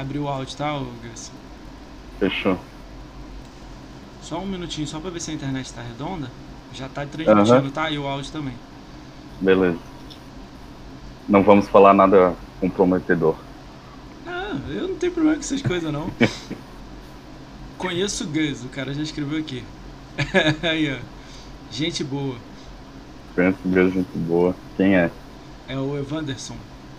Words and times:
abrir 0.00 0.18
o 0.18 0.28
áudio, 0.28 0.56
tá, 0.56 0.78
Gus? 1.02 1.30
Fechou. 2.18 2.58
Só 4.22 4.38
um 4.38 4.46
minutinho, 4.46 4.86
só 4.86 5.00
pra 5.00 5.10
ver 5.10 5.20
se 5.20 5.30
a 5.30 5.34
internet 5.34 5.72
tá 5.72 5.82
redonda. 5.82 6.30
Já 6.72 6.88
tá 6.88 7.04
transmitindo, 7.06 7.52
Aham. 7.56 7.70
tá? 7.70 7.90
E 7.90 7.98
o 7.98 8.06
áudio 8.06 8.30
também. 8.30 8.54
Beleza. 9.40 9.78
Não 11.28 11.42
vamos 11.42 11.68
falar 11.68 11.94
nada 11.94 12.34
comprometedor. 12.60 13.36
Ah, 14.26 14.56
eu 14.68 14.88
não 14.88 14.96
tenho 14.96 15.12
problema 15.12 15.36
com 15.36 15.40
essas 15.40 15.62
coisas, 15.62 15.92
não. 15.92 16.10
Conheço 17.78 18.24
o 18.24 18.26
Gus, 18.26 18.62
o 18.64 18.68
cara 18.68 18.92
já 18.92 19.02
escreveu 19.02 19.38
aqui. 19.38 19.64
Aí, 20.62 20.92
ó. 20.92 20.98
Gente 21.70 22.04
boa. 22.04 22.36
Penso 23.34 23.58
que 23.62 23.78
é 23.78 23.88
gente 23.88 24.18
boa. 24.18 24.54
Quem 24.76 24.96
é? 24.96 25.10
É 25.68 25.78
o 25.78 25.96
Evanderson. 25.96 26.56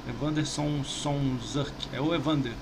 Evanderson 0.09 0.84
Sonzurk. 0.84 1.73
É 1.93 2.02
o 2.02 2.15
Evander. 2.15 2.54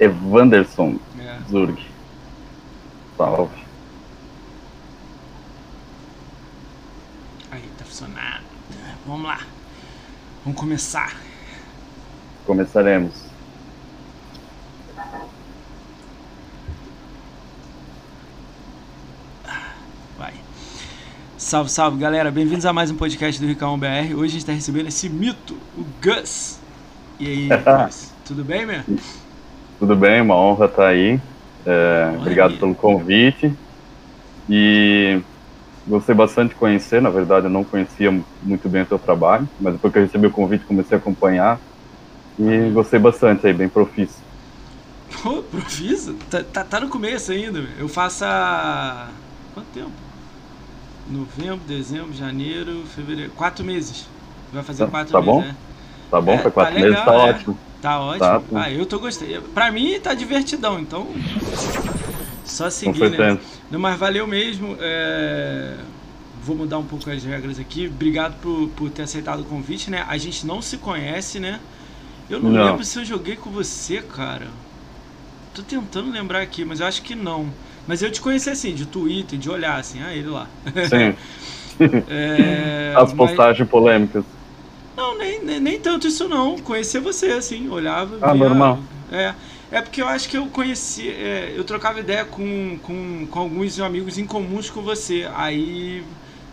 Evanderson 0.00 0.98
É. 1.18 1.38
Zurg. 1.50 1.78
Salve. 3.16 3.64
Aí, 7.50 7.62
tá 7.76 7.84
funcionando. 7.84 8.44
Vamos 9.06 9.26
lá. 9.26 9.40
Vamos 10.44 10.58
começar. 10.60 11.16
Começaremos. 12.46 13.12
Vai. 20.16 20.34
Salve, 21.36 21.70
salve, 21.70 21.98
galera. 21.98 22.30
Bem-vindos 22.30 22.66
a 22.66 22.72
mais 22.72 22.90
um 22.90 22.96
podcast 22.96 23.40
do 23.40 23.46
Ricão 23.46 23.78
BR. 23.78 24.14
Hoje 24.16 24.24
a 24.24 24.38
gente 24.38 24.46
tá 24.46 24.52
recebendo 24.52 24.88
esse 24.88 25.08
mito, 25.08 25.54
o 25.76 25.84
Gus. 26.02 26.58
E 27.18 27.26
aí, 27.26 27.48
Gus? 27.86 28.12
Tudo 28.24 28.44
bem, 28.44 28.66
meu? 28.66 28.82
Tudo 29.78 29.96
bem? 29.96 30.20
Uma 30.20 30.36
honra 30.36 30.66
estar 30.66 30.88
aí. 30.88 31.20
É, 31.64 32.16
obrigado 32.18 32.58
pelo 32.58 32.74
convite. 32.74 33.58
E 34.48 35.22
gostei 35.86 36.14
bastante 36.14 36.50
de 36.50 36.56
conhecer. 36.56 37.02
Na 37.02 37.10
verdade, 37.10 37.46
eu 37.46 37.50
não 37.50 37.64
conhecia 37.64 38.10
muito 38.42 38.68
bem 38.70 38.82
o 38.82 38.86
teu 38.88 38.98
trabalho, 39.00 39.50
mas 39.58 39.74
depois 39.74 39.92
que 39.92 39.98
eu 40.00 40.04
recebi 40.04 40.26
o 40.28 40.32
convite, 40.32 40.66
comecei 40.66 40.96
a 40.96 41.00
acompanhar. 41.00 41.62
E 42.38 42.70
gostei 42.72 43.00
bastante 43.00 43.46
aí, 43.46 43.52
bem 43.54 43.70
profício. 43.70 44.24
Pô, 45.22 45.42
profissa? 45.44 46.14
Tá, 46.28 46.44
tá, 46.44 46.64
tá 46.64 46.80
no 46.80 46.88
começo 46.90 47.32
ainda. 47.32 47.58
Eu 47.76 47.88
faço 47.88 48.24
há. 48.24 49.20
Quanto 49.52 49.70
tempo? 49.70 50.02
Novembro, 51.04 51.64
dezembro, 51.64 52.12
janeiro, 52.12 52.84
fevereiro. 52.86 53.32
Quatro 53.34 53.64
meses. 53.64 54.12
Vai 54.50 54.62
fazer 54.62 54.84
Tá- 54.84 54.90
quatro 54.90 55.16
tá 55.16 55.20
meses, 55.20 55.38
bom? 55.38 55.42
né? 55.42 55.58
Tá 56.10 56.20
bom? 56.20 56.38
É, 56.38 56.42
Foi 56.42 56.52
quatro 56.52 56.68
tá 56.68 56.80
meses, 56.80 57.02
legal, 57.02 57.04
tá 57.04 57.12
é. 57.14 57.30
ótimo. 57.30 57.60
Tá 57.80 58.00
ótimo. 58.00 58.18
Tá. 58.18 58.42
Ah, 58.54 58.70
eu 58.70 58.84
tô 58.86 58.98
gostando. 58.98 59.42
Pra 59.54 59.70
mim 59.70 59.98
tá 60.00 60.14
divertidão, 60.14 60.80
então. 60.80 61.06
Só 62.44 62.68
seguir, 62.70 63.10
né? 63.10 63.38
Não, 63.70 63.78
mas 63.78 63.98
valeu 63.98 64.26
mesmo. 64.26 64.76
é, 64.80 65.74
Vou 66.42 66.56
mudar 66.56 66.78
um 66.78 66.84
pouco 66.84 67.10
as 67.10 67.22
regras 67.24 67.58
aqui. 67.58 67.86
Obrigado 67.86 68.34
por, 68.40 68.68
por 68.70 68.90
ter 68.90 69.02
aceitado 69.02 69.40
o 69.40 69.44
convite, 69.44 69.90
né? 69.90 70.04
A 70.08 70.16
gente 70.16 70.46
não 70.46 70.62
se 70.62 70.78
conhece, 70.78 71.38
né? 71.38 71.60
Eu 72.30 72.40
não, 72.40 72.50
Não. 72.50 72.64
lembro 72.64 72.84
se 72.84 72.98
eu 72.98 73.04
joguei 73.04 73.36
com 73.36 73.50
você, 73.50 74.00
cara. 74.02 74.46
Tô 75.54 75.62
tentando 75.62 76.10
lembrar 76.10 76.40
aqui, 76.40 76.64
mas 76.64 76.80
eu 76.80 76.86
acho 76.86 77.02
que 77.02 77.14
não. 77.14 77.48
Mas 77.86 78.02
eu 78.02 78.10
te 78.10 78.20
conheci 78.20 78.50
assim, 78.50 78.74
de 78.74 78.86
Twitter, 78.86 79.38
de 79.38 79.48
olhar 79.50 79.78
assim, 79.78 80.00
ah, 80.02 80.14
ele 80.14 80.28
lá. 80.28 80.46
Sim, 80.88 81.14
É, 82.08 82.92
as 82.96 83.12
mas- 83.12 83.28
postagens 83.28 83.68
polêmicas. 83.68 84.24
Não, 84.98 85.18
nem, 85.18 85.44
nem, 85.44 85.60
nem 85.60 85.80
tanto 85.80 86.06
isso 86.08 86.28
não. 86.28 86.58
Conhecer 86.58 87.00
você, 87.00 87.26
assim, 87.32 87.68
olhava. 87.68 88.20
Ah, 88.20 88.34
normal. 88.34 88.78
É. 89.10 89.34
É 89.70 89.82
porque 89.82 90.00
eu 90.00 90.08
acho 90.08 90.28
que 90.28 90.36
eu 90.36 90.46
conheci. 90.48 91.08
é, 91.10 91.52
eu 91.56 91.64
trocava 91.64 92.00
ideia 92.00 92.24
com, 92.24 92.78
com, 92.82 93.26
com 93.30 93.38
alguns 93.38 93.78
amigos 93.80 94.18
em 94.18 94.26
comuns 94.26 94.70
com 94.70 94.82
você. 94.82 95.28
Aí 95.34 96.04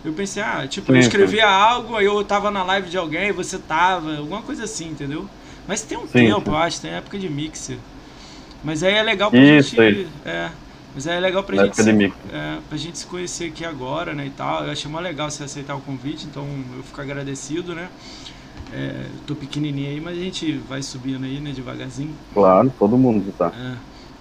eu 0.03 0.13
pensei, 0.13 0.43
ah, 0.43 0.67
tipo, 0.67 0.93
eu 0.93 0.99
escrevia 0.99 1.47
algo, 1.49 1.95
aí 1.95 2.05
eu 2.05 2.23
tava 2.25 2.51
na 2.51 2.63
live 2.63 2.89
de 2.89 2.97
alguém, 2.97 3.31
você 3.31 3.57
tava, 3.59 4.17
alguma 4.17 4.41
coisa 4.43 4.65
assim, 4.65 4.89
entendeu? 4.89 5.29
Mas 5.67 5.81
tem 5.83 5.97
um 5.97 6.07
Sim, 6.07 6.27
tempo, 6.27 6.51
sim. 6.51 6.51
eu 6.51 6.57
acho, 6.57 6.81
tem 6.81 6.91
época 6.91 7.17
de 7.17 7.29
mixer. 7.29 7.79
Mas 8.63 8.83
aí 8.83 8.93
é 8.93 9.03
legal 9.03 9.31
pra 9.31 9.45
Isso, 9.59 9.79
gente. 9.79 9.81
aí. 9.81 10.07
É. 10.25 10.51
Mas 10.93 11.07
aí 11.07 11.17
é 11.17 11.19
legal 11.19 11.43
pra 11.43 11.55
Na 11.55 11.63
gente. 11.65 11.75
se- 11.75 11.97
é, 12.31 12.59
pra 12.69 12.77
gente 12.77 12.97
se 12.97 13.05
conhecer 13.05 13.49
aqui 13.51 13.65
agora, 13.65 14.13
né, 14.13 14.27
e 14.27 14.31
tal. 14.31 14.65
Eu 14.65 14.71
achei 14.71 14.89
mó 14.89 14.99
legal 14.99 15.29
você 15.29 15.43
aceitar 15.43 15.75
o 15.75 15.81
convite, 15.81 16.25
então 16.25 16.47
eu 16.75 16.83
fico 16.83 17.01
agradecido, 17.01 17.75
né. 17.75 17.89
É, 18.73 19.05
tô 19.25 19.35
pequenininho 19.35 19.89
aí, 19.89 20.01
mas 20.01 20.17
a 20.17 20.21
gente 20.21 20.53
vai 20.69 20.81
subindo 20.81 21.23
aí, 21.23 21.39
né, 21.39 21.51
devagarzinho. 21.51 22.13
Claro, 22.33 22.71
todo 22.77 22.97
mundo 22.97 23.31
tá. 23.37 23.51
É. 23.57 23.73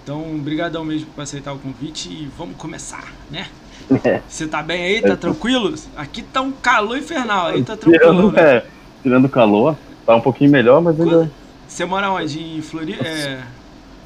Então, 0.02 0.22
brigadão 0.38 0.84
mesmo 0.84 1.06
por 1.14 1.22
aceitar 1.22 1.52
o 1.54 1.58
convite 1.58 2.08
e 2.10 2.28
vamos 2.36 2.56
começar, 2.56 3.04
né? 3.30 3.46
Você 4.28 4.46
tá 4.46 4.62
bem 4.62 4.84
aí? 4.84 5.02
Tá 5.02 5.16
tranquilo? 5.16 5.74
Aqui 5.96 6.22
tá 6.22 6.40
um 6.42 6.52
calor 6.52 6.96
infernal, 6.98 7.46
aí 7.48 7.62
tá 7.64 7.76
tranquilo, 7.76 8.30
Tirando, 8.30 8.32
né? 8.32 8.42
é, 8.56 8.66
tirando 9.02 9.24
o 9.24 9.28
calor, 9.28 9.76
tá 10.06 10.14
um 10.14 10.20
pouquinho 10.20 10.50
melhor, 10.50 10.80
mas 10.82 11.00
ainda. 11.00 11.30
Você 11.66 11.84
mora 11.86 12.10
onde? 12.10 12.38
Em 12.38 12.60
Floripa? 12.62 13.02
É, 13.04 13.40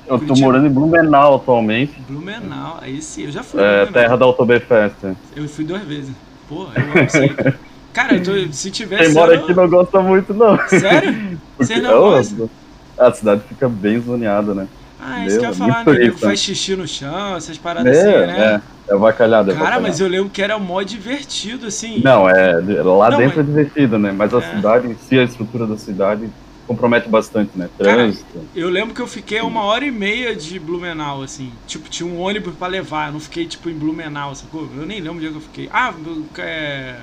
Eu 0.06 0.18
tô 0.18 0.26
Curitiba. 0.26 0.46
morando 0.46 0.66
em 0.68 0.70
Blumenau 0.70 1.34
atualmente. 1.34 2.00
Blumenau, 2.08 2.78
aí 2.80 3.02
sim, 3.02 3.24
eu 3.24 3.32
já 3.32 3.42
fui. 3.42 3.60
É, 3.60 3.84
Blumenau. 3.84 3.92
terra 3.92 4.16
da 4.16 4.26
Oktoberfest. 4.26 4.96
Eu 5.36 5.48
fui 5.48 5.64
duas 5.64 5.82
vezes. 5.82 6.14
Pô, 6.48 6.62
eu 6.74 6.82
amo 6.92 7.04
isso 7.06 7.16
aí. 7.18 7.54
Cara, 7.98 8.20
tô, 8.20 8.52
se 8.52 8.70
tivesse. 8.70 9.06
Quem 9.06 9.12
mora 9.14 9.34
eu- 9.34 9.42
aqui 9.42 9.52
não 9.54 9.68
gosta 9.68 10.00
muito, 10.00 10.32
não. 10.32 10.56
Sério? 10.68 11.36
Você 11.58 11.76
não 11.80 11.98
gosta? 11.98 12.48
a 12.96 13.12
cidade 13.12 13.42
fica 13.48 13.68
bem 13.68 14.00
zoneada, 14.00 14.54
né? 14.54 14.68
Ah, 15.00 15.24
isso 15.26 15.38
que 15.38 15.44
eu 15.44 15.50
ia 15.50 15.56
Meu, 15.56 15.56
falar, 15.68 15.84
né? 15.84 15.92
Nego 15.98 16.18
faz 16.18 16.40
xixi 16.40 16.76
no 16.76 16.86
chão, 16.86 17.36
essas 17.36 17.58
paradas 17.58 17.96
assim, 17.96 18.08
É, 18.08 18.26
né? 18.26 18.60
é, 18.88 18.92
é 18.92 18.94
avacalhado. 18.94 19.50
é 19.50 19.54
Cara, 19.54 19.66
avacalhado. 19.66 19.82
mas 19.88 20.00
eu 20.00 20.06
lembro 20.08 20.30
que 20.30 20.40
era 20.42 20.56
mó 20.60 20.80
divertido, 20.82 21.66
assim. 21.66 22.00
Não, 22.04 22.28
é, 22.28 22.52
lá 22.84 23.10
Não, 23.10 23.18
dentro 23.18 23.38
mas- 23.38 23.38
é 23.38 23.42
divertido, 23.42 23.98
né? 23.98 24.12
Mas 24.16 24.32
a 24.32 24.38
É. 24.38 24.40
cidade 24.42 24.86
em 24.88 24.96
si, 24.96 25.18
a 25.18 25.24
estrutura 25.24 25.66
da 25.66 25.76
cidade 25.76 26.28
compromete 26.68 27.08
bastante, 27.08 27.50
né? 27.56 27.68
Trânsito. 27.78 28.38
Eu 28.54 28.68
lembro 28.68 28.94
que 28.94 29.00
eu 29.02 29.06
fiquei 29.08 29.40
uma 29.40 29.62
hora 29.64 29.84
e 29.84 29.90
meia 29.90 30.34
de 30.36 30.58
Blumenau, 30.60 31.22
assim. 31.22 31.52
Tipo, 31.66 31.88
tinha 31.88 32.08
um 32.08 32.20
ônibus 32.20 32.54
pra 32.56 32.66
levar. 32.68 33.08
Eu 33.08 33.12
não 33.14 33.20
fiquei, 33.20 33.46
tipo, 33.46 33.68
em 33.70 33.74
Blumenau, 33.74 34.34
sacou? 34.36 34.68
Eu 34.76 34.86
nem 34.86 35.00
lembro 35.00 35.16
onde 35.18 35.26
é 35.26 35.30
que 35.30 35.36
eu 35.36 35.40
fiquei. 35.40 35.68
Ah, 35.72 35.92
é. 36.38 36.94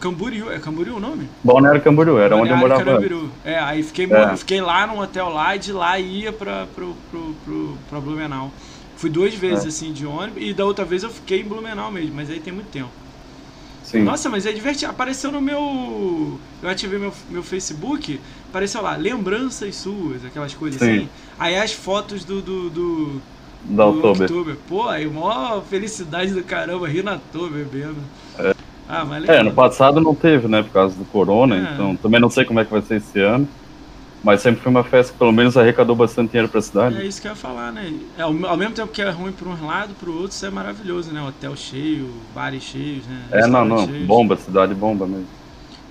Camboriú. 0.00 0.50
É 0.50 0.58
Camboriú 0.58 0.96
o 0.96 1.00
nome? 1.00 1.28
Balneário 1.42 1.80
Camboriú, 1.80 2.18
era 2.18 2.36
onde 2.36 2.50
eu 2.50 2.56
morava. 2.56 2.84
Carambiru. 2.84 3.30
É, 3.44 3.58
aí 3.58 3.82
fiquei, 3.82 4.06
É. 4.12 4.36
fiquei 4.36 4.60
lá 4.60 4.86
num 4.86 4.98
hotel 5.00 5.28
lá 5.28 5.56
e 5.56 5.58
de 5.58 5.72
lá 5.72 5.98
ia 5.98 6.32
pra, 6.32 6.66
pro, 6.74 6.94
pro, 7.10 7.34
pro, 7.44 7.78
pra 7.88 8.00
Blumenau. 8.00 8.50
Fui 8.96 9.10
duas 9.10 9.34
vezes, 9.34 9.64
É. 9.64 9.68
assim, 9.68 9.92
de 9.92 10.06
ônibus. 10.06 10.42
E 10.42 10.52
da 10.54 10.64
outra 10.64 10.84
vez 10.84 11.02
eu 11.02 11.10
fiquei 11.10 11.40
em 11.40 11.44
Blumenau 11.44 11.90
mesmo, 11.90 12.14
mas 12.14 12.30
aí 12.30 12.38
tem 12.40 12.52
muito 12.52 12.68
tempo. 12.70 12.90
Sim. 13.82 14.02
Nossa, 14.02 14.28
mas 14.30 14.46
é 14.46 14.52
divertido. 14.52 14.90
Apareceu 14.90 15.30
no 15.30 15.40
meu. 15.40 16.38
Eu 16.62 16.68
ativei 16.68 16.98
meu, 16.98 17.12
meu 17.30 17.42
Facebook, 17.42 18.18
apareceu 18.48 18.80
lá, 18.82 18.96
lembranças 18.96 19.76
suas, 19.76 20.24
aquelas 20.24 20.54
coisas 20.54 20.80
Sim. 20.80 20.96
assim. 20.96 21.08
Aí 21.38 21.56
as 21.56 21.72
fotos 21.72 22.24
do. 22.24 22.40
do, 22.40 22.70
do 22.70 23.22
da 23.66 23.84
do 23.86 24.06
Oktober. 24.10 24.56
Pô, 24.68 24.88
aí 24.88 25.06
mó 25.06 25.60
felicidade 25.62 26.32
do 26.32 26.42
caramba, 26.42 26.86
rindo 26.88 27.08
à 27.10 27.18
toa, 27.32 27.48
bebendo. 27.48 27.96
É. 28.88 28.92
Ah, 28.92 29.04
mas 29.04 29.28
É, 29.28 29.40
ano 29.40 29.52
passado 29.52 30.00
não 30.00 30.14
teve, 30.14 30.46
né? 30.48 30.62
Por 30.62 30.70
causa 30.72 30.94
do 30.96 31.04
corona, 31.06 31.56
É. 31.56 31.72
então 31.74 31.96
também 31.96 32.20
não 32.20 32.30
sei 32.30 32.44
como 32.44 32.60
é 32.60 32.64
que 32.64 32.70
vai 32.70 32.82
ser 32.82 32.96
esse 32.96 33.20
ano. 33.20 33.48
Mas 34.22 34.40
sempre 34.40 34.62
foi 34.62 34.70
uma 34.70 34.82
festa 34.82 35.12
que 35.12 35.18
pelo 35.18 35.32
menos 35.32 35.54
arrecadou 35.54 35.94
bastante 35.94 36.30
dinheiro 36.30 36.48
pra 36.48 36.62
cidade. 36.62 36.96
É 36.98 37.04
isso 37.04 37.20
que 37.20 37.28
eu 37.28 37.32
ia 37.32 37.36
falar, 37.36 37.70
né? 37.70 37.92
É, 38.18 38.22
ao, 38.22 38.30
ao 38.46 38.56
mesmo 38.56 38.74
tempo 38.74 38.90
que 38.90 39.02
é 39.02 39.10
ruim 39.10 39.32
para 39.32 39.46
um 39.48 39.66
lado, 39.66 39.92
pro 40.00 40.12
outro 40.12 40.30
isso 40.30 40.46
é 40.46 40.50
maravilhoso, 40.50 41.12
né? 41.12 41.20
Hotel 41.22 41.54
cheio, 41.54 42.08
bares 42.34 42.62
cheios, 42.62 43.06
né? 43.06 43.20
É, 43.32 43.46
não, 43.46 43.66
não. 43.66 43.86
Cheios. 43.86 44.06
Bomba, 44.06 44.36
cidade 44.36 44.74
bomba 44.74 45.06
mesmo. 45.06 45.26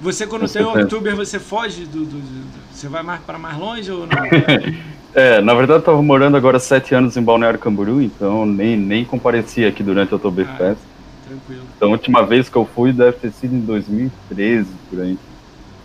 Você 0.02 0.26
quando 0.26 0.42
tem 0.42 0.64
o 0.64 0.66
certeza. 0.66 0.86
Oktober, 0.86 1.16
você 1.16 1.40
foge 1.40 1.86
do, 1.86 2.00
do- 2.00 2.18
do- 2.18 2.64
Você 2.74 2.88
vai 2.88 3.04
mais 3.04 3.22
para 3.22 3.38
mais 3.38 3.56
longe 3.58 3.92
ou 3.92 4.08
não? 4.08 4.08
É, 5.16 5.40
na 5.42 5.54
verdade 5.54 5.78
eu 5.78 5.84
tava 5.84 6.02
morando 6.02 6.36
agora 6.36 6.58
sete 6.58 6.96
anos 6.96 7.16
em 7.16 7.22
Balneário 7.22 7.60
Camboriú, 7.60 8.02
então 8.02 8.48
nem, 8.48 8.76
nem 8.76 9.06
compareci 9.06 9.64
aqui 9.64 9.84
durante 9.84 10.12
o 10.12 10.16
Oktoberfest. 10.18 10.80
Tranquilo. 11.28 11.64
Então 11.78 11.90
a 11.90 11.92
última 11.92 12.26
vez 12.26 12.50
que 12.50 12.56
eu 12.56 12.66
fui 12.66 12.92
deve 12.92 13.14
ter 13.14 13.32
sido 13.32 13.56
em 13.56 13.62
2013, 13.62 14.68
por 14.90 15.02
aí. 15.02 15.18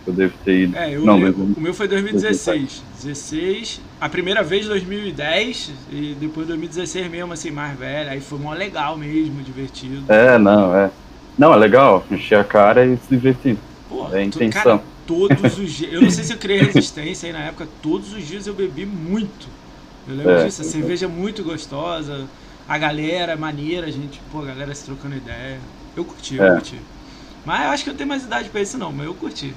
Eu 0.07 0.13
devo 0.13 0.33
ter 0.43 0.63
ido. 0.63 0.75
É, 0.77 0.95
eu, 0.95 1.01
não, 1.05 1.19
eu- 1.19 1.33
2000. 1.33 1.55
o 1.57 1.61
meu 1.61 1.73
foi 1.73 1.87
2016. 1.87 2.81
16, 2.95 3.81
a 4.01 4.09
primeira 4.09 4.41
vez 4.41 4.65
2010 4.67 5.71
e 5.91 6.15
depois 6.19 6.47
2016 6.47 7.09
mesmo, 7.11 7.31
assim, 7.33 7.51
mais 7.51 7.77
velho. 7.77 8.09
Aí 8.09 8.19
foi 8.19 8.39
mó 8.39 8.53
legal 8.53 8.97
mesmo, 8.97 9.41
divertido. 9.43 10.11
É, 10.11 10.37
não, 10.37 10.75
é. 10.75 10.89
Não, 11.37 11.53
é 11.53 11.57
legal, 11.57 12.05
encher 12.11 12.39
a 12.39 12.43
cara 12.43 12.85
e 12.85 12.97
se 12.97 13.03
divertir. 13.09 13.55
Pô, 13.87 14.07
é 14.13 14.19
a 14.19 14.23
intenção. 14.23 14.79
Cara, 14.79 14.83
todos 15.05 15.57
os 15.57 15.71
dias. 15.71 15.93
Eu 15.93 16.01
não 16.01 16.09
sei 16.09 16.23
se 16.23 16.33
eu 16.33 16.37
criei 16.37 16.59
resistência 16.61 17.27
aí 17.27 17.33
na 17.33 17.39
época, 17.45 17.67
todos 17.81 18.11
os 18.13 18.25
dias 18.27 18.47
eu 18.47 18.53
bebi 18.53 18.85
muito. 18.85 19.47
Eu 20.07 20.15
lembro 20.15 20.31
É, 20.31 20.45
disso, 20.45 20.61
a 20.61 20.65
é. 20.65 20.67
cerveja 20.67 21.07
muito 21.07 21.43
gostosa, 21.43 22.25
a 22.69 22.77
galera 22.77 23.35
maneira, 23.35 23.87
a 23.87 23.91
gente, 23.91 24.21
pô, 24.31 24.41
a 24.43 24.45
galera 24.45 24.73
se 24.75 24.85
trocando 24.85 25.15
ideia. 25.17 25.59
Eu 25.97 26.05
curti, 26.05 26.35
eu 26.35 26.45
É. 26.45 26.51
curti. 26.51 26.79
Mas 27.45 27.63
eu 27.65 27.69
acho 27.71 27.83
que 27.83 27.89
eu 27.89 27.95
tenho 27.95 28.07
mais 28.07 28.23
idade 28.23 28.49
pra 28.49 28.61
isso 28.61 28.77
não, 28.77 28.91
mas 28.91 29.07
eu 29.07 29.13
curti. 29.15 29.53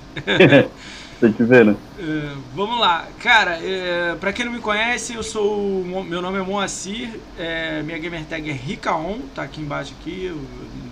Tem 1.21 1.33
que 1.33 1.45
ver, 1.45 1.65
né? 1.65 1.77
É, 1.99 2.33
vamos 2.55 2.81
lá. 2.81 3.07
Cara, 3.21 3.59
é, 3.63 4.17
pra 4.19 4.33
quem 4.33 4.45
não 4.47 4.53
me 4.53 4.61
conhece, 4.61 5.15
eu 5.15 5.23
sou. 5.23 5.85
Meu 6.05 6.21
nome 6.23 6.39
é 6.39 6.43
Moacir, 6.43 7.11
é, 7.39 7.83
minha 7.83 7.99
gamer 7.99 8.25
tag 8.25 8.49
é 8.49 8.53
Ricaon, 8.53 9.19
tá 9.35 9.43
aqui 9.43 9.61
embaixo 9.61 9.95
aqui, 10.01 10.35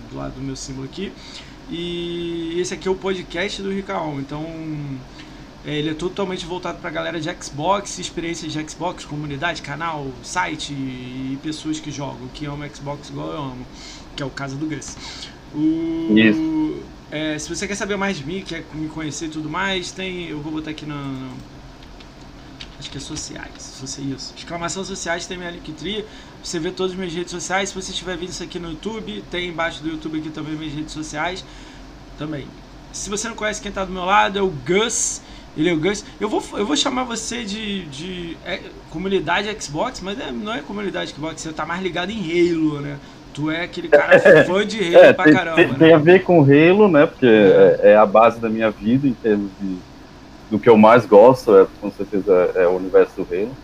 do 0.09 0.17
lado 0.17 0.33
do 0.35 0.41
meu 0.41 0.55
símbolo 0.55 0.85
aqui. 0.85 1.11
E 1.69 2.55
esse 2.59 2.73
aqui 2.73 2.87
é 2.87 2.91
o 2.91 2.95
podcast 2.95 3.61
do 3.61 3.71
Ricaon. 3.71 4.19
Então. 4.19 4.45
É, 5.65 5.73
ele 5.75 5.89
é 5.91 5.93
totalmente 5.93 6.45
voltado 6.45 6.79
pra 6.79 6.89
galera 6.89 7.19
de 7.19 7.29
Xbox, 7.43 7.99
experiências 7.99 8.51
de 8.51 8.69
Xbox, 8.69 9.05
comunidade, 9.05 9.61
canal, 9.61 10.07
site 10.23 10.73
e 10.73 11.37
pessoas 11.43 11.79
que 11.79 11.91
jogam, 11.91 12.27
que 12.33 12.45
amam 12.45 12.67
Xbox 12.73 13.09
igual 13.09 13.27
eu 13.31 13.37
amo, 13.39 13.65
que 14.15 14.23
é 14.23 14.25
o 14.25 14.29
caso 14.29 14.55
do 14.57 14.65
Gus. 14.65 14.95
O, 15.53 16.17
Isso. 16.17 16.83
é, 17.11 17.37
se 17.37 17.47
você 17.53 17.67
quer 17.67 17.75
saber 17.75 17.97
mais 17.97 18.17
de 18.17 18.25
mim, 18.25 18.41
quer 18.41 18.65
me 18.73 18.87
conhecer 18.87 19.25
e 19.25 19.29
tudo 19.29 19.49
mais, 19.49 19.91
tem. 19.91 20.27
Eu 20.29 20.39
vou 20.41 20.51
botar 20.51 20.71
aqui 20.71 20.85
na. 20.85 20.95
na- 20.95 21.31
acho 22.79 22.89
que 22.89 22.97
é 22.97 23.01
sociais. 23.01 23.51
Se 23.85 24.01
isso. 24.01 24.33
Exclamação 24.35 24.83
sociais 24.83 25.27
tem 25.27 25.37
minha 25.37 25.51
Linktree. 25.51 26.05
Você 26.43 26.57
vê 26.59 26.71
todas 26.71 26.93
as 26.93 26.97
minhas 26.97 27.13
redes 27.13 27.31
sociais. 27.31 27.69
Se 27.69 27.75
você 27.75 27.91
estiver 27.91 28.17
vendo 28.17 28.29
isso 28.29 28.41
aqui 28.41 28.57
no 28.57 28.71
YouTube, 28.71 29.23
tem 29.29 29.49
embaixo 29.49 29.83
do 29.83 29.89
YouTube 29.89 30.17
aqui 30.19 30.29
também 30.29 30.55
minhas 30.55 30.73
redes 30.73 30.93
sociais. 30.93 31.45
Também. 32.17 32.47
Se 32.91 33.09
você 33.09 33.27
não 33.27 33.35
conhece 33.35 33.61
quem 33.61 33.71
tá 33.71 33.85
do 33.85 33.91
meu 33.91 34.03
lado, 34.05 34.39
é 34.39 34.41
o 34.41 34.49
Gus. 34.49 35.21
Ele 35.57 35.69
é 35.69 35.73
o 35.73 35.77
Gus. 35.79 36.03
Eu 36.19 36.29
vou, 36.29 36.41
eu 36.53 36.65
vou 36.65 36.75
chamar 36.75 37.03
você 37.03 37.43
de, 37.43 37.85
de 37.85 38.37
é, 38.45 38.59
comunidade 38.89 39.53
Xbox, 39.61 39.99
mas 40.01 40.19
é- 40.19 40.31
não 40.31 40.53
é 40.53 40.59
comunidade 40.61 41.11
Xbox, 41.11 41.41
você 41.41 41.51
tá 41.51 41.65
mais 41.65 41.81
ligado 41.81 42.09
em 42.11 42.19
Halo, 42.19 42.79
né? 42.81 42.97
Tu 43.33 43.49
é 43.51 43.63
aquele 43.63 43.87
cara 43.87 44.19
fã 44.45 44.65
de 44.65 44.77
Halo 44.79 45.05
É, 45.05 45.13
pra 45.13 45.23
tem, 45.25 45.33
caramba. 45.33 45.55
tem- 45.57 45.67
né? 45.67 45.75
tem 45.77 45.93
a 45.93 45.97
ver 45.97 46.23
com 46.23 46.41
Halo, 46.41 46.87
né? 46.87 47.05
Porque 47.05 47.25
é, 47.25 47.79
é 47.91 47.95
a 47.97 48.05
base 48.05 48.39
da 48.39 48.49
minha 48.49 48.69
vida 48.71 49.07
em 49.07 49.13
termos 49.13 49.49
de 49.59 49.77
do 50.49 50.59
que 50.59 50.67
eu 50.67 50.77
mais 50.77 51.05
gosto, 51.05 51.55
é, 51.55 51.65
com 51.79 51.89
certeza 51.91 52.51
é 52.55 52.67
o 52.67 52.71
universo 52.75 53.13
do 53.15 53.27
Halo. 53.33 53.55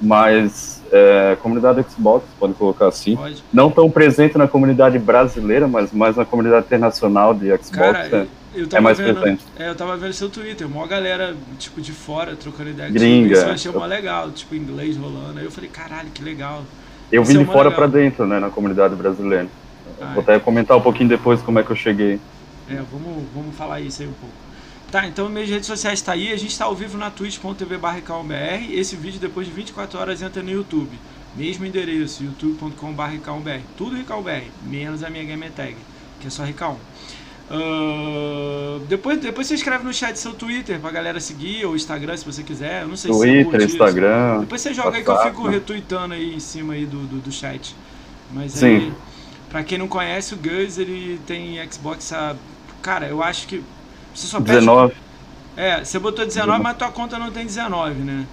Mas 0.00 0.82
é, 0.90 1.36
comunidade 1.42 1.84
Xbox, 1.90 2.24
pode 2.38 2.54
colocar 2.54 2.88
assim. 2.88 3.16
Pode. 3.16 3.44
Não 3.52 3.70
tão 3.70 3.90
presente 3.90 4.36
na 4.36 4.48
comunidade 4.48 4.98
brasileira, 4.98 5.68
mas 5.68 5.92
mais 5.92 6.16
na 6.16 6.24
comunidade 6.24 6.66
internacional 6.66 7.32
de 7.34 7.46
Xbox. 7.48 7.70
Cara, 7.70 7.98
é, 8.10 8.26
eu 8.54 8.68
é 8.70 8.80
mais 8.80 8.98
vendo. 8.98 9.20
presente. 9.20 9.44
É, 9.58 9.68
eu 9.68 9.74
tava 9.74 9.96
vendo 9.96 10.12
seu 10.12 10.28
Twitter, 10.28 10.68
mó 10.68 10.86
galera, 10.86 11.34
tipo, 11.58 11.80
de 11.80 11.92
fora, 11.92 12.36
trocando 12.36 12.70
ideia 12.70 12.90
Gringa. 12.90 13.32
Isso 13.32 13.44
eu 13.44 13.50
achei 13.52 13.72
mó 13.72 13.84
legal, 13.86 14.30
tipo, 14.30 14.54
inglês 14.54 14.96
rolando. 14.96 15.38
Aí 15.38 15.44
eu 15.44 15.50
falei, 15.50 15.70
caralho, 15.70 16.10
que 16.10 16.22
legal. 16.22 16.64
Eu 17.10 17.22
Isso 17.22 17.32
vim 17.32 17.38
é 17.38 17.40
de 17.40 17.46
fora 17.46 17.68
legal. 17.68 17.72
para 17.74 17.86
dentro, 17.86 18.26
né, 18.26 18.38
na 18.38 18.50
comunidade 18.50 18.94
brasileira. 18.94 19.48
Ah, 20.00 20.12
Vou 20.14 20.22
até 20.22 20.38
comentar 20.38 20.76
um 20.76 20.80
pouquinho 20.80 21.08
depois 21.08 21.40
como 21.42 21.58
é 21.58 21.62
que 21.62 21.70
eu 21.70 21.76
cheguei. 21.76 22.20
É, 22.68 22.76
vamos, 22.90 23.24
vamos 23.34 23.54
falar 23.56 23.80
isso 23.80 24.02
aí 24.02 24.08
um 24.08 24.12
pouco. 24.12 24.34
Tá, 24.90 25.06
então 25.06 25.26
minhas 25.28 25.48
redes 25.48 25.66
sociais 25.66 26.02
tá 26.02 26.12
aí, 26.12 26.30
a 26.30 26.36
gente 26.36 26.56
tá 26.56 26.66
ao 26.66 26.74
vivo 26.74 26.98
na 26.98 27.10
twitch.tv 27.10 27.78
barra 27.78 28.02
Esse 28.70 28.94
vídeo 28.94 29.18
depois 29.18 29.46
de 29.46 29.52
24 29.52 29.98
horas 29.98 30.20
entra 30.20 30.42
no 30.42 30.50
YouTube. 30.50 30.90
Mesmo 31.34 31.64
endereço, 31.64 32.24
youtube.com 32.24 32.92
barra 32.92 33.14
Tudo 33.76 33.96
RicalBR, 33.96 34.50
menos 34.66 35.02
a 35.02 35.08
minha 35.08 35.24
gamer 35.24 35.50
tag, 35.50 35.76
que 36.20 36.26
é 36.26 36.30
só 36.30 36.44
Rical. 37.52 38.80
depois, 38.88 39.18
depois 39.20 39.46
você 39.46 39.54
escreve 39.54 39.84
no 39.84 39.92
chat 39.92 40.16
seu 40.16 40.32
Twitter 40.32 40.78
pra 40.80 40.90
galera 40.90 41.20
seguir, 41.20 41.64
ou 41.64 41.76
Instagram 41.76 42.16
se 42.16 42.24
você 42.24 42.42
quiser. 42.42 42.82
Eu 42.82 42.88
não 42.88 42.96
sei 42.96 43.12
se 43.12 43.18
Twitter, 43.18 43.60
isso. 43.60 43.72
Instagram. 43.72 44.40
Depois 44.40 44.60
você 44.60 44.74
joga 44.74 44.96
aí 44.96 45.02
que 45.04 45.08
eu 45.10 45.14
WhatsApp, 45.14 45.36
fico 45.36 45.48
retweetando 45.48 46.14
aí 46.14 46.34
em 46.34 46.40
cima 46.40 46.74
aí 46.74 46.86
do, 46.86 46.98
do, 47.06 47.18
do 47.18 47.32
chat. 47.32 47.74
Mas 48.32 48.52
Sim. 48.52 48.66
aí, 48.66 48.92
pra 49.50 49.62
quem 49.62 49.78
não 49.78 49.88
conhece, 49.88 50.34
o 50.34 50.36
Gus, 50.36 50.78
ele 50.78 51.20
tem 51.26 51.58
Xbox 51.70 52.12
há... 52.12 52.34
Cara, 52.80 53.06
eu 53.06 53.22
acho 53.22 53.46
que... 53.46 53.62
Você 54.14 54.26
só 54.26 54.38
perde... 54.40 54.60
19. 54.60 54.94
É, 55.56 55.84
você 55.84 55.98
botou 55.98 56.24
19, 56.24 56.62
mas 56.62 56.76
tua 56.76 56.90
conta 56.90 57.18
não 57.18 57.30
tem 57.30 57.44
19, 57.44 57.94
né? 58.00 58.26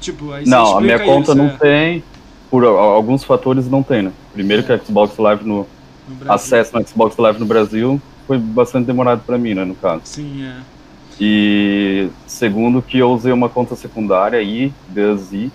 Tipo, 0.00 0.32
aí 0.32 0.44
você 0.44 0.50
Não, 0.50 0.78
a 0.78 0.80
minha 0.80 0.98
conta 0.98 1.32
isso, 1.32 1.34
não 1.34 1.48
é, 1.48 1.56
tem. 1.58 2.04
Por 2.50 2.64
a- 2.64 2.68
alguns 2.68 3.22
fatores 3.22 3.68
não 3.68 3.82
tem, 3.82 4.02
né? 4.02 4.12
Primeiro 4.32 4.62
que 4.62 4.72
a 4.72 4.78
Xbox 4.78 5.16
Live 5.18 5.44
no 5.44 5.66
no 6.08 6.32
acesso 6.32 6.76
no 6.76 6.86
Xbox 6.86 7.16
Live 7.16 7.38
no 7.38 7.46
Brasil 7.46 8.00
foi 8.26 8.38
bastante 8.38 8.86
demorado 8.86 9.22
para 9.26 9.38
mim, 9.38 9.54
né, 9.54 9.64
no 9.64 9.74
caso. 9.74 10.02
Sim, 10.04 10.44
é. 10.44 10.56
E 11.20 12.08
segundo 12.26 12.80
que 12.82 12.98
eu 12.98 13.10
usei 13.12 13.32
uma 13.32 13.48
conta 13.48 13.76
secundária 13.76 14.38
aí, 14.38 14.72
Guzi, 14.92 15.50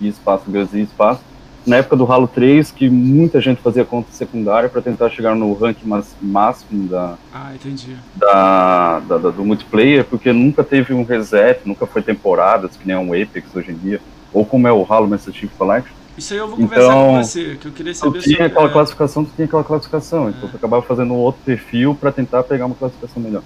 e 0.00 0.08
espaço 0.08 0.50
Guzi, 0.50 0.80
espaço. 0.82 1.20
Na 1.64 1.76
época 1.76 1.94
do 1.94 2.10
Halo 2.10 2.26
3, 2.26 2.72
que 2.72 2.90
muita 2.90 3.40
gente 3.40 3.62
fazia 3.62 3.84
conta 3.84 4.08
secundária 4.10 4.68
para 4.68 4.82
tentar 4.82 5.10
chegar 5.10 5.36
no 5.36 5.52
ranking 5.54 5.86
mas- 5.86 6.16
máximo 6.20 6.88
da, 6.88 7.14
Ah, 7.32 7.52
entendi. 7.54 7.96
da, 8.16 8.98
da- 9.00 9.18
da- 9.18 9.30
do 9.30 9.44
multiplayer, 9.44 10.04
porque 10.04 10.32
nunca 10.32 10.64
teve 10.64 10.92
um 10.92 11.04
reset, 11.04 11.60
nunca 11.64 11.86
foi 11.86 12.02
temporadas, 12.02 12.76
que 12.76 12.84
nem 12.86 12.96
um 12.96 13.12
Apex 13.12 13.54
hoje 13.54 13.70
em 13.70 13.76
dia, 13.76 14.00
ou 14.32 14.44
como 14.44 14.66
é 14.66 14.72
o 14.72 14.84
Halo 14.88 15.06
Master 15.06 15.32
Chief 15.32 15.52
Collection. 15.56 15.94
Isso 16.16 16.32
aí 16.34 16.38
eu 16.38 16.48
vou 16.48 16.56
Então, 16.60 16.68
conversar 16.68 16.94
com 16.94 17.22
você, 17.22 17.56
que 17.56 17.66
eu 17.66 17.72
queria 17.72 17.92
Tu 17.92 17.98
saber 17.98 18.20
tinha 18.20 18.36
sobre... 18.36 18.46
aquela 18.46 18.68
é, 18.68 18.72
classificação, 18.72 19.24
tu 19.24 19.32
tinha 19.34 19.46
aquela 19.46 19.64
classificação, 19.64 20.28
então 20.28 20.48
tu 20.48 20.56
acabava 20.56 20.82
fazendo 20.82 21.14
um 21.14 21.16
outro 21.16 21.42
perfil 21.44 21.94
para 21.94 22.12
tentar 22.12 22.42
pegar 22.42 22.66
uma 22.66 22.74
classificação 22.74 23.22
melhor. 23.22 23.42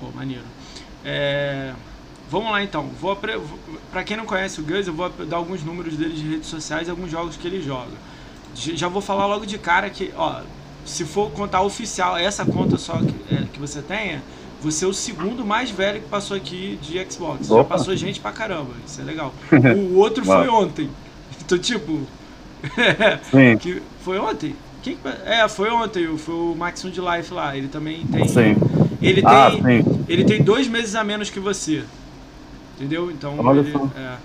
Pô, 0.00 0.06
maneiro. 0.14 0.42
É, 1.04 1.72
Vamos 2.30 2.50
lá 2.50 2.62
então. 2.62 2.88
Vou 3.00 3.16
Pra 3.92 4.02
quem 4.02 4.16
não 4.16 4.24
conhece 4.26 4.60
o 4.60 4.64
Gus, 4.64 4.86
eu 4.88 4.92
vou 4.94 5.08
dar 5.08 5.36
alguns 5.36 5.62
números 5.62 5.96
dele 5.96 6.14
de 6.14 6.28
redes 6.28 6.48
sociais 6.48 6.88
e 6.88 6.90
alguns 6.90 7.10
jogos 7.10 7.36
que 7.36 7.46
ele 7.46 7.62
joga. 7.62 7.92
Já 8.54 8.88
vou 8.88 9.02
falar 9.02 9.26
logo 9.26 9.46
de 9.46 9.58
cara 9.58 9.88
que, 9.90 10.12
ó, 10.16 10.40
se 10.84 11.04
for 11.04 11.30
contar 11.30 11.62
oficial, 11.62 12.16
essa 12.16 12.44
conta 12.44 12.76
só 12.76 12.94
que, 12.98 13.34
é, 13.34 13.44
que 13.52 13.58
você 13.60 13.82
tenha, 13.82 14.22
você 14.60 14.84
é 14.84 14.88
o 14.88 14.94
segundo 14.94 15.44
mais 15.44 15.70
velho 15.70 16.00
que 16.00 16.08
passou 16.08 16.36
aqui 16.36 16.78
de 16.82 16.98
Xbox. 17.08 17.46
Já 17.48 17.54
Opa. 17.54 17.76
passou 17.76 17.94
gente 17.94 18.20
pra 18.20 18.32
caramba, 18.32 18.70
isso 18.86 19.00
é 19.00 19.04
legal. 19.04 19.32
O 19.76 19.96
outro 19.98 20.24
foi 20.24 20.48
ontem. 20.48 20.90
Então, 21.44 21.58
tipo. 21.58 22.00
Sim, 23.30 23.56
que 23.60 23.82
foi 24.02 24.18
ontem? 24.18 24.54
Quem... 24.82 24.96
que- 24.96 25.08
É, 25.24 25.46
foi 25.48 25.70
ontem, 25.70 26.16
foi 26.18 26.34
o 26.34 26.54
Maximum 26.54 26.92
de 26.92 27.00
Life 27.00 27.32
lá. 27.32 27.56
Ele 27.56 27.68
também 27.68 28.04
tem. 28.06 28.26
sim. 28.28 28.56
Ele 29.02 29.20
tem. 29.22 29.24
Ah, 29.30 29.50
sim. 29.50 30.04
Ele 30.08 30.24
tem 30.24 30.42
dois 30.42 30.66
meses 30.68 30.94
a 30.94 31.04
menos 31.04 31.30
que 31.30 31.40
você. 31.40 31.84
Entendeu? 32.76 33.10
Então. 33.10 33.38
Olha 33.38 33.60
ele- 33.60 33.72
só. 33.72 33.90
é. 33.96 34.16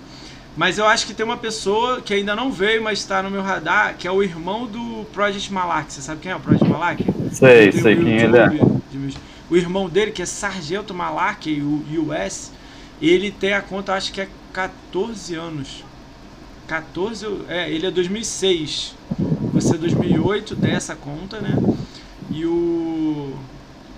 Mas 0.56 0.78
eu 0.78 0.86
acho 0.86 1.06
que 1.06 1.14
tem 1.14 1.24
uma 1.24 1.36
pessoa 1.36 2.00
que 2.00 2.12
ainda 2.12 2.34
não 2.34 2.50
veio, 2.50 2.82
mas 2.82 2.98
está 2.98 3.22
no 3.22 3.30
meu 3.30 3.40
radar, 3.40 3.94
que 3.96 4.06
é 4.06 4.10
o 4.10 4.20
irmão 4.22 4.66
do 4.66 5.04
Project 5.12 5.50
Malak. 5.52 5.92
Você 5.92 6.02
sabe 6.02 6.20
quem 6.20 6.32
é 6.32 6.36
o 6.36 6.40
Project 6.40 6.68
Malak? 6.68 7.04
Sei, 7.32 7.70
sei 7.70 7.96
quem 7.96 8.18
ele 8.18 8.36
é. 8.36 8.48
O 9.48 9.56
irmão 9.56 9.88
dele, 9.88 10.10
que 10.10 10.20
é 10.20 10.26
Sargento 10.26 10.92
Malak, 10.92 11.48
o 11.62 11.84
US, 12.10 12.50
ele 13.00 13.30
tem 13.30 13.52
a 13.52 13.62
conta, 13.62 13.94
acho 13.94 14.12
que 14.12 14.20
é 14.20 14.28
14 14.52 15.34
anos. 15.36 15.84
14, 16.70 17.26
é, 17.48 17.68
ele 17.68 17.84
é 17.84 17.90
2006. 17.90 18.94
Você 19.52 19.74
é 19.74 19.78
2008 19.78 20.54
dessa 20.54 20.94
conta, 20.94 21.40
né? 21.40 21.58
E 22.30 22.46
o 22.46 23.32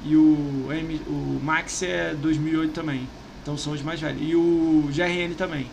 e 0.05 0.17
o 0.17 0.69
M, 0.73 1.01
o 1.07 1.39
Max 1.45 1.83
é 1.83 2.15
2008 2.15 2.73
também. 2.73 3.07
Então 3.43 3.59
são 3.59 3.75
os 3.75 3.83
mais 3.83 4.01
velhos. 4.01 4.23
E 4.23 4.35
o 4.35 4.89
GRN 4.91 5.35
também. 5.37 5.67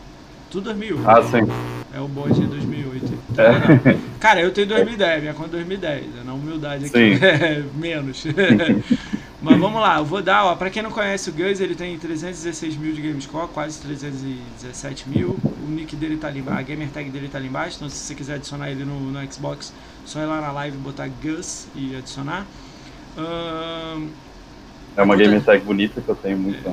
Tudo 0.52 0.66
2008. 0.66 1.10
Ah, 1.10 1.24
sim. 1.24 1.48
É 1.96 2.02
o 2.02 2.08
bode 2.10 2.38
de 2.38 2.48
2008. 2.48 3.14
Tá 3.34 3.44
É. 3.44 3.98
Cara, 4.20 4.42
eu 4.42 4.52
tenho 4.52 4.68
2010, 4.68 5.22
minha 5.22 5.34
conta 5.34 5.52
é 5.52 5.64
2010. 5.64 6.04
É 6.04 6.24
na 6.26 6.34
humildade 6.34 6.86
aqui. 6.86 7.16
Sim. 7.16 7.20
É, 7.24 7.64
menos. 7.76 8.26
Mas 9.42 9.58
vamos 9.58 9.80
lá, 9.80 10.00
eu 10.00 10.06
vou 10.06 10.22
dar, 10.22 10.44
ó, 10.46 10.56
pra 10.56 10.70
quem 10.70 10.84
não 10.84 10.92
conhece 10.92 11.30
o 11.30 11.34
Gus, 11.34 11.62
ele 11.62 11.74
tem 11.74 11.98
316 11.98 12.76
mil 12.76 12.94
de 12.94 13.02
Gamescore, 13.02 13.48
quase 13.48 13.80
317 13.80 15.08
mil. 15.08 15.38
O 15.66 15.70
nick 15.72 15.96
dele 15.96 16.18
tá 16.18 16.28
ali 16.28 16.40
embaixo, 16.40 16.60
a 16.60 16.64
gamer 16.64 16.90
tag 16.90 17.10
dele 17.10 17.30
tá 17.30 17.38
ali 17.38 17.48
embaixo. 17.48 17.78
Então 17.78 17.90
se 17.90 17.96
você 17.96 18.16
quiser 18.16 18.34
adicionar 18.36 18.70
ele 18.70 18.84
no, 18.84 19.00
no 19.00 19.32
Xbox, 19.34 19.72
só 20.06 20.20
ir 20.20 20.26
lá 20.26 20.42
na 20.42 20.52
live 20.52 20.76
e 20.76 20.80
botar 20.82 21.08
Gus 21.24 21.68
e 21.74 21.96
adicionar. 21.96 22.46
Ahn, 23.18 24.08
É 24.98 25.02
uma 25.04 25.16
Conta- 25.16 25.30
game 25.30 25.42
tag 25.42 25.64
bonita 25.64 26.02
que 26.02 26.10
eu 26.10 26.16
tenho 26.16 26.38
muito, 26.38 26.70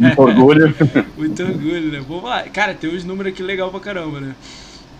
muito 0.00 0.22
orgulho. 0.22 0.74
Muito 1.16 1.42
orgulho, 1.42 1.92
né? 1.92 2.00
Vamos 2.06 2.24
lá. 2.24 2.42
Cara, 2.44 2.74
tem 2.74 2.94
uns 2.94 3.04
números 3.04 3.32
aqui 3.32 3.42
legal 3.42 3.70
pra 3.70 3.80
caramba, 3.80 4.20
né? 4.20 4.34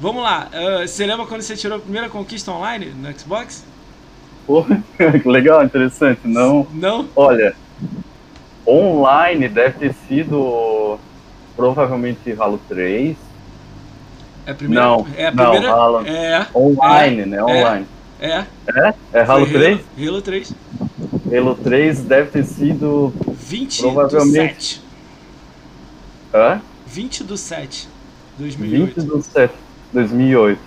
Vamos 0.01 0.23
lá. 0.23 0.49
ah, 0.53 0.87
você 0.87 1.07
lembra 1.07 1.27
quando 1.27 1.43
você 1.43 1.57
tirou 1.57 1.79
a 1.79 1.81
primeira 1.81 2.09
conquista 2.09 2.51
online 2.53 2.87
no 2.87 3.19
Xbox? 3.19 3.65
Porra, 4.47 4.83
legal, 5.25 5.65
interessante. 5.65 6.21
Não, 6.25 6.67
Não? 6.73 7.09
olha, 7.15 7.55
online 8.67 9.49
deve 9.49 9.79
ter 9.79 9.95
sido 10.09 10.99
provavelmente 11.57 12.35
Halo 12.39 12.61
3. 12.69 13.17
É 14.45 14.51
a 14.51 14.55
primeira? 14.55 14.85
Não, 14.85 15.07
é 15.17 15.27
a 15.27 15.31
não, 15.31 15.51
primeira? 15.51 15.73
Halo. 15.73 16.07
É, 16.07 16.47
Online, 16.55 17.27
né? 17.27 17.43
Online. 17.43 17.87
é. 18.21 18.45
É? 18.67 18.95
É 19.13 19.21
Halo 19.23 19.47
Foi 19.47 19.53
3? 19.55 19.81
Halo 19.99 20.23
3. 20.23 20.55
Halo 21.33 21.55
3 21.55 22.03
deve 22.03 22.31
ter 22.31 22.45
sido. 22.45 23.13
20 23.27 23.81
Provavelmente. 23.83 24.55
do 24.55 24.63
7. 24.63 24.83
Hã? 26.35 26.61
20 26.87 27.25
do 27.25 27.37
7. 27.37 27.89
20 28.39 28.55
2008. 28.95 29.03
do 29.03 29.23
7, 29.23 29.55
2008. 29.93 30.61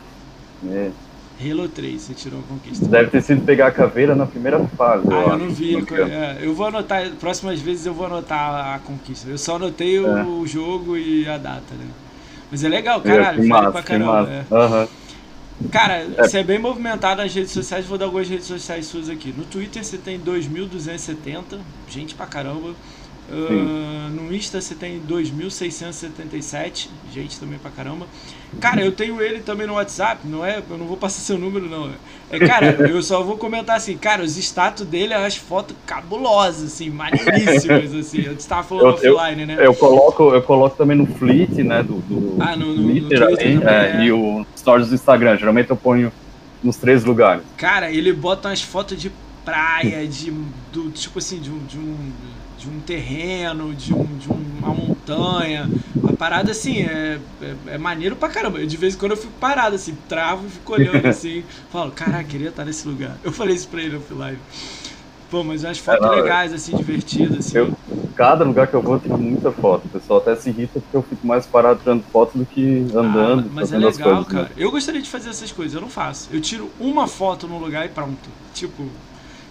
É. 0.70 0.92
Halo 1.40 1.68
3, 1.68 2.02
você 2.02 2.14
tirou 2.14 2.40
a 2.40 2.44
conquista. 2.44 2.86
Deve 2.88 3.10
ter 3.10 3.22
sido 3.22 3.42
pegar 3.44 3.68
a 3.68 3.72
caveira 3.72 4.16
na 4.16 4.26
primeira 4.26 4.60
fase. 4.78 5.04
Ah, 5.10 5.14
eu, 5.14 5.28
acho, 5.34 5.38
não 5.38 5.50
vi. 5.50 5.76
é, 6.10 6.38
eu 6.42 6.54
vou 6.54 6.68
anotar, 6.68 7.10
próximas 7.20 7.60
vezes 7.60 7.86
eu 7.86 7.94
vou 7.94 8.06
anotar 8.06 8.76
a 8.76 8.80
conquista. 8.80 9.30
Eu 9.30 9.38
só 9.38 9.58
anotei 9.58 10.00
o, 10.00 10.08
É. 10.18 10.24
o 10.24 10.48
jogo 10.48 10.96
e 10.96 11.28
a 11.28 11.38
data, 11.38 11.74
né? 11.78 11.86
Mas 12.50 12.64
é 12.64 12.70
legal, 12.70 13.02
É, 13.04 13.04
caralho, 13.04 13.48
massa, 13.50 13.72
pra 13.72 13.84
caramba. 13.84 14.30
é. 14.30 14.46
Aham. 14.56 14.88
Cara, 15.72 16.06
você 16.18 16.40
é 16.40 16.44
bem 16.44 16.60
movimentado 16.60 17.22
nas 17.22 17.34
redes 17.34 17.52
sociais, 17.52 17.86
vou 17.86 17.98
dar 17.98 18.06
algumas 18.06 18.28
redes 18.30 18.46
sociais 18.46 18.86
suas 18.86 19.10
aqui. 19.10 19.34
No 19.38 19.44
Twitter 19.46 19.84
você 19.84 19.98
tem 19.98 20.20
2.270, 20.20 21.60
gente 21.90 22.14
pra 22.16 22.26
caramba. 22.26 22.74
Ah, 23.32 24.10
no 24.12 24.34
Insta 24.34 24.62
você 24.62 24.76
tem 24.76 25.00
2.677, 25.02 26.88
gente 27.14 27.40
também 27.40 27.58
pra 27.58 27.72
caramba. 27.72 28.06
Cara, 28.60 28.84
eu 28.86 28.92
tenho 28.92 29.22
ele 29.22 29.40
também 29.40 29.68
no 29.68 29.74
WhatsApp, 29.74 30.22
não 30.26 30.46
é? 30.46 30.62
Eu 30.70 30.78
não 30.78 30.86
vou 30.86 30.96
passar 30.96 31.20
seu 31.22 31.38
número, 31.38 31.68
não. 31.70 31.90
É, 32.30 32.40
cara, 32.40 32.68
eu 32.90 33.02
só 33.02 33.22
vou 33.24 33.38
comentar 33.38 33.76
assim, 33.76 33.98
cara, 33.98 34.24
os 34.24 34.38
status 34.38 34.86
dele, 34.86 35.14
as 35.14 35.36
fotos 35.36 35.76
cabulosas, 35.86 36.74
assim, 36.74 36.90
maneiríssimas, 36.90 37.94
assim. 37.94 38.22
Eu 38.22 38.34
estava 38.34 38.64
falando 38.64 38.98
Eu- 39.04 39.16
offline, 39.16 39.46
né? 39.46 39.58
Eu 39.60 39.74
coloco, 39.74 40.34
eu 40.34 40.42
coloco 40.42 40.78
também 40.78 40.96
no 40.98 41.06
Fleet, 41.06 41.52
né, 41.64 41.84
do, 41.84 41.96
do 42.02 42.38
Ah, 42.42 42.56
no- 42.56 42.68
no- 42.68 42.76
no 42.76 42.84
Twitter, 43.10 43.26
Twitter 43.28 43.48
aí, 43.48 43.54
também, 43.60 43.68
é, 43.74 44.02
é. 44.02 44.06
e 44.06 44.12
o 44.12 44.46
Stories 44.56 44.90
do 44.90 44.96
Instagram. 44.96 45.38
Geralmente 45.38 45.70
eu 45.70 45.76
ponho 45.78 46.12
nos 46.64 46.78
três 46.78 47.04
lugares. 47.04 47.44
Cara, 47.58 47.92
ele 47.92 48.14
bota 48.14 48.50
umas 48.50 48.62
fotos 48.62 49.00
de 49.02 49.12
praia, 49.44 50.08
de 50.08 50.32
do 50.72 50.90
tipo 50.92 51.20
assim, 51.20 51.40
de 51.40 51.52
um, 51.52 51.60
de 51.66 51.78
um, 51.78 51.98
de 52.66 52.76
um 52.76 52.80
terreno, 52.82 53.74
de, 53.76 53.94
um, 53.94 54.18
de 54.18 54.28
uma 54.28 54.74
montanha. 54.74 55.70
Uma 56.02 56.14
parada 56.14 56.52
assim, 56.52 56.82
é, 56.82 57.20
é, 57.70 57.74
é 57.76 57.78
maneiro 57.78 58.16
pra 58.16 58.30
caramba. 58.30 58.60
Eu, 58.60 58.66
de 58.68 58.78
vez 58.78 58.96
em 58.96 58.98
quando 58.98 59.12
eu 59.12 59.18
fico 59.18 59.34
parado 59.40 59.76
assim, 59.76 59.96
travo 60.10 60.46
e 60.48 60.50
fico 60.50 60.74
olhando 60.74 61.06
assim, 61.08 61.44
falo, 61.72 61.92
caraca, 61.92 62.24
queria 62.24 62.50
estar 62.50 62.66
nesse 62.66 62.88
lugar. 62.88 63.18
Eu 63.24 63.32
falei 63.32 63.56
isso 63.56 63.68
pra 63.68 63.82
ele 63.82 63.96
offline. 63.98 64.38
Pô, 65.30 65.44
mas 65.44 65.64
umas 65.64 65.78
fotos 65.80 66.06
não, 66.06 66.14
é- 66.14 66.22
legais, 66.22 66.54
assim, 66.54 66.76
divertidas, 66.76 67.38
assim. 67.38 67.58
Eu, 67.58 67.74
cada 68.16 68.44
lugar 68.46 68.68
que 68.68 68.76
eu 68.76 68.82
vou 68.82 69.00
tem 69.00 69.12
muita 69.12 69.52
foto. 69.52 69.86
O 69.86 69.90
pessoal 69.90 70.20
até 70.20 70.36
se 70.36 70.50
irrita 70.50 70.80
porque 70.80 70.96
eu 70.96 71.02
fico 71.04 71.26
mais 71.26 71.46
parado 71.48 71.80
tirando 71.80 72.04
foto 72.12 72.38
do 72.38 72.46
que 72.46 72.86
andando, 72.96 73.48
Ah, 73.48 73.52
mas 73.52 73.72
é 73.74 73.78
as 73.78 73.98
legal, 73.98 74.24
coisas. 74.24 74.34
né? 74.34 74.42
cara. 74.42 74.52
Eu 74.56 74.72
gostaria 74.72 75.02
de 75.02 75.10
fazer 75.10 75.30
essas 75.30 75.52
coisas, 75.52 75.74
eu 75.74 75.82
não 75.82 75.90
faço. 75.90 76.30
Eu 76.32 76.40
tiro 76.40 76.70
uma 76.80 77.08
foto 77.08 77.48
num 77.48 77.58
lugar 77.58 77.86
e 77.86 77.90
pronto. 77.90 78.30
Tipo, 78.54 78.84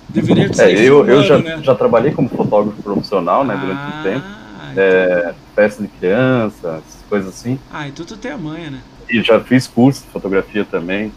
deveria 0.08 0.46
É, 0.46 0.52
ser 0.52 0.78
eu, 0.80 1.06
eu 1.06 1.22
já, 1.22 1.38
né? 1.38 1.60
já 1.62 1.74
trabalhei 1.74 2.12
como 2.12 2.28
fotógrafo 2.28 2.82
profissional, 2.82 3.44
né, 3.44 3.56
durante 3.56 3.78
Ah, 3.80 3.98
um 4.00 4.02
tempo. 4.02 4.24
então- 4.72 4.82
É, 4.84 5.34
festa 5.54 5.82
de 5.82 5.88
criança, 5.88 6.82
coisas 7.08 7.28
assim. 7.32 7.58
Ah, 7.72 7.86
então 7.86 8.04
tu 8.04 8.16
tem 8.16 8.32
a 8.32 8.36
manha, 8.38 8.70
né? 8.70 8.80
E 9.08 9.22
já 9.22 9.38
fiz 9.40 9.66
curso 9.68 10.02
de 10.02 10.08
fotografia 10.10 10.64
também. 10.64 11.12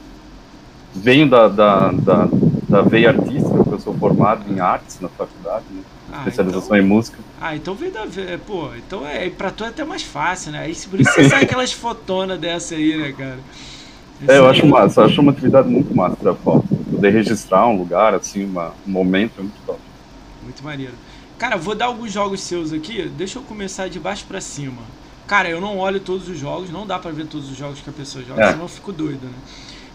Venho 0.94 1.27
da, 1.29 1.48
da, 1.48 1.91
da, 1.91 2.27
da 2.70 2.82
veia 2.82 3.10
artística, 3.10 3.50
porque 3.50 3.74
eu 3.74 3.79
sou 3.79 3.94
formado 3.96 4.44
em 4.51 4.60
artes 4.60 5.00
na 5.00 5.10
faculdade, 5.10 5.65
né? 5.72 5.82
Ah, 6.12 6.20
especialização 6.20 6.75
então, 6.75 6.77
em 6.77 6.89
música. 6.89 7.17
ah, 7.41 7.56
então 7.56 7.75
vem 7.75 7.91
da. 7.91 8.06
Pô, 8.46 8.70
então 8.75 9.06
é. 9.08 9.29
Pra 9.29 9.51
tu 9.51 9.63
é 9.63 9.67
até 9.67 9.84
mais 9.84 10.03
fácil, 10.03 10.51
né? 10.51 10.60
Aí, 10.60 10.75
por 10.89 11.00
isso 11.00 11.12
você 11.12 11.29
sai 11.29 11.44
aquelas 11.44 11.72
fotonas 11.74 12.39
dessa 12.39 12.75
aí, 12.75 12.96
né, 12.96 13.12
cara? 13.12 13.39
É, 14.28 14.38
eu 14.38 14.48
acho 14.48 14.66
massa, 14.66 15.02
eu 15.02 15.06
acho 15.06 15.22
uma 15.22 15.32
atividade 15.32 15.68
muito 15.68 15.94
massa 15.96 16.18
da 16.24 16.34
foto. 16.34 16.68
Poder 16.90 17.10
registrar 17.12 17.68
um 17.68 17.78
lugar, 17.78 18.14
assim, 18.16 18.46
uma, 18.46 18.74
um 18.88 18.92
momento 18.92 19.34
é 19.40 19.42
muito 19.42 19.56
top. 19.66 19.80
Muito 20.44 20.64
maneiro. 20.64 20.94
Cara, 21.38 21.56
vou 21.58 21.76
dar 21.76 21.86
alguns 21.86 22.12
jogos 22.12 22.42
seus 22.42 22.74
aqui. 22.74 23.08
Deixa 23.16 23.38
eu 23.38 23.44
começar 23.44 23.88
de 23.90 24.00
baixo 24.00 24.26
pra 24.28 24.42
cima. 24.42 24.82
Cara, 25.28 25.50
eu 25.50 25.62
não 25.62 25.78
olho 25.78 26.00
todos 26.00 26.28
os 26.30 26.38
jogos, 26.40 26.72
não 26.72 26.88
dá 26.88 26.98
pra 26.98 27.12
ver 27.12 27.28
todos 27.28 27.52
os 27.52 27.58
jogos 27.58 27.80
que 27.82 27.90
a 27.90 27.94
pessoa 27.94 28.24
joga, 28.24 28.42
É. 28.44 28.52
senão 28.52 28.64
eu 28.64 28.70
fico 28.70 28.92
doido, 28.92 29.26
né? 29.26 29.34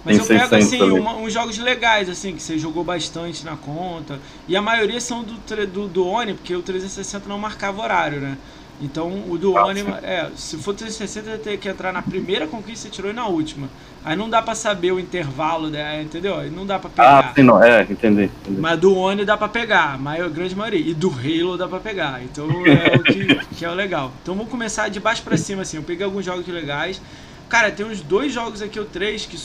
Mas 0.05 0.17
Tem 0.19 0.37
eu 0.37 0.41
pego 0.41 0.49
600 0.63 0.83
assim 0.83 0.99
uma- 0.99 1.17
uns 1.17 1.33
jogos 1.33 1.57
legais 1.59 2.09
assim 2.11 2.35
que 2.35 2.43
você 2.43 2.59
jogou 2.59 2.83
bastante 2.83 3.45
na 3.45 3.57
conta 3.57 4.19
e 4.49 4.57
a 4.57 4.61
maioria 4.61 5.01
são 5.01 5.23
do 5.23 5.35
do, 5.67 5.87
do 5.89 6.07
Oni, 6.07 6.35
porque 6.35 6.55
o 6.57 6.61
360 6.61 7.29
não 7.29 7.39
marcava 7.39 7.81
horário, 7.81 8.21
né? 8.21 8.37
Então 8.81 9.25
o 9.29 9.39
do 9.39 9.57
Ah, 9.57 9.67
Oni, 9.67 9.83
sim. 9.83 9.91
é, 10.03 10.29
se 10.35 10.57
for 10.57 10.75
360 10.75 11.31
ia 11.31 11.39
ter 11.39 11.57
que 11.59 11.69
entrar 11.69 11.93
na 11.93 12.03
primeira 12.03 12.47
conquista 12.49 12.89
e 12.89 12.91
você 12.91 12.95
tirou 12.95 13.11
e 13.11 13.15
na 13.15 13.27
última. 13.27 13.69
Aí 14.05 14.17
não 14.17 14.29
dá 14.29 14.43
pra 14.43 14.57
saber 14.57 14.91
o 14.91 14.99
intervalo, 14.99 15.69
né? 15.69 16.03
entendeu? 16.03 16.37
Aí 16.37 16.51
não 16.51 16.67
dá 16.67 16.79
pra 16.81 16.91
pegar. 16.91 17.19
Ah, 17.21 17.33
sim, 17.35 17.43
não, 17.45 17.63
é, 17.63 17.83
entendi. 17.83 18.25
entendi. 18.25 18.61
Mas 18.61 18.81
do 18.81 18.97
Oni 18.97 19.25
dá 19.25 19.37
pra 19.37 19.49
pegar, 19.49 19.95
a 19.95 19.99
maior, 19.99 20.29
grande 20.29 20.57
maioria. 20.57 20.81
E 20.81 20.93
do 20.95 21.09
Halo 21.11 21.57
dá 21.57 21.69
pra 21.69 21.79
pegar. 21.79 22.21
Então 22.25 22.49
é 22.67 22.97
o 22.97 23.03
que, 23.05 23.35
que 23.57 23.65
é 23.65 23.71
o 23.71 23.75
legal. 23.75 24.11
Então 24.23 24.35
vamos 24.35 24.51
começar 24.51 24.89
de 24.89 24.99
baixo 24.99 25.23
pra 25.23 25.37
cima, 25.37 25.63
assim. 25.63 25.77
Eu 25.77 25.85
peguei 25.85 26.05
alguns 26.05 26.25
jogos 26.25 26.45
legais. 26.49 27.01
Cara, 27.49 27.71
tem 27.71 27.87
uns 27.87 28.01
dois 28.01 28.33
jogos 28.33 28.61
aqui, 28.63 28.81
ou 28.81 28.85
três, 28.87 29.25
que. 29.27 29.39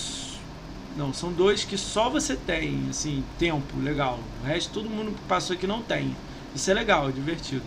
Não, 0.97 1.13
são 1.13 1.31
dois 1.31 1.63
que 1.63 1.77
só 1.77 2.09
você 2.09 2.35
tem, 2.35 2.87
assim, 2.89 3.23
tempo, 3.37 3.77
legal. 3.83 4.17
O 4.43 4.47
resto 4.47 4.71
todo 4.73 4.89
mundo 4.89 5.11
que 5.11 5.21
passou 5.27 5.55
aqui 5.55 5.67
não 5.67 5.79
tem. 5.83 6.15
Isso 6.55 6.71
é 6.71 6.73
legal, 6.73 7.07
é 7.09 7.11
divertido. 7.11 7.61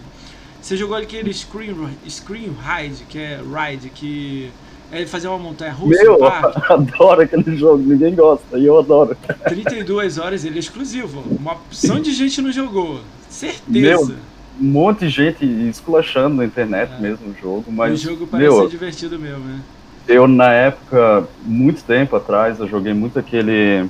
Você 0.61 0.77
jogou 0.77 0.97
aquele 0.97 1.33
Screen, 1.33 1.75
Screen 2.09 2.55
Ride, 2.63 3.05
que 3.09 3.19
é 3.19 3.41
Ride, 3.41 3.89
que 3.91 4.51
é 4.93 5.07
fazer 5.07 5.29
uma 5.29 5.39
montanha 5.39 5.73
russa 5.73 6.03
Meu, 6.03 6.19
adoro 6.69 7.23
aquele 7.23 7.57
jogo, 7.57 7.79
ninguém 7.79 8.15
gosta, 8.15 8.59
e 8.59 8.67
eu 8.67 8.79
adoro. 8.79 9.17
32 9.49 10.19
horas, 10.19 10.45
ele 10.45 10.57
é 10.57 10.61
exclusivo. 10.61 11.23
Uma 11.39 11.53
opção 11.53 12.01
de 12.01 12.13
gente 12.13 12.43
não 12.43 12.53
jogou. 12.53 13.01
Certeza. 13.29 13.61
Meu, 14.07 14.17
Um 14.61 14.65
monte 14.73 15.01
de 15.01 15.09
gente 15.09 15.45
esculachando 15.71 16.37
na 16.37 16.45
internet 16.45 16.93
É. 16.99 17.01
mesmo 17.01 17.31
o 17.31 17.35
jogo, 17.41 17.65
o 17.69 17.73
mas 17.73 18.01
jogo 18.01 18.27
parece 18.27 18.51
meu, 18.51 18.63
ser 18.63 18.69
divertido 18.69 19.19
mesmo, 19.19 19.39
né? 19.45 19.61
eu 20.09 20.27
na 20.27 20.53
época, 20.53 21.27
muito 21.45 21.83
tempo 21.85 22.17
atrás, 22.17 22.59
eu 22.59 22.67
joguei 22.69 22.93
muito 22.93 23.19
aquele 23.19 23.89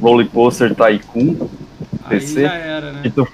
Roller 0.00 0.26
Coaster 0.28 0.74
Tycoon, 0.74 1.48
Aí 2.04 2.20
PC, 2.20 2.42
já 2.42 2.54
era, 2.54 2.92
né? 2.92 3.00
que 3.02 3.10
tu, 3.10 3.26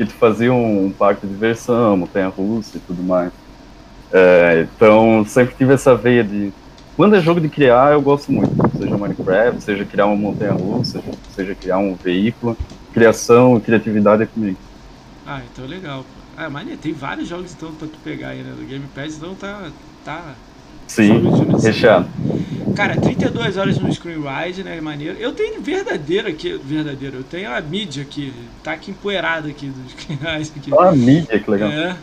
que 0.00 0.06
tu 0.06 0.14
fazia 0.14 0.50
um, 0.50 0.86
um 0.86 0.90
parque 0.90 1.26
de 1.26 1.32
diversão, 1.32 1.94
montanha-russa 1.94 2.78
e 2.78 2.80
tudo 2.80 3.02
mais. 3.02 3.30
É, 4.10 4.66
então, 4.74 5.26
sempre 5.26 5.54
tive 5.54 5.74
essa 5.74 5.94
veia 5.94 6.24
de... 6.24 6.50
Quando 6.96 7.16
é 7.16 7.20
jogo 7.20 7.38
de 7.38 7.50
criar, 7.50 7.92
eu 7.92 8.00
gosto 8.00 8.32
muito. 8.32 8.50
Seja 8.78 8.96
Minecraft, 8.96 9.62
seja 9.62 9.84
criar 9.84 10.06
uma 10.06 10.16
montanha-russa, 10.16 11.02
seja 11.34 11.54
criar 11.54 11.76
um 11.78 11.94
veículo. 11.94 12.56
Criação 12.94 13.58
e 13.58 13.60
criatividade 13.60 14.22
é 14.22 14.26
comigo. 14.26 14.56
Ah, 15.26 15.42
então 15.52 15.66
legal. 15.66 16.02
pô. 16.02 16.20
Ah, 16.34 16.48
maneiro, 16.48 16.80
tem 16.80 16.94
vários 16.94 17.28
jogos 17.28 17.52
então 17.52 17.70
pra 17.72 17.86
tu 17.86 17.98
pegar 18.02 18.28
aí, 18.28 18.42
né? 18.42 18.54
Do 18.58 18.66
Game 18.66 18.86
Pass, 18.94 19.16
então 19.18 19.34
tá. 19.34 19.70
tá... 20.02 20.34
Sim, 20.90 21.22
recheado. 21.62 22.08
Cara, 22.74 22.96
32 22.96 23.56
horas 23.56 23.78
no 23.78 23.92
Screen 23.92 24.18
Ride, 24.20 24.64
né? 24.64 24.80
Maneiro. 24.80 25.16
Eu 25.20 25.30
tenho 25.30 25.60
verdadeiro 25.62 26.26
aqui, 26.26 26.60
verdadeiro, 26.64 27.18
eu 27.18 27.22
tenho 27.22 27.48
a 27.54 27.60
mídia 27.60 28.02
aqui, 28.02 28.32
tá 28.64 28.72
aqui 28.72 28.90
empoeirada 28.90 29.48
aqui 29.48 29.66
do 29.66 29.88
Screen 29.88 30.18
Ride 30.18 30.52
aqui. 30.56 30.70
Ah, 30.76 30.90
mídia, 30.90 31.38
que 31.38 31.48
legal. 31.48 31.70
É. 31.70 31.96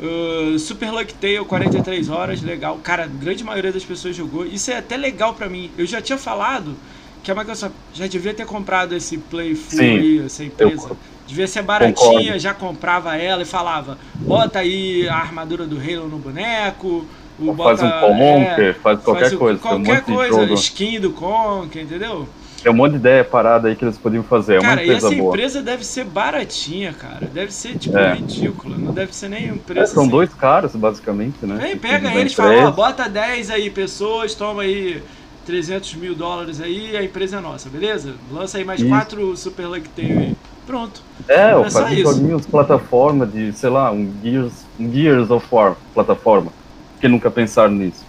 Uh, 0.00 0.56
Super 0.56 0.92
Luck 0.92 1.12
Tale, 1.14 1.44
43 1.44 2.08
horas, 2.10 2.42
legal. 2.42 2.78
Cara, 2.78 3.04
a 3.04 3.06
grande 3.08 3.42
maioria 3.42 3.72
das 3.72 3.84
pessoas 3.84 4.14
jogou. 4.14 4.46
Isso 4.46 4.70
é 4.70 4.78
até 4.78 4.96
legal 4.96 5.34
pra 5.34 5.48
mim. 5.48 5.72
Eu 5.76 5.84
já 5.84 6.00
tinha 6.00 6.18
falado 6.18 6.76
que 7.24 7.30
a 7.30 7.34
Microsoft 7.34 7.74
já 7.92 8.06
devia 8.06 8.34
ter 8.34 8.46
comprado 8.46 8.94
esse 8.94 9.18
Playful 9.18 9.78
Sim, 9.78 9.98
aí, 9.98 10.22
essa 10.24 10.44
empresa. 10.44 10.90
eu 10.90 10.96
Devia 11.26 11.46
ser 11.46 11.62
baratinha, 11.62 11.94
concordo. 11.94 12.38
já 12.38 12.52
comprava 12.54 13.16
ela 13.16 13.42
e 13.42 13.46
falava: 13.46 13.98
bota 14.16 14.58
aí 14.58 15.08
a 15.08 15.16
armadura 15.16 15.66
do 15.66 15.76
Halo 15.78 16.08
no 16.08 16.18
boneco. 16.18 17.06
O 17.50 17.54
Faz 17.56 17.80
bota, 17.80 18.06
um 18.06 18.16
Conker, 18.16 18.64
é, 18.64 18.72
faz 18.74 19.00
qualquer 19.00 19.20
faz 19.22 19.32
o- 19.32 19.38
coisa. 19.38 19.58
Tem 19.60 19.70
um 19.70 19.74
Qualquer 19.82 20.00
de 20.00 20.12
coisa, 20.12 20.40
jogo. 20.40 20.54
skin 20.54 21.00
do 21.00 21.10
Conker, 21.10 21.82
entendeu? 21.82 22.28
Tem 22.62 22.70
um 22.70 22.74
monte 22.76 22.92
de 22.92 22.96
ideia 22.98 23.24
parada 23.24 23.66
aí 23.68 23.74
que 23.74 23.84
eles 23.84 23.98
podiam 23.98 24.22
fazer. 24.22 24.54
É 24.54 24.60
uma 24.60 24.68
cara, 24.68 24.82
e 24.82 24.84
empresa 24.86 25.06
essa 25.08 25.16
boa. 25.16 25.28
empresa 25.34 25.62
deve 25.62 25.84
ser 25.84 26.04
baratinha, 26.04 26.92
cara. 26.92 27.26
Deve 27.26 27.52
ser, 27.52 27.76
tipo, 27.76 27.98
É. 27.98 28.14
ridícula. 28.14 28.76
Não 28.78 28.92
deve 28.92 29.12
ser 29.14 29.28
nem 29.28 29.50
um 29.50 29.56
É, 29.56 29.58
preço 29.58 29.94
são 29.94 30.04
assim. 30.04 30.12
dois 30.12 30.32
caras, 30.32 30.76
basicamente, 30.76 31.34
né? 31.44 31.58
Aí 31.60 31.70
que 31.72 31.76
pega 31.78 32.14
eles 32.14 32.32
e 32.32 32.36
fala, 32.36 32.68
ó, 32.68 32.70
bota 32.70 33.08
10 33.08 33.50
aí 33.50 33.68
pessoas, 33.68 34.34
toma 34.36 34.62
aí 34.62 35.02
300 35.44 35.94
mil 35.94 36.14
dólares 36.14 36.60
aí, 36.60 36.96
a 36.96 37.02
empresa 37.02 37.38
é 37.38 37.40
nossa, 37.40 37.68
beleza? 37.68 38.14
Lança 38.30 38.58
aí 38.58 38.64
mais 38.64 38.78
Isso. 38.78 38.88
quatro 38.88 39.36
Super 39.36 39.66
Luck 39.66 39.88
Tale 39.88 40.12
aí. 40.12 40.36
Pronto. 40.64 41.02
É, 41.26 41.56
ou 41.56 41.64
é 41.64 41.70
faz 41.70 41.98
joguinhos 41.98 42.46
plataforma 42.46 43.26
de, 43.26 43.52
sei 43.52 43.68
lá, 43.70 43.90
um 43.90 44.08
Gears, 44.22 44.52
um 44.78 44.92
Gears 44.92 45.28
of 45.32 45.44
War 45.50 45.74
plataforma. 45.92 46.52
Que 47.02 47.08
nunca 47.08 47.28
pensaram 47.32 47.72
nisso. 47.72 48.04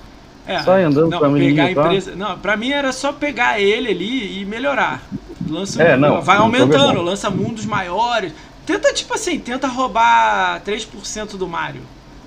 É, 0.46 0.60
Sai 0.60 0.84
andando 0.84 1.10
não, 1.10 1.18
pra 1.18 1.32
pegar 1.32 1.74
tá? 1.74 1.86
empresa. 1.86 2.16
Não, 2.16 2.38
pra 2.38 2.56
mim 2.56 2.70
era 2.72 2.92
só 2.92 3.12
pegar 3.12 3.60
ele 3.60 3.90
ali 3.90 4.40
e 4.42 4.46
melhorar. 4.46 5.02
Lança, 5.50 5.82
É, 5.82 5.98
não, 5.98 6.22
vai 6.22 6.38
o 6.38 6.42
jogo 6.44 6.56
é 6.56 6.60
aumentando, 6.62 7.02
lança 7.02 7.28
mundos 7.32 7.66
maiores. 7.66 8.32
Tenta, 8.68 8.94
tipo 8.94 9.16
assim, 9.16 9.40
tenta 9.40 9.68
roubar 9.68 10.62
3% 10.64 11.38
do 11.38 11.48
Mario. 11.48 11.82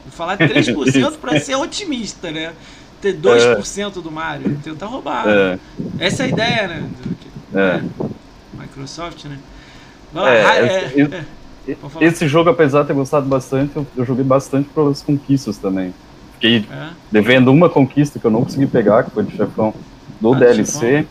Vou 0.04 0.12
falar 0.12 0.36
3% 0.36 1.12
pra 1.22 1.38
ser 1.38 1.54
otimista, 1.54 2.32
né? 2.32 2.52
Ter 3.00 3.14
2% 3.16 4.02
do 4.02 4.10
Mario. 4.10 4.58
Tenta 4.60 4.86
roubar. 4.86 5.24
É, 5.28 5.58
Essa 6.00 6.24
é 6.24 6.26
a 6.26 6.28
ideia, 6.28 6.66
né? 6.66 6.88
do- 7.52 7.58
é. 7.60 7.80
Microsoft, 8.58 9.24
né? 9.26 9.38
Lá, 10.12 10.34
É, 10.34 10.40
é, 10.40 11.24
é, 11.68 11.74
Pode 11.76 11.92
falar. 11.92 12.04
Esse 12.06 12.26
jogo, 12.26 12.50
apesar 12.50 12.82
de 12.82 12.88
ter 12.88 12.94
gostado 12.94 13.26
bastante, 13.26 13.76
eu, 13.76 13.86
eu 13.96 14.04
joguei 14.04 14.24
bastante 14.24 14.68
pelas 14.70 15.00
conquistas 15.02 15.58
também. 15.58 15.94
Fiquei 16.36 16.64
é. 16.70 16.88
devendo 17.10 17.50
uma 17.50 17.68
conquista 17.68 18.18
que 18.18 18.24
eu 18.24 18.30
não 18.30 18.42
consegui 18.44 18.66
pegar, 18.66 19.04
que 19.04 19.10
foi 19.10 19.24
de 19.24 19.36
chefão 19.36 19.74
do 20.20 20.34
Ah, 20.34 20.38
DLC. 20.38 21.06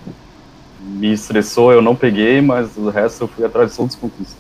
me 0.80 1.12
estressou, 1.14 1.74
eu 1.74 1.82
não 1.82 1.96
peguei, 1.96 2.42
mas 2.42 2.78
o 2.78 2.90
resto 2.90 3.24
eu 3.24 3.28
fui 3.28 3.44
atrás 3.44 3.72
de 3.72 3.78
todos 3.78 3.96
os 3.96 4.00
conquistas. 4.00 4.38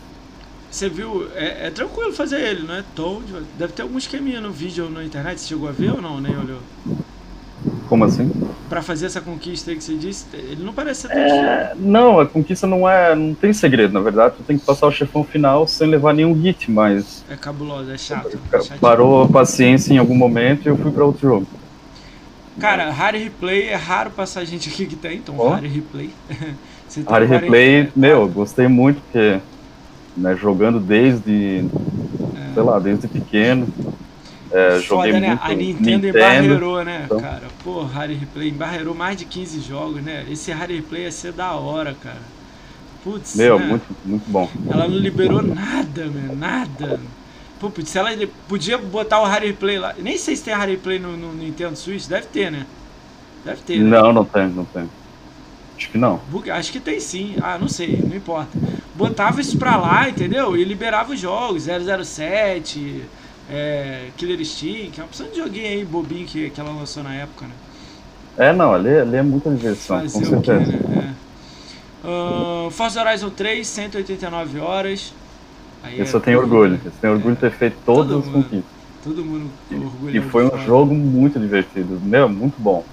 Você 0.69 0.89
viu, 0.89 1.27
é, 1.35 1.67
é, 1.67 1.71
tranquilo 1.71 2.11
fazer 2.11 2.41
ele, 2.41 2.67
não 2.67 2.75
é 2.75 2.83
tão. 2.95 3.21
Deve 3.57 3.73
ter 3.73 3.81
algum 3.81 3.97
esqueminha 3.97 4.41
no 4.41 4.51
vídeo 4.51 4.85
ou 4.85 4.91
na 4.91 5.03
internet, 5.03 5.39
você 5.39 5.47
chegou 5.47 5.69
a 5.69 5.71
ver 5.71 5.91
ou 5.91 6.01
não, 6.01 6.19
nem 6.19 6.37
olhou? 6.37 6.59
Como 7.87 8.03
assim? 8.05 8.31
Pra 8.67 8.81
fazer 8.81 9.05
essa 9.05 9.21
conquista 9.21 9.71
aí 9.71 9.77
que 9.77 9.83
você 9.83 9.95
disse, 9.95 10.25
ele 10.33 10.63
não 10.63 10.73
parece 10.73 11.01
ser 11.01 11.09
tão 11.09 11.17
é, 11.19 11.73
Não, 11.77 12.19
a 12.19 12.25
conquista 12.25 12.65
não 12.65 12.89
é. 12.89 13.15
não 13.15 13.33
tem 13.33 13.53
segredo, 13.53 13.93
na 13.93 13.99
verdade. 13.99 14.35
Tu 14.37 14.43
tem 14.43 14.57
que 14.57 14.65
passar 14.65 14.87
o 14.87 14.91
chefão 14.91 15.23
final 15.23 15.67
sem 15.67 15.87
levar 15.87 16.13
nenhum 16.13 16.33
hit, 16.33 16.71
mas. 16.71 17.23
É 17.29 17.35
cabuloso, 17.35 17.91
é 17.91 17.97
chato. 17.97 18.39
É 18.51 18.77
parou 18.77 19.23
a 19.23 19.27
paciência 19.27 19.93
em 19.93 19.97
algum 19.97 20.15
momento 20.15 20.65
e 20.65 20.69
eu 20.69 20.77
fui 20.77 20.91
pra 20.91 21.05
outro 21.05 21.21
jogo. 21.21 21.47
Cara, 22.59 22.89
Rare 22.89 23.17
Replay 23.17 23.67
é 23.67 23.75
raro 23.75 24.11
passar 24.11 24.45
gente 24.45 24.69
aqui 24.69 24.85
que 24.85 24.95
tem, 24.95 25.17
então 25.17 25.35
oh. 25.37 25.49
Rare 25.49 25.67
Replay. 25.67 26.09
Rare 27.07 27.25
Replay, 27.25 27.81
é, 27.81 27.89
meu, 27.95 28.27
gostei 28.29 28.67
muito, 28.67 29.01
porque 29.01 29.39
né, 30.15 30.35
jogando 30.35 30.79
desde, 30.79 31.65
é. 32.35 32.53
sei 32.53 32.63
lá, 32.63 32.79
desde 32.79 33.07
pequeno. 33.07 33.67
É, 34.55 34.79
joguei 34.79 35.12
Foda, 35.12 35.19
né? 35.19 35.27
muito 35.27 35.43
A 35.43 35.50
Nintendo, 35.50 35.79
Nintendo 35.79 36.07
embarreirou, 36.07 36.85
né, 36.85 37.01
então... 37.05 37.19
cara? 37.19 37.43
Pô, 37.62 37.83
Rare 37.83 38.13
Replay 38.13 38.50
embarreirou 38.50 38.95
mais 38.95 39.17
de 39.17 39.25
15 39.25 39.59
jogos, 39.59 40.01
né? 40.01 40.25
Esse 40.29 40.51
Rare 40.51 40.75
Replay 40.75 41.03
ia 41.03 41.12
ser 41.12 41.33
da 41.33 41.51
hora, 41.53 41.93
cara. 42.01 42.21
Putz, 43.03 43.35
Meu, 43.35 43.59
né? 43.59 43.65
muito, 43.65 43.85
muito 44.05 44.29
bom. 44.29 44.50
Ela 44.69 44.88
não 44.88 44.97
liberou 44.97 45.41
nada, 45.41 46.05
meu, 46.05 46.35
nada. 46.35 47.00
Pô, 47.59 47.71
se 47.83 47.97
ela 47.97 48.09
podia 48.47 48.77
botar 48.77 49.21
o 49.21 49.25
Rare 49.25 49.51
Play 49.53 49.77
lá. 49.77 49.93
Nem 50.00 50.17
sei 50.17 50.35
se 50.35 50.43
tem 50.43 50.53
Rare 50.53 50.77
Play 50.77 51.00
no, 51.00 51.15
no 51.15 51.33
Nintendo 51.33 51.75
Switch. 51.75 52.07
Deve 52.07 52.27
ter, 52.27 52.51
né? 52.51 52.65
Deve 53.43 53.62
ter. 53.62 53.77
Né? 53.77 53.89
Não, 53.89 54.13
não 54.13 54.25
tem, 54.25 54.47
não 54.47 54.65
tem. 54.65 54.89
Acho 55.77 55.89
que 55.89 55.97
não. 55.97 56.21
Acho 56.51 56.71
que 56.71 56.79
tem 56.79 57.00
sim. 57.00 57.35
Ah, 57.41 57.57
não 57.59 57.67
sei, 57.67 58.01
não 58.07 58.15
importa. 58.15 58.57
Botava 58.95 59.41
isso 59.41 59.57
pra 59.57 59.75
lá, 59.75 60.09
entendeu? 60.09 60.55
E 60.55 60.63
liberava 60.63 61.13
os 61.13 61.19
jogos. 61.19 61.65
007, 61.65 63.03
é, 63.49 64.07
Killer 64.17 64.39
Instinct. 64.39 64.99
É 64.99 65.03
uma 65.03 65.07
opção 65.07 65.27
de 65.27 65.37
joguinho 65.37 65.67
aí, 65.67 65.85
bobinho 65.85 66.25
que, 66.25 66.49
que 66.49 66.59
ela 66.59 66.71
lançou 66.71 67.03
na 67.03 67.13
época, 67.15 67.45
né? 67.45 67.53
É, 68.37 68.53
não, 68.53 68.73
ali, 68.73 68.89
ali 68.89 69.15
é 69.15 69.23
muita 69.23 69.49
diversão, 69.49 70.01
Fazer 70.01 70.19
com 70.19 70.25
certeza. 70.25 70.71
Quê, 70.71 70.87
né? 70.87 71.15
é. 72.03 72.07
uh, 72.07 72.71
Forza 72.71 73.01
Horizon 73.01 73.29
3, 73.29 73.65
189 73.65 74.59
horas. 74.59 75.13
Aí 75.83 75.99
eu 75.99 76.05
só 76.05 76.17
é 76.17 76.21
tenho 76.21 76.39
orgulho. 76.39 76.79
Eu 76.83 76.91
tenho 76.99 77.13
orgulho 77.13 77.35
de 77.35 77.41
ter 77.41 77.51
feito 77.51 77.77
todas 77.85 78.17
as 78.17 78.27
conquistas. 78.27 78.75
Todo 79.03 79.23
mundo 79.23 79.49
orgulho. 79.71 80.17
E 80.17 80.21
foi 80.29 80.45
um 80.45 80.57
jogo 80.65 80.93
muito 80.93 81.39
divertido. 81.39 81.99
Meu, 82.03 82.27
muito 82.27 82.55
bom. 82.57 82.83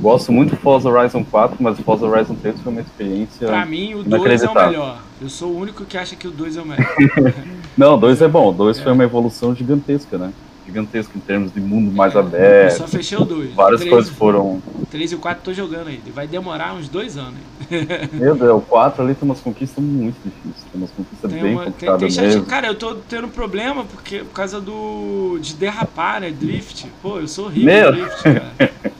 Gosto 0.00 0.32
muito 0.32 0.50
do 0.50 0.56
Forza 0.56 0.88
Horizon 0.88 1.24
4, 1.24 1.56
mas 1.60 1.78
o 1.78 1.82
Forza 1.82 2.06
Horizon 2.06 2.34
3 2.34 2.60
foi 2.60 2.72
uma 2.72 2.80
experiência. 2.80 3.46
Pra 3.46 3.66
mim, 3.66 3.94
o 3.94 4.02
2 4.02 4.42
é 4.42 4.48
o 4.48 4.54
melhor. 4.54 5.00
Eu 5.20 5.28
sou 5.28 5.50
o 5.50 5.58
único 5.58 5.84
que 5.84 5.98
acha 5.98 6.14
que 6.14 6.28
o 6.28 6.30
2 6.30 6.56
é 6.56 6.62
o 6.62 6.66
melhor. 6.66 6.94
Não, 7.76 7.94
o 7.94 7.96
2 7.96 8.22
é 8.22 8.28
bom. 8.28 8.48
O 8.48 8.52
2 8.52 8.78
é. 8.78 8.82
foi 8.82 8.92
uma 8.92 9.04
evolução 9.04 9.54
gigantesca, 9.54 10.16
né? 10.16 10.32
gigantesco 10.68 11.16
em 11.16 11.20
termos 11.20 11.52
de 11.52 11.60
mundo 11.60 11.90
mais 11.90 12.14
é, 12.14 12.18
aberto. 12.18 12.72
Eu 12.72 12.78
só 12.78 12.86
fechei 12.86 13.16
o 13.18 13.24
2. 13.24 13.54
Várias 13.54 13.80
três, 13.80 13.92
coisas 13.92 14.12
foram. 14.12 14.62
O 14.78 14.86
3 14.90 15.12
e 15.12 15.14
o 15.14 15.18
4 15.18 15.42
tô 15.42 15.52
jogando 15.52 15.88
ainda. 15.88 16.10
Vai 16.14 16.26
demorar 16.26 16.74
uns 16.74 16.88
dois 16.88 17.16
anos. 17.16 17.40
Meu 18.12 18.36
Deus, 18.36 18.58
o 18.58 18.60
4 18.60 19.02
ali 19.02 19.14
tem 19.14 19.26
umas 19.26 19.40
conquistas 19.40 19.82
muito 19.82 20.16
difíceis. 20.22 20.66
Tem 20.70 20.80
umas 20.80 20.90
conquistas 20.90 21.30
tem 21.30 21.42
bem 21.42 21.52
uma, 21.54 21.64
complicadas 21.64 22.00
tem, 22.00 22.10
tem 22.10 22.34
mesmo. 22.34 22.46
Cara, 22.46 22.66
eu 22.66 22.74
tô 22.74 22.94
tendo 23.08 23.28
problema 23.28 23.84
porque, 23.84 24.18
por 24.18 24.34
causa 24.34 24.60
do. 24.60 25.38
de 25.40 25.54
derrapar, 25.54 26.20
né? 26.20 26.30
Drift. 26.30 26.86
Pô, 27.02 27.18
eu 27.18 27.28
sou 27.28 27.46
horrível 27.46 27.64
Meu. 27.64 27.92
drift, 27.92 28.22
cara. 28.22 28.72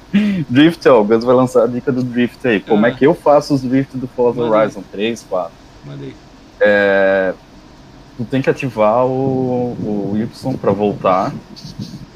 drift, 0.48 0.86
ó, 0.88 1.00
o 1.00 1.04
Gus 1.04 1.24
vai 1.24 1.34
lançar 1.34 1.64
a 1.64 1.66
dica 1.66 1.92
do 1.92 2.02
drift 2.02 2.46
aí. 2.46 2.60
Como 2.60 2.84
ah. 2.84 2.88
é 2.88 2.92
que 2.92 3.06
eu 3.06 3.14
faço 3.14 3.54
os 3.54 3.62
drift 3.62 3.96
do 3.96 4.06
Forza 4.08 4.40
Horizon 4.42 4.82
3, 4.90 5.26
4? 5.28 5.52
Mandei. 5.86 6.14
É, 6.60 7.34
tu 8.16 8.24
tem 8.24 8.42
que 8.42 8.50
ativar 8.50 9.06
o, 9.06 10.12
o 10.12 10.12
Y 10.16 10.56
para 10.56 10.72
voltar. 10.72 11.32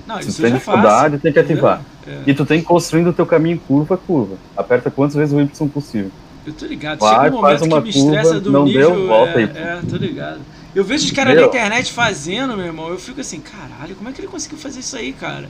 Não, 0.07 0.21
Se 0.21 0.35
tu 0.35 0.43
tem 0.43 0.53
dificuldade, 0.53 1.19
tem 1.19 1.33
que 1.33 1.39
ativar. 1.39 1.83
É. 2.07 2.23
E 2.27 2.35
tu 2.35 2.45
tem 2.45 2.61
que 2.61 2.67
construindo 2.67 3.09
o 3.09 3.13
teu 3.13 3.25
caminho 3.25 3.61
curva 3.61 3.95
a 3.95 3.99
curva. 3.99 4.37
Aperta 4.57 4.91
quantas 4.91 5.15
vezes 5.15 5.33
o 5.33 5.41
Y 5.41 5.69
possível. 5.69 6.11
Eu 6.45 6.53
tô 6.53 6.67
ligado. 6.67 6.99
Vai, 6.99 7.25
Chega 7.25 7.37
um 7.37 7.39
uma 7.39 7.83
que 7.83 7.89
me 7.89 7.93
curva, 7.93 8.41
do 8.41 8.51
não 8.51 8.65
nível, 8.65 8.91
deu, 8.91 9.07
volta 9.07 9.41
é, 9.41 9.45
é, 9.45 9.81
tô 9.89 9.97
ligado. 9.97 10.41
Eu 10.75 10.85
vejo 10.85 11.05
os 11.05 11.11
caras 11.13 11.37
na 11.37 11.43
internet 11.43 11.93
fazendo, 11.93 12.57
meu 12.57 12.67
irmão. 12.67 12.89
Eu 12.89 12.99
fico 12.99 13.21
assim, 13.21 13.41
caralho, 13.41 13.95
como 13.95 14.09
é 14.09 14.13
que 14.13 14.21
ele 14.21 14.29
conseguiu 14.29 14.59
fazer 14.59 14.81
isso 14.81 14.97
aí, 14.97 15.13
cara? 15.13 15.49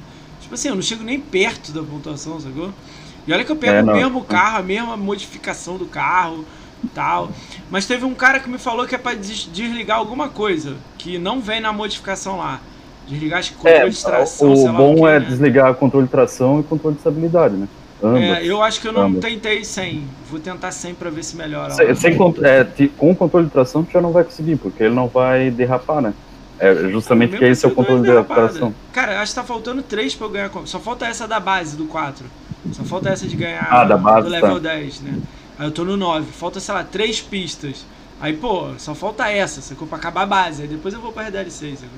Tipo 0.53 0.61
assim, 0.61 0.69
eu 0.69 0.75
não 0.75 0.83
chego 0.83 1.03
nem 1.03 1.19
perto 1.19 1.73
da 1.73 1.83
pontuação, 1.83 2.39
sacou? 2.39 2.69
E 3.27 3.33
olha 3.33 3.43
que 3.43 3.51
eu 3.51 3.57
pego 3.57 3.73
é, 3.73 3.83
o 3.83 3.97
mesmo 3.97 4.23
carro, 4.23 4.59
a 4.59 4.63
mesma 4.63 4.99
modificação 4.99 5.79
do 5.79 5.87
carro 5.87 6.45
tal. 6.95 7.31
Mas 7.71 7.87
teve 7.87 8.05
um 8.05 8.13
cara 8.13 8.39
que 8.39 8.51
me 8.51 8.59
falou 8.59 8.87
que 8.87 8.95
é 8.95 8.99
para 8.99 9.17
desligar 9.17 9.97
alguma 9.97 10.29
coisa, 10.29 10.77
que 10.99 11.17
não 11.17 11.41
vem 11.41 11.59
na 11.59 11.73
modificação 11.73 12.37
lá. 12.37 12.61
Desligar 13.09 13.39
acho 13.39 13.53
que 13.53 13.57
controle 13.57 13.79
é, 13.79 13.89
de 13.89 14.03
tração. 14.03 14.53
O 14.53 14.73
bom 14.75 15.01
o 15.01 15.09
é 15.09 15.19
né? 15.19 15.27
desligar 15.27 15.75
controle 15.75 16.05
de 16.05 16.13
tração 16.13 16.61
e 16.61 16.63
controle 16.65 16.97
de 16.97 17.01
estabilidade, 17.01 17.55
né? 17.55 17.67
Ambas, 18.03 18.23
é, 18.23 18.45
eu 18.45 18.63
acho 18.63 18.79
que 18.79 18.89
eu 18.89 18.93
não 18.93 19.05
ambas. 19.05 19.23
tentei 19.23 19.65
sem. 19.65 20.05
Vou 20.31 20.39
tentar 20.39 20.71
sem 20.73 20.93
para 20.93 21.09
ver 21.09 21.25
se 21.25 21.35
melhora. 21.35 21.71
Sem, 21.71 21.95
sem 21.95 22.13
é, 22.13 22.89
com 22.99 23.11
o 23.11 23.17
controle 23.17 23.47
de 23.47 23.53
tração 23.53 23.85
tu 23.85 23.91
já 23.91 24.03
não 24.03 24.13
vai 24.13 24.23
conseguir, 24.23 24.57
porque 24.57 24.83
ele 24.83 24.95
não 24.95 25.09
vai 25.09 25.51
derrapar, 25.51 26.03
né? 26.03 26.13
É 26.63 26.89
justamente 26.91 27.37
que 27.37 27.45
esse 27.45 27.67
é 27.67 27.69
o 27.69 27.73
controle 27.73 28.03
de 28.03 28.23
tração. 28.23 28.73
Cara, 28.93 29.21
acho 29.21 29.33
que 29.33 29.41
tá 29.41 29.43
faltando 29.43 29.83
3 29.83 30.15
pra 30.15 30.27
eu 30.29 30.31
ganhar. 30.31 30.51
Só 30.65 30.79
falta 30.79 31.05
essa 31.07 31.27
da 31.27 31.41
base 31.41 31.77
do 31.77 31.87
4. 31.87 32.25
Só 32.71 32.85
falta 32.85 33.09
essa 33.09 33.27
de 33.27 33.35
ganhar 33.35 33.67
ah, 33.69 33.83
da 33.83 33.99
base, 33.99 34.29
do 34.29 34.31
level 34.31 34.61
tá. 34.61 34.69
10, 34.69 35.01
né? 35.01 35.19
Aí 35.59 35.67
eu 35.67 35.73
tô 35.73 35.85
no 35.85 35.97
9, 35.97 36.31
falta, 36.31 36.61
sei 36.61 36.73
lá, 36.73 36.85
3 36.85 37.21
pistas. 37.23 37.85
Aí, 38.21 38.35
pô, 38.35 38.69
só 38.79 38.95
falta 38.95 39.29
essa, 39.29 39.61
sacou? 39.61 39.89
Pra 39.89 39.99
acabar 39.99 40.23
a 40.23 40.27
base. 40.27 40.63
Aí 40.63 40.69
depois 40.69 40.95
eu 40.95 41.01
vou 41.01 41.11
pra 41.11 41.29
DLC, 41.29 41.73
sacou? 41.75 41.89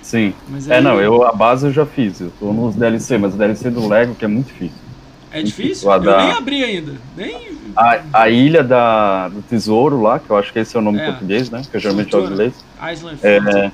Sim. 0.00 0.32
Mas 0.48 0.70
é, 0.70 0.76
aí... 0.76 0.78
É, 0.78 0.82
não, 0.82 0.98
eu, 0.98 1.26
a 1.26 1.32
base 1.32 1.66
eu 1.66 1.72
já 1.72 1.84
fiz. 1.84 2.18
Eu 2.18 2.32
tô 2.40 2.50
nos 2.50 2.74
DLC, 2.74 3.18
mas 3.18 3.34
o 3.34 3.36
DLC 3.36 3.68
do 3.68 3.86
Lego 3.86 4.14
que 4.14 4.24
é 4.24 4.28
muito 4.28 4.46
difícil. 4.46 4.78
É 5.30 5.42
difícil? 5.42 5.92
Eu 5.92 6.00
da... 6.00 6.16
nem 6.24 6.32
abri 6.32 6.64
ainda. 6.64 6.94
Nem... 7.14 7.52
A, 7.76 8.00
a 8.14 8.30
ilha 8.30 8.64
da, 8.64 9.28
do 9.28 9.42
tesouro 9.42 10.00
lá, 10.00 10.18
que 10.18 10.30
eu 10.30 10.36
acho 10.38 10.50
que 10.50 10.58
esse 10.58 10.74
é 10.74 10.80
o 10.80 10.82
nome 10.82 10.98
é. 10.98 11.04
português, 11.04 11.50
né? 11.50 11.62
Que 11.70 11.76
eu 11.76 11.80
geralmente 11.80 12.10
jogo 12.10 12.28
em 12.28 12.30
inglês. 12.30 12.54
Island 12.90 13.18
é, 13.22 13.70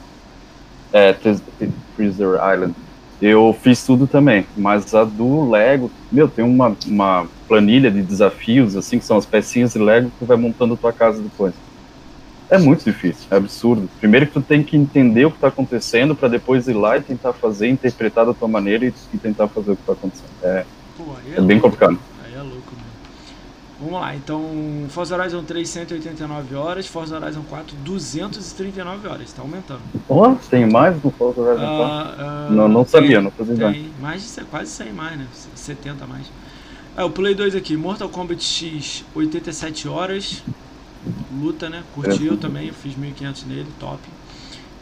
é, 0.92 1.12
Treasure 1.12 2.38
Island. 2.54 2.74
Eu 3.20 3.56
fiz 3.60 3.84
tudo 3.84 4.06
também, 4.06 4.46
mas 4.56 4.94
a 4.94 5.02
do 5.02 5.50
Lego, 5.50 5.90
meu, 6.10 6.28
tem 6.28 6.44
uma, 6.44 6.76
uma 6.86 7.26
planilha 7.48 7.90
de 7.90 8.00
desafios, 8.00 8.76
assim, 8.76 8.98
que 8.98 9.04
são 9.04 9.16
as 9.16 9.26
pecinhas 9.26 9.72
de 9.72 9.78
Lego 9.80 10.10
que 10.10 10.18
tu 10.20 10.24
vai 10.24 10.36
montando 10.36 10.76
tua 10.76 10.92
casa 10.92 11.20
depois. 11.20 11.52
É 12.50 12.56
muito 12.56 12.84
difícil, 12.84 13.26
é 13.30 13.36
absurdo. 13.36 13.90
Primeiro 13.98 14.26
que 14.26 14.32
tu 14.32 14.40
tem 14.40 14.62
que 14.62 14.76
entender 14.76 15.26
o 15.26 15.30
que 15.30 15.36
está 15.36 15.48
acontecendo 15.48 16.14
para 16.14 16.28
depois 16.28 16.66
ir 16.68 16.74
lá 16.74 16.96
e 16.96 17.02
tentar 17.02 17.32
fazer, 17.32 17.68
interpretar 17.68 18.24
da 18.24 18.32
tua 18.32 18.48
maneira 18.48 18.86
e, 18.86 18.94
e 19.12 19.18
tentar 19.18 19.48
fazer 19.48 19.72
o 19.72 19.76
que 19.76 19.82
está 19.82 19.92
acontecendo. 19.92 20.30
É, 20.42 20.64
Pô, 20.96 21.04
é, 21.34 21.38
é 21.38 21.42
bem 21.42 21.60
complicado. 21.60 21.98
Aí 22.24 22.34
é 22.34 22.40
louco 22.40 22.72
mesmo. 22.72 22.88
Vamos 23.80 24.00
lá, 24.00 24.14
então 24.16 24.42
Forza 24.88 25.16
Horizon 25.16 25.44
3, 25.44 25.68
189 25.68 26.54
horas, 26.56 26.88
Forza 26.88 27.16
Horizon 27.16 27.42
4, 27.48 27.76
239 27.84 29.06
horas, 29.06 29.22
está 29.22 29.40
aumentando. 29.40 29.80
Oh, 30.08 30.34
tem 30.50 30.66
mais 30.66 31.00
no 31.02 31.12
Forza 31.12 31.40
Horizon 31.40 31.78
4? 31.78 31.78
Uh, 31.78 32.50
uh, 32.50 32.52
não, 32.52 32.68
não 32.68 32.84
sabia, 32.84 33.16
tem, 33.16 33.22
não 33.22 33.30
fazia 33.30 33.54
ideia. 33.54 33.84
Mais 34.00 34.34
de 34.34 34.44
quase 34.46 34.70
100 34.72 34.92
mais, 34.92 35.18
né? 35.18 35.26
70 35.54 36.06
mais. 36.06 36.26
Ah, 36.96 37.02
eu 37.02 37.10
pulei 37.10 37.36
dois 37.36 37.54
aqui, 37.54 37.76
Mortal 37.76 38.08
Kombat 38.08 38.42
X, 38.42 39.04
87 39.14 39.86
horas, 39.86 40.42
luta, 41.40 41.68
né? 41.68 41.84
Curtiu 41.94 42.34
é. 42.34 42.36
também, 42.36 42.66
eu 42.66 42.74
fiz 42.74 42.96
1500 42.96 43.44
nele, 43.46 43.68
top. 43.78 44.00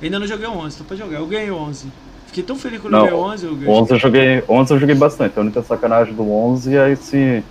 Ainda 0.00 0.18
não 0.18 0.26
joguei 0.26 0.46
o 0.46 0.52
11, 0.52 0.78
tô 0.78 0.84
pra 0.84 0.96
jogar, 0.96 1.18
eu 1.18 1.26
ganhei 1.26 1.50
o 1.50 1.56
11. 1.56 1.88
Fiquei 2.28 2.42
tão 2.42 2.56
feliz 2.56 2.80
quando 2.80 2.94
eu 2.94 3.02
ganhei 3.02 3.14
o 3.14 3.20
11. 3.20 3.44
Eu 3.44 3.54
ganhei. 3.56 3.74
11 3.74 3.92
eu 3.92 3.98
joguei, 3.98 4.44
11 4.48 4.72
eu 4.72 4.80
joguei 4.80 4.94
bastante, 4.94 5.38
a 5.38 5.42
única 5.42 5.62
sacanagem 5.62 6.14
do 6.14 6.32
11 6.32 6.74
é 6.74 6.92
esse 6.92 7.44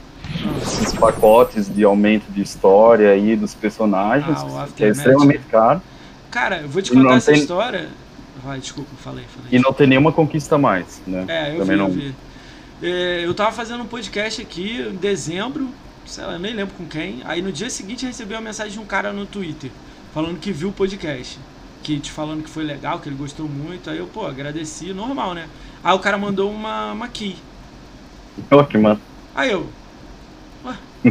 esses 0.61 0.93
pacotes 0.93 1.73
de 1.73 1.83
aumento 1.83 2.31
de 2.31 2.41
história 2.41 3.11
aí 3.11 3.35
dos 3.35 3.53
personagens, 3.53 4.37
ah, 4.39 4.67
que 4.75 4.83
é 4.83 4.89
extremamente 4.89 5.43
caro. 5.49 5.81
Cara, 6.31 6.61
eu 6.61 6.69
vou 6.69 6.81
te 6.81 6.91
contar 6.91 7.15
essa 7.15 7.31
tem... 7.31 7.41
história. 7.41 7.89
Vai, 8.43 8.59
desculpa, 8.59 8.91
falei, 8.97 9.25
falei. 9.25 9.57
E 9.57 9.59
não 9.59 9.73
tem 9.73 9.87
nenhuma 9.87 10.11
conquista 10.11 10.57
mais, 10.57 11.01
né? 11.07 11.25
É, 11.27 11.53
eu 11.55 11.59
Também 11.59 11.77
vi, 11.77 11.81
não... 11.81 11.87
eu 11.87 11.93
vi. 11.93 12.15
É, 12.83 13.25
eu 13.25 13.33
tava 13.33 13.51
fazendo 13.51 13.83
um 13.83 13.87
podcast 13.87 14.41
aqui 14.41 14.81
em 14.81 14.95
dezembro, 14.95 15.69
sei 16.05 16.25
lá, 16.25 16.37
nem 16.37 16.53
lembro 16.53 16.75
com 16.75 16.85
quem. 16.85 17.21
Aí 17.23 17.41
no 17.41 17.51
dia 17.51 17.69
seguinte 17.69 18.05
recebi 18.05 18.33
uma 18.33 18.41
mensagem 18.41 18.73
de 18.73 18.79
um 18.79 18.85
cara 18.85 19.13
no 19.13 19.25
Twitter, 19.25 19.71
falando 20.13 20.39
que 20.39 20.51
viu 20.51 20.69
o 20.69 20.73
podcast. 20.73 21.39
Que 21.81 21.99
te 21.99 22.11
falando 22.11 22.43
que 22.43 22.49
foi 22.49 22.63
legal, 22.63 22.99
que 22.99 23.07
ele 23.07 23.15
gostou 23.15 23.47
muito. 23.47 23.89
Aí 23.89 23.97
eu, 23.97 24.07
pô, 24.07 24.25
agradeci, 24.25 24.91
normal, 24.91 25.33
né? 25.33 25.47
Aí 25.83 25.95
o 25.95 25.99
cara 25.99 26.17
mandou 26.17 26.51
uma, 26.51 26.91
uma 26.91 27.07
key. 27.07 27.35
Oh, 28.51 28.65
que 28.65 28.77
mano. 28.77 28.99
Aí 29.33 29.49
eu, 29.49 29.69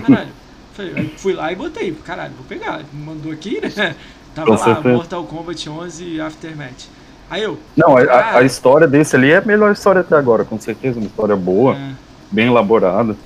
caralho. 0.01 0.29
Falei, 0.73 1.15
fui 1.17 1.33
lá 1.33 1.53
e 1.53 1.55
botei, 1.55 1.93
caralho, 2.05 2.33
vou 2.35 2.45
pegar. 2.47 2.83
Mandou 2.93 3.31
aqui, 3.31 3.61
né? 3.61 3.95
Tava 4.35 4.49
Com 4.49 4.53
lá, 4.55 4.59
certeza. 4.59 4.95
Mortal 4.95 5.25
Kombat 5.25 5.71
11 5.71 6.21
Aftermath. 6.21 6.89
Aí 7.31 7.43
eu. 7.43 7.59
Não, 7.77 7.97
a, 7.97 8.39
a, 8.39 8.43
história 8.43 8.87
desse 8.87 9.17
ali 9.17 9.31
é 9.31 9.39
a 9.39 9.41
melhor 9.41 9.73
história 9.73 10.01
até 10.01 10.17
agora, 10.17 10.45
com 10.45 10.59
certeza. 10.59 10.99
Uma 10.99 11.07
história 11.07 11.37
boa, 11.37 11.75
é. 11.75 11.93
bem 12.31 12.49
elaborada. 12.49 13.17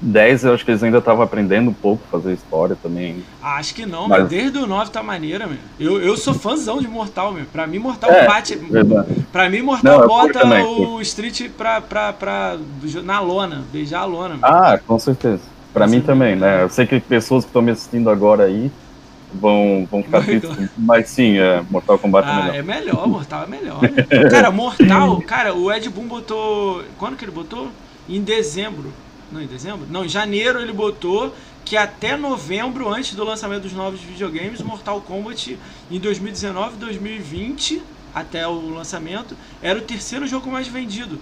10 0.00 0.44
eu 0.44 0.54
acho 0.54 0.64
que 0.64 0.70
eles 0.70 0.82
ainda 0.82 0.98
estavam 0.98 1.22
aprendendo 1.22 1.70
um 1.70 1.74
pouco 1.74 2.02
fazer 2.10 2.32
história 2.32 2.76
também. 2.80 3.24
Acho 3.42 3.74
que 3.74 3.84
não, 3.84 4.06
mas, 4.06 4.20
mas 4.20 4.28
desde 4.28 4.58
o 4.58 4.66
9 4.66 4.90
tá 4.90 5.02
maneira, 5.02 5.46
meu. 5.46 5.58
Eu, 5.78 6.00
eu 6.00 6.16
sou 6.16 6.34
fãzão 6.34 6.78
de 6.78 6.86
Mortal, 6.86 7.32
meu. 7.32 7.44
Pra 7.46 7.66
mim, 7.66 7.78
Mortal 7.78 8.10
é, 8.10 8.26
bate. 8.26 8.54
Verdade. 8.56 9.26
Pra 9.32 9.50
mim, 9.50 9.62
Mortal 9.62 10.00
não, 10.00 10.06
bota 10.06 10.40
também, 10.40 10.64
o 10.64 11.00
Street 11.00 11.50
pra, 11.50 11.80
pra, 11.80 12.12
pra, 12.12 12.56
na 13.02 13.20
lona, 13.20 13.64
beijar 13.72 14.02
a 14.02 14.04
lona. 14.04 14.36
Meu. 14.36 14.44
Ah, 14.44 14.78
com 14.86 14.98
certeza. 14.98 15.42
Pra 15.78 15.86
mim 15.86 16.00
também, 16.00 16.36
né? 16.36 16.62
Eu 16.62 16.68
sei 16.68 16.86
que 16.86 17.00
pessoas 17.00 17.44
que 17.44 17.48
estão 17.48 17.62
me 17.62 17.70
assistindo 17.70 18.10
agora 18.10 18.44
aí 18.44 18.70
vão, 19.32 19.86
vão 19.90 20.02
ficar 20.02 20.22
tristes, 20.24 20.70
mas 20.76 21.08
sim, 21.08 21.38
é, 21.38 21.62
Mortal 21.70 21.98
Kombat 21.98 22.28
é 22.28 22.30
ah, 22.30 22.34
é 22.34 22.42
melhor. 22.42 22.56
é 22.56 22.62
melhor, 22.62 23.08
Mortal 23.08 23.42
é 23.44 23.46
melhor. 23.46 23.82
Né? 23.82 24.30
cara, 24.30 24.50
Mortal, 24.50 25.20
cara, 25.22 25.54
o 25.54 25.72
Ed 25.72 25.88
Boon 25.88 26.06
botou. 26.06 26.82
Quando 26.98 27.16
que 27.16 27.24
ele 27.24 27.32
botou? 27.32 27.68
Em 28.08 28.22
dezembro. 28.22 28.92
Não, 29.30 29.40
em 29.40 29.46
dezembro? 29.46 29.86
Não, 29.90 30.04
em 30.04 30.08
janeiro 30.08 30.60
ele 30.60 30.72
botou 30.72 31.34
que 31.64 31.76
até 31.76 32.16
novembro, 32.16 32.88
antes 32.88 33.14
do 33.14 33.22
lançamento 33.24 33.62
dos 33.62 33.74
novos 33.74 34.00
videogames, 34.00 34.62
Mortal 34.62 35.02
Kombat 35.02 35.58
em 35.90 36.00
2019 36.00 36.78
2020, 36.78 37.82
até 38.14 38.48
o 38.48 38.70
lançamento, 38.70 39.36
era 39.62 39.78
o 39.78 39.82
terceiro 39.82 40.26
jogo 40.26 40.50
mais 40.50 40.66
vendido. 40.66 41.20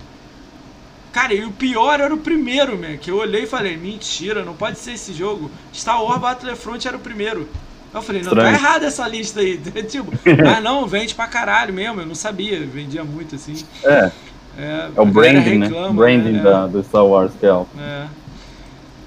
Cara, 1.16 1.33
e 1.33 1.42
o 1.46 1.50
pior 1.50 1.98
era 1.98 2.12
o 2.12 2.18
primeiro, 2.18 2.76
man, 2.76 2.98
que 2.98 3.11
eu 3.11 3.16
olhei 3.16 3.44
e 3.44 3.46
falei, 3.46 3.74
mentira, 3.74 4.44
não 4.44 4.52
pode 4.52 4.79
ser 4.79 4.92
esse 4.92 5.14
jogo. 5.14 5.50
Star 5.74 6.05
Wars 6.05 6.20
Battlefront 6.20 6.87
era 6.87 6.94
o 6.94 7.00
primeiro. 7.00 7.48
Eu 7.94 8.02
falei, 8.02 8.20
não, 8.20 8.33
tá 8.33 8.37
Estranho. 8.37 8.59
tá 8.59 8.62
errada 8.62 8.87
essa 8.87 9.09
lista 9.09 9.40
aí. 9.40 9.57
tipo, 9.88 10.12
mas 10.44 10.62
não, 10.62 10.87
vende 10.87 11.14
pra 11.14 11.26
caralho 11.26 11.72
mesmo, 11.72 12.02
eu 12.02 12.07
não 12.07 12.14
sabia, 12.14 12.61
vendia 12.66 13.02
muito 13.02 13.35
assim. 13.35 13.55
É. 13.83 14.12
É, 14.59 14.90
é 14.94 15.00
o 15.00 15.07
branding, 15.07 15.57
né? 15.57 15.66
reclama, 15.68 15.88
né? 15.88 15.94
Branding 15.94 16.42
da, 16.42 16.66
do 16.66 16.85
Star 16.85 17.07
Wars 17.07 17.33
que 17.40 17.46
é. 17.46 17.64
É. 17.79 18.07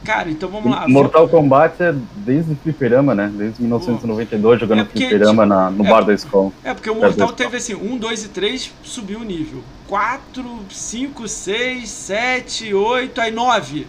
Cara, 0.09 0.31
então 0.31 0.49
vamos 0.49 0.71
lá. 0.71 0.87
Mortal 0.87 1.29
Kombat 1.29 1.83
é 1.83 1.93
desde 2.15 2.55
fliperama, 2.55 3.13
né? 3.13 3.31
Desde 3.31 3.61
1992 3.61 4.55
Pô. 4.55 4.59
jogando 4.59 4.81
é 4.81 4.83
porque, 4.83 5.07
fliperama 5.07 5.43
tipo, 5.43 5.55
na, 5.55 5.69
no 5.69 5.85
é, 5.85 5.87
bar 5.87 6.01
da 6.01 6.11
escola. 6.15 6.51
É, 6.63 6.73
porque 6.73 6.89
o 6.89 6.95
Mortal 6.95 7.31
teve 7.31 7.57
assim, 7.57 7.75
1, 7.75 7.95
2 7.95 8.23
e 8.23 8.29
3 8.29 8.73
subiu 8.81 9.19
o 9.19 9.23
nível. 9.23 9.61
4, 9.87 10.43
5, 10.67 11.27
6, 11.27 11.87
7, 11.87 12.73
8, 12.73 13.21
aí 13.21 13.31
9. 13.31 13.85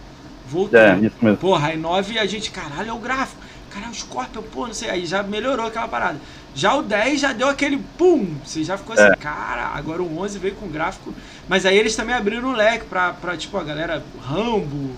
Voltou. 0.47 0.79
É, 0.79 0.95
isso 0.99 1.15
mesmo. 1.19 1.37
Porra, 1.37 1.69
aí 1.69 1.77
9 1.77 2.19
a 2.19 2.25
gente, 2.27 2.51
caralho, 2.51 2.91
é 2.91 2.93
o 2.93 2.99
gráfico. 2.99 3.41
Caralho, 3.71 3.91
o 3.91 3.95
Scorpion, 3.95 4.43
pô, 4.43 4.67
não 4.67 4.75
sei. 4.75 4.91
Aí 4.91 5.07
já 5.07 5.23
melhorou 5.23 5.65
aquela 5.65 5.87
parada. 5.87 6.19
Já 6.53 6.75
o 6.75 6.83
10 6.83 7.19
já 7.19 7.33
deu 7.33 7.49
aquele 7.49 7.77
pum, 7.97 8.27
você 8.45 8.63
já 8.63 8.77
ficou 8.77 8.93
assim, 8.93 9.11
é. 9.11 9.15
cara, 9.15 9.71
agora 9.73 10.03
o 10.03 10.19
11 10.19 10.37
veio 10.37 10.53
com 10.53 10.67
gráfico. 10.67 11.15
Mas 11.49 11.65
aí 11.65 11.75
eles 11.75 11.95
também 11.95 12.13
abriram 12.13 12.49
o 12.49 12.55
leque 12.55 12.85
pra, 12.85 13.11
pra 13.11 13.35
tipo, 13.35 13.57
a 13.57 13.63
galera 13.63 14.03
Rambo, 14.21 14.91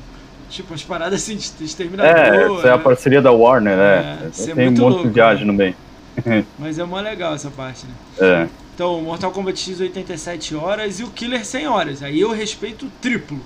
tipo, 0.53 0.73
as 0.73 0.83
paradas 0.83 1.21
assim 1.21 1.35
de 1.35 1.63
exterminador. 1.63 2.15
É, 2.15 2.45
essa 2.45 2.67
é 2.67 2.71
a 2.71 2.77
né? 2.77 2.83
parceria 2.83 3.21
da 3.21 3.31
Warner, 3.31 3.75
né? 3.75 4.19
É, 4.37 4.51
é 4.51 4.53
Tem 4.53 4.67
um 4.67 4.71
monte 4.71 4.79
louco, 4.79 5.07
de 5.07 5.13
viagem 5.13 5.45
né? 5.45 5.51
no 5.51 5.53
meio. 5.53 5.75
Mas 6.59 6.77
é 6.77 6.83
mó 6.83 6.99
legal 6.99 7.33
essa 7.33 7.49
parte, 7.49 7.85
né? 7.85 7.93
É. 8.19 8.47
Então, 8.73 9.01
Mortal 9.01 9.31
Kombat 9.31 9.59
X 9.59 9.79
87 9.79 10.55
horas 10.55 10.99
e 10.99 11.03
o 11.03 11.09
Killer 11.09 11.45
100 11.45 11.67
horas. 11.67 12.03
Aí 12.03 12.19
eu 12.19 12.31
respeito 12.31 12.87
triplo. 13.01 13.39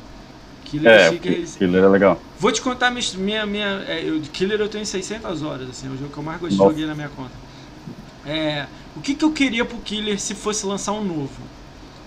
Killer 0.66 0.92
é, 0.92 1.16
Killer, 1.16 1.48
Killer 1.58 1.84
é 1.84 1.88
legal. 1.88 2.22
Vou 2.38 2.52
te 2.52 2.62
contar 2.62 2.92
minha. 2.92 3.06
minha, 3.18 3.46
minha 3.46 3.86
é, 3.88 4.04
eu, 4.04 4.20
Killer 4.34 4.60
eu 4.60 4.68
tenho 4.68 4.86
600 4.86 5.44
horas, 5.44 5.70
assim, 5.70 5.88
é 5.88 5.90
o 5.90 5.98
jogo 5.98 6.12
que 6.12 6.18
eu 6.18 6.24
mais 6.24 6.40
gostei 6.40 6.58
de 6.58 6.82
jogar 6.82 6.88
na 6.88 6.96
minha 6.96 7.10
conta. 7.10 7.32
É, 8.26 8.66
o 8.96 9.00
que, 9.00 9.16
que 9.16 9.24
eu 9.24 9.32
queria 9.32 9.64
pro 9.64 9.78
Killer 9.78 10.20
se 10.20 10.36
fosse 10.36 10.66
lançar 10.66 10.92
um 10.92 11.04
novo? 11.04 11.42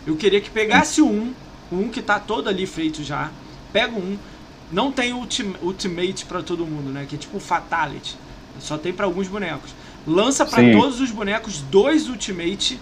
Eu 0.06 0.16
queria 0.16 0.40
que 0.40 0.50
pegasse 0.50 1.00
um, 1.00 1.32
um 1.72 1.88
que 1.88 2.02
tá 2.02 2.18
todo 2.18 2.48
ali 2.48 2.66
feito 2.66 3.02
já. 3.02 3.30
Pega 3.72 3.96
um. 3.96 4.18
Não 4.72 4.92
tem 4.92 5.12
ultim, 5.12 5.54
Ultimate 5.62 6.24
para 6.26 6.42
todo 6.42 6.66
mundo, 6.66 6.90
né? 6.90 7.06
Que 7.09 7.16
é 7.16 7.18
tipo 7.18 7.40
Fatality. 7.40 8.16
Só 8.61 8.78
tem 8.78 8.92
para 8.92 9.06
alguns 9.06 9.28
bonecos. 9.28 9.74
Lança 10.06 10.44
para 10.46 10.62
todos 10.72 11.00
os 11.00 11.11
bonecos 11.11 11.61
dois 11.70 12.09
Ultimate. 12.09 12.80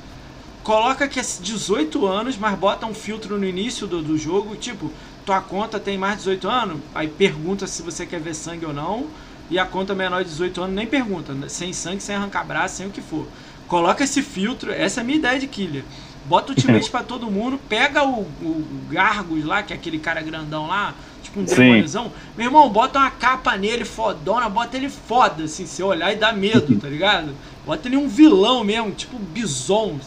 Coloca 0.63 1.09
que 1.09 1.19
é 1.19 1.23
18 1.23 2.07
anos, 2.07 2.37
mas 2.37 2.59
bota 2.59 2.87
um 2.87 2.95
filtro 2.95 3.39
no 3.39 3.47
início 3.47 3.87
do, 3.87 4.03
do 4.03 4.19
jogo. 4.19 4.57
Tipo, 4.57 4.91
tua 5.25 5.41
conta 5.41 5.81
tem 5.81 5.97
mais 5.97 6.15
de 6.15 6.19
18 6.19 6.49
anos. 6.49 6.81
Aí 6.95 7.09
pergunta 7.09 7.67
se 7.67 7.83
você 7.83 8.05
quer 8.05 8.21
ver 8.21 8.35
sangue 8.35 8.67
ou 8.67 8.73
não 8.73 9.07
e 9.51 9.59
a 9.59 9.65
conta 9.65 9.95
menor 9.95 10.23
de 10.23 10.31
18 10.31 10.63
anos 10.63 10.77
nem 10.77 10.87
pergunta, 10.87 11.35
sem 11.49 11.73
sangue, 11.73 12.03
sem 12.03 12.15
arrancar 12.15 12.45
braço, 12.45 12.77
sem 12.77 12.87
o 12.87 12.91
que 12.91 13.01
for. 13.01 13.27
Coloca 13.67 14.05
esse 14.05 14.23
filtro, 14.23 14.73
essa 14.73 15.01
é 15.01 15.03
a 15.03 15.05
minha 15.05 15.19
ideia 15.19 15.39
de 15.39 15.47
killer. 15.47 15.85
Bota 16.27 16.53
o 16.53 16.55
ultimate 16.55 16.89
pra 16.91 17.03
todo 17.03 17.31
mundo, 17.31 17.59
pega 17.69 18.05
o, 18.05 18.21
o, 18.21 18.67
Gargos 18.91 19.45
lá, 19.45 19.63
que 19.63 19.73
é 19.73 19.77
aquele 19.77 19.99
cara 19.99 20.21
grandão 20.21 20.67
lá, 20.67 20.95
tipo 21.29 21.41
um 21.41 21.45
demôniozão. 21.45 22.11
Meu 22.37 22.47
irmão, 22.47 22.69
bota 22.69 22.99
uma 22.99 23.11
capa 23.11 23.57
nele 23.57 23.85
fodona, 23.85 24.49
bota 24.49 24.77
ele 24.77 24.89
foda, 24.89 25.45
assim, 25.45 25.67
se 25.67 25.83
olhar 25.83 26.13
e 26.13 26.17
dá 26.17 26.33
medo, 26.33 26.79
tá 26.81 26.89
ligado? 26.89 27.35
Bota 27.65 27.87
ele 27.87 27.97
um 27.97 28.09
vilão 28.09 28.65
mesmo, 28.65 28.91
tipo 28.93 29.19
bison. 29.19 29.99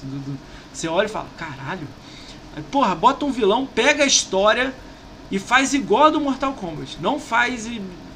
Você 0.74 0.88
olha 0.88 1.06
e 1.06 1.10
fala, 1.10 1.28
caralho. 1.38 1.88
Aí, 2.56 2.64
porra, 2.64 2.96
bota 2.96 3.26
um 3.26 3.32
vilão, 3.32 3.66
pega 3.66 4.04
a 4.04 4.08
história 4.08 4.74
e 5.32 5.40
faz 5.40 5.74
igual 5.74 6.06
a 6.06 6.10
do 6.10 6.20
Mortal 6.20 6.54
Kombat. 6.54 6.98
Não 7.00 7.20
faz 7.20 7.70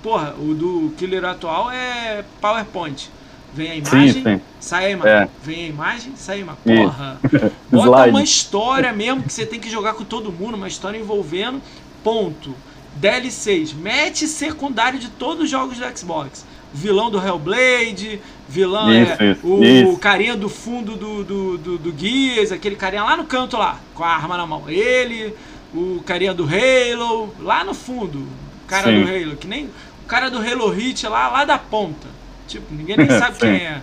porra, 0.04 0.36
o 0.38 0.54
do 0.54 0.94
Killer 0.98 1.26
atual 1.26 1.72
é 1.72 2.24
PowerPoint. 2.42 3.10
Vem 3.54 3.72
a 3.72 3.76
imagem, 3.78 4.12
sim, 4.12 4.24
sim. 4.24 4.42
sai 4.60 4.88
a 4.88 4.90
imagem. 4.90 5.14
É. 5.14 5.30
Vem 5.42 5.64
a 5.64 5.68
imagem, 5.70 6.14
sai 6.18 6.36
a 6.36 6.40
imagem. 6.40 6.62
Porra! 6.64 7.18
Bota 7.72 8.10
uma 8.10 8.22
história 8.22 8.92
mesmo 8.92 9.24
que 9.24 9.32
você 9.32 9.46
tem 9.46 9.62
que 9.62 9.70
jogar 9.70 9.94
com 9.94 10.04
todo 10.04 10.30
mundo, 10.30 10.56
uma 10.56 10.68
história 10.68 10.98
envolvendo. 10.98 11.62
Ponto. 12.04 12.54
DLCs. 12.96 13.74
Mete 13.74 14.28
secundário 14.28 15.00
de 15.00 15.10
todos 15.10 15.46
os 15.46 15.50
jogos 15.50 15.78
do 15.78 15.98
Xbox. 15.98 16.46
Vilão 16.74 17.10
do 17.10 17.18
Hellblade, 17.18 18.20
vilão 18.50 18.92
isso, 18.94 19.24
é 19.24 19.32
isso, 19.32 19.48
o 19.48 19.64
isso. 19.64 19.98
carinha 19.98 20.36
do 20.36 20.50
fundo 20.50 20.96
do, 20.96 21.24
do, 21.24 21.58
do, 21.58 21.78
do 21.78 21.98
Gears, 21.98 22.52
aquele 22.52 22.76
carinha 22.76 23.04
lá 23.04 23.16
no 23.16 23.24
canto 23.24 23.56
lá, 23.56 23.80
com 23.94 24.04
a 24.04 24.10
arma 24.10 24.36
na 24.36 24.46
mão. 24.46 24.70
Ele, 24.70 25.34
o 25.74 26.04
carinha 26.06 26.34
do 26.34 26.44
Halo, 26.44 27.34
lá 27.40 27.64
no 27.64 27.74
fundo, 27.74 28.28
cara 28.68 28.90
Sim. 28.90 29.04
do 29.04 29.10
Halo, 29.10 29.38
que 29.38 29.48
nem 29.48 29.70
o 30.04 30.08
cara 30.08 30.30
do 30.30 30.38
Halo 30.38 30.70
Hit 30.70 31.08
lá, 31.08 31.30
lá 31.30 31.46
da 31.46 31.58
ponta. 31.58 32.08
Tipo, 32.48 32.74
ninguém 32.74 32.98
nem 32.98 33.08
sabe 33.18 33.38
quem 33.38 33.52
é. 33.52 33.82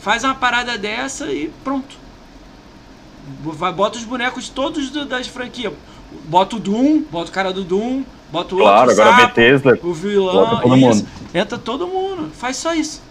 Faz 0.00 0.22
uma 0.22 0.34
parada 0.34 0.78
dessa 0.78 1.32
e 1.32 1.50
pronto. 1.64 1.96
Bota 3.74 3.98
os 3.98 4.04
bonecos 4.04 4.48
todos 4.48 4.90
das 5.06 5.26
franquias. 5.26 5.74
Bota 6.24 6.56
o 6.56 6.58
Doom, 6.58 7.02
bota 7.10 7.30
o 7.30 7.34
cara 7.34 7.52
do 7.52 7.64
Doom, 7.64 8.04
bota 8.30 8.54
o 8.54 8.58
claro, 8.58 8.90
outro 8.90 9.02
agora 9.02 9.16
sapo, 9.16 9.34
Bethesda, 9.34 9.78
o 9.82 9.92
vilão, 9.92 10.60
todo 10.60 10.76
isso. 10.76 10.86
Mundo. 10.86 11.08
Entra 11.34 11.58
todo 11.58 11.86
mundo. 11.86 12.30
Faz 12.32 12.56
só 12.56 12.74
isso. 12.74 13.02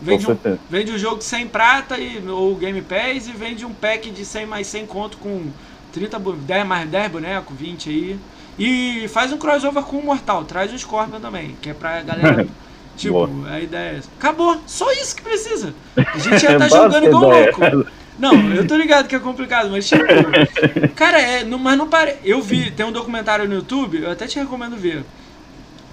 Vende 0.00 0.30
um, 0.30 0.36
vende 0.68 0.92
um 0.92 0.98
jogo 0.98 1.22
100 1.22 1.48
prata 1.48 1.98
e, 1.98 2.22
ou 2.28 2.54
Game 2.54 2.82
Pass 2.82 3.28
e 3.28 3.32
vende 3.32 3.64
um 3.64 3.72
pack 3.72 4.10
de 4.10 4.24
100 4.24 4.46
mais 4.46 4.66
100 4.66 4.86
conto 4.86 5.16
com 5.16 5.46
30, 5.92 6.18
10 6.18 6.66
mais 6.66 6.88
10 6.88 7.10
bonecos, 7.10 7.56
20 7.56 7.88
aí. 7.88 8.20
E 8.58 9.08
faz 9.08 9.32
um 9.32 9.38
crossover 9.38 9.82
com 9.84 9.98
o 9.98 10.04
Mortal, 10.04 10.44
traz 10.44 10.72
o 10.72 10.78
Scorpion 10.78 11.20
também, 11.20 11.56
que 11.60 11.70
é 11.70 11.74
pra 11.74 12.02
galera. 12.02 12.46
tipo, 12.96 13.26
Boa. 13.26 13.50
a 13.50 13.60
ideia 13.60 13.94
é 13.94 13.98
essa. 13.98 14.10
Acabou, 14.18 14.60
só 14.66 14.90
isso 14.92 15.14
que 15.14 15.22
precisa. 15.22 15.74
A 15.96 16.18
gente 16.18 16.38
já 16.38 16.56
tá 16.58 16.68
jogando 16.68 17.06
igual 17.06 17.30
louco. 17.30 17.86
Não, 18.18 18.54
eu 18.54 18.66
tô 18.66 18.76
ligado 18.76 19.06
que 19.06 19.14
é 19.14 19.18
complicado, 19.18 19.70
mas 19.70 19.86
tipo. 19.86 20.02
Cara, 20.96 21.20
é, 21.20 21.44
não, 21.44 21.58
mas 21.58 21.76
não 21.76 21.88
pare. 21.88 22.16
Eu 22.24 22.40
vi, 22.40 22.70
tem 22.70 22.86
um 22.86 22.92
documentário 22.92 23.46
no 23.46 23.54
YouTube, 23.54 24.02
eu 24.02 24.10
até 24.10 24.26
te 24.26 24.38
recomendo 24.38 24.76
ver. 24.76 25.04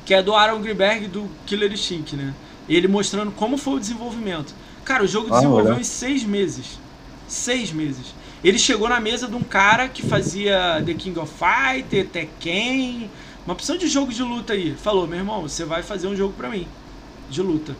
Que 0.05 0.13
é 0.13 0.23
do 0.23 0.33
Aaron 0.33 0.61
Greenberg 0.61 1.07
do 1.07 1.29
Killer 1.45 1.71
Instinct, 1.71 2.15
né? 2.15 2.33
Ele 2.67 2.87
mostrando 2.87 3.31
como 3.31 3.57
foi 3.57 3.75
o 3.75 3.79
desenvolvimento. 3.79 4.53
Cara, 4.83 5.03
o 5.03 5.07
jogo 5.07 5.27
ah, 5.31 5.35
desenvolveu 5.35 5.77
em 5.77 5.83
seis 5.83 6.23
meses. 6.23 6.79
Seis 7.27 7.71
meses. 7.71 8.13
Ele 8.43 8.59
chegou 8.59 8.89
na 8.89 8.99
mesa 8.99 9.27
de 9.27 9.35
um 9.35 9.41
cara 9.41 9.87
que 9.87 10.05
fazia 10.05 10.83
The 10.85 10.93
King 10.93 11.17
of 11.19 11.31
Fighter, 11.33 12.05
Tekken, 12.07 13.09
uma 13.45 13.53
opção 13.53 13.77
de 13.77 13.87
jogo 13.87 14.11
de 14.11 14.21
luta 14.21 14.53
aí. 14.53 14.75
Falou, 14.75 15.07
meu 15.07 15.19
irmão, 15.19 15.43
você 15.43 15.63
vai 15.63 15.81
fazer 15.81 16.07
um 16.07 16.15
jogo 16.15 16.33
pra 16.33 16.49
mim, 16.49 16.67
de 17.33 17.41
luta. 17.41 17.75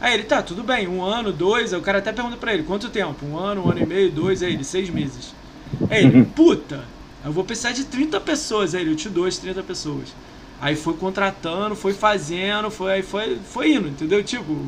Aí 0.00 0.14
ele, 0.14 0.24
tá, 0.24 0.42
tudo 0.42 0.62
bem, 0.62 0.86
um 0.86 1.02
ano, 1.02 1.32
dois, 1.32 1.72
aí 1.72 1.78
o 1.78 1.82
cara 1.82 1.98
até 1.98 2.12
pergunta 2.12 2.36
pra 2.36 2.52
ele, 2.52 2.64
quanto 2.64 2.88
tempo? 2.88 3.24
Um 3.24 3.38
ano, 3.38 3.64
um 3.66 3.70
ano 3.70 3.80
e 3.80 3.86
meio, 3.86 4.10
dois, 4.10 4.42
aí 4.42 4.52
ele, 4.52 4.64
seis 4.64 4.90
meses. 4.90 5.34
Aí 5.88 6.04
ele, 6.04 6.24
puta, 6.24 6.84
eu 7.24 7.32
vou 7.32 7.44
precisar 7.44 7.72
de 7.72 7.84
30 7.84 8.20
pessoas, 8.20 8.74
aí 8.74 8.82
ele, 8.82 8.92
eu 8.92 8.96
te 8.96 9.08
dou 9.08 9.24
as 9.26 9.38
30 9.38 9.62
pessoas. 9.62 10.08
Aí 10.60 10.76
foi 10.76 10.94
contratando, 10.94 11.74
foi 11.74 11.92
fazendo, 11.92 12.70
foi, 12.70 12.92
aí 12.92 13.02
foi, 13.02 13.38
foi 13.50 13.72
indo, 13.72 13.88
entendeu? 13.88 14.22
Tipo, 14.22 14.66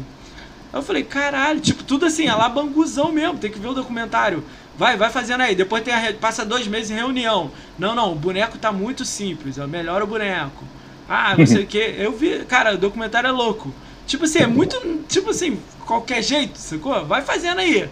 eu 0.72 0.82
falei, 0.82 1.02
caralho, 1.02 1.60
tipo, 1.60 1.82
tudo 1.82 2.06
assim, 2.06 2.28
a 2.28 2.36
lá 2.36 2.48
banguzão 2.48 3.10
mesmo, 3.10 3.38
tem 3.38 3.50
que 3.50 3.58
ver 3.58 3.68
o 3.68 3.74
documentário. 3.74 4.44
Vai, 4.76 4.96
vai 4.96 5.10
fazendo 5.10 5.40
aí. 5.40 5.54
Depois 5.56 5.82
tem 5.82 5.92
a, 5.92 6.12
passa 6.14 6.44
dois 6.44 6.68
meses 6.68 6.90
em 6.90 6.94
reunião. 6.94 7.50
Não, 7.78 7.94
não, 7.94 8.12
o 8.12 8.14
boneco 8.14 8.58
tá 8.58 8.70
muito 8.70 9.04
simples. 9.04 9.56
Melhora 9.56 10.04
o 10.04 10.06
boneco. 10.06 10.64
Ah, 11.08 11.34
não 11.36 11.46
sei 11.46 11.64
o 11.64 11.66
que. 11.66 11.78
Eu 11.78 12.12
vi, 12.12 12.44
cara, 12.44 12.74
o 12.74 12.78
documentário 12.78 13.28
é 13.28 13.32
louco. 13.32 13.72
Tipo 14.08 14.24
assim, 14.24 14.40
é 14.40 14.46
muito. 14.48 15.04
Tipo 15.06 15.30
assim, 15.30 15.60
qualquer 15.86 16.22
jeito, 16.22 16.58
sacou? 16.58 17.06
Vai 17.06 17.22
fazendo 17.22 17.60
aí. 17.60 17.88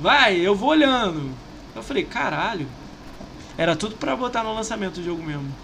Vai, 0.00 0.36
eu 0.36 0.56
vou 0.56 0.70
olhando. 0.70 1.30
Eu 1.76 1.82
falei, 1.84 2.02
caralho. 2.02 2.66
Era 3.56 3.76
tudo 3.76 3.94
pra 3.94 4.16
botar 4.16 4.42
no 4.42 4.52
lançamento 4.52 4.94
do 4.94 5.04
jogo 5.04 5.22
mesmo. 5.22 5.54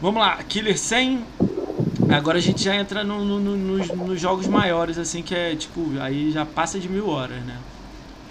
Vamos 0.00 0.20
lá, 0.20 0.42
Killer 0.44 0.78
100 0.78 1.24
Agora 2.10 2.38
a 2.38 2.40
gente 2.40 2.62
já 2.62 2.76
entra 2.76 3.02
no, 3.02 3.24
no, 3.24 3.40
no, 3.40 3.56
nos, 3.56 3.88
nos 3.88 4.20
jogos 4.20 4.46
maiores, 4.46 4.98
assim, 4.98 5.22
que 5.22 5.34
é 5.34 5.56
tipo, 5.56 5.98
aí 6.00 6.30
já 6.30 6.44
passa 6.44 6.78
de 6.78 6.88
mil 6.88 7.08
horas, 7.08 7.42
né? 7.44 7.58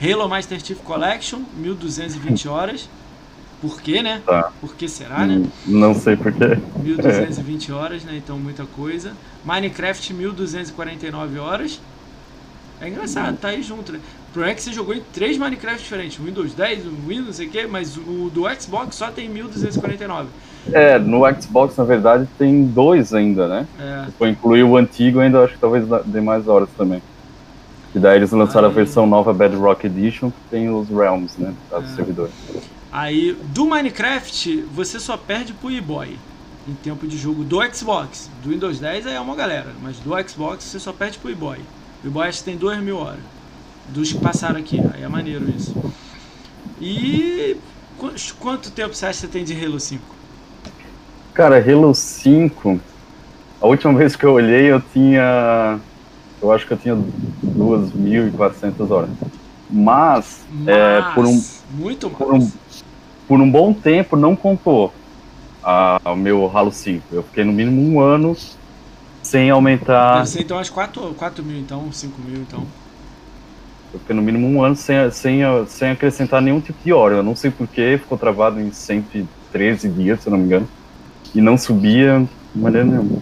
Halo 0.01 0.29
Master 0.29 0.63
Chief 0.63 0.79
Collection, 0.79 1.41
1220 1.55 2.47
horas. 2.47 2.89
Por 3.63 3.81
quê, 3.81 4.03
né? 4.03 4.21
Tá. 4.25 4.51
Por 4.59 4.75
que 4.75 4.89
será, 4.89 5.25
né? 5.25 5.37
Hum, 5.37 5.47
Não 5.65 5.95
sei 5.95 6.17
porquê. 6.17 6.57
1220 6.83 7.71
horas, 7.71 8.03
né? 8.03 8.13
Então 8.17 8.37
muita 8.37 8.65
coisa. 8.65 9.13
Minecraft 9.45 10.13
1249 10.13 11.39
horas. 11.39 11.79
É 12.81 12.89
engraçado, 12.89 13.37
tá 13.37 13.47
aí 13.47 13.63
junto, 13.63 13.93
né? 13.93 13.99
O 14.29 14.33
problema 14.33 14.51
é 14.51 14.55
que 14.55 14.61
você 14.61 14.73
jogou 14.73 14.93
em 14.93 15.01
três 15.13 15.37
Minecraft 15.37 15.81
diferentes. 15.81 16.17
Windows 16.17 16.53
10, 16.53 16.85
o 16.87 16.89
Windows 17.07 17.25
não 17.27 17.33
sei 17.33 17.47
o 17.47 17.49
quê, 17.51 17.65
mas 17.65 17.95
o 17.95 18.29
do 18.33 18.43
Xbox 18.61 18.97
só 18.97 19.09
tem 19.09 19.29
1249. 19.29 20.27
É, 20.73 20.99
no 20.99 21.21
Xbox, 21.41 21.77
na 21.77 21.85
verdade, 21.85 22.27
tem 22.37 22.65
dois 22.65 23.13
ainda, 23.13 23.47
né? 23.47 23.67
É, 23.79 24.05
Se 24.07 24.11
for 24.17 24.27
incluir 24.27 24.63
o 24.63 24.75
antigo, 24.75 25.21
ainda 25.21 25.41
acho 25.41 25.53
que 25.53 25.59
talvez 25.59 25.85
dê 26.05 26.19
mais 26.19 26.49
horas 26.49 26.67
também. 26.77 27.01
E 27.95 27.99
daí 27.99 28.17
eles 28.17 28.31
lançaram 28.31 28.67
a 28.67 28.71
Aí- 28.71 28.75
versão 28.75 29.07
nova 29.07 29.33
Bedrock 29.33 29.85
Edition, 29.87 30.31
que 30.31 30.37
tem 30.51 30.69
os 30.69 30.89
Realms, 30.89 31.35
né? 31.39 31.53
Tá, 31.69 31.77
É. 31.77 31.85
servidor. 31.95 32.29
Aí, 32.93 33.33
do 33.33 33.65
Minecraft, 33.65 34.61
você 34.71 34.99
só 34.99 35.17
perde 35.17 35.51
pro 35.53 35.71
E-Boy 35.71 36.15
em 36.67 36.75
tempo 36.75 37.07
de 37.07 37.17
jogo 37.17 37.43
do 37.43 37.57
Xbox. 37.73 38.29
Do 38.43 38.49
Windows 38.49 38.79
10 38.79 39.07
aí 39.07 39.15
é 39.15 39.19
uma 39.19 39.35
galera, 39.35 39.73
mas 39.81 39.97
do 39.97 40.11
Xbox 40.29 40.63
você 40.63 40.79
só 40.79 40.93
perde 40.93 41.17
pro 41.17 41.31
E-Boy. 41.31 41.57
O 42.03 42.07
E-Boy 42.07 42.27
acho 42.27 42.39
que 42.39 42.45
tem 42.45 42.55
2 42.57 42.79
mil 42.83 42.97
horas. 42.97 43.19
Dos 43.89 44.11
que 44.13 44.19
passaram 44.19 44.59
aqui, 44.59 44.79
aí 44.93 45.01
é 45.03 45.07
maneiro 45.07 45.49
isso. 45.49 45.75
E 46.79 47.57
qu- 47.97 48.13
quanto 48.39 48.71
tempo 48.71 48.93
você 48.93 49.07
acha 49.07 49.21
que 49.21 49.27
você 49.27 49.27
tem 49.27 49.43
de 49.43 49.53
Halo 49.65 49.79
5? 49.79 50.15
Cara, 51.33 51.57
Halo 51.59 51.93
5, 51.95 52.79
a 53.59 53.67
última 53.67 53.93
vez 53.93 54.15
que 54.15 54.23
eu 54.25 54.33
olhei, 54.33 54.71
eu 54.71 54.79
tinha. 54.81 55.79
Eu 56.41 56.51
acho 56.51 56.67
que 56.67 56.73
eu 56.73 56.77
tinha 56.77 56.95
2.400 57.41 58.91
horas. 58.91 59.09
Mas, 59.69 60.45
é, 60.67 61.01
por, 61.15 61.25
um, 61.25 61.33
Mas, 61.35 61.63
muito 61.69 62.09
mais. 62.09 62.17
por, 62.17 62.33
um, 62.33 62.51
por 63.27 63.39
um 63.39 63.49
bom 63.49 63.73
tempo, 63.73 64.15
não 64.15 64.35
contou 64.35 64.93
a- 65.63 65.99
o 66.05 66.15
meu 66.15 66.49
Halo 66.55 66.71
5. 66.71 67.03
Eu 67.11 67.23
fiquei 67.23 67.43
no 67.43 67.53
mínimo 67.53 67.81
um 67.81 67.99
ano 67.99 68.35
sem 69.21 69.49
aumentar. 69.49 70.17
Deve 70.17 70.29
ser 70.29 70.41
então 70.41 70.57
umas 70.57 70.69
4, 70.69 71.13
4 71.15 71.43
mil, 71.43 71.57
então, 71.59 71.91
5 71.91 72.21
mil, 72.21 72.41
então. 72.41 72.65
Eu 73.93 73.99
fiquei 73.99 74.15
no 74.15 74.21
mínimo 74.21 74.47
um 74.47 74.63
ano 74.63 74.75
sem, 74.75 75.09
sem, 75.11 75.41
sem 75.67 75.91
acrescentar 75.91 76.41
nenhum 76.41 76.59
tipo 76.59 76.83
de 76.83 76.91
hora. 76.91 77.15
Eu 77.15 77.23
não 77.23 77.35
sei 77.35 77.51
porquê, 77.51 77.97
ficou 78.01 78.17
travado 78.17 78.59
em 78.59 78.71
113 78.71 79.87
dias, 79.87 80.21
se 80.21 80.27
eu 80.27 80.31
não 80.31 80.39
me 80.39 80.45
engano. 80.45 80.67
E 81.33 81.39
não 81.41 81.57
subia 81.57 82.27
de 82.53 82.61
maneira 82.61 82.85
nenhuma. 82.87 83.21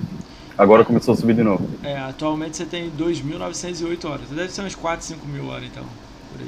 Agora 0.58 0.86
começou 0.86 1.14
a 1.14 1.18
subir 1.18 1.34
de 1.36 1.44
novo. 1.44 1.68
É, 1.84 1.98
atualmente 1.98 2.56
você 2.56 2.66
tem 2.66 2.90
2.908 2.90 4.06
horas. 4.06 4.30
Deve 4.30 4.50
ser 4.52 4.62
umas 4.62 4.76
4, 4.76 5.06
5 5.06 5.28
mil 5.28 5.48
horas, 5.48 5.66
então. 5.66 5.84
Por 6.32 6.42
aí. 6.42 6.48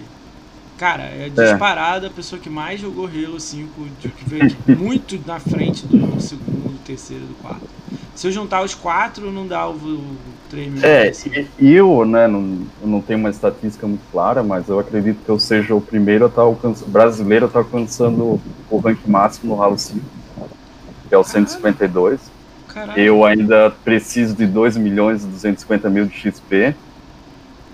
Cara, 0.84 1.04
é 1.04 1.30
disparada 1.30 2.08
a 2.08 2.10
pessoa 2.10 2.38
que 2.42 2.50
mais 2.50 2.82
jogou 2.82 3.06
Halo 3.06 3.40
5, 3.40 3.88
de- 4.02 4.10
que 4.10 4.30
veio 4.30 4.44
aqui 4.44 4.58
muito 4.76 5.18
na 5.26 5.40
frente 5.40 5.88
do, 5.88 5.98
do 5.98 6.22
segundo, 6.22 6.74
do 6.74 6.80
terceiro 6.80 7.24
e 7.24 7.28
do 7.28 7.36
quarto. 7.36 7.70
Se 8.14 8.28
eu 8.28 8.34
juntar 8.34 8.62
os 8.62 8.76
quatro, 8.76 9.32
não 9.32 9.48
dá 9.48 9.66
o, 9.66 9.76
o 9.76 10.18
3 10.50 10.74
mil. 10.74 10.84
É, 10.84 11.08
assim. 11.08 11.48
eu, 11.58 12.04
né, 12.04 12.28
não, 12.28 12.68
eu 12.82 12.88
não 12.90 13.02
tenho 13.02 13.18
uma 13.18 13.30
estatística 13.30 13.88
muito 13.88 14.02
clara, 14.12 14.44
mas 14.44 14.68
eu 14.68 14.78
acredito 14.78 15.24
que 15.24 15.30
eu 15.30 15.40
seja 15.40 15.74
o 15.74 15.80
primeiro 15.80 16.26
a 16.26 16.28
estar 16.28 16.42
alcançando, 16.42 16.92
brasileiro 16.92 17.46
a 17.46 17.48
estar 17.48 17.60
alcançando 17.60 18.42
o 18.70 18.78
rank 18.78 19.00
máximo 19.08 19.56
no 19.56 19.64
Halo 19.64 19.80
5, 19.80 20.02
que 21.08 21.16
é 21.16 21.18
o 21.18 21.24
152. 21.24 22.20
Caralho. 22.68 23.00
Eu 23.00 23.24
ainda 23.24 23.72
preciso 23.86 24.36
de 24.36 24.46
2 24.46 24.76
milhões 24.76 25.24
e 25.24 25.28
250 25.28 25.90
mil 25.90 26.06
de 26.08 26.14
XP. 26.14 26.76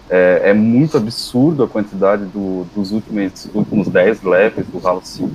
É, 0.09 0.41
é 0.49 0.53
muito 0.53 0.97
absurdo 0.97 1.63
a 1.63 1.67
quantidade 1.67 2.25
do- 2.25 2.65
dos 2.75 2.91
últimos, 2.91 3.47
últimos 3.53 3.87
10 3.87 4.23
levels 4.23 4.67
do 4.67 4.85
Halo 4.87 5.01
5. 5.03 5.31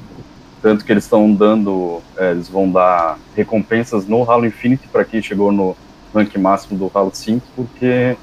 Tanto 0.61 0.85
que 0.85 0.91
eles 0.93 1.05
estão 1.05 1.33
dando, 1.33 2.01
é, 2.17 2.31
eles 2.33 2.49
vão 2.49 2.71
dar 2.71 3.19
recompensas 3.37 4.07
no 4.07 4.29
Halo 4.29 4.47
Infinite 4.47 4.89
para 4.89 5.05
quem 5.05 5.23
chegou 5.23 5.53
no 5.53 5.77
rank 6.15 6.35
máximo 6.37 6.79
do 6.79 6.91
Halo 6.93 7.11
5, 7.15 7.47
porque 7.55 8.17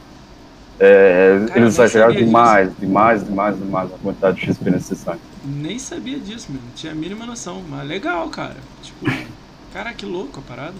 é, 0.79 1.45
Cara, 1.47 1.59
eu 1.59 1.63
eles 1.63 1.75
exageraram 1.75 2.15
demais, 2.15 2.71
demais, 2.79 3.23
demais, 3.23 3.55
demais 3.57 3.93
a 3.93 3.97
quantidade 3.99 4.39
de 4.39 4.45
XP 4.47 4.71
necessária. 4.71 5.19
Nem 5.45 5.77
sabia 5.77 6.19
disso, 6.19 6.47
meu. 6.51 6.59
Não 6.61 6.71
tinha 6.75 6.91
a 6.91 6.95
mínima 6.95 7.25
noção. 7.25 7.61
Mas 7.69 7.87
legal, 7.87 8.27
cara. 8.29 8.57
Tipo, 8.81 9.05
cara, 9.71 9.93
que 9.93 10.05
louco 10.05 10.39
a 10.39 10.43
parada. 10.49 10.73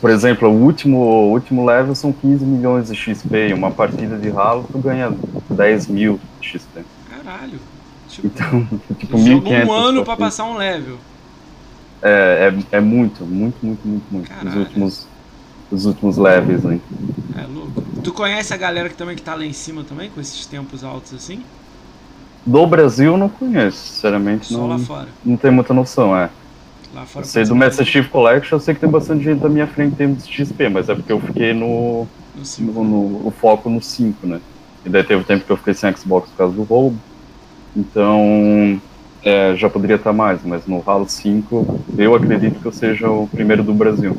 Por 0.00 0.10
exemplo, 0.10 0.48
o 0.48 0.52
último, 0.52 0.98
o 0.98 1.30
último 1.32 1.64
level 1.64 1.94
são 1.94 2.12
15 2.12 2.44
milhões 2.44 2.88
de 2.88 2.94
XP, 2.94 3.48
e 3.48 3.54
uma 3.54 3.70
partida 3.70 4.16
de 4.18 4.28
Halo 4.30 4.66
tu 4.70 4.78
ganha 4.78 5.12
10 5.50 5.86
mil 5.88 6.20
de 6.40 6.48
XP. 6.48 6.82
Caralho. 7.10 7.58
Tipo, 8.08 8.26
Então, 8.26 8.68
tipo, 8.98 9.18
joga 9.18 9.50
1.500 9.50 9.66
um 9.66 9.72
ano 9.72 10.04
pra 10.04 10.16
passar 10.16 10.44
um 10.44 10.56
level. 10.56 10.98
É, 12.02 12.52
é, 12.72 12.76
é 12.76 12.80
muito, 12.80 13.24
muito, 13.24 13.56
muito, 13.64 13.88
muito, 13.88 14.04
muito. 14.10 14.30
Os 14.30 14.36
Caralho. 14.36 14.60
últimos, 14.60 15.08
os 15.70 15.86
últimos 15.86 16.16
levels, 16.18 16.62
né? 16.62 16.78
É 17.36 17.46
louco. 17.46 17.82
Tu 18.04 18.12
conhece 18.12 18.52
a 18.52 18.56
galera 18.56 18.88
que 18.88 18.94
também 18.94 19.16
que 19.16 19.22
tá 19.22 19.34
lá 19.34 19.44
em 19.44 19.52
cima 19.52 19.82
também, 19.82 20.10
com 20.10 20.20
esses 20.20 20.44
tempos 20.46 20.84
altos 20.84 21.14
assim? 21.14 21.42
Do 22.44 22.64
Brasil 22.66 23.16
não 23.16 23.28
conheço, 23.28 23.78
sinceramente, 23.78 24.46
Só 24.52 24.66
lá 24.66 24.78
não, 24.78 24.84
fora. 24.84 25.08
não 25.24 25.36
tenho 25.36 25.54
muita 25.54 25.74
noção, 25.74 26.16
é. 26.16 26.30
Lá 26.96 27.02
Eu 27.02 27.06
fora. 27.06 27.26
sei 27.26 27.44
do 27.44 27.54
Master 27.54 27.84
Chief 27.86 28.08
Collection, 28.08 28.56
eu 28.56 28.60
sei 28.60 28.74
que 28.74 28.80
tem 28.80 28.90
bastante 28.90 29.24
gente 29.24 29.40
da 29.40 29.48
minha 29.48 29.66
frente 29.66 29.92
em 29.92 29.96
termos 29.96 30.26
de 30.26 30.32
XP, 30.32 30.68
mas 30.68 30.88
é 30.88 30.94
porque 30.94 31.12
eu 31.12 31.20
fiquei 31.20 31.52
no, 31.52 32.06
no 32.34 32.42
no, 32.72 32.84
no- 32.84 33.28
o 33.28 33.30
foco 33.30 33.68
no 33.70 33.82
5, 33.82 34.26
né? 34.26 34.40
E 34.84 34.88
daí 34.88 35.04
teve 35.04 35.24
tempo 35.24 35.44
que 35.44 35.50
eu 35.52 35.56
fiquei 35.56 35.74
sem 35.74 35.94
Xbox 35.96 36.30
por 36.30 36.36
causa 36.36 36.54
do 36.56 36.62
roubo. 36.62 36.98
Então, 37.74 38.80
é, 39.22 39.54
já 39.56 39.68
poderia 39.70 39.96
estar 39.96 40.12
mais, 40.12 40.42
mas 40.44 40.66
no 40.66 40.82
Halo 40.86 41.08
5, 41.08 41.84
eu 41.98 42.14
acredito 42.14 42.60
que 42.60 42.66
eu 42.66 42.72
seja 42.72 43.10
o 43.10 43.28
primeiro 43.28 43.64
do 43.64 43.74
Brasil. 43.74 44.16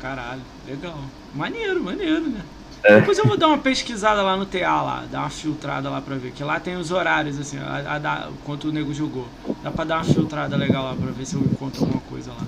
Caralho, 0.00 0.42
legal. 0.66 0.98
Maneiro, 1.32 1.82
maneiro, 1.82 2.28
né? 2.28 2.44
É. 2.84 2.98
Depois 2.98 3.16
eu 3.18 3.26
vou 3.26 3.36
dar 3.36 3.48
uma 3.48 3.58
pesquisada 3.58 4.22
lá 4.22 4.36
no 4.36 4.44
TA 4.44 4.82
lá, 4.82 5.04
dar 5.10 5.20
uma 5.20 5.30
filtrada 5.30 5.88
lá 5.88 6.00
pra 6.00 6.16
ver. 6.16 6.32
Que 6.32 6.42
lá 6.42 6.58
tem 6.58 6.76
os 6.76 6.90
horários, 6.90 7.38
assim, 7.38 7.58
a, 7.58 7.96
a, 7.96 8.28
quanto 8.44 8.68
o 8.68 8.72
nego 8.72 8.92
jogou. 8.92 9.26
Dá 9.62 9.70
pra 9.70 9.84
dar 9.84 9.96
uma 9.96 10.04
filtrada 10.04 10.56
legal 10.56 10.84
lá 10.84 10.94
pra 10.94 11.10
ver 11.10 11.24
se 11.24 11.34
eu 11.34 11.40
encontro 11.40 11.82
alguma 11.82 12.00
coisa 12.02 12.30
lá. 12.30 12.46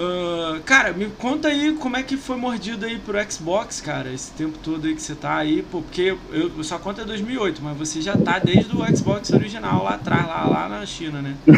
Ah, 0.00 0.60
cara, 0.64 0.92
me 0.92 1.06
conta 1.06 1.48
aí 1.48 1.74
como 1.74 1.96
é 1.96 2.02
que 2.02 2.16
foi 2.16 2.36
mordido 2.36 2.86
aí 2.86 2.98
pro 2.98 3.18
Xbox, 3.30 3.80
cara, 3.80 4.10
esse 4.10 4.30
tempo 4.32 4.56
todo 4.58 4.86
aí 4.86 4.94
que 4.94 5.02
você 5.02 5.14
tá 5.14 5.36
aí, 5.36 5.62
pô, 5.62 5.82
porque 5.82 6.16
eu, 6.32 6.64
só 6.64 6.78
conta 6.78 7.02
é 7.02 7.04
2008, 7.04 7.60
mas 7.62 7.76
você 7.76 8.00
já 8.00 8.16
tá 8.16 8.38
desde 8.38 8.74
o 8.74 8.96
Xbox 8.96 9.30
original 9.30 9.84
lá 9.84 9.94
atrás, 9.94 10.26
lá, 10.26 10.46
lá 10.48 10.68
na 10.68 10.86
China, 10.86 11.20
né? 11.20 11.34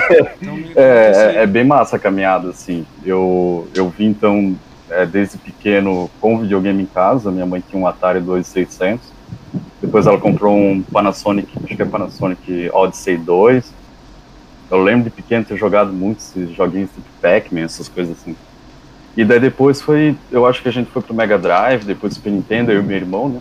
Então. 0.43 0.59
É, 0.75 1.37
é, 1.37 1.43
é 1.43 1.47
bem 1.47 1.65
massa 1.65 1.97
a 1.97 1.99
caminhada, 1.99 2.51
assim. 2.51 2.85
Eu, 3.05 3.69
eu 3.75 3.89
vim, 3.91 4.07
então, 4.07 4.57
é, 4.93 5.07
desde 5.07 5.39
pequeno 5.39 6.11
com 6.21 6.39
videogame 6.39 6.83
em 6.83 6.87
casa. 6.87 7.31
Minha 7.31 7.47
mãe 7.47 7.63
tinha 7.69 7.81
um 7.81 7.87
Atari 7.87 8.21
2600. 8.21 9.01
Depois 9.81 10.07
ela 10.07 10.19
comprou 10.19 10.57
um 10.57 10.83
Panasonic, 10.83 11.49
acho 11.65 11.75
que 11.77 11.83
é 11.83 11.85
Panasonic 11.85 12.71
Odyssey 12.73 13.17
2. 13.17 13.73
Eu 14.71 14.83
lembro 14.83 15.05
de 15.05 15.11
pequeno 15.11 15.45
ter 15.45 15.57
jogado 15.57 15.93
muitos 15.93 16.33
joguinhos 16.57 16.91
tipo 16.91 17.07
Pac-Man, 17.21 17.63
essas 17.63 17.89
coisas 17.89 18.17
assim. 18.19 18.37
E 19.17 19.25
daí 19.25 19.39
depois 19.41 19.83
foi, 19.83 20.17
eu 20.31 20.47
acho 20.47 20.63
que 20.63 20.69
a 20.69 20.73
gente 20.73 20.91
foi 20.91 21.03
pro 21.03 21.13
Mega 21.13 21.39
Drive, 21.39 21.85
depois 21.85 22.15
Super 22.15 22.31
Nintendo, 22.31 22.73
eu 22.73 22.81
e 22.81 22.83
meu 22.83 22.97
irmão, 22.97 23.29
né? 23.29 23.41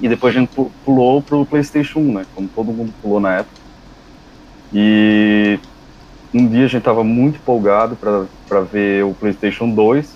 E 0.00 0.08
depois 0.08 0.34
a 0.34 0.40
gente 0.40 0.48
pu- 0.54 0.70
pulou 0.84 1.20
pro 1.20 1.44
PlayStation 1.44 1.98
1, 1.98 2.12
né? 2.14 2.26
Como 2.34 2.48
todo 2.48 2.72
mundo 2.72 2.92
pulou 3.02 3.20
na 3.20 3.38
época. 3.38 3.60
E 4.72 5.58
um 6.32 6.46
dia 6.46 6.64
a 6.64 6.68
gente 6.68 6.82
tava 6.82 7.04
muito 7.04 7.36
empolgado 7.36 7.96
para 7.96 8.60
ver 8.60 9.04
o 9.04 9.12
PlayStation 9.14 9.68
2. 9.68 10.14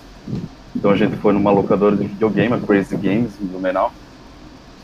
Então 0.75 0.91
a 0.91 0.95
gente 0.95 1.15
foi 1.17 1.33
numa 1.33 1.51
locadora 1.51 1.95
de 1.95 2.05
videogame, 2.05 2.53
a 2.53 2.57
Crazy 2.57 2.95
Games, 2.95 3.31
em 3.41 3.45
Blumenau. 3.45 3.93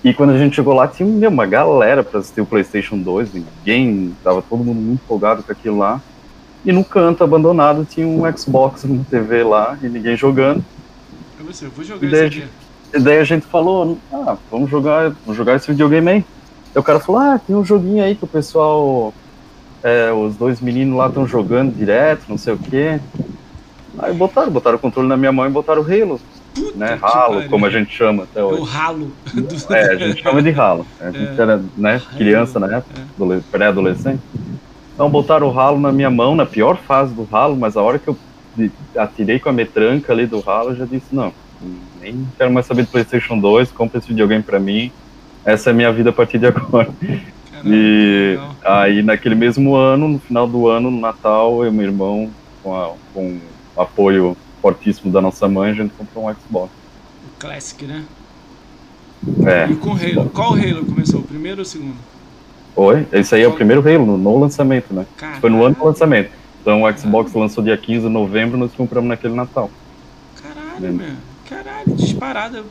E 0.03 0.13
quando 0.13 0.31
a 0.31 0.38
gente 0.38 0.55
chegou 0.55 0.73
lá, 0.73 0.88
tinha 0.88 1.07
meu, 1.07 1.29
uma 1.29 1.45
galera 1.45 2.03
para 2.03 2.19
assistir 2.19 2.41
o 2.41 2.45
PlayStation 2.45 2.97
2. 2.97 3.33
Ninguém, 3.33 4.15
tava 4.23 4.41
todo 4.41 4.63
mundo 4.63 4.79
muito 4.79 5.01
empolgado 5.03 5.43
com 5.43 5.51
aquilo 5.51 5.77
lá. 5.77 6.01
E 6.63 6.71
no 6.71 6.83
canto 6.83 7.23
abandonado 7.23 7.86
tinha 7.86 8.07
um 8.07 8.21
Xbox 8.38 8.83
na 8.83 9.03
TV 9.03 9.43
lá 9.43 9.77
e 9.81 9.88
ninguém 9.88 10.15
jogando. 10.15 10.63
Pra 11.36 11.45
você, 11.45 11.65
eu 11.65 11.71
vou 11.71 11.83
jogar 11.83 12.07
Ideia 12.07 12.27
isso 12.27 12.38
aqui. 12.39 12.47
E 12.93 12.99
daí 12.99 13.17
a 13.19 13.23
gente 13.23 13.45
falou, 13.45 13.97
ah, 14.12 14.38
vamos 14.49 14.69
jogar, 14.69 15.12
vamos 15.25 15.36
jogar 15.36 15.55
esse 15.55 15.67
videogame 15.67 16.10
aí. 16.10 16.25
Aí 16.73 16.79
o 16.79 16.83
cara 16.83 16.99
falou, 16.99 17.21
ah, 17.21 17.39
tem 17.39 17.55
um 17.55 17.65
joguinho 17.65 18.03
aí 18.03 18.15
que 18.15 18.23
o 18.23 18.27
pessoal, 18.27 19.13
é, 19.83 20.12
os 20.12 20.36
dois 20.36 20.62
meninos 20.62 20.97
lá 20.97 21.07
estão 21.07 21.27
jogando 21.27 21.75
direto, 21.75 22.23
não 22.29 22.38
sei 22.38 22.53
o 22.53 22.57
quê. 22.57 22.99
Aí 23.99 24.13
botaram, 24.13 24.51
botaram 24.51 24.77
o 24.77 24.79
controle 24.79 25.07
na 25.07 25.17
minha 25.17 25.31
mão 25.31 25.45
e 25.45 25.49
botaram 25.49 25.81
o 25.81 25.86
Halo, 25.86 26.19
Puta 26.53 26.77
né? 26.77 26.97
pariu. 26.99 27.49
como 27.49 27.65
a 27.65 27.69
gente 27.69 27.91
chama 27.95 28.23
até 28.23 28.43
O 28.43 28.47
hoje. 28.47 28.71
ralo. 28.71 29.12
do- 29.33 29.47
É, 29.73 29.91
a 29.91 29.95
gente 29.95 30.21
chama 30.21 30.41
de 30.41 30.51
Halo. 30.51 30.86
A 30.99 31.12
gente 31.12 31.39
É. 31.39 31.41
era, 31.41 31.62
né, 31.75 32.01
criança 32.15 32.60
na 32.60 32.67
época, 32.77 33.01
adole- 33.15 33.41
pré-adolescente. 33.51 34.21
Então 34.93 35.10
botaram 35.10 35.47
o 35.49 35.60
Halo 35.60 35.79
na 35.79 35.91
minha 35.91 36.10
mão, 36.10 36.36
na 36.36 36.45
pior 36.45 36.77
fase 36.77 37.13
do 37.13 37.27
Halo, 37.31 37.55
mas 37.55 37.75
a 37.77 37.81
hora 37.81 37.99
que 37.99 38.07
eu 38.07 38.17
atirei 38.97 39.39
com 39.39 39.49
a 39.49 39.53
metranca 39.53 40.12
ali 40.13 40.25
do 40.25 40.43
Halo, 40.47 40.75
já 40.75 40.86
disse, 40.86 41.13
não, 41.13 41.31
nem 42.01 42.27
quero 42.38 42.51
mais 42.51 42.65
saber 42.65 42.83
do 42.83 42.88
Playstation 42.89 43.38
2, 43.39 43.71
compra 43.71 43.99
esse 43.99 44.07
videogame 44.07 44.41
pra 44.43 44.60
mim, 44.60 44.91
essa 45.45 45.69
é 45.69 45.71
a 45.71 45.75
minha 45.75 45.91
vida 45.91 46.10
a 46.10 46.13
partir 46.13 46.39
de 46.39 46.47
agora. 46.47 46.88
Caramba, 47.51 47.69
e 47.75 48.31
legal. 48.39 48.55
aí 48.63 49.03
naquele 49.03 49.36
mesmo 49.36 49.75
ano, 49.75 50.07
no 50.07 50.19
final 50.19 50.47
do 50.47 50.67
ano, 50.67 50.89
no 50.91 50.99
Natal, 50.99 51.63
eu 51.63 51.71
e 51.71 51.73
meu 51.73 51.86
irmão, 51.86 52.29
com, 52.63 52.75
a, 52.75 52.91
com 53.13 53.39
apoio 53.78 54.36
fortíssimo 54.62 55.12
da 55.12 55.22
nossa 55.22 55.48
mãe, 55.48 55.72
a 55.72 55.74
gente 55.74 55.94
comprou 55.98 56.28
um 56.28 56.34
Xbox. 56.34 56.72
O 57.26 57.40
Classic, 57.40 57.86
né? 57.86 58.04
É. 59.46 59.72
E 59.72 59.76
com 59.76 59.92
Halo, 59.92 60.30
qual 60.30 60.54
Halo 60.54 60.86
começou, 60.86 61.20
o 61.20 61.24
primeiro 61.24 61.60
ou 61.60 61.63
o 61.63 61.66
segundo? 61.66 61.98
Oi, 62.76 63.08
esse 63.12 63.34
aí 63.34 63.42
é 63.42 63.48
o 63.48 63.54
primeiro 63.54 63.82
Halo, 63.82 64.18
no, 64.18 64.40
lançamento, 64.40 64.94
né? 64.94 65.06
Caramba. 65.18 65.40
Foi 65.40 65.50
no 65.50 65.63
ano 65.63 65.76
do 65.76 65.86
lançamento. 65.86 66.32
Então 66.62 66.84
o 66.84 66.92
Xbox 66.92 67.32
Caramba. 67.32 67.40
lançou 67.40 67.63
dia 67.63 67.78
15 67.78 68.08
de 68.08 68.10
novembro, 68.10 68.58
nós 68.58 68.72
compramos 68.74 69.10
naquele 69.10 69.34
Natal. 69.34 69.70
Caralho, 70.42 70.94
meu. 70.94 71.10
Caralho, 71.50 71.96
disparada. 71.96 72.63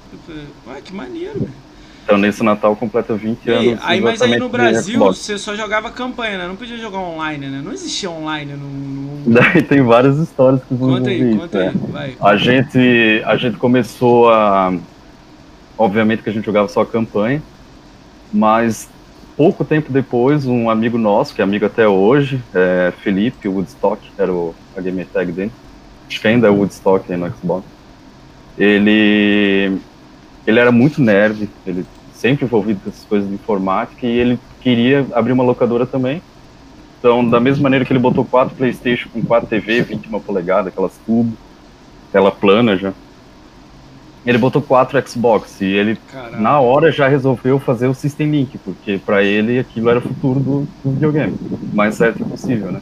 Ué, 0.66 0.81
que 0.85 0.95
maneiro, 0.95 1.40
meu. 1.40 1.65
Então 2.07 2.16
nesse 2.16 2.40
Natal 2.45 2.77
completa 2.77 3.16
20 3.16 3.51
anos. 3.51 3.81
Aí, 3.83 4.01
mas 4.01 4.23
aí 4.23 4.38
no 4.38 4.49
Brasil 4.49 4.97
você 5.01 5.37
só 5.37 5.57
jogava 5.57 5.90
campanha, 5.90 6.38
né? 6.38 6.47
Não 6.47 6.55
podia 6.55 6.77
jogar 6.77 7.01
online, 7.01 7.49
né? 7.49 7.61
Não 7.64 7.73
existia 7.73 8.09
online 8.09 8.53
no. 8.53 8.69
no... 8.69 9.35
Daí 9.35 9.61
tem 9.61 9.83
várias 9.83 10.16
histórias 10.19 10.62
que 10.62 10.73
vão 10.73 10.99
Conta 10.99 11.11
aí, 11.11 11.37
conta 11.37 11.59
aí, 11.59 11.66
né? 11.66 11.75
vai. 11.88 12.16
A 12.21 12.37
gente, 12.37 13.23
a 13.27 13.37
gente 13.37 13.57
começou 13.57 14.31
a. 14.31 14.73
Obviamente 15.77 16.23
que 16.23 16.31
a 16.31 16.33
gente 16.33 16.45
jogava 16.45 16.69
só 16.69 16.85
campanha, 16.85 17.42
mas 18.33 18.88
pouco 19.37 19.64
tempo 19.64 19.92
depois, 19.92 20.47
um 20.47 20.71
amigo 20.71 20.97
nosso, 20.97 21.35
que 21.35 21.40
é 21.40 21.45
amigo 21.45 21.66
até 21.66 21.88
hoje, 21.88 22.40
é 22.55 22.92
Felipe 23.03 23.49
Woodstock, 23.49 24.01
era 24.16 24.33
o, 24.33 24.55
a 24.77 24.81
game 24.81 25.05
tag 25.05 25.33
dele, 25.33 25.53
acho 26.09 26.21
que 26.21 26.29
ainda 26.29 26.47
é 26.47 26.51
Woodstock 26.51 27.12
aí 27.12 27.19
no 27.19 27.29
Xbox. 27.37 27.66
Ele, 28.57 29.77
ele 30.47 30.59
era 30.59 30.73
muito 30.73 31.03
nerd, 31.03 31.51
ele 31.66 31.85
sempre 32.26 32.44
envolvido 32.44 32.80
com 32.82 32.90
essas 32.90 33.04
coisas 33.04 33.28
de 33.28 33.34
informática 33.34 34.06
e 34.06 34.18
ele 34.18 34.38
queria 34.60 35.06
abrir 35.14 35.32
uma 35.32 35.44
locadora 35.44 35.86
também. 35.86 36.20
Então, 36.98 37.28
da 37.28 37.38
mesma 37.38 37.62
maneira 37.62 37.84
que 37.84 37.92
ele 37.92 38.00
botou 38.00 38.24
quatro 38.24 38.56
PlayStation 38.56 39.08
com 39.12 39.22
quatro 39.22 39.48
TV, 39.48 39.82
21 39.82 40.18
polegadas, 40.20 40.68
aquelas 40.68 40.98
tubo, 41.06 41.32
tela 42.10 42.32
plana 42.32 42.76
já 42.76 42.92
ele 44.26 44.38
botou 44.38 44.60
quatro 44.60 45.00
Xbox 45.08 45.60
e 45.60 45.66
ele 45.66 45.96
Caramba. 46.10 46.36
na 46.38 46.58
hora 46.58 46.90
já 46.90 47.06
resolveu 47.06 47.60
fazer 47.60 47.86
o 47.86 47.94
System 47.94 48.28
Link, 48.28 48.58
porque 48.58 48.98
para 48.98 49.22
ele 49.22 49.58
aquilo 49.60 49.88
era 49.88 50.00
o 50.00 50.02
futuro 50.02 50.40
do, 50.40 50.68
do 50.82 50.90
videogame, 50.90 51.36
mais 51.72 51.94
certo 51.94 52.24
possível, 52.24 52.72
né? 52.72 52.80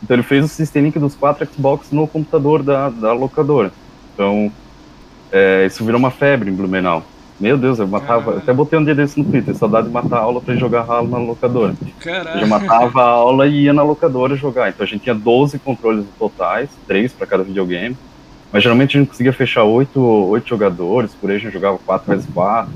Então 0.00 0.14
ele 0.14 0.22
fez 0.22 0.44
o 0.44 0.48
System 0.48 0.84
Link 0.84 0.98
dos 0.98 1.16
quatro 1.16 1.44
Xbox 1.52 1.90
no 1.90 2.06
computador 2.06 2.62
da, 2.62 2.88
da 2.88 3.12
locadora. 3.12 3.72
Então 4.14 4.52
é, 5.32 5.66
isso 5.66 5.84
virou 5.84 5.98
uma 5.98 6.12
febre 6.12 6.48
em 6.48 6.54
Blumenau. 6.54 7.02
Meu 7.38 7.58
Deus, 7.58 7.78
eu 7.78 7.86
matava. 7.86 8.24
Caramba. 8.24 8.42
Até 8.42 8.52
botei 8.52 8.78
um 8.78 8.84
dia 8.84 8.94
desse 8.94 9.18
no 9.18 9.24
Twitter, 9.24 9.54
saudade 9.54 9.88
de 9.88 9.92
matar 9.92 10.16
a 10.16 10.20
aula 10.20 10.40
para 10.40 10.56
jogar 10.56 10.82
ralo 10.82 11.08
na 11.08 11.18
locadora. 11.18 11.74
Caramba. 12.00 12.40
Eu 12.40 12.46
matava 12.46 13.02
a 13.02 13.08
aula 13.08 13.46
e 13.46 13.64
ia 13.64 13.72
na 13.72 13.82
locadora 13.82 14.34
jogar. 14.36 14.70
Então 14.70 14.84
a 14.84 14.88
gente 14.88 15.02
tinha 15.02 15.14
12 15.14 15.58
controles 15.58 16.06
totais, 16.18 16.70
três 16.86 17.12
para 17.12 17.26
cada 17.26 17.42
videogame. 17.42 17.96
Mas 18.50 18.62
geralmente 18.62 18.96
a 18.96 19.00
gente 19.00 19.10
conseguia 19.10 19.32
fechar 19.32 19.64
oito, 19.64 20.00
oito 20.00 20.48
jogadores, 20.48 21.14
por 21.14 21.30
aí 21.30 21.36
a 21.36 21.40
gente 21.40 21.52
jogava 21.52 21.78
4 21.84 22.10
vezes 22.10 22.26
4. 22.32 22.72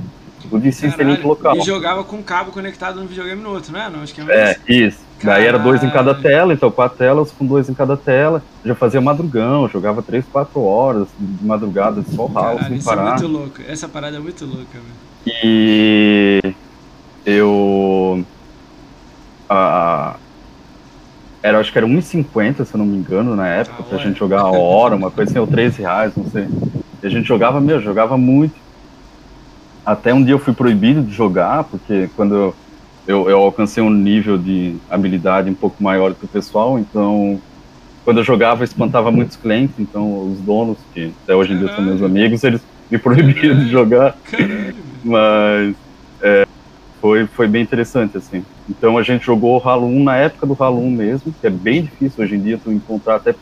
Tudo 0.50 0.66
em 0.66 0.72
system 0.72 1.16
local. 1.22 1.56
E 1.56 1.60
jogava 1.60 2.02
com 2.02 2.22
cabo 2.22 2.50
conectado 2.50 3.00
no 3.00 3.06
videogame 3.06 3.40
no 3.40 3.50
outro, 3.50 3.72
né? 3.72 3.90
Não, 3.92 4.02
acho 4.02 4.14
que 4.14 4.20
é, 4.22 4.50
é 4.50 4.72
isso. 4.72 4.98
Daí 5.22 5.46
era 5.46 5.58
dois 5.58 5.82
em 5.84 5.90
cada 5.90 6.14
tela, 6.14 6.52
então 6.52 6.70
quatro 6.70 6.98
telas 6.98 7.30
com 7.30 7.44
dois 7.44 7.68
em 7.68 7.74
cada 7.74 7.96
tela. 7.96 8.42
já 8.64 8.74
fazia 8.74 9.00
madrugão, 9.00 9.68
jogava 9.68 10.02
três, 10.02 10.24
quatro 10.30 10.62
horas 10.62 11.08
de 11.18 11.44
madrugada, 11.44 12.02
só 12.14 12.26
ralo, 12.26 12.62
sem 12.64 12.76
isso 12.76 12.86
parar. 12.86 13.02
é 13.02 13.10
muito 13.10 13.26
louco. 13.26 13.60
Essa 13.66 13.88
parada 13.88 14.16
é 14.16 14.20
muito 14.20 14.44
louca, 14.46 14.64
velho. 14.72 15.10
E 15.44 16.54
eu. 17.26 18.24
A, 19.48 20.14
era, 21.42 21.58
acho 21.58 21.72
que 21.72 21.78
era 21.78 21.86
1,50, 21.86 22.64
se 22.64 22.74
eu 22.74 22.78
não 22.78 22.86
me 22.86 22.98
engano, 22.98 23.34
na 23.34 23.48
época, 23.48 23.76
ah, 23.80 23.82
pra 23.82 23.98
ué. 23.98 24.04
gente 24.04 24.18
jogar 24.18 24.40
a 24.40 24.50
hora, 24.50 24.94
uma 24.94 25.10
coisa 25.10 25.30
assim, 25.30 25.38
ou 25.38 25.46
13 25.46 25.80
reais, 25.80 26.12
não 26.14 26.26
sei. 26.30 26.46
E 27.02 27.06
a 27.06 27.10
gente 27.10 27.26
jogava 27.26 27.60
mesmo, 27.60 27.80
jogava 27.80 28.16
muito. 28.18 28.54
Até 29.84 30.12
um 30.12 30.22
dia 30.22 30.34
eu 30.34 30.38
fui 30.38 30.52
proibido 30.52 31.02
de 31.02 31.12
jogar, 31.12 31.64
porque 31.64 32.10
quando 32.14 32.34
eu, 32.34 32.54
eu, 33.06 33.28
eu 33.28 33.38
alcancei 33.38 33.82
um 33.82 33.90
nível 33.90 34.36
de 34.38 34.76
habilidade 34.88 35.50
um 35.50 35.54
pouco 35.54 35.82
maior 35.82 36.14
que 36.14 36.24
o 36.24 36.28
pessoal, 36.28 36.78
então 36.78 37.40
quando 38.04 38.18
eu 38.18 38.24
jogava 38.24 38.62
eu 38.62 38.64
espantava 38.64 39.10
muitos 39.10 39.36
clientes, 39.36 39.74
então 39.78 40.32
os 40.32 40.40
donos, 40.40 40.78
que 40.94 41.12
até 41.24 41.34
hoje 41.34 41.52
em 41.52 41.58
dia 41.58 41.74
são 41.74 41.84
meus 41.84 42.02
amigos, 42.02 42.42
eles 42.44 42.60
me 42.90 42.98
proibiram 42.98 43.58
de 43.58 43.68
jogar. 43.70 44.16
Caralho. 44.30 44.74
Mas 45.04 45.74
é, 46.22 46.46
foi, 47.00 47.26
foi 47.26 47.48
bem 47.48 47.62
interessante, 47.62 48.16
assim. 48.16 48.44
Então 48.68 48.98
a 48.98 49.02
gente 49.02 49.24
jogou 49.24 49.58
o 49.58 49.68
Halo 49.68 49.86
1 49.86 50.04
na 50.04 50.16
época 50.16 50.46
do 50.46 50.56
Halo 50.58 50.82
1 50.82 50.90
mesmo, 50.90 51.34
que 51.40 51.46
é 51.46 51.50
bem 51.50 51.82
difícil 51.82 52.22
hoje 52.22 52.36
em 52.36 52.40
dia 52.40 52.60
tu 52.62 52.70
encontrar 52.70 53.16
até, 53.16 53.34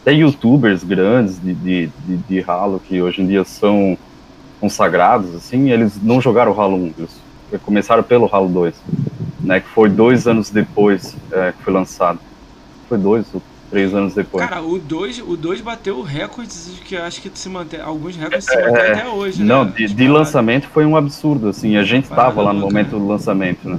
até 0.00 0.12
youtubers 0.12 0.84
grandes 0.84 1.40
de, 1.40 1.54
de, 1.54 1.90
de, 2.06 2.16
de 2.16 2.44
Halo, 2.46 2.80
que 2.80 3.00
hoje 3.00 3.22
em 3.22 3.26
dia 3.26 3.44
são 3.44 3.98
consagrados, 4.60 5.34
assim, 5.34 5.70
eles 5.70 5.98
não 6.02 6.20
jogaram 6.20 6.52
o 6.52 6.60
Halo 6.60 6.76
1, 6.76 6.92
eles 6.98 7.20
começaram 7.58 8.02
pelo 8.02 8.28
Halo 8.30 8.48
2, 8.48 8.74
né, 9.40 9.60
que 9.60 9.68
foi 9.68 9.88
dois 9.88 10.26
anos 10.26 10.50
depois 10.50 11.16
é, 11.32 11.52
que 11.52 11.62
foi 11.62 11.72
lançado. 11.72 12.18
Foi 12.88 12.98
dois 12.98 13.26
ou 13.32 13.42
três 13.70 13.94
anos 13.94 14.14
depois. 14.14 14.46
Cara, 14.46 14.60
o 14.60 14.78
2 14.78 15.20
o 15.20 15.36
dois 15.36 15.60
bateu 15.60 16.02
recordes 16.02 16.72
que 16.84 16.96
acho 16.96 17.22
que 17.22 17.30
se 17.32 17.48
mantém, 17.48 17.80
alguns 17.80 18.16
recordes 18.16 18.44
se 18.44 18.56
mantêm 18.56 18.82
é, 18.82 18.92
até 18.92 19.08
hoje, 19.08 19.42
Não, 19.42 19.64
né? 19.64 19.72
de, 19.76 19.86
de 19.86 20.08
lançamento 20.08 20.66
foi 20.66 20.84
um 20.84 20.96
absurdo, 20.96 21.48
assim, 21.48 21.76
a 21.76 21.84
gente 21.84 22.04
estava 22.04 22.42
lá 22.42 22.52
no 22.52 22.60
momento 22.60 22.90
do 22.90 23.06
lançamento, 23.06 23.68
né? 23.68 23.78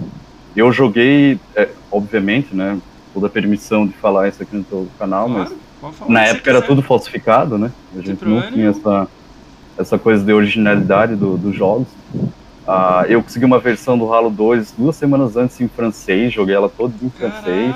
Eu 0.56 0.72
joguei, 0.72 1.38
é, 1.56 1.70
obviamente, 1.92 2.56
né, 2.56 2.78
toda 3.14 3.28
a 3.28 3.30
permissão 3.30 3.86
de 3.86 3.94
falar 3.94 4.30
isso 4.30 4.42
aqui 4.42 4.56
no 4.56 4.88
canal, 4.98 5.30
claro, 5.30 5.58
mas 5.82 6.10
na 6.10 6.24
época 6.26 6.50
era 6.50 6.62
tudo 6.62 6.82
falsificado, 6.82 7.58
né? 7.58 7.72
A 7.98 8.02
gente 8.02 8.24
não 8.24 8.42
tinha 8.42 8.70
essa, 8.70 9.08
essa 9.78 10.00
coisa 10.00 10.24
de 10.24 10.32
originalidade 10.32 11.16
do, 11.16 11.38
dos 11.38 11.56
jogos. 11.56 11.88
Uh, 12.68 13.06
eu 13.10 13.24
consegui 13.24 13.44
uma 13.44 13.60
versão 13.60 13.98
do 13.98 14.14
Halo 14.14 14.30
2 14.30 14.74
duas 14.78 14.96
semanas 14.96 15.36
antes 15.36 15.60
em 15.60 15.68
francês, 15.68 16.32
joguei 16.32 16.56
ela 16.56 16.70
toda 16.70 16.94
em 17.02 17.10
francês. 17.10 17.74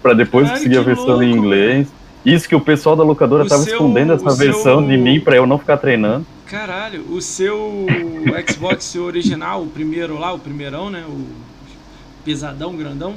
para 0.00 0.14
depois 0.14 0.44
Caralho, 0.44 0.58
conseguir 0.58 0.78
a 0.78 0.82
versão 0.82 1.06
louco, 1.06 1.22
em 1.24 1.32
inglês. 1.32 1.88
Isso 2.24 2.48
que 2.48 2.54
o 2.54 2.60
pessoal 2.60 2.94
da 2.94 3.02
locadora 3.02 3.42
estava 3.42 3.62
escondendo 3.62 4.12
essa 4.12 4.34
versão 4.34 4.80
seu... 4.80 4.88
de 4.88 4.96
mim 4.96 5.20
para 5.20 5.36
eu 5.36 5.46
não 5.46 5.58
ficar 5.58 5.76
treinando. 5.76 6.24
Caralho, 6.46 7.04
o 7.10 7.20
seu 7.20 7.86
Xbox 8.48 8.94
original, 8.96 9.62
o 9.62 9.66
primeiro 9.66 10.18
lá, 10.18 10.32
o 10.32 10.38
primeirão, 10.38 10.88
né? 10.88 11.04
O 11.08 11.26
pesadão, 12.24 12.76
grandão. 12.76 13.14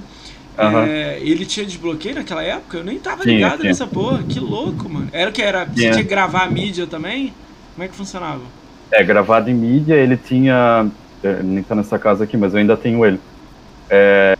Uhum. 0.58 0.84
É, 0.84 1.20
ele 1.22 1.46
tinha 1.46 1.66
desbloqueio 1.66 2.16
naquela 2.16 2.44
época? 2.44 2.78
Eu 2.78 2.84
nem 2.84 3.00
tava 3.00 3.24
ligado 3.24 3.64
nessa 3.64 3.88
porra. 3.88 4.22
Que 4.24 4.40
louco, 4.40 4.90
mano. 4.90 5.08
Era 5.12 5.30
o 5.30 5.34
que? 5.34 5.42
Era, 5.42 5.66
você 5.66 5.92
tinha 5.92 6.04
que 6.04 6.04
gravar 6.04 6.44
a 6.44 6.50
mídia 6.50 6.86
também? 6.86 7.34
Como 7.74 7.86
é 7.86 7.88
que 7.88 7.96
funcionava? 7.96 8.42
É, 8.92 9.04
gravado 9.04 9.50
em 9.50 9.54
mídia, 9.54 9.96
ele 9.96 10.18
tinha. 10.18 10.88
É, 11.24 11.42
nem 11.44 11.64
tá 11.64 11.76
nessa 11.76 11.98
casa 11.98 12.24
aqui, 12.24 12.36
mas 12.36 12.54
eu 12.54 12.60
ainda 12.60 12.76
tenho 12.76 13.06
ele. 13.06 13.20
É, 13.90 14.38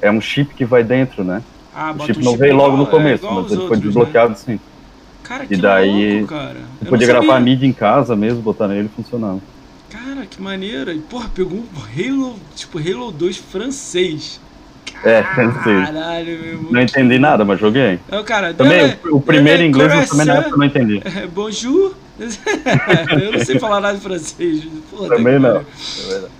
é 0.00 0.10
um 0.10 0.20
chip 0.20 0.54
que 0.54 0.64
vai 0.64 0.82
dentro, 0.82 1.24
né? 1.24 1.42
Ah, 1.74 1.94
o 1.98 2.04
chip 2.04 2.20
um 2.20 2.24
não 2.24 2.36
veio 2.36 2.54
logo 2.54 2.76
no 2.76 2.84
é, 2.84 2.86
começo, 2.86 3.30
mas 3.30 3.52
ele 3.52 3.66
foi 3.66 3.76
né? 3.76 3.82
desbloqueado 3.82 4.30
né? 4.30 4.36
sim. 4.36 4.60
Cara, 5.22 5.46
que 5.46 5.54
e 5.54 5.56
daí, 5.56 6.18
louco, 6.18 6.34
cara. 6.34 6.60
Eu 6.80 6.88
podia 6.88 7.06
gravar 7.06 7.36
a 7.36 7.40
mídia 7.40 7.66
em 7.66 7.72
casa 7.72 8.16
mesmo, 8.16 8.42
botar 8.42 8.68
nele 8.68 8.90
e 8.92 8.96
funcionava. 8.96 9.40
Cara, 9.88 10.26
que 10.26 10.42
maneira. 10.42 10.92
E, 10.92 10.98
porra, 10.98 11.30
pegou 11.34 11.58
um 11.58 11.66
Halo, 11.74 12.36
tipo, 12.54 12.78
Halo 12.78 13.12
2 13.12 13.36
francês. 13.36 14.40
É, 15.04 15.22
francês. 15.34 15.86
Caralho, 15.86 16.38
meu 16.38 16.62
Não 16.70 16.80
entendi 16.80 17.18
nada, 17.18 17.44
mas 17.44 17.58
joguei. 17.58 17.98
Não, 18.10 18.22
cara, 18.24 18.54
também, 18.54 18.80
é, 18.80 18.98
o, 19.06 19.16
o 19.16 19.20
primeiro 19.20 19.62
é, 19.62 19.66
inglês 19.66 19.92
eu 19.92 20.06
também 20.06 20.26
na 20.26 20.36
época 20.36 20.56
não 20.56 20.64
entendi. 20.64 21.02
É, 21.22 21.26
bonjour. 21.26 21.94
eu 22.20 23.32
não 23.32 23.44
sei 23.44 23.58
falar 23.58 23.80
nada 23.80 23.96
de 23.96 24.02
francês. 24.02 24.64
Porra, 24.90 25.16
também 25.16 25.38
não. 25.38 25.64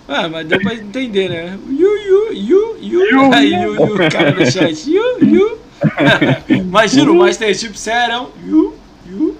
Ah, 0.09 0.29
mas 0.29 0.47
deu 0.47 0.61
pra 0.61 0.75
entender, 0.75 1.29
né? 1.29 1.59
You, 1.69 1.97
you, 1.99 2.33
you, 2.33 2.77
you. 2.81 3.33
Aí, 3.33 3.53
you, 3.53 3.75
you, 3.75 3.97
cara 4.11 4.31
no 4.31 4.51
chat. 4.51 4.89
You, 4.89 5.19
you. 5.21 5.59
Imagina 6.49 7.11
o 7.11 7.15
Master 7.17 7.55
Chief 7.55 7.77
sério. 7.77 8.29
You, 8.47 8.75
you. 9.07 9.37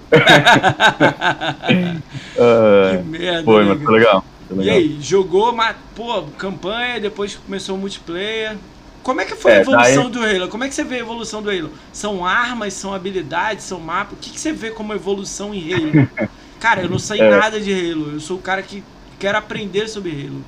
uh, 2.37 3.03
que 3.03 3.09
merda. 3.09 3.43
Foi, 3.43 3.63
mas 3.63 3.81
foi 3.81 3.93
legal. 3.93 4.25
Foi 4.47 4.57
legal. 4.57 4.73
E 4.73 4.77
aí, 4.77 4.97
jogou, 5.01 5.53
mas, 5.53 5.75
pô, 5.95 6.23
campanha, 6.37 6.99
depois 6.99 7.35
começou 7.35 7.75
o 7.75 7.79
multiplayer. 7.79 8.57
Como 9.03 9.19
é 9.19 9.25
que 9.25 9.35
foi 9.35 9.51
é, 9.51 9.57
a 9.57 9.61
evolução 9.61 10.09
daí... 10.09 10.11
do 10.11 10.23
Halo? 10.23 10.47
Como 10.47 10.63
é 10.63 10.69
que 10.69 10.73
você 10.73 10.83
vê 10.83 10.95
a 10.95 10.99
evolução 10.99 11.41
do 11.41 11.49
Halo? 11.49 11.69
São 11.91 12.25
armas, 12.25 12.73
são 12.73 12.93
habilidades, 12.93 13.65
são 13.65 13.79
mapas? 13.79 14.13
O 14.13 14.15
que, 14.21 14.31
que 14.31 14.39
você 14.39 14.53
vê 14.53 14.71
como 14.71 14.93
evolução 14.93 15.53
em 15.53 15.73
Halo? 15.73 16.09
cara, 16.59 16.81
eu 16.81 16.89
não 16.89 16.97
sei 16.97 17.19
é. 17.19 17.29
nada 17.29 17.59
de 17.59 17.71
Halo. 17.71 18.13
Eu 18.13 18.19
sou 18.21 18.37
o 18.37 18.41
cara 18.41 18.61
que 18.61 18.81
quer 19.19 19.35
aprender 19.35 19.89
sobre 19.89 20.11
Halo. 20.11 20.41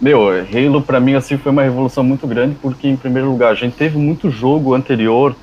Meu, 0.00 0.28
Halo 0.28 0.82
para 0.82 1.00
mim 1.00 1.14
assim 1.14 1.38
foi 1.38 1.50
uma 1.50 1.62
revolução 1.62 2.04
muito 2.04 2.26
grande 2.26 2.56
porque 2.60 2.86
em 2.86 2.96
primeiro 2.96 3.30
lugar 3.30 3.52
a 3.52 3.54
gente 3.54 3.74
teve 3.74 3.96
muito 3.96 4.30
jogo 4.30 4.74
anterior 4.74 5.34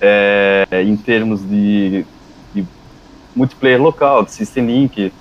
é, 0.00 0.66
em 0.82 0.96
termos 0.96 1.46
de, 1.46 2.06
de, 2.54 2.64
multiplayer 3.36 3.80
local, 3.80 4.24
de 4.24 4.32
System 4.32 4.66
Link. 4.66 5.12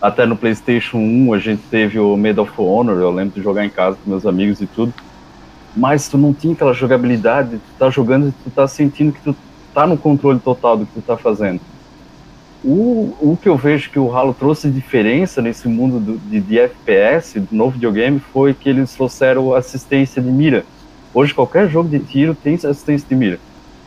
Até 0.00 0.24
no 0.24 0.36
PlayStation 0.36 0.98
1 0.98 1.34
a 1.34 1.38
gente 1.38 1.62
teve 1.68 1.98
o 1.98 2.16
Medal 2.16 2.44
of 2.44 2.54
Honor, 2.58 2.98
eu 2.98 3.10
lembro 3.10 3.34
de 3.34 3.42
jogar 3.42 3.64
em 3.64 3.70
casa 3.70 3.98
com 4.02 4.08
meus 4.08 4.24
amigos 4.24 4.60
e 4.60 4.66
tudo. 4.66 4.94
Mas 5.76 6.08
tu 6.08 6.18
não 6.18 6.32
tinha 6.32 6.52
aquela 6.52 6.72
jogabilidade, 6.72 7.58
tu 7.58 7.78
tá 7.78 7.90
jogando 7.90 8.28
e 8.28 8.32
tu 8.32 8.50
tá 8.50 8.66
sentindo 8.66 9.12
que 9.12 9.20
tu 9.20 9.36
tá 9.72 9.86
no 9.86 9.96
controle 9.96 10.40
total 10.40 10.76
do 10.76 10.86
que 10.86 10.94
tu 10.94 11.02
tá 11.02 11.16
fazendo. 11.16 11.60
O, 12.62 13.16
o 13.20 13.38
que 13.40 13.48
eu 13.48 13.56
vejo 13.56 13.90
que 13.90 13.98
o 13.98 14.14
Halo 14.14 14.34
trouxe 14.34 14.68
de 14.68 14.74
diferença 14.74 15.40
nesse 15.40 15.66
mundo 15.66 15.98
do, 15.98 16.18
de, 16.18 16.40
de 16.40 16.58
FPS, 16.58 17.40
do 17.40 17.54
novo 17.54 17.72
videogame, 17.72 18.20
foi 18.20 18.52
que 18.52 18.68
eles 18.68 18.92
trouxeram 18.92 19.54
assistência 19.54 20.20
de 20.20 20.30
mira. 20.30 20.64
Hoje 21.14 21.32
qualquer 21.32 21.68
jogo 21.70 21.88
de 21.88 22.00
tiro 22.00 22.34
tem 22.34 22.54
assistência 22.54 23.08
de 23.08 23.14
mira 23.14 23.38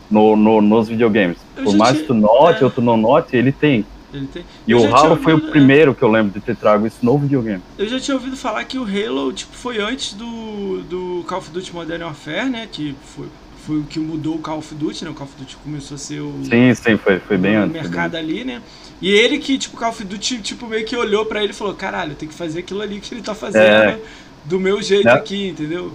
no, 0.09 0.35
no 0.35 0.61
nos 0.61 0.87
videogames. 0.87 1.37
Eu 1.57 1.65
Por 1.65 1.75
mais 1.75 1.99
que 1.99 2.07
tu 2.07 2.13
note 2.13 2.61
é... 2.61 2.65
ou 2.65 2.71
tu 2.71 2.81
não 2.81 2.97
note, 2.97 3.35
ele 3.35 3.51
tem. 3.51 3.85
Ele 4.13 4.27
tem. 4.27 4.45
E 4.67 4.71
eu 4.71 4.79
o 4.79 4.95
Halo 4.95 5.17
foi 5.17 5.33
o 5.33 5.47
é. 5.47 5.49
primeiro 5.49 5.95
que 5.95 6.03
eu 6.03 6.11
lembro 6.11 6.31
de 6.31 6.39
ter 6.39 6.55
trago 6.55 6.85
esse 6.85 7.03
novo 7.03 7.23
videogame. 7.23 7.61
Eu 7.77 7.87
já 7.87 7.99
tinha 7.99 8.15
ouvido 8.15 8.37
falar 8.37 8.63
que 8.65 8.77
o 8.77 8.83
Halo 8.83 9.33
tipo, 9.33 9.55
foi 9.55 9.79
antes 9.81 10.13
do, 10.13 10.83
do 10.83 11.25
Call 11.27 11.39
of 11.39 11.49
Duty 11.49 11.73
Modern 11.73 12.03
Warfare, 12.03 12.49
né? 12.49 12.67
Que 12.71 12.95
foi, 13.15 13.27
foi 13.65 13.77
o 13.79 13.83
que 13.83 13.99
mudou 13.99 14.35
o 14.35 14.39
Call 14.39 14.59
of 14.59 14.75
Duty, 14.75 15.05
né? 15.05 15.11
O 15.11 15.13
Call 15.13 15.25
of 15.25 15.35
Duty 15.37 15.57
começou 15.57 15.95
a 15.95 15.97
ser 15.97 16.19
o. 16.19 16.31
Sim, 16.43 16.73
sim, 16.75 16.97
foi, 16.97 17.19
foi 17.19 17.37
bem 17.37 17.55
antes. 17.55 17.73
mercado 17.73 18.11
bem. 18.11 18.19
ali, 18.19 18.43
né? 18.43 18.61
E 19.01 19.09
ele 19.09 19.39
que, 19.39 19.57
tipo, 19.57 19.75
o 19.75 19.79
Call 19.79 19.89
of 19.89 20.03
Duty, 20.03 20.41
tipo, 20.41 20.67
meio 20.67 20.85
que 20.85 20.95
olhou 20.95 21.25
pra 21.25 21.43
ele 21.43 21.51
e 21.51 21.55
falou: 21.55 21.73
caralho, 21.73 22.13
tem 22.13 22.29
que 22.29 22.35
fazer 22.35 22.59
aquilo 22.59 22.81
ali 22.81 22.99
que 22.99 23.13
ele 23.13 23.21
tá 23.21 23.33
fazendo 23.33 23.65
é. 23.65 23.99
do 24.45 24.59
meu 24.59 24.81
jeito 24.81 25.07
é. 25.07 25.13
aqui, 25.13 25.49
entendeu? 25.49 25.91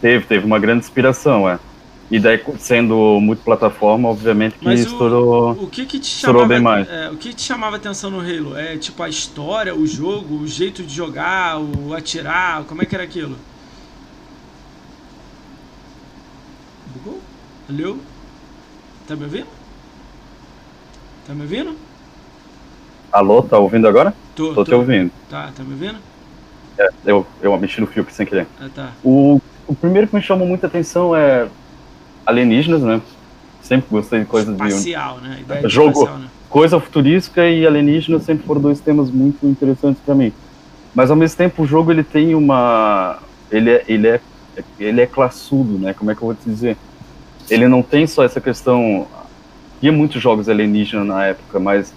Teve, 0.00 0.24
teve 0.24 0.46
uma 0.46 0.58
grande 0.58 0.84
inspiração, 0.84 1.48
é. 1.48 1.58
E 2.10 2.18
daí, 2.18 2.42
sendo 2.58 3.20
multiplataforma, 3.20 4.08
obviamente 4.08 4.58
que 4.58 4.64
Mas 4.64 4.80
estourou, 4.80 5.52
o, 5.52 5.68
que 5.68 5.86
que 5.86 6.00
te 6.00 6.08
chamava, 6.08 6.46
bem 6.46 6.60
mais. 6.60 6.88
É, 6.88 7.08
o 7.08 7.16
que 7.16 7.32
te 7.32 7.42
chamava 7.42 7.76
atenção 7.76 8.10
no 8.10 8.18
Halo? 8.18 8.56
É 8.56 8.76
tipo 8.76 9.00
a 9.00 9.08
história, 9.08 9.72
o 9.72 9.86
jogo, 9.86 10.34
o 10.34 10.46
jeito 10.46 10.82
de 10.82 10.92
jogar, 10.92 11.60
o 11.60 11.94
atirar, 11.94 12.64
como 12.64 12.82
é 12.82 12.84
que 12.84 12.96
era 12.96 13.04
aquilo? 13.04 13.36
Bugou? 16.96 17.20
Alô? 17.68 17.98
Tá 19.06 19.14
me 19.14 19.22
ouvindo? 19.22 19.46
Tá 21.24 21.32
me 21.32 21.42
ouvindo? 21.42 21.76
Alô, 23.12 23.42
tá 23.42 23.56
ouvindo 23.56 23.86
agora? 23.86 24.12
Tô, 24.34 24.48
tô, 24.48 24.54
tô. 24.54 24.64
te 24.64 24.74
ouvindo. 24.74 25.12
Tá, 25.28 25.52
tá 25.56 25.62
me 25.62 25.74
ouvindo? 25.74 25.98
É, 26.76 26.88
eu, 27.06 27.24
eu 27.40 27.56
mexi 27.56 27.80
no 27.80 27.86
fio 27.86 28.04
sem 28.10 28.26
querer. 28.26 28.48
Ah, 28.60 28.68
tá. 28.74 28.92
O, 29.04 29.40
o 29.68 29.76
primeiro 29.76 30.08
que 30.08 30.16
me 30.16 30.22
chamou 30.22 30.46
muita 30.46 30.66
atenção 30.66 31.14
é 31.14 31.46
alienígenas, 32.26 32.82
né? 32.82 33.00
Sempre 33.62 33.86
gostei 33.90 34.20
de 34.20 34.26
coisas 34.26 34.54
espacial, 34.54 35.20
de... 35.20 35.28
né? 35.28 35.38
Ideia 35.40 35.68
Jogo, 35.68 35.90
espacial, 35.90 36.18
né? 36.18 36.28
Coisa 36.48 36.80
futurística 36.80 37.48
e 37.48 37.66
alienígenas 37.66 38.24
sempre 38.24 38.46
foram 38.46 38.60
dois 38.60 38.80
temas 38.80 39.10
muito 39.10 39.46
interessantes 39.46 40.02
para 40.04 40.14
mim. 40.14 40.32
Mas 40.94 41.10
ao 41.10 41.16
mesmo 41.16 41.36
tempo 41.36 41.62
o 41.62 41.66
jogo 41.66 41.92
ele 41.92 42.02
tem 42.02 42.34
uma... 42.34 43.18
Ele 43.50 43.70
é, 43.70 43.84
ele 43.86 44.08
é, 44.08 44.20
ele 44.78 45.00
é 45.00 45.06
classudo, 45.06 45.78
né? 45.78 45.94
Como 45.94 46.10
é 46.10 46.14
que 46.14 46.22
eu 46.22 46.26
vou 46.26 46.34
te 46.34 46.44
dizer? 46.44 46.76
Ele 47.48 47.68
não 47.68 47.82
tem 47.82 48.06
só 48.06 48.24
essa 48.24 48.40
questão... 48.40 49.06
Tinha 49.80 49.92
muitos 49.92 50.20
jogos 50.20 50.48
alienígenas 50.48 51.06
na 51.06 51.24
época, 51.26 51.58
mas 51.58 51.94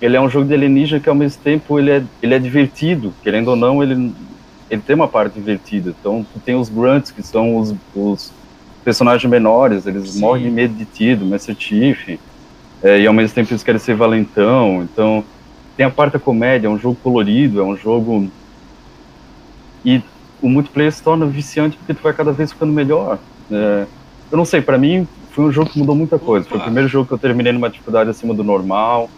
ele 0.00 0.16
é 0.16 0.20
um 0.20 0.28
jogo 0.28 0.46
de 0.46 0.54
alienígena 0.54 1.00
que 1.00 1.08
ao 1.08 1.14
mesmo 1.14 1.40
tempo 1.42 1.78
ele 1.78 1.90
é, 1.90 2.02
ele 2.22 2.34
é 2.34 2.38
divertido, 2.38 3.14
querendo 3.22 3.48
ou 3.48 3.56
não, 3.56 3.82
ele, 3.82 4.12
ele 4.70 4.82
tem 4.82 4.96
uma 4.96 5.08
parte 5.08 5.34
divertida. 5.34 5.94
Então, 6.00 6.26
tu 6.32 6.40
tem 6.40 6.54
os 6.54 6.68
grunts, 6.68 7.10
que 7.10 7.22
são 7.22 7.56
os, 7.56 7.74
os 7.94 8.32
personagens 8.86 9.28
menores, 9.28 9.84
eles 9.84 10.10
Sim. 10.10 10.20
morrem 10.20 10.44
de 10.44 10.50
medo 10.50 10.74
de 10.74 10.84
ti, 10.84 11.16
do 11.16 11.26
Master 11.26 11.56
Chief, 11.58 12.20
é, 12.80 13.00
e 13.00 13.06
ao 13.08 13.12
mesmo 13.12 13.34
tempo 13.34 13.50
eles 13.50 13.64
querem 13.64 13.80
ser 13.80 13.96
valentão, 13.96 14.84
então 14.84 15.24
tem 15.76 15.84
a 15.84 15.90
parte 15.90 16.12
da 16.12 16.20
comédia, 16.20 16.68
é 16.68 16.70
um 16.70 16.78
jogo 16.78 16.96
colorido, 17.02 17.60
é 17.60 17.64
um 17.64 17.76
jogo... 17.76 18.30
E 19.84 20.00
o 20.40 20.48
multiplayer 20.48 20.92
se 20.92 21.02
torna 21.02 21.26
viciante 21.26 21.76
porque 21.76 21.94
tu 21.94 22.00
vai 22.00 22.12
cada 22.12 22.30
vez 22.30 22.52
ficando 22.52 22.72
melhor. 22.72 23.18
É, 23.50 23.86
eu 24.30 24.38
não 24.38 24.44
sei, 24.44 24.60
para 24.62 24.78
mim 24.78 25.06
foi 25.32 25.46
um 25.46 25.52
jogo 25.52 25.68
que 25.68 25.80
mudou 25.80 25.96
muita 25.96 26.16
coisa. 26.16 26.46
Opa. 26.46 26.50
Foi 26.50 26.60
o 26.60 26.62
primeiro 26.62 26.88
jogo 26.88 27.08
que 27.08 27.14
eu 27.14 27.18
terminei 27.18 27.52
numa 27.52 27.68
dificuldade 27.68 28.08
acima 28.08 28.34
do 28.34 28.44
normal, 28.44 29.10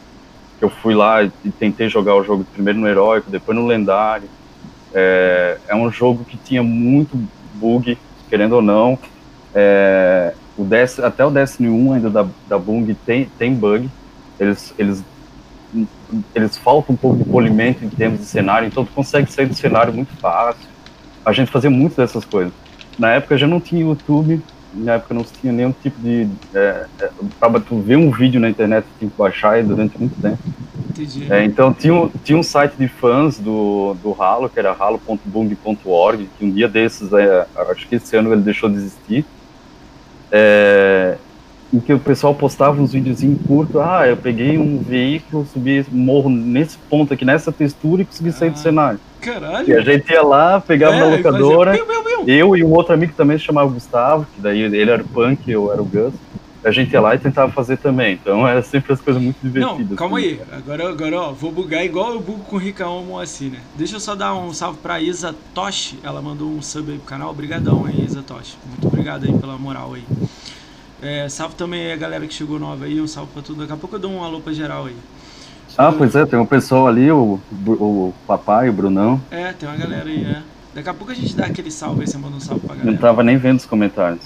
que 0.59 0.65
eu 0.65 0.71
fui 0.71 0.95
lá 0.95 1.23
e 1.23 1.51
tentei 1.59 1.91
jogar 1.91 2.15
o 2.15 2.25
jogo 2.25 2.43
primeiro 2.55 2.79
no 2.79 2.89
heróico, 2.89 3.31
depois 3.31 3.57
no 3.57 3.67
lendário. 3.67 4.31
É, 4.95 5.59
é 5.69 5.77
um 5.77 5.93
jogo 5.93 6.25
que 6.25 6.39
tinha 6.39 6.63
muito 6.63 7.19
bug, 7.55 7.99
querendo 8.31 8.55
ou 8.55 8.63
não, 8.63 8.99
é, 9.61 10.35
o 10.57 10.65
DS, 10.65 11.01
até 11.01 11.25
o 11.25 11.31
Destiny 11.31 11.69
1 11.69 11.93
ainda 11.95 12.11
da, 12.11 12.27
da 12.49 12.57
Bung 12.57 12.95
tem, 13.05 13.29
tem 13.37 13.53
bug. 13.53 13.91
Eles, 14.39 14.73
eles, 14.79 15.05
eles 16.33 16.57
faltam 16.57 16.95
um 16.95 16.97
pouco 16.97 17.17
de 17.17 17.25
polimento 17.25 17.85
em 17.85 17.89
termos 17.89 18.21
de 18.21 18.27
cenário, 18.27 18.69
então 18.69 18.85
tu 18.85 18.93
consegue 18.93 19.33
sair 19.33 19.47
do 19.47 19.55
cenário 19.55 19.93
muito 19.93 20.17
fácil. 20.19 20.69
A 21.25 21.33
gente 21.33 21.51
fazia 21.51 21.69
muito 21.69 21.97
dessas 21.97 22.25
coisas. 22.25 22.53
Na 22.97 23.15
época 23.15 23.37
já 23.37 23.49
não 23.49 23.61
tinha 23.61 23.83
YouTube, 23.83 24.41
na 24.73 24.93
época 24.93 25.13
não 25.13 25.25
tinha 25.25 25.53
nenhum 25.53 25.73
tipo 25.73 26.01
de. 26.01 26.29
É, 26.55 26.87
é, 27.01 27.11
para 27.41 27.59
tu 27.59 27.81
ver 27.81 27.97
um 27.97 28.13
vídeo 28.13 28.41
na 28.41 28.49
internet, 28.49 28.87
tinha 28.97 29.11
que 29.11 29.17
baixar 29.19 29.61
durante 29.65 29.99
muito 29.99 30.21
tempo. 30.23 30.39
É, 31.31 31.45
então 31.45 31.73
tinha, 31.73 32.09
tinha 32.23 32.39
um 32.39 32.45
site 32.45 32.75
de 32.77 32.87
fãs 32.87 33.39
do, 33.41 33.97
do 34.03 34.21
Halo, 34.21 34.49
que 34.49 34.59
era 34.59 34.73
halo.bung.org, 34.73 36.29
que 36.39 36.45
um 36.45 36.51
dia 36.51 36.69
desses, 36.69 37.13
é, 37.13 37.47
acho 37.71 37.89
que 37.89 37.97
esse 37.97 38.17
ano 38.17 38.33
ele 38.33 38.43
deixou 38.43 38.69
de 38.69 38.77
existir 38.77 39.25
é, 40.31 41.17
em 41.73 41.81
que 41.81 41.93
o 41.93 41.99
pessoal 41.99 42.35
postava 42.35 42.81
uns 42.81 42.93
videozinhos 42.93 43.39
curtos, 43.47 43.77
ah, 43.77 44.07
eu 44.07 44.17
peguei 44.17 44.57
um 44.57 44.79
veículo, 44.79 45.47
subi 45.53 45.85
morro 45.91 46.31
nesse 46.31 46.79
ponto 46.91 47.13
aqui, 47.13 47.25
nessa 47.25 47.53
textura 47.53 48.03
e 48.03 48.05
consegui 48.05 48.33
sair 48.33 48.49
ah, 48.49 48.53
do 48.53 48.59
cenário. 48.59 49.01
Caralho! 49.21 49.69
E 49.69 49.75
a 49.75 49.81
gente 49.81 50.11
ia 50.11 50.23
lá, 50.23 50.61
pegava 50.61 50.97
é, 50.97 51.05
uma 51.05 51.17
locadora, 51.17 51.73
fazia... 51.73 51.87
meu, 51.87 52.03
meu, 52.03 52.25
meu. 52.25 52.35
eu 52.35 52.57
e 52.57 52.65
um 52.65 52.73
outro 52.73 52.95
amigo 52.95 53.13
que 53.13 53.19
também 53.19 53.37
se 53.37 53.45
chamava 53.45 53.71
Gustavo, 53.71 54.27
que 54.35 54.41
daí 54.41 54.61
ele 54.61 54.91
era 54.91 55.03
o 55.03 55.09
punk, 55.09 55.51
eu 55.51 55.71
era 55.71 55.83
o 55.83 55.85
Gus, 55.85 56.15
a 56.65 56.71
gente 56.71 56.93
ia 56.93 57.01
lá 57.01 57.15
e 57.15 57.19
tentava 57.19 57.53
fazer 57.53 57.77
também. 57.77 58.15
Então 58.15 58.47
era 58.47 58.63
sempre 58.63 58.93
as 58.93 59.01
coisas 59.01 59.23
muito 59.23 59.37
divertidas. 59.43 59.89
Não, 59.89 59.97
calma 59.97 60.19
assim. 60.19 60.29
aí. 60.29 60.41
Agora, 60.53 60.89
agora 60.89 61.21
ó, 61.21 61.33
vou 61.33 61.53
bugar 61.53 61.85
igual 61.85 62.13
eu 62.13 62.21
bugo 62.21 62.45
com 62.45 62.57
o 62.57 62.59
Ricaon 62.59 63.19
assim, 63.19 63.51
né? 63.51 63.59
Deixa 63.77 63.97
eu 63.97 64.01
só 64.01 64.15
dar 64.15 64.35
um 64.35 64.53
salve 64.53 64.79
pra 64.79 65.01
Isa 65.01 65.35
Toshi. 65.55 65.99
Ela 66.03 66.21
mandou 66.21 66.49
um 66.49 66.63
sub 66.63 66.91
aí 66.91 66.99
pro 66.99 67.07
canal. 67.07 67.31
Obrigadão 67.31 67.85
aí, 67.87 68.05
Isa 68.05 68.23
Toshi. 68.23 68.57
Muito 68.67 68.87
obrigado 68.87 69.25
aí 69.25 69.33
pela 69.33 69.57
moral 69.59 69.95
aí. 69.95 70.05
É, 71.01 71.29
salve 71.29 71.55
também 71.55 71.93
a 71.93 71.97
galera 71.97 72.27
que 72.27 72.35
chegou 72.35 72.59
nova 72.59 72.85
aí. 72.85 73.01
Um 73.01 73.07
salve 73.07 73.31
pra 73.33 73.43
tudo. 73.43 73.61
Daqui 73.61 73.73
a 73.73 73.77
pouco 73.77 73.97
eu 73.97 74.01
dou 74.01 74.11
um 74.11 74.23
alô 74.23 74.41
pra 74.41 74.53
geral 74.53 74.87
aí. 74.87 74.97
Ah, 75.77 75.93
pois 75.93 76.15
é, 76.17 76.27
tem 76.27 76.39
um 76.39 76.47
pessoal 76.47 76.89
ali, 76.89 77.09
o, 77.09 77.39
o 77.67 78.13
papai, 78.27 78.69
o 78.69 78.73
Brunão. 78.73 79.21
É, 79.31 79.53
tem 79.53 79.69
uma 79.69 79.79
galera 79.79 80.09
aí, 80.09 80.25
é. 80.25 80.43
Daqui 80.75 80.89
a 80.89 80.95
pouco 80.95 81.13
a 81.13 81.15
gente 81.15 81.37
dá 81.37 81.47
aquele 81.47 81.71
salve 81.71 82.01
aí, 82.01 82.07
você 82.09 82.19
manda 82.19 82.37
um 82.37 82.41
salve 82.41 82.67
pra 82.67 82.75
galera. 82.75 82.91
Não 82.91 82.99
tava 82.99 83.23
nem 83.23 83.37
vendo 83.37 83.59
os 83.59 83.67
comentários. 83.67 84.23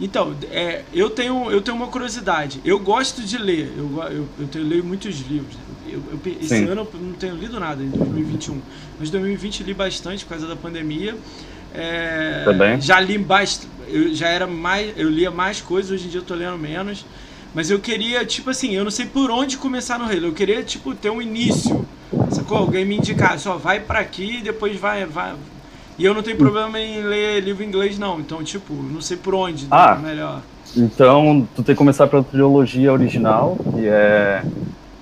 Então, 0.00 0.36
é, 0.50 0.82
eu, 0.92 1.10
tenho, 1.10 1.50
eu 1.50 1.60
tenho 1.60 1.76
uma 1.76 1.88
curiosidade. 1.88 2.60
Eu 2.64 2.78
gosto 2.78 3.22
de 3.22 3.36
ler. 3.36 3.72
Eu, 3.76 4.02
eu, 4.04 4.28
eu 4.38 4.46
tenho, 4.46 4.64
leio 4.64 4.84
muitos 4.84 5.18
livros. 5.20 5.56
Eu, 5.86 6.02
eu, 6.12 6.20
esse 6.40 6.48
Sim. 6.48 6.64
ano 6.68 6.88
eu 6.92 7.00
não 7.00 7.12
tenho 7.14 7.34
lido 7.34 7.58
nada, 7.58 7.82
em 7.82 7.88
2021. 7.88 8.60
Mas 8.98 9.08
em 9.08 9.12
2020 9.12 9.62
li 9.64 9.74
bastante 9.74 10.24
por 10.24 10.30
causa 10.30 10.46
da 10.46 10.54
pandemia. 10.54 11.16
É, 11.74 12.42
Também. 12.44 12.80
Já 12.80 13.00
li 13.00 13.18
bastante. 13.18 13.68
Eu 13.88 14.14
já 14.14 14.28
era 14.28 14.46
mais. 14.46 14.96
Eu 14.96 15.08
lia 15.08 15.30
mais 15.30 15.60
coisas, 15.60 15.90
hoje 15.90 16.06
em 16.06 16.10
dia 16.10 16.20
eu 16.20 16.24
tô 16.24 16.34
lendo 16.34 16.58
menos. 16.58 17.04
Mas 17.54 17.70
eu 17.70 17.80
queria, 17.80 18.24
tipo 18.24 18.50
assim, 18.50 18.74
eu 18.74 18.84
não 18.84 18.90
sei 18.90 19.06
por 19.06 19.30
onde 19.30 19.56
começar 19.56 19.98
no 19.98 20.04
Halo. 20.04 20.26
Eu 20.26 20.32
queria, 20.32 20.62
tipo, 20.62 20.94
ter 20.94 21.10
um 21.10 21.20
início. 21.20 21.86
Sacou? 22.30 22.58
Alguém 22.58 22.84
me 22.84 22.96
indicar, 22.96 23.38
só 23.38 23.56
vai 23.56 23.80
para 23.80 24.00
aqui 24.00 24.38
e 24.38 24.42
depois 24.42 24.78
vai, 24.78 25.04
vai, 25.06 25.34
e 25.98 26.04
eu 26.04 26.14
não 26.14 26.22
tenho 26.22 26.36
problema 26.36 26.78
em 26.78 27.02
ler 27.02 27.40
livro 27.40 27.64
em 27.64 27.66
inglês, 27.66 27.98
não. 27.98 28.20
Então, 28.20 28.42
tipo, 28.44 28.72
não 28.72 29.00
sei 29.00 29.16
por 29.16 29.34
onde 29.34 29.66
ah, 29.68 29.96
melhor. 29.96 30.42
Então, 30.76 31.46
tu 31.56 31.62
tem 31.62 31.74
que 31.74 31.78
começar 31.78 32.06
pela 32.06 32.22
trilogia 32.22 32.92
original, 32.92 33.56
que 33.74 33.86
é. 33.86 34.42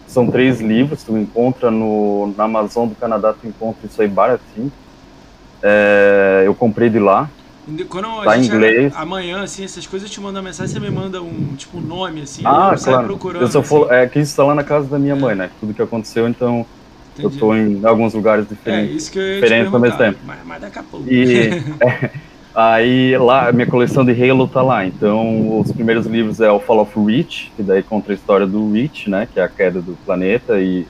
São 0.07 0.31
três 0.31 0.61
livros, 0.61 1.03
tu 1.03 1.19
encontra 1.19 1.71
no, 1.71 2.33
na 2.37 2.45
Amazon 2.45 2.89
do 2.89 2.95
Canadá, 2.95 3.35
tu 3.35 3.47
encontra 3.47 3.87
isso 3.87 4.01
aí 4.01 4.09
baratinho. 4.09 4.73
É, 5.63 6.45
eu 6.47 6.55
comprei 6.55 6.89
de 6.89 6.99
lá. 6.99 7.29
Quando 7.89 8.23
tá 8.23 8.39
em 8.39 8.47
inglês. 8.47 8.95
Amanhã, 8.97 9.43
assim, 9.43 9.65
essas 9.65 9.87
coisas 9.87 10.09
eu 10.09 10.15
te 10.15 10.21
mando 10.21 10.39
uma 10.39 10.45
mensagem, 10.45 10.73
você 10.73 10.81
me 10.81 10.89
manda 10.89 11.21
um, 11.21 11.55
tipo, 11.57 11.77
um 11.77 11.81
nome, 11.81 12.23
assim, 12.23 12.43
ah, 12.47 12.73
eu 12.73 12.83
claro. 12.83 13.07
procurando. 13.07 13.43
Eu 13.43 13.49
só 13.49 13.59
assim. 13.59 13.69
for, 13.69 13.93
é 13.93 14.07
que 14.07 14.21
isso 14.21 14.35
tá 14.35 14.45
lá 14.45 14.55
na 14.55 14.65
casa 14.65 14.87
da 14.87 14.99
minha 14.99 15.17
mãe, 15.17 15.35
né? 15.35 15.51
Tudo 15.61 15.75
que 15.75 15.83
aconteceu, 15.83 16.29
então 16.29 16.65
Entendi. 17.19 17.35
Eu 17.35 17.41
tô 17.41 17.55
em 17.55 17.85
alguns 17.85 18.14
lugares 18.14 18.49
diferentes. 18.49 18.93
É, 18.93 18.97
isso 18.97 19.12
que 19.12 19.19
eu 19.19 19.35
diferentes 19.41 19.73
ao 19.73 19.81
mesmo 19.81 19.99
tempo. 19.99 20.19
Mas, 20.27 20.39
mas 20.45 20.61
daqui 20.61 20.79
a 20.79 20.83
pouco. 20.83 21.09
E 21.09 21.49
é, 21.81 22.11
aí 22.55 23.17
lá, 23.19 23.49
a 23.49 23.53
minha 23.53 23.67
coleção 23.67 24.05
de 24.05 24.12
Halo 24.12 24.47
tá 24.47 24.62
lá. 24.62 24.87
Então, 24.87 25.59
os 25.59 25.73
primeiros 25.73 26.07
livros 26.07 26.41
é 26.41 26.51
o 26.51 26.61
Fall 26.61 26.81
of 26.81 26.93
Reach, 26.99 27.53
que 27.57 27.62
daí 27.62 27.83
conta 27.83 28.12
a 28.12 28.14
história 28.14 28.47
do 28.47 28.73
Reach, 28.73 29.09
né? 29.09 29.27
Que 29.33 29.41
é 29.41 29.45
a 29.45 29.49
queda 29.49 29.81
do 29.81 29.97
planeta 30.05 30.61
e 30.61 30.87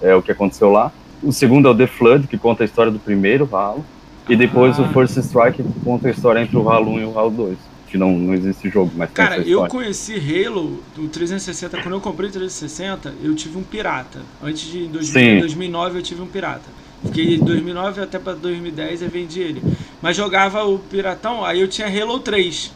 é 0.00 0.14
o 0.14 0.22
que 0.22 0.32
aconteceu 0.32 0.70
lá. 0.70 0.90
O 1.22 1.32
segundo 1.32 1.68
é 1.68 1.70
o 1.70 1.74
The 1.74 1.86
Flood, 1.86 2.26
que 2.28 2.38
conta 2.38 2.62
a 2.62 2.66
história 2.66 2.90
do 2.90 2.98
primeiro 2.98 3.48
Halo. 3.52 3.84
E 4.28 4.36
depois 4.36 4.78
ah. 4.78 4.82
o 4.82 4.88
First 4.92 5.16
Strike, 5.16 5.62
que 5.62 5.80
conta 5.80 6.08
a 6.08 6.10
história 6.10 6.40
entre 6.40 6.56
o 6.56 6.68
Halo 6.68 6.92
1 6.92 7.00
e 7.00 7.04
o 7.04 7.18
Halo 7.18 7.30
2. 7.30 7.67
Que 7.88 7.96
não, 7.96 8.12
não 8.12 8.34
existe 8.34 8.68
jogo, 8.68 8.92
mas 8.94 9.10
Cara, 9.12 9.38
eu 9.38 9.66
conheci 9.66 10.14
Halo 10.14 10.82
do 10.94 11.08
360, 11.08 11.82
quando 11.82 11.94
eu 11.94 12.00
comprei 12.00 12.28
o 12.28 12.32
360, 12.32 13.14
eu 13.22 13.34
tive 13.34 13.56
um 13.56 13.62
pirata. 13.62 14.20
Antes 14.42 14.70
de 14.70 14.84
em 14.84 14.88
2000, 14.88 15.40
2009 15.40 15.98
eu 15.98 16.02
tive 16.02 16.22
um 16.22 16.26
pirata. 16.26 16.68
Fiquei 17.04 17.38
de 17.38 17.44
2009 17.44 18.02
até 18.02 18.18
para 18.18 18.34
2010 18.34 19.02
e 19.02 19.08
vendi 19.08 19.40
ele. 19.40 19.62
Mas 20.02 20.16
jogava 20.16 20.64
o 20.64 20.78
piratão, 20.78 21.44
aí 21.44 21.60
eu 21.60 21.68
tinha 21.68 21.88
Halo 21.88 22.18
3. 22.20 22.72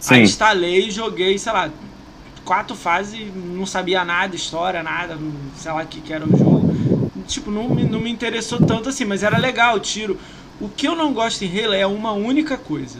Sim. 0.00 0.14
Aí 0.14 0.22
instalei, 0.22 0.90
joguei, 0.90 1.38
sei 1.38 1.52
lá, 1.52 1.70
quatro 2.44 2.76
fases, 2.76 3.28
não 3.34 3.64
sabia 3.64 4.04
nada, 4.04 4.34
história, 4.34 4.82
nada, 4.82 5.16
sei 5.56 5.72
lá 5.72 5.82
o 5.82 5.86
que, 5.86 6.00
que 6.00 6.12
era 6.12 6.26
o 6.26 6.36
jogo. 6.36 7.10
Tipo, 7.26 7.50
não 7.50 7.68
me, 7.68 7.84
não 7.84 8.00
me 8.00 8.10
interessou 8.10 8.58
tanto 8.58 8.88
assim, 8.88 9.04
mas 9.04 9.22
era 9.22 9.38
legal 9.38 9.76
o 9.76 9.80
tiro. 9.80 10.18
O 10.60 10.68
que 10.68 10.86
eu 10.86 10.96
não 10.96 11.12
gosto 11.12 11.42
em 11.42 11.64
Halo 11.64 11.74
é 11.74 11.86
uma 11.86 12.12
única 12.12 12.58
coisa. 12.58 12.98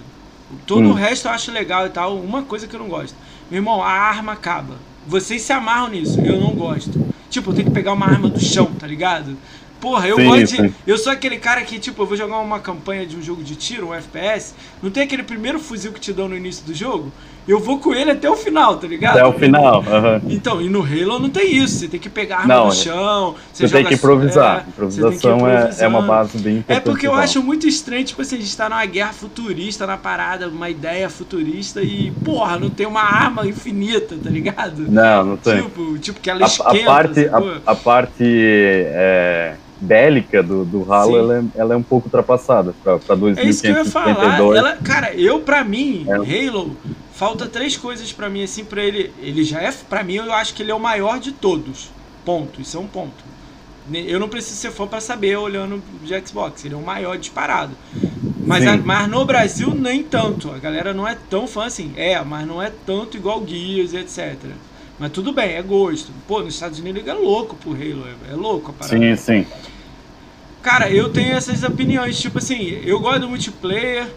Todo 0.67 0.87
hum. 0.87 0.91
o 0.91 0.95
resto 0.95 1.29
eu 1.29 1.33
acho 1.33 1.51
legal 1.51 1.87
e 1.87 1.91
tal. 1.91 2.17
Uma 2.17 2.43
coisa 2.43 2.67
que 2.67 2.75
eu 2.75 2.81
não 2.81 2.89
gosto. 2.89 3.15
Meu 3.51 3.59
irmão, 3.59 3.83
a 3.83 3.91
arma 3.91 4.33
acaba. 4.33 4.77
Vocês 5.07 5.43
se 5.43 5.53
amarram 5.53 5.89
nisso, 5.89 6.21
eu 6.21 6.41
não 6.41 6.51
gosto. 6.51 7.07
Tipo, 7.29 7.51
eu 7.51 7.55
tenho 7.55 7.69
que 7.69 7.75
pegar 7.75 7.93
uma 7.93 8.07
arma 8.07 8.29
do 8.29 8.41
chão, 8.41 8.67
tá 8.79 8.87
ligado? 8.87 9.37
Porra, 9.81 10.07
eu 10.07 10.17
sim, 10.17 10.25
gosto 10.25 10.63
de, 10.63 10.75
Eu 10.87 10.99
sou 10.99 11.11
aquele 11.11 11.39
cara 11.39 11.63
que, 11.63 11.79
tipo, 11.79 12.03
eu 12.03 12.07
vou 12.07 12.17
jogar 12.17 12.39
uma 12.39 12.61
campanha 12.61 13.07
de 13.07 13.17
um 13.17 13.23
jogo 13.23 13.43
de 13.43 13.57
tiro, 13.57 13.89
um 13.89 13.95
FPS. 13.95 14.55
Não 14.83 14.91
tem 14.91 15.05
aquele 15.05 15.23
primeiro 15.23 15.59
fuzil 15.59 15.93
que 15.93 16.01
te 16.01 16.13
dão 16.13 16.29
no 16.29 16.37
início 16.37 16.65
do 16.67 16.75
jogo? 16.75 17.11
Eu 17.49 17.59
vou 17.59 17.79
com 17.79 17.95
ele 17.95 18.11
até 18.11 18.29
o 18.31 18.37
final, 18.37 18.77
tá 18.77 18.87
ligado? 18.87 19.17
Até 19.17 19.27
o 19.27 19.33
final, 19.33 19.81
uhum. 19.81 20.31
Então, 20.31 20.61
e 20.61 20.69
no 20.69 20.83
Halo 20.83 21.19
não 21.19 21.31
tem 21.31 21.57
isso. 21.57 21.79
Você 21.79 21.89
tem 21.89 21.99
que 21.99 22.09
pegar 22.09 22.39
arma 22.39 22.55
não, 22.55 22.67
no 22.67 22.73
chão. 22.73 23.35
Você, 23.53 23.67
você 23.67 23.77
tem 23.77 23.87
que 23.87 23.95
improvisar. 23.95 24.65
É, 24.67 24.69
Improvisação 24.69 25.49
é, 25.49 25.71
é 25.79 25.89
uma 25.89 26.03
base 26.03 26.39
bem 26.39 26.59
importante. 26.59 26.79
É 26.79 26.81
porque 26.81 27.07
eu 27.07 27.15
acho 27.15 27.43
muito 27.43 27.67
estranho, 27.67 28.05
tipo 28.05 28.23
assim, 28.23 28.37
a 28.37 28.41
gente 28.41 28.57
tá 28.57 28.69
numa 28.69 28.85
guerra 28.87 29.13
futurista, 29.13 29.87
na 29.87 29.97
parada, 29.97 30.49
uma 30.49 30.71
ideia 30.71 31.09
futurista 31.09 31.83
e, 31.83 32.11
porra, 32.25 32.59
não 32.59 32.71
tem 32.71 32.87
uma 32.87 33.03
arma 33.03 33.47
infinita, 33.47 34.17
tá 34.23 34.31
ligado? 34.31 34.83
Não, 34.89 35.25
não 35.25 35.37
tem. 35.37 35.63
Tipo, 35.63 35.99
tipo 35.99 36.21
que 36.21 36.31
ela 36.31 36.45
esquenta. 36.45 36.81
A 36.81 36.85
parte, 36.85 37.29
a, 37.29 37.73
a 37.73 37.75
parte 37.75 38.25
é 38.25 39.57
bélica 39.81 40.43
do, 40.43 40.65
do 40.65 40.93
Halo, 40.93 41.17
ela 41.17 41.39
é, 41.39 41.61
ela 41.61 41.75
é, 41.75 41.77
um 41.77 41.83
pouco 41.83 42.07
ultrapassada 42.07 42.75
para 42.85 43.15
2052. 43.15 43.39
É 43.39 43.49
isso 43.49 43.63
que 43.63 43.69
eu 43.69 43.77
ia 43.77 43.85
falar. 43.85 44.39
Ela, 44.57 44.77
cara, 44.77 45.15
eu, 45.15 45.41
para 45.41 45.65
mim, 45.65 46.07
é. 46.07 46.15
Halo, 46.49 46.77
falta 47.21 47.47
três 47.47 47.77
coisas 47.77 48.11
para 48.15 48.31
mim, 48.31 48.43
assim, 48.43 48.65
para 48.65 48.83
ele. 48.83 49.13
Ele 49.21 49.45
já 49.45 49.61
é, 49.61 49.71
para 49.71 50.03
mim, 50.03 50.15
eu 50.15 50.33
acho 50.33 50.55
que 50.55 50.63
ele 50.63 50.71
é 50.71 50.75
o 50.75 50.81
maior 50.81 51.21
de 51.21 51.33
todos. 51.33 51.91
Ponto. 52.25 52.63
Isso 52.63 52.79
é 52.79 52.81
um 52.81 52.87
ponto. 52.87 53.23
Eu 53.93 54.19
não 54.19 54.29
preciso 54.29 54.57
ser 54.57 54.71
fã 54.71 54.87
para 54.87 55.03
saber 55.03 55.37
olhando 55.37 55.83
de 56.03 56.27
Xbox. 56.27 56.65
Ele 56.65 56.73
é 56.73 56.77
o 56.79 56.83
maior 56.83 57.19
disparado. 57.19 57.77
Mas, 58.47 58.67
a, 58.67 58.75
mas 58.79 59.07
no 59.07 59.23
Brasil, 59.27 59.75
nem 59.75 60.03
tanto. 60.03 60.51
A 60.51 60.57
galera 60.57 60.95
não 60.95 61.07
é 61.07 61.15
tão 61.29 61.47
fã 61.47 61.67
assim. 61.67 61.93
É, 61.95 62.19
mas 62.25 62.47
não 62.47 62.63
é 62.63 62.73
tanto 62.87 63.19
igual 63.19 63.39
Guias 63.43 63.93
etc. 63.93 64.39
Mas 64.99 65.13
tudo 65.13 65.31
bem, 65.31 65.57
é 65.57 65.63
gosto. 65.63 66.13
Pô, 66.27 66.41
nos 66.41 66.55
Estados 66.55 66.79
Unidos 66.79 67.07
é 67.07 67.13
louco 67.13 67.55
pro 67.55 67.73
Halo, 67.73 68.07
é, 68.07 68.33
é 68.33 68.35
louco 68.35 68.71
a 68.71 68.73
parada. 68.73 68.99
Sim, 68.99 69.17
sim. 69.17 69.47
Cara, 70.63 70.91
eu 70.91 71.11
tenho 71.11 71.35
essas 71.35 71.63
opiniões, 71.65 72.19
tipo 72.19 72.39
assim, 72.39 72.81
eu 72.85 72.99
gosto 72.99 73.21
do 73.21 73.29
multiplayer. 73.29 74.09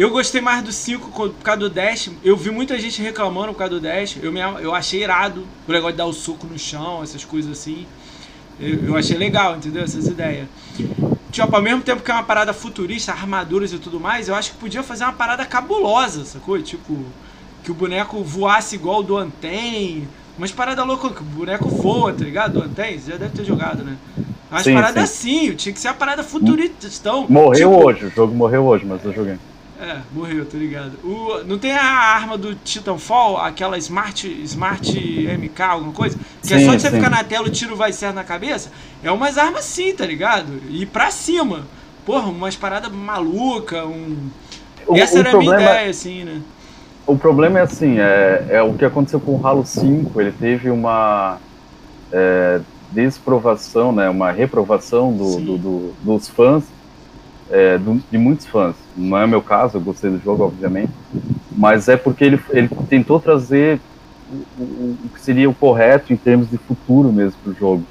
Eu 0.00 0.08
gostei 0.08 0.40
mais 0.40 0.62
do 0.62 0.72
5 0.72 1.10
por 1.10 1.30
causa 1.42 1.60
do 1.60 1.68
Dash. 1.68 2.10
Eu 2.24 2.34
vi 2.34 2.50
muita 2.50 2.78
gente 2.78 3.02
reclamando 3.02 3.48
por 3.48 3.58
causa 3.58 3.74
do 3.74 3.80
Dash. 3.80 4.16
Eu, 4.22 4.32
me, 4.32 4.40
eu 4.40 4.74
achei 4.74 5.02
irado 5.02 5.46
o 5.68 5.70
negócio 5.70 5.92
de 5.92 5.98
dar 5.98 6.06
o 6.06 6.12
soco 6.14 6.46
no 6.46 6.58
chão, 6.58 7.02
essas 7.02 7.22
coisas 7.22 7.52
assim. 7.52 7.86
Eu, 8.58 8.86
eu 8.86 8.96
achei 8.96 9.18
legal, 9.18 9.56
entendeu? 9.56 9.82
Essas 9.82 10.06
ideias. 10.06 10.48
Tipo, 11.30 11.54
ao 11.54 11.60
mesmo 11.60 11.82
tempo 11.82 12.02
que 12.02 12.10
é 12.10 12.14
uma 12.14 12.22
parada 12.22 12.54
futurista, 12.54 13.12
armaduras 13.12 13.74
e 13.74 13.78
tudo 13.78 14.00
mais, 14.00 14.26
eu 14.26 14.34
acho 14.34 14.52
que 14.52 14.56
podia 14.56 14.82
fazer 14.82 15.04
uma 15.04 15.12
parada 15.12 15.44
cabulosa, 15.44 16.24
sacou? 16.24 16.58
Tipo, 16.62 17.04
que 17.62 17.70
o 17.70 17.74
boneco 17.74 18.24
voasse 18.24 18.76
igual 18.76 19.00
o 19.00 19.02
do 19.02 19.18
Anten. 19.18 20.08
Umas 20.38 20.50
paradas 20.50 20.86
loucas, 20.86 21.12
que 21.12 21.20
o 21.20 21.24
boneco 21.26 21.68
voa, 21.68 22.10
tá 22.10 22.24
ligado? 22.24 22.54
Do 22.54 22.62
Anten, 22.62 22.98
você 22.98 23.10
já 23.10 23.16
deve 23.18 23.36
ter 23.36 23.44
jogado, 23.44 23.84
né? 23.84 23.98
Umas 24.50 24.62
sim, 24.62 24.72
paradas 24.72 25.10
sim. 25.10 25.48
assim, 25.48 25.56
tinha 25.56 25.74
que 25.74 25.78
ser 25.78 25.88
a 25.88 25.94
parada 25.94 26.22
futurista. 26.24 26.86
Então, 26.86 27.26
morreu 27.28 27.70
tipo... 27.70 27.84
hoje, 27.84 28.06
o 28.06 28.10
jogo 28.10 28.34
morreu 28.34 28.64
hoje, 28.64 28.86
mas 28.86 29.04
eu 29.04 29.12
joguei. 29.12 29.36
É, 29.80 30.00
morreu, 30.12 30.44
tá 30.44 30.58
ligado. 30.58 30.92
O, 31.02 31.42
não 31.44 31.58
tem 31.58 31.72
a 31.72 31.82
arma 31.82 32.36
do 32.36 32.54
Titanfall, 32.54 33.38
aquela 33.38 33.78
Smart, 33.78 34.28
Smart 34.44 34.92
MK, 34.92 35.62
alguma 35.62 35.92
coisa? 35.92 36.18
Que 36.42 36.48
sim, 36.48 36.54
é 36.54 36.64
só 36.66 36.74
de 36.74 36.82
você 36.82 36.90
sim. 36.90 36.96
ficar 36.96 37.08
na 37.08 37.24
tela 37.24 37.46
o 37.46 37.50
tiro 37.50 37.74
vai 37.74 37.92
certo 37.92 38.14
na 38.14 38.24
cabeça? 38.24 38.70
É 39.02 39.10
umas 39.10 39.38
armas 39.38 39.64
sim, 39.64 39.94
tá 39.94 40.04
ligado? 40.04 40.60
E 40.68 40.84
pra 40.84 41.10
cima. 41.10 41.66
Porra, 42.04 42.28
umas 42.28 42.56
paradas 42.56 42.92
malucas, 42.92 43.84
um. 43.84 44.28
O, 44.86 44.96
Essa 44.96 45.16
o 45.16 45.20
era 45.20 45.30
problema... 45.30 45.54
a 45.54 45.58
minha 45.58 45.70
ideia, 45.70 45.90
assim, 45.90 46.24
né? 46.24 46.42
o 47.10 47.16
problema 47.16 47.58
é 47.58 47.62
assim, 47.62 47.98
é, 47.98 48.46
é 48.50 48.62
o 48.62 48.74
que 48.74 48.84
aconteceu 48.84 49.20
com 49.20 49.36
o 49.36 49.46
Halo 49.46 49.64
5, 49.66 50.20
ele 50.20 50.32
teve 50.32 50.70
uma 50.70 51.38
é, 52.12 52.60
desprovação, 52.92 53.92
né, 53.92 54.08
uma 54.08 54.30
reprovação 54.30 55.12
do, 55.12 55.40
do, 55.40 55.58
do, 55.58 55.92
dos 56.02 56.28
fãs, 56.28 56.64
é, 57.50 57.78
de 58.10 58.18
muitos 58.18 58.46
fãs. 58.46 58.76
Não 58.96 59.18
é 59.18 59.24
o 59.24 59.28
meu 59.28 59.42
caso, 59.42 59.76
eu 59.76 59.80
gostei 59.80 60.10
do 60.10 60.20
jogo, 60.22 60.44
obviamente, 60.44 60.92
mas 61.50 61.88
é 61.88 61.96
porque 61.96 62.24
ele, 62.24 62.40
ele 62.50 62.68
tentou 62.88 63.18
trazer 63.18 63.80
o, 64.30 64.62
o, 64.62 64.96
o 65.04 65.08
que 65.12 65.20
seria 65.20 65.48
o 65.48 65.54
correto 65.54 66.12
em 66.12 66.16
termos 66.16 66.48
de 66.48 66.56
futuro 66.58 67.12
mesmo 67.12 67.38
para 67.42 67.52
o 67.52 67.54
jogo. 67.54 67.84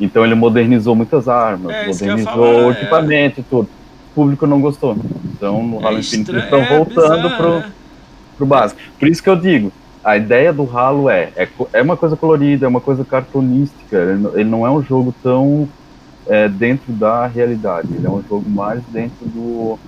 Então 0.00 0.24
ele 0.24 0.34
modernizou 0.34 0.94
muitas 0.96 1.28
armas, 1.28 1.72
é, 1.72 1.86
modernizou 1.86 2.66
o 2.66 2.70
é. 2.70 2.72
equipamento 2.72 3.40
e 3.40 3.42
tudo. 3.42 3.68
O 4.10 4.14
público 4.14 4.46
não 4.46 4.60
gostou. 4.60 4.96
Então 5.32 5.62
no 5.62 5.86
Halo 5.86 5.98
Infinite 5.98 6.30
eles 6.30 6.44
estão 6.44 6.64
voltando 6.64 7.30
para 7.36 7.70
pro 8.36 8.46
básico. 8.46 8.80
Por 8.98 9.08
isso 9.08 9.22
que 9.22 9.28
eu 9.28 9.36
digo, 9.36 9.72
a 10.02 10.16
ideia 10.16 10.52
do 10.52 10.68
Halo 10.76 11.08
é, 11.08 11.30
é, 11.36 11.48
é 11.72 11.82
uma 11.82 11.96
coisa 11.96 12.16
colorida, 12.16 12.66
é 12.66 12.68
uma 12.68 12.80
coisa 12.80 13.04
cartunística, 13.04 13.96
ele 14.34 14.44
não 14.44 14.66
é 14.66 14.70
um 14.70 14.82
jogo 14.82 15.14
tão 15.22 15.68
é, 16.26 16.48
dentro 16.48 16.92
da 16.92 17.26
realidade, 17.26 17.88
ele 17.94 18.06
é 18.06 18.10
um 18.10 18.22
jogo 18.22 18.48
mais 18.48 18.82
dentro 18.84 19.26
do 19.26 19.78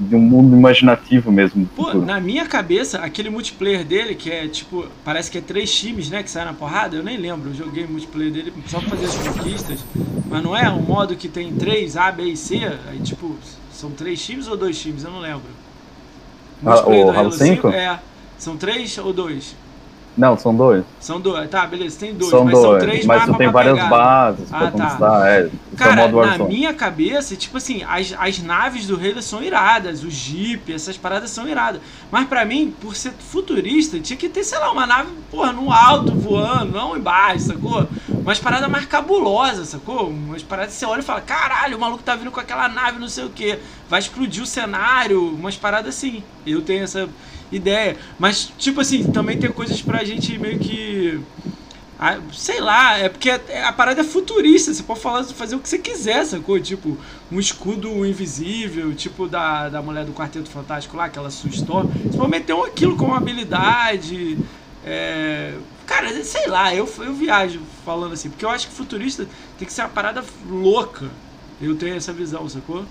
de 0.00 0.16
um 0.16 0.20
mundo 0.20 0.56
imaginativo 0.56 1.30
mesmo. 1.30 1.68
Pô, 1.76 1.92
na 1.92 2.18
minha 2.18 2.46
cabeça, 2.46 2.98
aquele 3.00 3.28
multiplayer 3.28 3.84
dele, 3.84 4.14
que 4.14 4.30
é 4.30 4.48
tipo, 4.48 4.86
parece 5.04 5.30
que 5.30 5.36
é 5.36 5.40
três 5.42 5.70
times, 5.78 6.08
né, 6.08 6.22
que 6.22 6.30
saem 6.30 6.46
na 6.46 6.54
porrada, 6.54 6.96
eu 6.96 7.02
nem 7.02 7.18
lembro, 7.18 7.50
eu 7.50 7.54
joguei 7.54 7.84
o 7.84 7.90
multiplayer 7.90 8.32
dele 8.32 8.52
só 8.66 8.80
pra 8.80 8.88
fazer 8.90 9.04
as 9.04 9.14
conquistas, 9.14 9.84
mas 10.30 10.42
não 10.42 10.56
é 10.56 10.70
um 10.70 10.80
modo 10.80 11.14
que 11.16 11.28
tem 11.28 11.52
três, 11.52 11.98
A, 11.98 12.10
B 12.10 12.24
e 12.24 12.36
C, 12.36 12.56
aí 12.88 12.98
tipo, 13.00 13.36
são 13.70 13.90
três 13.90 14.24
times 14.24 14.48
ou 14.48 14.56
dois 14.56 14.80
times, 14.80 15.04
eu 15.04 15.10
não 15.10 15.20
lembro. 15.20 15.42
Ah, 16.64 16.88
o 16.88 17.10
Halo 17.10 17.32
5? 17.32 17.68
É. 17.68 17.98
São 18.38 18.56
três 18.56 18.96
ou 18.96 19.12
dois? 19.12 19.54
Não, 20.16 20.36
são 20.36 20.54
dois. 20.54 20.84
São 20.98 21.20
dois, 21.20 21.48
tá, 21.48 21.66
beleza, 21.66 21.98
tem 21.98 22.12
dois, 22.12 22.30
são 22.30 22.44
mas 22.44 22.54
dois, 22.54 22.66
são 22.66 22.78
três 22.78 23.06
mas 23.06 23.20
mapas 23.22 23.36
tem 23.36 23.50
várias 23.50 23.74
pegar. 23.74 23.88
bases 23.88 24.52
ah, 24.52 24.58
pra 24.58 24.66
tá. 24.66 24.70
conquistar, 24.70 25.28
é, 25.28 25.40
é 25.46 25.50
Cara, 25.76 26.08
na 26.08 26.38
minha 26.44 26.74
cabeça, 26.74 27.36
tipo 27.36 27.56
assim, 27.56 27.82
as, 27.84 28.14
as 28.18 28.38
naves 28.42 28.86
do 28.86 28.96
Halo 28.96 29.22
são 29.22 29.42
iradas, 29.42 30.02
o 30.02 30.10
Jeep, 30.10 30.72
essas 30.72 30.96
paradas 30.96 31.30
são 31.30 31.48
iradas. 31.48 31.80
Mas 32.10 32.26
pra 32.26 32.44
mim, 32.44 32.74
por 32.80 32.94
ser 32.96 33.12
futurista, 33.12 33.98
tinha 34.00 34.16
que 34.16 34.28
ter, 34.28 34.44
sei 34.44 34.58
lá, 34.58 34.72
uma 34.72 34.86
nave, 34.86 35.10
porra, 35.30 35.52
no 35.52 35.72
alto 35.72 36.12
voando, 36.12 36.72
não 36.72 36.96
embaixo, 36.96 37.46
sacou? 37.46 37.88
Umas 38.08 38.38
paradas 38.38 38.68
mais 38.68 38.84
cabulosas, 38.86 39.68
sacou? 39.68 40.08
Umas 40.08 40.42
paradas 40.42 40.74
que 40.74 40.80
você 40.80 40.86
olha 40.86 41.00
e 41.00 41.04
fala, 41.04 41.20
caralho, 41.20 41.76
o 41.76 41.80
maluco 41.80 42.02
tá 42.02 42.16
vindo 42.16 42.30
com 42.30 42.40
aquela 42.40 42.68
nave, 42.68 42.98
não 42.98 43.08
sei 43.08 43.24
o 43.24 43.30
que, 43.30 43.58
vai 43.88 44.00
explodir 44.00 44.42
o 44.42 44.46
cenário, 44.46 45.34
umas 45.34 45.56
paradas 45.56 45.96
assim. 45.96 46.22
Eu 46.44 46.60
tenho 46.62 46.84
essa 46.84 47.08
ideia. 47.50 47.96
Mas, 48.18 48.52
tipo 48.58 48.80
assim, 48.80 49.04
também 49.10 49.38
tem 49.38 49.50
coisas 49.50 49.80
pra 49.82 50.04
gente 50.04 50.38
meio 50.38 50.58
que. 50.58 51.20
Sei 52.32 52.60
lá, 52.60 52.96
é 52.96 53.10
porque 53.10 53.28
a, 53.28 53.40
a, 53.68 53.72
parada 53.72 54.00
é 54.00 54.04
futurista, 54.04 54.72
você 54.72 54.82
pode 54.82 55.00
falar, 55.00 55.22
fazer 55.24 55.54
o 55.54 55.60
que 55.60 55.68
você 55.68 55.76
quiser, 55.76 56.24
sacou? 56.24 56.58
Tipo, 56.58 56.96
um 57.30 57.38
escudo 57.38 58.06
invisível, 58.06 58.94
tipo 58.94 59.28
da, 59.28 59.68
da 59.68 59.82
mulher 59.82 60.06
do 60.06 60.12
Quarteto 60.12 60.48
Fantástico 60.48 60.96
lá, 60.96 61.10
que 61.10 61.18
ela 61.18 61.28
assustou. 61.28 61.84
Você 61.84 62.16
pode 62.16 62.30
meter 62.30 62.54
um 62.54 62.64
aquilo 62.64 62.96
como 62.96 63.14
habilidade. 63.14 64.38
É... 64.82 65.54
Cara, 65.86 66.24
sei 66.24 66.46
lá, 66.46 66.74
eu, 66.74 66.88
eu 67.00 67.12
viajo 67.12 67.60
falando 67.84 68.14
assim, 68.14 68.30
porque 68.30 68.46
eu 68.46 68.50
acho 68.50 68.68
que 68.68 68.74
futurista 68.74 69.26
tem 69.58 69.66
que 69.66 69.72
ser 69.72 69.82
uma 69.82 69.88
parada 69.88 70.24
louca. 70.48 71.10
Eu 71.60 71.76
tenho 71.76 71.96
essa 71.96 72.12
visão, 72.14 72.48
sacou? 72.48 72.86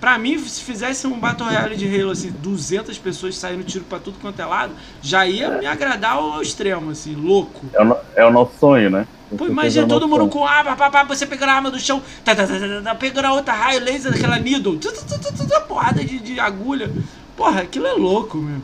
Pra 0.00 0.18
mim, 0.18 0.38
se 0.38 0.62
fizesse 0.62 1.06
um 1.06 1.18
Battle 1.18 1.48
Royale 1.48 1.76
de 1.76 1.88
Halo, 1.88 2.10
assim, 2.10 2.30
200 2.30 2.98
pessoas 2.98 3.36
saindo 3.36 3.64
tiro 3.64 3.84
pra 3.84 3.98
tudo 3.98 4.18
quanto 4.20 4.40
é 4.40 4.44
lado, 4.44 4.74
já 5.00 5.26
ia 5.26 5.58
me 5.58 5.66
agradar 5.66 6.16
ao 6.16 6.42
extremo, 6.42 6.90
assim, 6.90 7.14
louco. 7.14 7.64
É 7.72 7.82
o, 7.82 7.96
é 8.16 8.26
o 8.26 8.30
nosso 8.30 8.52
sonho, 8.58 8.90
né? 8.90 9.06
Pô, 9.36 9.46
imagina 9.46 9.88
todo 9.88 10.06
mundo 10.06 10.28
com 10.28 10.46
arma, 10.46 10.76
pá, 10.76 11.02
você 11.02 11.26
pegando 11.26 11.48
a 11.48 11.54
arma 11.54 11.70
do 11.70 11.80
chão, 11.80 12.00
tá, 12.24 12.34
tá, 12.34 12.46
tá, 12.46 12.58
tá, 12.58 12.82
tá 12.84 12.94
pegando 12.94 13.24
a 13.24 13.32
outra 13.32 13.54
raio 13.54 13.82
laser 13.82 14.12
daquela 14.12 14.38
needle, 14.38 14.78
tá, 14.78 14.92
tá, 14.92 15.18
tá, 15.18 15.44
tá, 15.44 15.60
porrada 15.62 16.04
de, 16.04 16.18
de 16.20 16.38
agulha. 16.38 16.90
Porra, 17.36 17.62
aquilo 17.62 17.86
é 17.86 17.92
louco, 17.92 18.38
meu. 18.38 18.60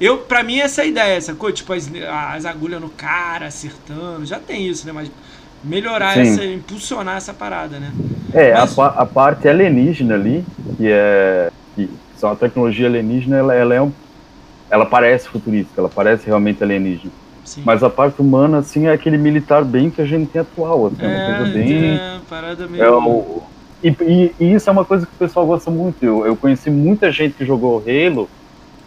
Eu, 0.00 0.18
pra 0.18 0.44
mim, 0.44 0.60
essa 0.60 0.82
é 0.82 0.84
a 0.84 0.86
ideia, 0.86 1.20
sacou? 1.20 1.50
Tipo, 1.50 1.72
as, 1.72 1.90
as 2.32 2.44
agulhas 2.44 2.80
no 2.80 2.88
cara, 2.88 3.46
acertando, 3.46 4.24
já 4.24 4.38
tem 4.38 4.68
isso, 4.68 4.86
né? 4.86 4.92
Mas 4.92 5.10
melhorar 5.62 6.14
Sim. 6.14 6.20
essa, 6.20 6.44
impulsionar 6.44 7.16
essa 7.16 7.34
parada, 7.34 7.78
né? 7.78 7.92
É, 8.32 8.52
Mas... 8.54 8.78
a, 8.78 8.86
a, 8.86 9.06
parte 9.06 9.48
alienígena 9.48 10.14
ali, 10.14 10.44
que 10.76 10.88
é 10.88 11.50
que 11.74 11.90
são 12.16 12.30
a 12.30 12.36
tecnologia 12.36 12.86
alienígena, 12.86 13.36
ela, 13.36 13.54
ela 13.54 13.74
é 13.74 13.82
um 13.82 13.92
ela 14.70 14.84
parece 14.84 15.28
futurística, 15.28 15.80
ela 15.80 15.88
parece 15.88 16.26
realmente 16.26 16.62
alienígena. 16.62 17.12
Sim. 17.44 17.62
Mas 17.64 17.82
a 17.82 17.88
parte 17.88 18.20
humana, 18.20 18.58
assim, 18.58 18.86
é 18.86 18.92
aquele 18.92 19.16
militar 19.16 19.64
bem 19.64 19.88
que 19.88 20.02
a 20.02 20.04
gente 20.04 20.30
tem 20.30 20.42
atual, 20.42 20.88
assim, 20.88 20.96
é, 21.00 21.06
uma 21.06 21.36
coisa 21.36 21.52
bem... 21.52 21.94
é, 21.94 22.18
parada 22.28 22.68
meio... 22.68 22.84
É 22.84 22.90
o, 22.90 23.42
e, 23.82 23.88
e, 23.88 24.34
e 24.40 24.54
isso 24.54 24.68
é 24.68 24.72
uma 24.72 24.84
coisa 24.84 25.06
que 25.06 25.12
o 25.12 25.18
pessoal 25.18 25.46
gosta 25.46 25.70
muito. 25.70 26.04
Eu, 26.04 26.26
eu 26.26 26.36
conheci 26.36 26.70
muita 26.70 27.10
gente 27.10 27.34
que 27.34 27.44
jogou 27.44 27.82
Halo 27.86 28.28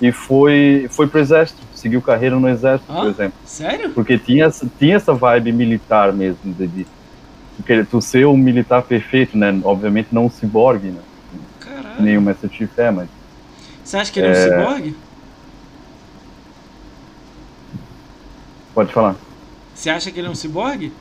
e 0.02 0.12
foi, 0.12 0.88
foi 0.92 1.08
pro 1.08 1.20
exército, 1.20 1.62
seguiu 1.82 2.02
carreira 2.02 2.40
no 2.40 2.48
exército, 2.48 2.92
por 2.94 3.08
Ah, 3.08 3.10
exemplo. 3.10 3.38
Sério? 3.46 3.90
Porque 3.92 4.18
tinha, 4.18 4.46
essa- 4.46 4.70
tinha 4.78 4.96
essa 4.96 5.14
vibe 5.14 5.52
militar 5.52 6.14
mesmo, 6.14 6.54
de, 6.54 6.68
de 6.68 6.88
tu, 7.90 8.02
ser 8.02 8.26
um 8.28 8.38
militar 8.38 8.84
perfeito, 8.84 9.38
né? 9.38 9.60
Obviamente 9.64 10.10
não 10.12 10.26
um 10.26 10.30
ciborgue, 10.30 10.90
né? 10.90 11.02
Caralho. 11.60 12.02
Nem 12.02 12.18
o 12.18 12.22
Master 12.22 12.50
Chief 12.52 12.78
é, 12.78 12.92
mas... 12.92 13.10
Você 13.84 13.98
acha 13.98 14.12
que 14.12 14.20
ele 14.20 14.28
é 14.28 14.32
um 14.32 14.34
É. 14.34 14.50
ciborgue? 14.50 14.96
Pode 18.74 18.94
falar. 18.94 19.16
Você 19.76 19.90
acha 19.90 20.12
que 20.12 20.20
ele 20.20 20.28
é 20.28 20.32
um 20.32 20.36
ciborgue? 20.36 20.92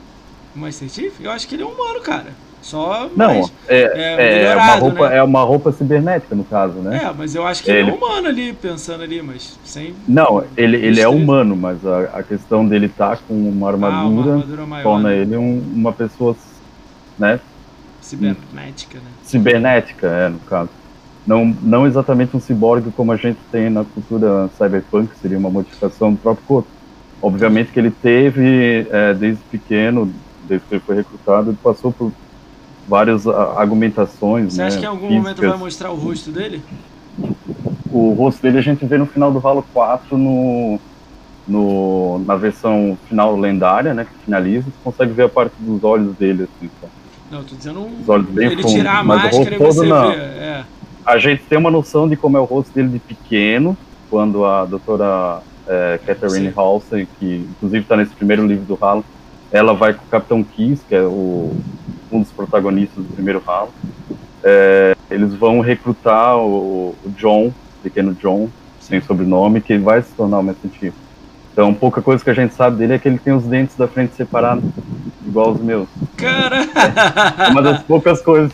O 0.55 0.59
Master 0.59 0.89
Chief? 0.89 1.13
Eu 1.21 1.31
acho 1.31 1.47
que 1.47 1.55
ele 1.55 1.63
é 1.63 1.65
um 1.65 1.69
humano, 1.69 2.01
cara. 2.01 2.33
Só 2.61 3.09
Não, 3.15 3.27
mais... 3.27 3.53
é, 3.67 3.81
é 3.81 4.13
é, 4.13 4.15
uma 4.15 4.33
melhorado, 4.33 4.85
roupa, 4.85 5.09
né? 5.09 5.17
é 5.17 5.23
uma 5.23 5.43
roupa 5.43 5.71
cibernética, 5.71 6.35
no 6.35 6.45
caso, 6.45 6.79
né? 6.81 6.97
É, 7.03 7.13
mas 7.13 7.33
eu 7.35 7.45
acho 7.45 7.63
que 7.63 7.71
ele, 7.71 7.79
é 7.79 7.83
Ele- 7.83 7.91
humano 7.91 8.27
ali, 8.27 8.53
pensando 8.53 9.03
ali, 9.03 9.21
mas 9.21 9.59
sem... 9.63 9.95
Não, 10.07 10.43
ele, 10.55 10.77
ele 10.77 10.99
é 10.99 11.07
humano, 11.07 11.55
mas 11.55 11.85
a, 11.85 12.03
a 12.19 12.23
questão 12.23 12.67
dele 12.67 12.85
estar 12.85 13.17
com 13.23 13.33
uma 13.33 13.67
Ah, 13.67 13.71
uma 13.71 13.87
armadura 13.87 14.31
armadura 14.33 14.65
maior, 14.65 14.83
torna 14.83 15.09
né? 15.09 15.17
ele 15.17 15.37
um- 15.37 15.59
uma 15.73 15.93
pessoa, 15.93 16.35
né? 17.17 17.39
Cibernética, 18.01 18.99
né? 18.99 19.11
cibernética, 19.23 20.07
é, 20.07 20.29
no 20.29 20.39
caso. 20.39 20.69
Não, 21.25 21.45
não 21.45 21.85
exatamente 21.85 22.35
um 22.35 22.39
ciborgue 22.39 22.91
como 22.91 23.11
a 23.11 23.15
gente 23.15 23.39
tem 23.51 23.69
na 23.69 23.85
cultura 23.85 24.49
cyberpunk, 24.49 25.15
seria 25.17 25.37
uma 25.37 25.51
modificação 25.51 26.11
do 26.13 26.19
próprio 26.19 26.45
corpo. 26.45 26.69
Obviamente 27.21 27.71
que 27.71 27.79
ele 27.79 27.91
teve, 27.91 28.87
é, 28.89 29.13
desde 29.13 29.43
pequeno, 29.45 30.11
desde 30.39 30.65
que 30.67 30.73
ele 30.75 30.81
foi 30.83 30.95
recrutado, 30.95 31.51
ele 31.51 31.57
passou 31.61 31.93
por 31.93 32.11
várias 32.87 33.27
argumentações, 33.27 34.53
Você 34.53 34.61
né, 34.61 34.67
acha 34.67 34.77
que 34.77 34.83
em 34.83 34.87
algum 34.87 35.09
momento 35.09 35.37
físicas. 35.37 35.49
vai 35.49 35.59
mostrar 35.59 35.91
o 35.91 35.95
rosto 35.95 36.31
dele? 36.31 36.61
O 37.91 38.13
rosto 38.13 38.41
dele 38.41 38.57
a 38.57 38.61
gente 38.61 38.85
vê 38.85 38.97
no 38.97 39.05
final 39.05 39.31
do 39.31 39.45
Halo 39.45 39.65
4, 39.73 40.17
no, 40.17 40.79
no, 41.47 42.19
na 42.25 42.35
versão 42.35 42.97
final 43.07 43.37
lendária, 43.37 43.93
né, 43.93 44.05
que 44.05 44.25
finaliza, 44.25 44.65
você 44.65 44.77
consegue 44.83 45.13
ver 45.13 45.23
a 45.23 45.29
parte 45.29 45.53
dos 45.59 45.83
olhos 45.83 46.15
dele, 46.15 46.43
assim, 46.43 46.69
tá? 46.81 46.87
Não, 47.29 47.43
tô 47.43 47.55
dizendo 47.55 47.81
um... 47.81 48.01
Os 48.01 48.09
olhos 48.09 48.27
bem 48.29 48.47
ele 48.47 48.61
fundos, 48.61 48.73
tirar 48.73 48.99
a 48.99 49.03
máscara 49.03 49.55
e 49.55 49.57
você 49.57 49.85
não. 49.85 50.11
É. 50.11 50.65
A 51.05 51.17
gente 51.17 51.43
tem 51.43 51.57
uma 51.57 51.71
noção 51.71 52.07
de 52.07 52.17
como 52.17 52.37
é 52.37 52.39
o 52.41 52.43
rosto 52.43 52.73
dele 52.73 52.89
de 52.89 52.99
pequeno, 52.99 53.77
quando 54.09 54.43
a 54.43 54.65
doutora 54.65 55.41
é, 55.65 55.99
Catherine. 56.05 56.51
Halsey, 56.53 57.07
que 57.17 57.47
inclusive 57.49 57.83
está 57.83 57.95
nesse 57.95 58.13
primeiro 58.13 58.45
livro 58.45 58.65
do 58.65 58.77
Halo, 58.83 59.05
ela 59.51 59.73
vai 59.73 59.93
com 59.93 60.03
o 60.03 60.07
Capitão 60.07 60.43
Kiss, 60.43 60.83
que 60.87 60.93
é 60.93 61.01
o, 61.01 61.55
um 62.11 62.21
dos 62.21 62.31
protagonistas 62.31 63.03
do 63.03 63.13
primeiro 63.13 63.41
Halo. 63.45 63.69
É, 64.43 64.95
eles 65.09 65.33
vão 65.33 65.59
recrutar 65.59 66.37
o, 66.37 66.95
o 67.05 67.09
John, 67.17 67.51
pequeno 67.83 68.13
John, 68.13 68.49
sem 68.79 68.99
sobrenome, 69.01 69.61
que 69.61 69.77
vai 69.77 70.01
se 70.01 70.11
tornar 70.13 70.39
o 70.39 70.43
Master 70.43 70.69
Chief. 70.79 70.93
Então, 71.53 71.73
pouca 71.73 72.01
coisa 72.01 72.23
que 72.23 72.29
a 72.29 72.33
gente 72.33 72.53
sabe 72.53 72.77
dele 72.77 72.93
é 72.93 72.97
que 72.99 73.07
ele 73.07 73.19
tem 73.19 73.33
os 73.33 73.43
dentes 73.43 73.75
da 73.75 73.87
frente 73.87 74.15
separados, 74.15 74.63
igual 75.25 75.51
os 75.51 75.61
meus. 75.61 75.87
Cara, 76.17 76.61
É 77.37 77.49
uma 77.49 77.61
das 77.61 77.83
poucas 77.83 78.21
coisas 78.21 78.51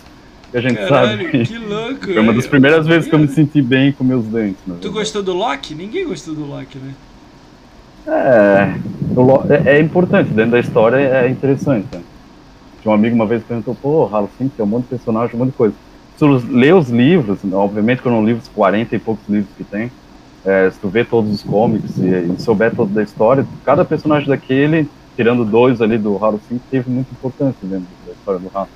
que 0.52 0.58
a 0.58 0.62
gente 0.62 0.76
caralho, 0.78 1.24
sabe. 1.32 1.46
que 1.46 1.58
louco. 1.58 2.06
Foi 2.06 2.20
uma 2.20 2.34
das 2.34 2.48
primeiras 2.48 2.88
vezes 2.88 3.08
que 3.08 3.14
eu 3.16 3.20
me 3.20 3.28
senti 3.28 3.62
bem 3.62 3.92
com 3.92 4.04
meus 4.04 4.26
dentes. 4.26 4.58
na 4.66 4.74
Tu 4.76 4.82
verdade. 4.82 4.94
gostou 4.96 5.22
do 5.24 5.34
Loki? 5.34 5.76
Ninguém 5.76 6.08
gostou 6.08 6.34
do 6.34 6.46
Loki, 6.46 6.78
né? 6.80 6.94
É, 8.08 8.74
é, 9.70 9.78
é 9.78 9.82
importante, 9.82 10.32
dentro 10.32 10.52
da 10.52 10.60
história 10.60 10.98
é 10.98 11.30
interessante. 11.30 11.86
né? 11.94 12.02
Um 12.88 12.94
amigo 12.94 13.16
uma 13.16 13.26
vez 13.28 13.44
perguntou, 13.44 13.76
pô, 13.76 14.06
Halo 14.08 14.30
5 14.38 14.56
tem 14.56 14.66
um 14.66 14.68
monte 14.68 14.84
de 14.84 14.90
personagem, 14.90 15.36
um 15.36 15.40
monte 15.40 15.50
de 15.52 15.58
coisa. 15.58 15.76
Se 16.16 16.20
tu 16.20 16.28
lê 16.52 16.74
os 16.74 16.90
livros, 16.90 17.40
obviamente 17.54 18.02
que 18.02 18.08
eu 18.08 18.12
não 18.12 18.26
li 18.26 18.34
os 18.34 18.48
40 18.48 18.96
e 18.96 19.00
poucos 19.00 19.28
livros 19.28 19.54
que 19.56 19.64
tem, 19.64 19.92
é, 20.46 20.70
se 20.72 20.80
tu 20.80 20.90
vê 20.90 21.04
todos 21.04 21.32
os 21.34 21.44
cómics 21.44 21.98
e, 21.98 22.08
e 22.08 22.42
souber 22.42 22.74
toda 22.76 23.00
a 23.00 23.04
história, 23.04 23.46
cada 23.64 23.84
personagem 23.86 24.28
daquele, 24.30 24.90
tirando 25.16 25.46
dois 25.46 25.82
ali 25.82 25.98
do 25.98 26.24
Halo 26.24 26.40
5, 26.42 26.64
teve 26.70 26.90
muita 26.90 27.14
importância 27.14 27.68
dentro 27.68 27.88
da 28.06 28.14
história 28.14 28.40
do 28.40 28.50
Halo. 28.54 28.70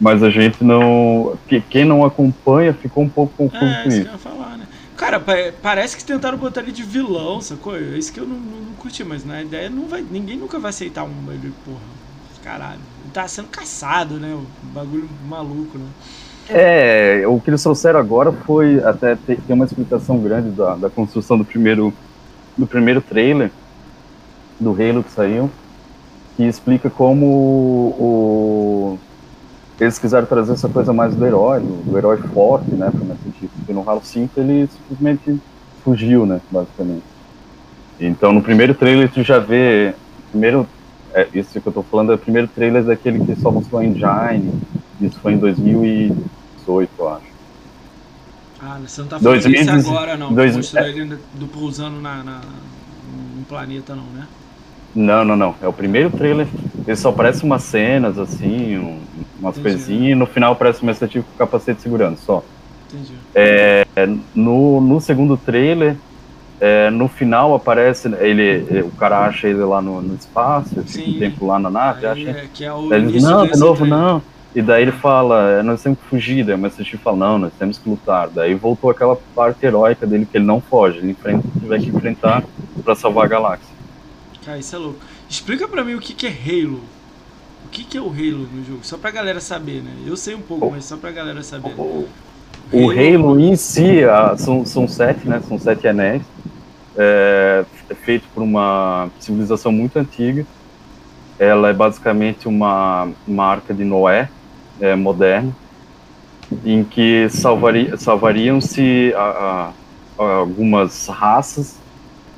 Mas 0.00 0.22
a 0.22 0.30
gente 0.30 0.62
não. 0.64 1.38
que- 1.46 1.60
Quem 1.60 1.84
não 1.84 2.04
acompanha 2.04 2.74
ficou 2.74 3.04
um 3.04 3.08
pouco 3.08 3.34
confuso 3.36 3.60
É, 3.60 3.82
com 3.82 3.88
isso 3.88 4.00
que 4.02 4.06
eu 4.08 4.12
ia 4.12 4.18
falar, 4.18 4.58
né? 4.58 4.68
Cara, 4.96 5.20
pa- 5.20 5.32
parece 5.62 5.96
que 5.96 6.04
tentaram 6.04 6.36
botar 6.36 6.62
ele 6.62 6.72
de 6.72 6.82
vilão, 6.82 7.40
sacou? 7.40 7.76
É 7.76 7.80
isso 7.96 8.12
que 8.12 8.18
eu 8.20 8.26
não, 8.26 8.36
não, 8.38 8.60
não 8.60 8.74
curti, 8.74 9.04
mas 9.04 9.24
na 9.24 9.42
ideia 9.42 9.70
não 9.70 9.86
vai. 9.88 10.02
Ninguém 10.02 10.36
nunca 10.36 10.58
vai 10.58 10.70
aceitar 10.70 11.04
um 11.04 11.30
ele, 11.32 11.50
porra. 11.64 11.80
Caralho. 12.42 12.80
Tá 13.14 13.26
sendo 13.26 13.48
caçado, 13.48 14.16
né? 14.16 14.34
O 14.34 14.66
bagulho 14.74 15.08
maluco, 15.26 15.78
né? 15.78 15.86
É, 16.50 17.22
o 17.26 17.40
que 17.40 17.48
eles 17.48 17.62
trouxeram 17.62 17.98
agora 17.98 18.30
foi 18.30 18.82
até 18.84 19.16
tem 19.16 19.38
uma 19.48 19.64
explicação 19.64 20.18
grande 20.18 20.50
da, 20.50 20.74
da 20.74 20.90
construção 20.90 21.38
do 21.38 21.44
primeiro 21.44 21.94
do 22.56 22.66
primeiro 22.66 23.00
trailer 23.00 23.50
do 24.60 24.70
Halo 24.70 25.02
que 25.02 25.10
saiu, 25.10 25.50
que 26.36 26.44
explica 26.44 26.90
como 26.90 27.26
o, 27.26 28.98
eles 29.80 29.98
quiseram 29.98 30.26
trazer 30.26 30.52
essa 30.52 30.68
coisa 30.68 30.92
mais 30.92 31.14
do 31.14 31.26
herói, 31.26 31.60
do, 31.60 31.96
herói 31.96 32.16
forte, 32.18 32.70
né, 32.72 32.86
Master 32.86 33.32
Chief, 33.40 33.50
porque 33.56 33.72
no 33.72 33.88
Halo 33.88 34.02
5 34.04 34.38
ele 34.38 34.68
simplesmente 34.68 35.40
fugiu, 35.82 36.24
né, 36.26 36.40
basicamente. 36.50 37.04
Então 37.98 38.32
no 38.32 38.42
primeiro 38.42 38.74
trailer 38.74 39.10
tu 39.10 39.22
já 39.22 39.38
vê, 39.38 39.94
primeiro, 40.30 40.66
é, 41.14 41.28
isso 41.34 41.60
que 41.60 41.66
eu 41.66 41.72
tô 41.72 41.82
falando 41.82 42.12
é 42.12 42.14
o 42.16 42.18
primeiro 42.18 42.48
trailer 42.48 42.82
daquele 42.84 43.24
que 43.24 43.34
só 43.40 43.50
mostrou 43.50 43.80
a 43.80 43.84
engine, 43.84 44.52
isso 45.00 45.18
foi 45.20 45.32
em 45.34 45.38
2018, 45.38 46.90
eu 46.98 47.08
acho. 47.08 47.34
Ah, 48.60 48.78
você 48.84 49.00
não 49.02 49.08
tá 49.08 49.18
falando 49.18 49.34
2016 49.42 49.82
isso 49.82 49.90
agora, 49.90 50.16
não. 50.16 50.32
dois- 50.32 50.56
Mostrou 50.56 50.84
é. 50.84 50.90
ele 50.90 51.18
do, 51.34 51.46
pousando 51.46 52.00
na, 52.00 52.22
na, 52.22 52.40
num 53.36 53.44
planeta, 53.44 53.94
não, 53.94 54.04
né? 54.04 54.26
Não, 54.94 55.24
não, 55.24 55.36
não. 55.36 55.54
É 55.60 55.66
o 55.68 55.72
primeiro 55.72 56.08
trailer. 56.10 56.46
Ele 56.86 56.96
só 56.96 57.10
aparece 57.10 57.42
umas 57.44 57.62
cenas, 57.64 58.18
assim, 58.18 58.78
um- 58.78 59.00
umas 59.40 59.58
Entendi. 59.58 59.76
coisinhas, 59.76 60.12
e 60.12 60.14
no 60.14 60.24
final 60.26 60.52
aparece 60.52 60.84
Master 60.84 61.10
Chief 61.10 61.24
com 61.24 61.36
capacete 61.36 61.82
segurando, 61.82 62.16
só. 62.18 62.42
Entendi. 62.90 63.14
É, 63.34 63.84
no, 64.34 64.80
no 64.80 65.00
segundo 65.00 65.36
trailer, 65.36 65.96
é, 66.66 66.90
no 66.90 67.08
final 67.08 67.54
aparece 67.54 68.08
ele, 68.20 68.80
o 68.82 68.90
cara 68.92 69.26
acha 69.26 69.46
ele 69.48 69.58
lá 69.64 69.82
no, 69.82 70.00
no 70.00 70.14
espaço, 70.14 70.82
fica 70.84 71.10
um 71.10 71.18
tempo 71.18 71.46
lá 71.46 71.58
na 71.58 71.68
nave, 71.70 72.06
Aí, 72.06 72.28
acha. 72.28 72.38
é, 72.62 72.64
é 72.66 72.72
o 72.72 72.94
ele 72.94 73.12
diz, 73.12 73.22
não, 73.22 73.46
de 73.46 73.58
novo, 73.58 73.84
não. 73.84 74.22
E 74.56 74.62
daí 74.62 74.82
ele 74.82 74.92
fala, 74.92 75.50
"É, 75.58 75.62
nós 75.64 75.82
temos 75.82 75.98
que 75.98 76.04
fugir. 76.06 76.44
Daí 76.44 76.54
o 76.54 76.58
Master 76.58 76.86
fala, 77.00 77.16
não, 77.16 77.38
nós 77.38 77.52
temos 77.58 77.76
que 77.76 77.88
lutar. 77.90 78.28
Daí 78.28 78.54
voltou 78.54 78.88
aquela 78.88 79.16
parte 79.34 79.66
heróica 79.66 80.06
dele 80.06 80.24
que 80.30 80.38
ele 80.38 80.44
não 80.44 80.60
foge, 80.60 80.98
ele 80.98 81.10
enfrenta, 81.10 81.42
tiver 81.60 81.80
que 81.80 81.88
enfrentar 81.88 82.44
pra 82.84 82.94
salvar 82.94 83.24
a 83.24 83.28
galáxia. 83.28 83.74
Cara, 84.46 84.56
isso 84.58 84.76
é 84.76 84.78
louco. 84.78 85.00
Explica 85.28 85.66
pra 85.66 85.82
mim 85.82 85.94
o 85.94 86.00
que, 86.00 86.14
que 86.14 86.26
é 86.26 86.30
Halo. 86.30 86.80
O 87.66 87.68
que, 87.68 87.82
que 87.82 87.98
é 87.98 88.00
o 88.00 88.06
Halo 88.08 88.46
no 88.54 88.64
jogo? 88.64 88.78
Só 88.82 88.96
pra 88.96 89.10
galera 89.10 89.40
saber, 89.40 89.82
né? 89.82 89.90
Eu 90.06 90.16
sei 90.16 90.36
um 90.36 90.40
pouco, 90.40 90.66
Oh. 90.66 90.70
mas 90.70 90.84
só 90.84 90.96
pra 90.96 91.10
galera 91.10 91.42
saber. 91.42 91.74
O, 91.76 92.06
o 92.72 92.90
Halo 92.90 93.40
em 93.40 93.56
si, 93.56 94.04
a- 94.04 94.36
são, 94.38 94.64
são 94.64 94.86
sete, 94.86 95.26
né? 95.28 95.42
São 95.48 95.58
sete 95.58 95.88
anéis. 95.88 96.22
É, 96.96 97.64
feito 98.04 98.24
por 98.32 98.42
uma 98.42 99.08
civilização 99.18 99.72
muito 99.72 99.98
antiga. 99.98 100.46
Ela 101.38 101.70
é 101.70 101.72
basicamente 101.72 102.46
uma, 102.46 103.08
uma 103.26 103.44
arca 103.46 103.74
de 103.74 103.84
Noé 103.84 104.28
é, 104.80 104.94
moderna, 104.94 105.52
em 106.64 106.84
que 106.84 107.28
salvaria, 107.30 107.96
salvariam-se 107.96 109.12
a- 109.16 109.72
a- 110.18 110.22
a 110.22 110.34
algumas 110.36 111.08
raças 111.08 111.76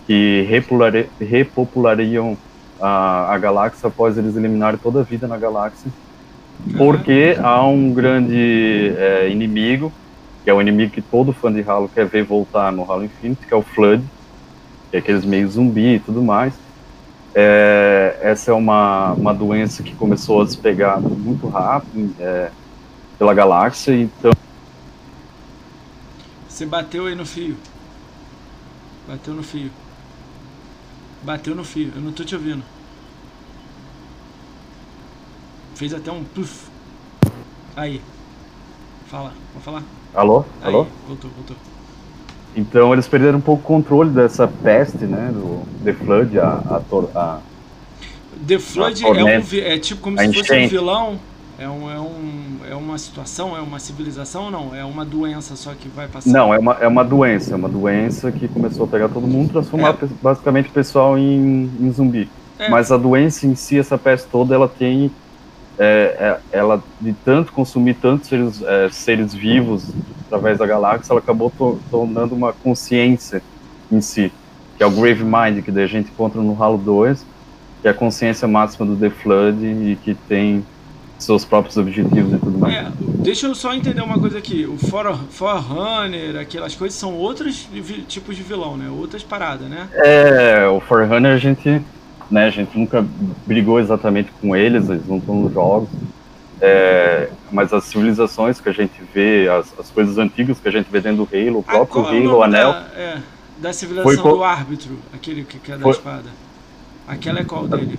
que 0.07 0.47
repopulari- 0.49 1.11
repopulariam 1.21 2.37
a, 2.81 3.35
a 3.35 3.39
galáxia 3.39 3.89
após 3.89 4.17
eles 4.17 4.37
eliminarem 4.37 4.79
toda 4.79 5.01
a 5.01 5.03
vida 5.03 5.27
na 5.27 5.37
galáxia. 5.37 5.91
Porque 6.79 7.37
há 7.43 7.63
um 7.67 7.93
grande 7.93 8.95
é, 8.97 9.29
inimigo, 9.29 9.93
que 10.43 10.49
é 10.49 10.55
o 10.55 10.61
inimigo 10.61 10.93
que 10.93 11.03
todo 11.03 11.33
fã 11.33 11.53
de 11.53 11.63
Halo 11.69 11.91
quer 11.93 12.07
ver 12.07 12.25
voltar 12.25 12.73
no 12.73 12.91
Halo 12.91 13.05
Infinite, 13.05 13.47
que 13.47 13.53
é 13.53 13.57
o 13.57 13.63
Flood, 13.63 14.03
que 14.97 15.11
é 15.11 15.15
aqueles 15.15 15.25
meio 15.25 15.49
zumbi 15.49 15.97
e 15.97 16.01
tudo 16.01 16.23
mais. 16.23 16.55
É, 17.35 18.19
essa 18.23 18.51
é 18.51 18.55
uma, 18.55 19.13
uma 19.13 19.35
doença 19.35 19.83
que 19.83 19.95
começou 19.95 20.41
a 20.41 20.47
se 20.47 20.57
pegar 20.57 20.99
muito 21.01 21.47
rápido 21.49 22.15
é, 22.19 22.51
pela 23.19 23.35
galáxia, 23.35 23.95
então 23.95 24.33
Você 26.49 26.65
bateu 26.65 27.07
aí 27.07 27.15
no 27.15 27.27
fio. 27.27 27.57
Bateu 29.07 29.35
no 29.35 29.43
fio. 29.43 29.71
Bateu 31.23 31.55
no 31.55 31.65
fio. 31.65 31.93
Eu 31.95 32.01
não 32.01 32.13
tô 32.13 32.25
te 32.25 32.35
ouvindo. 32.35 32.63
Fez 35.75 35.93
até 35.93 36.11
um 36.11 36.25
puff. 36.25 36.69
Aí. 37.77 38.01
Fala. 39.09 39.35
Vou 39.53 39.63
falar. 39.63 39.83
Alô? 40.15 40.45
Aí. 40.63 40.73
Alô? 40.73 40.87
Voltou, 41.07 41.31
voltou. 41.31 41.57
Então 42.57 42.93
eles 42.93 43.07
perderam 43.07 43.39
um 43.39 43.43
pouco 43.43 43.63
o 43.63 43.67
controle 43.67 44.11
dessa 44.11 44.49
peste, 44.49 45.05
né? 45.05 45.31
Do 45.33 45.63
The 45.85 45.93
Flood, 45.93 46.39
a, 46.39 46.45
a, 46.45 46.83
a 47.15 47.41
The 48.47 48.59
Flood 48.59 49.05
é, 49.05 49.09
um, 49.09 49.29
é 49.65 49.79
tipo 49.79 50.01
como 50.03 50.19
se 50.19 50.33
fosse 50.33 50.53
um 50.53 50.69
vilão. 50.69 51.19
É, 51.59 51.67
um, 51.67 51.91
é, 51.91 51.99
um, 51.99 52.59
é 52.71 52.75
uma 52.75 52.99
situação, 52.99 53.57
é 53.57 53.61
uma 53.61 53.79
civilização 53.79 54.45
ou 54.45 54.51
não? 54.51 54.75
É 54.75 54.85
uma 54.85 55.07
doença 55.07 55.57
só 55.57 55.73
que 55.73 55.89
vai 55.89 56.07
passar? 56.07 56.31
Não, 56.31 56.53
é 56.53 56.59
uma, 56.59 56.73
é 56.75 56.87
uma 56.87 57.03
doença. 57.03 57.55
É 57.55 57.57
uma 57.57 57.69
doença 57.69 58.31
que 58.31 58.47
começou 58.47 58.85
a 58.85 58.89
pegar 58.89 59.09
todo 59.09 59.27
mundo, 59.27 59.53
transformar 59.53 59.97
é. 60.03 60.07
basicamente 60.23 60.69
o 60.69 60.73
pessoal 60.73 61.17
em, 61.17 61.71
em 61.81 61.91
zumbi. 61.91 62.29
É. 62.59 62.69
Mas 62.69 62.93
a 62.93 62.99
doença 62.99 63.47
em 63.47 63.55
si, 63.55 63.79
essa 63.79 63.97
peste 63.97 64.29
toda, 64.29 64.55
ela 64.55 64.69
tem. 64.69 65.11
É, 65.79 66.39
é, 66.53 66.59
ela, 66.59 66.83
de 67.01 67.13
tanto 67.13 67.53
consumir 67.53 67.95
tantos 67.95 68.29
seres, 68.29 68.63
é, 68.63 68.89
seres 68.91 69.35
vivos 69.35 69.91
através 70.27 70.59
da 70.59 70.67
galáxia, 70.67 71.13
ela 71.13 71.21
acabou 71.21 71.51
to, 71.51 71.79
tornando 71.91 72.35
uma 72.35 72.53
consciência 72.53 73.43
em 73.93 74.01
si, 74.01 74.33
que 74.77 74.83
é 74.83 74.87
o 74.87 74.91
Grave 74.91 75.23
Mind, 75.23 75.63
que 75.63 75.71
daí 75.71 75.85
a 75.85 75.89
gente 75.89 76.11
encontra 76.11 76.41
no 76.41 76.61
Halo 76.61 76.79
2, 76.79 77.27
que 77.83 77.89
é 77.89 77.91
a 77.91 77.95
consciência 77.95 78.49
máxima 78.49 78.87
do 78.87 78.97
The 78.97 79.11
Flood 79.11 79.65
e 79.65 79.99
que 80.03 80.15
tem 80.15 80.65
seus 81.19 81.45
próprios 81.45 81.77
objetivos 81.77 82.33
e 82.33 82.39
tudo 82.39 82.59
mais. 82.59 82.75
É, 82.75 82.93
deixa 83.01 83.47
eu 83.47 83.55
só 83.55 83.73
entender 83.75 84.03
uma 84.03 84.19
coisa 84.19 84.39
aqui. 84.39 84.67
O 84.67 84.77
For, 84.77 85.19
Forerunner, 85.31 86.37
aquelas 86.37 86.75
coisas 86.75 86.99
são 86.99 87.15
outros 87.15 87.69
tipos 88.07 88.37
de 88.37 88.43
vilão, 88.43 88.77
né? 88.77 88.89
Outras 88.91 89.23
paradas, 89.23 89.69
né? 89.69 89.89
É, 89.95 90.67
o 90.67 90.81
Forerunner 90.81 91.33
a 91.33 91.39
gente, 91.39 91.81
né, 92.31 92.47
a 92.47 92.51
gente 92.51 92.77
nunca 92.79 93.05
brigou 93.47 93.79
exatamente 93.79 94.31
com 94.41 94.55
eles, 94.55 94.89
eles 94.89 95.07
não 95.07 95.19
estão 95.19 95.37
nos 95.37 95.53
jogos. 95.53 95.89
É, 96.61 97.29
mas 97.53 97.73
as 97.73 97.85
civilizações 97.85 98.61
que 98.61 98.69
a 98.69 98.73
gente 98.73 98.95
vê, 99.13 99.49
as, 99.49 99.79
as 99.79 99.91
coisas 99.91 100.17
antigas 100.17 100.59
que 100.59 100.69
a 100.69 100.71
gente 100.71 100.91
vê 100.91 101.01
dentro 101.01 101.25
do 101.25 101.29
Halo, 101.37 101.59
o 101.59 101.63
próprio 101.63 102.03
ah, 102.03 102.09
Halo, 102.09 102.37
o 102.39 102.43
Anel. 102.43 102.73
Da, 102.73 102.87
é, 102.97 103.19
da 103.59 103.73
civilização 103.73 104.23
foi, 104.23 104.33
do 104.33 104.43
árbitro, 104.43 104.99
aquele 105.13 105.45
que, 105.45 105.59
que 105.59 105.73
é 105.73 105.77
da 105.77 105.83
foi, 105.83 105.93
espada. 105.93 106.31
Aquela 107.07 107.41
é 107.41 107.45
qual 107.45 107.69
dele? 107.69 107.99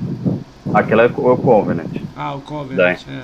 Aquela 0.74 1.04
é 1.04 1.06
o 1.06 1.38
Covenant. 1.38 2.02
Ah, 2.16 2.36
o 2.36 2.42
Covenant, 2.42 3.00
é. 3.08 3.22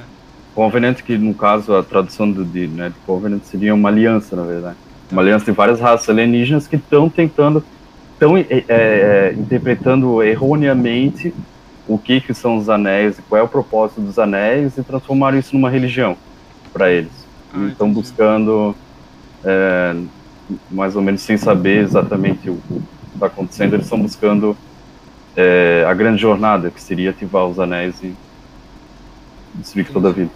Covenant, 0.56 1.02
que 1.02 1.18
no 1.18 1.34
caso 1.34 1.76
a 1.76 1.84
tradução 1.84 2.32
do, 2.32 2.46
de, 2.46 2.68
né, 2.68 2.90
de 2.90 2.96
Covenant 3.06 3.42
seria 3.44 3.74
uma 3.74 3.90
aliança, 3.90 4.36
na 4.36 4.44
verdade. 4.44 4.78
Tá. 5.10 5.16
Uma 5.16 5.22
aliança 5.22 5.46
de 5.46 5.52
várias 5.52 5.80
raças 5.80 6.08
alienígenas 6.10 6.68
que 6.68 6.76
estão 6.76 7.10
tentando, 7.10 7.64
estão 8.24 8.38
é, 8.38 8.46
é, 8.68 9.34
interpretando 9.38 10.24
erroneamente 10.24 11.34
o 11.88 11.98
que, 11.98 12.22
que 12.22 12.34
são 12.34 12.56
os 12.58 12.70
anéis, 12.70 13.20
qual 13.28 13.42
é 13.42 13.44
o 13.44 13.48
propósito 13.48 14.00
dos 14.00 14.18
anéis 14.18 14.78
e 14.78 14.84
transformaram 14.84 15.38
isso 15.38 15.54
numa 15.54 15.70
religião 15.70 16.16
para 16.72 16.90
eles. 16.90 17.12
Ah, 17.54 17.68
estão 17.68 17.92
buscando, 17.92 18.74
é, 19.44 19.96
mais 20.72 20.96
ou 20.96 21.02
menos 21.02 21.22
sem 21.22 21.38
saber 21.38 21.84
exatamente 21.84 22.50
o 22.50 22.56
que 22.56 22.82
está 23.14 23.26
acontecendo, 23.28 23.74
eles 23.74 23.86
estão 23.86 24.00
buscando 24.00 24.56
é, 25.36 25.86
a 25.88 25.94
grande 25.94 26.22
jornada, 26.22 26.72
que 26.72 26.82
seria 26.82 27.10
ativar 27.10 27.46
os 27.46 27.60
anéis 27.60 28.02
e 28.02 28.16
destruir 29.56 29.90
toda 29.92 30.10
a 30.10 30.12
vida. 30.14 30.32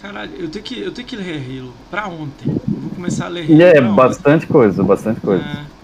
Caralho, 0.00 0.32
eu 0.38 0.48
tenho 0.48 0.64
que, 0.64 0.80
eu 0.80 0.92
tenho 0.92 1.06
que 1.06 1.16
ler 1.16 1.36
Halo 1.36 1.72
pra 1.90 2.06
ontem. 2.06 2.48
Eu 2.48 2.80
vou 2.80 2.90
começar 2.90 3.26
a 3.26 3.28
ler 3.28 3.44
Halo. 3.44 3.52
E 3.52 3.62
é 3.62 3.80
bastante 3.80 4.46
coisa, 4.46 4.82
bastante 4.82 5.20
coisa. 5.20 5.44
É, 5.44 5.75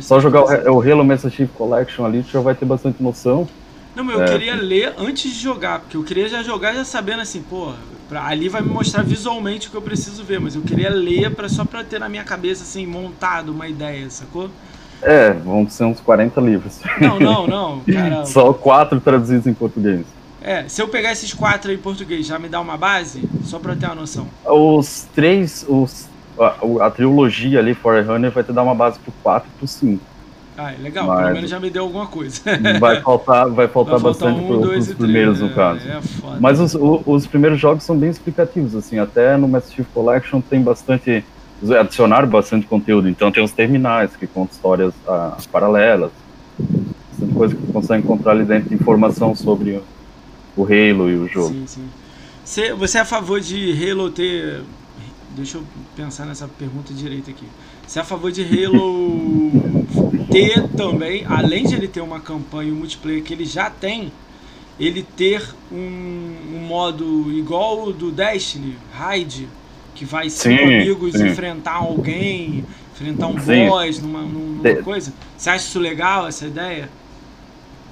Só 0.00 0.20
jogar 0.20 0.42
o, 0.42 0.76
o 0.76 0.80
Halo 0.80 1.04
Master 1.04 1.30
Chief 1.30 1.50
Collection 1.52 2.04
ali, 2.04 2.22
tu 2.22 2.30
já 2.30 2.40
vai 2.40 2.54
ter 2.54 2.64
bastante 2.64 3.02
noção. 3.02 3.48
Não, 3.94 4.04
mas 4.04 4.16
eu 4.16 4.24
é, 4.24 4.28
queria 4.28 4.54
ler 4.54 4.94
antes 4.98 5.32
de 5.32 5.40
jogar, 5.40 5.80
porque 5.80 5.96
eu 5.96 6.02
queria 6.02 6.28
já 6.28 6.42
jogar 6.42 6.74
já 6.74 6.84
sabendo 6.84 7.22
assim, 7.22 7.40
pô, 7.40 7.72
pra, 8.08 8.26
ali 8.26 8.48
vai 8.48 8.60
me 8.60 8.68
mostrar 8.68 9.02
visualmente 9.02 9.68
o 9.68 9.70
que 9.70 9.76
eu 9.76 9.82
preciso 9.82 10.22
ver, 10.22 10.38
mas 10.38 10.54
eu 10.54 10.60
queria 10.60 10.90
ler 10.90 11.34
pra, 11.34 11.48
só 11.48 11.64
pra 11.64 11.82
ter 11.82 11.98
na 11.98 12.08
minha 12.08 12.24
cabeça, 12.24 12.62
assim, 12.62 12.86
montado 12.86 13.52
uma 13.52 13.66
ideia, 13.66 14.10
sacou? 14.10 14.50
É, 15.02 15.32
vão 15.32 15.68
ser 15.68 15.84
uns 15.84 16.00
40 16.00 16.40
livros. 16.40 16.80
Não, 17.00 17.18
não, 17.18 17.46
não. 17.48 17.80
Cara... 17.80 18.26
Só 18.26 18.52
quatro 18.52 19.00
traduzidos 19.00 19.46
em 19.46 19.54
português. 19.54 20.04
É, 20.42 20.68
se 20.68 20.80
eu 20.80 20.88
pegar 20.88 21.12
esses 21.12 21.32
quatro 21.32 21.70
aí 21.70 21.76
em 21.76 21.80
português, 21.80 22.26
já 22.26 22.38
me 22.38 22.48
dá 22.48 22.60
uma 22.60 22.76
base? 22.76 23.28
Só 23.44 23.58
pra 23.58 23.74
ter 23.74 23.86
uma 23.86 23.94
noção. 23.94 24.28
Os 24.44 25.06
três, 25.14 25.64
os, 25.68 26.06
a, 26.38 26.86
a 26.86 26.90
trilogia 26.90 27.58
ali, 27.58 27.74
Forerunner, 27.74 28.30
vai 28.30 28.44
te 28.44 28.52
dar 28.52 28.62
uma 28.62 28.74
base 28.74 28.98
pro 28.98 29.12
4 29.22 29.48
e 29.48 29.58
pro 29.58 29.66
5. 29.66 30.04
Ah, 30.58 30.72
é 30.72 30.76
legal, 30.78 31.06
Mas... 31.06 31.20
pelo 31.20 31.34
menos 31.34 31.50
já 31.50 31.60
me 31.60 31.68
deu 31.68 31.82
alguma 31.82 32.06
coisa. 32.06 32.40
Vai 32.80 33.02
faltar, 33.02 33.46
vai 33.50 33.68
faltar, 33.68 33.98
vai 33.98 34.10
bastante 34.10 34.40
um, 34.40 34.46
pro, 34.46 34.60
pros 34.70 34.94
primeiros, 34.94 35.40
no 35.40 35.48
é, 35.48 35.52
caso. 35.52 35.86
É, 35.86 36.00
foda. 36.00 36.38
Mas 36.40 36.58
os, 36.58 36.74
os 36.74 37.26
primeiros 37.26 37.60
jogos 37.60 37.84
são 37.84 37.96
bem 37.96 38.08
explicativos, 38.08 38.74
assim, 38.74 38.98
até 38.98 39.36
no 39.36 39.46
Master 39.46 39.76
Chief 39.76 39.86
Collection 39.92 40.40
tem 40.40 40.62
bastante 40.62 41.22
adicionaram 41.78 42.28
bastante 42.28 42.66
conteúdo, 42.66 43.08
então 43.08 43.32
tem 43.32 43.42
os 43.42 43.52
terminais 43.52 44.14
que 44.14 44.26
contam 44.26 44.54
histórias 44.54 44.94
ah, 45.08 45.36
paralelas, 45.50 46.10
bastante 47.10 47.34
coisa 47.34 47.54
que 47.54 47.72
consegue 47.72 48.04
encontrar 48.04 48.32
ali 48.32 48.44
dentro 48.44 48.68
de 48.68 48.74
informação 48.74 49.34
sobre 49.34 49.80
o 50.56 50.64
Halo 50.64 51.10
e 51.10 51.16
o 51.16 51.28
jogo. 51.28 51.48
Sim, 51.48 51.64
sim. 51.66 51.88
Você, 52.44 52.72
você 52.72 52.98
é 52.98 53.00
a 53.00 53.04
favor 53.04 53.40
de 53.40 53.90
Halo 53.90 54.10
ter. 54.10 54.62
Deixa 55.36 55.58
eu 55.58 55.64
pensar 55.94 56.24
nessa 56.24 56.48
pergunta 56.48 56.94
direita 56.94 57.30
aqui. 57.30 57.44
Você 57.86 57.98
é 57.98 58.02
a 58.02 58.04
favor 58.06 58.32
de 58.32 58.42
Halo 58.42 59.52
ter 60.32 60.66
também, 60.68 61.26
além 61.28 61.66
de 61.66 61.74
ele 61.74 61.86
ter 61.86 62.00
uma 62.00 62.20
campanha 62.20 62.70
e 62.70 62.72
um 62.72 62.76
multiplayer 62.76 63.22
que 63.22 63.34
ele 63.34 63.44
já 63.44 63.68
tem, 63.68 64.10
ele 64.80 65.02
ter 65.02 65.46
um, 65.70 65.76
um 66.54 66.58
modo 66.66 67.30
igual 67.30 67.86
o 67.86 67.92
do 67.92 68.10
Destiny, 68.10 68.78
Raid, 68.94 69.46
que 69.94 70.06
vai 70.06 70.30
cinco 70.30 70.56
sim, 70.56 70.74
amigos 70.74 71.12
sim. 71.12 71.26
enfrentar 71.26 71.74
alguém, 71.74 72.64
enfrentar 72.94 73.26
um 73.26 73.38
sim. 73.38 73.66
boss 73.68 74.00
numa, 74.00 74.22
numa 74.22 74.74
coisa. 74.76 75.12
Você 75.36 75.50
acha 75.50 75.66
isso 75.66 75.78
legal, 75.78 76.26
essa 76.26 76.46
ideia? 76.46 76.88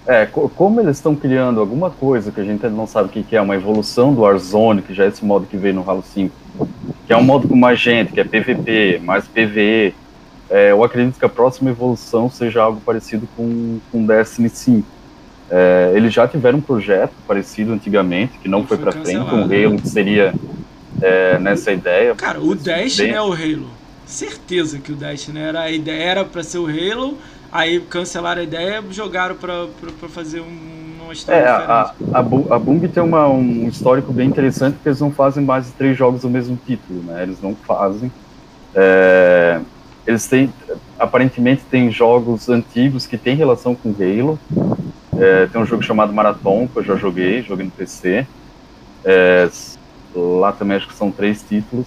É, 0.07 0.27
como 0.27 0.81
eles 0.81 0.99
estão 0.99 1.17
criando 1.17 1.61
alguma 1.61 1.91
coisa 1.91 2.31
que 2.31 2.41
a 2.41 2.45
gente 2.45 2.67
não 2.69 2.87
sabe 2.87 3.09
o 3.09 3.25
que 3.25 3.35
é, 3.35 3.41
uma 3.41 3.55
evolução 3.55 4.15
do 4.15 4.21
Warzone, 4.21 4.83
que 4.83 4.93
já 4.93 5.05
é 5.05 5.09
esse 5.09 5.25
modo 5.25 5.47
que 5.47 5.57
veio 5.57 5.75
no 5.75 5.89
Halo 5.89 6.03
5, 6.03 6.35
que 7.07 7.13
é 7.13 7.17
um 7.17 7.23
modo 7.23 7.49
com 7.49 7.57
mais 7.57 7.81
gente, 7.81 8.13
que 8.13 8.21
é 8.21 8.25
PVP, 8.25 9.01
mais 9.03 9.25
PVE, 9.27 9.95
é, 10.51 10.73
eu 10.73 10.85
acredito 10.85 11.19
que 11.19 11.25
a 11.25 11.29
próxima 11.29 11.71
evolução 11.71 12.31
seja 12.31 12.63
algo 12.63 12.81
parecido 12.81 13.27
com, 13.37 13.81
com 13.91 14.05
Destiny 14.05 14.49
5. 14.51 14.87
É, 15.51 15.93
eles 15.95 16.13
já 16.13 16.29
tiveram 16.29 16.59
um 16.59 16.63
projeto 16.63 17.13
parecido 17.27 17.73
antigamente, 17.73 18.39
que 18.39 18.49
não 18.49 18.67
foi, 18.67 18.77
foi 18.77 18.93
para 18.93 19.03
frente, 19.03 19.19
um 19.19 19.45
Halo 19.45 19.81
que 19.81 19.89
seria 19.89 20.35
é, 21.01 21.39
nessa 21.39 21.73
ideia. 21.73 22.15
Cara, 22.15 22.41
o 22.41 22.55
Destiny 22.55 23.09
bem... 23.09 23.17
é 23.17 23.23
o 23.23 23.33
Halo. 23.33 23.71
Certeza 24.07 24.79
que 24.79 24.93
o 24.93 24.95
Destiny 24.95 25.39
era 25.39 25.63
a 25.63 25.71
ideia, 25.71 26.03
era 26.03 26.25
para 26.25 26.43
ser 26.43 26.59
o 26.59 26.67
Halo, 26.67 27.17
aí 27.55 27.79
cancelaram 27.79 28.41
a 28.41 28.45
ideia 28.45 28.83
e 28.87 28.93
jogaram 28.93 29.37
para 29.37 29.69
fazer 30.09 30.41
um, 30.41 30.97
uma 31.05 31.13
história 31.13 31.39
é, 31.39 31.53
diferente. 31.53 31.71
A, 31.71 32.19
a, 32.19 32.57
a 32.57 32.59
Bung 32.59 32.89
tem 32.89 33.01
uma, 33.01 33.29
um 33.29 33.69
histórico 33.69 34.13
bem 34.13 34.29
interessante 34.29 34.75
porque 34.75 34.89
eles 34.89 35.01
não 35.01 35.13
fazem 35.13 35.45
mais 35.45 35.67
de 35.67 35.73
três 35.73 35.97
jogos 35.97 36.23
do 36.23 36.29
mesmo 36.29 36.59
título, 36.67 37.05
né? 37.05 37.23
Eles 37.23 37.41
não 37.41 37.55
fazem. 37.55 38.11
É, 38.75 39.61
eles 40.05 40.27
têm, 40.27 40.53
aparentemente, 40.99 41.63
tem 41.71 41.93
jogos 41.93 42.49
antigos 42.49 43.07
que 43.07 43.17
têm 43.17 43.37
relação 43.37 43.73
com 43.77 43.91
Halo. 43.91 44.37
É, 45.17 45.47
tem 45.47 45.63
um 45.63 45.65
jogo 45.65 45.83
chamado 45.85 46.13
Marathon, 46.13 46.67
que 46.67 46.81
eu 46.81 46.83
já 46.83 46.97
joguei, 46.97 47.41
joguei 47.43 47.67
no 47.67 47.71
PC. 47.71 48.27
É, 49.05 49.49
Lá 50.17 50.53
também 50.53 50.77
acho 50.77 50.87
que 50.87 50.95
são 50.95 51.11
três 51.11 51.43
títulos. 51.43 51.87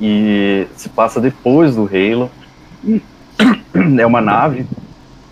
E 0.00 0.66
se 0.76 0.88
passa 0.88 1.20
depois 1.20 1.74
do 1.74 1.82
Halo. 1.82 2.30
É 3.98 4.06
uma 4.06 4.20
nave 4.20 4.66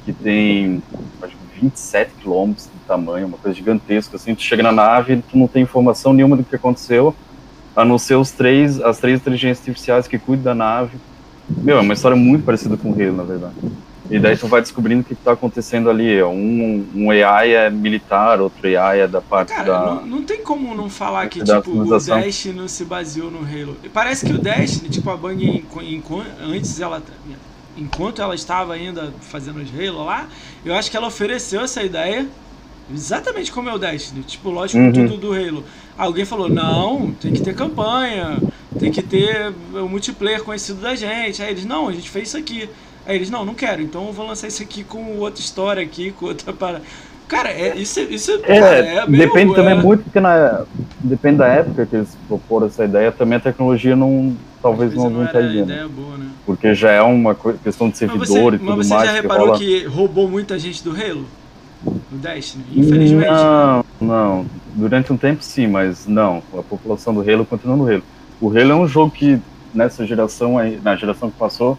que 0.04 0.12
tem 0.12 0.82
acho 1.22 1.34
que 1.36 1.60
27 1.60 2.12
quilômetros 2.22 2.66
de 2.66 2.78
tamanho, 2.86 3.26
uma 3.26 3.38
coisa 3.38 3.56
gigantesca. 3.56 4.16
Assim, 4.16 4.34
tu 4.34 4.42
chega 4.42 4.62
na 4.62 4.72
nave 4.72 5.14
e 5.14 5.22
tu 5.22 5.36
não 5.36 5.48
tem 5.48 5.62
informação 5.62 6.12
nenhuma 6.12 6.36
do 6.36 6.44
que 6.44 6.54
aconteceu, 6.54 7.14
a 7.74 7.84
não 7.84 7.98
ser 7.98 8.14
os 8.14 8.30
três, 8.30 8.80
as 8.80 8.98
três 8.98 9.20
inteligências 9.20 9.66
artificiais 9.66 10.06
que 10.06 10.18
cuidam 10.18 10.44
da 10.44 10.54
nave. 10.54 10.96
Meu, 11.48 11.78
é 11.78 11.80
uma 11.80 11.94
história 11.94 12.16
muito 12.16 12.44
parecida 12.44 12.76
com 12.76 12.90
o 12.90 12.92
Halo, 12.92 13.16
na 13.16 13.22
verdade. 13.22 13.54
E 14.10 14.18
daí 14.18 14.36
tu 14.36 14.46
vai 14.46 14.60
descobrindo 14.60 15.00
o 15.00 15.04
que 15.04 15.14
está 15.14 15.32
acontecendo 15.32 15.90
ali. 15.90 16.22
Um, 16.22 16.86
um 16.94 17.10
AI 17.10 17.54
é 17.54 17.70
militar, 17.70 18.40
outro 18.40 18.66
AI 18.66 19.00
é 19.00 19.08
da 19.08 19.20
parte 19.20 19.52
Cara, 19.52 19.64
da. 19.64 19.80
Não, 19.86 20.06
não 20.06 20.22
tem 20.22 20.42
como 20.42 20.74
não 20.74 20.88
falar 20.88 21.28
que 21.28 21.42
tipo, 21.42 21.70
o 21.70 21.98
Destiny 21.98 22.54
não 22.54 22.68
se 22.68 22.84
baseou 22.84 23.30
no 23.30 23.40
Halo. 23.40 23.76
Parece 23.92 24.24
que 24.24 24.32
o 24.32 24.38
Destiny, 24.38 24.88
tipo, 24.88 25.10
a 25.10 25.16
Bang, 25.16 25.44
em, 25.44 25.64
em, 25.82 26.02
antes 26.40 26.80
ela. 26.80 27.02
Enquanto 27.76 28.22
ela 28.22 28.34
estava 28.34 28.72
ainda 28.74 29.12
fazendo 29.20 29.60
os 29.60 29.68
Halo 29.70 30.04
lá, 30.04 30.28
eu 30.64 30.74
acho 30.74 30.90
que 30.90 30.96
ela 30.96 31.06
ofereceu 31.06 31.60
essa 31.60 31.82
ideia. 31.82 32.26
Exatamente 32.92 33.50
como 33.50 33.68
é 33.68 33.74
o 33.74 33.78
Destiny, 33.78 34.22
tipo, 34.22 34.48
lógico, 34.48 34.78
uhum. 34.80 34.92
tudo 34.92 35.16
do 35.16 35.32
Halo. 35.32 35.64
Alguém 35.98 36.24
falou, 36.24 36.48
não, 36.48 37.10
tem 37.12 37.32
que 37.32 37.42
ter 37.42 37.54
campanha, 37.54 38.38
tem 38.78 38.92
que 38.92 39.02
ter 39.02 39.52
o 39.74 39.88
multiplayer 39.88 40.42
conhecido 40.42 40.80
da 40.80 40.94
gente. 40.94 41.42
Aí 41.42 41.50
eles, 41.50 41.64
não, 41.64 41.88
a 41.88 41.92
gente 41.92 42.08
fez 42.08 42.28
isso 42.28 42.38
aqui. 42.38 42.68
Aí 43.04 43.16
eles, 43.16 43.30
não, 43.30 43.44
não 43.44 43.54
quero, 43.54 43.82
então 43.82 44.06
eu 44.06 44.12
vou 44.12 44.26
lançar 44.26 44.48
isso 44.48 44.62
aqui 44.62 44.82
com 44.82 45.18
outra 45.18 45.40
história 45.40 45.82
aqui, 45.82 46.12
com 46.12 46.26
outra 46.26 46.52
para. 46.52 46.80
Cara, 47.28 47.50
é, 47.50 47.76
isso, 47.76 48.00
isso 48.00 48.32
é, 48.44 48.60
cara, 48.60 48.76
é 48.76 49.06
meio, 49.06 49.26
Depende 49.26 49.52
é... 49.52 49.54
também 49.56 49.74
muito, 49.74 50.04
porque 50.04 50.20
na, 50.20 50.64
depende 51.00 51.38
da 51.38 51.48
época 51.48 51.84
que 51.86 51.96
eles 51.96 52.16
proporam 52.28 52.66
essa 52.66 52.84
ideia, 52.84 53.10
também 53.10 53.36
a 53.36 53.40
tecnologia 53.40 53.96
não 53.96 54.36
talvez 54.66 54.94
não 54.94 55.08
não 55.08 55.22
era 55.22 55.40
né? 55.40 55.64
né? 55.64 55.88
Porque 56.44 56.74
já 56.74 56.90
é 56.90 57.02
uma 57.02 57.34
questão 57.34 57.88
de 57.88 57.92
Mas 57.92 57.98
servidor 57.98 58.52
você, 58.52 58.56
e 58.56 58.58
mas 58.58 58.60
tudo 58.60 58.76
você 58.76 58.94
mais. 58.94 59.06
já 59.06 59.14
que 59.14 59.22
reparou 59.22 59.46
rola. 59.46 59.58
que 59.58 59.84
roubou 59.84 60.28
muita 60.28 60.58
gente 60.58 60.82
do 60.82 60.90
Halo? 60.90 61.24
No 61.84 62.18
Destiny? 62.18 62.64
Infelizmente. 62.74 63.30
Não, 63.30 63.84
não. 64.00 64.46
Durante 64.74 65.12
um 65.12 65.16
tempo 65.16 65.42
sim, 65.44 65.68
mas 65.68 66.06
não. 66.06 66.42
A 66.52 66.62
população 66.62 67.14
do 67.14 67.20
Halo 67.20 67.46
continua 67.46 67.76
no 67.76 67.88
Halo. 67.88 68.02
O 68.40 68.48
Halo 68.48 68.72
é 68.72 68.74
um 68.74 68.88
jogo 68.88 69.12
que 69.12 69.40
nessa 69.72 70.04
geração 70.04 70.58
aí, 70.58 70.80
na 70.82 70.96
geração 70.96 71.30
que 71.30 71.38
passou, 71.38 71.78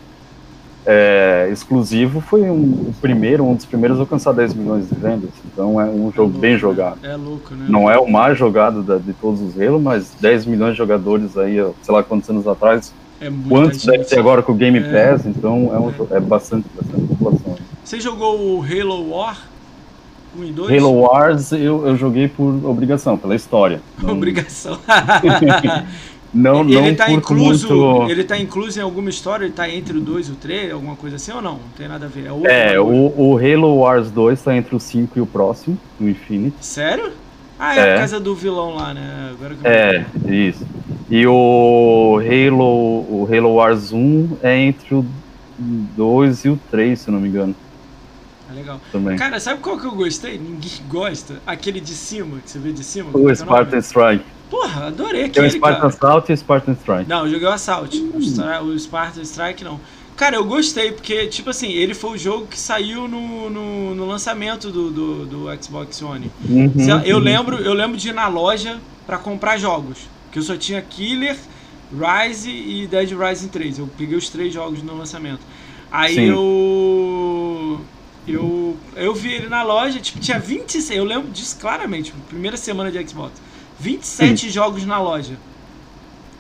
é, 0.89 1.49
exclusivo, 1.51 2.21
foi 2.21 2.43
um, 2.49 2.55
o 2.63 2.93
primeiro, 3.01 3.43
um 3.43 3.53
dos 3.53 3.65
primeiros 3.65 3.97
a 3.97 4.01
alcançar 4.03 4.31
10 4.31 4.53
milhões 4.53 4.87
de 4.87 4.95
vendas. 4.95 5.29
Então 5.45 5.79
é 5.81 5.83
um 5.85 6.07
É 6.09 6.11
jogo 6.13 6.21
louco, 6.29 6.39
bem 6.39 6.57
jogado. 6.57 6.97
É 7.03 7.15
louco, 7.15 7.53
né? 7.53 7.65
Não 7.67 7.91
é 7.91 7.99
o 7.99 8.09
mais 8.09 8.37
jogado 8.37 8.81
da- 8.81 8.97
de 8.97 9.11
todos 9.13 9.41
os 9.41 9.59
Halo, 9.61 9.79
mas 9.81 10.11
10 10.21 10.45
milhões 10.45 10.71
de 10.71 10.77
jogadores 10.77 11.37
aí, 11.37 11.57
sei 11.81 11.93
lá 11.93 12.01
quantos 12.01 12.29
anos 12.29 12.47
atrás. 12.47 12.93
É 13.19 13.29
Quantos 13.49 13.83
deve 13.83 14.05
ter 14.05 14.17
agora 14.19 14.41
com 14.41 14.51
o 14.53 14.55
Game 14.55 14.77
É. 14.79 15.11
Pass, 15.11 15.25
então 15.25 15.71
é, 15.73 15.79
um, 15.79 15.89
É. 16.13 16.17
é 16.17 16.19
bastante, 16.21 16.67
bastante 16.79 17.05
população. 17.07 17.55
Você 17.83 17.99
jogou 17.99 18.39
o 18.59 18.63
Halo 18.63 19.09
War? 19.09 19.37
1 20.37 20.43
e 20.43 20.51
2? 20.51 20.83
Halo 20.83 20.99
Wars 21.01 21.51
eu, 21.51 21.87
eu 21.87 21.95
joguei 21.97 22.27
por 22.27 22.45
obrigação, 22.63 23.17
pela 23.17 23.33
história. 23.35 23.81
Não- 24.01 24.13
Obrigação. 24.15 24.77
Não, 26.37 26.63
não 26.63 26.85
ele 26.85 26.95
tá 26.95 27.05
curto 27.07 27.33
incluso. 27.33 27.75
muito. 27.75 28.11
Ele 28.11 28.23
tá 28.23 28.37
incluso 28.37 28.79
em 28.79 28.81
alguma 28.83 29.09
história? 29.09 29.45
Ele 29.45 29.53
tá 29.53 29.67
entre 29.69 29.97
o 29.97 30.01
2 30.01 30.27
e 30.27 30.31
o 30.31 30.35
3, 30.35 30.71
alguma 30.73 30.95
coisa 30.95 31.15
assim 31.15 31.31
ou 31.31 31.41
não? 31.41 31.53
Não 31.53 31.69
tem 31.75 31.87
nada 31.87 32.05
a 32.05 32.09
ver. 32.09 32.27
É, 32.45 32.73
É, 32.75 32.79
o, 32.79 32.85
o 33.17 33.37
Halo 33.37 33.75
Wars 33.77 34.11
2 34.11 34.41
tá 34.41 34.55
entre 34.55 34.75
o 34.75 34.79
5 34.79 35.17
e 35.17 35.21
o 35.21 35.25
próximo, 35.25 35.77
o 35.99 36.03
Infinity. 36.07 36.55
Sério? 36.65 37.11
Ah, 37.59 37.75
é, 37.75 37.79
É. 37.79 37.91
por 37.93 37.99
causa 37.99 38.19
do 38.19 38.35
vilão 38.35 38.75
lá, 38.75 38.93
né? 38.93 39.31
Agora 39.33 39.55
que 39.55 39.65
eu 39.65 39.71
É, 39.71 40.05
isso. 40.27 40.65
E 41.09 41.25
o 41.25 42.19
Halo, 42.19 42.63
o 43.09 43.27
Halo 43.31 43.55
Wars 43.55 43.91
1 43.91 44.37
é 44.43 44.57
entre 44.59 44.93
o 44.93 45.05
2 45.57 46.45
e 46.45 46.49
o 46.49 46.59
3, 46.69 46.99
se 46.99 47.09
não 47.09 47.19
me 47.19 47.29
engano, 47.29 47.55
É 48.51 48.53
legal. 48.53 48.79
também. 48.91 49.17
Cara, 49.17 49.39
sabe 49.39 49.59
qual 49.61 49.79
que 49.79 49.85
eu 49.87 49.91
gostei? 49.95 50.37
Ninguém 50.37 50.71
gosta. 50.87 51.41
Aquele 51.47 51.79
de 51.79 51.95
cima, 51.95 52.37
que 52.43 52.49
você 52.51 52.59
vê 52.59 52.71
de 52.71 52.83
cima. 52.83 53.09
O 53.13 53.27
é 53.27 53.31
é 53.31 53.33
o? 53.33 53.35
Spartan 53.35 53.79
Strike. 53.79 54.23
Porra, 54.49 54.87
adorei 54.87 55.29
Tem 55.29 55.43
o 55.43 55.45
aquele, 55.45 55.49
Spartan 55.57 55.75
cara. 55.81 55.87
Assault 55.87 56.31
e 56.31 56.33
o 56.33 56.37
Spartan 56.37 56.71
Strike. 56.73 57.09
Não, 57.09 57.25
eu 57.25 57.31
joguei 57.31 57.47
o 57.47 57.51
Assault. 57.51 57.97
O 58.13 58.19
Stra- 58.21 58.63
O 58.63 58.77
Spartan 58.79 59.21
Strike 59.23 59.63
não. 59.63 59.79
Cara, 60.15 60.35
eu 60.35 60.45
gostei, 60.45 60.91
porque, 60.91 61.27
tipo 61.27 61.49
assim, 61.51 61.71
ele 61.71 61.93
foi 61.93 62.11
o 62.11 62.17
jogo 62.17 62.47
que 62.47 62.59
saiu 62.59 63.07
no, 63.07 63.49
no, 63.51 63.93
no 63.93 64.05
lançamento 64.07 64.71
do, 64.71 64.89
do, 64.89 65.25
do 65.25 65.63
Xbox 65.63 66.01
One. 66.01 66.31
Uhum, 66.49 66.71
Eu 67.05 67.17
uhum. 67.17 67.21
lembro, 67.23 67.57
eu 67.57 67.73
lembro 67.73 67.97
de 67.97 68.09
ir 68.09 68.13
na 68.13 68.27
loja 68.27 68.79
pra 69.05 69.17
comprar 69.19 69.57
jogos. 69.59 69.99
Que 70.31 70.39
eu 70.39 70.43
só 70.43 70.55
tinha 70.57 70.81
Killer, 70.81 71.37
Rise 71.91 72.49
e 72.49 72.87
Dead 72.87 73.11
Rising 73.11 73.49
3. 73.49 73.79
Eu 73.79 73.89
peguei 73.97 74.17
os 74.17 74.29
três 74.29 74.51
jogos 74.53 74.81
no 74.81 74.97
lançamento. 74.97 75.41
Aí 75.91 76.15
Sim. 76.15 76.29
eu. 76.29 77.81
Eu, 78.27 78.75
eu 78.95 79.13
vi 79.15 79.31
ele 79.33 79.47
na 79.47 79.63
loja, 79.63 79.99
tipo, 79.99 80.19
tinha 80.19 80.37
26. 80.37 80.97
Eu 80.97 81.05
lembro 81.05 81.29
disso 81.31 81.57
claramente, 81.61 82.13
primeira 82.27 82.57
semana 82.57 82.91
de 82.91 83.07
Xbox. 83.07 83.31
27 83.79 84.49
jogos 84.49 84.85
na 84.85 84.99
loja. 84.99 85.37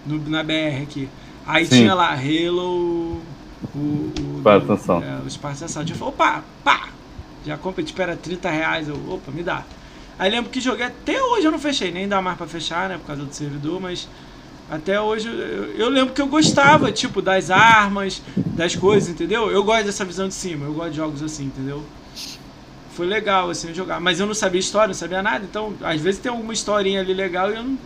No, 0.05 0.17
na 0.29 0.43
BR 0.43 0.81
aqui. 0.83 1.09
Aí 1.45 1.65
Sim. 1.65 1.77
tinha 1.77 1.93
lá 1.93 2.13
Halo. 2.13 3.21
O, 3.73 3.77
o, 3.77 4.37
Spartan 4.39 4.73
Assault. 4.73 5.05
é, 5.05 5.19
o 5.25 5.29
Spartan 5.29 5.65
Assault. 5.65 5.91
Eu 5.91 5.97
falei, 5.97 6.13
opa, 6.13 6.43
pá! 6.63 6.89
Já 7.45 7.57
comprei, 7.57 7.85
tipo, 7.85 8.01
era 8.01 8.15
30 8.15 8.49
reais. 8.49 8.87
Eu, 8.87 8.95
opa, 9.09 9.31
me 9.31 9.43
dá. 9.43 9.63
Aí 10.19 10.31
lembro 10.31 10.49
que 10.49 10.59
joguei 10.59 10.85
até 10.85 11.21
hoje 11.21 11.45
eu 11.45 11.51
não 11.51 11.59
fechei, 11.59 11.91
nem 11.91 12.07
dá 12.07 12.21
mais 12.21 12.37
pra 12.37 12.47
fechar, 12.47 12.89
né? 12.89 12.97
Por 12.97 13.05
causa 13.05 13.23
do 13.23 13.33
servidor, 13.33 13.79
mas 13.79 14.07
até 14.69 14.99
hoje 14.99 15.27
eu, 15.27 15.65
eu 15.75 15.89
lembro 15.89 16.13
que 16.13 16.21
eu 16.21 16.27
gostava, 16.27 16.91
tipo, 16.91 17.21
das 17.21 17.51
armas, 17.51 18.21
das 18.35 18.75
coisas, 18.75 19.09
entendeu? 19.09 19.51
Eu 19.51 19.63
gosto 19.63 19.85
dessa 19.85 20.03
visão 20.03 20.27
de 20.27 20.33
cima, 20.33 20.65
eu 20.65 20.73
gosto 20.73 20.91
de 20.91 20.97
jogos 20.97 21.21
assim, 21.21 21.45
entendeu? 21.45 21.83
Foi 22.97 23.05
legal, 23.05 23.51
assim, 23.51 23.71
jogar. 23.75 23.99
Mas 23.99 24.19
eu 24.19 24.25
não 24.25 24.33
sabia 24.33 24.59
história, 24.59 24.87
não 24.87 24.93
sabia 24.95 25.21
nada, 25.21 25.45
então 25.45 25.71
às 25.83 26.01
vezes 26.01 26.19
tem 26.19 26.31
alguma 26.31 26.51
historinha 26.51 26.99
ali 26.99 27.13
legal 27.13 27.51
e 27.51 27.55
eu 27.55 27.63
não, 27.63 27.77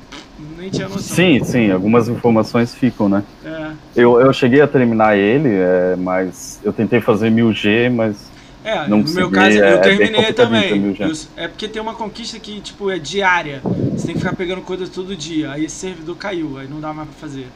nem 0.58 0.70
tinha 0.70 0.88
noção. 0.88 1.18
Sim, 1.18 1.44
sim, 1.44 1.70
algumas 1.70 2.08
informações 2.08 2.74
ficam, 2.74 3.10
né? 3.10 3.22
É, 3.44 3.74
Eu, 3.94 4.22
eu 4.22 4.32
cheguei 4.32 4.62
a 4.62 4.68
terminar 4.68 5.18
ele, 5.18 5.50
é, 5.50 5.98
mas 5.98 6.62
eu 6.64 6.72
tentei 6.72 7.02
fazer 7.02 7.30
1000G, 7.30 7.90
mas 7.90 8.32
é 8.64 8.88
Não 8.88 9.00
no 9.00 9.04
meu 9.04 9.30
consegui, 9.30 9.36
caso 9.36 9.58
é- 9.58 9.74
eu 9.74 9.76
é 9.76 9.78
terminei 9.80 10.32
também. 10.32 10.96
Eu- 10.98 11.12
é 11.36 11.48
porque 11.50 11.68
tem 11.68 11.82
uma 11.82 11.94
conquista 11.94 12.40
que, 12.40 12.62
tipo, 12.62 12.90
é 12.90 12.98
diária. 12.98 13.60
Você 13.92 14.06
tem 14.06 14.16
que 14.16 14.22
ficar 14.22 14.34
pegando 14.38 14.62
coisa 14.62 14.88
todo 14.88 15.14
dia. 15.14 15.52
Aí 15.52 15.66
esse 15.66 15.76
servidor 15.76 16.16
caiu, 16.16 16.58
aí 16.58 16.70
não 16.70 16.80
dá 16.80 16.94
mais 16.94 17.10
pra 17.10 17.18
fazer. 17.18 17.48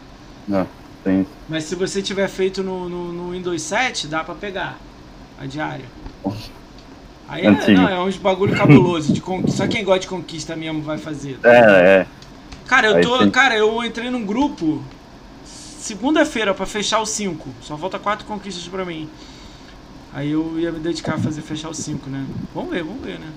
né, 0.46 0.68
tem. 1.06 1.26
Mas 1.48 1.64
se 1.64 1.76
você 1.76 2.02
tiver 2.02 2.28
feito 2.28 2.62
no, 2.64 2.90
no, 2.90 3.14
no 3.14 3.32
Windows 3.32 3.62
7, 3.62 4.08
dá 4.08 4.24
pra 4.26 4.36
pegar 4.36 4.78
a 5.40 5.46
diária. 5.46 5.86
Aí 7.28 7.46
é, 7.46 7.52
não, 7.74 7.90
é 7.90 8.00
uns 8.00 8.18
bagulho 8.18 8.56
cabuloso. 8.56 9.12
De 9.12 9.22
con... 9.22 9.48
Só 9.48 9.68
quem 9.68 9.84
gosta 9.84 10.02
de 10.02 10.08
conquista 10.08 10.56
mesmo 10.56 10.82
vai 10.82 10.98
fazer. 10.98 11.40
É, 11.44 11.58
é. 11.58 12.08
Cara, 12.68 12.88
eu 12.88 13.02
tô. 13.02 13.32
Cara, 13.32 13.56
eu 13.56 13.84
entrei 13.84 14.10
num 14.10 14.26
grupo 14.26 14.84
segunda-feira 15.44 16.54
pra 16.54 16.66
fechar 16.66 17.02
os 17.02 17.10
5. 17.10 17.50
Só 17.62 17.78
falta 17.78 18.00
quatro 18.00 18.26
conquistas 18.26 18.68
pra 18.68 18.86
mim. 18.86 19.10
Aí 20.14 20.32
eu 20.32 20.60
ia 20.60 20.72
me 20.72 20.80
dedicar 20.80 21.16
a 21.16 21.18
fazer 21.18 21.42
fechar 21.42 21.70
os 21.70 21.78
5, 21.78 22.10
né? 22.10 22.26
Vamos 22.54 22.72
ver, 22.72 22.84
vamos 22.84 23.04
ver, 23.04 23.20
né? 23.20 23.28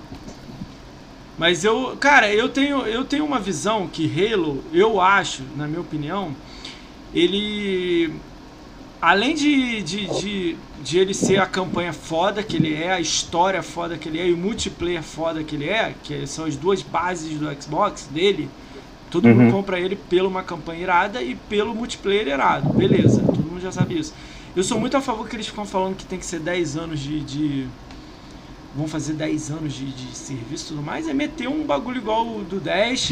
Mas 1.37 1.63
eu, 1.63 1.95
cara, 1.99 2.33
eu 2.33 2.49
tenho, 2.49 2.79
eu 2.85 3.05
tenho 3.05 3.25
uma 3.25 3.39
visão 3.39 3.87
que 3.87 4.05
Halo, 4.05 4.63
eu 4.73 4.99
acho, 4.99 5.43
na 5.55 5.67
minha 5.67 5.79
opinião, 5.79 6.35
ele 7.13 8.13
além 9.01 9.33
de, 9.33 9.81
de, 9.81 10.19
de, 10.19 10.57
de 10.83 10.97
ele 10.97 11.13
ser 11.13 11.39
a 11.39 11.45
campanha 11.45 11.91
foda 11.93 12.41
que 12.41 12.55
ele 12.57 12.73
é, 12.73 12.93
a 12.93 12.99
história 13.01 13.61
foda 13.61 13.97
que 13.97 14.07
ele 14.09 14.19
é 14.19 14.27
e 14.27 14.33
o 14.33 14.37
multiplayer 14.37 15.03
foda 15.03 15.43
que 15.43 15.55
ele 15.55 15.67
é, 15.69 15.93
que 16.03 16.25
são 16.25 16.45
as 16.45 16.55
duas 16.55 16.81
bases 16.81 17.37
do 17.37 17.47
Xbox 17.61 18.07
dele, 18.11 18.49
todo 19.11 19.27
Uhum. 19.27 19.35
mundo 19.35 19.51
compra 19.51 19.79
ele 19.79 19.95
pela 19.95 20.27
uma 20.27 20.43
campanha 20.43 20.81
irada 20.81 21.21
e 21.21 21.35
pelo 21.35 21.75
multiplayer 21.75 22.27
irado. 22.27 22.69
Beleza, 22.73 23.21
todo 23.21 23.37
mundo 23.43 23.61
já 23.61 23.71
sabe 23.71 23.99
isso. 23.99 24.13
Eu 24.55 24.63
sou 24.63 24.79
muito 24.79 24.95
a 24.97 25.01
favor 25.01 25.27
que 25.27 25.35
eles 25.35 25.47
ficam 25.47 25.65
falando 25.65 25.95
que 25.95 26.05
tem 26.05 26.17
que 26.19 26.25
ser 26.25 26.39
10 26.39 26.77
anos 26.77 26.99
de. 26.99 27.19
de- 27.21 27.67
vão 28.75 28.87
fazer 28.87 29.13
10 29.13 29.49
anos 29.49 29.73
de, 29.73 29.85
de 29.91 30.15
serviço 30.15 30.65
e 30.65 30.67
tudo 30.69 30.83
mais, 30.83 31.07
é 31.07 31.13
meter 31.13 31.47
um 31.49 31.63
bagulho 31.63 31.97
igual 31.97 32.25
o 32.27 32.43
do 32.43 32.59
Dash, 32.59 33.11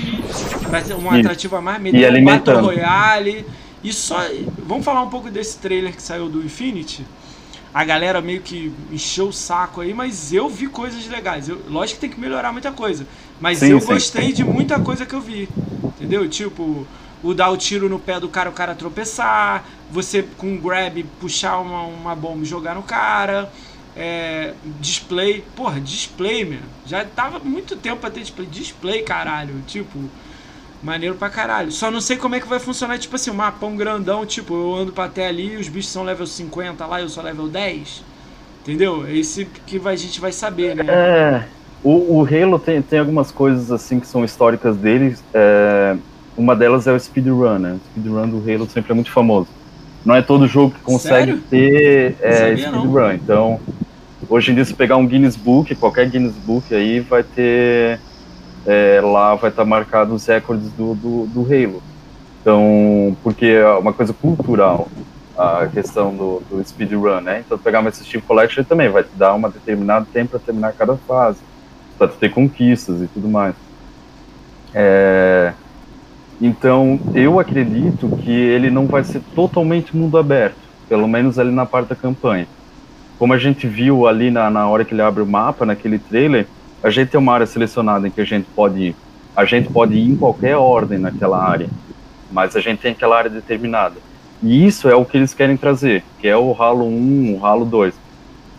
pra 0.70 0.82
ter 0.82 0.94
um 0.94 1.14
E- 1.16 1.20
atrativo 1.20 1.56
a 1.56 1.62
mais, 1.62 1.82
meter 1.82 2.14
um 2.14 2.24
Battle. 2.26 2.62
Royale. 2.62 3.46
E 3.84 3.92
só. 3.94 4.20
Vamos 4.66 4.86
falar 4.86 5.02
um 5.02 5.10
pouco 5.10 5.30
desse 5.30 5.58
trailer 5.60 5.96
que 5.96 6.02
saiu 6.02 6.30
do 6.30 6.44
Infinity. 6.44 7.06
A 7.78 7.84
galera 7.86 8.22
meio 8.22 8.42
que 8.42 8.76
encheu 8.90 9.28
o 9.28 9.34
saco 9.34 9.82
aí, 9.82 9.94
mas 9.94 10.34
eu 10.34 10.50
vi 10.50 10.68
coisas 10.68 11.06
legais. 11.08 11.48
Eu, 11.48 11.64
lógico 11.70 11.96
que 12.00 12.02
tem 12.08 12.10
que 12.10 12.20
melhorar 12.20 12.52
muita 12.52 12.72
coisa. 12.72 13.08
Mas 13.40 13.68
Sim, 13.68 13.70
eu 13.70 13.82
sim. 13.82 13.86
gostei 13.86 14.34
de 14.34 14.44
muita 14.44 14.80
coisa 14.80 15.06
que 15.06 15.14
eu 15.14 15.22
vi. 15.22 15.56
Entendeu? 15.96 16.28
Tipo, 16.28 16.90
o 17.22 17.34
dar 17.36 17.52
o 17.52 17.58
tiro 17.58 17.88
no 17.88 18.00
pé 18.00 18.20
do 18.20 18.30
cara, 18.30 18.50
o 18.50 18.54
cara 18.54 18.76
tropeçar, 18.76 19.70
você 19.88 20.24
com 20.24 20.54
um 20.54 20.62
grab 20.62 21.04
puxar 21.20 21.60
uma, 21.60 21.84
uma 21.84 22.16
bomba 22.16 22.44
e 22.44 22.46
jogar 22.48 22.74
no 22.76 22.84
cara. 22.84 23.54
É, 23.96 24.56
display, 24.64 25.42
porra, 25.56 25.80
display, 25.82 26.46
meu. 26.46 26.62
Já 26.84 27.04
tava 27.06 27.40
muito 27.40 27.76
tempo 27.78 28.00
pra 28.02 28.10
ter 28.12 28.22
display. 28.22 28.48
Display, 28.48 29.04
caralho. 29.04 29.62
Tipo, 29.64 30.12
maneiro 30.82 31.16
pra 31.16 31.30
caralho. 31.30 31.72
Só 31.72 31.90
não 31.90 32.02
sei 32.02 32.18
como 32.18 32.36
é 32.36 32.40
que 32.40 32.48
vai 32.48 32.60
funcionar, 32.60 32.98
tipo 32.98 33.16
assim, 33.16 33.32
um 33.32 33.36
mapão 33.36 33.76
grandão, 33.76 34.26
tipo, 34.26 34.54
eu 34.54 34.76
ando 34.76 34.92
pra 34.92 35.06
até 35.06 35.28
ali 35.28 35.54
e 35.54 35.58
os 35.58 35.68
bichos 35.68 35.92
são 35.92 36.04
level 36.04 36.26
50 36.26 36.86
lá, 36.86 37.02
eu 37.02 37.10
sou 37.10 37.24
level 37.24 37.48
10. 37.48 38.04
Entendeu? 38.62 39.06
É 39.08 39.16
esse 39.16 39.46
que 39.66 39.82
a 39.84 39.96
gente 39.96 40.20
vai 40.20 40.32
saber, 40.32 40.76
né? 40.76 40.86
É, 40.88 41.44
o, 41.84 42.20
o 42.20 42.26
Halo 42.26 42.60
tem, 42.60 42.82
tem 42.82 43.00
algumas 43.00 43.32
coisas 43.32 43.72
assim 43.72 44.00
que 44.00 44.08
são 44.08 44.26
históricas 44.26 44.76
dele. 44.76 45.16
é, 45.34 45.96
uma 46.38 46.56
delas 46.56 46.86
é 46.86 46.92
o 46.92 47.00
speedrun, 47.00 47.58
né? 47.58 47.74
O 47.74 47.80
speedrun 47.90 48.30
do 48.30 48.38
Halo 48.38 48.70
sempre 48.70 48.92
é 48.92 48.96
muito 48.96 49.12
famoso. 49.12 49.48
Não 50.06 50.16
é 50.16 50.22
todo 50.22 50.48
jogo 50.48 50.74
que 50.74 50.82
consegue 50.82 51.32
Sério? 51.32 51.44
ter 51.50 52.16
é, 52.22 52.56
speedrun. 52.56 53.12
Então, 53.14 53.60
hoje 54.30 54.52
em 54.52 54.56
dia, 54.56 54.64
se 54.64 54.74
pegar 54.74 54.98
um 54.98 55.08
Guinness 55.08 55.36
Book, 55.36 55.74
qualquer 55.76 56.10
Guinness 56.10 56.36
Book 56.36 56.74
aí 56.74 57.00
vai 57.00 57.24
ter. 57.24 58.00
É, 58.68 59.00
lá 59.02 59.34
vai 59.36 59.50
estar 59.50 59.64
marcado 59.64 60.14
os 60.14 60.26
recordes 60.26 60.70
do, 60.74 60.94
do, 60.94 61.26
do 61.28 61.42
Halo. 61.42 61.82
Então, 62.42 63.16
porque 63.24 63.46
é 63.46 63.70
uma 63.70 63.94
coisa 63.94 64.14
cultural 64.14 64.90
a 65.38 65.68
questão 65.68 66.16
do, 66.16 66.42
do 66.50 66.64
speedrun, 66.68 67.22
né? 67.22 67.44
Então, 67.46 67.58
pegar 67.58 67.80
uma 67.80 67.92
Steam 67.92 68.22
Collection 68.22 68.64
também 68.64 68.90
vai 68.90 69.04
te 69.04 69.16
dar 69.16 69.34
um 69.36 69.42
determinado 69.50 70.06
tempo 70.12 70.32
para 70.32 70.40
terminar 70.40 70.74
cada 70.74 70.96
fase, 70.98 71.40
para 71.98 72.08
ter 72.08 72.30
conquistas 72.30 73.02
e 73.02 73.08
tudo 73.08 73.30
mais. 73.30 73.56
É, 74.74 75.54
então, 76.42 77.00
eu 77.14 77.40
acredito 77.40 78.10
que 78.24 78.32
ele 78.32 78.70
não 78.70 78.86
vai 78.86 79.04
ser 79.04 79.22
totalmente 79.34 79.96
mundo 79.96 80.18
aberto, 80.18 80.58
pelo 80.90 81.08
menos 81.08 81.40
ali 81.40 81.52
na 81.52 81.66
parte 81.66 81.90
da 81.90 81.96
campanha. 81.96 82.48
Como 83.18 83.34
a 83.34 83.38
gente 83.38 83.68
viu 83.68 84.08
ali 84.08 84.30
na, 84.30 84.50
na 84.50 84.68
hora 84.68 84.84
que 84.84 84.94
ele 84.94 85.02
abre 85.02 85.24
o 85.24 85.28
mapa, 85.28 85.66
naquele 85.66 85.98
trailer, 85.98 86.48
a 86.84 86.90
gente 86.90 87.10
tem 87.10 87.20
uma 87.20 87.34
área 87.34 87.46
selecionada 87.46 88.08
em 88.08 88.12
que 88.12 88.22
a 88.22 88.26
gente 88.26 88.48
pode 88.56 88.80
ir. 88.80 88.96
A 89.36 89.46
gente 89.46 89.70
pode 89.70 89.96
ir 89.96 90.10
em 90.10 90.16
qualquer 90.16 90.56
ordem 90.56 90.98
naquela 90.98 91.44
área, 91.44 91.70
mas 92.32 92.56
a 92.56 92.60
gente 92.60 92.80
tem 92.80 92.92
aquela 92.92 93.18
área 93.18 93.30
determinada. 93.30 93.96
E 94.42 94.66
isso 94.66 94.88
é 94.88 94.96
o 94.96 95.06
que 95.06 95.18
eles 95.18 95.34
querem 95.34 95.58
trazer, 95.58 96.04
que 96.20 96.28
é 96.28 96.38
o 96.38 96.56
Halo 96.60 96.86
1, 96.86 97.36
o 97.36 97.46
Halo 97.46 97.66
2. 97.66 97.94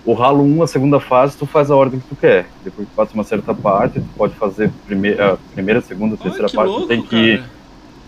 O 0.04 0.14
Halo 0.14 0.42
1, 0.42 0.62
a 0.62 0.66
segunda 0.66 0.98
fase, 0.98 1.36
tu 1.36 1.46
faz 1.46 1.70
a 1.70 1.76
ordem 1.76 2.00
que 2.00 2.08
tu 2.08 2.16
quer. 2.16 2.46
Depois 2.64 2.88
que 2.88 2.94
passa 2.94 3.14
uma 3.14 3.24
certa 3.24 3.54
parte, 3.54 4.00
tu 4.00 4.08
pode 4.16 4.34
fazer 4.34 4.70
primeira, 4.86 5.38
primeira 5.52 5.80
segunda, 5.80 6.16
terceira 6.16 6.48
parte, 6.48 6.68
louco, 6.68 6.82
tu 6.82 6.88
tem 6.88 7.02
que 7.02 7.36
cara. 7.38 7.50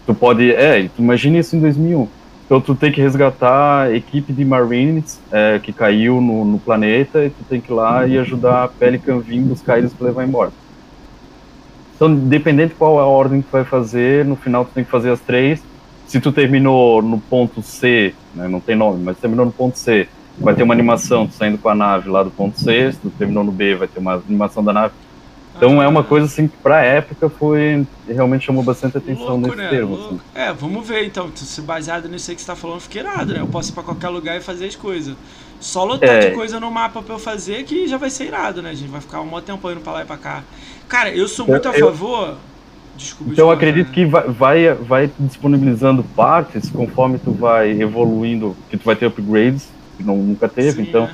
tu 0.06 0.14
pode, 0.14 0.50
é, 0.50 0.88
tu 0.88 1.02
imagina 1.02 1.38
isso 1.38 1.54
em 1.54 1.61
2001. 1.61 2.08
Então 2.51 2.61
tu 2.61 2.74
tem 2.74 2.90
que 2.90 3.01
resgatar 3.01 3.82
a 3.82 3.94
equipe 3.94 4.32
de 4.32 4.44
Marines 4.44 5.20
é, 5.30 5.61
que 5.61 5.72
caiu 5.72 6.20
no, 6.20 6.44
no, 6.44 6.59
planeta 6.59 7.24
e 7.24 7.30
tu 7.30 7.44
tem 7.48 7.61
que 7.61 7.70
ir 7.70 7.74
lá 7.76 8.05
e 8.09 8.18
ajudar 8.18 8.64
a 8.64 8.68
Pelican 8.68 9.20
vir 9.20 9.40
buscar 9.40 9.78
eles 9.78 9.94
para 9.94 10.09
levar 10.09 10.26
embora. 10.26 10.51
Então, 11.94 12.12
dependendo 12.12 12.70
de 12.70 12.74
qual 12.74 12.98
a 12.98 13.07
ordem 13.07 13.40
que 13.40 13.46
tu 13.46 13.53
vai 13.53 13.62
fazer, 13.62 14.24
no 14.24 14.34
final 14.34 14.64
tu 14.64 14.72
tem 14.74 14.82
que 14.82 14.90
fazer 14.90 15.12
as 15.12 15.20
três. 15.20 15.62
Se 16.09 16.18
tu 16.18 16.32
terminou 16.32 17.01
no 17.01 17.20
ponto 17.20 17.62
C, 17.62 18.16
né, 18.34 18.48
não 18.48 18.59
tem 18.59 18.74
nome, 18.74 19.01
mas 19.05 19.16
terminou 19.16 19.46
no 19.46 19.53
ponto 19.53 19.78
C, 19.78 20.09
vai 20.36 20.53
ter 20.53 20.64
uma 20.64 20.74
animação 20.74 21.28
tu 21.28 21.34
saindo 21.34 21.57
com 21.57 21.68
a 21.68 21.74
nave 21.76 22.09
lá 22.09 22.24
do 22.24 22.32
ponto 22.32 22.59
C. 22.59 22.90
Se 22.90 22.98
tu 22.98 23.11
terminou 23.11 23.44
no 23.44 23.53
B, 23.53 23.76
vai 23.76 23.86
ter 23.86 24.01
uma 24.01 24.14
animação 24.14 24.64
da 24.64 24.72
nave. 24.72 24.92
Então 25.61 25.82
é 25.82 25.86
uma 25.86 26.02
coisa 26.02 26.26
assim 26.26 26.48
que 26.48 26.56
pra 26.56 26.82
época 26.82 27.28
foi. 27.28 27.86
realmente 28.08 28.46
chamou 28.46 28.62
bastante 28.62 28.96
atenção 28.96 29.36
Louco, 29.36 29.48
nesse 29.48 29.56
né? 29.58 29.68
termo. 29.68 29.94
Assim. 29.94 30.20
É, 30.34 30.52
vamos 30.52 30.86
ver 30.88 31.04
então. 31.06 31.30
Se 31.34 31.61
baseado 31.61 32.08
nisso 32.08 32.30
aí 32.30 32.34
que 32.34 32.40
você 32.40 32.46
tá 32.46 32.56
falando, 32.56 32.80
fiquei 32.80 33.02
irado, 33.02 33.32
né? 33.34 33.40
Eu 33.40 33.46
posso 33.46 33.70
ir 33.70 33.74
pra 33.74 33.82
qualquer 33.82 34.08
lugar 34.08 34.36
e 34.36 34.40
fazer 34.40 34.66
as 34.66 34.76
coisas. 34.76 35.14
Só 35.61 35.84
lotar 35.84 36.08
É. 36.08 36.30
de 36.30 36.34
coisa 36.34 36.58
no 36.58 36.70
mapa 36.70 37.02
pra 37.02 37.14
eu 37.14 37.18
fazer 37.18 37.64
que 37.64 37.86
já 37.86 37.98
vai 37.98 38.08
ser 38.08 38.24
irado, 38.24 38.62
né? 38.62 38.70
A 38.70 38.74
gente 38.74 38.88
vai 38.90 39.00
ficar 39.02 39.20
um 39.20 39.26
maior 39.26 39.42
tempo 39.42 39.70
indo 39.70 39.80
pra 39.80 39.92
lá 39.92 40.02
e 40.02 40.04
pra 40.06 40.16
cá. 40.16 40.42
Cara, 40.88 41.11
eu 41.14 41.28
sou 41.28 41.46
muito 41.46 41.68
a 41.68 41.76
Eu- 41.76 41.86
favor. 41.88 42.36
Desculpa, 42.96 43.32
Então 43.32 43.46
eu 43.46 43.50
acredito 43.52 43.88
né? 43.88 43.94
que 43.94 44.04
vai, 44.04 44.28
vai, 44.28 44.74
vai 44.74 45.11
disponibilizando 45.18 46.02
partes 46.02 46.68
conforme 46.70 47.18
tu 47.18 47.30
vai 47.32 47.70
evoluindo, 47.80 48.54
que 48.68 48.76
tu 48.76 48.84
vai 48.84 48.94
ter 48.96 49.06
upgrades, 49.06 49.68
que 49.96 50.02
não, 50.02 50.16
nunca 50.16 50.48
teve, 50.48 50.82
Sim, 50.82 50.88
então 50.88 51.04
é. 51.04 51.11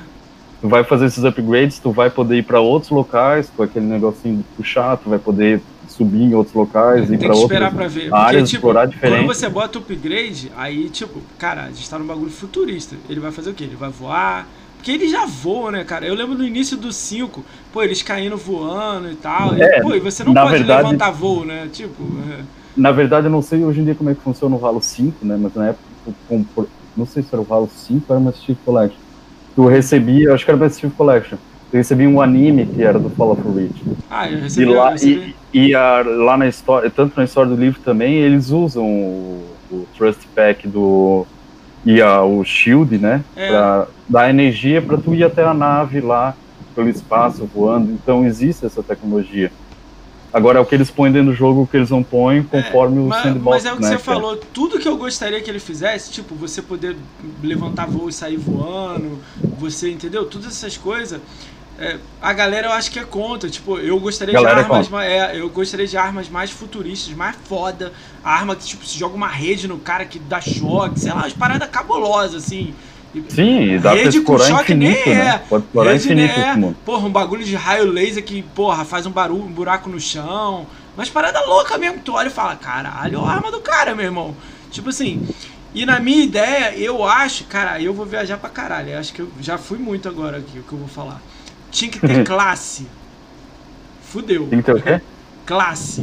Tu 0.61 0.67
vai 0.67 0.83
fazer 0.83 1.05
esses 1.05 1.23
upgrades, 1.23 1.79
tu 1.79 1.91
vai 1.91 2.09
poder 2.09 2.37
ir 2.37 2.43
para 2.43 2.59
outros 2.59 2.91
locais, 2.91 3.51
com 3.55 3.63
aquele 3.63 3.85
negocinho 3.85 4.37
de 4.37 4.43
puxar, 4.55 4.97
tu 4.97 5.09
vai 5.09 5.19
poder 5.19 5.61
subir 5.87 6.21
em 6.23 6.33
outros 6.33 6.53
locais, 6.55 7.09
ir 7.09 7.17
para 7.17 7.35
outras 7.35 7.73
pra 7.73 7.87
ver. 7.87 8.13
áreas, 8.13 8.41
Porque, 8.41 8.43
tipo, 8.43 8.55
explorar 8.57 8.81
quando 8.87 8.91
diferente. 8.93 9.25
você 9.27 9.49
bota 9.49 9.79
o 9.79 9.81
upgrade, 9.81 10.51
aí, 10.57 10.89
tipo, 10.89 11.21
cara, 11.37 11.63
a 11.63 11.67
gente 11.69 11.89
tá 11.89 11.97
num 11.97 12.05
bagulho 12.05 12.29
futurista. 12.31 12.95
Ele 13.09 13.19
vai 13.19 13.31
fazer 13.31 13.49
o 13.49 13.53
quê? 13.53 13.63
Ele 13.63 13.75
vai 13.75 13.89
voar. 13.89 14.47
Porque 14.77 14.91
ele 14.91 15.09
já 15.09 15.25
voa, 15.25 15.71
né, 15.71 15.83
cara? 15.83 16.05
Eu 16.05 16.13
lembro 16.13 16.37
no 16.37 16.45
início 16.45 16.77
do 16.77 16.91
5, 16.93 17.43
pô, 17.73 17.81
eles 17.81 18.03
caindo 18.03 18.37
voando 18.37 19.09
e 19.11 19.15
tal. 19.15 19.55
E, 19.57 19.61
É, 19.61 19.81
pô, 19.81 19.93
e 19.95 19.99
você 19.99 20.23
não 20.23 20.33
pode 20.35 20.51
verdade- 20.51 20.83
levantar 20.83 21.09
voo, 21.11 21.43
né? 21.43 21.67
Tipo, 21.73 22.03
é. 22.31 22.43
Na 22.75 22.91
verdade, 22.91 23.25
eu 23.25 23.31
não 23.31 23.41
sei 23.41 23.63
hoje 23.63 23.81
em 23.81 23.85
dia 23.85 23.95
como 23.95 24.11
é 24.11 24.13
que 24.13 24.21
funciona 24.21 24.55
o 24.55 24.63
Halo 24.63 24.79
5, 24.81 25.25
né? 25.25 25.35
Mas 25.41 25.53
na 25.55 25.69
época, 25.69 25.83
não 26.95 27.05
sei 27.07 27.23
se 27.23 27.29
era 27.33 27.41
o 27.41 27.47
Halo 27.49 27.69
5 27.75 28.05
ou 28.07 28.15
era 28.15 28.19
uma 28.19 28.31
Chief 28.31 28.57
Collection. 28.63 28.99
Tu 29.57 29.65
recebia, 29.65 30.33
acho 30.35 30.45
que 30.45 30.51
era 30.51 30.55
uma 30.55 30.69
Chief 30.69 30.93
Collection. 30.95 31.35
Tu 31.71 31.77
recebia 31.77 32.07
um 32.07 32.21
anime 32.21 32.67
que 32.67 32.83
era 32.83 32.99
do 32.99 33.09
Fall 33.09 33.31
of 33.31 33.41
Reach. 33.55 33.73
Ah, 34.07 34.29
eu 34.29 34.37
E, 34.37 34.41
recebi. 34.41 34.65
lá, 34.71 34.85
eu 34.89 34.91
recebi. 34.91 35.35
e, 35.51 35.67
e 35.69 35.75
a- 35.75 36.03
lá 36.05 36.37
na 36.37 36.47
história, 36.47 36.91
tanto 36.91 37.17
na 37.17 37.23
história 37.23 37.49
do 37.49 37.59
livro 37.59 37.79
também, 37.83 38.13
eles 38.17 38.51
usam 38.51 38.85
o, 38.85 39.43
o 39.71 39.87
Trust 39.97 40.27
Pack 40.35 40.67
do. 40.67 41.25
e 41.83 41.99
a, 41.99 42.21
o 42.21 42.43
Shield, 42.45 42.99
né? 42.99 43.21
É. 43.35 43.47
Pra 43.49 43.87
dar 44.07 44.29
energia 44.29 44.79
pra 44.79 44.95
tu 44.95 45.15
ir 45.15 45.23
até 45.23 45.43
a 45.43 45.55
nave 45.55 46.01
lá, 46.01 46.35
pelo 46.75 46.87
espaço, 46.87 47.49
voando. 47.51 47.91
Então 47.91 48.23
existe 48.27 48.63
essa 48.63 48.83
tecnologia. 48.83 49.51
Agora, 50.31 50.59
é 50.59 50.61
o 50.61 50.65
que 50.65 50.75
eles 50.75 50.91
põem 50.91 51.11
dentro 51.11 51.31
do 51.31 51.35
jogo, 51.35 51.61
o 51.63 51.67
que 51.67 51.77
eles 51.77 51.89
não 51.89 52.03
põem, 52.03 52.43
conforme 52.45 52.99
o 52.99 53.07
Mas, 53.09 53.13
sandbox, 53.13 53.63
mas 53.63 53.65
é 53.65 53.73
o 53.73 53.77
que 53.79 53.81
né? 53.81 53.87
você 53.87 53.95
é. 53.95 53.97
falou, 53.97 54.35
tudo 54.37 54.79
que 54.79 54.87
eu 54.87 54.97
gostaria 54.97 55.41
que 55.41 55.49
ele 55.49 55.59
fizesse, 55.59 56.11
tipo, 56.11 56.35
você 56.35 56.61
poder 56.61 56.97
levantar 57.41 57.85
voo 57.85 58.09
e 58.09 58.13
sair 58.13 58.37
voando, 58.37 59.23
você, 59.55 59.91
entendeu? 59.91 60.25
Todas 60.29 60.47
essas 60.47 60.77
coisas. 60.77 61.21
é, 61.77 61.99
a 62.19 62.33
galera 62.33 62.67
eu 62.67 62.71
acho 62.73 62.91
que 62.91 62.99
é 62.99 63.05
contra, 63.05 63.49
tipo, 63.49 63.77
eu 63.79 63.99
gostaria 63.99 64.33
Galera 64.33 64.61
é 64.61 64.63
de 64.63 64.65
armas, 64.65 64.65
contra. 64.65 64.89
ma- 64.89 65.05
é, 65.05 65.39
eu 65.39 65.49
gostaria 65.49 65.87
de 65.87 65.95
armas 65.97 66.27
mais 66.29 66.51
futuristas, 66.51 67.13
mais 67.13 67.35
foda, 67.35 67.93
arma 68.23 68.55
que 68.55 68.65
tipo 68.65 68.85
se 68.85 68.97
joga 68.97 69.15
uma 69.15 69.27
rede 69.29 69.67
no 69.67 69.79
cara 69.79 70.05
que 70.05 70.19
dá 70.19 70.41
choque, 70.41 70.99
sei 70.99 71.13
lá, 71.13 71.19
umas 71.21 71.33
paradas 71.33 71.69
cabulosas 71.69 72.43
assim. 72.45 72.75
Sim, 73.29 73.61
e 73.73 73.79
dá 73.79 73.91
pra 73.91 73.99
Rede 73.99 74.21
com 74.21 74.33
explorar 74.35 74.59
choque 74.59 74.73
infinito, 74.73 75.01
nem 75.05 75.15
né? 75.15 75.27
é. 75.27 75.37
Pode 75.37 75.65
explorar 75.65 75.91
Rede, 75.91 76.05
infinito 76.05 76.37
né? 76.39 76.49
esse 76.49 76.59
mundo. 76.59 76.77
Porra, 76.85 77.07
um 77.07 77.11
bagulho 77.11 77.43
de 77.43 77.55
raio 77.55 77.85
laser 77.85 78.23
que, 78.23 78.41
porra, 78.41 78.83
faz 78.85 79.05
um 79.05 79.11
barulho, 79.11 79.43
um 79.43 79.51
buraco 79.51 79.89
no 79.89 79.99
chão. 79.99 80.65
Mas 80.95 81.09
parada 81.09 81.39
louca 81.45 81.77
mesmo. 81.77 81.99
Tu 82.03 82.11
olha 82.13 82.27
e 82.27 82.31
fala, 82.31 82.55
caralho, 82.55 83.21
a 83.23 83.31
arma 83.31 83.51
do 83.51 83.59
cara, 83.61 83.93
meu 83.95 84.05
irmão. 84.05 84.35
Tipo 84.71 84.89
assim. 84.89 85.27
E 85.73 85.85
na 85.85 85.99
minha 85.99 86.23
ideia, 86.23 86.73
eu 86.77 87.03
acho, 87.03 87.43
cara, 87.43 87.79
eu 87.79 87.93
vou 87.93 88.05
viajar 88.05 88.37
pra 88.37 88.49
caralho. 88.49 88.89
Eu 88.89 88.99
acho 88.99 89.13
que 89.13 89.19
eu 89.21 89.29
já 89.39 89.57
fui 89.57 89.77
muito 89.77 90.07
agora 90.09 90.37
aqui, 90.37 90.57
o 90.59 90.63
que 90.63 90.73
eu 90.73 90.79
vou 90.79 90.87
falar. 90.87 91.21
Tinha 91.69 91.91
que 91.91 91.99
ter 91.99 92.23
classe. 92.25 92.87
Fudeu. 94.01 94.47
Tem 94.47 94.59
que 94.59 94.65
ter 94.65 94.75
o 94.75 94.81
quê? 94.81 95.01
Classe. 95.45 96.01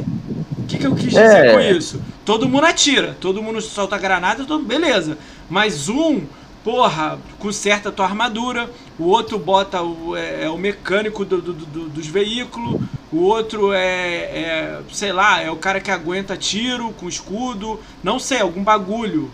O 0.59 0.67
que, 0.67 0.79
que 0.79 0.87
eu 0.87 0.95
quis 0.95 1.15
É. 1.17 1.23
dizer 1.27 1.53
com 1.55 1.61
isso? 1.61 2.01
Todo 2.25 2.49
mundo 2.49 2.65
atira, 2.67 3.17
todo 3.21 3.43
mundo 3.43 3.61
solta 3.61 3.99
granada, 3.99 4.45
todo... 4.45 4.65
beleza. 4.65 5.19
Mas 5.51 5.89
um, 5.89 6.23
porra, 6.65 7.19
conserta 7.39 7.91
a 7.91 7.93
tua 7.93 8.07
armadura, 8.07 8.71
o 8.99 9.05
outro 9.05 9.39
bota 9.39 9.83
o, 9.83 10.17
é, 10.17 10.45
é 10.45 10.49
o 10.51 10.57
mecânico 10.57 11.25
do- 11.25 11.41
do- 11.43 11.53
do- 11.53 11.89
dos 11.91 12.07
veículos, 12.07 12.81
o 13.13 13.19
outro 13.19 13.73
é, 13.73 13.85
é, 13.85 14.79
sei 14.91 15.13
lá, 15.13 15.41
é 15.43 15.51
o 15.51 15.57
cara 15.57 15.79
que 15.81 15.91
aguenta 15.91 16.37
tiro 16.37 16.91
com 16.99 17.07
escudo, 17.09 17.79
não 18.03 18.19
sei, 18.19 18.41
algum 18.41 18.63
bagulho. 18.63 19.31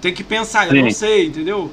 Tem 0.00 0.14
que 0.14 0.22
pensar, 0.22 0.66
eu 0.66 0.70
Sim. 0.72 0.82
não 0.82 0.90
sei, 0.92 1.26
entendeu? 1.26 1.70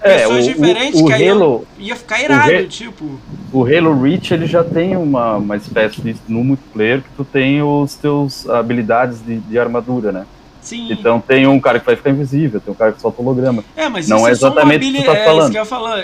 É, 0.00 0.18
Pessoas 0.18 0.44
o- 0.46 0.48
diferentes 0.52 1.00
o 1.00 1.06
que 1.06 1.12
aí 1.12 1.26
eu 1.26 1.34
Halo- 1.34 1.66
ia 1.78 1.96
ficar 1.96 2.22
irado, 2.22 2.52
Halo- 2.54 2.68
tipo. 2.68 3.20
O 3.52 3.64
Halo 3.64 4.02
Reach 4.02 4.32
ele 4.32 4.46
já 4.46 4.62
tem 4.64 4.96
uma, 4.96 5.36
uma 5.36 5.56
espécie 5.56 6.00
de 6.00 6.16
no 6.28 6.42
multiplayer 6.44 7.02
que 7.02 7.08
tu 7.16 7.24
tem 7.24 7.62
os 7.62 7.94
teus 7.94 8.48
habilidades 8.48 9.24
de, 9.24 9.38
de 9.38 9.58
armadura, 9.58 10.12
né? 10.12 10.26
Sim. 10.66 10.88
Então 10.90 11.20
tem 11.20 11.46
um 11.46 11.60
cara 11.60 11.78
que 11.78 11.86
vai 11.86 11.94
ficar 11.94 12.10
invisível, 12.10 12.60
tem 12.60 12.72
um 12.72 12.76
cara 12.76 12.90
que 12.92 13.00
solta 13.00 13.22
holograma. 13.22 13.62
É, 13.76 13.88
mas 13.88 14.08
Não 14.08 14.16
isso 14.18 14.26
é 14.26 14.30
é 14.30 14.32
exatamente 14.32 14.88
o 14.88 14.92
que 14.92 14.98
tu 14.98 15.04
tá 15.04 15.12
habilidade. 15.12 15.18
É 15.18 15.24
falando. 15.24 15.48
isso 15.48 15.58
eu. 15.58 15.62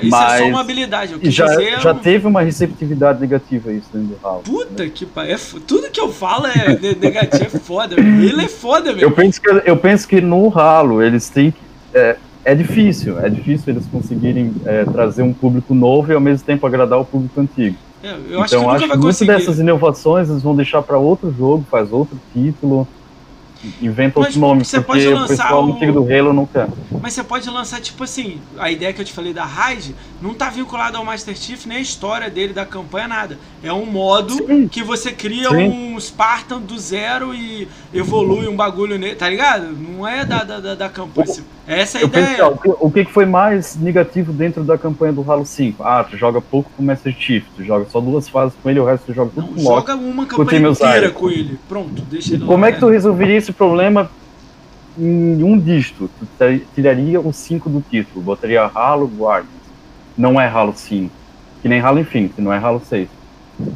Isso 0.08 0.16
é 0.16 0.20
só 0.20 0.26
Mas- 0.28 0.40
uma 0.48 0.60
habilidade. 0.60 1.12
Eu 1.20 1.30
já, 1.30 1.46
dizer. 1.46 1.80
já 1.80 1.94
teve 1.94 2.26
uma 2.28 2.42
receptividade 2.42 3.20
negativa 3.20 3.72
isso 3.72 3.88
dentro 3.92 4.08
do 4.16 4.18
Halo. 4.26 4.42
Puta 4.44 4.88
que 4.88 5.04
pariu. 5.04 5.32
É 5.32 5.34
f- 5.34 5.58
Tudo 5.60 5.90
que 5.90 6.00
eu 6.00 6.12
falo 6.12 6.46
é 6.46 6.78
ne- 6.80 6.94
negativo, 6.94 7.44
é 7.44 7.58
foda. 7.58 7.96
Ele 7.98 8.44
é 8.44 8.48
foda, 8.48 8.90
Eu 8.90 8.96
meu. 8.96 9.10
penso 9.10 9.40
que, 9.40 9.50
eu 9.64 9.76
penso 9.76 10.06
que 10.06 10.20
no 10.20 10.56
Halo 10.56 11.02
eles 11.02 11.28
têm 11.28 11.50
que. 11.50 11.58
É, 11.94 12.16
é 12.44 12.54
difícil, 12.54 13.18
é 13.20 13.28
difícil 13.28 13.72
eles 13.74 13.86
conseguirem 13.86 14.52
é, 14.64 14.84
trazer 14.84 15.22
um 15.22 15.32
público 15.32 15.74
novo 15.74 16.10
e 16.10 16.14
ao 16.14 16.20
mesmo 16.20 16.44
tempo 16.46 16.66
agradar 16.66 16.98
o 17.00 17.04
público 17.04 17.40
antigo. 17.40 17.76
É, 18.02 18.14
Eu 18.30 18.42
acho 18.42 18.54
então 18.56 18.68
que 18.68 18.74
acho 18.76 18.88
que 18.90 18.96
muitas 18.98 19.20
dessas 19.26 19.58
inovações 19.60 20.28
eles 20.28 20.42
vão 20.42 20.54
deixar 20.56 20.82
para 20.82 20.98
outro 20.98 21.32
jogo, 21.36 21.64
faz 21.70 21.92
outro 21.92 22.18
título, 22.32 22.86
inventa 23.80 24.20
outro 24.20 24.38
nome, 24.38 24.64
você 24.64 24.80
porque 24.80 25.02
pode 25.02 25.08
o 25.08 25.14
lançar 25.18 25.44
pessoal 25.44 25.66
o- 25.66 25.72
antigo 25.74 25.92
do 25.92 26.14
Halo 26.14 26.32
não. 26.32 26.48
Mas 27.00 27.12
você 27.14 27.22
pode 27.22 27.48
lançar, 27.50 27.80
tipo 27.80 28.04
assim, 28.04 28.40
a 28.58 28.70
ideia 28.70 28.92
que 28.92 29.00
eu 29.00 29.04
te 29.04 29.12
falei 29.12 29.32
da 29.32 29.44
Raid 29.44 29.94
não 30.20 30.34
tá 30.34 30.50
vinculada 30.50 30.98
ao 30.98 31.04
Master 31.04 31.36
Chief, 31.36 31.66
nem 31.66 31.78
a 31.78 31.80
história 31.80 32.28
dele, 32.30 32.52
da 32.52 32.64
campanha, 32.66 33.08
nada. 33.08 33.38
É 33.62 33.72
um 33.72 33.86
modo 33.86 34.34
Sim. 34.34 34.68
que 34.68 34.82
você 34.82 35.12
cria 35.12 35.48
Sim. 35.50 35.68
um 35.94 36.00
Spartan 36.00 36.60
do 36.60 36.78
zero 36.78 37.34
e 37.34 37.66
evolui 37.92 38.46
um 38.48 38.56
bagulho 38.56 38.98
nele, 38.98 39.14
tá 39.14 39.28
ligado? 39.28 39.68
Não 39.72 40.06
é 40.06 40.24
da, 40.24 40.44
da, 40.44 40.60
da, 40.60 40.74
da 40.74 40.88
campanha. 40.88 41.26
Essa 41.66 41.98
é 41.98 42.00
a 42.00 42.02
Eu 42.02 42.08
ideia. 42.08 42.46
ó, 42.46 42.50
o 42.50 42.58
que- 42.58 42.74
o 42.80 42.90
que 42.90 43.04
foi 43.04 43.24
mais 43.24 43.76
negativo 43.76 44.32
dentro 44.32 44.64
da 44.64 44.76
campanha 44.76 45.12
do 45.12 45.28
Halo 45.30 45.46
5? 45.46 45.82
Ah, 45.84 46.04
tu 46.04 46.16
joga 46.16 46.40
pouco 46.40 46.70
com 46.76 46.82
o 46.82 46.86
Master 46.86 47.14
Chief, 47.18 47.44
tu 47.56 47.62
joga 47.64 47.86
só 47.90 48.00
duas 48.00 48.28
fases 48.28 48.56
com 48.62 48.68
ele, 48.68 48.80
o 48.80 48.84
resto 48.84 49.06
tu 49.06 49.14
joga 49.14 49.30
tudo 49.34 49.46
Não, 49.46 49.54
com 49.54 49.60
o 49.60 49.62
joga 49.64 49.94
uma 49.94 50.26
campanha 50.26 50.68
inteira 50.68 51.10
com 51.10 51.30
ele. 51.30 51.58
Pronto, 51.68 52.02
deixa 52.02 52.34
ele 52.34 52.42
lá. 52.42 52.48
Como 52.48 52.64
é 52.66 52.72
que 52.72 52.80
tu 52.80 52.86
né? 52.86 52.92
resolveria 52.92 53.40
esse 53.52 53.54
problema 53.54 54.10
em 54.98 55.42
um 55.42 55.58
dígito? 55.58 56.10
Tu 56.18 56.26
tir- 56.38 56.66
tiraria 56.74 57.20
o 57.20 57.32
5 57.32 57.68
do 57.68 57.80
título, 57.88 58.22
botaria 58.24 58.62
Halo 58.74 59.06
Guardians. 59.06 59.52
Não 60.16 60.40
é 60.40 60.48
Halo 60.48 60.74
5. 60.74 61.10
Que 61.60 61.68
nem 61.68 61.80
Halo 61.80 62.00
Infinite, 62.00 62.40
não 62.40 62.52
é 62.52 62.58
Halo 62.58 62.82
6. 62.84 63.08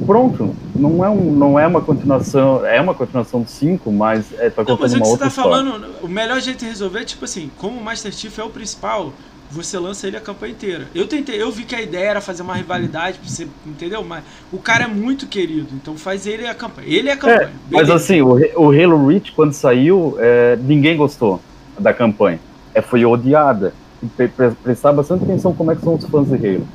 Pronto, 0.06 0.56
não 0.74 1.04
é, 1.04 1.08
um, 1.10 1.30
não 1.32 1.58
é 1.58 1.66
uma 1.66 1.80
continuação, 1.80 2.64
é 2.66 2.80
uma 2.80 2.94
continuação 2.94 3.42
do 3.42 3.48
5, 3.50 3.92
mas 3.92 4.32
é, 4.38 4.50
tá 4.50 4.64
Não, 4.66 4.76
mas 4.80 4.92
o 4.92 4.96
uma 4.96 5.02
que 5.04 5.08
você 5.10 5.18
tá 5.18 5.26
história. 5.28 5.50
falando, 5.50 5.86
o 6.02 6.08
melhor 6.08 6.40
jeito 6.40 6.60
de 6.60 6.64
resolver 6.64 7.00
é 7.00 7.04
tipo 7.04 7.24
assim, 7.24 7.50
como 7.58 7.78
o 7.78 7.84
Master 7.84 8.10
Chief 8.12 8.36
é 8.38 8.42
o 8.42 8.48
principal, 8.48 9.12
você 9.50 9.78
lança 9.78 10.06
ele 10.06 10.16
a 10.16 10.20
campanha 10.20 10.52
inteira. 10.52 10.86
Eu 10.94 11.06
tentei, 11.06 11.40
eu 11.40 11.50
vi 11.50 11.64
que 11.64 11.74
a 11.74 11.80
ideia 11.80 12.10
era 12.10 12.20
fazer 12.20 12.42
uma 12.42 12.54
rivalidade 12.54 13.18
você, 13.24 13.46
entendeu? 13.66 14.02
Mas 14.04 14.24
o 14.52 14.58
cara 14.58 14.84
é 14.84 14.88
muito 14.88 15.26
querido, 15.26 15.68
então 15.74 15.96
faz 15.96 16.26
ele 16.26 16.46
a 16.46 16.54
campanha. 16.54 16.88
Ele 16.88 17.08
é 17.08 17.12
a 17.12 17.16
campanha. 17.16 17.50
É, 17.70 17.74
mas 17.74 17.90
assim, 17.90 18.20
o, 18.20 18.34
o 18.56 18.70
Halo 18.70 19.06
Reach, 19.06 19.32
quando 19.32 19.52
saiu, 19.52 20.16
é, 20.18 20.56
ninguém 20.60 20.96
gostou 20.96 21.40
da 21.78 21.92
campanha. 21.92 22.40
É, 22.74 22.80
foi 22.82 23.04
odiada. 23.04 23.72
Pre- 24.16 24.28
pre- 24.28 24.50
prestar 24.62 24.92
bastante 24.92 25.24
atenção 25.24 25.54
como 25.54 25.72
é 25.72 25.74
que 25.76 25.82
são 25.82 25.94
os 25.94 26.04
fãs 26.04 26.28
de 26.28 26.34
Halo. 26.36 26.66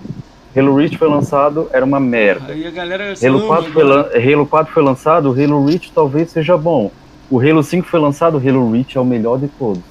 Halo 0.56 0.76
Reach 0.76 0.98
foi 0.98 1.08
lançado, 1.08 1.70
era 1.72 1.86
uma 1.86 2.00
merda. 2.00 2.52
Aí 2.52 2.66
a 2.68 2.72
galera 2.72 3.14
Halo 3.24 3.38
ama, 3.38 3.48
4, 3.48 3.72
foi 3.72 3.84
né? 3.84 3.90
lan- 3.90 4.10
Halo 4.34 4.46
4 4.48 4.74
foi 4.74 4.84
lançado, 4.84 5.30
o 5.30 5.32
Halo 5.32 5.66
Reach 5.66 5.92
talvez 5.94 6.32
seja 6.32 6.58
bom. 6.58 6.92
O 7.30 7.40
Halo 7.40 7.64
5 7.64 7.88
foi 7.88 8.00
lançado, 8.00 8.38
o 8.38 8.50
Halo 8.50 8.72
Reach 8.72 8.98
é 8.98 9.00
o 9.02 9.06
melhor 9.06 9.38
de 9.40 9.48
todos. 9.48 9.82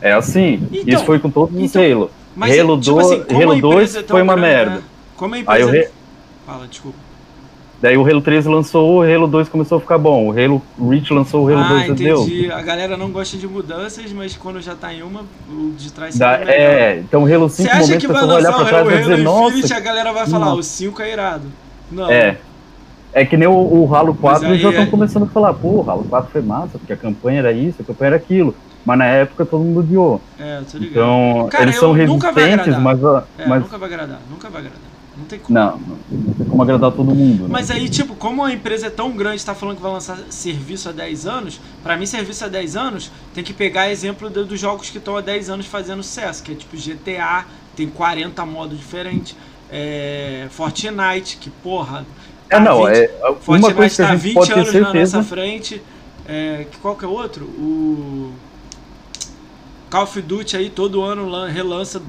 É 0.00 0.12
assim. 0.12 0.66
Então, 0.72 0.94
Isso 0.94 1.04
foi 1.04 1.18
com 1.18 1.30
todos 1.30 1.54
os 1.54 1.62
então, 1.62 1.82
Halo. 1.82 2.10
Mas, 2.34 2.58
Halo, 2.58 2.80
tipo 2.80 2.94
do, 2.94 3.00
assim, 3.00 3.22
como 3.24 3.40
a 3.40 3.42
Halo 3.44 3.54
empresa 3.56 3.74
2 3.76 3.96
é 3.96 4.02
tão 4.02 4.14
foi 4.16 4.22
uma 4.22 4.34
grande, 4.34 4.48
merda. 4.54 4.70
né? 4.76 4.82
Como 5.16 5.34
a 5.34 5.36
Aí 5.38 5.42
empresa... 5.42 5.66
o 5.66 5.70
Re- 5.72 5.88
Fala, 6.46 6.66
desculpa. 6.66 6.98
Daí 7.82 7.96
o 7.96 8.06
Halo 8.06 8.20
3 8.20 8.44
lançou, 8.44 8.98
o 8.98 9.02
Halo 9.02 9.26
2 9.26 9.48
começou 9.48 9.78
a 9.78 9.80
ficar 9.80 9.96
bom. 9.96 10.28
O 10.28 10.30
Halo 10.32 10.62
Reach 10.90 11.10
lançou 11.14 11.46
o 11.46 11.48
Halo 11.48 11.64
ah, 11.64 11.68
2 11.86 11.88
e 11.88 11.92
deu. 11.94 12.22
entendi. 12.22 12.52
A 12.52 12.60
galera 12.60 12.94
não 12.96 13.10
gosta 13.10 13.38
de 13.38 13.46
mudanças, 13.48 14.12
mas 14.12 14.36
quando 14.36 14.60
já 14.60 14.74
tá 14.74 14.92
em 14.92 15.02
uma, 15.02 15.22
o 15.48 15.72
de 15.78 15.90
trás 15.90 16.16
Da- 16.18 16.38
melhor. 16.38 16.50
é, 16.52 16.98
então 16.98 17.22
o 17.22 17.34
Halo 17.34 17.48
Você 17.48 17.62
5 17.62 17.68
acha 17.74 17.80
momento 17.86 18.00
que 18.00 18.06
a 18.06 18.12
vai 18.12 18.22
lançar 18.26 18.50
o 18.50 18.54
Halo 18.76 18.88
dizer, 18.90 19.00
Infinite 19.00 19.22
nossa, 19.22 19.76
a 19.76 19.80
galera 19.80 20.12
vai 20.12 20.26
falar, 20.26 20.44
nossa. 20.46 20.60
o 20.60 20.62
5 20.62 21.02
é 21.02 21.12
irado. 21.12 21.44
Não. 21.90 22.10
É. 22.10 22.36
É 23.14 23.24
que 23.24 23.36
nem 23.36 23.48
o, 23.48 23.52
o 23.52 23.94
Halo 23.94 24.14
4 24.14 24.42
Mas 24.42 24.52
aí 24.52 24.58
já 24.60 24.68
estão 24.68 24.84
é- 24.84 24.86
começando 24.86 25.22
a 25.22 25.26
falar, 25.26 25.54
pô, 25.54 25.82
o 25.82 25.90
Halo 25.90 26.04
4 26.04 26.30
foi 26.30 26.42
massa, 26.42 26.78
porque 26.78 26.92
a 26.92 26.96
campanha 26.96 27.38
era 27.38 27.50
isso, 27.52 27.80
a 27.80 27.84
campanha 27.84 28.08
era 28.10 28.16
aquilo. 28.16 28.54
Mas 28.84 28.98
na 28.98 29.04
época 29.06 29.44
todo 29.44 29.62
mundo 29.62 29.80
odiou. 29.80 30.20
É, 30.38 30.62
tô 30.70 30.78
ligado. 30.78 30.92
Então, 30.92 31.48
Cara, 31.50 31.64
eles 31.64 31.76
são 31.76 31.92
resistentes, 31.92 32.78
mas, 32.78 33.04
a- 33.04 33.24
É, 33.38 33.46
mas 33.46 33.62
nunca 33.62 33.78
vai 33.78 33.88
agradar, 33.88 34.20
nunca 34.30 34.48
vai 34.48 34.60
agradar. 34.62 34.80
Não 35.18 35.24
tem 35.26 35.38
como. 35.38 35.58
não, 35.58 35.78
não 36.10 36.34
tem 36.34 36.46
como 36.46 36.62
agradar 36.62 36.90
todo 36.92 37.14
mundo. 37.14 37.42
Né? 37.42 37.48
Mas 37.50 37.70
aí, 37.70 37.90
tipo, 37.90 38.14
como 38.14 38.42
a 38.42 38.52
empresa 38.52 38.86
é 38.86 38.90
tão 38.90 39.10
grande, 39.12 39.44
tá 39.44 39.54
falando 39.54 39.76
que 39.76 39.82
vai 39.82 39.92
lançar 39.92 40.16
serviço 40.30 40.88
há 40.88 40.92
10 40.92 41.26
anos, 41.26 41.60
pra 41.82 41.94
mim, 41.96 42.06
serviço 42.06 42.42
há 42.44 42.48
10 42.48 42.74
anos 42.74 43.10
tem 43.34 43.44
que 43.44 43.52
pegar 43.52 43.90
exemplo 43.90 44.30
do- 44.30 44.46
dos 44.46 44.58
jogos 44.58 44.88
que 44.88 44.96
estão 44.96 45.16
há 45.16 45.20
10 45.20 45.50
anos 45.50 45.66
fazendo 45.66 46.02
sucesso, 46.02 46.42
que 46.42 46.52
é 46.52 46.54
tipo 46.54 46.74
GTA, 46.76 47.44
tem 47.76 47.86
40 47.88 48.46
modos 48.46 48.78
diferentes, 48.78 49.36
é, 49.70 50.46
Fortnite, 50.50 51.36
que 51.38 51.50
porra. 51.50 52.06
é, 52.48 52.58
não, 52.58 52.84
20 52.86 52.96
é 52.96 53.08
Fortnite 53.40 53.96
tá 53.98 54.06
gente 54.12 54.20
20 54.22 54.34
pode 54.34 54.48
ter 54.54 54.60
anos 54.60 54.72
na 54.74 54.94
nossa 54.94 55.22
frente. 55.22 55.82
É, 56.26 56.66
que- 56.70 56.78
qual 56.78 56.94
que 56.96 57.04
é 57.04 57.08
outro? 57.08 57.44
O. 57.44 58.32
Call 59.90 60.04
of 60.04 60.22
Duty 60.22 60.56
aí 60.56 60.70
todo 60.70 61.02
ano 61.02 61.28
lan- 61.28 61.48
relança, 61.48 62.00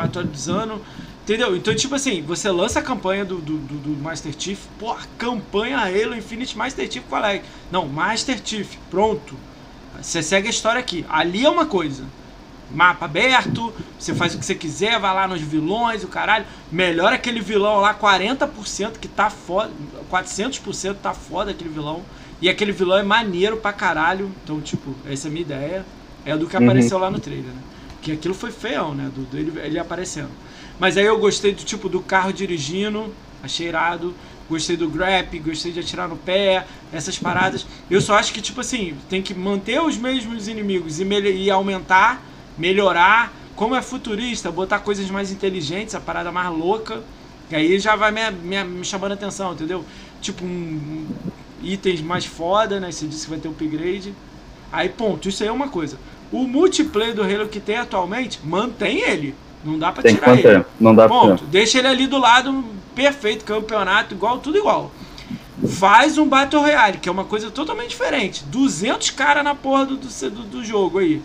atualizando. 0.00 0.80
Entendeu? 1.22 1.56
Então, 1.56 1.74
tipo 1.74 1.94
assim, 1.94 2.22
você 2.22 2.48
lança 2.50 2.78
a 2.78 2.82
campanha 2.82 3.24
do, 3.24 3.38
do, 3.38 3.56
do- 3.58 4.02
Master 4.02 4.32
Chief, 4.38 4.60
pô, 4.78 4.92
a 4.92 4.98
campanha 5.18 5.78
Halo 5.78 6.14
Infinite 6.14 6.56
Master 6.56 6.90
Chief 6.90 7.04
qual 7.08 7.24
é? 7.24 7.42
Não, 7.70 7.86
Master 7.88 8.40
Chief, 8.44 8.76
pronto. 8.90 9.34
Você 10.00 10.22
segue 10.22 10.46
a 10.46 10.50
história 10.50 10.78
aqui. 10.78 11.04
Ali 11.08 11.44
é 11.44 11.50
uma 11.50 11.66
coisa. 11.66 12.04
Mapa 12.70 13.06
aberto, 13.06 13.72
você 13.98 14.14
faz 14.14 14.34
o 14.34 14.38
que 14.38 14.44
você 14.44 14.54
quiser, 14.54 14.98
vai 15.00 15.14
lá 15.14 15.26
nos 15.26 15.40
vilões, 15.40 16.04
o 16.04 16.08
caralho. 16.08 16.44
Melhora 16.70 17.14
aquele 17.16 17.40
vilão 17.40 17.80
lá, 17.80 17.92
40% 17.94 18.98
que 19.00 19.08
tá 19.08 19.28
foda, 19.30 19.70
400% 20.10 20.96
tá 21.02 21.12
foda 21.14 21.50
aquele 21.52 21.70
vilão. 21.70 22.02
E 22.40 22.48
aquele 22.48 22.70
vilão 22.72 22.98
é 22.98 23.02
maneiro 23.02 23.56
pra 23.56 23.72
caralho. 23.72 24.30
Então, 24.44 24.60
tipo, 24.60 24.94
essa 25.08 25.26
é 25.26 25.28
a 25.28 25.32
minha 25.32 25.42
ideia. 25.42 25.86
É 26.26 26.36
do 26.36 26.48
que 26.48 26.56
Uhum. 26.58 26.62
apareceu 26.62 26.98
lá 26.98 27.10
no 27.10 27.20
trailer, 27.20 27.54
né? 27.54 27.64
Que 28.02 28.12
aquilo 28.12 28.34
foi 28.34 28.52
feião, 28.52 28.94
né? 28.94 29.10
Do, 29.14 29.26
dele 29.26 29.52
ele 29.60 29.78
aparecendo. 29.78 30.36
Mas 30.78 30.96
aí 30.98 31.06
eu 31.06 31.18
gostei 31.18 31.54
do 31.54 31.64
tipo 31.64 31.88
do 31.88 32.02
carro 32.02 32.32
dirigindo, 32.32 33.16
achei 33.42 33.68
irado. 33.68 34.18
Gostei 34.48 34.76
do 34.76 34.88
grab, 34.90 35.38
gostei 35.40 35.72
de 35.72 35.80
atirar 35.80 36.08
no 36.08 36.18
pé, 36.18 36.68
essas 36.92 37.18
paradas. 37.18 37.66
Eu 37.90 38.00
só 38.00 38.14
acho 38.16 38.32
que, 38.32 38.40
tipo 38.40 38.60
assim, 38.60 38.96
tem 39.08 39.22
que 39.22 39.34
manter 39.34 39.80
os 39.82 39.98
mesmos 39.98 40.48
inimigos 40.48 41.00
e, 41.00 41.04
e 41.04 41.50
aumentar, 41.50 42.28
melhorar. 42.56 43.36
Como 43.56 43.74
é 43.74 43.82
futurista, 43.82 44.52
botar 44.52 44.80
coisas 44.80 45.10
mais 45.10 45.32
inteligentes, 45.32 45.94
a 45.96 46.00
parada 46.00 46.30
mais 46.32 46.50
louca. 46.50 47.04
Que 47.48 47.56
aí 47.56 47.78
já 47.80 47.96
vai 47.96 48.12
me, 48.12 48.30
me, 48.30 48.64
me 48.64 48.84
chamando 48.84 49.12
a 49.12 49.14
atenção, 49.14 49.52
entendeu? 49.54 49.86
Tipo, 50.20 50.44
um, 50.44 50.48
um- 50.48 51.16
itens 51.58 52.00
mais 52.02 52.26
foda, 52.26 52.80
né? 52.80 52.90
Você 52.92 53.08
disse 53.08 53.24
que 53.24 53.30
vai 53.30 53.40
ter 53.40 53.48
upgrade. 53.48 54.16
Aí, 54.70 54.88
ponto. 54.90 55.28
Isso 55.28 55.42
aí 55.42 55.48
é 55.48 55.52
uma 55.52 55.70
coisa. 55.70 56.00
O 56.32 56.46
multiplayer 56.46 57.14
do 57.14 57.22
Halo 57.22 57.48
que 57.48 57.60
tem 57.60 57.76
atualmente, 57.76 58.40
mantém 58.44 59.00
ele. 59.02 59.34
Não 59.64 59.78
dá 59.78 59.90
pra 59.92 60.02
Tem 60.02 60.14
tirar 60.14 60.38
ele. 60.38 60.64
não 60.78 60.94
dá 60.94 61.08
pra 61.08 61.18
Ponto. 61.18 61.44
Deixa 61.44 61.78
ele 61.78 61.88
ali 61.88 62.06
do 62.06 62.18
lado, 62.18 62.64
perfeito, 62.94 63.44
campeonato, 63.44 64.14
igual, 64.14 64.38
tudo 64.38 64.58
igual. 64.58 64.90
Faz 65.68 66.18
um 66.18 66.28
Battle 66.28 66.60
Royale, 66.62 66.98
que 66.98 67.08
é 67.08 67.12
uma 67.12 67.24
coisa 67.24 67.50
totalmente 67.50 67.90
diferente. 67.90 68.44
200 68.44 69.10
caras 69.10 69.42
na 69.42 69.54
porra 69.54 69.86
do, 69.86 69.96
do, 69.96 70.30
do- 70.42 70.64
jogo 70.64 70.98
aí. 70.98 71.22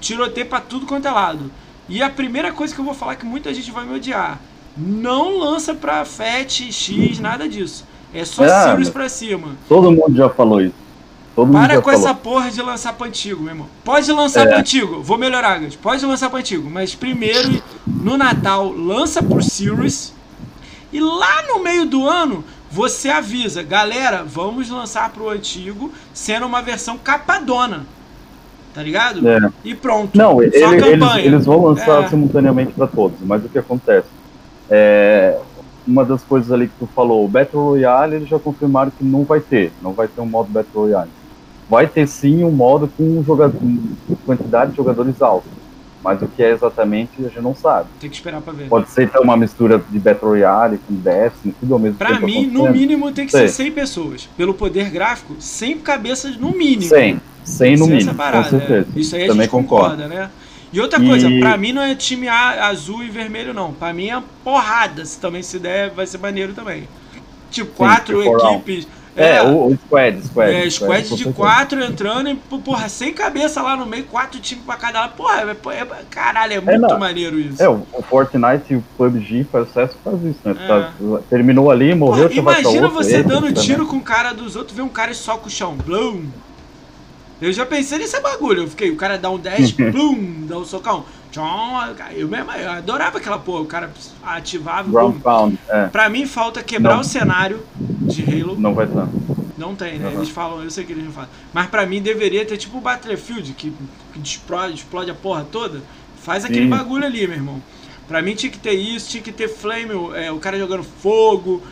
Tiroteio 0.00 0.46
pra 0.46 0.60
tudo 0.60 0.86
quanto 0.86 1.06
é 1.08 1.10
lado. 1.10 1.50
E 1.88 2.00
a 2.02 2.08
primeira 2.08 2.52
coisa 2.52 2.74
que 2.74 2.80
eu 2.80 2.84
vou 2.84 2.94
falar 2.94 3.16
que 3.16 3.26
muita 3.26 3.52
gente 3.52 3.70
vai 3.70 3.84
me 3.84 3.94
odiar. 3.94 4.40
Não 4.76 5.38
lança 5.38 5.74
pra 5.74 6.04
FAT, 6.04 6.70
X, 6.72 7.18
nada 7.18 7.48
disso. 7.48 7.84
É 8.14 8.24
só 8.24 8.44
Ah, 8.44 8.70
Sirius 8.70 8.88
pra 8.90 9.08
cima. 9.08 9.48
Todo 9.68 9.90
mundo 9.90 10.14
já 10.14 10.28
falou 10.30 10.60
isso. 10.60 10.74
Todo 11.34 11.50
Para 11.50 11.80
com 11.80 11.90
essa 11.90 12.12
porra 12.14 12.50
de 12.50 12.60
lançar 12.60 12.92
pra 12.92 13.06
antigo, 13.06 13.40
meu 13.42 13.52
irmão. 13.52 13.66
Pode 13.84 14.10
lançar 14.12 14.42
É. 14.46 14.48
pra 14.50 14.58
antigo, 14.58 15.02
vou 15.02 15.16
melhorar, 15.16 15.58
Gas. 15.60 15.74
Pode 15.76 16.04
lançar 16.04 16.28
pra 16.28 16.40
antigo, 16.40 16.68
mas 16.70 16.94
primeiro, 16.94 17.62
no 17.86 18.18
Natal, 18.18 18.70
lança 18.70 19.22
pro 19.22 19.42
Series. 19.42 20.12
E 20.92 21.00
lá 21.00 21.42
no 21.48 21.62
meio 21.62 21.86
do 21.86 22.06
ano, 22.06 22.44
você 22.70 23.08
avisa, 23.08 23.62
galera, 23.62 24.22
vamos 24.22 24.68
lançar 24.68 25.08
pro 25.10 25.30
antigo, 25.30 25.90
sendo 26.12 26.44
uma 26.44 26.60
versão 26.60 26.98
capadona. 26.98 27.86
Tá 28.74 28.82
ligado? 28.82 29.26
É. 29.26 29.38
E 29.64 29.74
pronto. 29.74 30.16
Não, 30.16 30.32
Só 30.34 30.42
ele- 30.42 30.56
eles, 30.56 30.80
campanha. 31.00 31.24
eles 31.26 31.46
vão 31.46 31.62
lançar 31.64 32.04
É. 32.04 32.08
simultaneamente 32.08 32.72
para 32.72 32.86
todos, 32.86 33.18
mas 33.22 33.42
o 33.44 33.48
que 33.48 33.58
acontece? 33.58 34.08
É, 34.70 35.38
uma 35.86 36.04
das 36.04 36.22
coisas 36.22 36.50
ali 36.52 36.68
que 36.68 36.74
tu 36.78 36.88
falou, 36.94 37.24
o 37.24 37.28
Battle 37.28 37.62
Royale, 37.62 38.16
eles 38.16 38.28
já 38.28 38.38
confirmaram 38.38 38.90
que 38.90 39.04
não 39.04 39.24
vai 39.24 39.40
ter, 39.40 39.72
não 39.82 39.92
vai 39.92 40.08
ter 40.08 40.20
um 40.20 40.26
modo 40.26 40.50
Battle 40.50 40.84
Royale. 40.84 41.10
Vai 41.72 41.86
ter 41.86 42.06
sim 42.06 42.44
um 42.44 42.50
modo 42.50 42.86
com, 42.98 43.24
jogador, 43.24 43.58
quantidade 44.26 44.72
de 44.72 44.76
jogadores 44.76 45.22
alta, 45.22 45.48
mas 46.04 46.20
o 46.20 46.28
que 46.28 46.42
é 46.42 46.50
exatamente 46.50 47.12
a 47.18 47.22
gente 47.22 47.40
não 47.40 47.54
sabe. 47.54 47.88
Tem 47.98 48.10
que 48.10 48.16
esperar 48.16 48.42
pra 48.42 48.52
ver. 48.52 48.68
Pode 48.68 48.90
ser 48.90 49.04
então 49.04 49.22
uma 49.22 49.38
mistura 49.38 49.82
de 49.88 49.98
Battle 49.98 50.32
Royale 50.32 50.78
com 50.86 50.94
Destiny, 50.96 51.54
tudo 51.58 51.72
ao 51.72 51.80
mesmo 51.80 51.96
Pra 51.96 52.10
tempo 52.10 52.26
mim, 52.26 52.46
no 52.46 52.70
mínimo, 52.70 53.10
tem 53.10 53.24
que 53.24 53.32
Sei. 53.32 53.48
ser 53.48 53.54
100 53.64 53.72
pessoas. 53.72 54.28
Pelo 54.36 54.52
poder 54.52 54.90
gráfico, 54.90 55.34
100 55.38 55.78
cabeças 55.78 56.36
no 56.36 56.50
mínimo. 56.52 56.82
100, 56.90 57.18
100 57.42 57.76
no 57.78 57.84
essa 57.86 57.94
mínimo, 57.94 58.14
parada, 58.16 58.44
com 58.50 58.50
certeza. 58.58 58.88
é. 58.94 59.00
Isso 59.00 59.16
aí 59.16 59.24
a 59.24 59.28
Também 59.28 59.42
gente 59.44 59.50
concorda, 59.52 60.02
concordo. 60.02 60.14
né? 60.14 60.30
E 60.74 60.78
outra 60.78 61.02
E- 61.02 61.08
coisa, 61.08 61.26
pra 61.40 61.56
mim 61.56 61.72
não 61.72 61.80
é 61.80 61.94
time 61.94 62.28
A, 62.28 62.66
azul 62.68 63.02
e 63.02 63.08
vermelho, 63.08 63.54
não. 63.54 63.72
Pra 63.72 63.94
mim 63.94 64.10
é 64.10 64.22
porrada. 64.44 65.06
Se 65.06 65.18
também 65.18 65.42
se 65.42 65.58
der, 65.58 65.88
vai 65.88 66.06
ser 66.06 66.18
maneiro 66.18 66.52
também. 66.52 66.86
Tipo, 67.50 67.70
quatro 67.74 68.22
tipo, 68.22 68.44
all. 68.44 68.62
Equipes. 69.16 69.36
É, 69.36 69.42
o, 69.42 69.66
o 69.68 69.76
Squad, 69.76 70.22
Squad. 70.26 70.52
é, 70.52 70.70
squad 70.70 71.08
com 71.08 71.16
de 71.16 71.32
quatro 71.32 71.82
entrando 71.84 72.28
e, 72.30 72.34
porra, 72.34 72.88
sem 72.88 73.12
cabeça 73.12 73.60
lá 73.62 73.76
no 73.76 73.84
meio, 73.86 74.04
quatro 74.04 74.40
times 74.40 74.64
pra 74.64 74.76
cada 74.76 75.00
lado. 75.00 75.14
Porra, 75.16 75.42
é, 75.42 75.76
é- 75.76 75.86
caralho, 76.10 76.54
é 76.54 76.60
muito 76.60 76.80
não. 76.80 76.98
maneiro 76.98 77.38
isso. 77.38 77.62
É, 77.62 77.68
o 77.68 77.86
o 77.92 78.02
Fortnite 78.02 78.72
e 78.72 78.76
o 78.76 78.84
PUBG 78.96 79.44
faz 79.50 79.68
sucesso 79.68 79.96
faz 80.02 80.22
isso, 80.24 80.38
né? 80.44 80.54
É. 80.58 80.66
Tá- 80.66 80.92
terminou 81.28 81.70
ali, 81.70 81.94
morreu, 81.94 82.28
Porra, 82.28 82.40
imagina 82.58 82.86
outro, 82.88 83.02
você 83.02 83.22
dando 83.22 83.46
também. 83.48 83.62
tiro 83.62 83.86
com 83.86 83.96
o 83.96 84.02
cara 84.02 84.32
dos 84.32 84.56
outros, 84.56 84.76
ver 84.76 84.82
um 84.82 84.88
cara 84.88 85.10
e 85.12 85.14
soca 85.14 85.46
o 85.46 85.50
chão. 85.50 85.76
Blum. 85.76 86.24
Eu 87.40 87.52
já 87.52 87.66
pensei 87.66 87.98
nesse 87.98 88.18
bagulho. 88.20 88.62
Eu 88.62 88.68
fiquei, 88.68 88.90
o 88.90 88.96
cara 88.96 89.18
dá 89.18 89.28
um 89.28 89.38
dash, 89.38 89.72
blum, 89.90 90.46
dá 90.46 90.58
um 90.58 90.64
socão. 90.64 91.04
Tchom, 91.32 91.80
eu 92.14 92.28
mesmo, 92.28 92.52
eu 92.52 92.70
adorava 92.70 93.16
aquela 93.16 93.38
porra. 93.38 93.62
O 93.62 93.66
cara 93.66 93.90
ativava. 94.22 94.88
Ground. 94.90 95.20
Pound, 95.22 95.58
é, 95.66 95.86
Pra 95.86 96.08
mim 96.10 96.26
falta 96.26 96.62
quebrar 96.62 96.94
Não. 96.94 97.00
o 97.00 97.04
cenário 97.04 97.62
de 97.74 98.22
Halo. 98.22 98.54
não 98.60 98.74
vai 98.74 98.84
estar. 98.86 99.08
Não 99.56 99.74
tem, 99.74 99.98
né? 99.98 100.08
Uhum. 100.08 100.14
Eles 100.16 100.28
falam, 100.28 100.62
eu 100.62 100.70
sei 100.70 100.84
que 100.84 100.92
eles 100.92 101.04
não 101.04 101.12
falam. 101.12 101.30
Mas 101.52 101.68
pra 101.68 101.86
mim 101.86 102.02
deveria 102.02 102.44
ter 102.44 102.58
tipo 102.58 102.76
o 102.76 102.80
Battlefield, 102.82 103.54
que, 103.54 103.72
que 104.12 104.20
explode, 104.22 104.74
explode 104.74 105.10
a 105.10 105.14
porra 105.14 105.46
toda. 105.50 105.80
Faz 106.22 106.44
aquele 106.44 106.64
Sim. 106.64 106.68
bagulho 106.70 107.06
ali, 107.06 107.26
meu 107.26 107.36
irmão. 107.36 107.62
Pra 108.06 108.20
mim 108.20 108.34
tinha 108.34 108.52
que 108.52 108.58
ter 108.58 108.72
isso, 108.74 109.08
tinha 109.08 109.22
que 109.22 109.32
ter 109.32 109.48
flame, 109.48 109.92
é, 110.14 110.30
o 110.30 110.38
cara 110.38 110.58
jogando 110.58 110.82
fogo, 110.82 111.62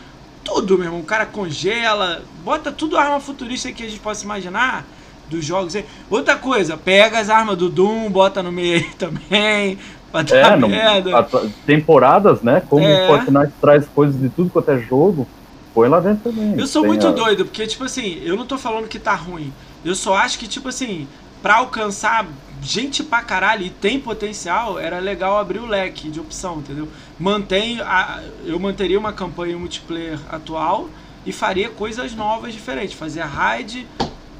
tudo, 0.43 0.75
meu 0.75 0.85
irmão. 0.87 1.01
O 1.01 1.05
cara 1.05 1.25
congela, 1.25 2.23
bota 2.43 2.71
tudo 2.71 2.97
arma 2.97 3.19
futurista 3.19 3.71
que 3.71 3.83
a 3.83 3.87
gente 3.89 3.99
possa 3.99 4.23
imaginar 4.23 4.87
dos 5.31 5.43
jogos. 5.45 5.75
Outra 6.09 6.35
coisa, 6.35 6.77
pega 6.77 7.19
as 7.19 7.29
armas 7.29 7.57
do 7.57 7.69
Doom, 7.69 8.11
bota 8.11 8.43
no 8.43 8.51
meio 8.51 8.77
aí 8.77 8.89
também, 8.99 9.79
pra 10.11 10.21
dar 10.21 10.53
É, 10.53 10.55
no, 10.57 10.67
merda. 10.67 11.17
a- 11.19 11.25
temporadas, 11.65 12.41
né? 12.41 12.61
Como 12.69 12.85
É. 12.85 13.05
o 13.05 13.07
Fortnite 13.07 13.53
traz 13.59 13.87
coisas 13.87 14.19
de 14.19 14.29
tudo 14.29 14.49
quanto 14.49 14.69
é 14.69 14.79
jogo, 14.79 15.27
põe 15.73 15.87
lá 15.89 15.99
dentro 15.99 16.31
também. 16.31 16.59
Eu 16.59 16.67
sou 16.67 16.81
Tem 16.81 16.89
muito 16.89 17.07
a- 17.07 17.11
doido, 17.11 17.45
porque, 17.45 17.65
tipo 17.65 17.83
assim, 17.85 18.21
eu 18.23 18.35
não 18.35 18.45
tô 18.45 18.57
falando 18.57 18.87
que 18.87 18.99
tá 18.99 19.15
ruim. 19.15 19.51
Eu 19.83 19.95
só 19.95 20.15
acho 20.15 20.37
que, 20.37 20.47
tipo 20.47 20.67
assim, 20.67 21.07
pra 21.41 21.55
alcançar 21.55 22.27
gente 22.61 23.01
pra 23.03 23.21
caralho 23.23 23.65
e 23.65 23.69
tem 23.71 23.99
potencial, 23.99 24.77
era 24.77 24.99
legal 24.99 25.39
abrir 25.39 25.57
o 25.57 25.65
leque 25.65 26.09
de 26.11 26.19
opção, 26.19 26.57
entendeu? 26.59 26.87
Mantém. 27.19 27.81
A, 27.81 28.19
eu 28.45 28.59
manteria 28.59 28.99
uma 28.99 29.11
campanha 29.11 29.57
multiplayer 29.57 30.19
atual 30.29 30.87
e 31.25 31.31
faria 31.31 31.69
coisas 31.69 32.13
novas 32.13 32.53
diferentes. 32.53 32.93
Fazia 32.93 33.25
raid, 33.25 33.87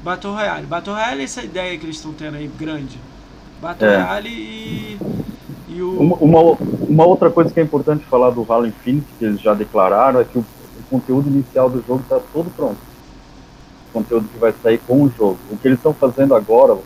Battle 0.02 0.32
Royale. 0.34 0.66
Battle 0.66 0.94
Royale 0.94 1.20
é 1.20 1.24
essa 1.24 1.42
ideia 1.42 1.78
que 1.78 1.84
eles 1.86 1.96
estão 1.96 2.12
tendo 2.12 2.36
aí, 2.36 2.48
grande. 2.58 2.98
Battle 3.60 3.88
É. 3.88 3.96
Royale 3.96 4.28
e. 4.28 4.98
E 5.68 5.80
o. 5.82 6.00
Uma, 6.00 6.16
uma, 6.16 6.40
uma 6.88 7.06
outra 7.06 7.30
coisa 7.30 7.52
que 7.52 7.60
é 7.60 7.62
importante 7.62 8.04
falar 8.06 8.30
do 8.30 8.44
Halo 8.50 8.66
Infinite, 8.66 9.06
que 9.18 9.24
eles 9.24 9.40
já 9.40 9.54
declararam, 9.54 10.20
é 10.20 10.24
que 10.24 10.38
o, 10.38 10.40
o 10.40 10.82
conteúdo 10.90 11.28
inicial 11.28 11.70
do 11.70 11.82
jogo 11.86 12.00
está 12.00 12.18
todo 12.32 12.50
pronto. 12.54 12.76
O 13.90 13.92
conteúdo 13.92 14.28
que 14.28 14.38
vai 14.38 14.52
sair 14.62 14.78
com 14.78 15.02
o 15.04 15.10
jogo. 15.16 15.38
O 15.50 15.56
que 15.56 15.68
eles 15.68 15.78
estão 15.78 15.94
fazendo 15.94 16.34
agora, 16.34 16.74
o- 16.74 16.82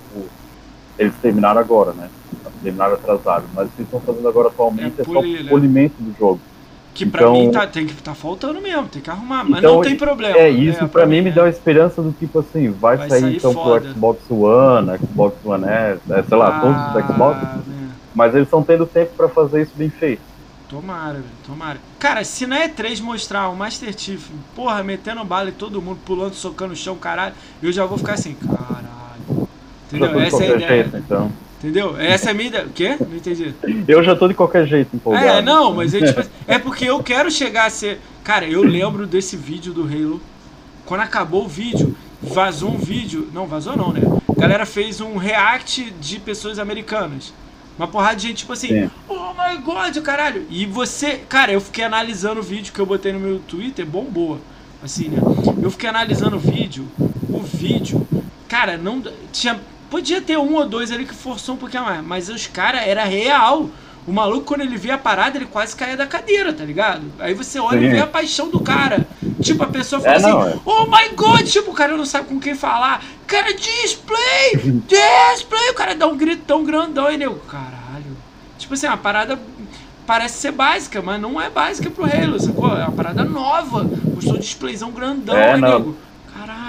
eles 0.98 1.14
terminaram 1.22 1.60
agora, 1.60 1.92
né? 1.92 2.10
terminaram 2.62 2.94
atrasado. 2.94 3.44
Mas 3.54 3.68
o 3.68 3.70
que 3.72 3.82
estão 3.82 4.00
fazendo 4.00 4.28
agora 4.28 4.48
atualmente 4.48 4.98
é, 4.98 5.02
É 5.02 5.04
só 5.04 5.12
polir, 5.12 5.44
né? 5.44 5.50
polimento 5.50 5.94
do 5.98 6.14
jogo. 6.18 6.40
Que 6.96 7.04
pra 7.04 7.20
Então- 7.20 7.32
mim 7.34 7.50
tá, 7.50 7.66
tem 7.66 7.86
que 7.86 7.92
tá 8.02 8.14
faltando 8.14 8.58
mesmo, 8.60 8.86
tem 8.88 9.02
que 9.02 9.10
arrumar, 9.10 9.44
mas 9.44 9.58
Então, 9.58 9.74
não 9.74 9.82
tem 9.82 9.94
problema. 9.96 10.34
É, 10.38 10.48
isso 10.48 10.88
pra 10.88 11.04
mim 11.04 11.20
me 11.20 11.28
é. 11.28 11.32
dá 11.32 11.42
uma 11.42 11.50
esperança 11.50 12.00
do 12.00 12.10
tipo 12.10 12.38
assim, 12.38 12.70
vai, 12.70 12.96
Vai 12.96 13.08
sair, 13.10 13.20
sair 13.20 13.36
então 13.36 13.52
foda. 13.52 13.80
pro 13.82 13.90
Xbox 13.92 14.30
One, 14.30 14.98
Xbox 14.98 15.36
One 15.44 15.64
S, 15.66 16.00
é, 16.10 16.22
sei 16.22 16.36
lá, 16.38 16.60
todos 16.60 16.76
os 16.76 17.06
Xbox, 17.14 17.36
Ah, 17.42 17.56
né. 17.66 17.88
mas 18.14 18.34
eles 18.34 18.46
estão 18.46 18.62
tendo 18.62 18.86
tempo 18.86 19.12
pra 19.14 19.28
fazer 19.28 19.62
isso 19.62 19.72
bem 19.76 19.90
feito. 19.90 20.22
Tomara, 20.70 21.12
velho, 21.12 21.24
tomara. 21.46 21.78
Cara, 21.98 22.24
se 22.24 22.46
na 22.46 22.60
E3 22.66 23.00
mostrar 23.02 23.48
o 23.50 23.54
Master 23.54 23.94
Chief, 23.96 24.26
porra, 24.54 24.82
metendo 24.82 25.22
bala 25.22 25.50
e 25.50 25.52
todo 25.52 25.82
mundo 25.82 25.98
pulando, 26.04 26.34
socando 26.34 26.72
o 26.72 26.76
chão, 26.76 26.96
caralho, 26.96 27.34
eu 27.62 27.70
já 27.70 27.84
vou 27.84 27.98
ficar 27.98 28.14
assim, 28.14 28.34
caralho. 28.34 28.86
Eu 29.28 29.48
Entendeu? 29.98 30.18
Essa 30.20 30.44
é 30.44 30.52
a 30.52 30.56
ideia. 30.56 30.68
jeito, 30.84 30.96
então. 30.96 31.30
Entendeu? 31.58 31.96
Essa 31.98 32.28
é 32.28 32.30
a 32.32 32.34
minha 32.34 32.48
ideia. 32.48 32.66
O 32.66 32.70
quê? 32.70 32.96
Não 33.00 33.16
entendi. 33.16 33.54
Eu 33.88 34.02
já 34.02 34.14
tô 34.14 34.28
de 34.28 34.34
qualquer 34.34 34.66
jeito 34.66 34.94
empolgado. 34.94 35.26
É, 35.26 35.42
não, 35.42 35.74
mas 35.74 35.94
é, 35.94 36.00
tipo, 36.06 36.22
é 36.46 36.58
porque 36.58 36.84
eu 36.84 37.02
quero 37.02 37.30
chegar 37.30 37.66
a 37.66 37.70
ser. 37.70 37.98
Cara, 38.22 38.46
eu 38.46 38.62
lembro 38.62 39.06
desse 39.06 39.36
vídeo 39.36 39.72
do 39.72 39.82
Halo. 39.82 40.20
Quando 40.84 41.00
acabou 41.00 41.44
o 41.44 41.48
vídeo, 41.48 41.96
vazou 42.22 42.70
um 42.70 42.78
vídeo. 42.78 43.28
Não, 43.32 43.46
vazou 43.46 43.76
não, 43.76 43.92
né? 43.92 44.02
A 44.28 44.40
galera 44.40 44.66
fez 44.66 45.00
um 45.00 45.16
react 45.16 45.90
de 46.00 46.20
pessoas 46.20 46.58
americanas. 46.58 47.32
Uma 47.78 47.88
porrada 47.88 48.16
de 48.16 48.28
gente, 48.28 48.38
tipo 48.38 48.52
assim, 48.52 48.68
Sim. 48.68 48.90
oh 49.08 49.32
my 49.34 49.58
god, 49.62 49.96
caralho. 49.98 50.46
E 50.48 50.64
você, 50.64 51.20
cara, 51.28 51.52
eu 51.52 51.60
fiquei 51.60 51.84
analisando 51.84 52.40
o 52.40 52.42
vídeo 52.42 52.72
que 52.72 52.80
eu 52.80 52.86
botei 52.86 53.12
no 53.12 53.20
meu 53.20 53.38
Twitter, 53.40 53.84
bombou. 53.84 54.40
Assim, 54.82 55.08
né? 55.08 55.18
Eu 55.62 55.70
fiquei 55.70 55.88
analisando 55.88 56.36
o 56.36 56.38
vídeo. 56.38 56.86
O 57.28 57.40
vídeo, 57.40 58.06
cara, 58.48 58.76
não. 58.76 59.02
Tinha. 59.32 59.60
Podia 59.90 60.20
ter 60.20 60.36
um 60.36 60.54
ou 60.54 60.66
dois 60.66 60.90
ali 60.90 61.04
que 61.06 61.14
forçou 61.14 61.54
um 61.54 61.58
pouquinho 61.58 61.84
mais, 61.84 62.04
mas 62.04 62.28
os 62.28 62.46
caras 62.46 62.82
era 62.86 63.04
real. 63.04 63.68
O 64.06 64.12
maluco, 64.12 64.44
quando 64.46 64.60
ele 64.60 64.76
via 64.76 64.94
a 64.94 64.98
parada, 64.98 65.36
ele 65.36 65.46
quase 65.46 65.74
caía 65.74 65.96
da 65.96 66.06
cadeira, 66.06 66.52
tá 66.52 66.64
ligado? 66.64 67.02
Aí 67.18 67.34
você 67.34 67.58
olha 67.58 67.78
e 67.80 67.88
Sim. 67.88 67.94
vê 67.96 68.00
a 68.00 68.06
paixão 68.06 68.48
do 68.48 68.60
cara. 68.60 69.04
Tipo, 69.42 69.64
a 69.64 69.66
pessoa 69.66 70.00
fala 70.00 70.14
É, 70.14 70.16
assim, 70.18 70.30
não, 70.30 70.46
é. 70.48 70.56
oh 70.64 70.84
my 70.86 71.08
god, 71.16 71.44
tipo, 71.44 71.72
o 71.72 71.74
cara 71.74 71.96
não 71.96 72.06
sabe 72.06 72.28
com 72.28 72.38
quem 72.38 72.54
falar. 72.54 73.02
Cara, 73.26 73.52
display! 73.52 74.52
Display! 74.86 75.70
O 75.70 75.74
cara 75.74 75.94
dá 75.96 76.06
um 76.06 76.16
grito 76.16 76.42
tão 76.46 76.62
grandão 76.62 77.10
e 77.10 77.16
nego, 77.16 77.34
caralho. 77.50 78.16
Tipo 78.58 78.74
assim, 78.74 78.86
uma 78.86 78.96
parada 78.96 79.38
parece 80.06 80.38
ser 80.38 80.52
básica, 80.52 81.02
mas 81.02 81.20
não 81.20 81.40
é 81.40 81.50
básica 81.50 81.90
pro 81.90 82.04
Halo, 82.04 82.38
sacou? 82.38 82.68
É 82.76 82.84
uma 82.84 82.92
parada 82.92 83.24
nova. 83.24 83.82
Mostrou 84.14 84.36
um 84.36 84.40
displayzão 84.40 84.92
grandão 84.92 85.36
É, 85.36 85.56
não. 85.56 85.78
nego. 85.78 85.96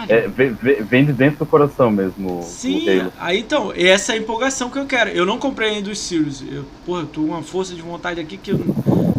É, 0.10 0.28
vem, 0.28 1.06
de 1.06 1.14
dentro 1.14 1.40
do 1.40 1.46
coração 1.46 1.92
mesmo 1.92 2.42
Sim, 2.44 3.10
aí 3.20 3.40
então, 3.40 3.74
essa 3.76 4.14
é 4.14 4.16
a 4.16 4.18
empolgação 4.20 4.70
que 4.70 4.80
eu 4.80 4.86
quero. 4.86 5.10
Eu 5.10 5.26
não 5.26 5.38
comprei 5.38 5.70
ainda 5.70 5.90
os 5.90 6.00
Sirius. 6.00 6.44
Eu, 6.50 6.66
porra, 6.86 7.02
eu 7.02 7.08
tô 7.08 7.22
com 7.22 7.28
uma 7.28 7.44
força 7.44 7.74
de 7.74 7.82
vontade 7.82 8.20
aqui 8.20 8.38
que 8.38 8.52
eu- 8.52 8.76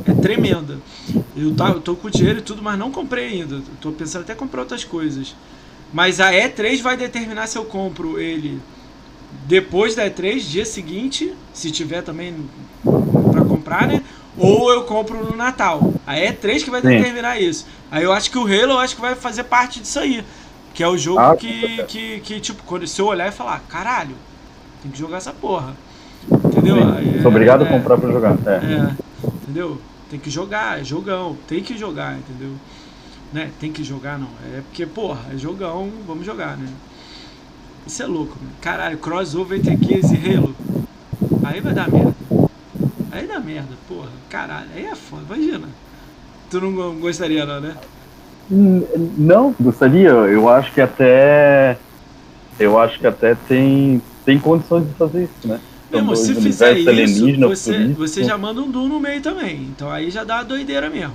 é 0.07 0.15
tremenda. 0.15 0.79
Eu, 1.37 1.55
tá, 1.55 1.69
eu 1.69 1.81
tô 1.81 1.95
com 1.95 2.09
dinheiro 2.09 2.39
e 2.39 2.43
tudo, 2.43 2.63
mas 2.63 2.79
não 2.79 2.91
comprei 2.91 3.27
ainda. 3.27 3.57
Eu 3.57 3.63
tô 3.81 3.93
pensando 3.93 4.23
até 4.23 4.33
em 4.33 4.37
comprar 4.37 4.61
outras 4.63 4.85
coisas. 4.85 5.35
Mas 5.93 6.21
a 6.21 6.33
E3 6.33 6.81
vai 6.81 6.97
determinar 6.97 7.47
se 7.47 7.57
eu 7.57 7.65
compro 7.65 8.21
ele 8.21 8.61
depois 9.47 9.95
da 9.95 10.07
E3, 10.07 10.41
dia 10.41 10.65
seguinte, 10.65 11.35
se 11.53 11.71
tiver 11.71 12.03
também 12.03 12.35
pra 13.33 13.45
comprar, 13.45 13.87
né? 13.87 14.03
Ou 14.37 14.71
eu 14.71 14.85
compro 14.85 15.25
no 15.25 15.37
Natal. 15.37 15.93
A 16.07 16.15
E3 16.15 16.63
que 16.63 16.71
vai 16.71 16.81
Sim. 16.81 16.89
determinar 16.89 17.41
isso. 17.41 17.67
Aí 17.91 18.05
eu 18.05 18.13
acho 18.13 18.31
que 18.31 18.39
o 18.39 18.43
Halo 18.43 18.73
eu 18.73 18.79
acho 18.79 18.95
que 18.95 19.01
vai 19.01 19.15
fazer 19.15 19.45
parte 19.45 19.81
disso 19.81 19.99
aí. 19.99 20.23
Que 20.79 20.85
é 20.85 20.89
o 20.89 20.97
jogo 20.97 21.19
Ah, 21.19 21.35
que, 21.35 21.83
que, 21.89 22.21
que, 22.21 22.39
tipo, 22.39 22.63
quando 22.63 22.87
se 22.87 23.03
eu 23.03 23.07
olhar 23.07 23.27
e 23.27 23.33
falar, 23.33 23.59
caralho, 23.69 24.15
tem 24.81 24.89
que 24.93 24.97
jogar 24.97 25.17
essa 25.17 25.33
porra. 25.33 25.75
Entendeu? 26.33 26.77
Sim, 26.77 27.21
Sou 27.21 27.33
obrigado 27.33 27.65
é, 27.65 27.67
a 27.67 27.71
comprar 27.73 27.99
pra 27.99 28.13
jogar. 28.13 28.37
É. 28.47 28.75
É, 28.75 29.27
entendeu? 29.43 29.81
Tem 30.09 30.21
que 30.21 30.31
jogar, 30.31 30.81
é 30.81 30.85
jogão, 30.85 31.37
tem 31.49 31.65
que 31.65 31.77
jogar, 31.77 32.17
entendeu? 32.17 32.53
Né? 33.33 33.51
Tem 33.59 33.73
que 33.73 33.83
jogar 33.83 34.21
não, 34.21 34.29
é 34.55 34.61
porque, 34.61 34.87
porra, 34.87 35.19
é 35.35 35.37
jogão, 35.37 35.91
vamos 36.07 36.25
jogar, 36.25 36.57
né? 36.57 36.69
Isso 37.85 38.01
é 38.01 38.07
louco, 38.07 38.37
né? 38.41 38.49
Caralho, 38.61 38.99
crossover 38.99 39.59
entre 39.59 39.77
Gears 39.85 40.13
e 40.13 40.33
Halo. 40.33 40.55
Aí 41.43 41.61
vai 41.61 41.75
dar 41.75 41.91
merda. 41.91 42.15
Aí 43.11 43.27
dá 43.27 43.41
merda, 43.41 43.75
porra. 43.89 44.11
Caralho, 44.31 44.69
aí 44.77 44.87
é 44.87 44.95
foda, 44.95 45.25
imagina. 45.29 45.67
Tu 46.49 46.61
não 46.61 46.73
go- 46.73 46.93
gostaria 47.01 47.45
não, 47.45 47.61
né? 47.61 47.75
Não, 48.51 49.55
gostaria. 49.61 50.09
Eu 50.09 50.49
acho 50.49 50.73
que 50.73 50.81
até. 50.81 51.77
Eu 52.59 52.79
acho 52.79 52.99
que 52.99 53.07
até 53.07 53.37
tem, 53.47 54.03
tem 54.25 54.39
condições 54.39 54.87
de 54.87 54.95
fazer 54.95 55.25
isso, 55.25 55.49
né? 55.49 55.61
Dois 55.91 56.19
se 56.19 56.35
fizer 56.35 56.79
isso, 56.79 57.39
você, 57.41 57.89
você 57.89 58.25
já 58.25 58.37
manda 58.37 58.61
um 58.61 58.71
Doom 58.71 58.89
no 58.89 59.01
meio 59.01 59.23
também. 59.23 59.63
Então 59.75 59.91
aí 59.91 60.11
já 60.11 60.23
dá 60.23 60.37
uma 60.37 60.45
doideira 60.45 60.91
mesmo. 60.91 61.15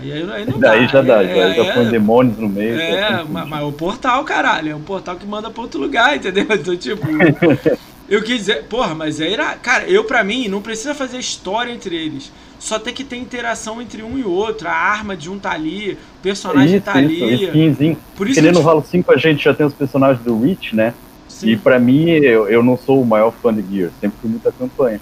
Aí, 0.00 0.12
aí, 0.12 0.46
não 0.46 0.58
Daí 0.58 0.80
dá. 0.80 0.86
já 0.86 1.02
dá, 1.02 1.22
é, 1.22 1.28
já, 1.28 1.42
é, 1.42 1.54
já 1.54 1.74
põe 1.74 1.88
demônios 1.88 2.38
no 2.38 2.48
meio. 2.48 2.80
É, 2.80 3.24
mas, 3.28 3.48
mas 3.48 3.62
o 3.62 3.72
portal, 3.72 4.24
caralho, 4.24 4.72
é 4.72 4.74
um 4.74 4.80
portal 4.80 5.16
que 5.16 5.26
manda 5.26 5.50
pra 5.50 5.62
outro 5.62 5.80
lugar, 5.80 6.16
entendeu? 6.16 6.46
Então, 6.50 6.76
tipo. 6.76 7.06
eu 8.08 8.22
quis 8.22 8.38
dizer, 8.38 8.64
porra, 8.64 8.94
mas 8.94 9.20
é 9.20 9.30
irá. 9.30 9.54
Cara, 9.56 9.84
eu 9.84 10.04
pra 10.04 10.24
mim, 10.24 10.48
não 10.48 10.62
precisa 10.62 10.94
fazer 10.94 11.18
história 11.18 11.72
entre 11.72 11.94
eles. 11.94 12.32
Só 12.60 12.78
tem 12.78 12.92
que 12.94 13.02
ter 13.02 13.16
interação 13.16 13.80
entre 13.82 14.02
um 14.02 14.16
e 14.18 14.22
outro. 14.22 14.68
A 14.68 14.72
arma 14.72 15.16
de 15.16 15.28
um 15.30 15.38
tá 15.38 15.50
ali, 15.50 15.94
o 15.94 16.22
personagem 16.22 16.76
Isso, 16.76 16.84
tá 16.84 16.94
ali. 16.94 17.44
skinzinho. 17.46 17.96
Por 18.14 18.28
isso 18.28 18.34
Que 18.38 18.42
nem 18.42 18.52
que 18.52 18.58
no 18.60 18.68
Halo 18.68 18.84
5 18.86 19.10
a 19.12 19.16
gente 19.16 19.42
já 19.42 19.54
tem 19.54 19.64
os 19.66 19.72
personagens 19.74 20.22
do 20.22 20.38
Reach, 20.38 20.76
né? 20.76 20.92
Sim. 21.26 21.48
E 21.48 21.56
pra 21.56 21.78
mim, 21.78 22.10
eu, 22.10 22.48
eu 22.48 22.62
não 22.62 22.76
sou 22.76 23.00
o 23.00 23.06
maior 23.06 23.32
fã 23.32 23.52
de 23.52 23.62
Gears, 23.62 23.92
sempre 24.00 24.18
fui 24.20 24.28
muita 24.30 24.52
campanha. 24.52 25.00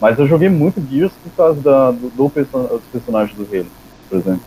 Mas 0.00 0.18
eu 0.18 0.26
joguei 0.26 0.48
muito 0.48 0.80
Gears 0.88 1.12
por 1.24 1.30
causa 1.36 1.60
da, 1.60 1.90
do, 1.90 2.10
do 2.10 2.30
person- 2.30 2.62
dos 2.68 2.82
personagens 2.92 3.36
do 3.36 3.42
Halo, 3.42 3.66
por 4.08 4.18
exemplo. 4.18 4.42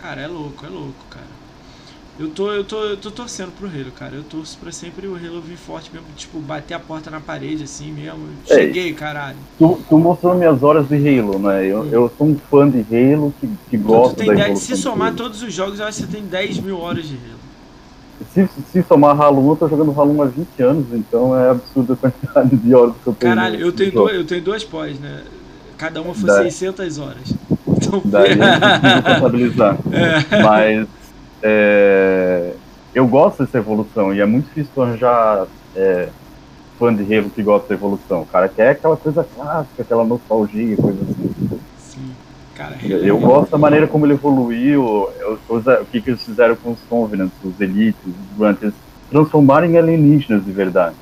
Cara, 0.00 0.20
é 0.20 0.26
louco, 0.26 0.66
é 0.66 0.68
louco. 0.68 0.94
Eu 2.22 2.28
tô, 2.28 2.52
eu 2.52 2.62
tô, 2.62 2.84
eu 2.84 2.96
tô 2.96 3.10
torcendo 3.10 3.50
pro 3.50 3.66
Halo, 3.66 3.90
cara. 3.98 4.14
Eu 4.14 4.22
torço 4.22 4.56
pra 4.58 4.70
sempre 4.70 5.08
o 5.08 5.16
Halo 5.16 5.40
vir 5.40 5.56
forte 5.56 5.90
mesmo, 5.92 6.06
tipo, 6.16 6.38
bater 6.38 6.74
a 6.74 6.78
porta 6.78 7.10
na 7.10 7.18
parede 7.18 7.64
assim 7.64 7.90
mesmo. 7.90 8.28
É. 8.48 8.54
Cheguei, 8.54 8.92
caralho. 8.92 9.36
Tu, 9.58 9.80
tu 9.88 9.98
mostrou 9.98 10.36
minhas 10.36 10.62
horas 10.62 10.86
de 10.86 10.94
Halo, 10.96 11.40
né? 11.40 11.66
Eu, 11.66 11.84
eu 11.86 12.12
sou 12.16 12.28
um 12.28 12.38
fã 12.48 12.70
de 12.70 12.78
Halo 12.78 13.34
que, 13.40 13.50
que 13.68 13.76
gosta 13.76 14.14
tu 14.14 14.18
tem 14.18 14.28
da 14.28 14.34
10 14.34 14.46
evolução 14.46 14.76
se 14.76 14.80
somar 14.80 15.14
todos 15.14 15.42
os 15.42 15.52
jogos, 15.52 15.80
eu 15.80 15.86
acho 15.86 15.98
que 15.98 16.06
você 16.06 16.12
tem 16.12 16.22
10 16.24 16.60
mil 16.60 16.78
horas 16.78 17.08
de 17.08 17.14
Halo. 17.16 17.42
Se, 18.32 18.48
se 18.70 18.82
somar 18.84 19.20
Halo 19.20 19.44
1, 19.44 19.50
eu 19.50 19.56
tô 19.56 19.68
jogando 19.68 20.00
Halo 20.00 20.12
1 20.18 20.22
há 20.22 20.26
20 20.26 20.62
anos, 20.62 20.86
então 20.92 21.36
é 21.36 21.50
absurda 21.50 21.94
a 21.94 21.96
quantidade 21.96 22.56
de 22.56 22.72
horas 22.72 22.94
que 23.02 23.06
eu 23.08 23.14
tenho. 23.14 23.34
Caralho, 23.34 23.60
eu 23.60 23.72
tenho, 23.72 23.90
duas, 23.90 24.14
eu 24.14 24.24
tenho 24.24 24.42
duas 24.42 24.62
pós, 24.62 24.96
né? 25.00 25.22
Cada 25.76 26.00
uma 26.00 26.14
foi 26.14 26.28
Daí- 26.28 26.52
600 26.52 26.98
horas. 26.98 27.34
Então, 27.66 28.00
Daí 28.04 28.30
eu 28.30 28.36
não 28.36 28.46
consigo 28.46 29.14
contabilizar. 29.14 29.78
É. 29.90 30.42
Mas 30.42 30.88
é, 31.42 32.52
eu 32.94 33.06
gosto 33.06 33.44
dessa 33.44 33.58
evolução 33.58 34.14
e 34.14 34.20
é 34.20 34.26
muito 34.26 34.46
difícil 34.46 34.82
arranjar 34.82 35.46
é, 35.74 36.08
fã 36.78 36.94
de 36.94 37.02
Halo 37.14 37.30
que 37.30 37.42
gosta 37.42 37.68
da 37.68 37.74
evolução. 37.74 38.22
O 38.22 38.26
cara 38.26 38.48
quer 38.48 38.70
aquela 38.70 38.96
coisa 38.96 39.26
clássica, 39.34 39.82
aquela 39.82 40.04
nostalgia, 40.04 40.76
coisa 40.76 40.98
assim. 41.02 41.60
Sim. 41.78 42.10
Cara, 42.54 42.76
Eu 42.84 43.18
gosto 43.18 43.50
da 43.50 43.58
maneira 43.58 43.86
como 43.86 44.04
ele 44.06 44.12
evoluiu, 44.12 45.08
eu- 45.20 45.38
o 45.48 45.84
que, 45.90 46.00
que 46.00 46.10
eles 46.10 46.22
fizeram 46.22 46.54
com 46.54 46.72
os 46.72 46.80
Covenants, 46.88 47.32
os 47.42 47.58
Elites, 47.60 48.00
os 48.06 48.38
Grunts, 48.38 48.62
eles 48.62 48.74
transformaram 49.10 49.66
em 49.66 49.78
alienígenas 49.78 50.44
de 50.44 50.52
verdade. 50.52 50.94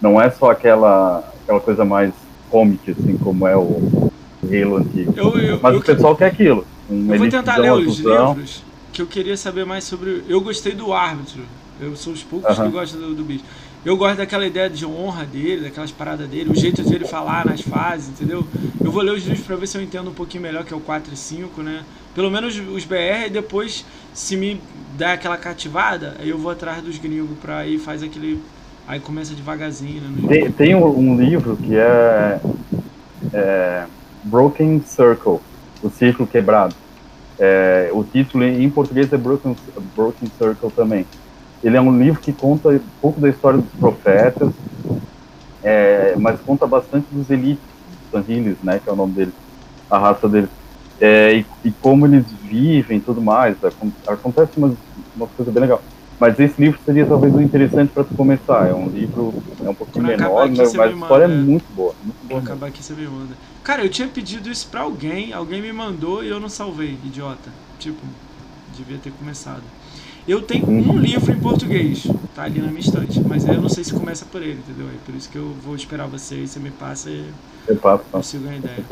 Não 0.00 0.20
é 0.20 0.30
só 0.30 0.50
aquela, 0.50 1.24
aquela 1.42 1.60
coisa 1.60 1.84
mais 1.84 2.12
comic, 2.50 2.90
assim, 2.90 3.16
como 3.18 3.46
é 3.46 3.56
o 3.56 4.10
Halo 4.44 4.76
antigo. 4.76 5.12
Eu, 5.16 5.38
eu, 5.38 5.58
Mas 5.60 5.74
eu, 5.74 5.80
o 5.80 5.84
pessoal 5.84 6.14
quer 6.16 6.26
aquilo. 6.26 6.64
Um 6.90 7.12
eu 7.12 7.18
vou 7.18 7.28
tentar 7.28 7.56
ler 7.56 7.72
os 7.72 7.98
livros 7.98 8.62
que 8.92 9.00
eu 9.00 9.06
queria 9.06 9.36
saber 9.36 9.64
mais 9.64 9.84
sobre. 9.84 10.22
Eu 10.28 10.40
gostei 10.40 10.72
do 10.74 10.92
árbitro. 10.92 11.42
Eu 11.80 11.96
sou 11.96 12.12
os 12.12 12.22
poucos 12.22 12.56
Aham. 12.58 12.66
que 12.66 12.72
gostam 12.72 13.00
do, 13.00 13.14
do 13.14 13.24
bicho. 13.24 13.44
Eu 13.84 13.96
gosto 13.96 14.18
daquela 14.18 14.46
ideia 14.46 14.70
de 14.70 14.86
honra 14.86 15.24
dele, 15.24 15.62
daquelas 15.62 15.90
paradas 15.90 16.28
dele, 16.28 16.50
o 16.50 16.54
jeito 16.54 16.84
de 16.84 16.94
ele 16.94 17.04
falar 17.04 17.44
nas 17.44 17.62
fases, 17.62 18.10
entendeu? 18.10 18.46
Eu 18.84 18.92
vou 18.92 19.02
ler 19.02 19.12
os 19.12 19.24
livros 19.24 19.44
pra 19.44 19.56
ver 19.56 19.66
se 19.66 19.76
eu 19.76 19.82
entendo 19.82 20.08
um 20.08 20.14
pouquinho 20.14 20.44
melhor, 20.44 20.64
que 20.64 20.72
é 20.72 20.76
o 20.76 20.80
4 20.80 21.12
e 21.12 21.16
5, 21.16 21.62
né? 21.62 21.82
Pelo 22.14 22.30
menos 22.30 22.56
os 22.56 22.84
BR, 22.84 23.26
e 23.26 23.30
depois, 23.30 23.84
se 24.14 24.36
me 24.36 24.60
der 24.96 25.12
aquela 25.14 25.36
cativada, 25.36 26.16
aí 26.20 26.28
eu 26.28 26.38
vou 26.38 26.52
atrás 26.52 26.80
dos 26.80 26.96
gringos 26.96 27.36
pra 27.40 27.66
ir 27.66 27.78
faz 27.78 28.04
aquele. 28.04 28.40
Aí 28.86 29.00
começa 29.00 29.34
devagarzinho, 29.34 30.00
né? 30.02 30.28
Tem, 30.28 30.52
tem 30.52 30.74
um, 30.76 30.86
um 30.86 31.20
livro 31.20 31.56
que 31.56 31.74
é, 31.74 32.40
é 33.32 33.84
Broken 34.22 34.80
Circle, 34.86 35.38
o 35.82 35.90
círculo 35.90 36.28
quebrado. 36.28 36.74
É, 37.38 37.90
o 37.92 38.04
título 38.04 38.44
em 38.44 38.70
português 38.70 39.12
é 39.12 39.16
Broken, 39.18 39.56
Broken 39.94 40.30
Circle 40.30 40.70
também. 40.72 41.06
Ele 41.62 41.76
é 41.76 41.80
um 41.80 41.96
livro 41.98 42.20
que 42.20 42.32
conta 42.32 42.68
um 42.70 42.80
pouco 43.00 43.20
da 43.20 43.28
história 43.28 43.60
dos 43.60 43.72
profetas, 43.74 44.52
é, 45.62 46.16
mas 46.16 46.40
conta 46.40 46.66
bastante 46.66 47.06
dos 47.10 47.30
elites, 47.30 47.64
dos 48.12 48.26
né, 48.62 48.78
que 48.80 48.88
é 48.88 48.92
o 48.92 48.96
nome 48.96 49.14
deles, 49.14 49.34
a 49.90 49.98
raça 49.98 50.28
deles. 50.28 50.50
É, 51.00 51.34
e, 51.38 51.46
e 51.64 51.72
como 51.72 52.06
eles 52.06 52.30
vivem 52.32 52.98
e 52.98 53.00
tudo 53.00 53.20
mais. 53.20 53.62
Acon- 53.64 53.92
Acontece 54.06 54.52
umas, 54.56 54.76
uma 55.14 55.26
coisa 55.28 55.50
bem 55.50 55.62
legal. 55.62 55.82
Mas 56.20 56.38
esse 56.38 56.60
livro 56.60 56.78
seria 56.84 57.06
talvez 57.06 57.34
o 57.34 57.40
interessante 57.40 57.92
para 57.92 58.04
tu 58.04 58.14
começar. 58.14 58.68
É 58.68 58.74
um 58.74 58.88
livro 58.88 59.32
é 59.64 59.68
um 59.68 59.74
pouquinho 59.74 60.04
menor, 60.04 60.44
aqui, 60.44 60.56
mas, 60.56 60.72
mas 60.74 60.92
a 60.92 60.94
história 60.94 61.24
é 61.24 61.28
é. 61.28 61.28
muito 61.28 61.72
boa. 61.72 61.94
Muito 62.00 62.18
Vou 62.28 62.38
boa 62.40 62.40
acabar 62.40 62.68
aqui, 62.68 62.82
você 62.82 62.94
me 62.94 63.08
manda. 63.08 63.38
Cara, 63.62 63.84
eu 63.84 63.90
tinha 63.90 64.08
pedido 64.08 64.50
isso 64.50 64.68
pra 64.68 64.80
alguém, 64.82 65.32
alguém 65.32 65.62
me 65.62 65.72
mandou 65.72 66.24
e 66.24 66.28
eu 66.28 66.40
não 66.40 66.48
salvei, 66.48 66.94
idiota. 66.94 67.50
Tipo, 67.78 68.00
devia 68.66 68.98
ter 68.98 69.12
começado. 69.12 69.62
Eu 70.26 70.42
tenho 70.42 70.66
um 70.78 70.96
livro 70.98 71.32
em 71.32 71.40
português, 71.40 72.16
tá 72.34 72.42
ali 72.44 72.60
na 72.60 72.68
minha 72.68 72.80
estante, 72.80 73.20
mas 73.20 73.44
eu 73.46 73.60
não 73.60 73.68
sei 73.68 73.84
se 73.84 73.92
começa 73.92 74.26
por 74.26 74.42
ele, 74.42 74.60
entendeu? 74.60 74.88
É 74.88 74.98
por 74.98 75.14
isso 75.14 75.28
que 75.30 75.38
eu 75.38 75.54
vou 75.54 75.74
esperar 75.76 76.06
você 76.08 76.42
e 76.42 76.48
você 76.48 76.60
me 76.60 76.70
passa 76.70 77.10
e 77.10 77.34
Eu 77.66 77.76
passo, 77.76 78.04
tá? 78.10 78.22
sigo 78.22 78.48
a 78.48 78.56
ideia. 78.56 78.84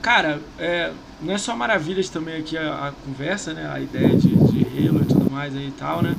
Cara, 0.00 0.40
é, 0.58 0.92
não 1.20 1.32
é 1.34 1.38
só 1.38 1.54
maravilhas 1.56 2.10
também 2.10 2.36
aqui 2.36 2.56
a, 2.58 2.88
a 2.88 2.92
conversa, 2.92 3.54
né? 3.54 3.68
A 3.70 3.80
ideia 3.80 4.16
de, 4.16 4.34
de 4.36 4.88
Halo 4.88 5.02
e 5.02 5.06
tudo 5.06 5.30
mais 5.30 5.54
aí 5.54 5.68
e 5.68 5.72
tal, 5.72 6.02
né? 6.02 6.16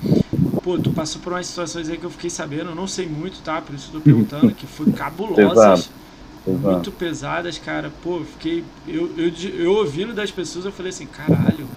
Pô, 0.63 0.79
tu 0.79 0.91
passou 0.91 1.21
por 1.21 1.33
umas 1.33 1.47
situações 1.47 1.89
aí 1.89 1.97
que 1.97 2.05
eu 2.05 2.09
fiquei 2.11 2.29
sabendo, 2.29 2.69
eu 2.71 2.75
não 2.75 2.87
sei 2.87 3.07
muito, 3.07 3.41
tá? 3.43 3.61
Por 3.61 3.75
isso 3.75 3.89
eu 3.89 3.99
tô 3.99 4.01
perguntando, 4.01 4.53
que 4.55 4.65
foi 4.65 4.87
cabulosas, 4.87 5.89
Pesado. 5.89 6.02
Exato. 6.45 6.67
muito 6.67 6.91
pesadas, 6.91 7.57
cara. 7.57 7.89
Pô, 8.01 8.21
fiquei. 8.23 8.63
Eu, 8.87 9.09
eu, 9.17 9.31
eu 9.57 9.73
ouvindo 9.75 10.13
das 10.13 10.29
pessoas, 10.31 10.65
eu 10.65 10.71
falei 10.71 10.89
assim, 10.89 11.05
caralho, 11.05 11.67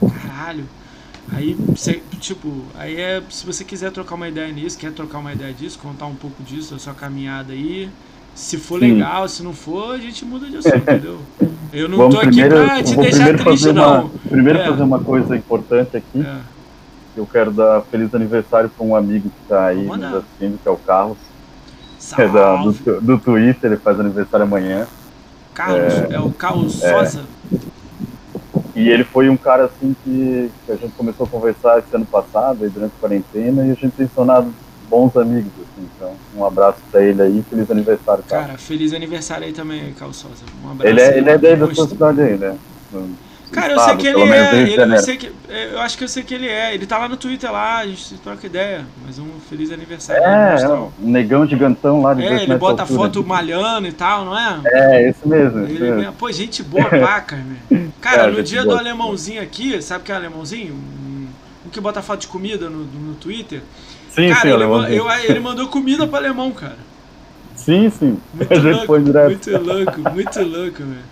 caralho. 0.00 0.64
Aí, 1.32 1.56
cê- 1.76 2.02
tipo, 2.18 2.64
aí 2.74 2.96
é. 3.00 3.22
Se 3.30 3.46
você 3.46 3.64
quiser 3.64 3.92
trocar 3.92 4.16
uma 4.16 4.28
ideia 4.28 4.50
nisso, 4.52 4.76
quer 4.78 4.92
trocar 4.92 5.18
uma 5.18 5.32
ideia 5.32 5.52
disso, 5.54 5.78
contar 5.78 6.06
um 6.06 6.14
pouco 6.16 6.42
disso, 6.42 6.72
da 6.74 6.80
sua 6.80 6.94
caminhada 6.94 7.52
aí. 7.52 7.88
Se 8.34 8.56
for 8.56 8.80
Sim. 8.80 8.94
legal, 8.94 9.28
se 9.28 9.42
não 9.42 9.52
for, 9.52 9.94
a 9.94 9.98
gente 9.98 10.24
muda 10.24 10.48
de 10.48 10.56
assunto, 10.56 10.76
entendeu? 10.82 11.20
Eu 11.72 11.88
não 11.88 11.98
Vamos 11.98 12.14
tô 12.16 12.20
aqui 12.20 12.30
primeiro, 12.30 12.64
pra 12.64 12.82
te 12.82 12.96
deixar 12.96 13.26
triste, 13.28 13.44
fazer 13.44 13.72
não. 13.72 14.00
uma, 14.06 14.10
primeiro 14.28 14.58
É. 14.58 14.66
fazer 14.66 14.82
uma 14.82 14.98
coisa 14.98 15.36
importante 15.36 15.96
aqui. 15.96 16.20
É. 16.20 16.36
Eu 17.16 17.26
quero 17.26 17.50
dar 17.52 17.82
feliz 17.90 18.12
aniversário 18.14 18.70
para 18.70 18.84
um 18.86 18.94
amigo 18.96 19.28
que 19.28 19.42
está 19.42 19.66
aí 19.66 19.84
nos 19.84 20.02
assistindo, 20.02 20.58
que 20.60 20.68
é 20.68 20.70
o 20.70 20.76
Carlos. 20.76 21.18
É 22.18 22.28
da, 22.28 22.56
do, 22.56 22.72
Salve. 22.72 23.00
do 23.00 23.18
Twitter, 23.18 23.70
ele 23.70 23.80
faz 23.80 24.00
aniversário 24.00 24.46
amanhã. 24.46 24.86
Carlos, 25.52 25.94
é, 26.10 26.18
o 26.18 26.30
Carlos 26.32 26.74
Sosa. 26.74 27.24
E 28.74 28.88
ele 28.88 29.04
foi 29.04 29.28
um 29.28 29.36
cara 29.36 29.64
assim 29.64 29.94
que, 30.02 30.50
que 30.64 30.72
a 30.72 30.76
gente 30.76 30.92
começou 30.92 31.26
a 31.26 31.28
conversar 31.28 31.78
esse 31.78 31.94
ano 31.94 32.06
passado, 32.06 32.64
aí 32.64 32.70
durante 32.70 32.92
a 32.96 33.00
quarentena, 33.00 33.66
e 33.66 33.70
a 33.70 33.74
gente 33.74 33.90
tem 33.90 34.06
se 34.06 34.14
tornado 34.14 34.52
bons 34.88 35.16
amigos. 35.16 35.52
Assim, 35.52 35.88
então, 35.96 36.14
um 36.36 36.44
abraço 36.44 36.78
para 36.90 37.02
ele 37.02 37.20
aí, 37.20 37.44
feliz 37.50 37.70
aniversário, 37.70 38.24
cara. 38.24 38.46
Cara, 38.46 38.58
feliz 38.58 38.92
aniversário 38.94 39.46
aí 39.46 39.52
também, 39.52 39.92
Carlos 39.92 40.16
Sosa. 40.16 40.44
Um 40.64 40.70
abraço. 40.70 40.88
ele 40.88 41.00
é, 41.00 41.18
ele 41.18 41.30
é 41.30 41.38
daí 41.38 41.56
da 41.56 41.74
sua 41.74 41.86
cidade 41.86 42.20
aí, 42.22 42.38
né? 42.38 42.56
Cara, 43.52 43.72
eu 43.72 43.80
sei 43.80 43.96
que 43.96 44.06
ele 44.06 44.22
é. 44.22 44.56
ele- 44.62 44.94
eu, 44.94 44.98
sei 44.98 45.16
que, 45.16 45.32
é, 45.48 45.72
eu 45.72 45.80
acho 45.80 45.98
que 45.98 46.04
eu 46.04 46.08
sei 46.08 46.22
que 46.22 46.32
ele 46.34 46.48
é. 46.48 46.72
Ele 46.74 46.86
tá 46.86 46.98
lá 46.98 47.08
no 47.08 47.16
Twitter 47.16 47.50
lá, 47.50 47.78
a 47.78 47.86
gente 47.86 48.14
troca 48.18 48.46
ideia. 48.46 48.86
Mas 49.04 49.18
um 49.18 49.26
feliz 49.48 49.72
aniversário. 49.72 50.22
É, 50.22 50.62
é 50.62 50.68
um 50.68 50.90
negão 51.00 51.46
gigantão 51.46 52.00
lá 52.02 52.14
de 52.14 52.22
É, 52.24 52.42
ele 52.44 52.56
bota 52.56 52.82
altura. 52.82 53.00
foto 53.00 53.24
malhando 53.26 53.88
e 53.88 53.92
tal, 53.92 54.24
não 54.24 54.38
é? 54.38 54.60
É, 54.66 55.08
esse 55.08 55.26
mesmo. 55.26 55.64
Ele 55.64 55.80
mesmo. 55.80 55.96
mesmo. 55.96 56.12
Pô, 56.12 56.30
gente 56.30 56.62
boa, 56.62 56.88
paca, 56.88 57.36
meu. 57.70 57.88
Cara, 58.00 58.24
É, 58.24 58.30
no 58.30 58.42
dia 58.42 58.62
boa. 58.62 58.74
do 58.76 58.78
alemãozinho 58.80 59.42
aqui, 59.42 59.80
sabe 59.82 60.02
o 60.02 60.04
que 60.04 60.12
é 60.12 60.14
alemãozinho? 60.14 60.74
Um, 60.74 61.26
um 61.66 61.70
que 61.70 61.80
bota 61.80 62.00
foto 62.02 62.20
de 62.20 62.28
comida 62.28 62.70
no, 62.70 62.84
no 62.84 63.14
Twitter. 63.14 63.62
Sim, 64.10 64.28
cara, 64.28 64.40
sim, 64.42 64.48
ele, 64.54 64.96
eu- 64.98 65.10
ele 65.10 65.40
mandou 65.40 65.66
comida 65.68 66.06
pro 66.06 66.16
alemão, 66.16 66.50
cara. 66.52 66.76
Sim, 67.56 67.90
sim. 67.90 68.16
Muito 68.32 68.54
louco, 68.62 68.92
muito 68.98 69.50
louco, 69.50 70.10
muito 70.14 70.40
louco, 70.42 70.78
velho. 70.82 71.09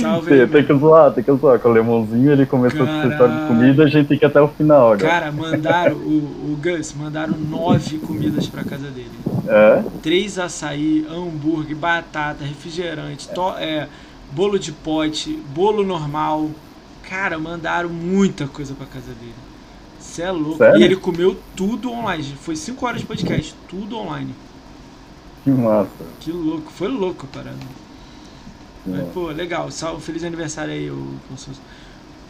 Salve 0.00 0.46
Tem, 0.46 0.64
que 0.64 0.74
zoar, 0.74 1.12
tem 1.12 1.22
que 1.22 1.32
zoar. 1.32 1.58
Com 1.58 1.68
o 1.68 1.70
alemãozinho 1.70 2.32
ele 2.32 2.46
começou 2.46 2.86
com 2.86 2.92
essa 2.92 3.08
história 3.08 3.34
de 3.42 3.46
comida, 3.46 3.84
a 3.84 3.86
gente 3.86 4.06
tem 4.08 4.18
que 4.18 4.24
ir 4.24 4.28
até 4.28 4.40
o 4.40 4.48
final 4.48 4.92
agora. 4.92 4.98
Cara, 5.08 5.32
mandaram, 5.32 5.96
o, 5.96 6.52
o 6.52 6.58
Gus, 6.62 6.94
mandaram 6.94 7.34
nove 7.36 7.98
comidas 7.98 8.46
pra 8.46 8.64
casa 8.64 8.88
dele. 8.90 9.10
É? 9.48 9.82
Três 10.02 10.38
açaí, 10.38 11.06
hambúrguer, 11.10 11.76
batata, 11.76 12.42
refrigerante, 12.44 13.28
to- 13.28 13.54
é, 13.58 13.86
bolo 14.32 14.58
de 14.58 14.72
pote, 14.72 15.38
bolo 15.54 15.84
normal. 15.84 16.50
Cara, 17.08 17.38
mandaram 17.38 17.88
muita 17.90 18.46
coisa 18.48 18.74
pra 18.74 18.86
casa 18.86 19.12
dele. 19.20 19.34
Você 20.00 20.22
é 20.22 20.30
louco. 20.30 20.56
Sério? 20.58 20.80
E 20.80 20.84
ele 20.84 20.96
comeu 20.96 21.36
tudo 21.54 21.90
online. 21.92 22.24
Foi 22.40 22.56
cinco 22.56 22.86
horas 22.86 23.00
de 23.02 23.06
podcast, 23.06 23.54
tudo 23.68 23.96
online. 23.98 24.34
Que 25.44 25.50
massa. 25.50 25.88
Que 26.20 26.32
louco, 26.32 26.72
foi 26.72 26.88
louco 26.88 27.26
a 27.30 27.36
parada. 27.36 27.56
Mas, 28.86 29.08
pô, 29.12 29.26
legal. 29.28 29.70
Sal, 29.70 29.98
feliz 30.00 30.22
aniversário 30.24 30.72
aí, 30.72 30.90
ô 30.90 30.96
Consuelo. 31.28 31.58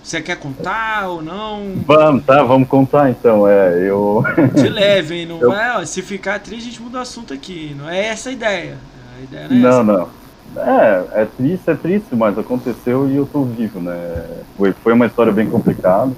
Você 0.03 0.21
quer 0.21 0.37
contar 0.37 1.09
ou 1.09 1.21
não? 1.21 1.83
Vamos, 1.85 2.25
tá, 2.25 2.43
vamos 2.45 2.69
contar 2.69 3.11
então. 3.11 3.47
É, 3.49 3.89
eu. 3.89 4.23
De 4.55 4.69
leve, 4.69 5.17
hein? 5.17 5.27
Não 5.27 5.41
Eu- 5.43 5.51
vai, 5.51 5.77
ó, 5.77 5.85
se 5.85 6.01
ficar 6.01 6.39
triste, 6.39 6.69
a 6.69 6.71
gente 6.71 6.81
muda 6.83 6.99
o 6.99 7.01
assunto 7.01 7.35
aqui. 7.35 7.75
Não 7.77 7.89
é 7.91 8.07
essa 8.07 8.29
a 8.29 8.33
ideia. 8.33 8.79
A 9.19 9.23
ideia 9.23 9.49
não 9.49 9.57
é 9.57 9.59
Não, 9.59 9.83
não. 9.83 10.09
É, 10.57 11.23
é 11.23 11.25
triste, 11.37 11.69
é 11.71 11.75
triste, 11.75 12.15
mas 12.15 12.39
aconteceu 12.39 13.11
e 13.11 13.17
eu 13.17 13.27
tô 13.27 13.43
vivo, 13.43 13.81
né? 13.81 14.25
Foi, 14.57 14.73
foi 14.73 14.93
uma 14.93 15.07
história 15.07 15.33
bem 15.33 15.51
complicada. 15.51 16.13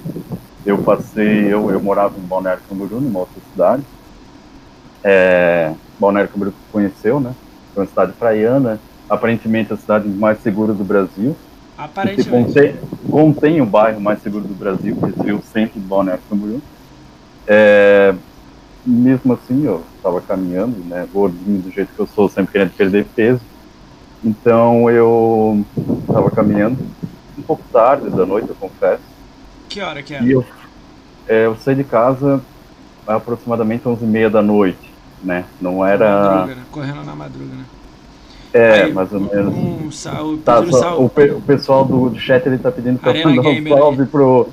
Eu 0.65 0.77
passei, 0.77 1.51
eu, 1.51 1.71
eu 1.71 1.81
morava 1.81 2.13
em 2.17 2.21
Balneário 2.21 2.61
Camboriú, 2.69 3.01
numa 3.01 3.21
outra 3.21 3.41
cidade. 3.51 3.83
É, 5.03 5.73
Balneário 5.99 6.29
Camboriú 6.31 6.53
conheceu, 6.71 7.19
né? 7.19 7.33
Foi 7.73 7.83
uma 7.83 7.89
cidade 7.89 8.13
praiana, 8.13 8.79
aparentemente 9.09 9.73
a 9.73 9.77
cidade 9.77 10.07
mais 10.07 10.41
segura 10.41 10.73
do 10.73 10.83
Brasil. 10.83 11.35
que 11.35 11.81
Aparentemente. 11.81 12.29
contém, 12.29 12.75
contém 13.09 13.61
o 13.61 13.65
bairro 13.65 13.99
mais 13.99 14.21
seguro 14.21 14.43
do 14.43 14.53
Brasil, 14.53 14.95
que 14.95 15.11
seria 15.17 15.35
o 15.35 15.41
centro 15.41 15.79
de 15.79 15.85
Balneário 15.85 16.21
Camboriú. 16.29 16.61
É, 17.47 18.13
mesmo 18.85 19.33
assim, 19.33 19.65
eu 19.65 19.83
estava 19.95 20.21
caminhando, 20.21 20.77
né, 20.85 21.07
gordinho 21.11 21.61
do 21.61 21.71
jeito 21.71 21.91
que 21.93 21.99
eu 21.99 22.07
sou, 22.07 22.29
sempre 22.29 22.51
querendo 22.51 22.71
perder 22.71 23.05
peso. 23.15 23.41
Então 24.23 24.89
eu 24.89 25.65
estava 26.01 26.29
caminhando 26.29 26.77
um 27.37 27.41
pouco 27.41 27.63
tarde 27.71 28.09
da 28.09 28.25
noite, 28.25 28.49
eu 28.49 28.55
confesso. 28.55 29.01
Que 29.69 29.81
hora 29.81 30.03
que 30.03 30.13
é? 30.13 30.21
E 30.21 30.31
eu, 30.31 30.45
é, 31.27 31.45
eu 31.45 31.55
saí 31.55 31.75
de 31.75 31.83
casa 31.83 32.41
aproximadamente 33.07 33.85
11h30 33.85 34.29
da 34.29 34.41
noite, 34.41 34.93
né? 35.23 35.45
Não 35.61 35.85
era... 35.85 36.29
Madruga, 36.29 36.55
né? 36.55 36.63
Correndo 36.69 37.03
na 37.03 37.15
madruga, 37.15 37.55
né? 37.55 37.65
É, 38.53 38.83
Aí, 38.83 38.93
mais 38.93 39.11
ou 39.13 39.19
menos. 39.19 39.53
Um 39.55 39.91
sal, 39.91 40.37
Tá, 40.37 40.65
só- 40.65 40.99
o, 41.01 41.07
pe- 41.09 41.31
o 41.31 41.41
pessoal 41.41 41.85
do, 41.85 42.09
do 42.09 42.19
chat 42.19 42.45
ele 42.47 42.57
tá 42.57 42.71
pedindo 42.71 42.97
pra 42.99 43.11
Arena 43.11 43.29
mandar 43.35 43.49
um 43.49 43.53
aí. 43.53 43.67
salve 43.69 44.05
pro, 44.07 44.47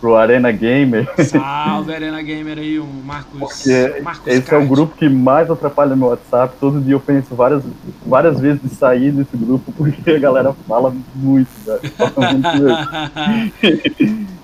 pro 0.00 0.16
Arena 0.16 0.50
Gamer, 0.50 1.06
Salve, 1.18 1.94
Arena 1.94 2.22
Gamer 2.22 2.58
aí, 2.58 2.78
o 2.78 2.86
Marcos. 3.04 3.38
porque 3.38 4.00
Marcos 4.02 4.26
esse 4.26 4.40
é 4.52 4.56
o 4.56 4.60
Card. 4.60 4.66
grupo 4.68 4.96
que 4.96 5.08
mais 5.08 5.50
atrapalha 5.50 5.94
meu 5.94 6.08
WhatsApp. 6.08 6.54
Todo 6.58 6.80
dia 6.80 6.94
eu 6.94 7.00
penso 7.00 7.34
várias, 7.34 7.62
várias 8.06 8.40
vezes 8.40 8.60
de 8.62 8.70
sair 8.70 9.12
desse 9.12 9.36
grupo, 9.36 9.70
porque 9.72 10.10
a 10.10 10.18
galera 10.18 10.54
fala 10.66 10.92
muito, 11.14 11.48
velho. 11.66 11.80
Fala 11.96 12.32
muito 12.32 12.48
mesmo. 12.48 12.76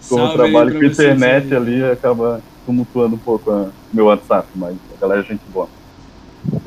Como 0.08 0.22
eu 0.22 0.26
Salve 0.26 0.34
trabalho 0.34 0.78
com 0.78 0.84
internet 0.84 1.54
ali, 1.54 1.82
acaba 1.84 2.40
tumultuando 2.66 3.14
um 3.16 3.18
pouco 3.18 3.50
o 3.50 3.70
meu 3.92 4.04
WhatsApp, 4.06 4.46
mas 4.54 4.74
a 4.96 5.00
galera 5.00 5.20
é 5.22 5.24
gente 5.24 5.40
boa. 5.52 5.68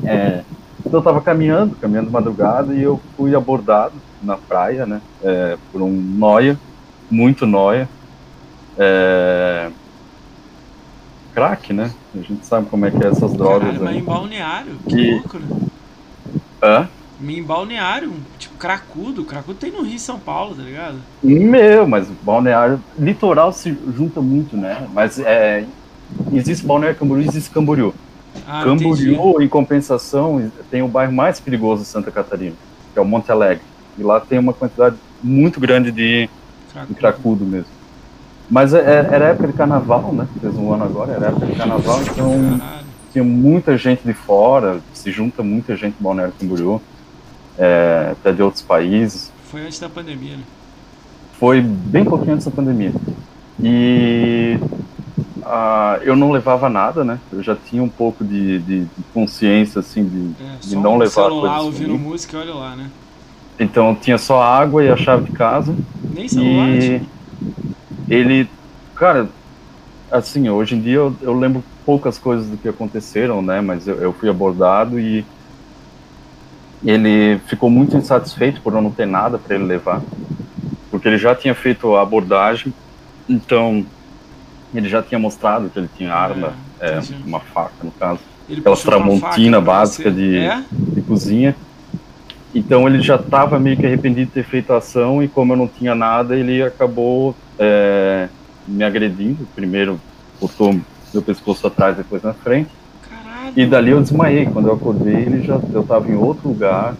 É, 0.04 0.42
eu 0.96 1.02
tava 1.02 1.20
caminhando, 1.20 1.76
caminhando 1.76 2.06
de 2.06 2.12
madrugada, 2.12 2.74
e 2.74 2.82
eu 2.82 3.00
fui 3.16 3.34
abordado 3.34 3.94
na 4.22 4.36
praia, 4.36 4.86
né, 4.86 5.00
é, 5.22 5.56
por 5.70 5.82
um 5.82 5.90
noia, 5.90 6.58
muito 7.10 7.46
noia, 7.46 7.88
é, 8.78 9.70
crack, 11.34 11.72
né, 11.72 11.90
a 12.14 12.18
gente 12.18 12.46
sabe 12.46 12.68
como 12.68 12.86
é 12.86 12.90
que 12.90 13.02
é 13.02 13.08
essas 13.08 13.32
drogas 13.32 13.60
Caralho, 13.78 13.84
mas 13.84 13.96
em 13.96 14.04
balneário, 14.04 14.74
que 14.88 14.96
E- 14.96 15.14
louco, 15.14 15.38
né? 15.38 15.46
Hã? 16.62 16.88
Em 17.20 17.42
balneário, 17.42 18.12
tipo, 18.36 18.56
cracudo. 18.56 19.24
Cracudo 19.24 19.56
tem 19.56 19.70
no 19.70 19.82
Rio 19.82 19.94
e 19.94 19.98
São 19.98 20.18
Paulo, 20.18 20.56
tá 20.56 20.62
ligado? 20.62 20.96
Meu, 21.22 21.86
mas 21.86 22.08
balneário, 22.22 22.80
litoral 22.98 23.52
se 23.52 23.76
junta 23.96 24.20
muito, 24.20 24.56
né, 24.56 24.88
mas 24.92 25.18
é, 25.18 25.64
existe 26.32 26.66
balneário 26.66 26.98
Camboriú, 26.98 27.24
existe 27.26 27.50
Camboriú. 27.50 27.94
Ah, 28.46 28.62
entendi. 28.66 28.84
Camboriú, 28.84 29.42
em 29.42 29.48
compensação, 29.48 30.50
tem 30.70 30.82
o 30.82 30.88
bairro 30.88 31.12
mais 31.12 31.38
perigoso 31.40 31.82
de 31.82 31.88
Santa 31.88 32.10
Catarina, 32.10 32.54
que 32.92 32.98
é 32.98 33.02
o 33.02 33.04
Monte 33.04 33.30
Alegre. 33.30 33.62
E 33.98 34.02
lá 34.02 34.18
tem 34.20 34.38
uma 34.38 34.52
quantidade 34.52 34.96
muito 35.22 35.60
grande 35.60 35.92
de, 35.92 36.22
de 36.26 36.30
Cracudo. 36.72 36.94
cracudo 36.98 37.44
mesmo. 37.44 37.66
Mas 38.50 38.74
é- 38.74 38.80
é- 38.80 39.08
era 39.14 39.24
época 39.28 39.46
de 39.48 39.52
carnaval, 39.52 40.12
né? 40.12 40.26
Fez 40.40 40.54
um 40.56 40.72
ano 40.72 40.84
agora, 40.84 41.12
era 41.12 41.26
época 41.28 41.46
de 41.46 41.54
carnaval, 41.54 42.00
então 42.02 42.58
Caralho. 42.58 42.86
tinha 43.12 43.24
muita 43.24 43.76
gente 43.76 44.02
de 44.04 44.12
fora, 44.14 44.80
se 44.92 45.10
junta 45.10 45.42
muita 45.42 45.76
gente 45.76 45.94
em 45.98 46.02
Balneário 46.02 46.34
Camboriú, 46.38 46.80
é, 47.58 48.08
até 48.12 48.32
de 48.32 48.42
outros 48.42 48.62
países. 48.62 49.30
Foi 49.50 49.60
antes 49.62 49.78
da 49.78 49.88
pandemia, 49.88 50.36
né? 50.38 50.42
Foi 51.38 51.60
bem 51.60 52.04
pouquinho 52.04 52.34
antes 52.34 52.46
da 52.46 52.50
pandemia. 52.52 52.92
E 53.62 54.58
ah, 55.44 55.98
eu 56.02 56.16
não 56.16 56.30
levava 56.30 56.68
nada, 56.68 57.04
né? 57.04 57.18
Eu 57.32 57.42
já 57.42 57.54
tinha 57.54 57.82
um 57.82 57.88
pouco 57.88 58.24
de, 58.24 58.58
de- 58.60 58.84
de 58.84 59.02
consciência, 59.12 59.80
assim, 59.80 60.04
de, 60.04 60.44
É, 60.44 60.56
de 60.60 60.76
não 60.76 60.94
um 60.94 60.98
levar 60.98 61.12
celular 61.12 61.40
coisas 61.40 61.64
ouvindo 61.64 61.92
comigo. 61.92 62.10
música, 62.10 62.38
olha 62.38 62.54
lá, 62.54 62.76
né? 62.76 62.90
Então 63.58 63.94
tinha 63.94 64.18
só 64.18 64.42
água 64.42 64.82
e 64.82 64.90
a 64.90 64.96
chave 64.96 65.24
de 65.24 65.32
casa. 65.32 65.74
Nem 66.14 66.28
celular, 66.28 66.68
E 66.70 67.00
ele, 68.08 68.48
cara, 68.94 69.28
assim, 70.10 70.48
hoje 70.48 70.74
em 70.74 70.80
dia 70.80 70.96
eu, 70.96 71.14
eu, 71.22 71.38
lembro 71.38 71.62
poucas 71.84 72.18
coisas 72.18 72.46
do 72.48 72.56
que 72.56 72.68
aconteceram, 72.68 73.42
né? 73.42 73.60
Mas 73.60 73.86
eu, 73.86 73.96
eu 73.96 74.12
fui 74.12 74.28
abordado 74.28 74.98
e 74.98 75.24
ele 76.84 77.38
ficou 77.46 77.70
muito 77.70 77.96
insatisfeito 77.96 78.60
por 78.60 78.72
não 78.72 78.90
ter 78.90 79.06
nada 79.06 79.38
para 79.38 79.54
ele 79.54 79.64
levar, 79.64 80.02
porque 80.90 81.08
ele 81.08 81.18
já 81.18 81.34
tinha 81.34 81.54
feito 81.54 81.94
a 81.94 82.02
abordagem, 82.02 82.74
então 83.28 83.84
ele 84.74 84.88
já 84.88 85.02
tinha 85.02 85.18
mostrado 85.18 85.68
que 85.68 85.78
ele 85.78 85.88
tinha 85.96 86.14
arma, 86.14 86.54
é, 86.80 86.90
é, 86.90 87.00
uma 87.26 87.40
faca 87.40 87.72
no 87.82 87.90
caso, 87.92 88.20
ele 88.48 88.60
aquela 88.60 88.76
tramontina 88.76 89.60
básica 89.60 90.10
de, 90.10 90.38
é? 90.38 90.62
de 90.70 91.00
cozinha. 91.02 91.54
Então 92.54 92.86
ele 92.86 93.00
já 93.00 93.16
estava 93.16 93.58
meio 93.58 93.76
que 93.76 93.86
arrependido 93.86 94.26
de 94.26 94.32
ter 94.32 94.44
feito 94.44 94.72
a 94.72 94.76
ação 94.78 95.22
e 95.22 95.28
como 95.28 95.52
eu 95.54 95.56
não 95.56 95.66
tinha 95.66 95.94
nada, 95.94 96.36
ele 96.36 96.62
acabou 96.62 97.34
é, 97.58 98.28
me 98.66 98.84
agredindo. 98.84 99.48
Primeiro 99.54 99.98
botou 100.40 100.78
meu 101.12 101.22
pescoço 101.22 101.66
atrás, 101.66 101.96
depois 101.96 102.22
na 102.22 102.34
frente. 102.34 102.70
Caralho. 103.08 103.52
E 103.56 103.66
dali 103.66 103.90
eu 103.90 104.00
desmaiei. 104.00 104.46
Quando 104.46 104.68
eu 104.68 104.74
acordei, 104.74 105.14
ele 105.14 105.42
já 105.42 105.58
eu 105.72 105.80
estava 105.80 106.10
em 106.10 106.16
outro 106.16 106.48
lugar. 106.48 106.94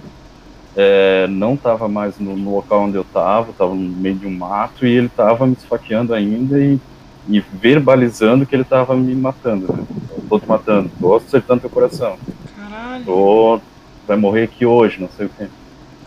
É, 0.74 1.27
não 1.28 1.53
estava 1.53 1.86
mais 1.86 2.19
no, 2.19 2.35
no, 2.35 2.55
local 2.55 2.85
onde 2.85 2.97
eu 2.97 3.03
estava, 3.03 3.51
estava 3.51 3.74
no 3.74 3.90
meio 3.90 4.15
de 4.15 4.27
um 4.27 4.31
mato 4.31 4.86
e 4.86 4.90
ele 4.90 5.07
estava 5.09 5.47
me 5.47 5.53
esfaqueando 5.53 6.15
ainda 6.15 6.59
e, 6.59 6.81
e 7.28 7.40
verbalizando 7.40 8.44
que 8.47 8.55
ele 8.55 8.62
estava 8.62 8.94
me 8.97 9.15
matando. 9.15 9.73
Né? 9.73 9.85
Eu 10.11 10.24
tô 10.28 10.40
te 10.40 10.49
matando, 10.49 10.90
tô 11.01 11.15
acertando 11.15 11.61
teu 11.61 11.70
coração. 11.70 12.16
Caralho. 12.57 13.05
Tô, 13.05 13.61
vai 14.07 14.16
morrer 14.16 14.44
aqui 14.44 14.66
hoje, 14.66 15.01
não 15.01 15.09
sei 15.09 15.27
o 15.27 15.31
quê. 15.31 15.47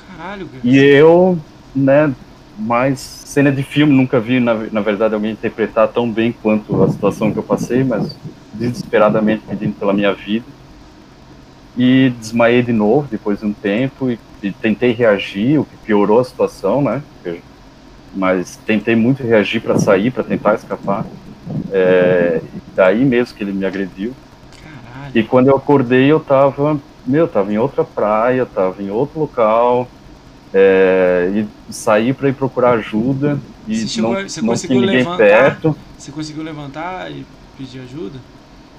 Caralho, 0.07 0.47
cara. 0.47 0.59
E 0.63 0.77
eu, 0.77 1.37
né, 1.75 2.13
mais 2.57 2.99
cena 2.99 3.51
de 3.51 3.63
filme, 3.63 3.93
nunca 3.93 4.19
vi, 4.19 4.39
na, 4.39 4.53
na 4.71 4.81
verdade, 4.81 5.13
alguém 5.13 5.31
interpretar 5.31 5.87
tão 5.89 6.09
bem 6.09 6.31
quanto 6.31 6.83
a 6.83 6.89
situação 6.89 7.31
que 7.31 7.37
eu 7.37 7.43
passei, 7.43 7.83
mas 7.83 8.15
desesperadamente 8.53 9.43
pedindo 9.47 9.73
pela 9.77 9.93
minha 9.93 10.13
vida. 10.13 10.45
E 11.77 12.13
desmaiei 12.19 12.61
de 12.61 12.71
novo 12.71 13.07
depois 13.11 13.39
de 13.39 13.45
um 13.45 13.51
tempo 13.51 14.09
e, 14.09 14.17
e 14.41 14.51
tentei 14.51 14.93
reagir, 14.93 15.59
o 15.59 15.65
que 15.65 15.75
piorou 15.77 16.19
a 16.21 16.23
situação, 16.23 16.81
né? 16.81 17.03
Mas 18.15 18.57
tentei 18.65 18.95
muito 18.95 19.23
reagir 19.23 19.61
para 19.61 19.77
sair, 19.77 20.09
para 20.09 20.23
tentar 20.23 20.55
escapar. 20.55 21.05
É, 21.71 22.41
daí 22.75 23.03
mesmo 23.03 23.35
que 23.35 23.43
ele 23.43 23.51
me 23.51 23.65
agrediu. 23.65 24.13
Caralho. 24.63 25.11
E 25.13 25.23
quando 25.23 25.47
eu 25.49 25.55
acordei, 25.55 26.11
eu 26.11 26.19
tava, 26.19 26.79
meu, 27.05 27.27
tava 27.27 27.51
em 27.51 27.57
outra 27.57 27.83
praia, 27.83 28.45
tava 28.45 28.81
em 28.81 28.89
outro 28.89 29.19
local, 29.19 29.87
é, 30.53 31.29
e 31.33 31.73
sair 31.73 32.13
para 32.13 32.29
ir 32.29 32.33
procurar 32.33 32.71
ajuda 32.71 33.37
e 33.67 33.75
você 33.75 33.87
chegou, 33.87 34.13
não, 34.13 34.29
você 34.29 34.41
não 34.41 34.53
tinha 34.55 34.79
ninguém 34.79 34.97
levantar, 34.97 35.17
perto. 35.17 35.75
Você 35.97 36.11
conseguiu 36.11 36.43
levantar 36.43 37.11
e 37.11 37.25
pedir 37.57 37.81
ajuda? 37.81 38.19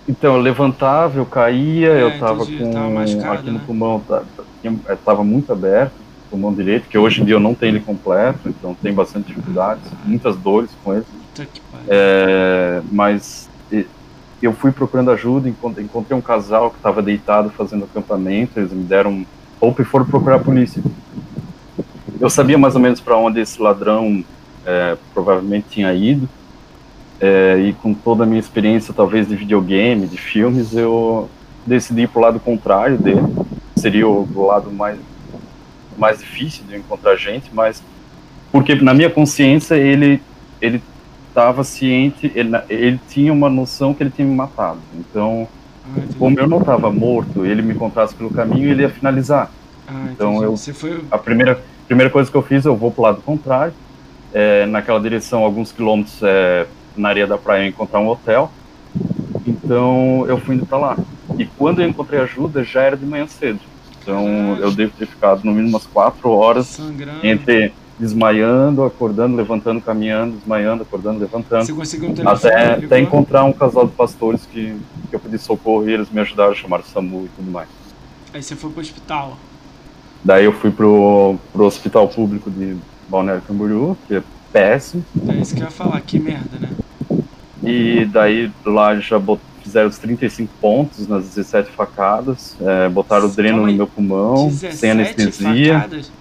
Então, 0.09 0.37
eu 0.37 0.41
levantava, 0.41 1.19
eu 1.19 1.27
caía, 1.27 1.89
é, 1.89 2.03
eu 2.03 2.19
tava 2.19 2.45
entendi, 2.45 2.59
com 2.59 2.73
tava 2.73 3.35
aqui 3.35 3.47
no 3.47 3.59
né? 3.59 3.61
pulmão, 3.67 4.03
estava 4.89 5.25
muito 5.25 5.53
aberto, 5.53 5.95
pulmão 6.31 6.53
direito, 6.53 6.89
que 6.89 6.99
hoje 6.99 7.23
em 7.23 7.25
dia 7.25 7.35
eu 7.35 7.41
não 7.41 7.55
tenho 7.55 7.73
ele 7.73 7.81
completo, 7.81 8.49
então 8.49 8.75
tem 8.75 8.93
bastante 8.93 9.29
dificuldades, 9.29 9.85
muitas 10.05 10.37
dores 10.37 10.71
com 10.83 10.95
ele. 10.95 11.05
É, 11.89 12.83
mas 12.91 13.49
eu 14.43 14.53
fui 14.53 14.71
procurando 14.71 15.11
ajuda, 15.11 15.49
encontrei 15.49 16.17
um 16.17 16.21
casal 16.21 16.71
que 16.71 16.77
estava 16.77 17.03
deitado 17.03 17.51
fazendo 17.51 17.85
acampamento, 17.85 18.59
eles 18.59 18.73
me 18.73 18.85
deram 18.85 19.27
roupa 19.61 19.83
e 19.83 19.85
foram 19.85 20.05
procurar 20.05 20.37
a 20.37 20.41
polícia 20.41 20.83
eu 22.21 22.31
sabia 22.31 22.57
mais 22.57 22.75
ou 22.75 22.81
menos 22.81 23.01
para 23.01 23.17
onde 23.17 23.41
esse 23.41 23.61
ladrão 23.61 24.25
é, 24.65 24.97
provavelmente 25.13 25.67
tinha 25.71 25.93
ido. 25.95 26.29
É, 27.19 27.59
e 27.59 27.73
com 27.73 27.95
toda 27.95 28.25
a 28.25 28.27
minha 28.27 28.41
experiência, 28.41 28.93
talvez 28.93 29.27
de 29.27 29.37
videogame, 29.37 30.07
de 30.07 30.19
filmes, 30.19 30.75
eu 30.75 31.31
decidi 31.67 32.03
ir 32.03 32.09
para 32.09 32.19
o 32.19 32.23
lado 32.23 32.41
contrário 32.41 32.99
dele. 32.99 33.23
Seria 33.75 34.07
o 34.09 34.47
lado 34.47 34.71
mais, 34.71 34.99
mais 35.99 36.19
difícil 36.19 36.65
de 36.67 36.77
encontrar 36.77 37.17
gente, 37.17 37.51
mas 37.53 37.83
porque 38.53 38.75
na 38.75 38.95
minha 38.95 39.11
consciência 39.11 39.75
ele 39.75 40.21
ele 40.61 40.83
estava 41.29 41.63
ciente, 41.63 42.33
ele, 42.35 42.51
ele 42.71 43.01
tinha 43.11 43.31
uma 43.31 43.51
noção 43.51 43.93
que 43.93 44.03
ele 44.03 44.11
tinha 44.11 44.27
me 44.27 44.35
matado. 44.35 44.79
Então, 44.95 45.47
ah, 45.85 46.01
como 46.19 46.41
eu 46.41 46.47
não 46.47 46.61
estava 46.61 46.91
morto, 46.91 47.45
ele 47.45 47.61
me 47.61 47.75
encontrasse 47.75 48.15
pelo 48.15 48.31
caminho, 48.31 48.71
ele 48.71 48.83
ia 48.83 48.89
finalizar. 48.89 49.51
Ah, 49.87 50.09
então 50.13 50.43
eu 50.43 50.57
foi... 50.57 51.05
a 51.11 51.19
primeira 51.19 51.63
primeira 51.87 52.11
coisa 52.11 52.31
que 52.31 52.37
eu 52.37 52.43
fiz, 52.43 52.65
eu 52.65 52.75
vou 52.75 52.91
para 52.91 53.01
o 53.01 53.05
lado 53.05 53.23
contrário, 53.23 53.75
é, 54.33 54.67
naquela 54.67 54.99
direção, 54.99 55.45
alguns 55.45 55.71
quilômetros 55.71 56.21
é, 56.23 56.67
na 56.97 57.11
areia 57.11 57.27
da 57.27 57.39
praia, 57.39 57.69
encontrar 57.69 58.01
um 58.01 58.09
hotel. 58.09 58.51
Então 59.47 60.25
eu 60.27 60.39
fui 60.39 60.57
indo 60.57 60.67
para 60.67 60.79
lá. 60.79 60.97
E 61.39 61.45
quando 61.45 61.83
eu 61.83 61.89
encontrei 61.89 62.21
ajuda, 62.21 62.65
já 62.65 62.83
era 62.83 62.97
de 62.97 63.05
manhã 63.05 63.27
cedo. 63.27 63.61
Então 64.07 64.57
eu 64.61 64.71
devo 64.71 64.93
ter 64.97 65.07
ficado 65.07 65.43
no 65.43 65.51
mínimo 65.51 65.71
umas 65.71 65.87
quatro 65.87 66.31
horas 66.31 66.67
Sangrando. 66.67 67.27
entre 67.27 67.73
desmaiando, 67.99 68.85
acordando, 68.85 69.37
levantando, 69.37 69.81
caminhando, 69.81 70.37
desmaiando, 70.37 70.83
acordando, 70.83 71.19
levantando. 71.19 71.65
Você 71.65 71.73
conseguiu 71.73 72.11
um 72.11 72.29
até, 72.29 72.75
até 72.75 73.01
encontrar 73.01 73.45
um 73.45 73.53
casal 73.53 73.87
de 73.87 73.93
pastores 73.95 74.47
que, 74.47 74.77
que 75.09 75.17
eu 75.17 75.19
pedi 75.19 75.39
socorro 75.39 75.89
e 75.89 75.95
eles 75.95 76.11
me 76.11 76.21
ajudaram 76.21 76.53
a 76.53 76.55
chamar 76.55 76.81
o 76.81 76.85
SAMU 76.85 77.25
e 77.25 77.29
tudo 77.37 77.51
mais. 77.51 77.69
Aí 78.33 78.43
você 78.43 78.55
foi 78.55 78.71
pro 78.71 78.81
hospital. 78.81 79.37
Daí 80.23 80.45
eu 80.45 80.53
fui 80.53 80.71
pro, 80.71 81.37
pro 81.53 81.65
hospital 81.65 82.07
público 82.07 82.51
de 82.51 82.77
Balneário 83.09 83.43
Camboriú, 83.43 83.97
que 84.07 84.17
é 84.17 84.23
péssimo. 84.53 85.05
É 85.29 85.35
isso 85.37 85.55
que 85.55 85.63
eu 85.63 85.65
ia 85.65 85.71
falar, 85.71 86.01
que 86.03 86.19
merda, 86.19 86.59
né? 86.61 86.71
E 87.63 88.05
daí 88.05 88.53
lá 88.65 88.97
já 89.01 89.19
bot... 89.19 89.41
fizeram 89.67 89.89
os 89.89 89.99
35 89.99 90.53
pontos 90.61 91.09
nas 91.09 91.25
17 91.25 91.73
facadas, 91.73 92.57
é, 92.61 92.89
botaram 92.89 93.27
o 93.27 93.29
dreno 93.29 93.67
no 93.67 93.73
meu 93.73 93.87
pulmão, 93.87 94.51
sem 94.51 94.93
anestesia. 94.93 95.75
Facadas? 95.75 96.13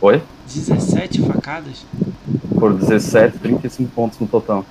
Oi? 0.00 0.22
17 0.46 1.22
facadas? 1.22 1.84
Por 2.58 2.72
17, 2.72 3.38
35 3.38 3.90
pontos 3.90 4.18
no 4.18 4.26
total. 4.26 4.64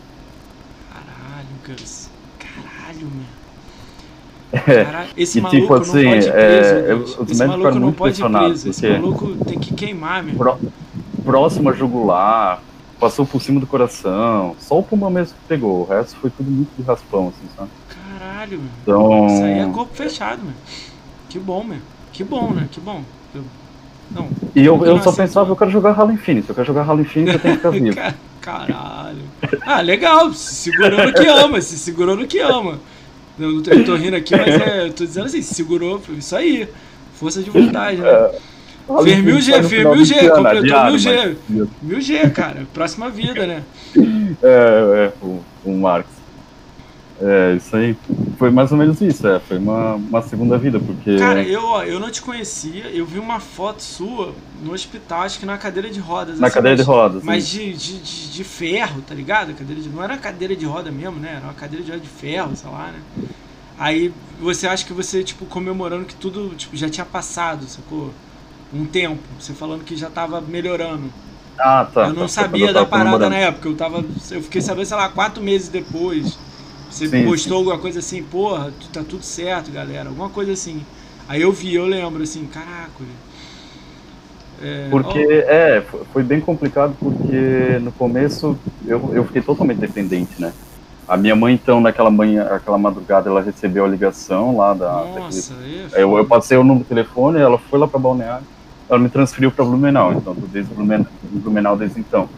Caralho, 0.91 1.47
Gus. 1.80 2.09
Caralho, 2.39 3.07
meu. 3.07 4.84
Caralho, 4.84 5.09
esse 5.15 5.38
e, 5.38 5.41
maluco 5.41 5.61
tipo 5.61 5.73
assim, 5.76 6.03
não 6.03 6.11
pode 6.11 6.26
ir 6.26 6.31
preso. 6.31 6.73
É, 6.73 6.93
os 6.95 7.31
esse 7.31 7.45
maluco 7.45 7.80
não 7.80 7.93
pode 7.93 8.23
preso. 8.23 8.69
Esse 8.69 8.89
maluco 8.89 9.45
tem 9.45 9.59
que 9.59 9.73
queimar, 9.76 10.23
meu. 10.23 10.35
Pró, 10.35 10.57
próxima 11.23 11.72
jugular, 11.72 12.64
passou 12.99 13.26
por 13.26 13.41
cima 13.41 13.60
do 13.60 13.68
coração. 13.68 14.56
Só 14.60 14.80
o 14.80 14.84
pulmão 14.84 15.10
mesmo 15.10 15.36
que 15.36 15.48
pegou. 15.48 15.82
O 15.82 15.86
resto 15.86 16.15
foi 16.18 16.30
tudo 16.30 16.49
muito 16.49 16.69
de 16.78 16.84
raspão, 16.84 17.30
assim, 17.30 17.48
sabe? 17.56 17.69
Caralho, 18.19 18.60
meu. 18.60 18.69
Então... 18.82 19.28
Isso 19.28 19.44
aí 19.44 19.60
é 19.60 19.65
corpo 19.72 19.95
fechado, 19.95 20.44
meu. 20.44 20.53
Que 21.30 21.40
bom, 21.40 21.64
meu. 21.64 21.80
Que 22.11 22.24
bom, 22.24 22.52
né? 22.52 22.68
Que 22.72 22.80
bom. 22.80 23.03
Eu... 23.34 23.44
Não. 24.10 24.30
E 24.56 24.65
eu, 24.65 24.86
eu 24.86 25.02
só 25.02 25.11
pensava, 25.11 25.52
eu 25.52 25.56
quero 25.56 25.69
jogar 25.69 25.91
Halo 25.91 26.11
Infinite. 26.11 26.49
Eu 26.49 26.56
quero 26.56 26.68
jogar 26.68 26.84
Halo 26.84 27.02
Infinite, 27.02 27.34
eu 27.34 27.40
tenho 27.40 27.56
que 27.56 27.60
ficar 27.60 27.72
vivo. 27.78 27.98
Caralho. 28.41 29.24
Ah, 29.65 29.82
legal. 29.82 30.34
Se 30.34 30.56
segurou 30.56 31.06
no 31.06 31.14
que 31.14 31.28
ama. 31.28 31.61
Se 31.61 31.78
segurou 31.78 32.15
no 32.15 32.26
que 32.26 32.40
ama. 32.40 32.80
Não, 33.38 33.52
não 33.52 33.61
tô, 33.61 33.72
eu 33.72 33.86
tô 33.86 33.95
rindo 33.95 34.15
aqui, 34.15 34.36
mas 34.36 34.48
é, 34.48 34.88
eu 34.88 34.94
tô 34.94 35.06
dizendo 35.06 35.26
assim, 35.26 35.41
segurou, 35.41 36.02
isso 36.18 36.36
aí. 36.36 36.68
Força 37.14 37.44
de 37.44 37.49
vontade, 37.49 38.02
né? 38.02 38.10
É, 38.10 38.40
fez 39.03 39.23
mil 39.23 39.41
G, 39.41 39.64
fez 39.64 39.84
mil 39.84 40.05
G, 40.05 40.30
completou 40.30 40.84
mil 40.85 40.97
G. 40.97 41.38
Mil 41.81 42.01
G, 42.01 42.30
cara. 42.30 42.68
Próxima 42.73 43.09
vida, 43.09 43.45
né? 43.45 43.64
É, 44.43 45.11
é, 45.23 45.26
o, 45.26 45.41
o 45.65 45.77
Marx. 45.77 46.07
É, 47.19 47.55
isso 47.55 47.76
aí. 47.76 47.97
Foi 48.38 48.51
mais 48.51 48.72
ou 48.72 48.77
menos 48.77 49.01
isso, 49.01 49.27
é. 49.27 49.39
Foi 49.39 49.57
uma, 49.57 49.95
uma 49.95 50.22
segunda 50.22 50.57
vida, 50.57 50.80
porque. 50.80 51.18
Cara, 51.18 51.41
eu, 51.41 51.64
ó, 51.64 51.84
eu 51.84 51.99
não 51.99 52.11
te 52.11 52.22
conhecia, 52.22 52.85
eu 52.91 53.05
vi 53.05 53.18
uma 53.18 53.39
foto 53.39 53.81
sua 53.81 54.35
no 54.64 54.73
hospital, 54.73 55.22
acho 55.22 55.39
que 55.39 55.45
na 55.45 55.57
cadeira 55.57 55.89
de 55.89 55.99
rodas. 55.99 56.39
Na 56.39 56.47
assim, 56.47 56.53
cadeira 56.53 56.77
mas, 56.77 56.85
de 56.85 56.91
rodas. 56.91 57.23
Mas 57.23 57.47
de, 57.47 57.73
de, 57.73 57.97
de, 57.99 58.31
de, 58.31 58.43
ferro, 58.43 59.01
tá 59.01 59.15
ligado? 59.15 59.53
Cadeira 59.55 59.81
de, 59.81 59.89
não 59.89 60.03
era 60.03 60.15
cadeira 60.18 60.55
de 60.55 60.65
roda 60.65 60.91
mesmo, 60.91 61.19
né? 61.19 61.34
Era 61.38 61.45
uma 61.45 61.53
cadeira 61.53 61.84
de 61.84 61.91
roda 61.91 62.03
de 62.03 62.09
ferro, 62.09 62.55
sei 62.55 62.69
lá, 62.69 62.91
né? 62.91 62.99
Aí 63.80 64.14
você 64.39 64.68
acha 64.68 64.85
que 64.85 64.93
você, 64.93 65.23
tipo, 65.23 65.45
comemorando 65.45 66.05
que 66.05 66.15
tudo 66.15 66.53
tipo, 66.55 66.76
já 66.77 66.89
tinha 66.89 67.05
passado, 67.05 67.65
sacou? 67.68 68.11
Um 68.73 68.85
tempo. 68.85 69.23
Você 69.39 69.53
falando 69.53 69.84
que 69.84 69.95
já 69.95 70.10
tava 70.10 70.41
melhorando. 70.41 71.11
Ah, 71.57 71.88
tá. 71.91 72.07
Eu 72.07 72.14
não 72.14 72.23
tá, 72.23 72.27
sabia 72.27 72.72
da 72.72 72.85
parada 72.85 73.30
na 73.30 73.38
época. 73.38 73.68
Eu, 73.68 73.76
tava, 73.76 74.03
eu 74.31 74.41
fiquei 74.41 74.61
sabendo, 74.61 74.85
sei 74.85 74.98
lá, 74.98 75.10
quatro 75.10 75.41
meses 75.41 75.69
depois. 75.69 76.38
Você 76.89 77.07
sim, 77.07 77.26
postou 77.26 77.53
sim. 77.53 77.57
alguma 77.57 77.77
coisa 77.77 77.99
assim, 77.99 78.23
porra, 78.23 78.72
tá 78.94 79.03
tudo 79.03 79.23
certo, 79.23 79.72
galera. 79.72 80.10
Alguma 80.10 80.30
coisa 80.30 80.53
assim. 80.53 80.85
Aí 81.27 81.41
eu 81.41 81.52
vi, 81.52 81.76
eu 81.76 81.85
lembro, 81.85 82.23
assim, 82.23 82.45
caraca. 82.45 82.91
É, 84.61 84.88
porque, 84.89 85.19
ó. 85.19 85.52
é, 85.52 85.84
foi 86.11 86.23
bem 86.23 86.41
complicado 86.41 86.95
porque 86.99 87.77
no 87.81 87.91
começo 87.91 88.57
eu, 88.85 89.11
eu 89.14 89.23
fiquei 89.26 89.41
totalmente 89.41 89.77
dependente, 89.77 90.41
né? 90.41 90.52
A 91.07 91.15
minha 91.15 91.35
mãe, 91.35 91.53
então, 91.53 91.80
naquela 91.80 92.10
manhã, 92.10 92.48
aquela 92.52 92.77
madrugada, 92.77 93.30
ela 93.30 93.41
recebeu 93.41 93.85
a 93.85 93.88
ligação 93.88 94.57
lá 94.57 94.73
da. 94.73 94.91
Nossa, 94.91 95.53
daquele... 95.53 95.88
É 95.94 96.03
eu, 96.03 96.18
eu 96.18 96.26
passei 96.26 96.57
o 96.57 96.64
número 96.64 96.84
do 96.84 96.88
telefone, 96.88 97.39
ela 97.39 97.57
foi 97.57 97.80
lá 97.80 97.88
para 97.88 97.99
Balneário, 97.99 98.45
ela 98.89 98.99
me 98.99 99.09
transferiu 99.09 99.51
para 99.51 99.65
Blumenau, 99.65 100.14
então, 100.14 100.35
desde 100.51 100.73
Blumenau, 100.73 101.07
Blumenau 101.23 101.77
desde 101.77 101.99
então. 101.99 102.30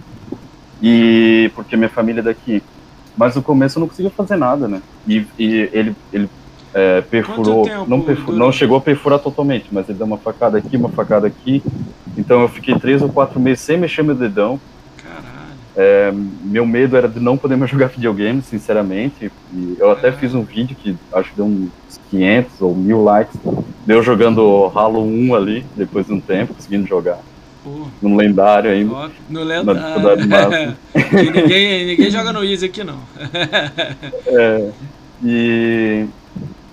E 0.81 1.51
porque 1.55 1.75
minha 1.75 1.89
família 1.89 2.21
é 2.21 2.23
daqui. 2.23 2.63
Mas 3.17 3.35
no 3.35 3.41
começo 3.41 3.77
eu 3.77 3.81
não 3.81 3.87
conseguia 3.87 4.11
fazer 4.11 4.37
nada, 4.37 4.67
né? 4.67 4.81
E, 5.07 5.25
e 5.37 5.69
ele, 5.73 5.95
ele 6.13 6.29
é, 6.73 7.01
perfurou, 7.01 7.65
não, 7.87 8.01
perfurou 8.01 8.35
não 8.35 8.51
chegou 8.51 8.77
a 8.77 8.81
perfurar 8.81 9.19
totalmente, 9.19 9.67
mas 9.71 9.89
ele 9.89 9.97
deu 9.97 10.07
uma 10.07 10.17
facada 10.17 10.57
aqui, 10.57 10.77
uma 10.77 10.89
facada 10.89 11.27
aqui. 11.27 11.61
Então 12.17 12.41
eu 12.41 12.47
fiquei 12.47 12.77
três 12.79 13.01
ou 13.01 13.09
quatro 13.09 13.39
meses 13.39 13.61
sem 13.61 13.77
mexer 13.77 14.03
meu 14.03 14.15
dedão. 14.15 14.59
É, 15.75 16.11
meu 16.43 16.65
medo 16.65 16.97
era 16.97 17.07
de 17.07 17.19
não 17.19 17.37
poder 17.37 17.55
mais 17.55 17.69
jogar 17.71 17.87
videogame, 17.87 18.41
sinceramente. 18.41 19.31
E 19.53 19.75
eu 19.79 19.91
até 19.91 20.11
fiz 20.11 20.33
um 20.33 20.43
vídeo 20.43 20.75
que 20.75 20.95
acho 21.13 21.29
que 21.29 21.35
deu 21.37 21.45
uns 21.45 21.88
500 22.09 22.61
ou 22.61 22.75
mil 22.75 23.03
likes. 23.03 23.37
Deu 23.85 24.03
jogando 24.03 24.71
Halo 24.75 25.03
1 25.03 25.35
ali, 25.35 25.65
depois 25.75 26.05
de 26.05 26.13
um 26.13 26.19
tempo, 26.19 26.53
conseguindo 26.53 26.87
jogar. 26.87 27.19
Pô. 27.63 27.87
No 28.01 28.15
lendário 28.15 28.71
ainda. 28.71 29.11
no 29.29 29.43
lendário. 29.43 30.75
ninguém, 31.33 31.85
ninguém 31.85 32.11
joga 32.11 32.31
no 32.31 32.43
Easy 32.43 32.65
aqui, 32.65 32.83
não. 32.83 32.99
é, 34.27 34.69
e. 35.23 36.05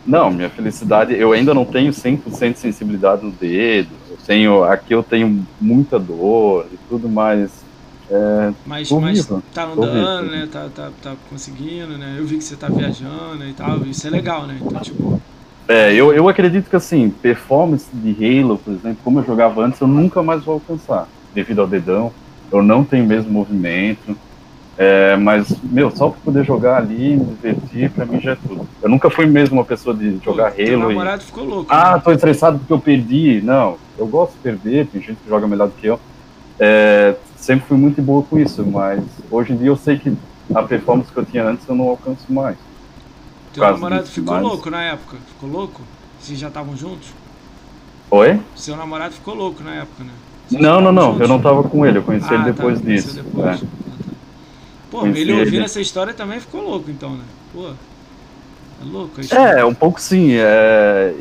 Não, 0.07 0.31
minha 0.31 0.49
felicidade, 0.49 1.19
eu 1.19 1.33
ainda 1.33 1.53
não 1.53 1.65
tenho 1.65 1.91
100% 1.91 2.53
de 2.53 2.59
sensibilidade 2.61 3.25
no 3.25 3.33
dedo. 3.33 3.89
Eu 4.09 4.17
tenho, 4.25 4.63
aqui 4.63 4.95
eu 4.95 5.03
tenho 5.03 5.45
muita 5.61 5.99
dor 5.99 6.67
e 6.73 6.77
tudo 6.89 7.09
mais. 7.09 7.66
É, 8.09 8.53
mas, 8.65 8.91
mas 8.91 9.27
tá 9.53 9.65
andando, 9.65 10.31
né? 10.31 10.49
Tá, 10.51 10.69
tá, 10.75 10.91
tá 11.03 11.15
conseguindo, 11.29 11.99
né? 11.99 12.17
Eu 12.19 12.25
vi 12.25 12.39
que 12.39 12.45
você 12.45 12.55
tá 12.55 12.69
viajando 12.69 13.45
e 13.45 13.53
tal. 13.53 13.79
Isso 13.85 14.07
é 14.07 14.11
legal, 14.11 14.47
né? 14.47 14.59
Então, 14.61 14.81
tipo. 14.81 15.21
É, 15.69 15.93
eu, 15.93 16.13
eu 16.13 16.29
acredito 16.29 16.71
que 16.71 16.77
assim, 16.77 17.11
performance 17.11 17.87
de 17.93 18.41
Halo, 18.41 18.57
por 18.59 18.73
exemplo, 18.73 18.99
como 19.03 19.19
eu 19.19 19.25
jogava 19.25 19.65
antes, 19.65 19.81
eu 19.81 19.89
nunca 19.89 20.23
mais 20.23 20.45
vou 20.45 20.55
alcançar, 20.55 21.09
devido 21.35 21.61
ao 21.61 21.67
dedão. 21.67 22.13
Eu 22.53 22.63
não 22.63 22.85
tenho 22.85 23.05
o 23.05 23.09
mesmo 23.09 23.33
movimento. 23.33 24.17
É, 24.79 25.17
mas, 25.17 25.57
meu, 25.65 25.91
só 25.91 26.11
pra 26.11 26.21
poder 26.23 26.45
jogar 26.45 26.77
ali, 26.77 27.17
me 27.17 27.25
divertir, 27.25 27.91
pra 27.91 28.05
mim 28.05 28.21
já 28.21 28.33
é 28.33 28.37
tudo. 28.37 28.69
Eu 28.81 28.89
nunca 28.89 29.11
fui 29.11 29.27
mesmo 29.27 29.57
uma 29.57 29.65
pessoa 29.65 29.97
de 29.97 30.19
jogar 30.23 30.53
Pô, 30.53 30.63
Halo. 30.63 30.79
Meu 30.79 30.89
namorado 30.91 31.23
e... 31.23 31.27
ficou 31.27 31.45
louco. 31.45 31.67
Ah, 31.69 31.97
né? 31.97 32.03
tô 32.05 32.13
estressado 32.13 32.59
porque 32.59 32.73
eu 32.73 32.79
perdi. 32.79 33.41
Não, 33.43 33.79
eu 33.99 34.07
gosto 34.07 34.35
de 34.35 34.39
perder, 34.39 34.87
tem 34.87 35.01
gente 35.01 35.17
que 35.17 35.29
joga 35.29 35.49
melhor 35.49 35.69
do 35.69 35.75
que 35.75 35.87
eu. 35.87 35.99
É, 36.61 37.17
sempre 37.37 37.69
fui 37.69 37.77
muito 37.77 38.03
boa 38.03 38.23
com 38.23 38.39
isso, 38.39 38.65
mas 38.65 39.03
hoje 39.31 39.53
em 39.53 39.57
dia 39.57 39.69
eu 39.69 39.77
sei 39.77 39.99
que 39.99 40.17
a 40.55 40.63
performance 40.63 41.11
que 41.13 41.19
eu 41.19 41.25
tinha 41.25 41.45
antes 41.45 41.69
eu 41.69 41.75
não 41.75 41.89
alcanço 41.89 42.33
mais. 42.33 42.57
Teu 43.53 43.65
namorado 43.65 44.07
ficou 44.07 44.39
louco 44.39 44.71
na 44.71 44.83
época? 44.83 45.17
Ficou 45.29 45.49
louco? 45.49 45.83
Vocês 46.21 46.39
já 46.39 46.49
estavam 46.49 46.77
juntos? 46.77 47.09
Oi? 48.11 48.41
Seu 48.55 48.77
namorado 48.77 49.15
ficou 49.15 49.35
louco 49.35 49.63
na 49.63 49.77
época, 49.77 50.05
né? 50.05 50.11
Vocês 50.49 50.61
não, 50.61 50.81
não, 50.81 50.93
não. 50.93 51.07
Juntos? 51.13 51.21
Eu 51.21 51.29
não 51.29 51.41
tava 51.41 51.63
com 51.65 51.87
ele. 51.87 51.99
Eu 51.99 52.03
conheci 52.03 52.27
ah, 52.31 52.35
ele 52.35 52.45
tá, 52.45 52.51
depois 52.51 52.81
tá, 52.81 52.87
disso. 52.87 53.15
Depois. 53.15 53.47
É. 53.47 53.51
Ah, 53.51 53.57
tá. 53.57 53.67
Pô, 54.91 55.01
conheci 55.01 55.21
ele 55.21 55.33
ouvindo 55.33 55.55
ele. 55.55 55.65
essa 55.65 55.81
história 55.81 56.13
também 56.13 56.39
ficou 56.39 56.63
louco, 56.63 56.91
então, 56.91 57.11
né? 57.11 57.25
Pô, 57.53 57.69
é 57.69 58.85
louco. 58.85 59.21
É, 59.31 59.65
um 59.65 59.75
pouco 59.75 60.01
sim. 60.01 60.35
É... 60.35 61.15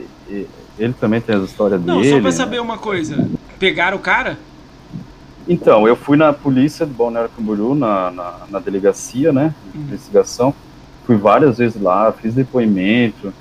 Ele 0.78 0.94
também 1.00 1.22
tem 1.22 1.36
as 1.36 1.44
histórias 1.44 1.82
não, 1.84 2.02
dele. 2.02 2.10
Não, 2.10 2.18
só 2.18 2.22
pra 2.22 2.32
saber 2.32 2.60
uma 2.60 2.78
coisa. 2.78 3.30
Pegaram 3.58 3.98
o 3.98 4.02
cara? 4.02 4.38
Então, 5.48 5.88
eu 5.88 5.96
fui 5.96 6.18
na 6.18 6.34
polícia 6.34 6.86
de 6.86 6.94
Balneário 6.94 7.30
Camboriú, 7.36 7.76
na, 7.76 8.10
na, 8.12 8.34
na 8.50 8.60
delegacia, 8.60 9.32
né, 9.32 9.54
de 9.72 9.78
hum. 9.78 9.82
investigação. 9.84 10.54
Fui 11.06 11.16
várias 11.16 11.60
vezes 11.60 11.80
lá, 11.80 12.12
fiz 12.12 12.34
depoimento. 12.34 13.32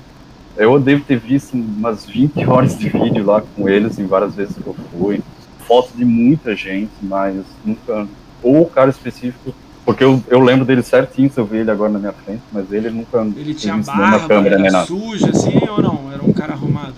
Eu 0.55 0.79
devo 0.79 1.03
ter 1.03 1.17
visto 1.17 1.53
umas 1.53 2.05
20 2.05 2.45
horas 2.47 2.77
de 2.77 2.89
vídeo 2.89 3.25
lá 3.25 3.41
com 3.41 3.67
eles, 3.67 3.97
em 3.97 4.05
várias 4.05 4.35
vezes 4.35 4.55
que 4.55 4.67
eu 4.67 4.75
fui. 4.91 5.21
Foto 5.67 5.91
de 5.95 6.05
muita 6.05 6.55
gente, 6.55 6.91
mas 7.01 7.43
nunca. 7.65 8.07
Ou 8.43 8.61
o 8.61 8.69
cara 8.69 8.91
específico, 8.91 9.55
porque 9.83 10.03
eu, 10.03 10.23
eu 10.27 10.39
lembro 10.39 10.63
dele 10.63 10.83
certinho 10.83 11.31
se 11.31 11.39
eu 11.39 11.45
ver 11.45 11.61
ele 11.61 11.71
agora 11.71 11.91
na 11.91 11.97
minha 11.97 12.13
frente, 12.13 12.43
mas 12.51 12.71
ele 12.71 12.91
nunca. 12.91 13.19
Ele 13.35 13.55
tinha 13.55 13.75
barba, 13.77 14.27
câmera, 14.27 14.63
era 14.63 14.85
sujo 14.85 15.27
assim 15.27 15.59
ou 15.67 15.81
não? 15.81 16.11
Era 16.11 16.23
um 16.23 16.31
cara 16.31 16.53
arrumado? 16.53 16.93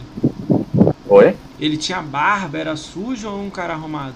Oi? 1.07 1.33
Ele 1.57 1.77
tinha 1.77 2.01
barba, 2.01 2.57
era 2.57 2.75
sujo 2.75 3.29
ou 3.29 3.41
um 3.41 3.49
cara 3.49 3.73
arrumado? 3.73 4.15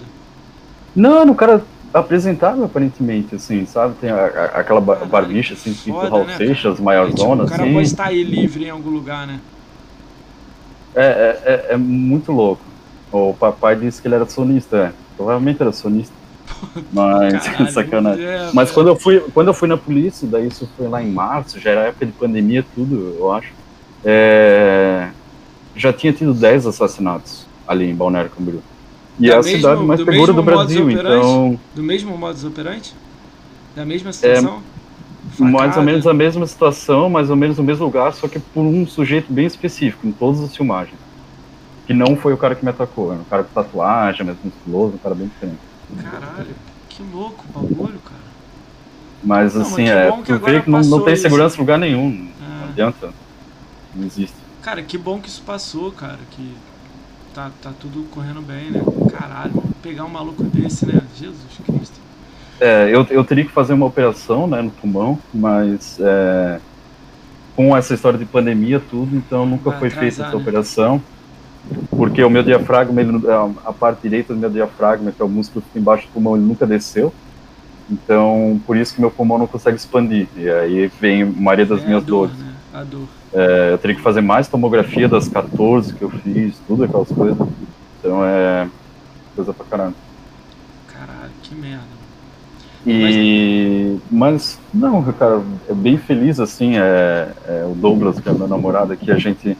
Não, 0.94 1.24
no 1.24 1.34
cara 1.34 1.62
apresentável, 1.92 2.64
aparentemente, 2.64 3.34
assim, 3.34 3.66
sabe? 3.66 3.94
Tem 4.00 4.10
a, 4.10 4.16
a, 4.16 4.44
aquela 4.60 4.80
barbicha, 4.80 5.54
assim, 5.54 5.72
tipo 5.72 5.98
Raul 5.98 6.24
né, 6.24 6.36
Seixas, 6.36 6.80
maior 6.80 7.08
é, 7.08 7.16
zona, 7.16 7.44
tipo, 7.44 7.46
O 7.46 7.50
cara 7.50 7.64
assim. 7.64 7.72
pode 7.74 7.86
estar 7.86 8.06
aí 8.06 8.22
livre 8.22 8.64
em 8.64 8.70
algum 8.70 8.90
lugar, 8.90 9.26
né? 9.26 9.40
É, 10.94 11.04
é, 11.04 11.40
é, 11.44 11.74
é 11.74 11.76
muito 11.76 12.32
louco. 12.32 12.62
O 13.10 13.34
papai 13.34 13.76
disse 13.76 14.00
que 14.00 14.08
ele 14.08 14.14
era 14.14 14.26
sonista, 14.26 14.76
é. 14.76 14.92
Provavelmente 15.16 15.60
era 15.60 15.72
sonista. 15.72 16.14
Mas, 16.92 17.44
Caralho, 17.44 17.72
sacanagem. 17.72 18.24
É, 18.24 18.50
Mas 18.54 18.70
quando 18.70 18.88
eu, 18.88 18.96
fui, 18.96 19.20
quando 19.34 19.48
eu 19.48 19.54
fui 19.54 19.68
na 19.68 19.76
polícia, 19.76 20.26
daí 20.26 20.46
isso 20.48 20.68
foi 20.76 20.88
lá 20.88 21.02
em 21.02 21.10
março, 21.10 21.60
já 21.60 21.70
era 21.70 21.80
época 21.88 22.06
de 22.06 22.12
pandemia, 22.12 22.64
tudo, 22.74 23.16
eu 23.18 23.32
acho. 23.32 23.52
É, 24.04 25.08
já 25.76 25.92
tinha 25.92 26.12
tido 26.12 26.34
10 26.34 26.66
assassinatos 26.66 27.46
ali 27.66 27.90
em 27.90 27.94
Balneário 27.94 28.30
Camboriú. 28.30 28.62
E 29.22 29.30
é 29.30 29.34
a 29.34 29.36
mesmo, 29.36 29.52
cidade 29.52 29.84
mais 29.84 30.00
segura 30.00 30.32
do 30.32 30.42
Brasil, 30.42 30.90
então. 30.90 31.58
Do 31.76 31.82
mesmo 31.82 32.18
modus 32.18 32.44
operandi? 32.44 32.92
Da 33.76 33.84
mesma 33.84 34.12
situação? 34.12 34.60
É, 35.38 35.42
mais 35.44 35.76
ou 35.76 35.82
menos 35.84 36.06
a 36.08 36.12
mesma 36.12 36.44
situação, 36.44 37.08
mais 37.08 37.30
ou 37.30 37.36
menos 37.36 37.56
o 37.56 37.62
mesmo 37.62 37.84
lugar, 37.84 38.12
só 38.14 38.26
que 38.26 38.40
por 38.40 38.62
um 38.62 38.84
sujeito 38.84 39.32
bem 39.32 39.46
específico, 39.46 40.04
em 40.04 40.10
todas 40.10 40.40
as 40.40 40.56
filmagens. 40.56 40.98
Que 41.86 41.94
não 41.94 42.16
foi 42.16 42.32
o 42.32 42.36
cara 42.36 42.56
que 42.56 42.64
me 42.64 42.70
atacou, 42.70 43.12
era 43.12 43.20
um 43.20 43.24
cara 43.24 43.44
com 43.44 43.54
tatuagem, 43.54 44.26
mais 44.26 44.38
musculoso, 44.42 44.94
um 44.96 44.98
cara 44.98 45.14
bem 45.14 45.28
diferente. 45.28 45.60
Caralho, 46.02 46.54
que 46.88 47.02
louco 47.12 47.44
o 47.48 47.60
bagulho, 47.60 48.00
cara. 48.00 48.22
Mas 49.22 49.54
não, 49.54 49.62
assim, 49.62 49.84
mas 49.84 49.90
é, 49.90 50.10
tu 50.10 50.38
vê 50.40 50.60
que 50.62 50.68
não, 50.68 50.80
não 50.80 51.00
tem 51.02 51.14
segurança 51.14 51.56
em 51.56 51.60
lugar 51.60 51.78
nenhum. 51.78 52.28
É. 52.40 52.60
Não 52.60 52.68
adianta. 52.70 53.14
Não 53.94 54.04
existe. 54.04 54.34
Cara, 54.62 54.82
que 54.82 54.98
bom 54.98 55.20
que 55.20 55.28
isso 55.28 55.42
passou, 55.42 55.92
cara. 55.92 56.18
Que 56.32 56.54
tá, 57.34 57.50
tá 57.62 57.72
tudo 57.78 58.04
correndo 58.10 58.40
bem, 58.42 58.70
né? 58.70 58.80
Caralho, 59.10 59.52
pegar 59.82 60.04
um 60.04 60.08
maluco 60.08 60.42
desse, 60.44 60.86
né? 60.86 61.00
Jesus 61.16 61.42
Cristo. 61.64 62.00
É, 62.60 62.88
eu, 62.94 63.06
eu 63.10 63.24
teria 63.24 63.44
que 63.44 63.50
fazer 63.50 63.72
uma 63.72 63.86
operação, 63.86 64.46
né, 64.46 64.62
no 64.62 64.70
pulmão, 64.70 65.18
mas 65.34 65.98
é, 66.00 66.60
com 67.56 67.76
essa 67.76 67.94
história 67.94 68.18
de 68.18 68.24
pandemia, 68.24 68.80
tudo, 68.80 69.16
então 69.16 69.44
nunca 69.44 69.70
Vai 69.70 69.78
foi 69.80 69.88
atrasar, 69.88 70.10
feita 70.10 70.22
essa 70.28 70.36
né? 70.36 70.42
operação. 70.42 71.02
Porque 71.90 72.22
o 72.22 72.30
meu 72.30 72.42
diafragma, 72.42 73.00
ele, 73.00 73.20
a 73.64 73.72
parte 73.72 74.02
direita 74.02 74.34
do 74.34 74.40
meu 74.40 74.50
diafragma, 74.50 75.12
que 75.12 75.22
é 75.22 75.24
o 75.24 75.28
músculo 75.28 75.62
que 75.62 75.68
fica 75.68 75.78
embaixo 75.78 76.06
do 76.06 76.12
pulmão, 76.12 76.36
ele 76.36 76.44
nunca 76.44 76.66
desceu. 76.66 77.12
Então, 77.90 78.60
por 78.66 78.76
isso 78.76 78.94
que 78.94 79.00
meu 79.00 79.10
pulmão 79.10 79.38
não 79.38 79.46
consegue 79.46 79.76
expandir. 79.76 80.26
E 80.36 80.48
aí 80.48 80.90
vem 81.00 81.22
a 81.22 81.26
maioria 81.26 81.66
das 81.66 81.82
é 81.82 81.86
minhas 81.86 82.04
dor, 82.04 82.28
dores. 82.28 82.42
Né? 82.42 82.51
A 82.72 82.84
dor. 82.84 83.06
É, 83.34 83.72
eu 83.72 83.78
teria 83.78 83.96
que 83.96 84.02
fazer 84.02 84.22
mais 84.22 84.48
tomografia 84.48 85.08
das 85.08 85.28
14 85.28 85.94
que 85.94 86.02
eu 86.02 86.10
fiz, 86.10 86.56
tudo 86.66 86.84
aquelas 86.84 87.08
coisas. 87.08 87.48
Então 87.98 88.24
é 88.24 88.68
coisa 89.36 89.52
pra 89.52 89.64
caramba. 89.66 89.94
Caralho, 90.88 91.32
que 91.42 91.54
merda. 91.54 92.02
E, 92.86 93.96
mas, 94.10 94.58
não, 94.74 95.02
cara, 95.12 95.40
é 95.68 95.74
bem 95.74 95.96
feliz 95.96 96.40
assim. 96.40 96.76
É, 96.76 97.28
é, 97.46 97.64
o 97.70 97.74
Douglas, 97.74 98.18
que 98.18 98.28
é 98.28 98.32
meu 98.32 98.48
namorado 98.48 98.92
aqui, 98.92 99.10
a 99.10 99.18
gente. 99.18 99.56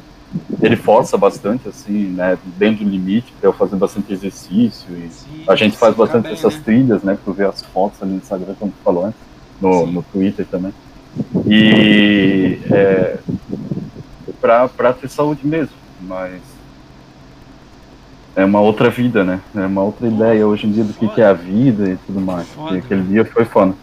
Ele 0.62 0.76
força 0.76 1.18
bastante, 1.18 1.68
assim, 1.68 2.08
né? 2.08 2.38
Dentro 2.56 2.84
do 2.84 2.90
limite, 2.90 3.32
eu 3.42 3.52
fazer 3.52 3.76
bastante 3.76 4.12
exercício. 4.12 4.88
E 4.96 5.10
sim, 5.10 5.44
a 5.46 5.54
gente 5.54 5.76
faz 5.76 5.94
bastante 5.94 6.24
bem, 6.24 6.32
essas 6.32 6.54
né? 6.56 6.62
trilhas, 6.64 7.02
né? 7.02 7.18
Pra 7.22 7.34
ver 7.34 7.46
as 7.48 7.62
fotos 7.62 8.02
ali 8.02 8.12
no 8.12 8.16
Instagram, 8.16 8.54
como 8.58 8.72
tu 8.72 8.82
falou 8.82 9.04
antes, 9.04 9.20
no, 9.60 9.86
no 9.86 10.02
Twitter 10.02 10.46
também. 10.50 10.72
E 11.46 12.58
é, 12.70 13.18
para 14.40 14.92
ter 14.92 15.08
saúde 15.08 15.46
mesmo, 15.46 15.74
mas 16.00 16.40
é 18.34 18.44
uma 18.44 18.60
outra 18.60 18.90
vida, 18.90 19.22
né? 19.22 19.40
É 19.54 19.66
uma 19.66 19.82
outra 19.82 20.08
ideia 20.08 20.46
hoje 20.46 20.66
em 20.66 20.72
dia 20.72 20.84
do 20.84 20.92
que, 20.92 21.06
que 21.08 21.20
é 21.20 21.26
a 21.26 21.32
vida 21.32 21.90
e 21.90 21.96
tudo 22.06 22.20
mais. 22.20 22.48
Foda, 22.48 22.76
e 22.76 22.78
aquele 22.78 23.02
dia 23.02 23.24
foi 23.24 23.44
foda. 23.44 23.74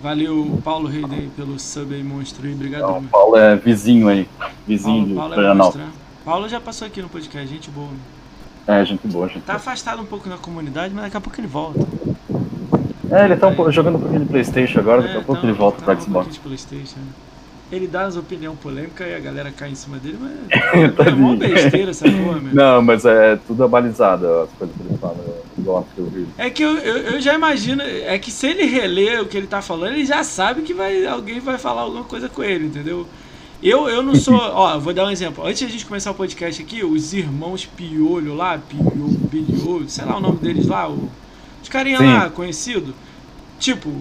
Valeu, 0.00 0.60
Paulo 0.62 0.88
Reidei, 0.88 1.28
pelo 1.36 1.58
sub 1.58 1.92
aí, 1.92 2.04
monstro 2.04 2.46
aí. 2.46 2.54
Obrigado. 2.54 2.82
Não, 2.82 3.04
Paulo 3.04 3.36
é 3.36 3.56
vizinho 3.56 4.08
aí. 4.08 4.28
Vizinho 4.66 5.16
Paulo, 5.16 5.34
Paulo 5.34 5.80
é? 5.80 5.88
Paulo 6.24 6.48
já 6.48 6.60
passou 6.60 6.86
aqui 6.86 7.02
no 7.02 7.08
podcast, 7.08 7.48
gente 7.48 7.68
boa. 7.70 7.88
Né? 7.88 7.98
É, 8.80 8.84
gente 8.84 9.06
boa, 9.08 9.26
gente 9.28 9.42
Tá 9.42 9.54
afastado 9.54 10.00
um 10.00 10.04
pouco 10.04 10.28
da 10.28 10.36
comunidade, 10.36 10.94
mas 10.94 11.04
daqui 11.04 11.16
a 11.16 11.20
pouco 11.20 11.40
ele 11.40 11.48
volta. 11.48 11.80
É, 13.10 13.24
ele 13.24 13.36
tá 13.36 13.48
um, 13.48 13.72
jogando 13.72 13.96
um 13.96 14.00
pouquinho 14.00 14.20
de 14.20 14.26
Playstation 14.26 14.80
agora, 14.80 15.00
é, 15.00 15.06
daqui 15.06 15.18
a 15.18 15.22
pouco 15.22 15.40
tá, 15.40 15.48
ele 15.48 15.56
volta 15.56 15.78
tá 15.78 15.84
pra 15.84 16.00
Xbox. 16.00 16.38
Um 16.38 16.40
Playstation, 16.40 16.98
né? 16.98 17.12
Ele 17.70 17.86
dá 17.86 18.04
as 18.04 18.16
opiniões 18.16 18.58
polêmicas 18.58 19.06
e 19.06 19.14
a 19.14 19.18
galera 19.18 19.52
cai 19.52 19.70
em 19.70 19.74
cima 19.74 19.98
dele, 19.98 20.18
mas 20.18 20.32
é, 20.72 20.88
tá 20.88 21.04
é 21.04 21.10
uma 21.10 21.36
besteira 21.36 21.90
essa 21.90 22.04
porra, 22.10 22.40
mesmo. 22.40 22.54
Não, 22.54 22.82
mas 22.82 23.04
é 23.04 23.36
tudo 23.46 23.62
abalizado 23.62 24.26
as 24.26 24.50
coisas 24.52 24.74
que 24.76 24.82
ele 24.82 24.98
fala. 24.98 25.16
Eu 25.58 25.64
gosto 25.64 25.88
de 25.94 26.00
ouvir. 26.00 26.26
É 26.38 26.48
que 26.48 26.62
eu, 26.62 26.78
eu, 26.78 26.96
eu, 27.12 27.20
já 27.20 27.34
imagino, 27.34 27.82
é 27.82 28.18
que 28.18 28.30
se 28.30 28.46
ele 28.46 28.64
reler 28.64 29.20
o 29.20 29.26
que 29.26 29.36
ele 29.36 29.46
tá 29.46 29.60
falando, 29.60 29.94
ele 29.94 30.06
já 30.06 30.24
sabe 30.24 30.62
que 30.62 30.72
vai, 30.72 31.06
alguém 31.06 31.40
vai 31.40 31.58
falar 31.58 31.82
alguma 31.82 32.04
coisa 32.04 32.28
com 32.28 32.42
ele, 32.42 32.66
entendeu? 32.66 33.06
Eu, 33.62 33.88
eu 33.88 34.02
não 34.02 34.14
sou. 34.14 34.34
Ó, 34.38 34.78
vou 34.78 34.94
dar 34.94 35.04
um 35.04 35.10
exemplo. 35.10 35.44
Antes 35.44 35.58
de 35.58 35.64
a 35.66 35.68
gente 35.68 35.84
começar 35.84 36.10
o 36.10 36.14
podcast 36.14 36.62
aqui, 36.62 36.84
os 36.84 37.12
irmãos 37.12 37.66
Piolho 37.66 38.34
lá, 38.34 38.56
Piolho, 38.56 39.18
Piolho, 39.28 39.88
sei 39.88 40.04
lá 40.04 40.16
o 40.16 40.20
nome 40.20 40.38
deles 40.38 40.66
lá, 40.66 40.88
o, 40.88 41.10
os 41.68 41.72
carinha 41.72 41.98
Sim. 41.98 42.06
lá, 42.06 42.30
conhecido. 42.30 42.94
Tipo, 43.58 43.92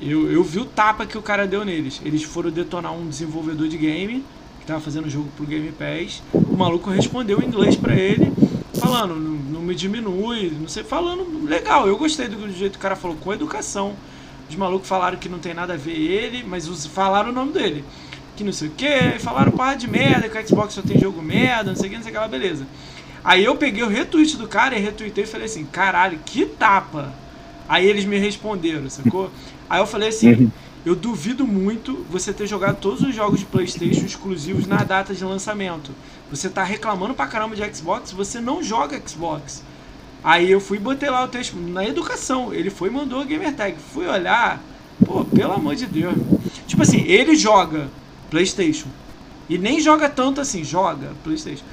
Eu, 0.00 0.32
eu 0.32 0.42
vi 0.42 0.58
o 0.58 0.64
tapa 0.64 1.06
que 1.06 1.16
o 1.16 1.22
cara 1.22 1.46
deu 1.46 1.64
neles. 1.64 2.00
Eles 2.04 2.24
foram 2.24 2.50
detonar 2.50 2.92
um 2.92 3.08
desenvolvedor 3.08 3.68
de 3.68 3.76
game 3.76 4.24
que 4.58 4.66
tava 4.66 4.80
fazendo 4.80 5.08
jogo 5.08 5.28
pro 5.36 5.46
Game 5.46 5.70
Pass. 5.72 6.22
O 6.32 6.56
maluco 6.56 6.90
respondeu 6.90 7.40
em 7.40 7.46
inglês 7.46 7.76
para 7.76 7.94
ele, 7.94 8.32
falando, 8.74 9.14
não, 9.14 9.30
não, 9.30 9.60
me 9.60 9.74
diminui, 9.74 10.52
não 10.58 10.66
sei, 10.66 10.82
falando 10.82 11.44
legal. 11.46 11.86
Eu 11.86 11.96
gostei 11.96 12.26
do, 12.26 12.36
do 12.36 12.52
jeito 12.52 12.72
que 12.72 12.78
o 12.78 12.80
cara 12.80 12.96
falou, 12.96 13.16
com 13.16 13.32
educação. 13.32 13.94
Os 14.48 14.56
malucos 14.56 14.88
falaram 14.88 15.18
que 15.18 15.28
não 15.28 15.38
tem 15.38 15.54
nada 15.54 15.74
a 15.74 15.76
ver 15.76 15.96
ele, 15.96 16.44
mas 16.44 16.68
os, 16.68 16.86
falaram 16.86 17.30
o 17.30 17.32
nome 17.32 17.52
dele. 17.52 17.84
Que 18.36 18.42
não 18.42 18.52
sei 18.52 18.68
o 18.68 18.70
que, 18.72 19.18
falaram 19.20 19.52
parra 19.52 19.74
de 19.74 19.88
merda, 19.88 20.28
que 20.28 20.36
o 20.36 20.48
Xbox 20.48 20.74
só 20.74 20.82
tem 20.82 20.98
jogo 20.98 21.22
merda, 21.22 21.70
não 21.70 21.76
sei 21.76 21.86
o 21.86 21.90
que, 21.90 21.96
não 21.96 22.02
sei 22.02 22.10
o 22.10 22.14
que 22.14 22.20
lá, 22.20 22.28
beleza. 22.28 22.66
Aí 23.24 23.44
eu 23.44 23.54
peguei 23.56 23.82
o 23.82 23.88
retweet 23.88 24.36
do 24.36 24.48
cara 24.48 24.76
e 24.76 24.80
retuitei 24.80 25.24
e 25.24 25.26
falei 25.26 25.46
assim, 25.46 25.64
caralho, 25.64 26.18
que 26.24 26.44
tapa! 26.44 27.12
Aí 27.68 27.86
eles 27.86 28.04
me 28.04 28.18
responderam, 28.18 28.90
sacou? 28.90 29.30
Aí 29.70 29.80
eu 29.80 29.86
falei 29.86 30.08
assim, 30.08 30.32
uhum. 30.32 30.50
eu 30.84 30.96
duvido 30.96 31.46
muito 31.46 32.04
você 32.10 32.32
ter 32.32 32.46
jogado 32.46 32.78
todos 32.80 33.00
os 33.02 33.14
jogos 33.14 33.40
de 33.40 33.46
Playstation 33.46 34.04
exclusivos 34.04 34.66
na 34.66 34.82
data 34.82 35.14
de 35.14 35.24
lançamento. 35.24 35.92
Você 36.30 36.48
tá 36.48 36.64
reclamando 36.64 37.14
pra 37.14 37.26
caramba 37.26 37.54
de 37.54 37.74
Xbox, 37.74 38.10
você 38.10 38.40
não 38.40 38.62
joga 38.62 39.00
Xbox. 39.06 39.62
Aí 40.24 40.50
eu 40.50 40.60
fui 40.60 40.78
e 40.78 40.80
botei 40.80 41.10
lá 41.10 41.24
o 41.24 41.28
texto 41.28 41.56
na 41.56 41.86
educação. 41.86 42.52
Ele 42.52 42.70
foi 42.70 42.88
e 42.88 42.92
mandou 42.92 43.20
a 43.20 43.24
gamer 43.24 43.54
tag. 43.54 43.76
Fui 43.92 44.06
olhar, 44.06 44.62
pô, 45.04 45.24
pelo 45.24 45.52
amor 45.52 45.74
de 45.74 45.86
Deus. 45.86 46.14
Tipo 46.66 46.82
assim, 46.82 47.02
ele 47.02 47.34
joga 47.34 47.88
PlayStation. 48.30 48.88
E 49.48 49.58
nem 49.58 49.80
joga 49.80 50.08
tanto 50.08 50.40
assim, 50.40 50.62
joga 50.62 51.10
PlayStation. 51.24 51.64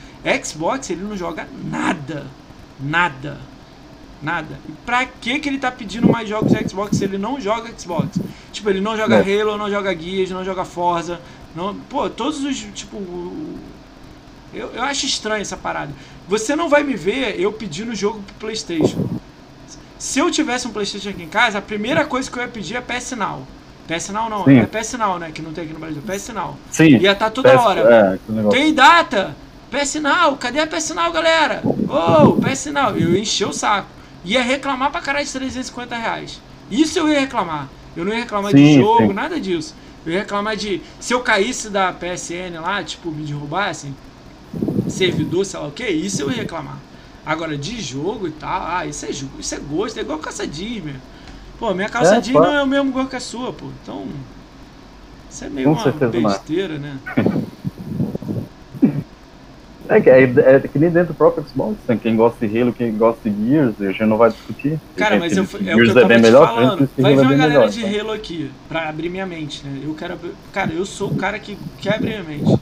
Xbox 0.44 0.90
ele 0.90 1.04
não 1.04 1.16
joga 1.16 1.48
nada. 1.64 2.26
Nada. 2.80 3.38
Nada. 4.22 4.60
E 4.68 4.72
pra 4.86 5.06
que, 5.06 5.40
que 5.40 5.48
ele 5.48 5.58
tá 5.58 5.72
pedindo 5.72 6.08
mais 6.08 6.28
jogos 6.28 6.52
de 6.52 6.70
Xbox 6.70 6.98
se 6.98 7.04
ele 7.04 7.18
não 7.18 7.40
joga 7.40 7.72
Xbox? 7.78 8.20
Tipo, 8.52 8.70
ele 8.70 8.82
não 8.82 8.98
joga 8.98 9.18
é. 9.18 9.42
Halo, 9.42 9.58
não 9.58 9.70
joga 9.70 9.98
Gears, 9.98 10.32
não 10.32 10.44
joga 10.44 10.66
Forza. 10.66 11.22
Não, 11.56 11.74
pô, 11.74 12.10
todos 12.10 12.44
os. 12.44 12.58
Tipo. 12.74 12.98
Eu, 14.54 14.72
eu 14.74 14.84
acho 14.84 15.06
estranho 15.06 15.42
essa 15.42 15.56
parada. 15.56 15.92
Você 16.28 16.56
não 16.56 16.68
vai 16.68 16.84
me 16.84 16.96
ver 16.96 17.40
eu 17.40 17.52
pedindo 17.54 17.96
jogo 17.96 18.22
pro 18.22 18.36
PlayStation. 18.36 19.08
Se 19.98 20.20
eu 20.20 20.32
tivesse 20.32 20.68
um 20.68 20.72
PlayStation 20.72 21.10
aqui 21.10 21.24
em 21.24 21.28
casa, 21.30 21.60
a 21.60 21.62
primeira 21.62 22.06
coisa 22.06 22.30
que 22.30 22.38
eu 22.38 22.44
ia 22.44 22.50
pedir 22.50 22.76
é 22.76 22.82
PS 22.82 23.12
Now. 23.12 23.46
PS 23.88 24.10
Now 24.10 24.30
não, 24.30 24.44
Sim. 24.46 24.60
é 24.60 24.66
PS 24.66 24.94
Now, 24.94 25.18
né? 25.18 25.32
Que 25.32 25.42
não 25.42 25.52
tem 25.52 25.64
aqui 25.64 25.74
no 25.74 25.80
Brasil. 25.80 26.02
PS 26.02 26.30
Now. 26.30 26.58
Sim. 26.72 26.98
Ia 26.98 27.12
estar 27.14 27.26
tá 27.26 27.32
toda 27.32 27.52
PS, 27.52 27.64
hora. 27.64 27.80
É, 27.82 28.50
tem 28.50 28.74
data! 28.74 29.36
PS 29.72 29.96
Now, 29.96 30.36
cadê 30.38 30.60
a 30.60 30.68
PS 30.68 30.90
Now, 30.92 31.12
galera? 31.12 31.62
Ô, 31.64 32.30
oh, 32.30 32.42
PS 32.42 32.68
Now. 32.68 32.96
Eu 32.98 33.16
enchi 33.16 33.46
o 33.46 33.54
saco. 33.54 33.88
Ia 34.26 34.42
reclamar 34.42 34.92
pra 34.92 35.02
caralho 35.02 35.26
de 35.26 35.32
350 35.32 35.96
reais. 35.96 36.42
Isso 36.70 37.00
eu 37.00 37.08
ia 37.08 37.20
reclamar. 37.20 37.70
Eu 37.96 38.06
não 38.06 38.14
ia 38.14 38.20
reclamar 38.20 38.52
sim, 38.52 38.58
de 38.58 38.76
jogo, 38.76 39.08
sim. 39.08 39.14
nada 39.14 39.40
disso. 39.40 39.76
Eu 40.06 40.14
ia 40.14 40.20
reclamar 40.20 40.56
de. 40.56 40.82
Se 41.00 41.14
eu 41.14 41.22
caísse 41.22 41.70
da 41.70 41.94
PSN 41.94 42.60
lá, 42.62 42.84
tipo, 42.84 43.12
me 43.12 43.24
derrubassem, 43.24 43.96
servidor, 44.88 45.46
sei 45.46 45.60
lá 45.60 45.68
o 45.68 45.72
que, 45.72 45.88
isso 45.88 46.22
eu 46.22 46.32
ia 46.32 46.38
reclamar. 46.38 46.78
Agora, 47.26 47.58
de 47.58 47.80
jogo 47.80 48.28
e 48.28 48.32
tal, 48.32 48.66
ah, 48.66 48.86
isso 48.86 49.06
é, 49.06 49.10
isso 49.10 49.56
é 49.56 49.60
gosto, 49.60 49.98
é 49.98 50.02
igual 50.02 50.20
calça 50.20 50.48
jeans, 50.48 50.84
meu. 50.84 50.96
Pô, 51.60 51.74
minha 51.74 51.90
calça 51.90 52.16
é, 52.16 52.22
jeans 52.22 52.36
não 52.36 52.56
é 52.56 52.64
o 52.64 52.68
mesmo 52.68 52.92
gosto 52.92 53.10
que 53.10 53.16
a 53.16 53.20
sua, 53.20 53.54
pô. 53.54 53.68
Então. 53.84 54.08
Isso 55.30 55.46
é 55.46 55.50
meio 55.50 55.76
Com 55.76 55.82
uma 55.82 56.10
besteira, 56.10 56.80
né? 56.80 56.98
É 59.90 60.00
que, 60.00 60.10
é, 60.10 60.22
é 60.22 60.60
que 60.60 60.78
nem 60.78 60.92
dentro 60.92 61.14
do 61.14 61.18
próprio 61.18 61.44
Xbox, 61.50 61.76
tem 61.88 61.98
quem 61.98 62.16
gosta 62.16 62.48
de 62.48 62.62
Halo, 62.62 62.72
quem 62.72 62.96
gosta 62.96 63.28
de 63.28 63.50
Gears, 63.50 63.82
a 63.82 63.86
gente 63.86 64.06
não 64.06 64.18
vai 64.18 64.30
discutir. 64.30 64.80
Cara, 64.96 65.18
mas 65.18 65.36
eu, 65.36 65.44
é 65.44 65.76
o 65.76 65.84
que 65.84 65.90
eu 65.90 66.00
é 66.00 66.06
bem 66.06 66.22
melhor, 66.22 66.48
falando. 66.48 66.90
Vai 66.96 67.16
vir 67.16 67.22
uma 67.22 67.36
galera 67.36 67.48
melhor, 67.48 67.70
de 67.70 68.00
Halo 68.00 68.12
aqui, 68.12 68.52
pra 68.68 68.88
abrir 68.88 69.10
minha 69.10 69.26
mente, 69.26 69.66
né? 69.66 69.82
Eu 69.84 69.96
quero. 69.96 70.16
Cara, 70.54 70.72
eu 70.72 70.86
sou 70.86 71.10
o 71.10 71.16
cara 71.16 71.40
que 71.40 71.58
quer 71.82 71.96
abrir 71.96 72.10
minha 72.10 72.24
mente. 72.24 72.62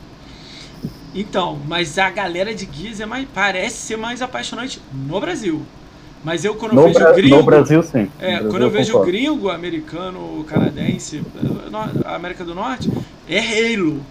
Então, 1.13 1.59
mas 1.67 1.97
a 1.97 2.09
galera 2.09 2.53
de 2.53 2.67
Gears 2.71 3.01
é 3.01 3.05
mais, 3.05 3.27
parece 3.33 3.75
ser 3.75 3.97
mais 3.97 4.21
apaixonante 4.21 4.81
no 4.93 5.19
Brasil. 5.19 5.61
Mas 6.23 6.45
eu 6.45 6.55
quando 6.55 6.75
no 6.75 6.83
vejo 6.83 6.99
Bra 6.99 7.11
gringo. 7.11 7.35
No 7.35 7.43
Brasil, 7.43 7.83
sim. 7.83 8.09
É, 8.19 8.31
Brasil, 8.31 8.49
quando 8.49 8.61
eu, 8.63 8.69
vejo 8.69 8.99
gringo, 9.01 9.49
americano, 9.49 10.45
canadense, 10.47 11.21
América 12.05 12.45
do 12.45 12.55
Norte, 12.55 12.89
é 13.27 13.39
Halo. 13.39 14.01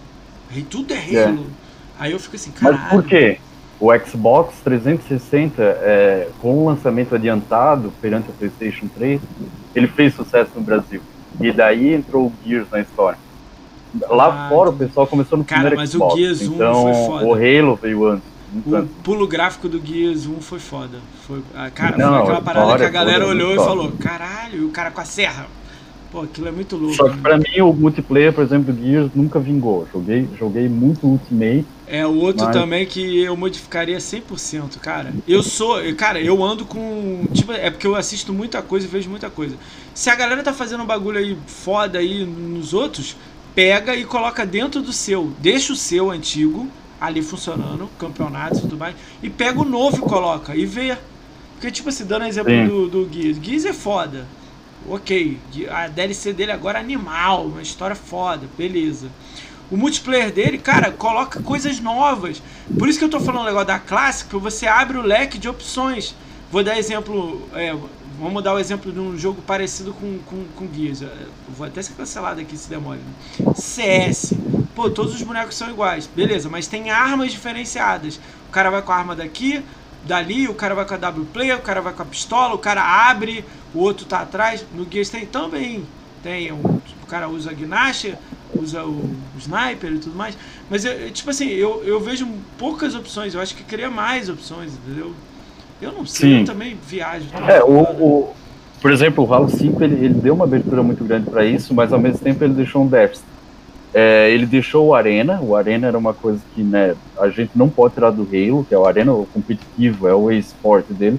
Tudo 0.68 0.92
é 0.92 0.98
Halo. 0.98 1.46
É. 1.62 1.65
Aí 1.98 2.12
eu 2.12 2.18
fico 2.18 2.36
assim, 2.36 2.50
caralho. 2.50 2.80
Mas 2.82 2.90
por 2.90 3.04
quê? 3.04 3.38
O 3.78 3.90
Xbox 3.98 4.54
360, 4.64 5.62
é, 5.62 6.28
com 6.40 6.62
o 6.62 6.66
lançamento 6.66 7.14
adiantado 7.14 7.92
perante 8.00 8.30
a 8.30 8.32
PlayStation 8.32 8.88
3, 8.88 9.20
ele 9.74 9.86
fez 9.86 10.14
sucesso 10.14 10.50
no 10.54 10.62
Brasil. 10.62 11.02
E 11.40 11.52
daí 11.52 11.92
entrou 11.92 12.26
o 12.26 12.32
Gears 12.44 12.70
na 12.70 12.80
história. 12.80 13.18
Lá 14.08 14.46
ah, 14.46 14.48
fora 14.48 14.70
o 14.70 14.72
pessoal 14.72 15.06
começou 15.06 15.38
no 15.38 15.44
cara, 15.44 15.68
primeiro 15.68 15.80
mas 15.80 15.90
Xbox. 15.90 16.14
o 16.14 16.16
Gears 16.16 16.42
1 16.42 16.54
então, 16.54 16.82
foi 16.82 16.94
foda. 16.94 17.24
O 17.26 17.34
Halo 17.34 17.76
veio 17.76 18.06
antes. 18.06 18.36
O 18.64 18.86
pulo 19.02 19.26
gráfico 19.26 19.68
do 19.68 19.84
Gears 19.84 20.26
1 20.26 20.40
foi 20.40 20.58
foda. 20.58 20.98
Foi, 21.26 21.42
ah, 21.54 21.70
cara, 21.70 21.96
não, 21.98 22.12
foi 22.12 22.22
aquela 22.22 22.42
parada 22.42 22.78
que 22.78 22.84
a 22.84 22.90
galera 22.90 23.26
olhou 23.26 23.52
e 23.52 23.56
falou: 23.56 23.92
caralho, 24.00 24.62
e 24.62 24.64
o 24.64 24.70
cara 24.70 24.90
com 24.90 25.00
a 25.00 25.04
serra. 25.04 25.46
Pô, 26.10 26.22
aquilo 26.22 26.48
é 26.48 26.52
muito 26.52 26.76
louco. 26.76 26.94
Só 26.94 27.08
que 27.08 27.16
né? 27.16 27.22
pra 27.22 27.38
mim 27.38 27.60
o 27.60 27.72
multiplayer, 27.72 28.32
por 28.32 28.44
exemplo, 28.44 28.72
do 28.72 28.82
Gears 28.82 29.10
nunca 29.14 29.40
vingou. 29.40 29.86
Joguei, 29.92 30.28
joguei 30.38 30.68
muito 30.68 31.06
Ultimate. 31.06 31.66
É, 31.86 32.06
o 32.06 32.14
outro 32.16 32.44
mas... 32.44 32.56
também 32.56 32.86
que 32.86 33.20
eu 33.22 33.36
modificaria 33.36 33.98
100%, 33.98 34.78
cara. 34.78 35.12
Eu 35.26 35.42
sou, 35.42 35.78
cara, 35.94 36.20
eu 36.20 36.42
ando 36.42 36.64
com, 36.64 37.24
tipo, 37.32 37.52
é 37.52 37.70
porque 37.70 37.86
eu 37.86 37.94
assisto 37.94 38.32
muita 38.32 38.62
coisa 38.62 38.86
e 38.86 38.88
vejo 38.90 39.10
muita 39.10 39.28
coisa. 39.28 39.56
Se 39.94 40.10
a 40.10 40.14
galera 40.14 40.42
tá 40.42 40.52
fazendo 40.52 40.82
um 40.82 40.86
bagulho 40.86 41.18
aí 41.18 41.36
foda 41.46 41.98
aí 41.98 42.24
nos 42.24 42.72
outros, 42.72 43.16
pega 43.54 43.94
e 43.94 44.04
coloca 44.04 44.46
dentro 44.46 44.80
do 44.80 44.92
seu. 44.92 45.32
Deixa 45.40 45.72
o 45.72 45.76
seu 45.76 46.10
antigo 46.10 46.68
ali 47.00 47.22
funcionando, 47.22 47.90
campeonatos 47.98 48.60
e 48.60 48.62
tudo 48.62 48.78
mais, 48.78 48.94
e 49.22 49.28
pega 49.28 49.60
o 49.60 49.64
novo 49.64 49.98
e 49.98 50.00
coloca 50.00 50.56
e 50.56 50.64
vê. 50.64 50.96
Porque, 51.54 51.70
tipo 51.70 51.88
assim, 51.88 52.04
dando 52.04 52.26
exemplo 52.26 52.52
do, 52.68 53.06
do 53.06 53.12
Gears. 53.12 53.38
Gears 53.42 53.64
é 53.64 53.72
foda 53.72 54.26
ok, 54.88 55.38
a 55.70 55.88
DLC 55.88 56.32
dele 56.32 56.52
agora 56.52 56.78
é 56.78 56.80
animal, 56.80 57.46
uma 57.46 57.62
história 57.62 57.96
foda, 57.96 58.48
beleza. 58.56 59.08
O 59.70 59.76
multiplayer 59.76 60.32
dele, 60.32 60.58
cara, 60.58 60.92
coloca 60.92 61.42
coisas 61.42 61.80
novas. 61.80 62.40
Por 62.78 62.88
isso 62.88 62.98
que 62.98 63.04
eu 63.04 63.08
tô 63.08 63.18
falando 63.20 63.46
negócio 63.46 63.66
da 63.66 63.78
clássica, 63.78 64.38
você 64.38 64.66
abre 64.66 64.96
o 64.96 65.02
leque 65.02 65.38
de 65.38 65.48
opções. 65.48 66.14
Vou 66.52 66.62
dar 66.62 66.78
exemplo, 66.78 67.42
é, 67.52 67.76
vamos 68.20 68.42
dar 68.44 68.54
o 68.54 68.58
exemplo 68.58 68.92
de 68.92 69.00
um 69.00 69.18
jogo 69.18 69.42
parecido 69.42 69.92
com, 69.92 70.18
com, 70.20 70.44
com 70.54 70.72
Gears. 70.72 71.02
Vou 71.56 71.66
até 71.66 71.82
ser 71.82 71.94
cancelado 71.94 72.40
aqui 72.40 72.56
se 72.56 72.68
demora. 72.68 73.00
Né? 73.00 73.52
CS. 73.54 74.34
Pô, 74.74 74.88
todos 74.88 75.14
os 75.14 75.22
bonecos 75.22 75.56
são 75.56 75.68
iguais, 75.70 76.06
beleza, 76.06 76.48
mas 76.48 76.66
tem 76.66 76.90
armas 76.90 77.32
diferenciadas. 77.32 78.20
O 78.48 78.52
cara 78.52 78.70
vai 78.70 78.82
com 78.82 78.92
a 78.92 78.96
arma 78.96 79.16
daqui, 79.16 79.64
dali, 80.06 80.48
o 80.48 80.54
cara 80.54 80.74
vai 80.74 80.86
com 80.86 80.94
a 80.94 80.96
W 80.96 81.26
play, 81.32 81.52
o 81.52 81.60
cara 81.60 81.80
vai 81.80 81.92
com 81.92 82.02
a 82.02 82.06
pistola, 82.06 82.54
o 82.54 82.58
cara 82.58 82.82
abre, 82.82 83.44
o 83.74 83.80
outro 83.80 84.06
tá 84.06 84.20
atrás. 84.20 84.64
No 84.74 84.86
Gears 84.90 85.10
tem 85.10 85.26
também. 85.26 85.84
Tem, 86.22 86.52
um, 86.52 86.58
o 86.58 87.06
cara 87.08 87.28
usa 87.28 87.50
a 87.50 87.52
guinacha, 87.52 88.18
usa 88.54 88.84
o, 88.84 88.90
o, 88.90 89.38
sniper 89.38 89.92
e 89.92 89.98
tudo 89.98 90.16
mais. 90.16 90.36
Mas, 90.70 90.84
eu, 90.84 91.10
tipo 91.10 91.30
assim, 91.30 91.48
eu, 91.48 91.82
eu 91.84 92.00
vejo 92.00 92.26
poucas 92.58 92.94
opções. 92.94 93.34
Eu 93.34 93.40
acho 93.40 93.54
que 93.54 93.62
queria 93.62 93.90
mais 93.90 94.28
opções, 94.28 94.72
entendeu? 94.74 95.12
Eu 95.80 95.92
não 95.92 96.06
sei, 96.06 96.30
Sim. 96.30 96.40
eu 96.40 96.44
também 96.46 96.76
viajo. 96.86 97.26
É, 97.46 97.62
o, 97.62 97.80
o, 97.80 98.34
por 98.80 98.90
exemplo, 98.90 99.24
o 99.24 99.34
Halo 99.34 99.50
5 99.50 99.82
ele, 99.84 100.04
ele 100.04 100.14
deu 100.14 100.34
uma 100.34 100.44
abertura 100.44 100.82
muito 100.82 101.04
grande 101.04 101.28
para 101.30 101.44
isso, 101.44 101.74
mas 101.74 101.92
ao 101.92 101.98
mesmo 101.98 102.18
tempo 102.18 102.42
ele 102.42 102.54
deixou 102.54 102.82
um 102.82 102.86
déficit. 102.86 103.35
É, 103.98 104.30
ele 104.30 104.44
deixou 104.44 104.88
o 104.88 104.94
Arena, 104.94 105.40
o 105.40 105.56
Arena 105.56 105.86
era 105.86 105.96
uma 105.96 106.12
coisa 106.12 106.38
que 106.54 106.62
né, 106.62 106.94
a 107.18 107.30
gente 107.30 107.52
não 107.54 107.66
pode 107.66 107.94
tirar 107.94 108.10
do 108.10 108.24
Halo, 108.24 108.62
que 108.62 108.74
é 108.74 108.78
o 108.78 108.84
Arena 108.84 109.10
o 109.14 109.26
competitivo, 109.32 110.06
é 110.06 110.12
o 110.12 110.30
e-sport 110.30 110.84
dele. 110.90 111.18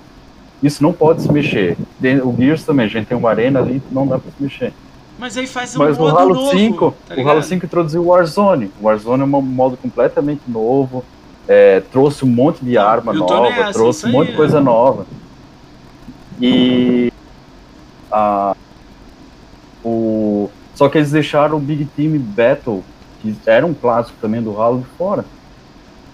Isso 0.62 0.84
não 0.84 0.94
pode 0.94 1.24
se 1.24 1.32
mexer. 1.32 1.76
O 2.24 2.36
Gears 2.38 2.64
também, 2.64 2.86
a 2.86 2.90
gente 2.90 3.08
tem 3.08 3.18
uma 3.18 3.32
Arena 3.32 3.62
ali, 3.62 3.82
não 3.92 4.06
dá 4.06 4.20
pra 4.20 4.32
se 4.32 4.44
mexer. 4.44 4.74
Mas 5.18 5.36
aí 5.36 5.48
faz 5.48 5.76
um 5.76 5.80
Mas 5.80 5.98
modo 5.98 6.20
Halo 6.20 6.36
novo, 6.36 6.52
5, 6.52 6.96
tá 7.08 7.16
o 7.16 7.28
Halo 7.28 7.42
5 7.42 7.66
introduziu 7.66 8.04
o 8.04 8.08
Warzone. 8.10 8.72
O 8.80 8.86
Warzone 8.86 9.24
é 9.24 9.26
um 9.26 9.42
modo 9.42 9.76
completamente 9.76 10.44
novo, 10.48 11.04
é, 11.48 11.80
trouxe 11.80 12.26
um 12.26 12.30
monte 12.30 12.64
de 12.64 12.78
arma 12.78 13.12
nova, 13.12 13.50
nessa, 13.50 13.74
trouxe 13.74 14.06
um 14.06 14.12
monte 14.12 14.30
de 14.30 14.36
coisa 14.36 14.62
nova. 14.62 15.08
E 16.40 17.12
a, 18.12 18.56
o, 19.84 20.52
só 20.78 20.88
que 20.88 21.00
eles 21.00 21.10
deixaram 21.10 21.58
o 21.58 21.60
Big 21.60 21.86
Team 21.86 22.20
Battle, 22.20 22.84
que 23.20 23.36
era 23.48 23.66
um 23.66 23.74
clássico 23.74 24.16
também 24.22 24.44
do 24.44 24.62
Halo, 24.62 24.82
de 24.82 24.86
fora. 24.96 25.26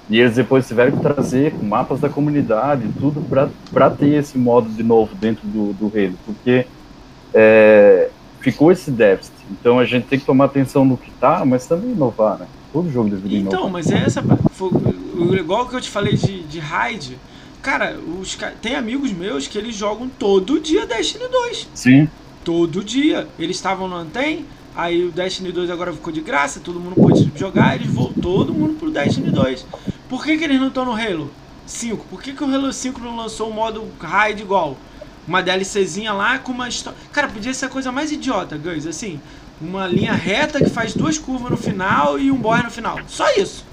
E 0.10 0.18
eles 0.18 0.36
depois 0.36 0.66
tiveram 0.66 0.94
que 0.94 1.02
trazer 1.02 1.52
com 1.52 1.66
mapas 1.66 2.00
da 2.00 2.08
comunidade, 2.08 2.88
tudo 2.98 3.22
para 3.74 3.90
ter 3.90 4.14
esse 4.14 4.38
modo 4.38 4.70
de 4.70 4.82
novo 4.82 5.14
dentro 5.16 5.46
do, 5.46 5.74
do 5.74 5.88
Halo, 5.88 6.18
porque 6.26 6.66
é, 7.34 8.10
ficou 8.40 8.72
esse 8.72 8.90
déficit. 8.90 9.34
Então 9.52 9.80
a 9.80 9.86
gente 9.86 10.08
tem 10.08 10.18
que 10.18 10.26
tomar 10.26 10.46
atenção 10.46 10.86
no 10.86 10.96
que 10.96 11.12
tá, 11.12 11.44
mas 11.44 11.68
também 11.68 11.92
inovar, 11.92 12.40
né? 12.40 12.48
Todo 12.72 12.90
jogo 12.90 13.10
deveria 13.10 13.40
então, 13.40 13.68
inovar. 13.68 13.82
Então, 13.82 13.92
mas 13.92 13.92
é 13.92 14.06
essa. 14.06 14.24
Foi, 14.54 14.72
igual 15.38 15.68
que 15.68 15.76
eu 15.76 15.82
te 15.82 15.90
falei 15.90 16.16
de, 16.16 16.42
de 16.42 16.60
raid. 16.60 17.20
Cara, 17.62 17.98
os, 18.18 18.38
tem 18.62 18.76
amigos 18.76 19.12
meus 19.12 19.46
que 19.46 19.58
eles 19.58 19.76
jogam 19.76 20.08
todo 20.08 20.58
dia 20.58 20.86
Destiny 20.86 21.28
2. 21.28 21.70
Sim. 21.74 22.08
Todo 22.44 22.84
dia. 22.84 23.28
Eles 23.40 23.56
estavam 23.56 23.88
no 23.88 23.96
Anthem, 23.96 24.46
aí 24.76 25.06
o 25.06 25.12
Destiny 25.12 25.52
2 25.52 25.70
agora 25.70 25.94
ficou 25.94 26.12
de 26.12 26.22
graça, 26.22 26.60
todo 26.60 26.80
mundo 26.80 26.96
pôde 26.96 27.32
jogar, 27.36 27.76
eles 27.76 27.88
voltou 27.88 28.14
todo 28.46 28.54
mundo 28.54 28.80
pro 28.80 28.92
Destiny 28.92 29.32
2. 29.32 29.66
Por 30.10 30.24
que, 30.24 30.38
que 30.38 30.44
eles 30.44 30.60
não 30.60 30.68
estão 30.68 30.86
no 30.86 30.94
Halo 30.94 31.32
5? 31.66 32.06
Por 32.10 32.22
que, 32.22 32.34
que 32.34 32.44
o 32.44 32.54
Halo 32.54 32.72
5 32.72 33.00
não 33.00 33.16
lançou 33.16 33.50
o 33.50 33.54
modo 33.54 33.88
raid 34.00 34.42
igual? 34.42 34.78
Uma 35.28 35.42
DLCzinha 35.42 36.12
lá 36.14 36.38
com 36.40 36.52
uma 36.52 36.68
história. 36.68 36.98
Cara, 37.12 37.28
podia 37.28 37.54
ser 37.54 37.66
a 37.66 37.70
coisa 37.70 37.92
mais 37.92 38.12
idiota, 38.12 38.58
Guys. 38.58 38.86
Assim, 38.86 39.22
uma 39.62 39.88
linha 39.88 40.14
reta 40.14 40.60
que 40.64 40.70
faz 40.70 40.94
duas 40.94 41.18
curvas 41.18 41.52
no 41.52 41.58
final 41.58 42.20
e 42.20 42.32
um 42.32 42.36
boss 42.36 42.64
no 42.64 42.70
final. 42.70 43.00
Só 43.08 43.30
isso. 43.36 43.66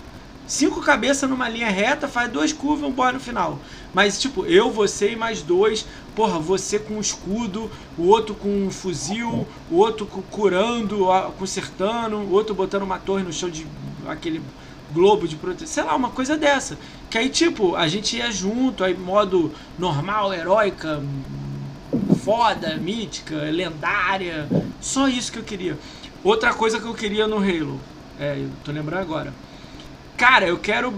Cinco 0.46 0.80
cabeças 0.80 1.28
numa 1.28 1.48
linha 1.48 1.70
reta, 1.70 2.08
faz 2.08 2.30
duas 2.30 2.52
curvas 2.52 2.82
e 2.82 2.86
um 2.86 2.92
boss 2.92 3.12
no 3.12 3.20
final. 3.20 3.58
Mas, 3.92 4.20
tipo, 4.20 4.44
eu, 4.46 4.70
você 4.70 5.12
e 5.12 5.16
mais 5.16 5.42
dois. 5.42 5.86
Porra, 6.14 6.38
você 6.38 6.78
com 6.78 6.94
um 6.94 7.00
escudo, 7.00 7.70
o 7.96 8.06
outro 8.06 8.34
com 8.34 8.66
um 8.66 8.70
fuzil, 8.70 9.46
o 9.70 9.76
outro 9.76 10.06
curando, 10.06 11.06
consertando, 11.38 12.16
o 12.16 12.32
outro 12.32 12.54
botando 12.54 12.82
uma 12.82 12.98
torre 12.98 13.22
no 13.22 13.32
chão 13.32 13.48
de 13.48 13.66
aquele 14.06 14.40
globo 14.92 15.26
de 15.26 15.36
proteção. 15.36 15.66
Sei 15.66 15.82
lá, 15.82 15.94
uma 15.94 16.10
coisa 16.10 16.36
dessa. 16.36 16.78
Que 17.08 17.18
aí, 17.18 17.28
tipo, 17.28 17.74
a 17.76 17.88
gente 17.88 18.16
ia 18.16 18.30
junto, 18.30 18.84
aí 18.84 18.96
modo 18.96 19.52
normal, 19.78 20.32
heróica, 20.32 21.02
foda, 22.24 22.76
mítica, 22.76 23.36
lendária. 23.36 24.48
Só 24.80 25.08
isso 25.08 25.32
que 25.32 25.38
eu 25.38 25.44
queria. 25.44 25.78
Outra 26.22 26.52
coisa 26.52 26.78
que 26.78 26.86
eu 26.86 26.94
queria 26.94 27.26
no 27.26 27.38
Halo. 27.38 27.80
É, 28.18 28.36
eu 28.36 28.50
tô 28.64 28.72
lembrando 28.72 29.00
agora. 29.00 29.32
Cara, 30.16 30.46
eu 30.46 30.58
quero 30.58 30.92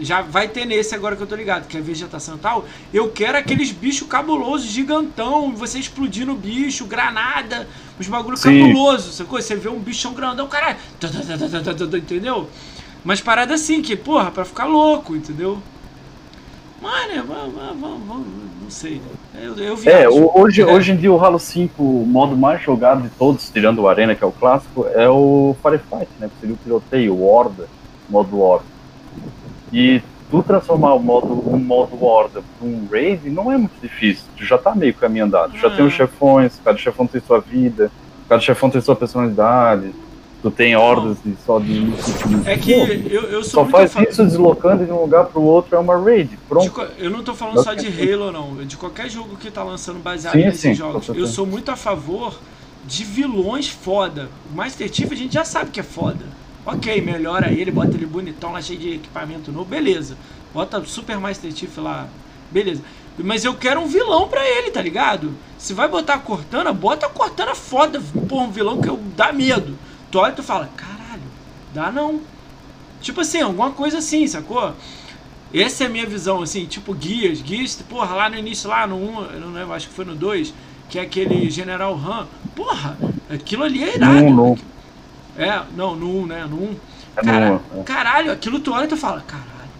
já 0.00 0.22
vai 0.22 0.48
ter 0.48 0.64
nesse 0.64 0.94
agora 0.94 1.16
que 1.16 1.22
eu 1.22 1.26
tô 1.26 1.36
ligado, 1.36 1.66
que 1.66 1.76
é 1.76 1.80
vegetação 1.80 2.36
e 2.36 2.38
tal. 2.38 2.64
Eu 2.92 3.10
quero 3.10 3.38
aqueles 3.38 3.70
bichos 3.70 4.08
cabulosos, 4.08 4.66
gigantão, 4.66 5.54
você 5.54 5.78
explodindo 5.78 6.32
o 6.32 6.36
bicho, 6.36 6.84
granada, 6.86 7.68
os 7.98 8.08
bagulho 8.08 8.36
Sim. 8.36 8.60
cabuloso, 8.60 9.12
sacou? 9.12 9.40
Você 9.40 9.54
vê 9.56 9.68
um 9.68 9.78
bichão 9.78 10.12
grandão, 10.12 10.48
caralho, 10.48 10.76
entendeu? 11.96 12.48
Mas 13.04 13.20
parada 13.20 13.54
assim, 13.54 13.80
que, 13.82 13.96
porra, 13.96 14.30
pra 14.30 14.44
ficar 14.44 14.66
louco, 14.66 15.14
entendeu? 15.14 15.58
Mano, 16.80 17.24
vamos, 17.78 18.26
não 18.62 18.70
sei. 18.70 19.02
Eu, 19.34 19.54
eu 19.56 19.78
é, 19.84 20.08
hoje, 20.08 20.62
é. 20.62 20.66
hoje 20.66 20.92
em 20.92 20.96
dia 20.96 21.12
o 21.12 21.22
Halo 21.22 21.38
5, 21.38 21.82
o 21.82 22.06
modo 22.06 22.36
mais 22.36 22.62
jogado 22.62 23.02
de 23.02 23.10
todos, 23.10 23.50
tirando 23.50 23.80
o 23.80 23.88
Arena, 23.88 24.14
que 24.14 24.24
é 24.24 24.26
o 24.26 24.32
clássico, 24.32 24.86
é 24.94 25.08
o 25.08 25.54
Firefight, 25.62 26.08
né? 26.18 26.28
Que 26.28 26.40
seria 26.40 26.54
o 26.54 26.58
tiroteio, 26.58 27.14
o 27.14 27.26
Horda, 27.26 27.68
modo 28.08 28.40
Horda. 28.40 28.69
E 29.72 30.02
tu 30.30 30.42
transformar 30.42 30.94
o 30.94 31.00
modo, 31.00 31.42
um 31.48 31.58
modo 31.58 32.02
Horda 32.02 32.42
para 32.58 32.68
um 32.68 32.86
Raid 32.90 33.28
não 33.30 33.50
é 33.50 33.56
muito 33.56 33.80
difícil. 33.82 34.24
Tu 34.36 34.44
já 34.44 34.56
tá 34.56 34.74
meio 34.74 34.94
caminho 34.94 35.24
andado. 35.24 35.56
Já 35.56 35.70
tem 35.70 35.84
os 35.84 35.92
ah. 35.94 35.96
chefões, 35.96 36.60
cada 36.64 36.78
chefão 36.78 37.06
tem 37.06 37.20
sua 37.20 37.40
vida, 37.40 37.90
cada 38.28 38.40
chefão 38.40 38.70
tem 38.70 38.80
sua 38.80 38.96
personalidade. 38.96 39.92
Tu 40.42 40.50
tem 40.50 40.74
hordas 40.74 41.18
de, 41.22 41.36
só 41.44 41.58
de. 41.58 41.92
É 42.46 42.56
que 42.56 42.72
eu, 42.72 43.24
eu 43.24 43.44
sou 43.44 43.64
Só 43.64 43.70
faz 43.70 43.94
isso 44.08 44.24
deslocando 44.24 44.86
de 44.86 44.90
um 44.90 45.02
lugar 45.02 45.26
pro 45.26 45.42
outro, 45.42 45.76
é 45.76 45.78
uma 45.78 46.02
raid. 46.02 46.38
Pronto. 46.48 46.86
De, 46.86 47.04
eu 47.04 47.10
não 47.10 47.22
tô 47.22 47.34
falando 47.34 47.62
só 47.62 47.74
de 47.74 47.86
Halo, 47.86 48.32
não. 48.32 48.56
De 48.64 48.74
qualquer 48.78 49.10
jogo 49.10 49.36
que 49.36 49.50
tá 49.50 49.62
lançando 49.62 49.98
baseado 49.98 50.32
sim, 50.32 50.44
nesses 50.44 50.60
sim, 50.60 50.74
jogos. 50.74 51.10
Eu 51.10 51.26
sou 51.26 51.44
muito 51.46 51.70
a 51.70 51.76
favor 51.76 52.38
de 52.86 53.04
vilões 53.04 53.68
foda. 53.68 54.30
O 54.50 54.56
Master 54.56 54.90
Chief 54.90 55.12
a 55.12 55.14
gente 55.14 55.34
já 55.34 55.44
sabe 55.44 55.70
que 55.70 55.80
é 55.80 55.82
foda. 55.82 56.24
Ok, 56.64 57.00
melhora 57.00 57.50
ele, 57.50 57.70
bota 57.70 57.94
ele 57.96 58.06
bonitão 58.06 58.52
lá, 58.52 58.60
cheio 58.60 58.78
de 58.78 58.94
equipamento 58.94 59.50
novo, 59.50 59.64
beleza. 59.64 60.16
Bota 60.52 60.84
Super 60.84 61.18
Master 61.18 61.54
Chief 61.54 61.76
lá, 61.78 62.08
beleza. 62.50 62.82
Mas 63.18 63.44
eu 63.44 63.54
quero 63.54 63.80
um 63.80 63.86
vilão 63.86 64.28
pra 64.28 64.46
ele, 64.48 64.70
tá 64.70 64.80
ligado? 64.80 65.32
Se 65.58 65.72
vai 65.74 65.88
botar 65.88 66.14
a 66.14 66.18
Cortana, 66.18 66.72
bota 66.72 67.06
a 67.06 67.10
Cortana 67.10 67.54
foda, 67.54 68.00
porra, 68.28 68.44
um 68.44 68.50
vilão 68.50 68.80
que 68.80 68.88
eu 68.88 68.98
dá 69.16 69.32
medo. 69.32 69.76
Tu 70.10 70.18
olha 70.18 70.32
e 70.32 70.36
tu 70.36 70.42
fala, 70.42 70.68
caralho, 70.76 71.22
dá 71.72 71.90
não. 71.90 72.20
Tipo 73.00 73.20
assim, 73.20 73.40
alguma 73.40 73.70
coisa 73.70 73.98
assim, 73.98 74.26
sacou? 74.26 74.74
Essa 75.52 75.84
é 75.84 75.86
a 75.86 75.90
minha 75.90 76.06
visão, 76.06 76.42
assim, 76.42 76.64
tipo 76.66 76.94
guias, 76.94 77.42
guias, 77.42 77.74
porra, 77.88 78.14
lá 78.14 78.30
no 78.30 78.36
início, 78.36 78.70
lá 78.70 78.86
no 78.86 78.96
1, 78.96 79.22
eu 79.32 79.40
não 79.40 79.52
lembro, 79.52 79.72
acho 79.72 79.88
que 79.88 79.94
foi 79.94 80.04
no 80.04 80.14
2, 80.14 80.54
que 80.88 80.98
é 80.98 81.02
aquele 81.02 81.50
General 81.50 81.94
Han, 81.94 82.26
porra, 82.54 82.96
aquilo 83.28 83.64
ali 83.64 83.82
é 83.82 83.96
irado. 83.96 84.14
Não, 84.14 84.30
não. 84.30 84.58
É, 85.36 85.62
não, 85.76 85.96
no 85.96 86.22
1, 86.22 86.26
né? 86.26 86.46
No 86.48 86.56
1. 86.56 86.76
É 87.16 87.22
Cara, 87.22 87.60
é. 87.76 87.82
Caralho, 87.82 88.32
aquilo 88.32 88.60
tu 88.60 88.72
olha 88.72 88.84
e 88.84 88.88
tu 88.88 88.96
fala, 88.96 89.20
caralho, 89.20 89.70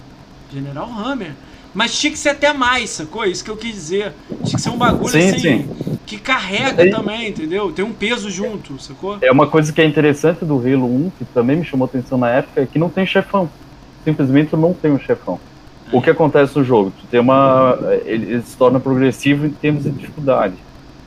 General 0.52 0.88
Hammer. 0.88 1.32
Mas 1.72 1.96
tinha 1.98 2.10
que 2.10 2.18
ser 2.18 2.30
até 2.30 2.52
mais, 2.52 2.90
sacou? 2.90 3.24
Isso 3.24 3.44
que 3.44 3.50
eu 3.50 3.56
quis 3.56 3.72
dizer. 3.72 4.12
Tinha 4.44 4.56
que 4.56 4.60
ser 4.60 4.70
um 4.70 4.76
bagulho 4.76 5.08
sim, 5.08 5.30
assim 5.30 5.38
sim. 5.38 5.98
que 6.04 6.18
carrega 6.18 6.84
é, 6.84 6.90
também, 6.90 7.28
entendeu? 7.28 7.70
Tem 7.70 7.84
um 7.84 7.92
peso 7.92 8.28
junto, 8.28 8.80
sacou? 8.82 9.18
É 9.22 9.30
uma 9.30 9.46
coisa 9.46 9.72
que 9.72 9.80
é 9.80 9.84
interessante 9.84 10.44
do 10.44 10.58
Halo 10.58 10.86
1, 10.86 11.12
que 11.16 11.24
também 11.26 11.56
me 11.56 11.64
chamou 11.64 11.84
atenção 11.84 12.18
na 12.18 12.28
época, 12.28 12.62
é 12.62 12.66
que 12.66 12.78
não 12.78 12.88
tem 12.88 13.06
chefão. 13.06 13.48
Simplesmente 14.04 14.56
não 14.56 14.74
tem 14.74 14.90
um 14.90 14.98
chefão. 14.98 15.38
O 15.92 16.00
que 16.00 16.10
acontece 16.10 16.56
no 16.56 16.64
jogo? 16.64 16.92
Tu 17.00 17.06
tem 17.06 17.20
uma. 17.20 17.78
Ele, 18.04 18.32
ele 18.32 18.42
se 18.42 18.56
torna 18.56 18.80
progressivo 18.80 19.46
em 19.46 19.50
termos 19.50 19.84
de 19.84 19.90
dificuldade. 19.90 20.54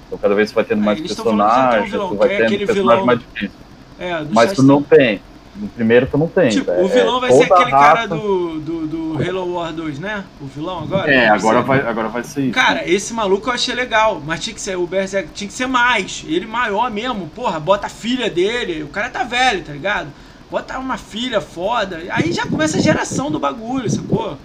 Então 0.08 0.18
cada 0.18 0.36
vez 0.36 0.50
você 0.50 0.56
vai 0.56 0.64
tendo 0.64 0.82
é, 0.82 0.86
mais 0.86 1.02
personagens, 1.02 1.92
tu 1.92 2.16
vai 2.16 2.30
tendo 2.30 2.50
personagens 2.50 2.76
vilão... 2.76 3.06
mais 3.06 3.20
difíceis. 3.20 3.64
É, 4.04 4.26
Mas 4.32 4.54
tu 4.54 4.64
não 4.64 4.82
tem. 4.82 5.22
No 5.56 5.68
primeiro 5.68 6.08
tu 6.08 6.18
não 6.18 6.28
tem. 6.28 6.50
Tipo, 6.50 6.72
o 6.72 6.88
vilão 6.88 7.18
é, 7.18 7.22
vai 7.22 7.32
ser 7.32 7.44
aquele 7.44 7.72
raça... 7.72 7.96
cara 7.96 8.08
do, 8.08 8.60
do, 8.60 8.88
do, 8.88 9.24
Halo 9.24 9.54
War 9.54 9.72
2, 9.72 10.00
né? 10.00 10.24
O 10.42 10.46
vilão 10.46 10.80
agora? 10.84 11.14
É, 11.14 11.30
agora 11.30 11.62
vai, 11.62 11.80
agora 11.82 12.10
vai 12.10 12.24
ser 12.24 12.46
isso. 12.46 12.54
Cara, 12.54 12.90
esse 12.90 13.14
maluco 13.14 13.50
eu 13.50 13.54
achei 13.54 13.76
legal, 13.76 14.22
mas 14.26 14.40
tinha 14.40 14.54
que 14.54 14.62
ser, 14.62 14.76
o 14.76 14.88
Berserk 14.88 15.30
tinha 15.32 15.48
que 15.48 15.54
ser 15.54 15.68
mais. 15.68 16.26
Ele 16.28 16.48
maior 16.48 16.90
mesmo, 16.90 17.28
porra, 17.30 17.60
bota 17.60 17.86
a 17.86 17.90
filha 17.90 18.32
dele. 18.32 18.82
O 18.82 18.88
cara 18.88 19.10
tá 19.10 19.24
velho, 19.24 19.64
tá 19.64 19.74
ligado? 19.74 20.08
Bota 20.50 20.78
uma 20.80 20.98
filha 20.98 21.40
foda. 21.40 22.02
Aí 22.10 22.32
já 22.32 22.48
começa 22.48 22.78
a 22.78 22.82
geração 22.82 23.30
do 23.30 23.40
bagulho, 23.40 23.90
sacou? 23.90 24.38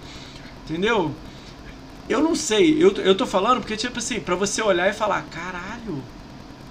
Entendeu? 0.64 1.10
Eu 2.06 2.22
não 2.22 2.34
sei, 2.34 2.82
eu, 2.82 2.90
eu 2.96 3.14
tô 3.14 3.26
falando 3.26 3.60
porque, 3.60 3.76
tipo 3.76 3.98
assim, 3.98 4.18
pra 4.18 4.34
você 4.34 4.62
olhar 4.62 4.88
e 4.88 4.94
falar, 4.94 5.24
caralho, 5.30 6.02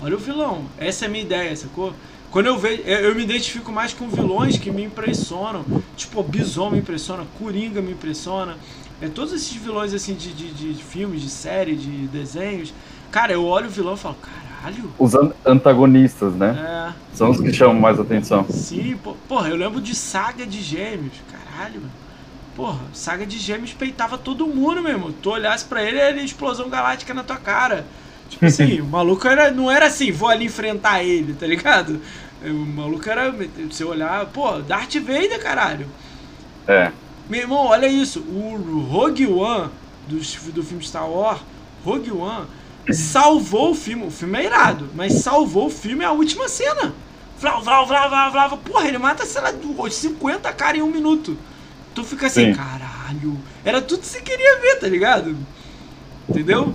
olha 0.01 0.15
o 0.15 0.19
vilão. 0.19 0.65
Essa 0.80 1.05
é 1.05 1.07
a 1.07 1.11
minha 1.11 1.23
ideia, 1.23 1.55
sacou? 1.55 1.93
Quando 2.38 2.45
eu 2.45 2.57
vejo, 2.59 2.84
eu 2.84 3.15
me 3.15 3.23
identifico 3.23 3.72
mais 3.72 3.95
com 3.95 4.07
vilões 4.07 4.59
que 4.59 4.69
me 4.69 4.84
impressionam. 4.84 5.65
Tipo, 5.95 6.22
Bison 6.22 6.69
me 6.69 6.77
impressiona, 6.77 7.26
Coringa 7.39 7.81
me 7.81 7.93
impressiona. 7.93 8.57
É, 9.01 9.07
todos 9.07 9.34
esses 9.34 9.53
vilões 9.53 9.91
assim 9.91 10.14
de, 10.14 10.31
de, 10.34 10.73
de 10.76 10.84
filmes, 10.84 11.23
de 11.23 11.31
série, 11.31 11.76
de 11.76 12.05
desenhos. 12.09 12.72
Cara, 13.09 13.34
eu 13.34 13.43
olho 13.43 13.65
o 13.65 13.72
vilão 13.72 13.95
e 13.95 13.97
falo, 13.97 14.18
caralho. 14.22 14.91
Os 14.99 15.15
antagonistas, 15.43 16.35
né? 16.35 16.93
É. 16.93 17.15
São 17.15 17.31
os 17.31 17.39
que 17.39 17.51
chamam 17.51 17.73
mais 17.73 17.99
atenção. 17.99 18.45
Sim, 18.51 18.99
porra, 19.27 19.49
eu 19.49 19.55
lembro 19.55 19.81
de 19.81 19.95
Saga 19.95 20.45
de 20.45 20.61
Gêmeos. 20.61 21.14
Caralho, 21.31 21.81
mano. 21.81 21.91
Porra, 22.55 22.81
Saga 22.93 23.26
de 23.26 23.39
Gêmeos 23.39 23.73
peitava 23.73 24.15
todo 24.15 24.45
mundo 24.45 24.84
mesmo. 24.84 25.11
Tu 25.11 25.31
olhasse 25.31 25.65
pra 25.65 25.81
ele, 25.81 25.97
era 25.97 26.22
explosão 26.22 26.69
galáctica 26.69 27.15
na 27.15 27.23
tua 27.23 27.38
cara. 27.38 27.84
Tipo 28.30 28.45
assim, 28.45 28.80
o 28.81 28.85
maluco 28.85 29.27
era, 29.27 29.49
não 29.49 29.72
era 29.72 29.88
assim, 29.88 30.11
vou 30.11 30.30
ali 30.30 30.45
enfrentar 30.45 31.03
ele, 31.03 31.34
tá 31.34 31.47
ligado? 31.47 31.99
O 32.43 32.53
maluco 32.53 33.09
era, 33.09 33.34
você 33.69 33.84
olhar, 33.84 34.26
pô, 34.27 34.59
Darth 34.59 34.95
Vader, 34.95 35.41
caralho. 35.41 35.88
É. 36.68 36.91
Meu 37.30 37.41
irmão, 37.41 37.65
olha 37.65 37.88
isso. 37.88 38.19
O 38.19 38.85
Rogue 38.89 39.27
One 39.27 39.69
do, 40.07 40.18
do 40.51 40.64
filme 40.64 40.84
Star 40.84 41.09
Wars, 41.09 41.41
Rogue 41.84 42.11
One, 42.11 42.45
salvou 42.93 43.72
o 43.72 43.76
filme. 43.76 44.05
O 44.05 44.11
filme 44.11 44.38
é 44.39 44.45
irado, 44.45 44.89
mas 44.95 45.14
salvou 45.14 45.68
o 45.68 45.69
filme 45.69 46.05
a 46.05 46.11
última 46.11 46.47
cena. 46.47 46.93
Vlau, 47.39 47.61
vlau, 47.61 47.85
vlau, 47.85 48.09
vlau, 48.09 48.31
vlau. 48.31 48.57
Porra, 48.57 48.88
ele 48.88 48.97
mata, 48.97 49.26
sei 49.26 49.41
lá, 49.41 49.51
50 49.89 50.53
caras 50.53 50.80
em 50.80 50.84
um 50.84 50.91
minuto. 50.91 51.38
Tu 51.93 52.03
fica 52.03 52.27
assim, 52.27 52.45
Sim. 52.45 52.53
caralho. 52.53 53.38
Era 53.65 53.81
tudo 53.81 54.01
que 54.01 54.07
você 54.07 54.22
queria 54.22 54.59
ver, 54.59 54.80
tá 54.80 54.88
ligado? 54.88 55.35
Entendeu? 56.30 56.73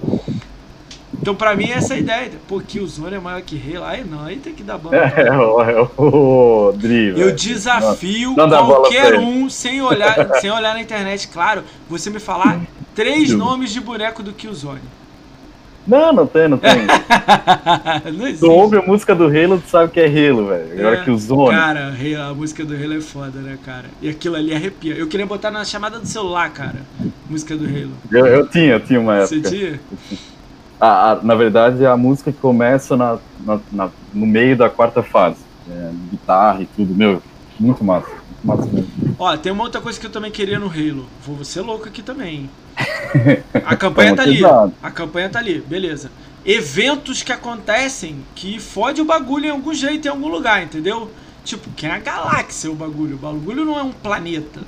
Então, 1.23 1.36
pra 1.36 1.55
mim, 1.55 1.70
essa 1.70 1.94
é 1.94 1.99
a 1.99 2.01
ideia. 2.01 2.31
Pô, 2.49 2.61
Killzone 2.61 3.15
é 3.15 3.20
maior 3.20 3.40
que 3.43 3.57
Halo. 3.57 3.85
Aí 3.85 4.05
não, 4.05 4.24
aí 4.24 4.36
tem 4.39 4.53
que 4.53 4.65
dar 4.65 4.77
banda. 4.77 4.97
É, 4.97 5.28
é, 5.28 5.81
o, 5.97 6.69
o 6.69 6.73
Dri, 6.73 7.15
Eu 7.16 7.32
desafio 7.32 8.35
não, 8.36 8.49
não 8.49 8.66
qualquer 8.66 9.15
um, 9.15 9.49
sem 9.49 9.81
olhar, 9.81 10.28
sem 10.43 10.51
olhar 10.51 10.74
na 10.74 10.81
internet, 10.81 11.28
claro, 11.28 11.62
você 11.89 12.11
me 12.11 12.19
falar 12.19 12.61
três 12.93 13.31
nomes 13.31 13.73
de 13.73 13.81
boneco 13.81 14.20
do 14.20 14.32
Killzone. 14.32 14.81
Não, 15.86 16.12
não 16.12 16.27
tem, 16.27 16.49
não 16.49 16.59
tem. 16.59 16.86
não 18.12 18.36
tu 18.36 18.51
ouve 18.51 18.78
a 18.78 18.82
música 18.82 19.15
do 19.15 19.27
Halo, 19.27 19.61
tu 19.61 19.69
sabe 19.69 19.93
que 19.93 20.01
é 20.01 20.07
Halo, 20.07 20.47
velho. 20.47 20.78
Agora 20.78 20.97
é, 20.97 21.05
que 21.05 21.11
o 21.11 21.19
Zone. 21.19 21.51
Cara, 21.51 21.93
a 22.28 22.35
música 22.35 22.65
do 22.65 22.74
Halo 22.74 22.94
é 22.94 23.01
foda, 23.01 23.40
né, 23.40 23.59
cara? 23.65 23.86
E 24.01 24.09
aquilo 24.09 24.36
ali 24.36 24.55
arrepia. 24.55 24.94
Eu 24.94 25.09
queria 25.09 25.27
botar 25.27 25.51
na 25.51 25.65
chamada 25.65 25.99
do 25.99 26.07
celular, 26.07 26.51
cara. 26.51 26.82
Música 27.28 27.57
do 27.57 27.65
Halo. 27.65 27.93
Eu, 28.12 28.27
eu 28.27 28.47
tinha, 28.47 28.74
eu 28.74 28.81
tinha 28.81 29.01
uma 29.01 29.16
época. 29.16 29.28
Você 29.28 29.40
tinha? 29.40 29.81
A, 30.82 31.12
a, 31.12 31.22
na 31.22 31.36
verdade, 31.36 31.86
a 31.86 31.96
música 31.96 32.32
que 32.32 32.38
começa 32.38 32.96
na, 32.96 33.16
na, 33.38 33.60
na, 33.70 33.90
no 34.12 34.26
meio 34.26 34.56
da 34.56 34.68
quarta 34.68 35.00
fase. 35.00 35.36
É, 35.70 35.92
guitarra 36.10 36.60
e 36.60 36.66
tudo, 36.66 36.92
meu, 36.92 37.22
muito 37.59 37.84
massa. 37.84 38.09
Muito 38.42 38.66
massa. 38.66 39.14
Ó, 39.16 39.36
tem 39.36 39.52
uma 39.52 39.62
outra 39.62 39.80
coisa 39.80 40.00
que 40.00 40.04
eu 40.04 40.10
também 40.10 40.32
queria 40.32 40.59
no 40.59 40.66
Halo. 40.66 41.06
Vou 41.24 41.44
ser 41.44 41.60
louco 41.60 41.86
aqui 41.86 42.02
também. 42.02 42.50
A 43.64 43.76
campanha 43.76 44.16
tá 44.16 44.22
ali. 44.22 44.40
A 44.82 44.90
campanha 44.90 45.30
tá 45.30 45.38
ali, 45.38 45.60
beleza. 45.60 46.10
eventos 46.44 47.22
que 47.22 47.30
acontecem 47.30 48.16
que 48.34 48.59
fode 48.59 49.00
o 49.00 49.04
bagulho 49.04 49.46
em 49.46 49.50
algum 49.50 49.72
jeito, 49.72 50.09
em 50.09 50.10
algum 50.10 50.26
lugar, 50.26 50.64
entendeu? 50.64 51.09
Tipo, 51.44 51.70
que 51.70 51.86
é 51.86 51.92
a 51.92 52.00
galáxia 52.00 52.68
o 52.68 52.74
bagulho. 52.74 53.14
O 53.14 53.18
bagulho 53.18 53.64
não 53.64 53.78
é 53.78 53.84
um 53.84 53.92
planeta. 53.92 54.60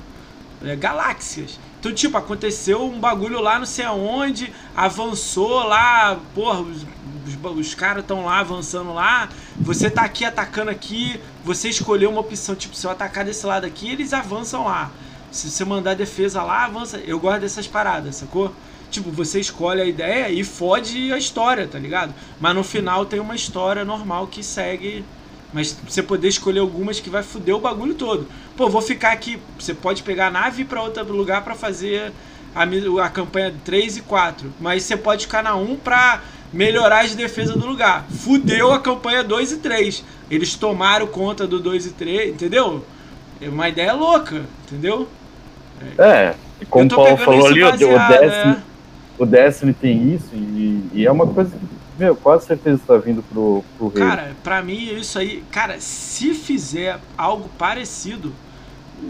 É 0.63 0.77
galáxias. 0.77 1.59
Então, 1.85 1.93
tipo, 1.93 2.17
aconteceu 2.17 2.83
um 2.83 2.99
bagulho 2.99 3.39
lá 3.39 3.59
não 3.59 3.65
sei 3.67 3.85
aonde, 3.85 4.51
avançou 4.75 5.67
lá, 5.67 6.19
porra, 6.33 6.61
os, 6.61 6.81
os, 6.81 7.57
os 7.59 7.75
caras 7.75 8.01
estão 8.01 8.25
lá 8.25 8.39
avançando 8.39 8.91
lá, 8.91 9.29
você 9.55 9.87
tá 9.87 10.01
aqui 10.01 10.25
atacando 10.25 10.71
aqui, 10.71 11.21
você 11.43 11.69
escolheu 11.69 12.09
uma 12.09 12.21
opção, 12.21 12.55
tipo, 12.55 12.75
se 12.75 12.87
eu 12.87 12.89
atacar 12.89 13.23
desse 13.23 13.45
lado 13.45 13.67
aqui, 13.67 13.91
eles 13.91 14.13
avançam 14.13 14.65
lá. 14.65 14.89
Se 15.29 15.51
você 15.51 15.63
mandar 15.63 15.93
defesa 15.93 16.41
lá, 16.41 16.65
avança. 16.65 16.97
Eu 16.97 17.19
gosto 17.19 17.41
dessas 17.41 17.67
paradas, 17.67 18.15
sacou? 18.15 18.51
Tipo, 18.89 19.11
você 19.11 19.39
escolhe 19.39 19.79
a 19.79 19.85
ideia 19.85 20.31
e 20.31 20.43
fode 20.43 21.13
a 21.13 21.19
história, 21.19 21.67
tá 21.67 21.77
ligado? 21.77 22.15
Mas 22.39 22.55
no 22.55 22.63
final 22.63 23.05
tem 23.05 23.19
uma 23.19 23.35
história 23.35 23.85
normal 23.85 24.25
que 24.25 24.41
segue. 24.41 25.05
Mas 25.53 25.77
você 25.87 26.01
poder 26.01 26.29
escolher 26.29 26.61
algumas 26.61 26.99
que 26.99 27.11
vai 27.11 27.21
foder 27.21 27.55
o 27.55 27.59
bagulho 27.59 27.93
todo. 27.93 28.27
Pô, 28.57 28.69
vou 28.69 28.81
ficar 28.81 29.11
aqui. 29.11 29.39
Você 29.59 29.73
pode 29.73 30.03
pegar 30.03 30.27
a 30.27 30.31
nave 30.31 30.63
para 30.63 30.81
outro 30.81 31.13
lugar 31.13 31.43
para 31.43 31.55
fazer 31.55 32.11
a, 32.55 32.63
a 33.03 33.09
campanha 33.09 33.53
3 33.63 33.97
e 33.97 34.01
4. 34.01 34.53
Mas 34.59 34.83
você 34.83 34.95
pode 34.95 35.25
ficar 35.25 35.43
na 35.43 35.55
1 35.55 35.75
pra 35.77 36.21
melhorar 36.53 37.03
as 37.03 37.13
defesas 37.13 37.55
do 37.55 37.67
lugar. 37.67 38.05
Fudeu 38.09 38.71
a 38.71 38.79
campanha 38.79 39.23
2 39.23 39.51
e 39.53 39.57
3. 39.57 40.03
Eles 40.31 40.55
tomaram 40.55 41.05
conta 41.07 41.45
do 41.45 41.59
2 41.59 41.87
e 41.87 41.89
3, 41.91 42.33
entendeu? 42.33 42.83
É 43.41 43.49
uma 43.49 43.67
ideia 43.67 43.93
louca, 43.93 44.43
entendeu? 44.65 45.07
É, 45.97 46.33
como 46.69 46.85
o 46.85 46.89
Paulo 46.89 47.17
falou 47.17 47.47
ali, 47.47 47.61
baseado, 47.61 47.93
o, 47.93 48.19
Destiny, 48.19 48.53
é... 48.53 48.57
o 49.19 49.25
Destiny 49.25 49.73
tem 49.73 50.13
isso 50.13 50.29
e, 50.33 50.89
e, 50.93 51.05
é 51.05 51.11
uma 51.11 51.27
coisa 51.27 51.51
que, 51.51 51.65
meu, 51.99 52.15
quase 52.15 52.45
certeza 52.45 52.77
está 52.77 52.97
vindo 52.97 53.21
pro, 53.21 53.63
pro 53.77 53.89
rei. 53.89 54.07
Cara, 54.07 54.31
pra 54.41 54.61
mim 54.61 54.95
isso 54.95 55.19
aí, 55.19 55.43
cara, 55.51 55.79
se 55.79 56.33
fizer 56.33 56.97
algo 57.17 57.49
parecido, 57.57 58.31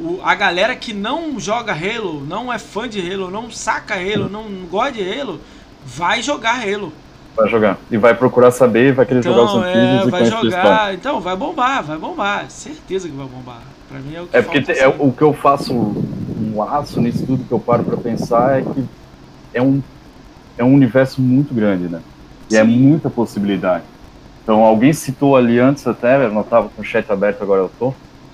o, 0.01 0.19
a 0.23 0.35
galera 0.35 0.75
que 0.75 0.93
não 0.93 1.39
joga 1.39 1.73
Halo, 1.73 2.25
não 2.25 2.51
é 2.51 2.59
fã 2.59 2.87
de 2.87 2.99
Halo, 2.99 3.31
não 3.31 3.49
saca 3.49 3.95
Halo, 3.95 4.29
não 4.29 4.43
gosta 4.69 4.93
de 4.93 5.19
Halo, 5.19 5.39
vai 5.85 6.21
jogar 6.21 6.61
Halo. 6.61 6.91
Vai 7.35 7.49
jogar. 7.49 7.77
E 7.91 7.97
vai 7.97 8.13
procurar 8.13 8.51
saber, 8.51 8.93
vai 8.93 9.05
querer 9.05 9.19
então, 9.19 9.33
jogar 9.33 9.45
os 9.45 9.55
antigos 9.57 10.07
é, 10.07 10.09
vai 10.09 10.25
jogar. 10.25 10.93
Então, 10.93 11.19
vai 11.19 11.35
bombar, 11.35 11.83
vai 11.83 11.97
bombar. 11.97 12.49
Certeza 12.49 13.09
que 13.09 13.15
vai 13.15 13.25
bombar. 13.27 13.61
Pra 13.89 13.99
mim 13.99 14.15
é 14.15 14.21
o 14.21 14.27
que 14.27 14.37
É 14.37 14.41
porque 14.41 14.61
te, 14.61 14.71
é, 14.71 14.87
o 14.87 15.11
que 15.11 15.21
eu 15.21 15.33
faço 15.33 15.73
um 15.73 16.53
laço 16.55 17.01
nisso 17.01 17.25
tudo 17.25 17.43
que 17.43 17.51
eu 17.51 17.59
paro 17.59 17.83
para 17.83 17.97
pensar 17.97 18.59
é 18.59 18.61
que 18.61 18.85
é 19.53 19.61
um, 19.61 19.81
é 20.57 20.63
um 20.63 20.73
universo 20.73 21.21
muito 21.21 21.53
grande, 21.53 21.89
né? 21.89 22.01
E 22.49 22.55
é 22.55 22.63
Sim. 22.63 22.63
é 22.63 22.63
muita 22.63 23.09
possibilidade. 23.09 23.83
Então, 24.43 24.63
alguém 24.63 24.93
citou 24.93 25.35
ali 25.35 25.59
antes 25.59 25.85
até, 25.87 26.23
eu 26.23 26.31
não 26.31 26.41
estava 26.41 26.69
com 26.69 26.81
o 26.81 26.85
chat 26.85 27.11
aberto, 27.11 27.41
agora 27.41 27.61
eu 27.61 27.71
tô. 27.77 27.93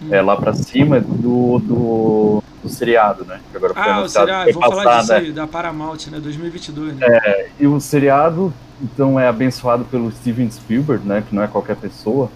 É 0.10 0.22
lá 0.22 0.36
para 0.36 0.53
cima 0.53 0.99
do, 0.99 1.60
do, 1.60 2.44
do, 2.64 2.69
seriado, 2.69 3.26
né? 3.26 3.40
Que 3.52 3.57
agora 3.57 3.73
ah, 3.76 4.02
o 4.02 4.10
seriado, 4.10 4.52
vou 4.53 4.61
passar, 4.61 4.76
falar 4.76 4.99
disso 4.99 5.14
né? 5.14 5.19
aí, 5.19 5.32
da 5.32 5.48
Paramount, 5.48 6.07
né? 6.10 6.19
2022, 6.19 6.95
né? 6.95 7.07
É, 7.07 7.49
e 7.60 7.68
o 7.68 7.80
seriado, 7.80 8.53
então, 8.82 9.19
é 9.19 9.28
abençoado 9.28 9.86
pelo 9.86 10.11
Steven 10.11 10.49
Spielberg, 10.49 11.07
né? 11.07 11.23
Que 11.28 11.36
não 11.36 11.44
é 11.44 11.48
qualquer 11.48 11.76
pessoa. 11.76 12.32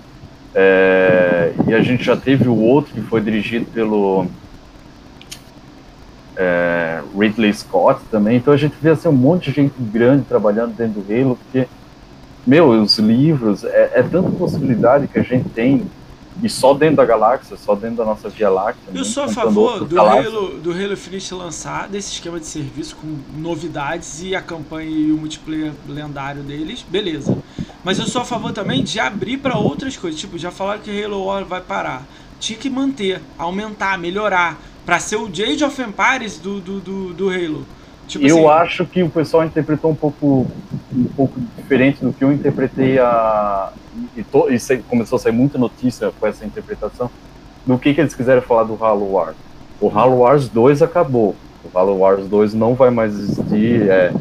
É, 0.53 1.53
e 1.67 1.73
a 1.73 1.81
gente 1.81 2.03
já 2.03 2.15
teve 2.15 2.47
o 2.47 2.55
outro 2.55 2.93
que 2.93 3.01
foi 3.01 3.19
dirigido 3.19 3.65
pelo 3.65 4.27
é, 6.37 7.01
Ridley 7.17 7.53
Scott 7.53 8.01
também. 8.11 8.37
Então 8.37 8.53
a 8.53 8.57
gente 8.57 8.75
vê 8.81 8.91
assim, 8.91 9.07
um 9.07 9.13
monte 9.13 9.49
de 9.49 9.55
gente 9.55 9.73
grande 9.79 10.23
trabalhando 10.23 10.75
dentro 10.75 11.01
do 11.01 11.13
Halo, 11.13 11.37
porque, 11.37 11.67
meu, 12.45 12.69
os 12.69 12.97
livros, 12.99 13.63
é, 13.63 13.91
é 13.95 14.03
tanta 14.03 14.29
possibilidade 14.31 15.07
que 15.07 15.19
a 15.19 15.23
gente 15.23 15.49
tem 15.49 15.85
e 16.41 16.49
só 16.49 16.73
dentro 16.73 16.97
da 16.97 17.05
galáxia, 17.05 17.55
só 17.57 17.75
dentro 17.75 17.97
da 17.97 18.05
nossa 18.05 18.29
Via 18.29 18.49
Láctea. 18.49 18.83
Eu 18.89 18.93
né, 18.93 19.03
sou 19.03 19.23
a 19.23 19.27
favor 19.27 19.85
do 19.85 19.99
Halo, 19.99 20.59
do 20.59 20.71
Halo 20.71 20.93
Infinite 20.93 21.33
lançar 21.33 21.87
desse 21.87 22.13
esquema 22.13 22.39
de 22.39 22.45
serviço 22.45 22.95
com 22.97 23.17
novidades 23.39 24.21
e 24.21 24.35
a 24.35 24.41
campanha 24.41 24.89
e 24.89 25.11
o 25.11 25.17
multiplayer 25.17 25.71
lendário 25.87 26.43
deles, 26.43 26.85
beleza. 26.87 27.37
Mas 27.83 27.99
eu 27.99 28.05
sou 28.05 28.21
a 28.21 28.25
favor 28.25 28.51
também 28.51 28.83
de 28.83 28.99
abrir 28.99 29.37
para 29.37 29.57
outras 29.57 29.95
coisas. 29.95 30.19
Tipo, 30.19 30.37
já 30.37 30.51
falaram 30.51 30.81
que 30.81 31.03
Halo 31.03 31.25
War 31.25 31.45
vai 31.45 31.61
parar. 31.61 32.05
Tinha 32.39 32.59
que 32.59 32.69
manter, 32.69 33.21
aumentar, 33.37 33.97
melhorar 33.97 34.59
para 34.85 34.99
ser 34.99 35.15
o 35.15 35.27
Age 35.27 35.63
of 35.63 35.81
Empires 35.81 36.37
do, 36.37 36.59
do, 36.59 36.79
do, 36.79 37.13
do 37.13 37.29
Halo. 37.29 37.65
Tipo 38.07 38.25
eu 38.25 38.49
assim, 38.49 38.63
acho 38.63 38.85
que 38.85 39.03
o 39.03 39.09
pessoal 39.09 39.43
interpretou 39.43 39.91
um 39.91 39.95
pouco, 39.95 40.47
um 40.93 41.03
pouco 41.15 41.39
diferente 41.57 42.03
do 42.03 42.13
que 42.13 42.23
eu 42.23 42.31
interpretei 42.31 42.99
a. 42.99 43.71
E, 44.15 44.23
to, 44.23 44.47
e 44.49 44.77
começou 44.83 45.15
a 45.15 45.19
sair 45.19 45.31
muita 45.31 45.57
notícia 45.57 46.11
com 46.19 46.27
essa 46.27 46.45
interpretação 46.45 47.09
do 47.65 47.77
que, 47.77 47.93
que 47.93 48.01
eles 48.01 48.13
quiseram 48.13 48.41
falar 48.41 48.63
do 48.63 48.77
Halo 48.83 49.13
Wars. 49.13 49.35
O 49.79 49.89
Halo 49.89 50.17
Wars 50.17 50.47
2 50.49 50.81
acabou. 50.81 51.35
O 51.63 51.77
Halo 51.77 51.97
Wars 51.97 52.27
2 52.27 52.53
não 52.53 52.75
vai 52.75 52.91
mais 52.91 53.13
existir. 53.13 53.89
É, 53.89 54.13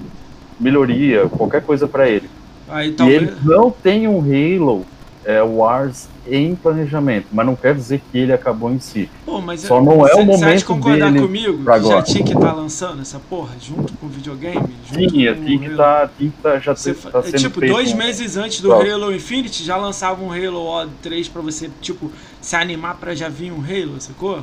melhoria, 0.58 1.28
qualquer 1.28 1.62
coisa 1.62 1.86
para 1.86 2.08
ele. 2.08 2.30
Aí, 2.68 2.92
talvez... 2.92 3.22
E 3.22 3.24
eles 3.24 3.44
não 3.44 3.70
têm 3.70 4.08
um 4.08 4.20
Halo 4.20 4.86
é, 5.24 5.42
Wars 5.42 6.08
em 6.26 6.54
planejamento, 6.54 7.26
mas 7.32 7.44
não 7.44 7.54
quer 7.54 7.74
dizer 7.74 8.00
que 8.10 8.18
ele 8.18 8.32
acabou 8.32 8.70
em 8.72 8.78
si. 8.78 9.10
Pô, 9.26 9.40
mas 9.40 9.60
Só 9.60 9.80
não 9.82 10.06
é 10.06 10.14
o 10.14 10.24
momento 10.24 10.58
de 10.58 10.64
concordar 10.64 11.12
dele 11.12 11.26
comigo? 11.26 11.62
Já 11.64 12.02
tinha 12.02 12.24
que 12.24 12.32
estar 12.32 12.46
tá 12.46 12.52
lançando 12.52 13.02
essa 13.02 13.18
porra 13.18 13.54
junto 13.60 13.92
com 13.94 14.06
o 14.06 14.08
videogame? 14.08 14.74
Junto 14.86 15.12
Tinha, 15.12 15.34
tinha 15.34 15.58
que 15.58 15.66
estar, 15.66 16.10
tá, 16.42 16.58
já 16.58 16.74
você, 16.74 16.94
tá 16.94 17.22
sendo 17.22 17.38
Tipo, 17.38 17.60
feito 17.60 17.72
dois 17.72 17.92
um... 17.92 17.96
meses 17.96 18.36
antes 18.36 18.60
do 18.60 18.72
Halo 18.72 19.14
Infinite 19.14 19.62
já 19.62 19.76
lançava 19.76 20.22
um 20.22 20.32
Halo 20.32 20.88
3 21.02 21.28
pra 21.28 21.42
você, 21.42 21.70
tipo, 21.80 22.10
se 22.40 22.56
animar 22.56 22.96
pra 22.96 23.14
já 23.14 23.28
vir 23.28 23.52
um 23.52 23.60
Halo, 23.62 24.00
sacou? 24.00 24.42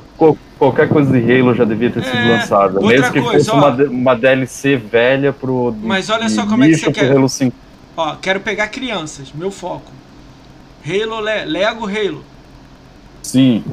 qualquer 0.60 0.88
coisa 0.88 1.12
de 1.12 1.20
Halo 1.20 1.56
já 1.56 1.66
devia 1.66 1.90
ter 1.90 2.03
sido 2.03 2.18
é, 2.18 2.38
lançada. 2.38 2.80
Mesmo 2.80 3.12
que 3.12 3.22
coisa, 3.22 3.52
fosse 3.52 3.52
ó, 3.52 3.56
uma, 3.58 3.84
uma 3.86 4.16
DLC 4.16 4.78
velha 4.78 5.34
pro. 5.34 5.76
Mas 5.82 6.10
olha 6.10 6.30
só 6.30 6.45
como 6.45 6.64
é 6.64 6.68
que 6.68 6.76
você 6.76 6.91
quer. 6.91 7.12
Halo 7.12 7.28
5. 7.28 7.56
Ó, 7.98 8.16
quero 8.16 8.40
pegar 8.40 8.68
crianças, 8.68 9.32
meu 9.34 9.52
foco. 9.52 9.91
Halo 10.86 11.20
Le 11.20 11.45
Lego 11.45 11.86
Halo. 11.86 12.24
Sim. 13.22 13.64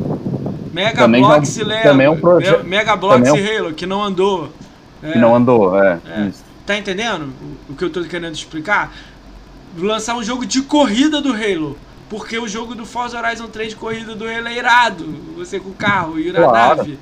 Mega 0.72 1.02
também 1.02 1.22
Blox 1.22 1.54
já, 1.54 1.64
Lego. 1.64 1.82
Também 1.82 2.06
é 2.06 2.10
um 2.10 2.20
projeto. 2.20 2.64
Mega 2.64 2.96
Blox 2.96 3.26
é 3.26 3.32
um... 3.32 3.58
Halo, 3.58 3.74
que 3.74 3.86
não 3.86 4.02
andou. 4.02 4.52
É, 5.02 5.12
que 5.12 5.18
não 5.18 5.34
andou, 5.34 5.82
é. 5.82 5.98
é. 6.06 6.30
Tá 6.66 6.76
entendendo 6.76 7.32
o, 7.68 7.74
que 7.74 7.84
eu 7.84 7.90
tô 7.90 8.02
querendo 8.04 8.34
explicar? 8.34 8.92
Lançar 9.76 10.16
um 10.16 10.22
jogo 10.22 10.44
de 10.44 10.62
corrida 10.62 11.20
do 11.20 11.32
Halo. 11.32 11.78
Porque 12.10 12.38
o 12.38 12.48
jogo 12.48 12.74
do 12.74 12.86
Forza 12.86 13.18
Horizon 13.18 13.48
3 13.48 13.70
de 13.70 13.76
corrida 13.76 14.14
do 14.14 14.24
Halo 14.24 14.48
é 14.48 14.56
irado. 14.56 15.04
Você 15.36 15.58
com 15.60 15.70
o 15.70 15.74
carro 15.74 16.18
e 16.18 16.32
na 16.32 16.40
claro. 16.40 16.76
nave. 16.76 16.98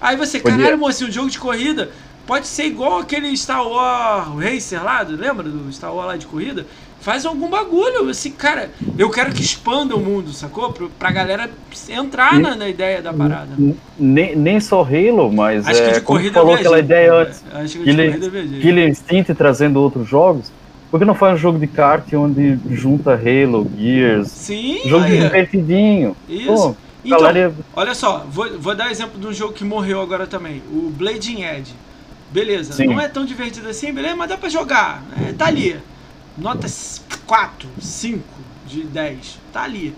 Aí 0.00 0.16
você, 0.16 0.38
Podia. 0.38 0.58
caralho, 0.58 0.78
moço, 0.78 1.06
um 1.06 1.10
jogo 1.10 1.28
de 1.28 1.38
corrida 1.38 1.90
pode 2.28 2.46
ser 2.46 2.66
igual 2.66 2.98
aquele 2.98 3.34
Star 3.34 3.66
Wars 3.66 4.28
Racer 4.38 4.84
lá, 4.84 5.00
lembra 5.00 5.48
do 5.48 5.72
Star 5.72 5.94
Wars 5.94 6.08
lá 6.08 6.16
de 6.18 6.26
corrida? 6.26 6.66
Faz 7.00 7.24
algum 7.24 7.48
bagulho, 7.48 8.08
assim, 8.08 8.32
cara. 8.32 8.70
Eu 8.98 9.08
quero 9.08 9.32
que 9.32 9.40
expanda 9.40 9.94
o 9.94 10.00
mundo, 10.00 10.32
sacou? 10.32 10.72
Pra, 10.72 10.88
pra 10.98 11.10
galera 11.12 11.48
entrar 11.88 12.38
na, 12.40 12.56
na, 12.56 12.68
ideia 12.68 13.00
da 13.00 13.12
parada. 13.12 13.50
Nem, 13.96 14.34
nem 14.34 14.58
só 14.58 14.82
Halo, 14.82 15.32
mas. 15.32 15.66
Acho 15.66 15.82
que 15.82 15.88
é, 15.88 15.92
de 15.92 16.00
corrida 16.00 16.40
falou 16.40 16.54
aquela 16.54 16.78
ideia 16.78 17.14
antes. 17.14 17.44
Acho 17.52 17.78
que 17.78 17.84
Killer, 17.84 18.18
de 18.18 18.30
corrida 18.30 18.58
Killer 18.60 18.88
Instinct 18.88 19.34
trazendo 19.34 19.80
outros 19.80 20.08
jogos. 20.08 20.50
Por 20.90 20.98
que 20.98 21.04
não 21.04 21.14
faz 21.14 21.34
um 21.34 21.36
jogo 21.36 21.58
de 21.58 21.66
kart 21.66 22.12
onde 22.14 22.58
junta 22.70 23.12
Halo, 23.12 23.70
Gears? 23.78 24.28
Sim, 24.28 24.80
jogo 24.86 25.04
aí. 25.04 25.20
divertidinho. 25.20 26.16
Isso. 26.28 26.46
Pô, 26.46 26.76
então, 27.04 27.20
galera... 27.20 27.54
olha 27.76 27.94
só, 27.94 28.26
vou, 28.28 28.58
vou 28.58 28.74
dar 28.74 28.90
exemplo 28.90 29.20
de 29.20 29.26
um 29.26 29.32
jogo 29.32 29.52
que 29.52 29.64
morreu 29.64 30.00
agora 30.00 30.26
também, 30.26 30.62
o 30.72 30.90
Blading 30.90 31.42
Edge. 31.42 31.74
Beleza, 32.30 32.72
Sim. 32.72 32.88
não 32.88 33.00
é 33.00 33.08
tão 33.08 33.24
divertido 33.24 33.68
assim, 33.68 33.92
beleza, 33.92 34.16
mas 34.16 34.28
dá 34.28 34.36
pra 34.36 34.48
jogar. 34.48 35.02
É, 35.26 35.32
tá 35.32 35.46
ali 35.46 35.80
nota 36.38 36.66
4, 37.26 37.68
5 37.80 38.22
de 38.66 38.84
10. 38.84 39.38
Tá 39.52 39.62
ali. 39.62 39.94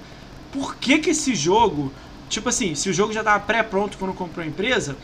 Por 0.52 0.76
que 0.76 0.98
que 0.98 1.10
esse 1.10 1.34
jogo, 1.34 1.92
tipo 2.28 2.48
assim, 2.48 2.74
se 2.74 2.88
o 2.88 2.92
jogo 2.92 3.12
já 3.12 3.22
tava 3.22 3.40
pré-pronto 3.40 3.96
quando 3.98 4.14
comprou 4.14 4.44
a 4.44 4.48
empresa, 4.48 4.96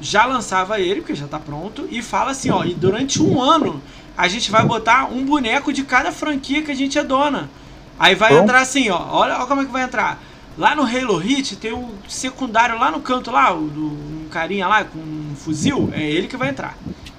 já 0.00 0.24
lançava 0.24 0.80
ele, 0.80 1.00
porque 1.00 1.14
já 1.14 1.26
tá 1.26 1.38
pronto, 1.38 1.86
e 1.90 2.02
fala 2.02 2.30
assim, 2.30 2.50
ó, 2.50 2.64
e 2.64 2.74
durante 2.74 3.22
um 3.22 3.40
ano 3.40 3.82
a 4.16 4.28
gente 4.28 4.50
vai 4.50 4.64
botar 4.64 5.06
um 5.06 5.24
boneco 5.24 5.72
de 5.72 5.84
cada 5.84 6.12
franquia 6.12 6.62
que 6.62 6.70
a 6.70 6.74
gente 6.74 6.98
é 6.98 7.04
dona. 7.04 7.50
Aí 7.98 8.14
vai 8.14 8.34
Bom. 8.34 8.42
entrar 8.42 8.60
assim, 8.60 8.90
ó, 8.90 8.98
olha, 9.10 9.36
olha 9.36 9.46
como 9.46 9.62
é 9.62 9.64
que 9.64 9.72
vai 9.72 9.82
entrar. 9.82 10.22
Lá 10.56 10.74
no 10.74 10.82
Halo 10.82 11.16
Hit 11.16 11.56
tem 11.56 11.72
o 11.72 11.90
secundário 12.08 12.78
lá 12.78 12.90
no 12.90 13.00
canto 13.00 13.30
lá, 13.30 13.52
o 13.52 13.66
do 13.66 13.86
um 13.86 14.28
carinha 14.30 14.66
lá 14.66 14.84
com 14.84 14.98
um 14.98 15.34
fuzil, 15.36 15.90
é 15.92 16.02
ele 16.02 16.28
que 16.28 16.36
vai 16.36 16.48
entrar. 16.48 16.76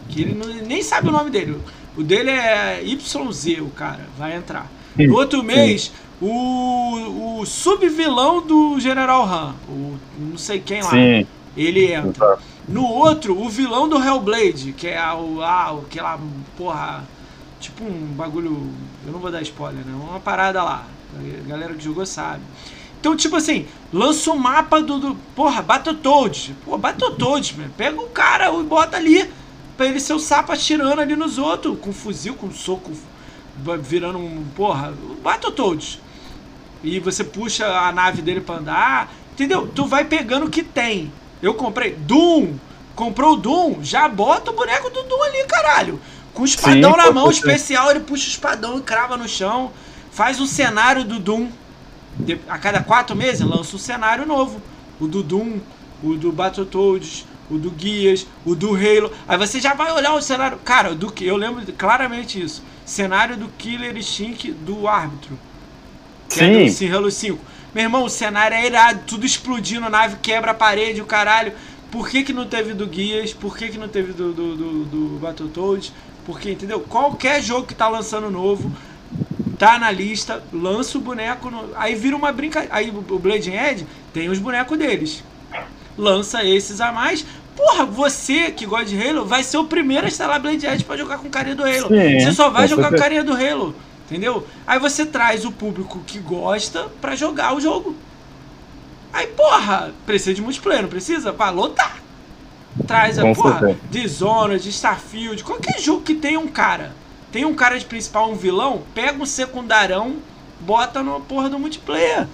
Que 0.10 0.22
ele 0.22 0.34
não, 0.34 0.48
nem 0.66 0.82
sabe 0.82 1.10
o 1.10 1.12
nome 1.12 1.30
dele. 1.30 1.60
O 1.98 2.04
dele 2.04 2.30
é 2.30 2.82
YZ, 2.84 3.60
o 3.62 3.70
cara, 3.70 4.08
vai 4.18 4.36
entrar. 4.36 4.70
No 4.98 5.16
outro 5.16 5.44
mês, 5.44 5.92
o, 6.22 7.40
o 7.40 7.46
sub-vilão 7.46 8.46
do 8.46 8.80
General 8.80 9.26
Han, 9.26 9.56
o 9.68 9.98
não 10.18 10.38
sei 10.38 10.60
quem 10.60 10.82
lá, 10.82 10.90
Sim. 10.90 11.28
ele 11.56 11.92
entra. 11.92 12.38
No 12.68 12.86
outro, 12.86 13.38
o 13.40 13.50
vilão 13.50 13.88
do 13.88 13.98
Hellblade, 14.02 14.74
que 14.74 14.88
é 14.88 15.14
o, 15.14 15.42
ah, 15.42 15.78
aquela 15.86 16.20
porra 16.58 17.04
Tipo 17.66 17.84
um 17.84 18.14
bagulho. 18.14 18.70
Eu 19.06 19.12
não 19.12 19.20
vou 19.20 19.32
dar 19.32 19.42
spoiler, 19.42 19.84
né? 19.84 19.94
Uma 19.94 20.20
parada 20.20 20.62
lá. 20.64 20.86
A 21.18 21.48
galera 21.50 21.74
que 21.74 21.84
jogou 21.84 22.06
sabe. 22.06 22.42
Então, 23.00 23.16
tipo 23.16 23.36
assim, 23.36 23.66
lança 23.92 24.32
o 24.32 24.38
mapa 24.38 24.82
do. 24.82 25.00
do 25.00 25.16
porra, 25.36 25.64
Battletoads. 25.64 26.52
Pô, 26.64 26.78
Battletoads, 26.78 27.58
mano. 27.58 27.72
Pega 27.76 28.00
o 28.00 28.10
cara 28.10 28.54
e 28.54 28.64
bota 28.64 28.98
ali. 28.98 29.28
Pra 29.78 29.86
ele 29.86 30.00
ser 30.00 30.14
o 30.14 30.20
sapo 30.20 30.52
atirando 30.52 31.02
ali 31.02 31.16
nos 31.16 31.38
outros. 31.38 31.78
Com 31.80 31.92
fuzil, 31.92 32.36
com 32.36 32.52
soco. 32.52 32.92
Virando 33.82 34.20
um. 34.20 34.46
Porra, 34.56 34.94
Battletoads. 35.24 36.00
E 36.84 37.00
você 37.00 37.24
puxa 37.24 37.66
a 37.66 37.92
nave 37.92 38.22
dele 38.22 38.42
pra 38.42 38.56
andar. 38.56 39.14
Entendeu? 39.34 39.68
Tu 39.68 39.86
vai 39.86 40.06
pegando 40.06 40.46
o 40.46 40.50
que 40.50 40.64
tem. 40.64 41.12
Eu 41.42 41.54
comprei 41.54 41.94
Doom. 41.94 42.56
Comprou 42.96 43.34
o 43.34 43.36
Doom, 43.36 43.84
já 43.84 44.08
bota 44.08 44.52
o 44.52 44.54
boneco 44.54 44.90
do 44.90 45.04
Doom 45.04 45.24
ali, 45.24 45.44
caralho. 45.46 46.00
Com 46.34 46.44
o 46.44 46.46
espadão 46.46 46.92
Sim, 46.92 46.98
na 46.98 47.12
mão, 47.12 47.30
especial, 47.30 47.92
ele 47.92 48.00
puxa 48.00 48.26
o 48.26 48.30
espadão 48.30 48.78
e 48.78 48.82
crava 48.82 49.18
no 49.18 49.28
chão. 49.28 49.72
Faz 50.12 50.40
um 50.40 50.46
cenário 50.46 51.04
do 51.04 51.20
Doom. 51.20 51.50
De, 52.18 52.40
a 52.48 52.58
cada 52.58 52.82
quatro 52.82 53.14
meses 53.14 53.42
lança 53.42 53.76
um 53.76 53.80
cenário 53.80 54.26
novo. 54.26 54.62
O 54.98 55.08
do 55.08 55.22
Doom, 55.22 55.60
o 56.02 56.16
do 56.16 56.32
Battletoads, 56.32 57.26
o 57.50 57.58
do 57.58 57.70
Guias, 57.70 58.26
o 58.46 58.56
do 58.56 58.76
Halo. 58.76 59.12
Aí 59.28 59.38
você 59.38 59.60
já 59.60 59.74
vai 59.74 59.92
olhar 59.92 60.14
o 60.14 60.22
cenário. 60.22 60.58
Cara, 60.60 60.96
do 60.96 61.12
que 61.12 61.26
eu 61.26 61.38
lembro 61.38 61.64
claramente 61.74 62.42
isso. 62.42 62.64
Cenário 62.86 63.38
do 63.38 63.48
Killer 63.58 63.96
Instinct 63.96 64.52
do 64.52 64.88
árbitro. 64.88 65.38
Que 66.30 66.36
Sim. 66.68 66.86
É 66.86 66.90
do 66.90 66.96
Halo 66.96 67.12
5. 67.12 67.40
Meu 67.74 67.84
irmão, 67.84 68.06
o 68.06 68.10
cenário 68.10 68.56
é 68.56 68.66
irado, 68.66 69.02
tudo 69.06 69.26
explodindo, 69.26 69.90
nave 69.90 70.18
quebra 70.22 70.52
a 70.52 70.54
parede, 70.54 71.02
o 71.02 71.06
caralho. 71.06 71.52
Por 71.92 72.10
que, 72.10 72.24
que 72.24 72.34
não 72.34 72.48
teve 72.48 72.74
do 72.74 72.88
Guias? 72.88 73.34
Por 73.34 73.58
que, 73.58 73.70
que 73.70 73.78
não 73.78 73.88
teve 73.88 74.14
do, 74.14 74.32
do, 74.32 74.56
do, 74.56 74.86
do 74.86 75.20
Battletoads? 75.20 75.92
Porque, 76.26 76.52
entendeu? 76.52 76.80
Qualquer 76.80 77.42
jogo 77.42 77.68
que 77.68 77.76
tá 77.76 77.88
lançando 77.88 78.32
novo, 78.32 78.72
tá 79.60 79.78
na 79.78 79.92
lista, 79.92 80.44
lança 80.52 80.98
o 80.98 81.02
boneco. 81.02 81.50
No... 81.50 81.70
Aí 81.76 81.96
vira 81.96 82.16
uma 82.16 82.32
brincadeira. 82.32 82.74
Aí 82.74 82.90
o 82.90 83.20
Blade 83.20 83.52
Edge 83.52 83.86
tem 84.14 84.30
os 84.30 84.40
bonecos 84.40 84.78
deles. 84.78 85.24
Lança 85.98 86.44
esses 86.44 86.82
a 86.82 86.92
mais. 86.92 87.26
Porra, 87.56 87.86
você 87.86 88.52
que 88.52 88.66
gosta 88.66 88.86
de 88.86 89.02
Halo 89.02 89.26
vai 89.26 89.44
ser 89.44 89.58
o 89.58 89.64
primeiro 89.66 90.06
a 90.06 90.10
instalar 90.10 90.40
Blade 90.42 90.66
Edge 90.66 90.84
pra 90.84 90.98
jogar 90.98 91.18
com 91.20 91.30
carinha 91.30 91.56
do 91.56 91.64
Halo. 91.64 91.88
Sim, 91.88 92.20
você 92.20 92.34
só 92.34 92.50
vai 92.50 92.68
jogar 92.68 92.90
com 92.90 92.98
carinha 92.98 93.24
do 93.24 93.34
Halo. 93.34 93.74
Entendeu? 94.06 94.46
Aí 94.68 94.78
você 94.78 95.06
traz 95.06 95.46
o 95.46 95.52
público 95.52 96.00
que 96.06 96.20
gosta 96.20 96.88
pra 97.02 97.16
jogar 97.16 97.56
o 97.56 97.62
jogo. 97.62 97.96
Aí, 99.12 99.28
porra, 99.28 99.94
precisa 100.06 100.34
de 100.34 100.42
multiplayer, 100.42 100.84
não 100.84 100.90
precisa? 100.90 101.32
Pra 101.32 101.50
lotar. 101.50 101.98
Traz 102.86 103.18
a 103.18 103.22
Com 103.22 103.34
porra, 103.34 103.60
certeza. 103.60 103.80
Dishonored, 103.90 104.70
Starfield, 104.70 105.44
qualquer 105.44 105.80
jogo 105.80 106.02
que 106.02 106.14
tenha 106.14 106.40
um 106.40 106.48
cara. 106.48 106.92
Tem 107.32 107.46
um 107.46 107.56
cara 107.56 107.80
de 107.80 107.86
principal, 107.86 108.30
um 108.30 108.36
vilão, 108.36 108.84
pega 108.94 109.22
um 109.22 109.26
secundarão, 109.26 110.18
bota 110.60 111.02
na 111.02 111.20
porra 111.22 111.50
do 111.50 111.58
multiplayer. 111.58 112.28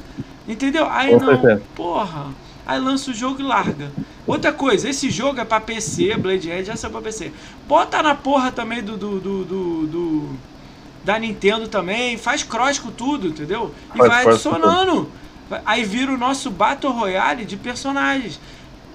Entendeu? 0.47 0.87
Aí 0.89 1.11
Com 1.11 1.19
não, 1.19 1.27
certeza. 1.27 1.61
porra. 1.75 2.25
Aí 2.65 2.79
lança 2.79 3.11
o 3.11 3.13
jogo 3.13 3.41
e 3.41 3.43
larga. 3.43 3.91
Outra 4.25 4.53
coisa, 4.53 4.89
esse 4.89 5.09
jogo 5.09 5.39
é 5.39 5.45
pra 5.45 5.59
PC, 5.59 6.15
Blade 6.17 6.49
Edge 6.49 6.65
já 6.65 6.75
saiu 6.75 6.91
pra 6.91 7.01
PC. 7.01 7.31
Bota 7.67 8.01
na 8.03 8.15
porra 8.15 8.51
também 8.51 8.83
do, 8.83 8.97
do, 8.97 9.19
do, 9.19 9.45
do, 9.45 9.87
do 9.87 10.39
da 11.03 11.17
Nintendo 11.17 11.67
também, 11.67 12.17
faz 12.17 12.43
cross 12.43 12.79
com 12.79 12.91
tudo, 12.91 13.27
entendeu? 13.27 13.73
E 13.93 13.97
faz 13.97 14.09
vai 14.09 14.27
adicionando. 14.27 15.09
Aí 15.65 15.83
vira 15.83 16.11
o 16.13 16.17
nosso 16.17 16.49
Battle 16.49 16.93
Royale 16.93 17.45
de 17.45 17.57
personagens. 17.57 18.39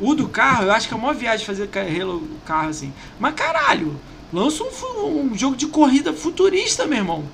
O 0.01 0.15
do 0.15 0.29
carro, 0.29 0.65
eu 0.65 0.73
acho 0.73 0.89
que 0.89 0.95
é 0.95 0.97
uma 0.97 1.13
viagem 1.13 1.45
fazer 1.45 1.69
Halo 1.75 2.23
carro 2.45 2.69
assim. 2.69 2.93
Mas 3.19 3.35
caralho, 3.35 3.99
lança 4.33 4.63
um, 4.63 5.31
um, 5.33 5.37
jogo 5.37 5.57
de 5.57 5.67
corrida 5.67 6.13
futurista, 6.13 6.87
meu 6.87 6.99
irmão. 6.99 7.25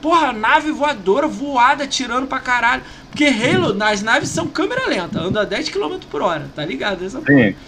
Porra, 0.00 0.32
nave 0.32 0.72
voadora, 0.72 1.28
voada, 1.28 1.86
tirando 1.86 2.26
pra 2.26 2.40
caralho. 2.40 2.82
Porque 3.12 3.26
Halo, 3.26 3.74
nas 3.74 4.00
naves 4.00 4.30
são 4.30 4.48
câmera 4.48 4.88
lenta, 4.88 5.20
anda 5.20 5.42
a 5.42 5.44
10 5.44 5.68
km 5.68 5.98
por 6.10 6.22
hora, 6.22 6.48
tá 6.56 6.64
ligado? 6.64 7.04
Essa 7.04 7.20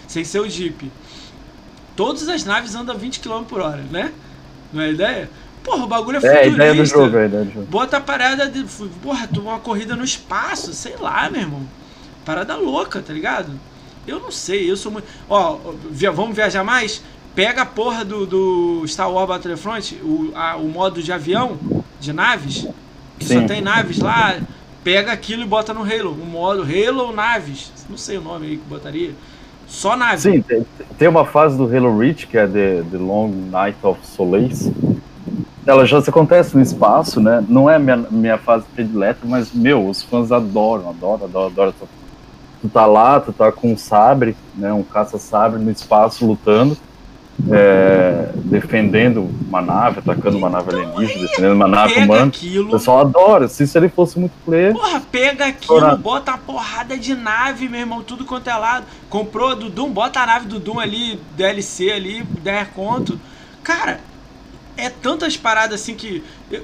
sem 0.08 0.24
ser 0.24 0.40
o 0.40 0.48
Jeep. 0.48 0.90
Todas 1.94 2.26
as 2.30 2.44
naves 2.46 2.74
andam 2.74 2.94
a 2.94 2.98
20 2.98 3.20
km 3.20 3.42
por 3.42 3.60
hora, 3.60 3.84
né? 3.90 4.10
Não 4.72 4.82
é 4.82 4.90
ideia? 4.90 5.30
Porra, 5.62 5.84
o 5.84 5.86
bagulho 5.86 6.16
é 6.16 6.20
futurista. 6.20 6.46
É, 6.46 6.50
a 6.50 6.54
ideia 6.54 6.74
do 6.74 6.86
jogo, 6.86 7.16
é 7.16 7.22
a 7.22 7.26
ideia 7.26 7.44
do 7.44 7.52
jogo. 7.52 7.66
Bota 7.66 7.98
a 7.98 8.00
parada 8.00 8.48
de. 8.48 8.64
Porra, 9.02 9.28
uma 9.36 9.58
corrida 9.58 9.94
no 9.94 10.02
espaço, 10.02 10.72
sei 10.72 10.96
lá, 10.98 11.28
meu 11.30 11.42
irmão. 11.42 11.62
Parada 12.24 12.56
louca, 12.56 13.02
tá 13.02 13.12
ligado? 13.12 13.52
Eu 14.06 14.20
não 14.20 14.30
sei, 14.30 14.70
eu 14.70 14.78
sou 14.78 14.90
muito. 14.90 15.06
Ó, 15.28 15.58
vamos 16.14 16.34
viajar 16.34 16.64
mais? 16.64 17.02
Pega 17.34 17.62
a 17.62 17.66
porra 17.66 18.02
do, 18.02 18.26
do 18.26 18.84
Star 18.86 19.10
Wars 19.10 19.28
Battlefront, 19.28 19.94
o, 20.02 20.32
a, 20.34 20.56
o 20.56 20.68
modo 20.68 21.02
de 21.02 21.12
avião, 21.12 21.58
de 22.00 22.12
naves, 22.12 22.66
que 23.18 23.26
Sim. 23.26 23.40
só 23.40 23.46
tem 23.46 23.60
naves 23.60 23.98
lá. 23.98 24.38
Pega 24.85 25.11
aquilo 25.11 25.43
e 25.43 25.47
bota 25.47 25.74
no 25.74 25.82
Halo. 25.82 26.12
O 26.12 26.27
modo 26.27 26.62
Halo 26.62 27.12
Naves. 27.12 27.73
Não 27.90 27.97
sei 27.97 28.19
o 28.19 28.20
nome 28.20 28.47
aí 28.47 28.56
que 28.59 28.65
botaria. 28.69 29.12
Só 29.66 29.97
naves. 29.97 30.20
Sim, 30.20 30.43
tem, 30.43 30.65
tem 30.98 31.09
uma 31.09 31.24
fase 31.24 31.56
do 31.56 31.65
Halo 31.65 31.98
Reach, 31.98 32.27
que 32.27 32.36
é 32.36 32.47
The, 32.47 32.85
The 32.90 32.98
Long 32.98 33.31
Night 33.51 33.78
of 33.82 33.98
Solace 34.06 34.73
ela 35.66 35.86
já 35.86 36.01
se 36.01 36.11
acontece 36.11 36.55
no 36.55 36.62
espaço, 36.62 37.20
né? 37.20 37.44
Não 37.48 37.69
é 37.69 37.78
minha, 37.78 37.97
minha 37.97 38.39
fase 38.39 38.65
predileta, 38.74 39.20
mas, 39.24 39.52
meu, 39.52 39.89
os 39.89 40.02
fãs 40.02 40.31
adoram, 40.31 40.90
adoram, 40.90 41.24
adoram, 41.24 41.47
adoram. 41.47 41.74
Tu 42.61 42.69
tá 42.69 42.86
lá, 42.86 43.20
tu 43.20 43.32
tá 43.32 43.51
com 43.51 43.73
um 43.73 43.77
sabre, 43.77 44.36
né? 44.55 44.73
Um 44.73 44.82
caça-sabre 44.82 45.59
no 45.59 45.70
espaço 45.70 46.27
lutando, 46.27 46.77
é, 47.51 48.31
defendendo 48.36 49.28
uma 49.48 49.61
nave, 49.61 49.98
atacando 49.98 50.39
uma 50.39 50.48
nave 50.48 50.70
alienígena, 50.70 51.23
defendendo 51.23 51.52
uma 51.52 51.69
nave 51.69 51.94
humana. 52.01 52.27
Aquilo, 52.27 52.69
o 52.69 52.73
pessoal 52.73 53.01
adora. 53.01 53.48
Se, 53.48 53.66
se 53.66 53.77
ele 53.77 53.89
fosse 53.89 54.19
multiplayer. 54.19 54.73
Porra, 54.73 55.01
pega 55.01 55.47
aquilo, 55.47 55.97
bota 55.98 56.32
a 56.32 56.39
porrada 56.39 56.97
de 56.97 57.15
nave, 57.15 57.69
meu 57.69 57.81
irmão, 57.81 58.02
tudo 58.02 58.24
quanto 58.24 58.48
é 58.48 58.56
lado. 58.56 58.86
Comprou 59.09 59.55
do 59.56 59.69
Doom, 59.69 59.90
bota 59.90 60.20
a 60.20 60.27
nave 60.27 60.47
do 60.47 60.59
Doom 60.59 60.78
ali, 60.78 61.20
DLC 61.36 61.90
ali, 61.90 62.23
10 62.43 62.69
conto. 62.69 63.19
Cara, 63.62 64.01
é 64.77 64.89
tantas 64.89 65.36
paradas 65.36 65.81
assim 65.81 65.94
que. 65.94 66.23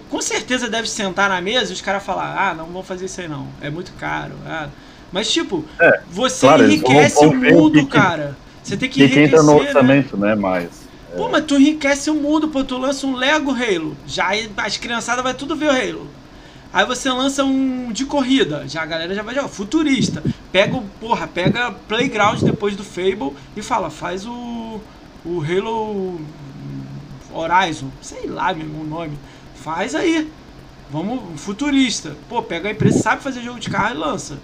Com 0.09 0.21
certeza 0.21 0.69
deve 0.69 0.89
sentar 0.89 1.29
na 1.29 1.41
mesa 1.41 1.71
e 1.71 1.75
os 1.75 1.81
caras 1.81 2.03
falar, 2.03 2.51
ah, 2.51 2.55
não 2.55 2.67
vão 2.67 2.83
fazer 2.83 3.07
isso 3.07 3.21
aí 3.21 3.29
não. 3.29 3.49
É 3.61 3.71
muito 3.71 3.93
caro. 3.95 4.35
Ah. 4.47 4.69
Mas, 5.13 5.31
tipo, 5.31 5.65
é, 5.81 6.01
você 6.09 6.47
claro, 6.47 6.65
enriquece 6.65 7.25
o 7.25 7.35
mundo, 7.35 7.85
cara. 7.87 8.37
Você 8.63 8.77
tem 8.77 8.89
que, 8.89 8.97
que 8.97 9.05
enriquecer. 9.05 9.29
entra 9.29 9.43
no 9.43 9.55
né? 9.55 9.67
orçamento, 9.67 10.17
né? 10.17 10.29
né 10.29 10.35
mais. 10.35 10.69
É. 11.13 11.17
Pô, 11.17 11.29
mas 11.29 11.45
tu 11.45 11.57
enriquece 11.59 12.11
o 12.11 12.15
mundo, 12.15 12.49
pô, 12.49 12.63
tu 12.63 12.77
lança 12.79 13.07
um 13.07 13.15
Lego 13.15 13.51
Halo. 13.51 13.97
Já 14.07 14.31
as 14.57 14.77
criançadas 14.77 15.23
vai 15.23 15.35
tudo 15.35 15.57
ver 15.57 15.67
o 15.67 15.71
Halo. 15.71 16.07
Aí 16.73 16.87
você 16.87 17.11
lança 17.11 17.45
um 17.45 17.91
de 17.91 18.05
corrida, 18.05 18.65
já 18.69 18.83
a 18.83 18.87
galera 18.87 19.13
já 19.13 19.23
vai 19.23 19.35
jogar. 19.35 19.49
Futurista. 19.49 20.23
Pega 20.53 20.77
o, 20.77 20.83
porra, 21.01 21.27
pega 21.27 21.73
Playground 21.73 22.43
depois 22.43 22.77
do 22.77 22.85
Fable 22.85 23.33
e 23.57 23.63
fala, 23.63 23.91
faz 23.91 24.25
o. 24.27 24.81
O 25.23 25.43
Halo 25.43 26.19
Horizon, 27.31 27.89
sei 28.01 28.27
lá 28.27 28.55
mesmo 28.55 28.83
o 28.83 28.87
nome. 28.87 29.19
Faz 29.55 29.95
aí. 29.95 30.31
Vamos, 30.91 31.41
futurista. 31.41 32.17
Pô, 32.29 32.43
pega 32.43 32.69
a 32.69 32.73
empresa 32.73 33.01
sabe 33.01 33.23
fazer 33.23 33.43
jogo 33.43 33.61
de 33.61 33.69
carro 33.69 33.95
e 33.95 33.99
lança. 33.99 34.39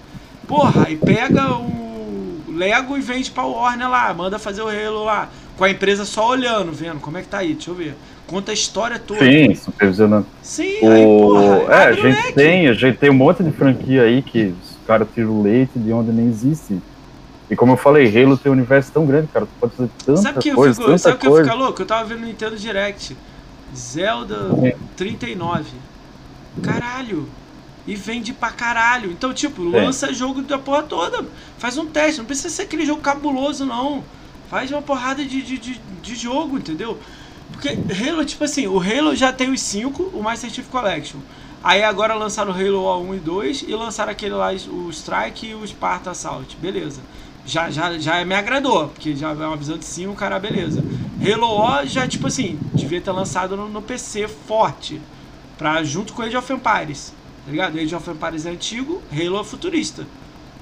Porra, 0.46 0.86
aí 0.86 0.96
pega 0.96 1.56
o 1.56 1.95
Lego 2.56 2.96
e 2.96 3.00
vende 3.00 3.30
pra 3.30 3.44
Warner 3.44 3.88
lá, 3.88 4.12
manda 4.14 4.38
fazer 4.38 4.62
o 4.62 4.68
Halo 4.68 5.04
lá. 5.04 5.28
Com 5.56 5.64
a 5.64 5.70
empresa 5.70 6.04
só 6.04 6.30
olhando, 6.30 6.72
vendo 6.72 7.00
como 7.00 7.16
é 7.16 7.22
que 7.22 7.28
tá 7.28 7.38
aí, 7.38 7.54
deixa 7.54 7.70
eu 7.70 7.74
ver. 7.74 7.94
Conta 8.26 8.50
a 8.50 8.54
história 8.54 8.98
toda. 8.98 9.20
Sim, 9.20 9.54
supervisionando. 9.54 10.26
Sim, 10.42 10.78
o... 10.82 10.90
aí, 10.90 11.04
porra, 11.04 11.74
é, 11.74 11.84
a 11.84 11.92
gente 11.92 12.32
tem, 12.32 12.68
a 12.68 12.72
gente 12.72 12.98
tem 12.98 13.10
um 13.10 13.14
monte 13.14 13.42
de 13.42 13.52
franquia 13.52 14.02
aí 14.02 14.20
que 14.20 14.46
os 14.46 14.86
caras 14.86 15.06
tiram 15.14 15.42
leite 15.42 15.78
de 15.78 15.92
onde 15.92 16.10
nem 16.10 16.26
existe. 16.26 16.80
E 17.48 17.54
como 17.54 17.72
eu 17.72 17.76
falei, 17.76 18.06
Halo 18.06 18.36
tem 18.36 18.50
um 18.50 18.54
universo 18.54 18.90
tão 18.92 19.06
grande, 19.06 19.28
cara. 19.28 19.46
Tu 19.46 19.52
pode 19.60 19.72
fazer 19.74 19.90
tanta 20.04 20.20
sabe 20.20 20.38
que 20.40 20.52
coisa, 20.52 20.82
fico, 20.82 20.98
Sabe 20.98 21.16
o 21.16 21.18
que 21.18 21.26
eu 21.28 21.44
fico 21.44 21.56
louco? 21.56 21.82
Eu 21.82 21.86
tava 21.86 22.04
vendo 22.04 22.20
no 22.20 22.26
Nintendo 22.26 22.56
Direct. 22.56 23.16
Zelda 23.74 24.36
é. 24.64 24.76
39. 24.96 25.64
Caralho. 26.62 27.28
E 27.86 27.94
vende 27.94 28.32
pra 28.32 28.50
caralho. 28.50 29.10
Então, 29.10 29.32
tipo, 29.32 29.62
é. 29.76 29.84
lança 29.84 30.12
jogo 30.12 30.42
da 30.42 30.58
porra 30.58 30.82
toda. 30.82 31.24
Faz 31.58 31.78
um 31.78 31.86
teste. 31.86 32.18
Não 32.18 32.26
precisa 32.26 32.50
ser 32.50 32.62
aquele 32.62 32.84
jogo 32.84 33.00
cabuloso, 33.00 33.64
não. 33.64 34.04
Faz 34.50 34.70
uma 34.70 34.82
porrada 34.82 35.24
de, 35.24 35.42
de, 35.42 35.58
de, 35.58 35.80
de 36.02 36.14
jogo, 36.14 36.58
entendeu? 36.58 36.98
Porque 37.52 37.68
Halo, 37.70 38.24
tipo 38.24 38.44
assim, 38.44 38.66
o 38.66 38.78
Halo 38.80 39.14
já 39.14 39.32
tem 39.32 39.50
os 39.50 39.60
5, 39.60 40.02
o 40.14 40.22
Master 40.22 40.50
Chief 40.50 40.66
Collection. 40.68 41.18
Aí 41.62 41.82
agora 41.82 42.14
lançaram 42.14 42.52
o 42.52 42.54
Halo 42.54 43.02
1 43.10 43.14
e 43.14 43.18
2 43.18 43.64
e 43.68 43.74
lançaram 43.74 44.12
aquele 44.12 44.34
lá, 44.34 44.52
o 44.52 44.90
Strike 44.90 45.48
e 45.48 45.54
o 45.54 45.66
Sparta 45.66 46.10
Assault. 46.10 46.56
Beleza 46.56 47.00
já, 47.46 47.70
já, 47.70 47.96
já 47.96 48.24
me 48.24 48.34
agradou, 48.34 48.88
porque 48.88 49.14
já 49.14 49.30
é 49.30 49.32
uma 49.32 49.56
visão 49.56 49.78
de 49.78 49.84
cima, 49.84 50.12
o 50.12 50.16
cara, 50.16 50.38
beleza. 50.38 50.84
Halo 51.22 51.46
O 51.46 51.86
já, 51.86 52.06
tipo 52.06 52.26
assim, 52.26 52.58
devia 52.74 53.00
ter 53.00 53.12
lançado 53.12 53.56
no, 53.56 53.68
no 53.68 53.80
PC 53.80 54.26
forte, 54.26 55.00
pra, 55.56 55.82
junto 55.84 56.12
com 56.12 56.22
Age 56.22 56.36
of 56.36 56.52
Empires, 56.52 57.14
tá 57.46 57.52
ligado? 57.52 57.78
Age 57.78 57.94
of 57.94 58.10
Empires 58.10 58.44
é 58.44 58.50
antigo, 58.50 59.00
Halo 59.10 59.40
é 59.40 59.44
futurista. 59.44 60.04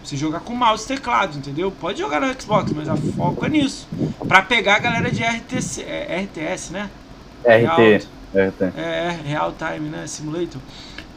Você 0.05 0.19
jogar 0.19 0.41
com 0.41 0.55
mouse 0.55 0.85
e 0.85 0.89
teclado, 0.89 1.39
entendeu? 1.39 1.73
Pode 1.73 1.99
jogar 1.99 2.21
no 2.21 2.41
Xbox, 2.41 2.71
mas 2.73 2.87
a 2.91 2.95
foco 2.95 3.47
é 3.47 3.49
nisso. 3.49 3.89
Pra 4.29 4.43
pegar 4.43 4.77
a 4.77 4.79
galera 4.79 5.11
de 5.11 5.23
RTC, 5.23 5.83
é, 5.83 6.21
RTS, 6.21 6.73
né? 6.73 6.91
RT. 7.43 8.07
É, 8.35 8.51
tem. 8.51 8.69
É, 8.77 9.19
Real 9.25 9.55
Time, 9.57 9.89
né? 9.89 10.07
Simulator. 10.07 10.61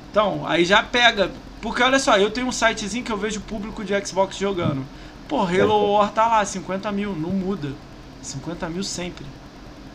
Então, 0.10 0.48
aí 0.48 0.64
já 0.64 0.82
pega. 0.82 1.32
Porque 1.62 1.84
olha 1.84 2.00
só, 2.00 2.18
eu 2.18 2.32
tenho 2.32 2.48
um 2.48 2.52
sitezinho 2.52 3.04
que 3.04 3.12
eu 3.12 3.18
vejo 3.18 3.42
público 3.42 3.84
de 3.84 3.94
Xbox 4.06 4.38
jogando. 4.38 4.86
Pô, 5.28 5.42
Halo 5.42 5.94
War 5.94 6.12
tá 6.12 6.26
lá, 6.26 6.46
50 6.46 6.90
mil, 6.94 7.14
não 7.14 7.32
muda. 7.32 7.74
50 8.22 8.70
mil 8.70 8.84
sempre. 8.84 9.26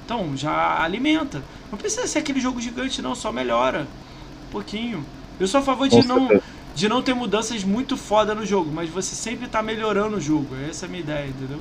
Então, 0.04 0.36
já 0.36 0.82
alimenta. 0.82 1.42
Não 1.70 1.78
precisa 1.78 2.06
ser 2.06 2.18
aquele 2.18 2.40
jogo 2.40 2.60
gigante, 2.60 3.00
não, 3.00 3.14
só 3.14 3.32
melhora. 3.32 3.86
Um 4.48 4.52
pouquinho. 4.52 5.02
Eu 5.40 5.46
sou 5.46 5.60
a 5.60 5.62
favor 5.62 5.88
de 5.88 6.06
não, 6.06 6.40
de 6.74 6.88
não 6.88 7.02
ter 7.02 7.14
mudanças 7.14 7.64
muito 7.64 7.96
foda 7.96 8.34
no 8.34 8.46
jogo, 8.46 8.70
mas 8.72 8.88
você 8.88 9.14
sempre 9.14 9.48
tá 9.48 9.62
melhorando 9.62 10.16
o 10.16 10.20
jogo. 10.20 10.48
Essa 10.68 10.86
é 10.86 10.88
a 10.88 10.90
minha 10.90 11.02
ideia, 11.02 11.28
entendeu? 11.28 11.60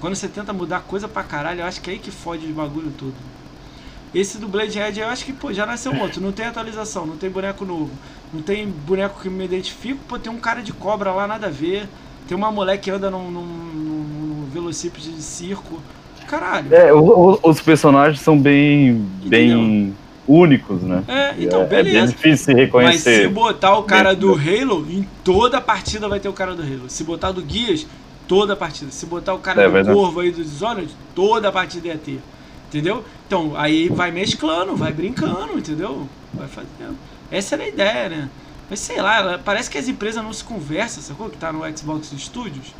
Quando 0.00 0.14
você 0.14 0.28
tenta 0.28 0.52
mudar 0.52 0.80
coisa 0.80 1.08
pra 1.08 1.22
caralho, 1.22 1.60
eu 1.60 1.66
acho 1.66 1.80
que 1.80 1.90
é 1.90 1.94
aí 1.94 1.98
que 1.98 2.10
fode 2.10 2.46
o 2.46 2.54
bagulho 2.54 2.92
todo. 2.96 3.14
Esse 4.14 4.38
do 4.38 4.48
Blade 4.48 4.78
Edge 4.78 5.00
eu 5.00 5.08
acho 5.08 5.24
que, 5.24 5.32
pô, 5.32 5.52
já 5.52 5.66
nasceu 5.66 5.94
outro. 5.94 6.20
Não 6.20 6.32
tem 6.32 6.46
atualização, 6.46 7.06
não 7.06 7.16
tem 7.16 7.28
boneco 7.28 7.64
novo. 7.64 7.90
Não 8.32 8.40
tem 8.40 8.66
boneco 8.66 9.20
que 9.20 9.28
me 9.28 9.44
identifico. 9.44 10.00
Pô, 10.08 10.18
tem 10.18 10.32
um 10.32 10.38
cara 10.38 10.62
de 10.62 10.72
cobra 10.72 11.12
lá, 11.12 11.26
nada 11.26 11.48
a 11.48 11.50
ver. 11.50 11.88
Tem 12.26 12.36
uma 12.36 12.50
mulher 12.50 12.78
que 12.78 12.90
anda 12.90 13.10
num, 13.10 13.30
num, 13.30 13.44
num 13.44 14.48
velocípede 14.50 15.12
de 15.12 15.22
circo. 15.22 15.80
Caralho. 16.26 16.74
É, 16.74 16.92
o, 16.92 17.00
o, 17.00 17.40
os 17.42 17.60
personagens 17.60 18.20
são 18.20 18.38
bem, 18.38 19.06
bem 19.24 19.94
únicos, 20.28 20.82
né? 20.82 21.02
É, 21.08 21.34
então, 21.38 21.64
beleza. 21.66 21.96
É 21.96 22.00
bem 22.02 22.10
difícil 22.10 22.44
se 22.44 22.54
reconhecer. 22.54 23.10
Mas 23.10 23.22
se 23.22 23.28
botar 23.28 23.76
o 23.78 23.82
cara 23.82 24.14
do 24.14 24.34
Halo, 24.34 24.86
em 24.88 25.08
toda 25.24 25.60
partida 25.60 26.08
vai 26.08 26.20
ter 26.20 26.28
o 26.28 26.32
cara 26.32 26.54
do 26.54 26.62
Halo. 26.62 26.88
Se 26.88 27.02
botar 27.02 27.32
do 27.32 27.42
Guias, 27.42 27.86
toda 28.28 28.54
partida. 28.54 28.90
Se 28.90 29.06
botar 29.06 29.34
o 29.34 29.38
cara 29.38 29.62
É, 29.62 29.82
do 29.82 29.92
Corvo 29.92 30.20
aí 30.20 30.30
do 30.30 30.44
Dishonored, 30.44 30.94
toda 31.14 31.50
partida 31.50 31.88
ia 31.88 31.98
ter. 31.98 32.20
Entendeu? 32.68 33.02
Então, 33.26 33.54
aí 33.56 33.88
vai 33.88 34.10
mesclando, 34.10 34.76
vai 34.76 34.92
brincando, 34.92 35.58
entendeu? 35.58 36.06
Vai 36.34 36.46
fazendo. 36.46 36.96
Essa 37.30 37.54
era 37.54 37.64
a 37.64 37.68
ideia, 37.68 38.08
né? 38.10 38.28
Mas 38.68 38.80
sei 38.80 39.00
lá, 39.00 39.40
parece 39.42 39.70
que 39.70 39.78
as 39.78 39.88
empresas 39.88 40.22
não 40.22 40.32
se 40.32 40.44
conversam, 40.44 41.02
sacou? 41.02 41.30
Que 41.30 41.38
tá 41.38 41.50
no 41.50 41.60
Xbox 41.76 42.12
Studios. 42.18 42.74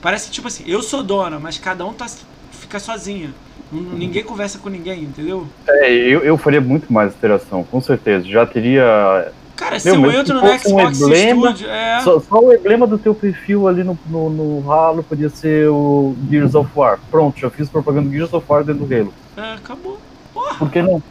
Parece 0.00 0.30
tipo 0.30 0.46
assim, 0.46 0.62
eu 0.68 0.82
sou 0.82 1.02
dona, 1.02 1.40
mas 1.40 1.58
cada 1.58 1.84
um 1.84 1.92
tá, 1.92 2.06
fica 2.52 2.78
sozinha. 2.78 3.34
Ninguém 3.72 4.22
conversa 4.22 4.58
com 4.58 4.68
ninguém, 4.68 5.02
entendeu? 5.02 5.46
É, 5.68 5.90
eu, 5.92 6.20
eu 6.20 6.38
faria 6.38 6.60
muito 6.60 6.92
mais 6.92 7.12
interação, 7.14 7.64
com 7.64 7.80
certeza. 7.80 8.26
Já 8.26 8.46
teria. 8.46 9.32
Cara, 9.56 9.80
se 9.80 9.88
eu 9.88 10.10
entro 10.10 10.34
no 10.34 10.40
fosse 10.40 10.72
um 10.72 10.78
Xbox 10.78 11.00
emblema, 11.00 11.48
Studio, 11.48 11.70
é. 11.70 12.00
Só, 12.00 12.20
só 12.20 12.38
o 12.40 12.52
emblema 12.52 12.86
do 12.86 12.98
teu 12.98 13.14
perfil 13.14 13.66
ali 13.66 13.82
no, 13.82 13.98
no, 14.06 14.30
no 14.30 14.70
Halo 14.70 15.02
podia 15.02 15.28
ser 15.30 15.68
o 15.68 16.14
Gears 16.30 16.54
of 16.54 16.70
War. 16.76 17.00
Pronto, 17.10 17.38
já 17.40 17.50
fiz 17.50 17.68
propaganda 17.68 18.08
do 18.08 18.14
Gears 18.14 18.32
of 18.32 18.44
War 18.48 18.62
dentro 18.62 18.84
do 18.84 18.94
Halo. 18.94 19.12
É, 19.36 19.54
acabou. 19.54 19.98
Porra. 20.32 20.54
Por 20.58 20.70
que 20.70 20.82
não? 20.82 21.02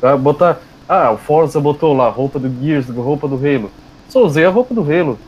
Tá, 0.00 0.16
botar. 0.16 0.60
Ah, 0.88 1.10
o 1.10 1.16
Forza 1.16 1.58
botou 1.58 1.94
lá, 1.94 2.08
roupa 2.08 2.38
do 2.38 2.48
Gears, 2.62 2.88
roupa 2.90 3.26
do 3.26 3.36
Halo. 3.36 3.70
Só 4.08 4.22
usei 4.24 4.44
a 4.44 4.50
roupa 4.50 4.72
do 4.72 4.82
Halo. 4.82 5.18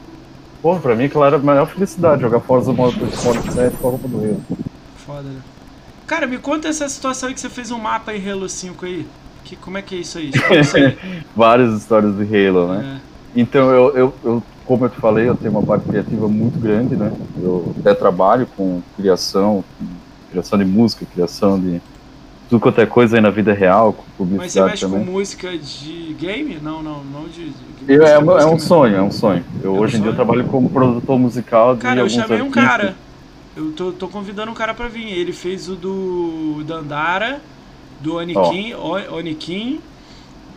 Porra, 0.63 0.79
pra 0.79 0.95
mim 0.95 1.07
aquela 1.07 1.27
era 1.27 1.37
a 1.37 1.41
maior 1.41 1.67
felicidade, 1.67 2.21
jogar 2.21 2.41
Forza 2.41 2.73
Motorsport 2.73 3.41
com 3.81 3.89
a 3.89 3.91
roupa 3.91 4.07
do 4.07 4.19
Halo. 4.19 4.43
Foda, 4.99 5.23
né? 5.23 5.41
Cara, 6.09 6.27
me 6.27 6.39
conta 6.39 6.67
essa 6.69 6.89
situação 6.89 7.29
aí 7.29 7.35
que 7.35 7.41
você 7.41 7.51
fez 7.51 7.71
um 7.71 7.79
mapa 7.79 8.13
em 8.15 8.29
Halo 8.31 8.49
5 8.49 8.85
aí. 8.87 9.07
Que, 9.45 9.55
como 9.57 9.79
é 9.79 9.83
que 9.83 9.95
é 9.95 9.99
isso 9.99 10.19
aí? 10.19 10.31
Isso 10.61 10.77
aí. 10.77 10.99
Várias 11.37 11.75
histórias 11.79 12.15
do 12.15 12.23
Halo, 12.23 12.73
né? 12.73 12.99
É. 13.05 13.41
Então, 13.41 13.71
eu, 13.71 13.95
eu, 13.97 14.15
eu, 14.25 14.43
como 14.65 14.87
eu 14.87 14.89
te 14.89 14.99
falei, 14.99 15.29
eu 15.29 15.37
tenho 15.37 15.51
uma 15.53 15.63
parte 15.63 15.87
criativa 15.87 16.27
muito 16.29 16.59
grande, 16.59 16.97
né? 16.97 17.13
Eu 17.41 17.75
até 17.79 17.95
trabalho 17.95 18.47
com 18.57 18.83
criação, 18.97 19.63
criação 20.31 20.59
de 20.59 20.65
música, 20.65 21.07
criação 21.15 21.61
de 21.61 21.81
tudo 22.49 22.61
quanto 22.61 22.81
é 22.81 22.87
coisa 22.87 23.17
aí 23.17 23.23
na 23.23 23.29
vida 23.31 23.53
real, 23.53 23.93
com 23.93 24.03
Mas 24.03 24.09
você 24.09 24.17
publicidade 24.61 24.71
mexe 24.71 24.87
também. 24.87 25.05
com 25.05 25.13
música 25.13 25.59
de 25.59 26.17
game? 26.19 26.59
Não, 26.63 26.83
não, 26.83 27.05
não 27.05 27.25
de. 27.29 27.51
de 27.51 27.55
Eu- 27.87 28.03
é, 28.07 28.19
um- 28.19 28.31
é 28.39 28.45
um 28.47 28.53
mesmo. 28.53 28.61
sonho, 28.61 28.97
é 28.97 29.03
um 29.03 29.11
sonho. 29.11 29.45
Eu, 29.63 29.75
É 29.75 29.79
um 29.79 29.81
hoje 29.83 29.97
em 29.97 30.01
dia 30.01 30.09
eu 30.11 30.15
sonho? 30.15 30.27
trabalho 30.27 30.49
como 30.49 30.71
produtor 30.71 31.19
musical 31.19 31.75
de 31.77 31.83
Cara, 31.83 32.01
eu 32.01 32.09
chamei 32.09 32.41
um 32.41 32.47
artistas. 32.47 32.65
cara. 32.65 32.97
Eu 33.59 33.73
tô, 33.73 33.91
tô 33.91 34.07
convidando 34.07 34.53
um 34.53 34.55
cara 34.55 34.73
pra 34.73 34.87
vir. 34.87 35.09
Ele 35.09 35.33
fez 35.33 35.69
o 35.69 35.75
do 35.75 36.63
Dandara, 36.65 37.41
do 38.01 38.15
Onikin, 38.15 38.75
O- 38.75 39.17
Onikin, 39.17 39.81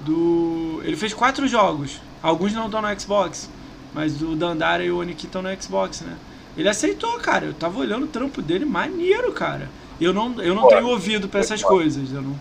do. 0.06 0.80
Ele 0.84 0.96
fez 0.96 1.12
quatro 1.14 1.48
jogos. 1.48 2.00
Alguns 2.22 2.54
não 2.54 2.68
estão 2.68 2.80
no 2.80 3.00
Xbox, 3.00 3.50
mas 3.92 4.22
o 4.22 4.36
Dandara 4.36 4.84
e 4.86 4.92
o 4.92 5.00
Onikin 5.00 5.26
estão 5.26 5.42
no 5.42 5.50
Xbox, 5.62 6.02
né? 6.02 6.16
Ele 6.56 6.70
aceitou, 6.70 7.14
cara. 7.20 7.46
Eu 7.48 7.54
tava 7.56 7.80
olhando 7.80 8.04
o 8.04 8.08
trampo 8.08 8.40
dele, 8.40 8.66
maneiro, 8.66 9.32
cara. 9.32 9.68
Eu 10.00 10.14
não, 10.14 10.40
eu 10.40 10.54
não 10.54 10.68
tenho 10.68 10.88
ouvido 10.88 11.28
pra 11.28 11.40
essas 11.40 11.64
coisas. 11.64 12.12
Eu, 12.14 12.22
não, 12.22 12.36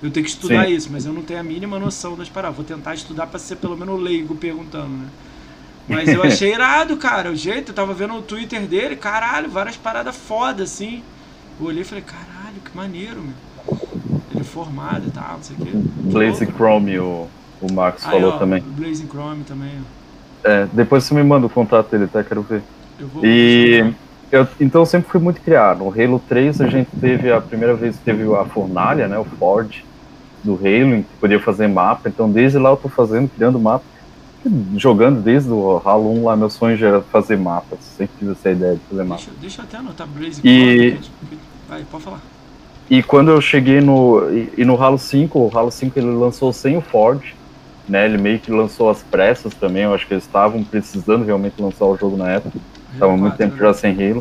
eu 0.00 0.12
tenho 0.12 0.24
que 0.24 0.30
estudar 0.30 0.66
Sim. 0.66 0.74
isso, 0.74 0.88
mas 0.92 1.06
eu 1.06 1.12
não 1.12 1.22
tenho 1.22 1.40
a 1.40 1.42
mínima 1.42 1.76
noção 1.78 2.14
das 2.14 2.28
paradas. 2.28 2.56
Vou 2.56 2.64
tentar 2.64 2.94
estudar 2.94 3.26
pra 3.26 3.38
ser 3.40 3.56
pelo 3.56 3.76
menos 3.76 4.00
leigo 4.00 4.36
perguntando, 4.36 4.88
né? 4.90 5.08
Mas 5.88 6.08
eu 6.08 6.22
achei 6.22 6.52
irado, 6.54 6.96
cara, 6.96 7.30
o 7.30 7.36
jeito. 7.36 7.70
Eu 7.70 7.74
tava 7.74 7.94
vendo 7.94 8.14
o 8.14 8.22
Twitter 8.22 8.62
dele, 8.62 8.96
caralho, 8.96 9.48
várias 9.48 9.76
paradas 9.76 10.16
foda, 10.16 10.62
assim. 10.62 11.02
Eu 11.60 11.66
olhei 11.66 11.82
e 11.82 11.84
falei, 11.84 12.04
caralho, 12.04 12.60
que 12.64 12.76
maneiro, 12.76 13.22
meu. 13.22 13.78
Ele 14.30 14.40
é 14.40 14.44
formado 14.44 15.06
e 15.06 15.10
tal, 15.10 15.34
não 15.34 15.42
sei 15.42 15.56
o 15.58 15.64
quê. 15.64 15.70
Blaze 15.74 16.46
Chrome, 16.46 16.98
o, 16.98 17.28
o 17.60 17.72
Max 17.72 18.04
Aí, 18.04 18.12
falou 18.12 18.34
ó, 18.34 18.38
também. 18.38 18.60
Blazing 18.60 19.08
Chrome 19.08 19.44
também, 19.44 19.72
ó. 19.80 20.48
É, 20.48 20.68
depois 20.72 21.04
você 21.04 21.14
me 21.14 21.22
manda 21.22 21.46
o 21.46 21.50
contato 21.50 21.90
dele, 21.90 22.04
até 22.04 22.22
quero 22.22 22.42
ver. 22.42 22.62
Eu 22.98 23.08
vou. 23.08 23.24
E 23.24 23.94
eu, 24.30 24.46
então 24.60 24.82
eu 24.82 24.86
sempre 24.86 25.10
fui 25.10 25.20
muito 25.20 25.40
criado. 25.40 25.78
No 25.78 25.88
Halo 25.88 26.20
3 26.28 26.60
a 26.60 26.68
gente 26.68 26.90
teve 27.00 27.32
a 27.32 27.40
primeira 27.40 27.74
vez 27.74 27.96
que 27.96 28.04
teve 28.04 28.22
a 28.34 28.44
fornalha, 28.44 29.08
né, 29.08 29.18
o 29.18 29.24
Ford 29.24 29.82
do 30.42 30.54
Halo, 30.54 31.02
que 31.02 31.16
podia 31.18 31.40
fazer 31.40 31.66
mapa. 31.68 32.08
Então 32.08 32.30
desde 32.30 32.58
lá 32.58 32.70
eu 32.70 32.76
tô 32.76 32.88
fazendo, 32.88 33.28
criando 33.28 33.58
mapa, 33.58 33.84
jogando 34.76 35.20
desde 35.22 35.50
o 35.50 35.80
Halo 35.84 36.12
1 36.20 36.24
lá, 36.24 36.36
meu 36.36 36.50
sonho 36.50 36.76
já 36.76 36.88
era 36.88 37.00
fazer 37.02 37.36
mapas. 37.36 37.78
Sempre 37.80 38.14
tive 38.18 38.32
essa 38.32 38.50
ideia 38.50 38.74
de 38.74 38.80
fazer 38.90 39.04
mapa. 39.04 39.22
Deixa, 39.22 39.30
deixa 39.40 39.60
eu 39.60 39.64
até 39.64 39.76
anotar 39.78 40.06
Blazing 40.06 40.40
E- 40.44 40.92
porque- 40.92 41.36
Vai, 41.68 41.82
pode 41.90 42.04
falar. 42.04 42.20
E 42.90 43.02
quando 43.02 43.30
eu 43.30 43.40
cheguei 43.40 43.80
no 43.80 44.30
e, 44.30 44.52
e 44.58 44.64
no 44.64 44.80
Halo 44.80 44.98
5, 44.98 45.38
o 45.38 45.50
Halo 45.58 45.70
5 45.70 45.98
ele 45.98 46.10
lançou 46.10 46.52
sem 46.52 46.76
o 46.76 46.82
Ford, 46.82 47.22
né? 47.88 48.04
Ele 48.04 48.18
meio 48.18 48.38
que 48.38 48.50
lançou 48.50 48.90
as 48.90 49.02
pressas 49.02 49.54
também. 49.54 49.84
Eu 49.84 49.94
acho 49.94 50.06
que 50.06 50.12
eles 50.12 50.24
estavam 50.24 50.62
precisando 50.62 51.24
realmente 51.24 51.54
lançar 51.60 51.86
o 51.86 51.96
jogo 51.96 52.16
na 52.16 52.28
época. 52.30 52.58
Tava 52.98 53.12
Halo 53.12 53.20
muito 53.20 53.36
4, 53.36 53.46
tempo 53.46 53.56
já 53.58 53.72
sem 53.72 53.92
Halo. 53.92 54.20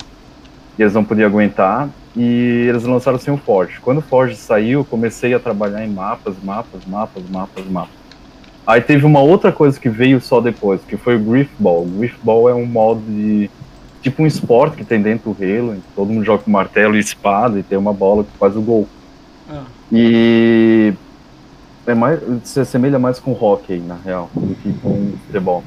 E 0.79 0.81
eles 0.81 0.93
não 0.93 1.03
podiam 1.03 1.27
aguentar. 1.27 1.89
E 2.15 2.65
eles 2.69 2.83
lançaram 2.83 3.19
sem 3.19 3.33
o 3.33 3.37
Forge. 3.37 3.79
Quando 3.81 3.97
o 3.97 4.01
Forge 4.01 4.35
saiu, 4.37 4.79
eu 4.79 4.85
comecei 4.85 5.33
a 5.33 5.39
trabalhar 5.39 5.83
em 5.85 5.89
mapas, 5.89 6.35
mapas, 6.41 6.85
mapas, 6.87 7.23
mapas, 7.29 7.65
mapas. 7.65 8.02
Aí 8.65 8.81
teve 8.81 9.05
uma 9.05 9.19
outra 9.19 9.51
coisa 9.51 9.79
que 9.79 9.89
veio 9.89 10.21
só 10.21 10.39
depois, 10.39 10.81
que 10.87 10.95
foi 10.95 11.15
o 11.15 11.19
Griffball. 11.19 11.83
O 11.83 11.85
Griffball 11.85 12.49
é 12.49 12.53
um 12.53 12.65
modo 12.65 13.01
de. 13.01 13.49
Tipo 14.01 14.23
um 14.23 14.27
esporte 14.27 14.75
que 14.77 14.83
tem 14.83 15.01
dentro 15.01 15.33
do 15.33 15.43
Halo. 15.43 15.75
em 15.75 15.79
que 15.79 15.87
Todo 15.95 16.11
mundo 16.11 16.25
joga 16.25 16.43
com 16.43 16.51
martelo 16.51 16.95
e 16.95 16.99
espada 16.99 17.59
e 17.59 17.63
tem 17.63 17.77
uma 17.77 17.93
bola 17.93 18.23
que 18.23 18.37
faz 18.37 18.55
o 18.55 18.61
gol. 18.61 18.87
Ah, 19.49 19.63
E. 19.91 20.93
É 21.85 21.93
mais, 21.93 22.19
se 22.45 22.61
assemelha 22.61 22.97
mais 22.97 23.19
com 23.19 23.33
hockey, 23.33 23.77
na 23.79 23.95
real, 23.95 24.29
do 24.33 24.55
que 24.55 24.71
com 24.79 25.13
futebol. 25.25 25.63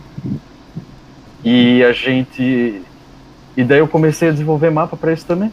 E 1.44 1.84
a 1.84 1.92
gente. 1.92 2.80
E 3.54 3.64
daí 3.64 3.78
eu 3.78 3.88
comecei 3.88 4.28
a 4.28 4.32
desenvolver 4.32 4.70
mapa 4.70 4.96
para 4.96 5.12
isso 5.12 5.26
também. 5.26 5.52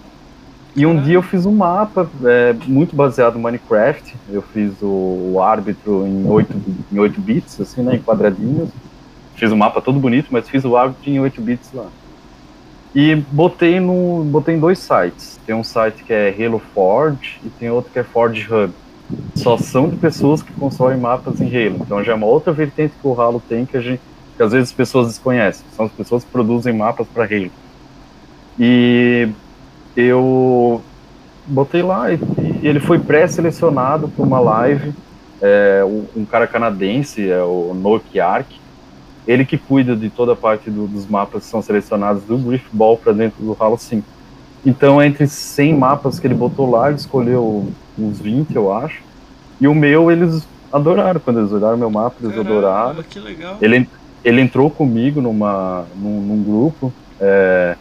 E 0.76 0.86
um 0.88 1.00
dia 1.00 1.16
eu 1.16 1.22
fiz 1.22 1.46
um 1.46 1.52
mapa 1.52 2.10
é, 2.24 2.54
muito 2.66 2.96
baseado 2.96 3.36
no 3.36 3.42
Minecraft. 3.42 4.16
Eu 4.30 4.42
fiz 4.42 4.74
o, 4.82 5.34
o 5.34 5.42
árbitro 5.42 6.08
em 6.08 6.28
8, 6.28 6.54
em 6.92 7.00
8 7.00 7.22
bits, 7.22 7.62
assim, 7.62 7.84
né, 7.84 7.96
em 7.96 8.00
quadradinhos. 8.00 8.70
Fiz 9.36 9.52
um 9.52 9.58
mapa 9.58 9.82
todo 9.82 10.00
bonito, 10.00 10.28
mas 10.32 10.50
fiz 10.50 10.66
o 10.66 10.76
árbitro 10.76 11.10
em 11.10 11.20
8 11.20 11.42
bits 11.42 11.70
lá. 11.74 11.86
E 12.96 13.16
botei 13.16 13.80
no 13.80 14.24
botei 14.26 14.56
em 14.56 14.60
dois 14.60 14.80
sites. 14.80 15.40
Tem 15.46 15.56
um 15.56 15.64
site 15.64 16.04
que 16.04 16.14
é 16.14 16.30
Halo 16.30 16.62
Forge 16.74 17.40
e 17.44 17.50
tem 17.50 17.70
outro 17.70 17.92
que 17.92 18.00
é 18.00 18.04
Forge 18.04 18.48
Hub. 18.52 18.72
Só 19.36 19.58
são 19.58 19.90
de 19.90 19.96
pessoas 19.96 20.42
que 20.44 20.54
constroem 20.54 21.00
mapas 21.00 21.42
em 21.42 21.48
Halo. 21.48 21.78
Então 21.82 22.04
já 22.04 22.12
é 22.12 22.16
uma 22.16 22.28
outra 22.28 22.54
vertente 22.54 22.94
que 23.00 23.08
o 23.08 23.20
Halo 23.20 23.42
tem 23.48 23.66
que 23.66 23.78
a 23.78 23.82
gente 23.82 24.02
que 24.36 24.42
às 24.42 24.52
vezes 24.52 24.70
as 24.70 24.76
pessoas 24.76 25.08
desconhecem. 25.08 25.66
São 25.76 25.86
as 25.86 25.92
pessoas 25.92 26.24
que 26.24 26.32
produzem 26.32 26.74
mapas 26.74 27.08
para 27.08 27.26
Halo. 27.26 27.52
E 28.60 29.30
eu 29.96 30.82
botei 31.46 31.82
lá 31.82 32.12
e, 32.12 32.20
e 32.62 32.68
ele 32.68 32.80
foi 32.80 33.00
pré-selecionado 33.00 34.08
para 34.08 34.24
uma 34.26 34.40
live. 34.40 34.94
É, 35.42 35.84
um, 35.86 36.22
um 36.22 36.26
cara 36.26 36.48
canadense, 36.48 37.30
é 37.30 37.42
o 37.44 37.74
Noak 37.74 38.18
Ark, 38.20 38.48
ele 39.28 39.44
que 39.46 39.58
cuida 39.58 39.94
de 39.96 40.10
toda 40.10 40.34
a 40.34 40.36
parte 40.38 40.70
do- 40.70 40.88
dos 40.88 41.06
mapas 41.06 41.44
que 41.44 41.50
são 41.50 41.62
selecionados 41.62 42.24
do 42.24 42.38
Griffball 42.38 42.98
para 42.98 43.12
dentro 43.12 43.44
do 43.44 43.56
Halo 43.60 43.78
5. 43.78 44.06
Então, 44.66 45.02
entre 45.04 45.28
100 45.28 45.78
mapas 45.78 46.18
que 46.20 46.28
ele 46.28 46.34
botou 46.34 46.70
lá, 46.70 46.88
ele 46.88 46.96
escolheu 46.96 47.68
uns 48.00 48.20
20, 48.20 48.56
eu 48.56 48.74
acho. 48.74 49.02
E 49.60 49.68
o 49.68 49.76
meu, 49.76 50.10
eles 50.10 50.48
adoraram. 50.72 51.20
Quando 51.20 51.40
eles 51.42 51.52
olharam 51.52 51.78
meu 51.78 51.90
mapa, 51.90 52.16
eles 52.22 52.34
caramba, 52.34 52.50
adoraram. 52.50 53.04
Que 53.04 53.20
legal. 53.20 53.58
Ele, 53.62 53.90
ele 54.24 54.40
entrou 54.40 54.70
comigo 54.70 55.20
numa, 55.20 55.84
num, 55.96 56.22
num 56.22 56.42
grupo. 56.44 56.94
é, 57.20 57.76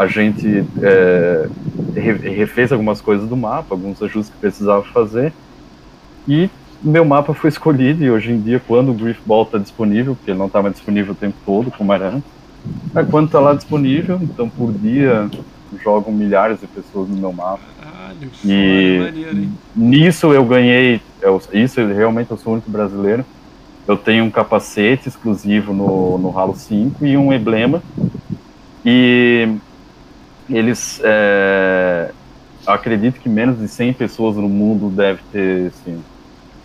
a 0.00 0.06
gente 0.06 0.64
é, 0.82 1.46
re- 1.94 2.30
refez 2.30 2.72
algumas 2.72 3.02
coisas 3.02 3.28
do 3.28 3.36
mapa, 3.36 3.74
alguns 3.74 4.02
ajustes 4.02 4.32
que 4.32 4.40
precisava 4.40 4.82
fazer. 4.84 5.30
E 6.26 6.48
meu 6.82 7.04
mapa 7.04 7.34
foi 7.34 7.48
escolhido, 7.50 8.02
e 8.02 8.10
hoje 8.10 8.32
em 8.32 8.40
dia, 8.40 8.62
quando 8.66 8.90
o 8.90 8.94
Griff 8.94 9.20
Ball 9.26 9.42
está 9.42 9.58
disponível, 9.58 10.14
porque 10.16 10.30
ele 10.30 10.38
não 10.38 10.46
estava 10.46 10.70
disponível 10.70 11.12
o 11.12 11.16
tempo 11.16 11.36
todo, 11.44 11.70
como 11.70 11.92
era 11.92 12.08
antes, 12.08 12.30
é 12.94 13.02
quando 13.04 13.26
está 13.26 13.40
lá 13.40 13.52
disponível, 13.54 14.18
então 14.22 14.48
por 14.48 14.72
dia 14.72 15.28
jogam 15.84 16.12
milhares 16.12 16.60
de 16.60 16.66
pessoas 16.66 17.08
no 17.10 17.16
meu 17.16 17.32
mapa. 17.32 17.60
Caralho, 17.78 18.30
E 18.42 18.98
maneiro, 19.04 19.48
nisso 19.76 20.32
eu 20.32 20.44
ganhei, 20.46 21.00
eu, 21.20 21.40
isso 21.52 21.84
realmente 21.86 22.30
eu 22.30 22.38
sou 22.38 22.52
o 22.52 22.54
único 22.54 22.70
brasileiro. 22.70 23.24
Eu 23.86 23.96
tenho 23.96 24.24
um 24.24 24.30
capacete 24.30 25.08
exclusivo 25.08 25.72
no, 25.74 26.16
no 26.18 26.38
Halo 26.38 26.54
5 26.54 27.04
e 27.04 27.16
um 27.16 27.32
emblema. 27.32 27.82
E 28.84 29.48
eles, 30.50 31.00
é, 31.02 32.10
acredito 32.66 33.20
que 33.20 33.28
menos 33.28 33.58
de 33.58 33.68
100 33.68 33.92
pessoas 33.94 34.36
no 34.36 34.48
mundo 34.48 34.88
deve 34.90 35.20
ter, 35.32 35.68
assim, 35.68 36.02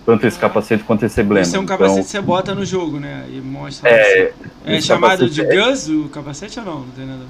tanto 0.05 0.25
esse 0.27 0.37
capacete 0.37 0.83
quanto 0.83 1.05
esse 1.05 1.19
emblema. 1.21 1.41
Esse 1.41 1.55
é 1.55 1.59
um 1.59 1.63
Então, 1.63 1.77
capacete 1.77 2.05
que 2.05 2.11
você 2.11 2.21
bota 2.21 2.53
no 2.53 2.65
jogo, 2.65 2.99
né? 2.99 3.25
E 3.29 3.41
mostra. 3.41 3.89
é, 3.89 4.33
é 4.65 4.77
esse 4.77 4.87
chamado 4.87 5.29
de 5.29 5.41
é- 5.41 5.55
Gus 5.55 5.87
o 5.89 6.09
capacete 6.09 6.59
ou 6.59 6.65
não? 6.65 6.79
Não 6.81 6.87
tem 6.95 7.05
nada. 7.05 7.23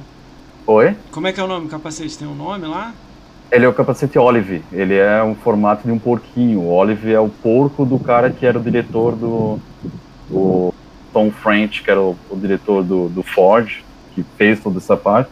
Oi? 0.68 0.96
Como 1.12 1.28
é 1.28 1.32
que 1.32 1.40
é 1.40 1.44
o 1.44 1.48
nome 1.48 1.66
do 1.66 1.72
capacete? 1.72 2.18
Tem 2.18 2.28
um 2.28 2.36
nome 2.36 2.66
lá? 2.68 2.94
Ele 3.52 3.64
é 3.66 3.68
o 3.68 3.74
capacete 3.74 4.18
Olive. 4.18 4.64
Ele 4.74 4.96
é 4.96 5.24
um 5.24 5.36
formato 5.36 5.84
de 5.86 5.92
um 5.92 6.00
porquinho. 6.00 6.62
O 6.62 6.72
Olive 6.74 7.14
é 7.14 7.20
o 7.20 7.30
porco 7.30 7.86
do 7.86 8.00
cara 8.00 8.30
que 8.32 8.46
era 8.46 8.58
o 8.58 8.62
diretor 8.62 9.16
do, 9.16 9.60
do 10.30 10.74
Tom 11.14 11.30
French, 11.32 11.84
que 11.84 11.92
era 11.92 12.02
o, 12.02 12.18
o 12.30 12.36
diretor 12.36 12.84
do, 12.84 13.08
do 13.08 13.22
Ford, 13.22 13.84
que 14.14 14.26
fez 14.38 14.60
toda 14.60 14.80
essa 14.80 14.98
parte. 14.98 15.30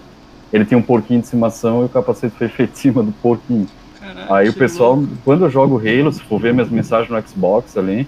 Ele 0.54 0.64
tinha 0.66 0.78
um 0.78 0.82
porquinho 0.84 1.20
de 1.20 1.26
estimação 1.26 1.82
e 1.82 1.86
o 1.86 1.90
capacete 1.90 2.36
foi 2.38 2.48
feito 2.48 2.74
em 2.74 2.76
cima 2.76 3.02
do 3.04 3.12
porquinho. 3.12 3.68
Caralho, 4.00 4.34
Aí 4.34 4.50
o 4.50 4.54
que 4.54 4.60
pessoal, 4.60 4.96
louco. 4.96 5.10
quando 5.26 5.46
eu 5.46 5.50
jogo 5.50 5.80
Halo, 5.80 6.14
se 6.14 6.22
for 6.22 6.40
ver 6.40 6.54
minhas 6.54 6.70
mensagens 6.70 7.10
no 7.10 7.28
Xbox 7.28 7.76
ali, 7.76 8.08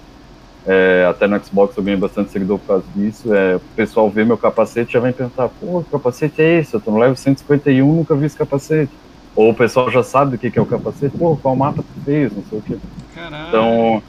é, 0.67 1.07
até 1.09 1.27
no 1.27 1.43
Xbox 1.43 1.75
eu 1.75 1.83
ganhei 1.83 1.99
bastante 1.99 2.31
seguidor 2.31 2.59
por 2.59 2.67
causa 2.67 2.85
disso, 2.95 3.33
é, 3.33 3.55
o 3.55 3.59
pessoal 3.75 4.09
vê 4.09 4.23
meu 4.23 4.37
capacete 4.37 4.91
e 4.91 4.93
já 4.93 4.99
vem 4.99 5.11
perguntar, 5.11 5.49
pô, 5.49 5.81
que 5.83 5.89
capacete 5.91 6.41
é 6.41 6.59
esse? 6.59 6.73
Eu 6.75 6.79
tô 6.81 6.91
no 6.91 6.99
level 6.99 7.15
151, 7.15 7.85
nunca 7.95 8.15
vi 8.15 8.25
esse 8.27 8.37
capacete. 8.37 8.91
Ou 9.35 9.49
o 9.49 9.53
pessoal 9.55 9.89
já 9.91 10.03
sabe 10.03 10.31
do 10.31 10.37
que, 10.37 10.49
que 10.51 10.57
é 10.59 10.61
o 10.61 10.65
capacete, 10.67 11.17
pô, 11.17 11.35
qual 11.37 11.55
mapa 11.55 11.81
tu 11.83 12.01
fez, 12.05 12.31
não 12.31 12.43
sei 12.49 12.59
o 12.59 12.61
quê. 12.61 12.77
Caralho. 13.13 13.47
Então, 13.49 14.03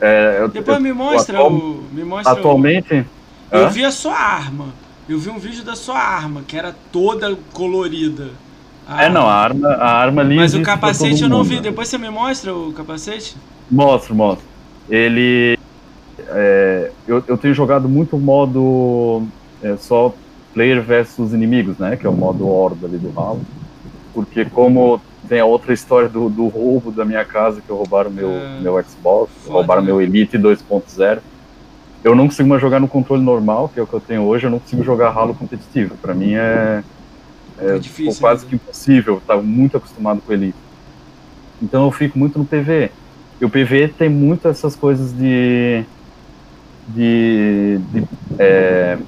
é, 0.00 0.36
eu, 0.40 0.48
Depois 0.48 0.76
eu- 0.76 0.82
me 0.82 0.92
mostra 0.92 1.38
atual- 1.38 1.52
o. 1.52 1.82
Me 1.92 2.04
mostra 2.04 2.34
o- 2.34 2.38
atualmente... 2.38 3.04
Eu 3.50 3.64
Hã? 3.64 3.68
vi 3.70 3.84
a 3.84 3.90
sua 3.90 4.14
arma. 4.14 4.66
Eu 5.08 5.18
vi 5.18 5.30
um 5.30 5.38
vídeo 5.38 5.64
da 5.64 5.74
sua 5.74 5.98
arma, 5.98 6.42
que 6.46 6.56
era 6.56 6.74
toda 6.92 7.34
colorida. 7.52 8.28
É, 8.86 9.08
não, 9.08 9.26
a 9.26 9.34
arma. 9.34 9.68
a 9.68 9.90
arma 9.90 10.22
ali 10.22 10.36
Mas 10.36 10.54
o 10.54 10.62
capacete 10.62 11.22
eu 11.22 11.28
não 11.28 11.42
vi. 11.42 11.60
Depois 11.60 11.88
você 11.88 11.96
me 11.96 12.10
mostra 12.10 12.54
o 12.54 12.72
capacete? 12.72 13.36
Mostro, 13.70 14.14
mostro. 14.14 14.44
Ele. 14.88 15.58
é, 16.28 16.90
eu, 17.06 17.22
eu 17.26 17.38
tenho 17.38 17.54
jogado 17.54 17.88
muito 17.88 18.16
o 18.16 18.20
modo 18.20 19.26
é, 19.62 19.76
só 19.76 20.14
player 20.52 20.82
versus 20.82 21.32
inimigos, 21.32 21.78
né? 21.78 21.96
Que 21.96 22.06
é 22.06 22.10
o 22.10 22.14
modo 22.14 22.48
horda 22.48 22.86
ali 22.86 22.98
do 22.98 23.12
Halo. 23.18 23.40
Porque 24.14 24.44
como 24.44 25.00
tem 25.28 25.40
a 25.40 25.44
outra 25.44 25.72
história 25.72 26.08
do, 26.08 26.28
do 26.28 26.48
roubo 26.48 26.90
da 26.90 27.04
minha 27.04 27.24
casa, 27.24 27.60
que 27.60 27.72
roubaram 27.72 28.10
meu, 28.10 28.30
É. 28.30 28.60
meu 28.60 28.82
Xbox, 28.82 29.30
Foda, 29.42 29.54
roubaram 29.54 29.82
né? 29.82 29.86
meu 29.86 30.00
Elite 30.00 30.38
2.0. 30.38 31.18
Eu 32.04 32.14
não 32.14 32.26
consigo 32.26 32.48
mais 32.48 32.60
jogar 32.62 32.80
no 32.80 32.88
controle 32.88 33.22
normal, 33.22 33.68
que 33.68 33.80
é 33.80 33.82
o 33.82 33.86
que 33.86 33.94
eu 33.94 34.00
tenho 34.00 34.22
hoje, 34.22 34.46
eu 34.46 34.50
não 34.50 34.58
consigo 34.58 34.82
jogar 34.84 35.10
Halo 35.10 35.34
competitivo. 35.34 35.96
Pra 35.96 36.14
mim 36.14 36.34
é, 36.34 36.82
É, 37.58 37.76
é 37.76 37.78
difícil. 37.78 38.20
quase 38.20 38.44
né? 38.44 38.50
que 38.50 38.56
impossível, 38.56 39.14
eu 39.14 39.22
tava 39.26 39.42
muito 39.42 39.76
acostumado 39.76 40.20
com 40.24 40.32
Elite. 40.32 40.56
Então 41.60 41.84
eu 41.84 41.90
fico 41.90 42.18
muito 42.18 42.38
no 42.38 42.44
PV. 42.44 42.90
E 43.40 43.44
o 43.44 43.50
PV 43.50 43.88
tem 43.96 44.08
muito 44.08 44.48
essas 44.48 44.76
coisas 44.76 45.12
de. 45.12 45.84
de. 46.88 47.78
de 47.92 48.04
é, 48.38 48.98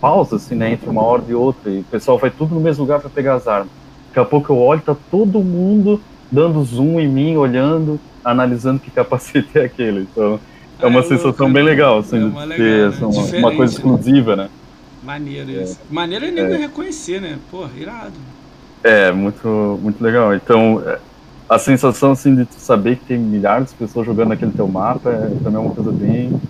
pausa, 0.00 0.36
assim, 0.36 0.54
né, 0.54 0.72
entre 0.72 0.88
uma 0.88 1.02
hora 1.02 1.22
e 1.28 1.34
outra. 1.34 1.70
E 1.70 1.80
o 1.80 1.84
pessoal 1.84 2.18
vai 2.18 2.30
tudo 2.30 2.54
no 2.54 2.60
mesmo 2.60 2.82
lugar 2.82 3.00
para 3.00 3.10
pegar 3.10 3.34
as 3.34 3.46
armas. 3.46 3.68
Daqui 4.08 4.18
a 4.20 4.24
pouco 4.24 4.52
eu 4.52 4.58
olho, 4.58 4.80
tá 4.80 4.96
todo 5.10 5.40
mundo 5.40 6.00
dando 6.30 6.62
zoom 6.64 6.98
em 7.00 7.08
mim, 7.08 7.36
olhando, 7.36 8.00
analisando 8.24 8.80
que 8.80 8.90
capacete 8.90 9.58
é 9.58 9.64
aquele. 9.64 10.00
Então 10.02 10.40
é 10.80 10.86
uma 10.86 11.00
É 11.00 11.02
sensação 11.02 11.48
louco, 11.48 11.48
bem 11.48 11.62
né? 11.64 11.70
legal, 11.70 11.98
assim, 11.98 12.16
É 12.16 12.20
de 12.20 12.24
uma 12.26 12.46
ter 12.46 12.88
legal, 12.90 12.90
né? 12.90 13.06
uma, 13.06 13.38
uma 13.38 13.56
coisa 13.56 13.72
né? 13.72 13.78
exclusiva, 13.78 14.36
né? 14.36 14.50
Maneiro 15.02 15.50
isso. 15.50 15.78
Maneiro 15.90 16.26
é 16.26 16.30
nego 16.30 16.54
reconhecer, 16.54 17.20
né? 17.20 17.38
Porra, 17.50 17.70
irado. 17.76 18.14
É, 18.82 19.10
muito, 19.12 19.78
muito 19.82 20.02
legal. 20.02 20.34
Então, 20.34 20.82
é, 20.86 20.98
a 21.48 21.58
sensação, 21.58 22.12
assim, 22.12 22.34
de 22.34 22.44
tu 22.44 22.54
saber 22.54 22.96
que 22.96 23.04
tem 23.06 23.18
milhares 23.18 23.70
de 23.70 23.74
pessoas 23.76 24.06
jogando 24.06 24.28
naquele 24.28 24.52
teu 24.52 24.68
mapa 24.68 25.10
é 25.10 25.28
também 25.42 25.60
uma 25.60 25.74
coisa 25.74 25.92
bem... 25.92 26.40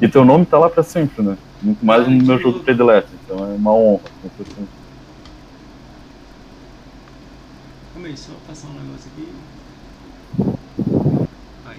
E 0.00 0.08
teu 0.08 0.24
nome 0.24 0.44
tá 0.44 0.58
lá 0.58 0.68
pra 0.68 0.82
sempre, 0.82 1.22
né? 1.22 1.38
Muito 1.62 1.84
mais 1.86 2.06
Ai, 2.06 2.12
no 2.14 2.24
meu 2.24 2.38
jogo 2.38 2.60
predileto. 2.60 3.08
Então 3.24 3.38
é 3.38 3.54
uma 3.54 3.72
honra. 3.72 4.00
assim. 4.24 4.66
Calma 7.94 8.08
aí, 8.08 8.16
só 8.16 8.32
passar 8.46 8.68
um 8.68 8.72
negócio 8.72 9.10
aqui. 9.12 9.28
Aí. 11.66 11.78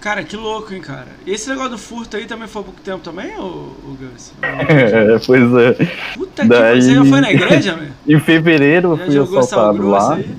Cara, 0.00 0.22
que 0.22 0.36
louco, 0.36 0.72
hein, 0.72 0.80
cara. 0.80 1.08
Esse 1.26 1.48
negócio 1.50 1.72
do 1.72 1.78
furto 1.78 2.16
aí 2.16 2.24
também 2.26 2.46
foi 2.46 2.62
há 2.62 2.64
pouco 2.64 2.80
tempo 2.80 2.98
também, 3.00 3.36
ô, 3.36 3.42
ô 3.42 3.96
Gus? 3.98 4.32
É, 4.42 5.18
pois 5.26 5.42
é. 5.54 5.72
Puta 6.14 6.42
que 6.42 6.48
Daí- 6.48 6.60
pariu. 6.60 6.82
Você 6.82 6.94
já 6.94 7.04
foi 7.04 7.20
na 7.20 7.32
igreja, 7.32 7.76
meu? 7.76 7.88
Em 8.16 8.20
fevereiro 8.20 8.98
eu 9.00 9.10
Já 9.10 9.26
fui 9.26 9.38
assaltado 9.38 9.88
lá. 9.88 10.14
aí? 10.14 10.34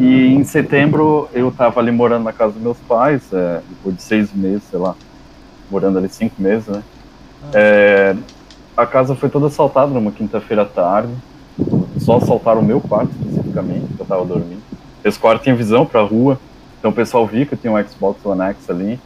E 0.00 0.34
em 0.34 0.42
setembro 0.44 1.28
eu 1.32 1.50
tava 1.52 1.78
ali 1.78 1.92
morando 1.92 2.24
na 2.24 2.32
casa 2.32 2.52
dos 2.54 2.62
meus 2.62 2.78
pais, 2.88 3.22
é, 3.32 3.60
depois 3.68 3.96
de 3.96 4.02
seis 4.02 4.32
meses, 4.32 4.62
sei 4.70 4.78
lá, 4.78 4.94
morando 5.70 5.98
ali 5.98 6.08
cinco 6.08 6.34
meses, 6.40 6.66
né? 6.66 6.82
Ah. 7.44 7.50
É, 7.54 8.16
a 8.76 8.86
casa 8.86 9.14
foi 9.14 9.28
toda 9.28 9.46
assaltada 9.48 9.92
numa 9.92 10.10
quinta-feira 10.10 10.62
à 10.62 10.66
tarde. 10.66 11.12
Só 12.00 12.16
assaltaram 12.16 12.60
o 12.60 12.64
meu 12.64 12.80
quarto 12.80 13.10
especificamente, 13.12 13.86
que 13.94 14.00
eu 14.00 14.06
tava 14.06 14.24
dormindo. 14.24 14.62
Esse 15.04 15.18
quarto 15.18 15.42
tinha 15.42 15.54
visão 15.54 15.86
pra 15.86 16.00
rua, 16.02 16.40
então 16.84 16.92
o 16.92 16.94
pessoal 16.94 17.26
via 17.26 17.46
que 17.46 17.54
eu 17.54 17.58
tinha 17.58 17.72
um 17.72 17.82
Xbox 17.88 18.22
One 18.26 18.42
X 18.42 18.68
ali. 18.68 19.00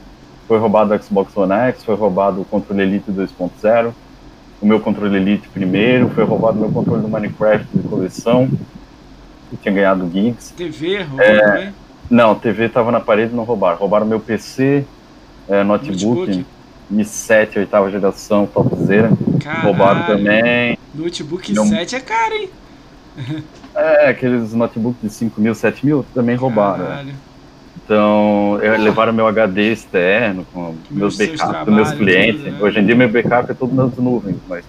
Foi 0.48 0.58
roubado 0.58 0.92
o 0.92 1.00
Xbox 1.00 1.36
One 1.36 1.52
X, 1.52 1.84
foi 1.84 1.94
roubado 1.94 2.40
o 2.40 2.44
controle 2.44 2.82
Elite 2.82 3.08
2.0, 3.12 3.92
o 4.60 4.66
meu 4.66 4.80
controle 4.80 5.14
Elite 5.16 5.48
primeiro, 5.50 6.08
foi 6.10 6.24
roubado 6.24 6.56
o 6.58 6.60
meu 6.60 6.72
controle 6.72 7.02
do 7.02 7.08
Minecraft 7.08 7.68
de 7.72 7.86
coleção, 7.86 8.50
que 9.48 9.56
tinha 9.58 9.72
ganhado 9.72 10.10
gigs. 10.12 10.52
TV, 10.56 11.02
roubou 11.04 11.20
É, 11.24 11.38
também? 11.40 11.74
Não, 12.10 12.34
TV 12.34 12.68
tava 12.68 12.90
na 12.90 12.98
parede 12.98 13.32
e 13.32 13.36
não 13.36 13.44
roubaram. 13.44 13.76
Roubaram 13.76 14.06
meu 14.06 14.18
PC, 14.18 14.84
é, 15.48 15.62
notebook, 15.62 16.04
Notebook. 16.30 16.46
i7, 16.92 17.58
oitava 17.58 17.88
geração, 17.92 18.44
topzera. 18.44 19.10
Roubaram 19.62 20.00
Caralho. 20.00 20.06
também. 20.18 20.78
Notebook 20.92 21.52
Não- 21.54 21.66
7 21.68 21.94
é 21.94 22.00
caro, 22.00 22.34
hein? 22.34 22.50
É, 23.72 24.08
aqueles 24.08 24.52
notebooks 24.52 25.00
de 25.00 25.10
5 25.10 25.40
mil, 25.40 25.54
7 25.54 25.86
mil 25.86 26.04
também 26.12 26.34
roubaram. 26.34 26.84
Então, 27.88 28.58
eu- 28.62 28.78
levaram 28.82 29.14
meu 29.14 29.26
HD 29.26 29.72
externo 29.72 30.46
com 30.52 30.74
Meus 30.90 31.16
meus 31.16 31.16
backups 31.16 31.64
dos 31.64 31.74
meus 31.74 31.92
clientes. 31.92 32.42
tudo, 32.42 32.50
né? 32.52 32.58
Hoje 32.60 32.80
em 32.80 32.84
dia 32.86 32.94
meu 32.94 33.08
backup 33.08 33.50
é 33.50 33.54
tudo 33.54 33.74
nas 33.74 33.96
nuvens, 33.96 34.36
mas 34.46 34.62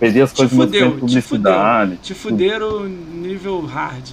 perdi 0.00 0.22
as 0.22 0.32
Te 0.32 0.36
coisas 0.38 0.56
meus 0.56 0.66
fudeu, 0.70 0.80
te 0.80 0.88
fudeu. 0.92 1.00
publicidade. 1.00 1.96
Te 1.98 2.14
fuderam 2.14 2.84
nível 2.84 3.60
hard. 3.66 4.08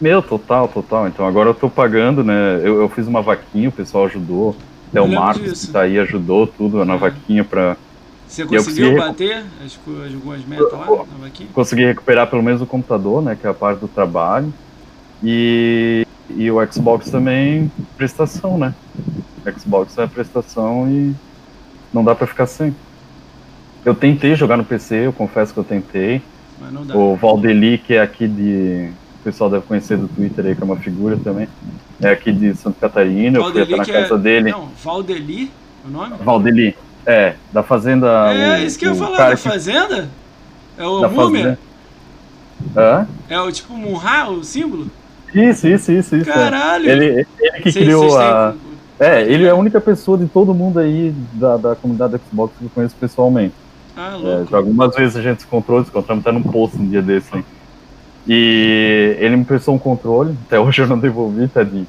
Meu, 0.00 0.20
total, 0.20 0.66
total. 0.66 1.06
Então 1.06 1.24
agora 1.28 1.50
eu 1.50 1.54
tô 1.54 1.70
pagando, 1.70 2.24
né? 2.24 2.56
Eu, 2.60 2.80
eu 2.80 2.88
fiz 2.88 3.06
uma 3.06 3.22
vaquinha, 3.22 3.68
o 3.68 3.72
pessoal 3.72 4.06
ajudou. 4.06 4.56
Até 4.90 5.00
o 5.00 5.06
Marcos 5.08 5.42
disso. 5.44 5.66
que 5.68 5.72
tá 5.72 5.82
aí 5.82 5.96
ajudou 6.00 6.48
tudo 6.48 6.84
na 6.84 6.94
É. 6.94 6.98
vaquinha 6.98 7.44
pra 7.44 7.76
Você 8.26 8.44
conseguiu 8.44 8.94
consegui- 8.94 8.96
bater 8.98 9.44
as, 9.64 9.78
algumas 10.12 10.44
metas 10.44 10.72
lá 10.72 10.86
na 10.88 11.24
vaquinha? 11.24 11.48
conseguir 11.54 11.86
recuperar 11.86 12.26
pelo 12.28 12.42
menos 12.42 12.60
o 12.60 12.66
computador, 12.66 13.22
né? 13.22 13.38
Que 13.40 13.46
é 13.46 13.50
a 13.50 13.54
parte 13.54 13.78
do 13.78 13.86
trabalho. 13.86 14.52
E, 15.22 16.04
e 16.30 16.50
o 16.50 16.56
Xbox 16.72 17.10
também, 17.10 17.70
prestação, 17.96 18.58
né? 18.58 18.74
Xbox 19.58 19.96
é 19.98 20.06
prestação 20.06 20.88
e 20.88 21.14
não 21.92 22.02
dá 22.04 22.14
pra 22.14 22.26
ficar 22.26 22.46
sem. 22.46 22.74
Eu 23.84 23.94
tentei 23.94 24.34
jogar 24.34 24.56
no 24.56 24.64
PC, 24.64 25.06
eu 25.06 25.12
confesso 25.12 25.52
que 25.52 25.60
eu 25.60 25.64
tentei. 25.64 26.22
Mas 26.60 26.72
não 26.72 26.84
dá. 26.84 26.96
O 26.96 27.14
Valdeli, 27.16 27.76
que 27.78 27.94
é 27.94 28.00
aqui 28.00 28.26
de. 28.26 28.90
O 29.20 29.24
pessoal 29.24 29.48
deve 29.50 29.64
conhecer 29.66 29.96
do 29.96 30.08
Twitter 30.08 30.44
aí, 30.46 30.54
que 30.54 30.62
é 30.62 30.64
uma 30.64 30.76
figura 30.76 31.16
também. 31.22 31.48
É 32.00 32.10
aqui 32.10 32.32
de 32.32 32.54
Santa 32.54 32.78
Catarina, 32.80 33.38
eu 33.38 33.50
fui 33.52 33.62
até 33.62 33.76
na 33.76 33.84
que 33.84 33.92
casa 33.92 34.14
é... 34.14 34.18
dele. 34.18 34.50
Não, 34.50 34.68
Valdeli, 34.82 35.50
o 35.86 35.90
nome? 35.90 36.14
Valdeli. 36.22 36.76
É, 37.06 37.34
da 37.52 37.62
Fazenda. 37.62 38.08
é, 38.32 38.62
o- 38.62 38.66
isso 38.66 38.78
que 38.78 38.86
eu 38.86 38.92
ia 38.94 38.98
falar, 38.98 39.28
da 39.30 39.36
que- 39.36 39.42
Fazenda? 39.42 40.08
É 40.78 40.86
o 40.86 41.00
da 41.00 41.08
Múmia? 41.08 41.58
Fazenda. 42.74 43.00
Hã? 43.00 43.06
É 43.28 43.38
o 43.40 43.52
tipo 43.52 43.74
Munra, 43.74 44.30
o 44.30 44.42
símbolo? 44.42 44.90
Isso, 45.34 45.66
isso, 45.68 45.92
isso, 45.92 46.16
isso. 46.16 46.30
é. 46.30 46.32
Caralho! 46.32 46.88
Ele, 46.88 47.26
ele 47.40 47.60
que 47.62 47.72
criou 47.72 48.16
a. 48.18 48.52
têm- 48.52 49.08
É, 49.08 49.22
ele 49.22 49.44
é 49.44 49.50
a 49.50 49.54
única 49.56 49.80
pessoa 49.80 50.16
de 50.16 50.26
todo 50.26 50.54
mundo 50.54 50.78
aí 50.78 51.12
da, 51.32 51.56
da 51.56 51.74
comunidade 51.74 52.14
Xbox 52.30 52.54
que 52.58 52.64
eu 52.64 52.70
conheço 52.74 52.94
pessoalmente. 52.98 53.54
Ah, 53.96 54.12
É, 54.12 54.16
louco. 54.16 54.50
já 54.50 54.56
algumas 54.56 54.94
vezes 54.94 55.16
a 55.16 55.22
gente 55.22 55.40
se 55.42 55.46
encontrou, 55.46 55.82
se 55.82 55.90
encontramos 55.90 56.24
até 56.24 56.32
num 56.32 56.42
post 56.42 56.76
um 56.80 56.88
dia 56.88 57.02
desse. 57.02 57.34
hein. 57.36 57.44
E 58.26 59.16
ele 59.18 59.36
me 59.36 59.44
prestou 59.44 59.74
um 59.74 59.78
controle, 59.78 60.34
até 60.46 60.58
hoje 60.60 60.80
eu 60.82 60.86
não 60.86 60.98
devolvi, 60.98 61.48
tadinho. 61.48 61.86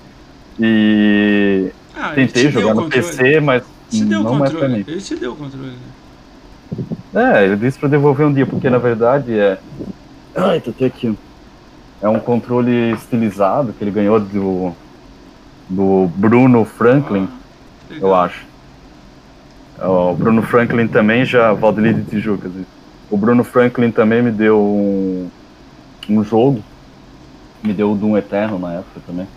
E 0.59 1.71
Ah, 1.95 2.09
Tentei 2.15 2.49
jogar 2.49 2.73
no. 2.73 2.89
PC, 2.89 3.39
mas 3.39 3.63
não 3.93 4.43
é 4.45 4.49
pra 4.49 4.67
mim. 4.67 4.83
Ele 4.87 4.99
te 5.01 5.15
deu 5.15 5.31
o 5.33 5.35
controle. 5.35 5.73
É, 7.13 7.45
ele 7.45 7.55
disse 7.55 7.77
pra 7.79 7.87
devolver 7.87 8.25
um 8.25 8.33
dia, 8.33 8.45
porque 8.45 8.69
na 8.69 8.77
verdade 8.77 9.37
é. 9.37 9.57
Ai, 10.35 10.59
tô 10.59 10.71
até 10.71 10.85
aqui. 10.85 11.17
É 12.05 12.09
um 12.09 12.19
controle 12.19 12.91
estilizado 12.91 13.73
que 13.73 13.83
ele 13.83 13.89
ganhou 13.89 14.19
do. 14.19 14.71
do 15.67 16.07
Bruno 16.15 16.63
Franklin, 16.63 17.27
Ah, 17.89 17.93
eu 17.99 18.13
acho. 18.13 18.45
O 19.81 20.13
Bruno 20.13 20.43
Franklin 20.43 20.87
também 20.87 21.25
já. 21.25 21.51
Valdelir 21.51 21.95
de 21.95 22.03
Tijucas. 22.03 22.51
isso. 22.53 22.67
O 23.09 23.17
Bruno 23.17 23.43
Franklin 23.43 23.89
também 23.89 24.21
me 24.21 24.29
deu 24.29 24.59
um, 24.59 25.27
um 26.07 26.23
jogo. 26.23 26.63
Me 27.63 27.73
deu 27.73 27.91
o 27.91 27.95
Doom 27.95 28.15
Eterno 28.17 28.59
na 28.59 28.73
época 28.73 29.01
também. 29.07 29.27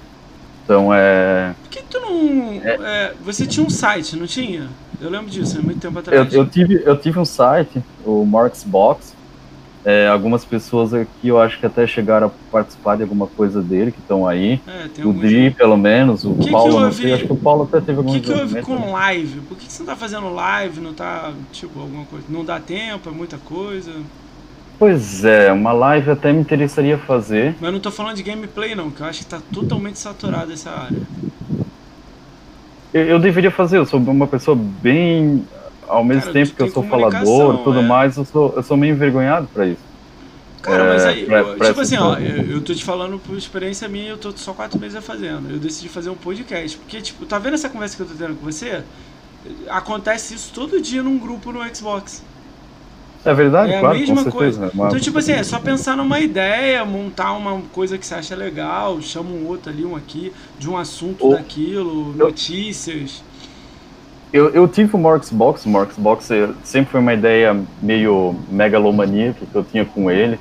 Então 0.62 0.92
é. 0.92 1.54
Por 1.62 1.70
que 1.70 1.82
tu 1.84 1.98
não. 2.00 2.60
é, 2.62 3.14
você 3.24 3.46
tinha 3.46 3.64
um 3.64 3.70
site, 3.70 4.14
não 4.14 4.26
tinha? 4.26 4.68
Eu 5.00 5.08
lembro 5.08 5.30
disso, 5.30 5.58
há 5.58 5.62
muito 5.62 5.80
tempo 5.80 5.96
Eu, 5.96 6.00
atrás. 6.00 6.34
eu, 6.34 6.44
tive, 6.46 6.82
eu 6.84 6.98
tive 6.98 7.18
um 7.18 7.24
site, 7.24 7.82
o 8.04 8.26
Marks 8.26 8.62
Box. 8.62 9.14
É, 9.90 10.06
algumas 10.06 10.44
pessoas 10.44 10.92
aqui 10.92 11.28
eu 11.28 11.40
acho 11.40 11.58
que 11.58 11.64
até 11.64 11.86
chegaram 11.86 12.26
a 12.26 12.30
participar 12.52 12.96
de 12.98 13.04
alguma 13.04 13.26
coisa 13.26 13.62
dele, 13.62 13.90
que 13.90 13.98
estão 14.00 14.28
aí. 14.28 14.60
É, 14.66 15.02
O. 15.02 15.14
Dri, 15.14 15.50
pelo 15.50 15.78
menos, 15.78 16.26
o 16.26 16.34
Que 16.34 16.44
que 16.44 16.50
Paulo, 16.50 16.74
não 16.78 16.84
houve- 16.88 17.02
sei, 17.04 17.14
acho 17.14 17.24
que 17.24 17.32
o 17.32 17.36
Paulo 17.36 17.62
até 17.62 17.80
teve 17.80 17.94
O 17.94 18.00
algum 18.02 18.12
que, 18.12 18.20
que 18.20 18.30
houve 18.30 18.60
com 18.60 18.92
live? 18.92 19.40
Por 19.48 19.56
que, 19.56 19.64
que 19.64 19.72
você 19.72 19.82
não 19.82 19.86
tá 19.86 19.96
fazendo 19.96 20.28
live? 20.34 20.80
Não 20.82 20.92
tá, 20.92 21.32
tipo, 21.52 21.80
alguma 21.80 22.04
coisa? 22.04 22.26
Não 22.28 22.44
dá 22.44 22.60
tempo, 22.60 23.08
é 23.08 23.12
muita 23.12 23.38
coisa. 23.38 23.92
Pois 24.78 25.24
é, 25.24 25.50
uma 25.50 25.72
live 25.72 26.10
até 26.10 26.34
me 26.34 26.40
interessaria 26.42 26.98
fazer. 26.98 27.54
Mas 27.58 27.68
eu 27.68 27.72
não 27.72 27.80
tô 27.80 27.90
falando 27.90 28.16
de 28.16 28.22
gameplay, 28.22 28.74
não, 28.74 28.90
que 28.90 29.00
eu 29.00 29.06
acho 29.06 29.20
que 29.20 29.26
tá 29.26 29.40
totalmente 29.54 29.98
saturado 29.98 30.52
essa 30.52 30.68
área. 30.70 30.98
Eu, 32.92 33.04
eu 33.04 33.18
deveria 33.18 33.50
fazer, 33.50 33.78
eu 33.78 33.86
sou 33.86 33.98
uma 34.00 34.26
pessoa 34.26 34.54
bem. 34.54 35.44
Ao 35.88 36.04
mesmo 36.04 36.22
Cara, 36.22 36.32
tempo 36.34 36.54
que 36.54 36.62
eu 36.62 36.70
sou 36.70 36.82
falador 36.82 37.54
e 37.60 37.64
tudo 37.64 37.78
é. 37.80 37.82
mais, 37.82 38.16
eu 38.16 38.24
sou, 38.24 38.52
eu 38.56 38.62
sou 38.62 38.76
meio 38.76 38.92
envergonhado 38.94 39.48
pra 39.54 39.66
isso. 39.66 39.80
Cara, 40.60 40.84
É, 40.84 40.88
mas 40.92 41.04
aí, 41.06 41.24
pra- 41.24 41.38
eu- 41.40 41.56
pra 41.56 41.68
tipo 41.68 41.80
assim, 41.80 41.96
ó, 41.96 42.16
eu, 42.16 42.42
eu 42.50 42.60
tô 42.60 42.74
te 42.74 42.84
falando 42.84 43.18
por 43.18 43.36
experiência 43.38 43.88
minha, 43.88 44.10
eu 44.10 44.18
tô 44.18 44.32
só 44.36 44.52
quatro 44.52 44.78
meses 44.78 45.02
fazendo. 45.04 45.50
Eu 45.50 45.58
decidi 45.58 45.88
fazer 45.88 46.10
um 46.10 46.14
podcast. 46.14 46.76
Porque, 46.76 47.00
tipo, 47.00 47.24
tá 47.24 47.38
vendo 47.38 47.54
essa 47.54 47.68
conversa 47.68 47.96
que 47.96 48.02
eu 48.02 48.06
tô 48.06 48.14
tendo 48.14 48.34
com 48.36 48.44
você? 48.44 48.82
Acontece 49.68 50.34
isso 50.34 50.50
todo 50.52 50.80
dia 50.80 51.02
num 51.02 51.18
grupo 51.18 51.52
no 51.52 51.60
Xbox. 51.74 52.22
É 53.24 53.34
verdade, 53.34 53.72
É 53.72 53.76
a 53.76 53.80
claro, 53.80 53.94
com 53.94 54.00
mesma 54.00 54.16
certeza. 54.16 54.36
coisa. 54.36 54.70
Uma- 54.74 54.86
Então, 54.88 55.00
tipo 55.00 55.18
assim, 55.18 55.32
é 55.32 55.42
só 55.44 55.58
pensar 55.58 55.96
numa 55.96 56.20
ideia, 56.20 56.84
montar 56.84 57.32
uma 57.32 57.60
coisa 57.72 57.96
que 57.98 58.06
você 58.06 58.14
acha 58.14 58.36
legal, 58.36 59.00
chama 59.00 59.30
um 59.30 59.46
outro 59.46 59.70
ali, 59.70 59.84
um 59.84 59.96
aqui, 59.96 60.32
de 60.58 60.68
um 60.68 60.76
assunto 60.76 61.24
Ou- 61.26 61.32
daquilo, 61.32 62.14
eu- 62.18 62.26
notícias. 62.26 63.22
Eu, 64.32 64.50
eu 64.50 64.68
tive 64.68 64.94
o 64.94 64.98
Marks 64.98 65.30
Box, 65.30 65.64
o 65.64 65.68
Marks 65.70 65.96
Box 65.96 66.30
eh, 66.30 66.50
sempre 66.62 66.90
foi 66.92 67.00
uma 67.00 67.14
ideia 67.14 67.58
meio 67.80 68.36
megalomaníaca 68.50 69.46
que 69.46 69.54
eu 69.54 69.64
tinha 69.64 69.84
com 69.86 70.10
ele. 70.10 70.38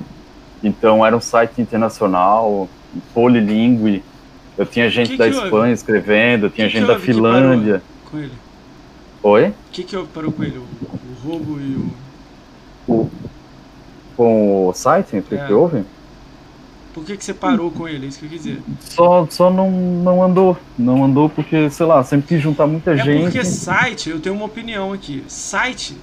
Então 0.64 1.06
era 1.06 1.16
um 1.16 1.22
site 1.22 1.62
internacional, 1.62 2.68
polilingue. 3.14 4.04
Eu 4.58 4.66
tinha 4.66 4.90
gente 4.90 5.12
Que 5.12 5.18
da 5.18 5.30
que 5.30 5.36
houve? 5.36 5.46
Espanha 5.46 5.74
escrevendo, 5.74 6.48
eu 6.48 6.50
tinha 6.50 6.68
Que 6.68 6.74
gente 6.80 6.88
da 6.88 7.00
Finlândia. 7.00 7.82
Com 8.12 8.18
ele. 8.18 8.32
Oi? 9.24 9.48
O 9.48 9.54
que 9.72 9.84
que 9.84 9.96
eu 9.96 10.06
parou 10.14 10.32
com 10.32 10.44
ele? 10.44 10.58
O, 10.58 10.62
o 10.62 11.30
roubo 11.30 11.60
e 11.60 11.76
o. 12.88 12.94
O- 12.94 13.10
com 14.18 14.68
o 14.68 14.74
site, 14.74 15.18
o 15.18 15.22
que, 15.22 15.36
É. 15.36 15.46
que 15.46 15.54
houve? 15.54 15.84
Por 16.98 17.06
que, 17.06 17.16
que 17.16 17.24
você 17.24 17.32
parou 17.32 17.70
com 17.70 17.88
ele? 17.88 18.08
É 18.08 18.10
isso 18.10 18.18
que 18.18 18.26
eu 18.26 18.30
quis 18.32 18.42
dizer. 18.44 18.60
Só, 18.80 19.28
só 19.30 19.52
não, 19.52 19.70
não 19.70 20.24
andou. 20.24 20.58
Não 20.76 21.06
andou 21.06 21.30
porque, 21.30 21.70
sei 21.70 21.86
lá, 21.86 22.04
sempre 22.04 22.26
quis 22.30 22.42
juntar 22.42 22.66
muita 22.66 22.94
É 22.94 22.98
gente. 22.98 23.22
porque 23.22 23.46
site, 23.46 24.10
eu 24.10 24.20
tenho 24.20 24.34
uma 24.34 24.46
opinião 24.46 24.92
aqui. 24.92 25.24
Site. 25.28 25.96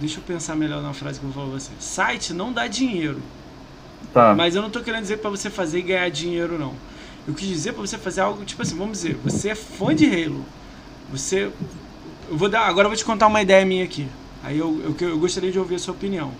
Deixa 0.00 0.20
eu 0.20 0.22
pensar 0.22 0.56
melhor 0.56 0.82
na 0.82 0.94
frase 0.94 1.20
que 1.20 1.26
eu 1.26 1.30
vou 1.30 1.42
falar 1.42 1.54
pra 1.54 1.60
você. 1.60 1.72
Site 1.78 2.32
não 2.32 2.50
dá 2.50 2.66
dinheiro. 2.66 3.20
Tá. 4.14 4.34
Mas 4.34 4.56
eu 4.56 4.62
não 4.62 4.70
tô 4.70 4.80
querendo 4.80 5.02
dizer 5.02 5.18
pra 5.18 5.28
você 5.28 5.50
fazer 5.50 5.80
e 5.80 5.82
ganhar 5.82 6.08
dinheiro, 6.08 6.58
não. 6.58 6.72
Eu 7.26 7.34
quis 7.34 7.46
dizer 7.46 7.72
pra 7.74 7.82
você 7.82 7.98
fazer 7.98 8.22
algo, 8.22 8.42
tipo 8.46 8.62
assim, 8.62 8.74
vamos 8.74 9.02
dizer, 9.02 9.18
você 9.22 9.50
é 9.50 9.54
fã 9.54 9.94
de 9.94 10.06
Halo. 10.06 10.46
Você. 11.12 11.50
Eu 12.30 12.38
vou 12.38 12.48
dar. 12.48 12.66
Agora 12.66 12.86
eu 12.86 12.90
vou 12.90 12.96
te 12.96 13.04
contar 13.04 13.26
uma 13.26 13.42
ideia 13.42 13.66
minha 13.66 13.84
aqui. 13.84 14.08
Aí 14.42 14.56
eu, 14.58 14.94
eu, 14.98 15.08
eu 15.08 15.18
gostaria 15.18 15.52
de 15.52 15.58
ouvir 15.58 15.74
a 15.74 15.78
sua 15.78 15.92
opinião. 15.92 16.32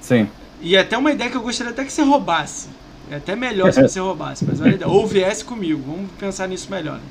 Sim. 0.00 0.26
E 0.60 0.76
é 0.76 0.80
até 0.80 0.96
uma 0.96 1.10
ideia 1.10 1.30
que 1.30 1.36
eu 1.36 1.42
gostaria 1.42 1.72
até 1.72 1.84
que 1.84 1.92
você 1.92 2.02
roubasse. 2.02 2.68
É 3.10 3.16
até 3.16 3.34
melhor 3.34 3.72
se 3.72 3.82
você 3.82 3.98
roubasse, 4.00 4.44
mas 4.44 4.60
olha. 4.60 4.86
Ou 4.86 5.06
viesse 5.06 5.44
comigo. 5.44 5.82
Vamos 5.86 6.10
pensar 6.18 6.46
nisso 6.46 6.70
melhor. 6.70 6.96
né? 6.96 7.02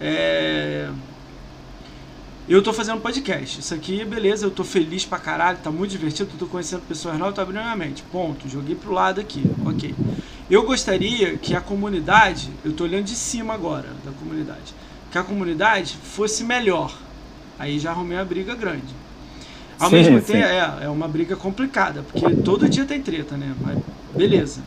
É... 0.00 0.88
Eu 2.46 2.62
tô 2.62 2.74
fazendo 2.74 3.00
podcast. 3.00 3.60
Isso 3.60 3.72
aqui, 3.72 4.04
beleza, 4.04 4.44
eu 4.44 4.50
tô 4.50 4.62
feliz 4.64 5.06
pra 5.06 5.18
caralho, 5.18 5.56
tá 5.62 5.70
muito 5.70 5.92
divertido, 5.92 6.30
tô 6.38 6.46
conhecendo 6.46 6.82
pessoas 6.82 7.18
novas, 7.18 7.34
tô 7.34 7.40
abrindo 7.40 7.62
minha 7.62 7.76
mente. 7.76 8.02
Ponto. 8.12 8.46
Joguei 8.48 8.74
pro 8.74 8.92
lado 8.92 9.18
aqui. 9.20 9.42
Ok. 9.64 9.94
Eu 10.50 10.62
gostaria 10.64 11.38
que 11.38 11.56
a 11.56 11.60
comunidade, 11.60 12.50
eu 12.62 12.74
tô 12.74 12.84
olhando 12.84 13.04
de 13.04 13.14
cima 13.14 13.54
agora 13.54 13.88
da 14.04 14.12
comunidade, 14.12 14.74
que 15.10 15.16
a 15.16 15.22
comunidade 15.22 15.96
fosse 16.02 16.44
melhor. 16.44 16.94
Aí 17.58 17.78
já 17.78 17.92
arrumei 17.92 18.18
uma 18.18 18.24
briga 18.26 18.54
grande. 18.54 18.94
Ao 19.78 19.90
Sim, 19.90 19.96
mesmo 19.96 20.20
tempo, 20.20 20.44
é, 20.44 20.84
é 20.84 20.88
uma 20.88 21.08
briga 21.08 21.36
complicada, 21.36 22.02
porque 22.02 22.34
todo 22.36 22.68
dia 22.68 22.84
tem 22.84 23.00
treta, 23.00 23.36
né? 23.36 23.54
Mas 23.60 23.78
beleza. 24.14 24.60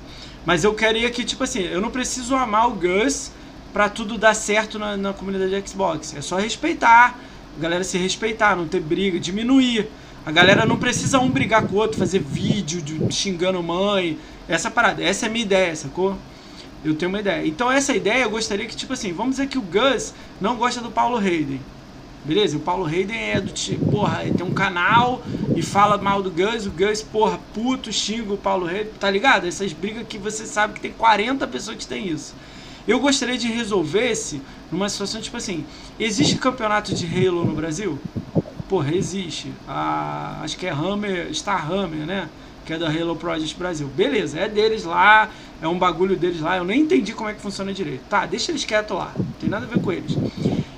Mas 0.45 0.63
eu 0.63 0.73
queria 0.73 1.09
que, 1.09 1.23
tipo 1.23 1.43
assim, 1.43 1.61
eu 1.61 1.81
não 1.81 1.89
preciso 1.89 2.35
amar 2.35 2.69
o 2.69 2.71
Gus 2.71 3.31
pra 3.73 3.89
tudo 3.89 4.17
dar 4.17 4.33
certo 4.33 4.79
na, 4.79 4.95
na 4.95 5.13
comunidade 5.13 5.61
de 5.61 5.69
Xbox. 5.69 6.15
É 6.15 6.21
só 6.21 6.37
respeitar, 6.37 7.19
a 7.57 7.61
galera 7.61 7.83
se 7.83 7.97
respeitar, 7.97 8.55
não 8.55 8.67
ter 8.67 8.79
briga, 8.79 9.19
diminuir. 9.19 9.89
A 10.25 10.31
galera 10.31 10.65
não 10.65 10.77
precisa 10.77 11.19
um 11.19 11.29
brigar 11.29 11.63
com 11.67 11.75
o 11.75 11.79
outro, 11.79 11.97
fazer 11.97 12.19
vídeo 12.19 12.81
de, 12.81 13.13
xingando 13.13 13.61
mãe. 13.63 14.17
Essa 14.47 14.69
parada, 14.69 15.03
essa 15.03 15.25
é 15.25 15.29
a 15.29 15.31
minha 15.31 15.43
ideia, 15.43 15.75
sacou? 15.75 16.17
Eu 16.83 16.95
tenho 16.95 17.09
uma 17.09 17.19
ideia. 17.19 17.45
Então 17.45 17.71
essa 17.71 17.95
ideia 17.95 18.23
eu 18.23 18.29
gostaria 18.29 18.65
que, 18.65 18.75
tipo 18.75 18.93
assim, 18.93 19.11
vamos 19.13 19.37
dizer 19.37 19.47
que 19.47 19.57
o 19.57 19.61
Gus 19.61 20.13
não 20.39 20.55
gosta 20.55 20.81
do 20.81 20.91
Paulo 20.91 21.17
Hayden. 21.17 21.61
Beleza? 22.27 22.57
O 22.57 22.59
Paulo 22.59 22.85
Hayden 22.85 23.31
é 23.31 23.39
do 23.39 23.53
tipo, 23.53 23.85
porra, 23.85 24.25
tem 24.25 24.45
um 24.45 24.51
canal 24.51 25.23
e 25.55 25.61
fala 25.61 25.97
mal 25.97 26.21
do 26.21 26.29
Gus, 26.29 26.65
o 26.65 26.71
Gus, 26.71 27.01
porra, 27.01 27.39
puto, 27.53 27.91
xinga 27.91 28.33
o 28.33 28.37
Paulo 28.37 28.67
Hayden, 28.67 28.91
tá 28.99 29.09
ligado? 29.09 29.47
Essas 29.47 29.71
brigas 29.71 30.05
que 30.05 30.17
você 30.17 30.45
sabe 30.45 30.73
que 30.73 30.81
tem 30.81 30.91
40 30.91 31.47
pessoas 31.47 31.77
que 31.77 31.87
tem 31.87 32.05
isso. 32.09 32.35
Eu 32.85 32.99
gostaria 32.99 33.37
de 33.37 33.47
resolver 33.47 34.11
esse 34.11 34.41
numa 34.69 34.89
situação 34.89 35.21
tipo 35.21 35.37
assim: 35.37 35.65
existe 35.97 36.35
campeonato 36.35 36.93
de 36.93 37.05
Halo 37.05 37.45
no 37.45 37.53
Brasil? 37.53 37.97
Porra, 38.67 38.93
existe. 38.93 39.49
A, 39.65 40.41
acho 40.41 40.57
que 40.57 40.65
é 40.65 40.71
Hammer, 40.71 41.33
Star 41.33 41.71
Hammer, 41.71 42.05
né? 42.05 42.27
Que 42.65 42.73
é 42.73 42.77
da 42.77 42.89
Halo 42.89 43.15
Project 43.15 43.57
Brasil. 43.57 43.87
Beleza, 43.87 44.37
é 44.37 44.49
deles 44.49 44.83
lá, 44.83 45.29
é 45.61 45.67
um 45.67 45.77
bagulho 45.77 46.15
deles 46.15 46.41
lá. 46.41 46.57
Eu 46.57 46.63
nem 46.63 46.81
entendi 46.81 47.13
como 47.13 47.29
é 47.29 47.33
que 47.33 47.41
funciona 47.41 47.73
direito. 47.73 48.03
Tá, 48.09 48.25
deixa 48.25 48.51
eles 48.51 48.65
quietos 48.65 48.97
lá, 48.97 49.11
não 49.17 49.25
tem 49.39 49.49
nada 49.49 49.65
a 49.65 49.69
ver 49.69 49.81
com 49.81 49.91
eles. 49.91 50.17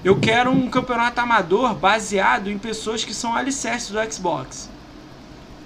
Eu 0.03 0.19
quero 0.19 0.49
um 0.49 0.69
campeonato 0.69 1.19
amador 1.19 1.75
baseado 1.75 2.49
em 2.49 2.57
pessoas 2.57 3.03
que 3.03 3.13
são 3.13 3.35
alicerces 3.35 3.89
do 3.89 4.13
Xbox. 4.13 4.69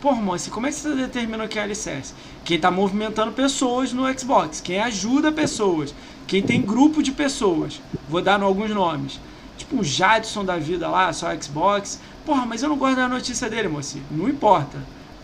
Pô, 0.02 0.14
moça, 0.14 0.50
como 0.50 0.68
é 0.68 0.70
que 0.70 0.76
você 0.76 0.94
determina 0.96 1.48
quem 1.48 1.62
é 1.62 1.64
alicerce? 1.64 2.14
Quem 2.44 2.60
tá 2.60 2.70
movimentando 2.70 3.32
pessoas 3.32 3.94
no 3.94 4.04
Xbox, 4.20 4.60
quem 4.60 4.80
ajuda 4.80 5.32
pessoas, 5.32 5.94
quem 6.28 6.42
tem 6.42 6.62
grupo 6.62 7.02
de 7.02 7.12
pessoas. 7.12 7.80
Vou 8.10 8.22
dar 8.22 8.42
alguns 8.42 8.72
nomes. 8.72 9.20
Tipo 9.58 9.78
um 9.78 9.84
Jadson 9.84 10.44
da 10.44 10.58
vida 10.58 10.90
lá, 10.90 11.14
só 11.14 11.34
Xbox. 11.40 12.02
Porra, 12.26 12.46
mas 12.46 12.64
eu 12.64 12.70
não 12.70 12.78
gosto 12.78 12.96
da 12.96 13.08
notícia 13.08 13.50
dele, 13.50 13.68
moça. 13.68 13.98
Não 14.12 14.28
importa. 14.28 14.78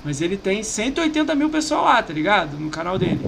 Mas 0.06 0.22
ele 0.22 0.38
tem 0.38 0.64
180 0.64 1.36
mil 1.36 1.50
pessoas 1.50 1.84
lá, 1.84 2.02
tá 2.02 2.14
ligado? 2.14 2.58
No 2.58 2.70
canal 2.70 2.98
dele. 2.98 3.20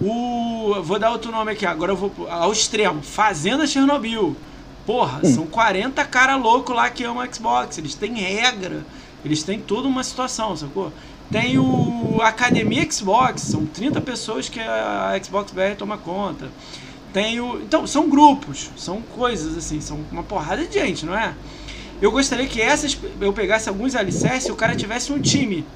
O. 0.00 0.82
Vou 0.82 0.98
dar 0.98 1.10
outro 1.10 1.32
nome 1.32 1.52
aqui, 1.52 1.66
agora 1.66 1.92
eu 1.92 1.96
vou 1.96 2.12
ao 2.28 2.52
extremo. 2.52 3.02
Fazenda 3.02 3.66
Chernobyl. 3.66 4.36
Porra, 4.86 5.24
são 5.24 5.46
40 5.46 6.02
cara 6.06 6.36
louco 6.36 6.72
lá 6.72 6.88
que 6.88 7.04
amam 7.04 7.26
Xbox. 7.30 7.76
Eles 7.78 7.94
têm 7.94 8.14
regra. 8.14 8.84
Eles 9.24 9.42
têm 9.42 9.60
toda 9.60 9.88
uma 9.88 10.02
situação, 10.02 10.56
sacou? 10.56 10.92
Tem 11.30 11.58
o 11.58 12.20
Academia 12.22 12.90
Xbox, 12.90 13.42
são 13.42 13.66
30 13.66 14.00
pessoas 14.00 14.48
que 14.48 14.60
a 14.60 15.18
Xbox 15.22 15.52
BR 15.52 15.76
toma 15.76 15.98
conta. 15.98 16.48
Tem 17.12 17.38
o. 17.40 17.60
Então, 17.60 17.86
são 17.86 18.08
grupos, 18.08 18.70
são 18.76 19.02
coisas 19.02 19.56
assim, 19.56 19.80
são 19.80 20.00
uma 20.10 20.22
porrada 20.22 20.64
de 20.64 20.72
gente, 20.72 21.04
não 21.04 21.16
é? 21.16 21.34
Eu 22.00 22.10
gostaria 22.10 22.46
que 22.46 22.60
essas. 22.60 22.96
Eu 23.20 23.32
pegasse 23.32 23.68
alguns 23.68 23.94
alicerces 23.94 24.48
e 24.48 24.52
o 24.52 24.56
cara 24.56 24.74
tivesse 24.74 25.12
um 25.12 25.20
time. 25.20 25.66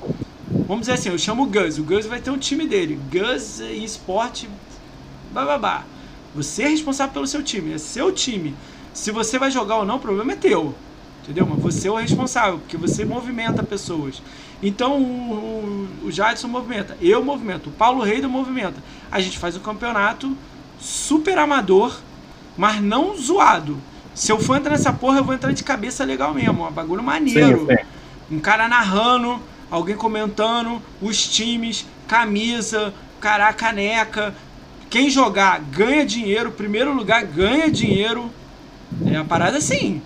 Vamos 0.66 0.82
dizer 0.82 0.92
assim, 0.92 1.08
eu 1.08 1.18
chamo 1.18 1.44
o 1.44 1.46
Gus. 1.46 1.78
O 1.78 1.82
Gus 1.82 2.06
vai 2.06 2.20
ter 2.20 2.30
um 2.30 2.38
time 2.38 2.66
dele. 2.66 2.98
Gus 3.10 3.60
e 3.60 3.84
esporte. 3.84 4.48
Bababá. 5.32 5.84
Você 6.34 6.62
é 6.62 6.68
responsável 6.68 7.12
pelo 7.12 7.26
seu 7.26 7.42
time. 7.42 7.74
É 7.74 7.78
seu 7.78 8.12
time. 8.12 8.54
Se 8.92 9.10
você 9.10 9.38
vai 9.38 9.50
jogar 9.50 9.76
ou 9.76 9.84
não, 9.84 9.96
o 9.96 10.00
problema 10.00 10.32
é 10.32 10.36
teu. 10.36 10.74
Entendeu? 11.22 11.46
Mas 11.46 11.60
você 11.60 11.88
é 11.88 11.90
o 11.90 11.96
responsável, 11.96 12.58
porque 12.58 12.76
você 12.76 13.04
movimenta 13.04 13.62
pessoas. 13.62 14.20
Então 14.62 15.00
o, 15.00 15.88
o, 16.02 16.06
o 16.06 16.10
Jadson 16.10 16.48
movimenta, 16.48 16.96
eu 17.00 17.24
movimento, 17.24 17.68
o 17.68 17.72
Paulo 17.72 18.02
Reido 18.02 18.28
movimenta. 18.28 18.82
A 19.10 19.20
gente 19.20 19.38
faz 19.38 19.56
um 19.56 19.60
campeonato 19.60 20.36
super 20.80 21.38
amador 21.38 21.96
mas 22.56 22.80
não 22.80 23.16
zoado. 23.16 23.76
Se 24.14 24.30
eu 24.30 24.38
for 24.38 24.56
entrar 24.56 24.72
nessa 24.72 24.92
porra, 24.92 25.18
eu 25.18 25.24
vou 25.24 25.34
entrar 25.34 25.52
de 25.52 25.64
cabeça 25.64 26.04
legal 26.04 26.34
mesmo. 26.34 26.66
Um 26.66 26.70
bagulho 26.70 27.02
maneiro. 27.02 27.66
Sim, 27.66 27.76
sim. 27.76 28.36
Um 28.36 28.40
cara 28.40 28.68
narrando, 28.68 29.40
alguém 29.72 29.96
comentando, 29.96 30.82
os 31.00 31.26
times, 31.26 31.86
camisa, 32.06 32.92
cara, 33.18 33.50
caneca. 33.54 34.34
Quem 34.90 35.08
jogar 35.08 35.58
ganha 35.60 36.04
dinheiro, 36.04 36.52
primeiro 36.52 36.92
lugar 36.92 37.24
ganha 37.24 37.70
dinheiro. 37.70 38.30
É 39.06 39.16
a 39.16 39.24
parada 39.24 39.56
assim. 39.56 40.02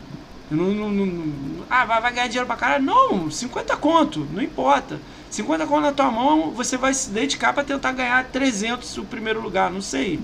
Não, 0.49 0.67
não, 0.67 0.89
não, 0.89 1.33
ah, 1.69 1.85
vai, 1.85 2.01
vai 2.01 2.13
ganhar 2.13 2.27
dinheiro 2.29 2.47
pra 2.47 2.55
caralho? 2.55 2.85
Não, 2.85 3.29
50 3.29 3.77
conto, 3.79 4.29
não 4.33 4.41
importa. 4.41 5.01
50 5.29 5.67
conto 5.67 5.81
na 5.81 5.93
tua 5.93 6.13
mão, 6.13 6.53
você 6.53 6.77
vai 6.77 6.95
se 6.95 7.11
dedicar 7.11 7.53
para 7.53 7.65
tentar 7.65 7.91
ganhar 7.91 8.25
300 8.27 8.97
o 8.99 9.05
primeiro 9.05 9.41
lugar, 9.41 9.73
não 9.73 9.81
sei. 9.81 10.21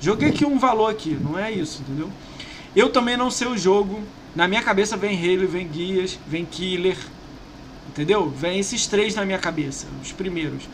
Joguei 0.00 0.30
aqui 0.30 0.46
um 0.46 0.58
valor 0.58 0.90
aqui, 0.90 1.18
não 1.20 1.38
é 1.38 1.52
isso, 1.52 1.82
entendeu? 1.82 2.10
Eu 2.74 2.88
também 2.88 3.18
não 3.18 3.30
sei 3.30 3.48
o 3.48 3.58
jogo. 3.58 4.00
Na 4.34 4.48
minha 4.48 4.62
cabeça 4.62 4.96
vem 4.96 5.18
Halo, 5.18 5.46
vem 5.46 5.68
Guias, 5.68 6.18
vem 6.26 6.46
Killer. 6.46 6.96
Entendeu? 7.88 8.28
Vem 8.28 8.58
esses 8.58 8.86
três 8.86 9.14
na 9.14 9.24
minha 9.24 9.38
cabeça, 9.38 9.86
os 10.02 10.12
primeiros. 10.12 10.68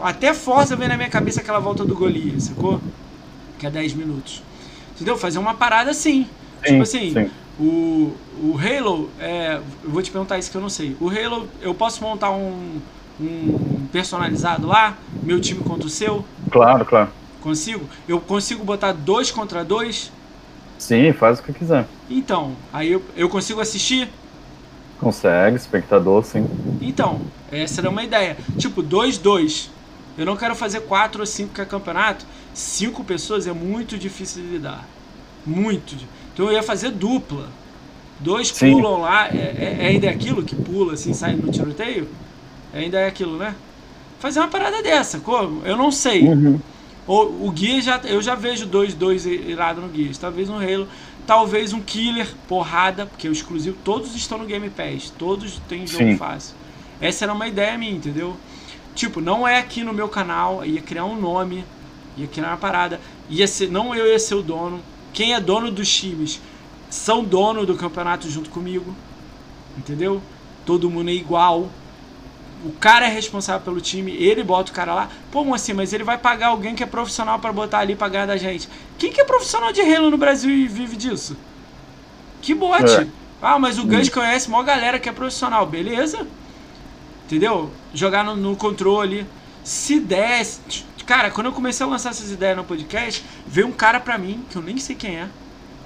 Até 0.00 0.32
Forza 0.32 0.74
vem 0.74 0.88
na 0.88 0.96
minha 0.96 1.10
cabeça 1.10 1.40
aquela 1.40 1.58
volta 1.58 1.84
do 1.84 1.94
Golias, 1.94 2.44
sacou? 2.44 2.80
Que 3.58 3.66
é 3.66 3.70
10 3.70 3.94
minutos. 3.94 4.42
Entendeu? 4.94 5.16
Fazer 5.16 5.38
uma 5.38 5.54
parada 5.54 5.90
assim. 5.90 6.26
Sim, 6.64 6.70
tipo 6.72 6.82
assim, 6.82 7.12
sim. 7.12 7.30
O, 7.58 8.14
o 8.42 8.58
Halo, 8.58 9.10
é, 9.18 9.60
eu 9.84 9.90
vou 9.90 10.02
te 10.02 10.10
perguntar 10.10 10.38
isso 10.38 10.50
que 10.50 10.56
eu 10.56 10.62
não 10.62 10.70
sei. 10.70 10.96
O 10.98 11.10
Halo, 11.10 11.46
eu 11.60 11.74
posso 11.74 12.02
montar 12.02 12.30
um, 12.30 12.80
um 13.20 13.86
personalizado 13.92 14.66
lá? 14.66 14.96
Meu 15.22 15.40
time 15.40 15.62
contra 15.62 15.86
o 15.86 15.90
seu? 15.90 16.24
Claro, 16.50 16.84
claro. 16.86 17.10
Consigo? 17.42 17.86
Eu 18.08 18.20
consigo 18.20 18.64
botar 18.64 18.92
dois 18.92 19.30
contra 19.30 19.62
dois? 19.62 20.10
Sim, 20.78 21.12
faz 21.12 21.38
o 21.38 21.42
que 21.42 21.52
quiser. 21.52 21.86
Então, 22.08 22.56
aí 22.72 22.92
eu, 22.92 23.02
eu 23.14 23.28
consigo 23.28 23.60
assistir? 23.60 24.08
Consegue, 25.00 25.56
espectador, 25.56 26.22
sim. 26.22 26.46
Então, 26.80 27.22
essa 27.50 27.80
era 27.80 27.88
uma 27.88 28.04
ideia. 28.04 28.36
Tipo, 28.58 28.82
2-2. 28.82 29.70
Eu 30.18 30.26
não 30.26 30.36
quero 30.36 30.54
fazer 30.54 30.80
4 30.80 31.20
ou 31.20 31.26
5 31.26 31.54
que 31.54 31.60
é 31.62 31.64
campeonato. 31.64 32.26
5 32.52 33.02
pessoas 33.04 33.46
é 33.46 33.52
muito 33.52 33.96
difícil 33.96 34.42
de 34.42 34.48
lidar. 34.48 34.86
Muito. 35.46 35.96
Então 36.34 36.46
eu 36.46 36.52
ia 36.52 36.62
fazer 36.62 36.90
dupla. 36.90 37.48
Dois 38.18 38.48
sim. 38.48 38.72
pulam 38.72 39.00
lá. 39.00 39.28
É, 39.28 39.38
é, 39.38 39.78
é 39.80 39.86
ainda 39.86 40.06
é 40.06 40.10
aquilo 40.10 40.42
que 40.42 40.54
pula 40.54 40.92
assim, 40.92 41.14
sai 41.14 41.34
no 41.34 41.50
tiroteio? 41.50 42.06
É 42.74 42.80
ainda 42.80 42.98
é 42.98 43.06
aquilo, 43.06 43.38
né? 43.38 43.54
Fazer 44.18 44.40
uma 44.40 44.48
parada 44.48 44.82
dessa, 44.82 45.18
como? 45.20 45.64
Eu 45.64 45.78
não 45.78 45.90
sei. 45.90 46.28
Uhum. 46.28 46.60
O, 47.06 47.48
o 47.48 47.52
Gears, 47.56 47.86
já, 47.86 47.98
eu 48.04 48.20
já 48.20 48.34
vejo 48.34 48.66
dois, 48.66 48.92
dois 48.92 49.24
irado 49.24 49.80
no 49.80 49.92
Gears. 49.94 50.18
Talvez 50.18 50.50
um 50.50 50.58
Halo. 50.58 50.86
Talvez 51.26 51.72
um 51.72 51.80
Killer, 51.80 52.28
porrada, 52.48 53.06
porque 53.06 53.28
o 53.28 53.32
exclusivo, 53.32 53.76
todos 53.84 54.14
estão 54.16 54.38
no 54.38 54.46
Game 54.46 54.68
Pass. 54.70 55.12
Todos 55.16 55.60
têm 55.68 55.86
jogo 55.86 56.04
Sim. 56.04 56.16
fácil. 56.16 56.54
Essa 57.00 57.24
era 57.24 57.32
uma 57.32 57.46
ideia 57.46 57.78
minha, 57.78 57.92
entendeu? 57.92 58.36
Tipo, 58.94 59.20
não 59.20 59.46
é 59.46 59.58
aqui 59.58 59.82
no 59.82 59.92
meu 59.92 60.08
canal, 60.08 60.64
ia 60.64 60.82
criar 60.82 61.04
um 61.04 61.18
nome, 61.18 61.64
ia 62.16 62.26
criar 62.26 62.48
uma 62.48 62.56
parada. 62.56 63.00
Ia 63.28 63.46
ser, 63.46 63.70
não 63.70 63.94
eu 63.94 64.06
ia 64.06 64.18
ser 64.18 64.34
o 64.34 64.42
dono. 64.42 64.80
Quem 65.12 65.34
é 65.34 65.40
dono 65.40 65.70
dos 65.70 65.92
times 65.92 66.40
são 66.88 67.24
dono 67.24 67.64
do 67.64 67.76
campeonato 67.76 68.28
junto 68.28 68.50
comigo. 68.50 68.94
Entendeu? 69.78 70.20
Todo 70.66 70.90
mundo 70.90 71.10
é 71.10 71.14
igual 71.14 71.70
o 72.64 72.72
cara 72.72 73.06
é 73.06 73.08
responsável 73.08 73.62
pelo 73.62 73.80
time, 73.80 74.12
ele 74.12 74.42
bota 74.42 74.70
o 74.70 74.74
cara 74.74 74.94
lá. 74.94 75.08
Pô, 75.30 75.54
assim, 75.54 75.72
mas 75.72 75.92
ele 75.92 76.04
vai 76.04 76.18
pagar 76.18 76.48
alguém 76.48 76.74
que 76.74 76.82
é 76.82 76.86
profissional 76.86 77.38
para 77.38 77.52
botar 77.52 77.78
ali 77.78 77.96
pra 77.96 78.08
ganhar 78.08 78.26
da 78.26 78.36
gente. 78.36 78.68
Quem 78.98 79.12
que 79.12 79.20
é 79.20 79.24
profissional 79.24 79.72
de 79.72 79.80
Halo 79.80 80.10
no 80.10 80.18
Brasil 80.18 80.50
e 80.50 80.68
vive 80.68 80.96
disso? 80.96 81.36
Que 82.42 82.54
bote. 82.54 82.92
É. 82.92 83.06
Ah, 83.40 83.58
mas 83.58 83.78
o 83.78 83.86
Gus 83.86 84.08
conhece 84.08 84.48
uma 84.48 84.62
galera 84.62 84.98
que 84.98 85.08
é 85.08 85.12
profissional. 85.12 85.64
Beleza. 85.66 86.26
Entendeu? 87.26 87.70
Jogar 87.94 88.24
no, 88.24 88.36
no 88.36 88.56
controle. 88.56 89.26
Se 89.64 89.98
desse. 89.98 90.84
Cara, 91.06 91.30
quando 91.30 91.46
eu 91.46 91.52
comecei 91.52 91.84
a 91.84 91.88
lançar 91.88 92.10
essas 92.10 92.30
ideias 92.30 92.56
no 92.56 92.64
podcast, 92.64 93.24
veio 93.46 93.66
um 93.66 93.72
cara 93.72 93.98
pra 93.98 94.16
mim, 94.16 94.44
que 94.48 94.56
eu 94.56 94.62
nem 94.62 94.78
sei 94.78 94.94
quem 94.94 95.18
é, 95.18 95.28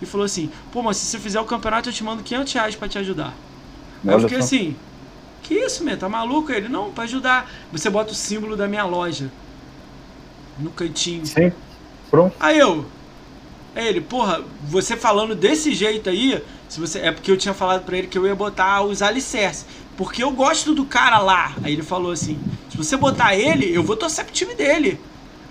e 0.03 0.07
falou 0.07 0.25
assim: 0.25 0.51
pô, 0.71 0.83
mas 0.83 0.99
se 0.99 1.07
você 1.07 1.19
fizer 1.19 1.41
o 1.41 1.45
campeonato, 1.45 1.89
eu 1.89 1.93
te 1.93 2.05
mando 2.05 2.23
500 2.23 2.53
reais 2.53 2.77
pra 2.77 2.89
te 2.89 2.99
ajudar. 2.99 3.33
Aí 4.07 4.13
eu 4.13 4.21
fiquei 4.21 4.39
assim. 4.39 4.77
Que 5.45 5.55
isso, 5.55 5.85
meu? 5.85 5.97
Tá 5.97 6.09
maluco? 6.09 6.51
Ele, 6.51 6.69
não, 6.69 6.91
pra 6.91 7.05
ajudar. 7.05 7.51
Você 7.71 7.91
bota 7.91 8.13
o 8.13 8.15
símbolo 8.15 8.57
da 8.57 8.67
minha 8.67 8.85
loja. 8.85 9.31
No 10.59 10.71
cantinho. 10.71 11.25
Sim. 11.27 11.53
Pronto. 12.11 12.35
Aí 12.41 12.59
eu. 12.59 12.87
Aí 13.77 13.87
ele, 13.87 14.01
porra, 14.01 14.43
você 14.63 14.97
falando 14.97 15.35
desse 15.35 15.75
jeito 15.75 16.09
aí, 16.09 16.43
se 16.69 16.81
você 16.81 17.01
é 17.01 17.13
porque 17.13 17.31
eu 17.31 17.37
tinha 17.37 17.53
falado 17.53 17.85
para 17.85 17.99
ele 17.99 18.07
que 18.07 18.17
eu 18.17 18.27
ia 18.27 18.35
botar 18.35 18.83
os 18.83 19.03
alicerces. 19.03 19.67
Porque 19.99 20.23
eu 20.23 20.31
gosto 20.31 20.75
do 20.75 20.87
cara 20.87 21.19
lá. 21.19 21.55
Aí 21.63 21.75
ele 21.75 21.83
falou 21.83 22.11
assim: 22.11 22.39
se 22.71 22.77
você 22.77 22.97
botar 22.97 23.37
ele, 23.37 23.71
eu 23.71 23.83
vou 23.83 23.97
torcer 23.97 24.25
pro 24.25 24.33
time 24.33 24.55
dele. 24.55 24.99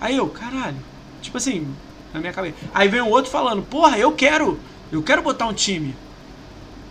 Aí 0.00 0.16
eu, 0.16 0.28
caralho. 0.28 0.76
Tipo 1.22 1.36
assim, 1.36 1.68
na 2.12 2.18
minha 2.18 2.32
cabeça. 2.32 2.56
Aí 2.74 2.88
vem 2.88 3.00
um 3.00 3.10
outro 3.10 3.30
falando: 3.30 3.62
porra, 3.62 3.96
eu 3.96 4.10
quero. 4.10 4.58
Eu 4.90 5.02
quero 5.02 5.22
botar 5.22 5.46
um 5.46 5.52
time. 5.52 5.94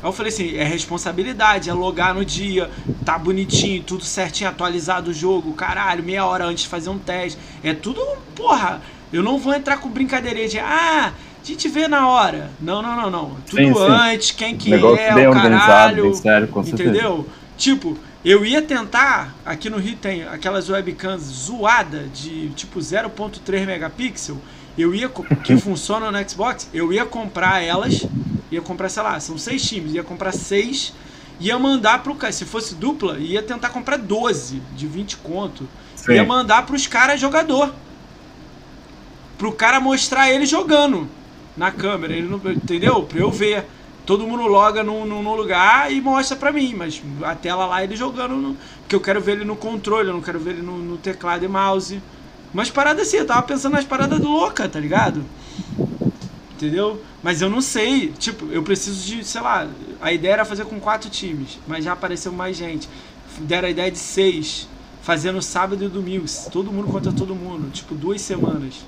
Aí 0.03 0.09
eu 0.09 0.11
falei 0.11 0.34
assim, 0.34 0.57
é 0.57 0.65
responsabilidade, 0.65 1.69
é 1.69 1.73
logar 1.73 2.13
no 2.13 2.25
dia, 2.25 2.69
tá 3.05 3.17
bonitinho, 3.17 3.81
tudo 3.81 4.03
certinho, 4.03 4.49
atualizado 4.49 5.11
o 5.11 5.13
jogo, 5.13 5.53
caralho, 5.53 6.03
meia 6.03 6.25
hora 6.25 6.43
antes 6.43 6.63
de 6.63 6.69
fazer 6.69 6.89
um 6.89 6.99
teste. 6.99 7.39
É 7.63 7.73
tudo, 7.73 8.01
porra, 8.35 8.81
eu 9.13 9.23
não 9.23 9.39
vou 9.39 9.53
entrar 9.53 9.77
com 9.77 9.88
brincadeirinha 9.88 10.49
de, 10.49 10.59
ah, 10.59 11.13
a 11.41 11.45
gente 11.45 11.69
vê 11.69 11.88
na 11.88 12.09
hora. 12.09 12.51
Não, 12.59 12.81
não, 12.81 12.97
não, 12.97 13.09
não. 13.09 13.38
Tudo 13.49 13.63
sim, 13.63 13.73
sim. 13.73 13.80
antes, 13.80 14.31
quem 14.31 14.57
que 14.57 14.73
é, 14.73 15.30
o 15.30 15.31
caralho. 15.31 16.03
Bem 16.03 16.13
sério, 16.15 16.47
com 16.49 16.59
entendeu? 16.59 17.25
Tipo, 17.57 17.97
eu 18.25 18.45
ia 18.45 18.61
tentar, 18.61 19.34
aqui 19.45 19.69
no 19.69 19.77
Rio 19.77 19.95
tem 19.95 20.23
aquelas 20.25 20.69
webcams 20.69 21.23
zoada 21.23 22.07
de 22.13 22.49
tipo 22.49 22.77
0.3 22.77 23.65
megapixel. 23.65 24.38
Eu 24.77 24.93
ia 24.93 25.07
que 25.07 25.55
funcionam 25.59 26.11
no 26.11 26.30
Xbox, 26.30 26.69
eu 26.73 26.91
ia 26.91 27.05
comprar 27.05 27.63
elas 27.63 28.05
Ia 28.51 28.61
comprar, 28.61 28.89
sei 28.89 29.03
lá, 29.03 29.19
são 29.19 29.37
seis 29.37 29.61
times, 29.67 29.93
ia 29.93 30.03
comprar 30.03 30.31
seis, 30.31 30.93
ia 31.39 31.57
mandar 31.57 32.03
pro 32.03 32.15
cara. 32.15 32.31
Se 32.31 32.45
fosse 32.45 32.75
dupla, 32.75 33.17
ia 33.17 33.41
tentar 33.41 33.69
comprar 33.69 33.97
12 33.97 34.61
de 34.75 34.87
20 34.87 35.17
conto. 35.17 35.67
Sim. 35.95 36.13
Ia 36.13 36.23
mandar 36.23 36.65
pros 36.65 36.87
caras 36.87 37.19
jogador. 37.19 37.73
Pro 39.37 39.51
cara 39.51 39.79
mostrar 39.79 40.29
ele 40.29 40.45
jogando 40.45 41.07
na 41.55 41.71
câmera, 41.71 42.13
ele 42.13 42.27
não, 42.27 42.39
entendeu? 42.51 43.03
Pra 43.03 43.19
eu 43.19 43.31
ver. 43.31 43.65
Todo 44.05 44.27
mundo 44.27 44.43
loga 44.47 44.83
num, 44.83 45.05
num, 45.05 45.33
lugar 45.33 45.89
e 45.89 46.01
mostra 46.01 46.35
pra 46.35 46.51
mim, 46.51 46.75
mas 46.75 47.01
a 47.23 47.35
tela 47.35 47.65
lá 47.65 47.81
ele 47.83 47.95
jogando. 47.95 48.35
No, 48.35 48.57
porque 48.81 48.93
eu 48.93 48.99
quero 48.99 49.21
ver 49.21 49.33
ele 49.33 49.45
no 49.45 49.55
controle, 49.55 50.09
eu 50.09 50.13
não 50.13 50.21
quero 50.21 50.39
ver 50.39 50.51
ele 50.51 50.61
no, 50.61 50.77
no 50.77 50.97
teclado 50.97 51.45
e 51.45 51.47
mouse. 51.47 52.01
Mas 52.53 52.69
paradas 52.69 53.07
assim, 53.07 53.17
eu 53.17 53.25
tava 53.25 53.41
pensando 53.43 53.73
nas 53.73 53.85
paradas 53.85 54.19
louca, 54.19 54.67
tá 54.67 54.77
ligado? 54.77 55.23
Entendeu? 56.55 57.01
Mas 57.21 57.41
eu 57.41 57.49
não 57.49 57.61
sei, 57.61 58.09
tipo, 58.09 58.45
eu 58.51 58.61
preciso 58.63 59.05
de, 59.05 59.23
sei 59.23 59.41
lá, 59.41 59.67
a 60.01 60.11
ideia 60.11 60.34
era 60.34 60.45
fazer 60.45 60.65
com 60.65 60.80
quatro 60.80 61.09
times, 61.09 61.59
mas 61.67 61.84
já 61.84 61.93
apareceu 61.93 62.31
mais 62.31 62.55
gente. 62.55 62.88
Deram 63.39 63.67
a 63.67 63.71
ideia 63.71 63.91
de 63.91 63.97
seis, 63.97 64.69
fazendo 65.01 65.41
sábado 65.41 65.84
e 65.84 65.88
domingo, 65.88 66.25
todo 66.51 66.71
mundo 66.71 66.88
contra 66.88 67.11
todo 67.11 67.34
mundo, 67.35 67.71
tipo, 67.71 67.95
duas 67.95 68.21
semanas. 68.21 68.85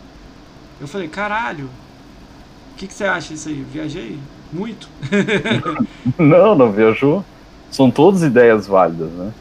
Eu 0.79 0.87
falei, 0.87 1.07
caralho, 1.07 1.69
o 2.73 2.77
que, 2.77 2.87
que 2.87 2.93
você 2.93 3.05
acha 3.05 3.33
disso 3.33 3.49
aí? 3.49 3.65
Viajei? 3.71 4.19
Muito? 4.51 4.87
não, 6.19 6.55
não 6.55 6.71
viajou. 6.71 7.23
São 7.71 7.89
todas 7.89 8.21
ideias 8.21 8.67
válidas, 8.67 9.09
né? 9.11 9.31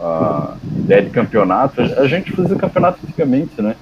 A 0.00 0.56
ideia 0.76 1.02
de 1.02 1.10
campeonato, 1.10 1.80
a 1.80 2.06
gente 2.06 2.32
fazia 2.32 2.56
campeonato 2.56 2.98
antigamente, 3.04 3.62
né? 3.62 3.74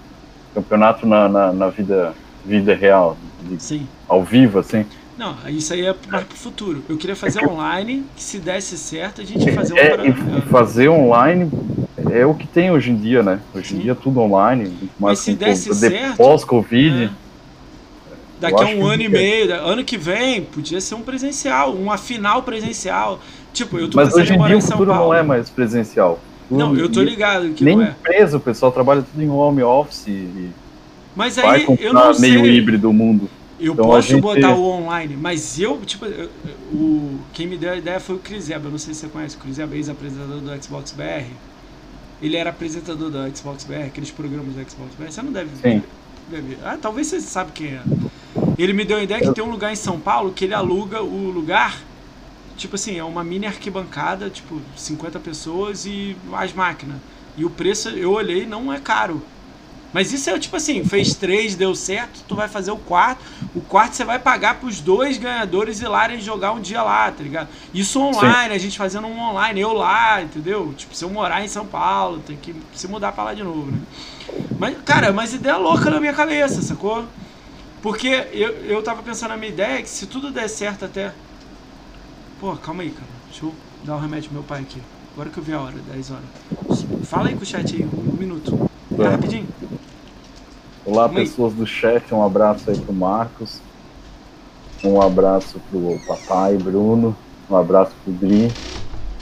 Campeonato 0.55 1.07
na, 1.07 1.29
na, 1.29 1.53
na 1.53 1.69
vida, 1.69 2.15
vida 2.45 2.75
real, 2.75 3.17
Sim. 3.59 3.87
ao 4.09 4.23
vivo, 4.23 4.59
assim. 4.59 4.85
Não, 5.17 5.37
isso 5.49 5.73
aí 5.73 5.87
é 5.87 5.95
mais 6.11 6.25
pro 6.25 6.37
futuro. 6.37 6.83
Eu 6.89 6.97
queria 6.97 7.15
fazer 7.15 7.41
é 7.41 7.43
que... 7.43 7.49
online, 7.49 8.05
que 8.17 8.23
se 8.23 8.39
desse 8.39 8.77
certo, 8.79 9.21
a 9.21 9.25
gente 9.25 9.47
ia 9.47 9.55
fazer 9.55 9.79
é, 9.79 9.97
um 10.01 10.43
Fazer 10.43 10.89
online 10.89 11.51
é 12.11 12.27
o 12.27 12.35
que 12.35 12.47
tem 12.47 12.71
hoje 12.71 12.91
em 12.91 12.97
dia, 12.97 13.23
né? 13.23 13.41
Hoje 13.55 13.69
Sim. 13.69 13.77
em 13.77 13.81
dia 13.81 13.95
tudo 13.95 14.21
online. 14.21 14.73
Mas 14.99 15.21
se 15.21 15.35
desse 15.35 15.73
certo. 15.75 16.17
Pós-Covid. 16.17 17.05
É. 17.05 17.11
Daqui 18.41 18.63
a 18.63 18.67
um 18.67 18.85
ano 18.85 19.03
e 19.03 19.09
meio, 19.09 19.55
ano 19.55 19.85
que 19.85 19.97
vem, 19.97 20.43
podia 20.43 20.81
ser 20.81 20.97
um 20.97 21.03
presencial, 21.03 21.73
uma 21.75 21.97
final 21.97 22.43
presencial. 22.43 23.21
Tipo, 23.53 23.79
eu 23.79 23.89
tô 23.89 23.97
Mas 23.99 24.13
hoje 24.13 24.35
em 24.35 24.45
dia 24.45 24.59
o 24.59 24.61
futuro 24.61 24.93
não 24.93 25.15
é 25.15 25.23
mais 25.23 25.49
presencial. 25.49 26.19
Não, 26.51 26.77
eu 26.77 26.89
tô 26.91 27.01
ligado 27.01 27.51
que 27.51 27.65
nem 27.65 27.77
não 27.77 27.85
é. 27.85 27.91
empresa, 27.91 28.37
o 28.37 28.41
pessoal 28.41 28.73
trabalha 28.73 29.03
tudo 29.03 29.23
em 29.23 29.31
home 29.31 29.63
office. 29.63 30.09
E 30.09 30.51
mas 31.15 31.39
aí 31.39 31.67
eu 31.79 31.93
não 31.93 32.15
sei. 32.15 32.31
meio 32.31 32.47
híbrido 32.47 32.91
o 32.91 32.93
mundo. 32.93 33.29
Eu 33.61 33.75
então, 33.75 33.85
posso 33.85 34.09
gente... 34.09 34.21
botar 34.21 34.55
o 34.55 34.65
online, 34.65 35.17
mas 35.17 35.59
eu, 35.59 35.81
tipo, 35.87 36.05
eu, 36.05 36.29
o, 36.73 37.21
quem 37.33 37.47
me 37.47 37.57
deu 37.57 37.71
a 37.71 37.77
ideia 37.77 38.01
foi 38.01 38.17
o 38.17 38.19
Chris 38.19 38.51
Eba. 38.51 38.67
Eu 38.67 38.73
não 38.73 38.79
sei 38.79 38.93
se 38.93 39.01
você 39.01 39.09
conhece 39.09 39.37
o 39.37 39.39
Chris 39.39 39.59
Eba, 39.59 39.77
ex-apresentador 39.77 40.41
do 40.41 40.65
Xbox 40.65 40.91
BR. 40.91 41.27
Ele 42.21 42.37
era 42.37 42.51
apresentador 42.51 43.11
do 43.11 43.37
Xbox 43.37 43.65
BR, 43.65 43.87
aqueles 43.87 44.11
programas 44.11 44.55
do 44.55 44.71
Xbox 44.71 44.95
BR. 44.99 45.11
Você 45.11 45.23
não 45.23 45.33
deve 45.33 45.51
Sim. 45.57 45.83
Deve, 46.29 46.57
ah, 46.65 46.79
talvez 46.81 47.07
você 47.07 47.21
sabe 47.21 47.53
quem 47.53 47.75
é. 47.75 47.83
Ele 48.59 48.73
me 48.73 48.85
deu 48.85 48.97
a 48.99 49.03
ideia 49.03 49.21
que 49.21 49.33
tem 49.33 49.45
um 49.45 49.51
lugar 49.51 49.73
em 49.73 49.77
São 49.77 49.99
Paulo 49.99 50.33
que 50.33 50.45
ele 50.45 50.55
aluga 50.55 51.03
o 51.03 51.31
lugar, 51.31 51.81
tipo 52.57 52.77
assim, 52.77 52.99
é 52.99 53.05
uma 53.05 53.23
mini 53.25 53.47
arquibancada, 53.47 54.31
tipo, 54.31 54.61
50 54.77 55.19
pessoas 55.21 55.85
e 55.87 56.17
as 56.33 56.53
máquinas. 56.53 56.97
E 57.37 57.45
o 57.45 57.51
preço, 57.51 57.89
eu 57.91 58.13
olhei, 58.13 58.47
não 58.47 58.73
é 58.73 58.79
caro. 58.79 59.23
Mas 59.93 60.13
isso 60.13 60.31
é 60.31 60.39
tipo 60.39 60.57
assim, 60.57 60.83
fez 60.85 61.15
três, 61.15 61.55
deu 61.55 61.75
certo, 61.75 62.25
tu 62.27 62.35
vai 62.35 62.49
fazer 62.49 62.71
o 62.71 62.77
quarto. 62.77 63.23
O 63.55 63.61
quarto 63.61 63.95
você 63.95 64.05
vai 64.05 64.19
pagar 64.19 64.59
pros 64.59 64.81
dois 64.81 65.19
ganhadores 65.19 65.81
ir 65.81 65.89
lá 65.89 66.13
e 66.13 66.21
jogar 66.21 66.53
um 66.53 66.61
dia 66.61 66.83
lá, 66.83 67.11
tá 67.11 67.23
ligado? 67.23 67.49
Isso 67.75 68.01
online, 68.01 68.49
Sim. 68.49 68.55
a 68.55 68.59
gente 68.59 68.79
fazendo 68.79 69.07
um 69.07 69.21
online, 69.21 69.61
eu 69.61 69.73
lá, 69.73 70.23
entendeu? 70.23 70.73
Tipo, 70.77 70.95
se 70.95 71.05
eu 71.05 71.11
morar 71.11 71.45
em 71.45 71.49
São 71.49 71.67
Paulo, 71.67 72.21
tem 72.21 72.37
que 72.37 72.55
se 72.75 72.89
mudar 72.89 73.13
pra 73.13 73.25
lá 73.25 73.35
de 73.35 73.43
novo, 73.43 73.71
né? 73.71 73.79
Mas, 74.59 74.77
cara, 74.85 75.13
mas 75.13 75.35
ideia 75.35 75.57
louca 75.57 75.91
na 75.91 76.01
minha 76.01 76.15
cabeça, 76.15 76.63
sacou? 76.63 77.05
Porque 77.83 78.09
eu, 78.33 78.53
eu 78.65 78.83
tava 78.83 79.03
pensando 79.03 79.31
na 79.31 79.37
minha 79.37 79.53
ideia 79.53 79.83
que 79.83 79.91
se 79.91 80.07
tudo 80.07 80.31
der 80.31 80.49
certo 80.49 80.85
até. 80.85 81.13
Pô, 82.41 82.57
calma 82.57 82.83
aí, 82.83 82.91
cara. 82.91 83.07
Deixa 83.29 83.45
eu 83.45 83.55
dar 83.85 83.95
o 83.95 83.97
um 83.97 84.01
remédio 84.01 84.31
pro 84.31 84.39
meu 84.39 84.45
pai 84.45 84.63
aqui. 84.63 84.81
Agora 85.13 85.29
que 85.29 85.39
eu 85.39 85.43
vi 85.43 85.53
a 85.53 85.61
hora, 85.61 85.75
10 85.93 86.11
horas. 86.11 86.25
Fala 87.05 87.29
aí 87.29 87.35
com 87.35 87.43
o 87.43 87.47
chat 87.47 87.75
aí, 87.75 87.85
um, 87.85 88.15
um 88.15 88.17
minuto. 88.17 88.71
Tá, 88.97 89.11
rapidinho. 89.11 89.47
Olá, 90.85 91.09
pessoas 91.09 91.55
do 91.55 91.65
chat. 91.65 92.13
Um 92.13 92.25
abraço 92.25 92.69
aí 92.69 92.77
pro 92.77 92.93
Marcos. 92.93 93.61
Um 94.83 95.01
abraço 95.01 95.61
pro 95.71 95.97
papai 96.09 96.57
Bruno. 96.57 97.17
Um 97.49 97.57
abraço 97.57 97.93
pro 98.03 98.13
Dri. 98.13 98.51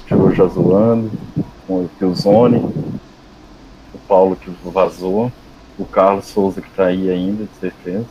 Chegou 0.08 0.34
já 0.34 0.46
zoando. 0.46 1.10
O 1.68 2.14
Zone. 2.14 2.60
O 3.92 3.98
Paulo 4.08 4.36
que 4.36 4.50
vazou. 4.64 5.30
O 5.78 5.84
Carlos 5.84 6.24
Souza 6.28 6.62
que 6.62 6.70
tá 6.70 6.86
aí 6.86 7.10
ainda, 7.10 7.44
de 7.44 7.54
certeza. 7.60 8.06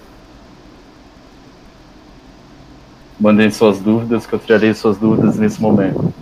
Mandem 3.19 3.49
suas 3.49 3.80
dúvidas, 3.80 4.27
que 4.27 4.34
eu 4.34 4.39
tirarei 4.39 4.76
suas 4.76 4.97
dúvidas 4.97 5.38
nesse 5.38 5.59
momento. 5.59 6.13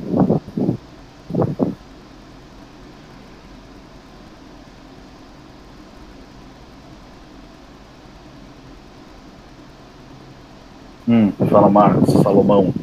Hum, 11.07 11.31
fala 11.49 11.69
Marcos, 11.69 12.13
Salomão. 12.21 12.73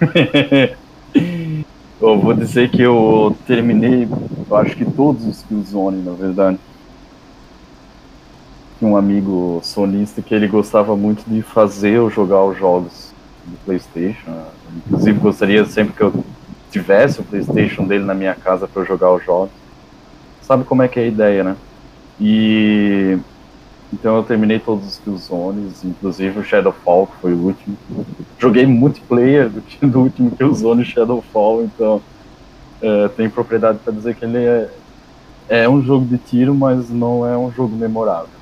eu 2.00 2.18
vou 2.20 2.34
dizer 2.34 2.70
que 2.70 2.82
eu 2.82 3.36
terminei, 3.46 4.08
eu 4.48 4.56
acho 4.56 4.76
que 4.76 4.84
todos 4.84 5.24
os 5.26 5.42
Killzone, 5.42 6.02
na 6.02 6.12
verdade. 6.12 6.58
Tinha 8.78 8.90
um 8.90 8.96
amigo 8.96 9.60
sonista 9.62 10.20
que 10.20 10.34
ele 10.34 10.48
gostava 10.48 10.96
muito 10.96 11.24
de 11.28 11.42
fazer 11.42 11.98
ou 12.00 12.10
jogar 12.10 12.44
os 12.44 12.58
jogos 12.58 13.14
do 13.44 13.56
PlayStation. 13.64 14.46
Inclusive, 14.86 15.18
gostaria 15.20 15.64
sempre 15.64 15.94
que 15.94 16.02
eu 16.02 16.24
tivesse 16.74 17.20
o 17.20 17.24
PlayStation 17.24 17.86
dele 17.86 18.04
na 18.04 18.14
minha 18.14 18.34
casa 18.34 18.66
para 18.66 18.82
eu 18.82 18.86
jogar 18.86 19.12
os 19.12 19.24
jogos. 19.24 19.50
Sabe 20.42 20.64
como 20.64 20.82
é 20.82 20.88
que 20.88 20.98
é 20.98 21.04
a 21.04 21.06
ideia, 21.06 21.44
né? 21.44 21.56
E 22.20 23.16
então 23.92 24.16
eu 24.16 24.24
terminei 24.24 24.58
todos 24.58 24.88
os 24.88 24.98
Killzones, 24.98 25.84
inclusive 25.84 26.40
o 26.40 26.44
Shadowfall, 26.44 27.06
que 27.06 27.16
foi 27.20 27.32
o 27.32 27.38
último. 27.38 27.76
Joguei 28.40 28.66
multiplayer 28.66 29.48
do, 29.48 29.62
do 29.86 30.00
último 30.00 30.32
Killzone 30.32 30.84
Shadowfall, 30.84 31.62
então 31.62 32.02
é, 32.82 33.08
tem 33.08 33.30
propriedade 33.30 33.78
para 33.78 33.92
dizer 33.92 34.16
que 34.16 34.24
ele 34.24 34.38
é, 34.38 34.68
é 35.48 35.68
um 35.68 35.80
jogo 35.80 36.04
de 36.04 36.18
tiro, 36.18 36.52
mas 36.56 36.90
não 36.90 37.24
é 37.24 37.38
um 37.38 37.52
jogo 37.52 37.76
memorável. 37.76 38.34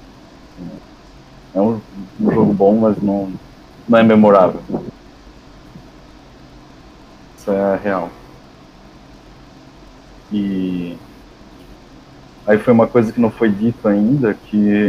É 1.55 1.61
um, 1.61 1.79
um 2.19 2.33
jogo 2.33 2.55
bom, 2.55 2.79
mas 2.79 2.97
não, 3.03 3.31
não 3.87 3.99
é 3.99 4.03
memorável. 4.03 4.61
Isso 7.37 7.51
é 7.51 7.77
real. 7.77 8.09
E 10.33 10.97
aí 12.47 12.59
foi 12.59 12.73
uma 12.73 12.87
coisa 12.87 13.13
que 13.13 13.21
não 13.21 13.31
foi 13.31 13.51
dito 13.51 13.87
ainda, 13.87 14.35
que 14.35 14.89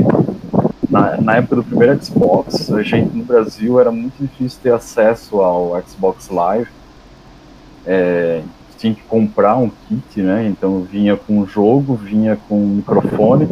na, 0.90 1.20
na, 1.20 1.36
época 1.38 1.58
do 1.58 1.64
primeiro 1.64 2.04
Xbox, 2.04 2.72
a 2.72 2.82
gente 2.82 3.16
no 3.16 3.24
Brasil 3.24 3.80
era 3.80 3.92
muito 3.92 4.14
difícil 4.20 4.60
ter 4.64 4.74
acesso 4.74 5.42
ao 5.42 5.82
Xbox 5.86 6.30
Live. 6.30 6.70
É, 7.86 8.42
tinha 8.78 8.94
que 8.94 9.02
comprar 9.04 9.58
um 9.58 9.70
kit, 9.70 10.22
né? 10.22 10.46
Então 10.48 10.82
vinha 10.82 11.18
com 11.18 11.40
o 11.40 11.46
jogo, 11.46 11.96
vinha 11.96 12.38
com 12.48 12.64
o 12.64 12.68
microfone 12.68 13.50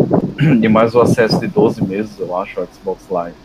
e 0.62 0.68
mais 0.68 0.94
o 0.94 1.00
acesso 1.00 1.38
de 1.38 1.46
12 1.46 1.82
meses, 1.84 2.18
eu 2.18 2.36
acho, 2.36 2.60
ao 2.60 2.66
Xbox 2.66 3.04
Live. 3.10 3.36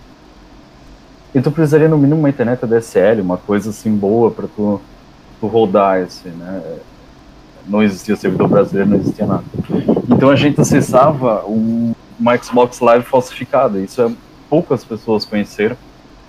E 1.34 1.42
tu 1.42 1.52
precisaria 1.52 1.90
no 1.90 1.98
mínimo 1.98 2.20
uma 2.20 2.30
internet 2.30 2.64
ADSL, 2.64 3.22
uma 3.22 3.38
coisa 3.38 3.72
assim 3.72 3.96
boa 3.96 4.30
para 4.30 4.48
tu, 4.48 4.80
tu 5.40 5.48
rodar 5.48 6.00
esse, 6.00 6.30
né? 6.30 6.62
Não 7.68 7.82
existia 7.82 8.16
servidor 8.16 8.48
brasileiro, 8.48 8.90
não 8.90 8.98
existia 8.98 9.26
nada. 9.26 9.44
Então 10.10 10.30
a 10.30 10.36
gente 10.36 10.60
acessava 10.60 11.46
um, 11.46 11.94
uma 12.20 12.38
Xbox 12.38 12.80
Live 12.80 13.06
falsificada. 13.06 13.80
Isso 13.80 14.02
é, 14.02 14.12
poucas 14.50 14.84
pessoas 14.84 15.26
conheceram. 15.26 15.78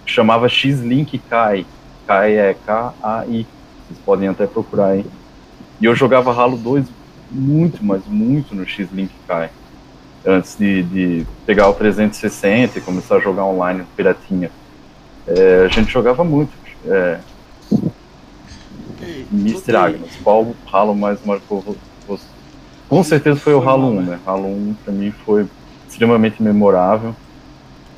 Chamava 0.07 0.49
X-Link 0.49 1.19
Kai. 1.19 1.67
Kai 2.07 2.37
é 2.37 2.55
K-A-I. 2.67 3.47
Vocês 3.87 3.99
podem 4.05 4.29
até 4.29 4.47
procurar 4.47 4.89
aí. 4.89 5.05
E 5.81 5.85
eu 5.85 5.95
jogava 5.95 6.33
Halo 6.33 6.57
2 6.57 6.87
muito, 7.31 7.85
mas 7.85 8.03
muito 8.07 8.55
no 8.55 8.67
X-Link 8.67 9.11
Kai. 9.27 9.51
Antes 10.27 10.57
de, 10.57 10.83
de, 10.85 11.27
pegar 11.45 11.69
o 11.69 11.75
360 11.75 12.79
e 12.79 12.83
começar 12.83 13.17
a 13.17 13.21
jogar 13.21 13.45
online 13.45 13.85
piratinha. 13.97 14.51
É, 15.27 15.65
a 15.67 15.69
gente 15.69 15.91
jogava 15.93 16.25
muito. 16.25 16.53
É, 16.87 17.19
Mr. 19.33 19.77
Agnes, 19.77 20.17
qual 20.23 20.55
Halo 20.71 20.95
mais 20.95 21.19
marcou 21.25 21.61
você? 22.07 22.25
Com 22.89 23.03
certeza 23.03 23.41
foi, 23.41 23.55
foi 23.55 23.63
o 23.63 23.69
Halo 23.69 23.89
1, 23.89 24.03
né? 24.03 24.21
Halo 24.27 24.47
1 24.47 24.75
pra 24.85 24.93
mim 24.93 25.11
foi 25.25 25.47
extremamente 25.89 26.43
memorável. 26.43 27.15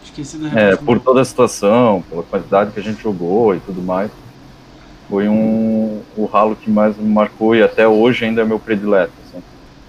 Esqueci 0.03 0.39
do 0.39 0.47
é, 0.57 0.77
Por 0.77 1.01
toda 1.01 1.21
a 1.21 1.25
situação, 1.25 2.03
pela 2.09 2.23
quantidade 2.23 2.71
que 2.71 2.81
a 2.81 2.83
gente 2.83 3.03
jogou 3.03 3.55
e 3.55 3.61
tudo 3.61 3.83
mais. 3.83 4.11
Foi 5.09 5.29
um 5.29 6.01
o 6.17 6.29
Halo 6.33 6.57
que 6.57 6.71
mais 6.71 6.97
me 6.97 7.09
marcou 7.09 7.55
e 7.55 7.63
até 7.63 7.87
hoje 7.87 8.25
ainda 8.25 8.43
é 8.43 8.45
meu 8.45 8.59
predileto. 8.59 9.13
Assim. 9.25 9.43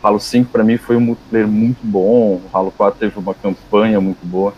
Halo 0.04 0.20
5 0.20 0.52
para 0.52 0.64
mim 0.64 0.78
foi 0.78 0.96
um 0.96 1.02
multiplayer 1.02 1.48
muito 1.48 1.80
bom, 1.84 2.36
o 2.36 2.42
Halo 2.52 2.72
4 2.72 3.00
teve 3.00 3.18
uma 3.18 3.34
campanha 3.34 4.00
muito 4.00 4.26
boa, 4.26 4.54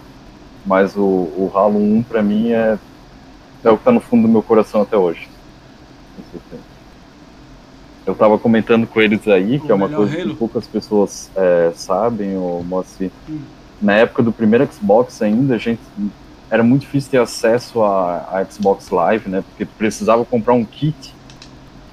mas 0.65 0.95
o, 0.95 1.01
o 1.01 1.51
Halo 1.53 1.79
1 1.79 2.03
para 2.03 2.21
mim 2.21 2.51
é, 2.51 2.77
é 3.63 3.69
o 3.69 3.77
que 3.77 3.83
tá 3.83 3.91
no 3.91 4.01
fundo 4.01 4.23
do 4.23 4.27
meu 4.27 4.43
coração 4.43 4.81
até 4.81 4.97
hoje. 4.97 5.28
Eu 8.05 8.13
estava 8.13 8.37
comentando 8.39 8.87
com 8.87 8.99
eles 8.99 9.27
aí, 9.27 9.59
que 9.59 9.67
o 9.67 9.71
é 9.71 9.75
uma 9.75 9.87
coisa 9.87 10.19
Halo. 10.19 10.29
que 10.31 10.35
poucas 10.35 10.65
pessoas 10.65 11.29
é, 11.35 11.71
sabem, 11.75 12.35
ou 12.37 12.63
Moacir. 12.63 13.11
Hum. 13.29 13.39
Na 13.81 13.93
época 13.93 14.23
do 14.23 14.31
primeiro 14.31 14.67
Xbox 14.71 15.21
ainda, 15.21 15.55
a 15.55 15.57
gente 15.57 15.79
era 16.49 16.63
muito 16.63 16.81
difícil 16.81 17.11
ter 17.11 17.19
acesso 17.19 17.83
a, 17.83 18.39
a 18.39 18.45
Xbox 18.45 18.89
Live, 18.89 19.29
né? 19.29 19.43
Porque 19.47 19.65
precisava 19.65 20.25
comprar 20.25 20.53
um 20.53 20.65
kit. 20.65 21.13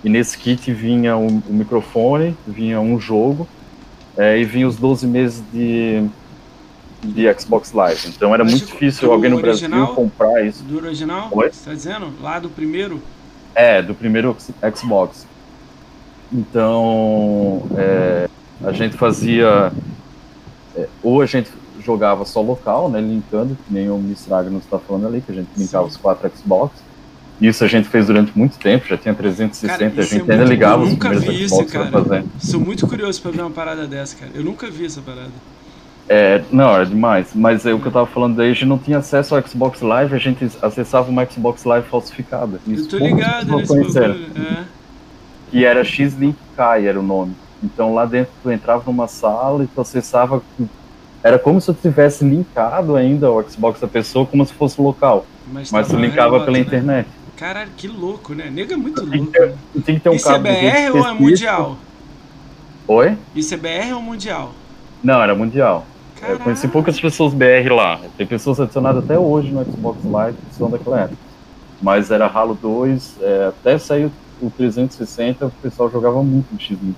E 0.02 0.08
nesse 0.08 0.38
kit 0.38 0.72
vinha 0.72 1.16
um, 1.16 1.42
um 1.48 1.52
microfone, 1.52 2.36
vinha 2.46 2.80
um 2.80 2.98
jogo, 2.98 3.46
é, 4.16 4.38
e 4.38 4.44
vinha 4.44 4.66
os 4.66 4.76
12 4.76 5.06
meses 5.06 5.44
de, 5.52 6.04
de 7.02 7.32
Xbox 7.34 7.72
Live. 7.72 8.08
Então 8.08 8.32
era 8.32 8.44
Mas 8.44 8.52
muito 8.54 8.66
difícil 8.66 9.12
alguém 9.12 9.30
no 9.30 9.36
original, 9.36 9.80
Brasil 9.80 9.94
comprar 9.94 10.44
isso. 10.44 10.62
Do 10.64 10.78
original? 10.78 11.28
Oi? 11.32 11.50
Você 11.52 11.68
tá 11.68 11.74
dizendo? 11.74 12.12
Lá 12.22 12.38
do 12.38 12.48
primeiro? 12.48 13.02
É, 13.56 13.80
do 13.80 13.94
primeiro 13.94 14.36
Xbox. 14.76 15.26
Então, 16.30 17.62
é, 17.74 18.28
a 18.62 18.70
gente 18.70 18.98
fazia. 18.98 19.72
É, 20.76 20.86
ou 21.02 21.22
a 21.22 21.26
gente 21.26 21.50
jogava 21.82 22.26
só 22.26 22.42
local, 22.42 22.90
né, 22.90 23.00
linkando, 23.00 23.56
que 23.66 23.72
nem 23.72 23.88
o 23.88 23.96
Mistraga 23.96 24.50
nos 24.50 24.64
está 24.64 24.78
falando 24.78 25.06
ali, 25.06 25.22
que 25.22 25.32
a 25.32 25.34
gente 25.34 25.48
linkava 25.56 25.84
Sim. 25.84 25.90
os 25.90 25.96
quatro 25.96 26.30
Xbox. 26.36 26.74
Isso 27.40 27.64
a 27.64 27.66
gente 27.66 27.88
fez 27.88 28.08
durante 28.08 28.36
muito 28.36 28.58
tempo, 28.58 28.86
já 28.86 28.98
tinha 28.98 29.14
360, 29.14 29.78
cara, 29.78 30.02
a 30.02 30.04
gente 30.04 30.30
é 30.30 30.34
ainda 30.34 30.44
ligava 30.44 30.84
os 30.84 30.94
primeiros 30.94 31.24
vi 31.24 31.48
Xbox 31.48 31.66
isso, 31.66 31.72
cara. 31.72 31.90
fazer. 31.90 32.24
Sou 32.38 32.60
muito 32.60 32.86
curioso 32.86 33.22
para 33.22 33.30
ver 33.30 33.40
uma 33.40 33.50
parada 33.50 33.86
dessa, 33.86 34.16
cara. 34.16 34.32
Eu 34.34 34.44
nunca 34.44 34.70
vi 34.70 34.84
essa 34.84 35.00
parada. 35.00 35.32
É, 36.08 36.42
não, 36.52 36.76
é 36.76 36.84
demais. 36.84 37.28
Mas 37.34 37.66
é, 37.66 37.72
o 37.72 37.80
que 37.80 37.86
eu 37.86 37.92
tava 37.92 38.06
falando 38.06 38.36
daí, 38.36 38.50
a 38.50 38.52
gente 38.52 38.66
não 38.66 38.78
tinha 38.78 38.98
acesso 38.98 39.34
ao 39.34 39.46
Xbox 39.46 39.80
Live, 39.80 40.14
a 40.14 40.18
gente 40.18 40.48
acessava 40.62 41.10
uma 41.10 41.26
Xbox 41.26 41.64
Live 41.64 41.88
falsificada. 41.88 42.60
Isso 42.66 42.84
eu 42.94 43.00
tô 43.00 43.06
ligado 43.06 43.56
nesse 43.56 43.76
bagulho, 43.76 44.26
é. 44.36 44.64
Que 45.50 45.64
era 45.64 45.84
X-Link 45.84 46.36
Kai, 46.56 46.86
era 46.86 46.98
o 46.98 47.02
nome. 47.02 47.34
Então 47.62 47.94
lá 47.94 48.04
dentro 48.04 48.32
tu 48.42 48.50
entrava 48.50 48.84
numa 48.86 49.08
sala 49.08 49.64
e 49.64 49.66
tu 49.66 49.80
acessava. 49.80 50.42
Era 51.22 51.38
como 51.38 51.60
se 51.60 51.66
tu 51.72 51.78
tivesse 51.80 52.24
linkado 52.24 52.94
ainda 52.94 53.26
ao 53.26 53.42
Xbox 53.48 53.80
da 53.80 53.88
pessoa, 53.88 54.26
como 54.26 54.46
se 54.46 54.52
fosse 54.52 54.80
local. 54.80 55.26
Mas, 55.52 55.72
Mas 55.72 55.88
tu 55.88 55.96
linkava 55.96 56.40
pela 56.40 56.52
né? 56.56 56.60
internet. 56.60 57.08
Caralho, 57.36 57.70
que 57.76 57.88
louco, 57.88 58.34
né? 58.34 58.48
Nego 58.50 58.72
é 58.72 58.76
muito 58.76 59.04
louco. 59.04 59.30
né? 59.38 59.54
tem 59.84 59.96
que 59.96 60.00
ter 60.00 60.08
um 60.08 60.14
Isso 60.14 60.30
é 60.30 60.38
BR 60.38 60.96
ou 60.96 61.06
é 61.06 61.12
mundial? 61.12 61.76
Oi? 62.88 63.18
Isso 63.34 63.54
é 63.54 63.56
BR 63.56 63.94
ou 63.94 64.00
mundial? 64.00 64.52
Não, 65.02 65.20
era 65.22 65.34
mundial. 65.34 65.84
Eu 66.28 66.38
conheci 66.38 66.68
poucas 66.68 67.00
pessoas 67.00 67.32
BR 67.34 67.72
lá. 67.72 68.00
Tem 68.16 68.26
pessoas 68.26 68.60
adicionadas 68.60 69.04
até 69.04 69.18
hoje 69.18 69.50
no 69.50 69.64
Xbox 69.64 70.04
Live 70.04 70.38
que 70.48 70.54
são 70.54 70.70
daquela 70.70 71.02
época. 71.02 71.18
Mas 71.80 72.10
era 72.10 72.26
Halo 72.26 72.58
2, 72.60 73.16
é, 73.20 73.46
até 73.48 73.78
sair 73.78 74.10
o 74.40 74.50
360, 74.50 75.46
o 75.46 75.50
pessoal 75.62 75.90
jogava 75.90 76.22
muito 76.22 76.46
no 76.52 76.60
X-Link, 76.60 76.96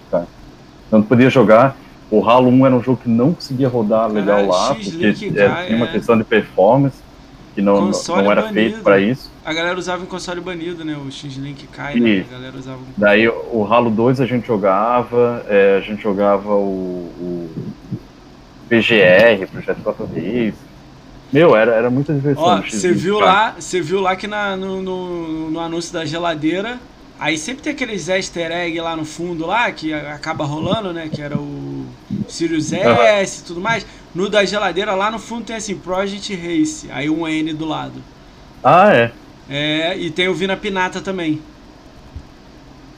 Não 0.90 1.02
podia 1.02 1.30
jogar. 1.30 1.76
O 2.10 2.26
Halo 2.26 2.48
1 2.48 2.66
era 2.66 2.74
um 2.74 2.82
jogo 2.82 3.00
que 3.02 3.08
não 3.08 3.34
conseguia 3.34 3.68
rodar 3.68 4.10
legal 4.10 4.46
Caralho, 4.46 4.50
lá, 4.50 4.74
porque 4.74 5.32
é, 5.36 5.48
cara, 5.48 5.66
tinha 5.66 5.76
uma 5.76 5.86
é. 5.86 5.92
questão 5.92 6.16
de 6.16 6.24
performance, 6.24 6.96
que 7.54 7.60
não, 7.60 7.86
Console 7.86 8.22
não 8.22 8.32
era 8.32 8.42
banido. 8.42 8.60
feito 8.60 8.82
para 8.82 8.98
isso. 8.98 9.30
A 9.44 9.52
galera 9.52 9.78
usava 9.78 10.02
em 10.02 10.06
console 10.06 10.40
banido, 10.40 10.84
né? 10.84 10.96
O 10.96 11.10
X-Link 11.10 11.66
cai, 11.68 11.96
né? 11.96 12.24
A 12.28 12.32
galera 12.32 12.56
usava. 12.56 12.78
Daí 12.96 13.28
o 13.28 13.66
Halo 13.68 13.90
2 13.90 14.20
a 14.20 14.26
gente 14.26 14.46
jogava, 14.46 15.44
é, 15.48 15.76
a 15.76 15.80
gente 15.80 16.02
jogava 16.02 16.54
o, 16.54 17.10
o 17.20 17.50
PGR, 18.68 19.46
Projeto 19.50 19.80
4 19.82 20.06
Reis. 20.14 20.54
Meu, 21.32 21.54
era, 21.54 21.74
era 21.74 21.90
muita 21.90 22.12
diversão. 22.14 22.62
Você 22.62 22.92
viu 22.92 23.18
lá, 23.18 23.54
viu 23.82 24.00
lá 24.00 24.16
que 24.16 24.26
na, 24.26 24.56
no, 24.56 24.82
no, 24.82 25.50
no 25.50 25.60
anúncio 25.60 25.92
da 25.92 26.04
geladeira, 26.04 26.78
aí 27.20 27.36
sempre 27.36 27.62
tem 27.62 27.72
aqueles 27.72 28.08
easter 28.08 28.50
egg 28.50 28.80
lá 28.80 28.96
no 28.96 29.04
fundo 29.04 29.46
lá, 29.46 29.70
que 29.70 29.92
acaba 29.92 30.44
rolando, 30.44 30.92
né? 30.92 31.10
Que 31.12 31.20
era 31.20 31.36
o 31.36 31.86
Sirius 32.28 32.72
S 32.72 33.40
e 33.40 33.44
tudo 33.44 33.60
mais. 33.60 33.86
No 34.14 34.28
da 34.30 34.44
geladeira, 34.44 34.94
lá 34.94 35.10
no 35.10 35.18
fundo 35.18 35.44
tem 35.44 35.56
assim, 35.56 35.76
Project 35.76 36.34
Race, 36.34 36.90
aí 36.90 37.10
um 37.10 37.28
N 37.28 37.52
do 37.52 37.66
lado. 37.66 38.02
Ah, 38.64 38.94
é. 38.94 39.12
É, 39.50 39.96
e 39.98 40.10
tem 40.10 40.28
o 40.28 40.34
Vina 40.34 40.56
Pinata 40.56 41.00
também. 41.00 41.40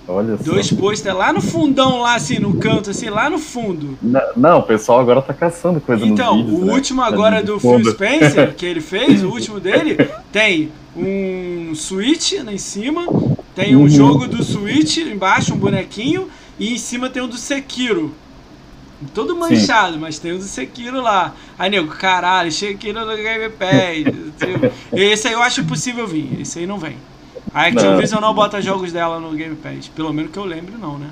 Olha 0.09 0.37
só. 0.37 0.43
Dois 0.43 0.73
pôster 0.73 1.17
lá 1.17 1.33
no 1.33 1.41
fundão, 1.41 2.01
lá 2.01 2.15
assim, 2.17 2.39
no 2.39 2.55
canto, 2.55 2.91
assim, 2.91 3.09
lá 3.11 3.31
no 3.31 3.39
fundo. 3.39 3.97
N- 4.03 4.19
Não, 4.37 4.59
o 4.59 4.63
pessoal 4.63 5.01
agora 5.01 5.23
tá 5.23 5.33
caçando 5.33 5.81
coisa 5.81 6.05
Então, 6.05 6.37
vídeos, 6.37 6.61
o 6.61 6.65
né? 6.65 6.73
último 6.73 7.01
Tá 7.01 7.07
agora 7.09 7.37
de 7.41 7.47
do 7.47 7.61
Phil. 7.61 7.85
Spencer, 7.93 8.55
que 8.57 8.67
ele 8.67 8.81
fez, 8.81 9.23
o 9.23 9.29
último 9.29 9.61
dele, 9.61 9.97
tem 10.33 10.73
um 10.97 11.73
Switch 11.75 12.33
lá 12.45 12.53
em 12.53 12.59
cima, 12.59 13.07
tem 13.55 13.77
um 13.77 13.83
Uhum. 13.83 13.89
jogo 13.89 14.27
do 14.27 14.43
Switch 14.43 14.97
embaixo, 14.99 15.55
um 15.55 15.59
bonequinho, 15.59 16.29
e 16.59 16.75
em 16.75 16.79
cima 16.79 17.09
tem 17.09 17.23
um 17.23 17.29
do 17.29 17.37
Sekiro. 17.37 18.13
Todo 19.15 19.35
manchado, 19.37 19.99
mas 19.99 20.19
tem 20.19 20.33
o 20.33 20.39
do 20.39 20.45
Sekiro 20.45 21.01
lá. 21.01 21.35
Aí, 21.59 21.71
nego, 21.71 21.89
caralho, 21.89 22.51
Sekiro 22.53 23.01
no 23.07 23.17
Game 23.17 23.49
Pass. 23.51 24.05
tipo, 24.37 24.69
Esse 24.93 25.29
aí 25.29 25.35
eu 25.35 25.43
acho 25.43 25.61
impossível 25.63 26.07
vir, 26.07 26.39
esse 26.41 26.59
aí 26.59 26.67
não 26.67 26.79
vem. 26.79 26.97
A 27.53 27.67
Activision 27.67 28.21
não 28.21 28.35
bota 28.35 28.61
jogos 28.61 28.93
dela 28.93 29.19
no 29.19 29.33
Game 29.33 29.57
Pass, 29.57 29.89
pelo 29.89 30.12
menos 30.12 30.31
que 30.31 30.39
eu 30.39 30.45
lembre 30.45 30.77
não, 30.79 30.99
né? 30.99 31.11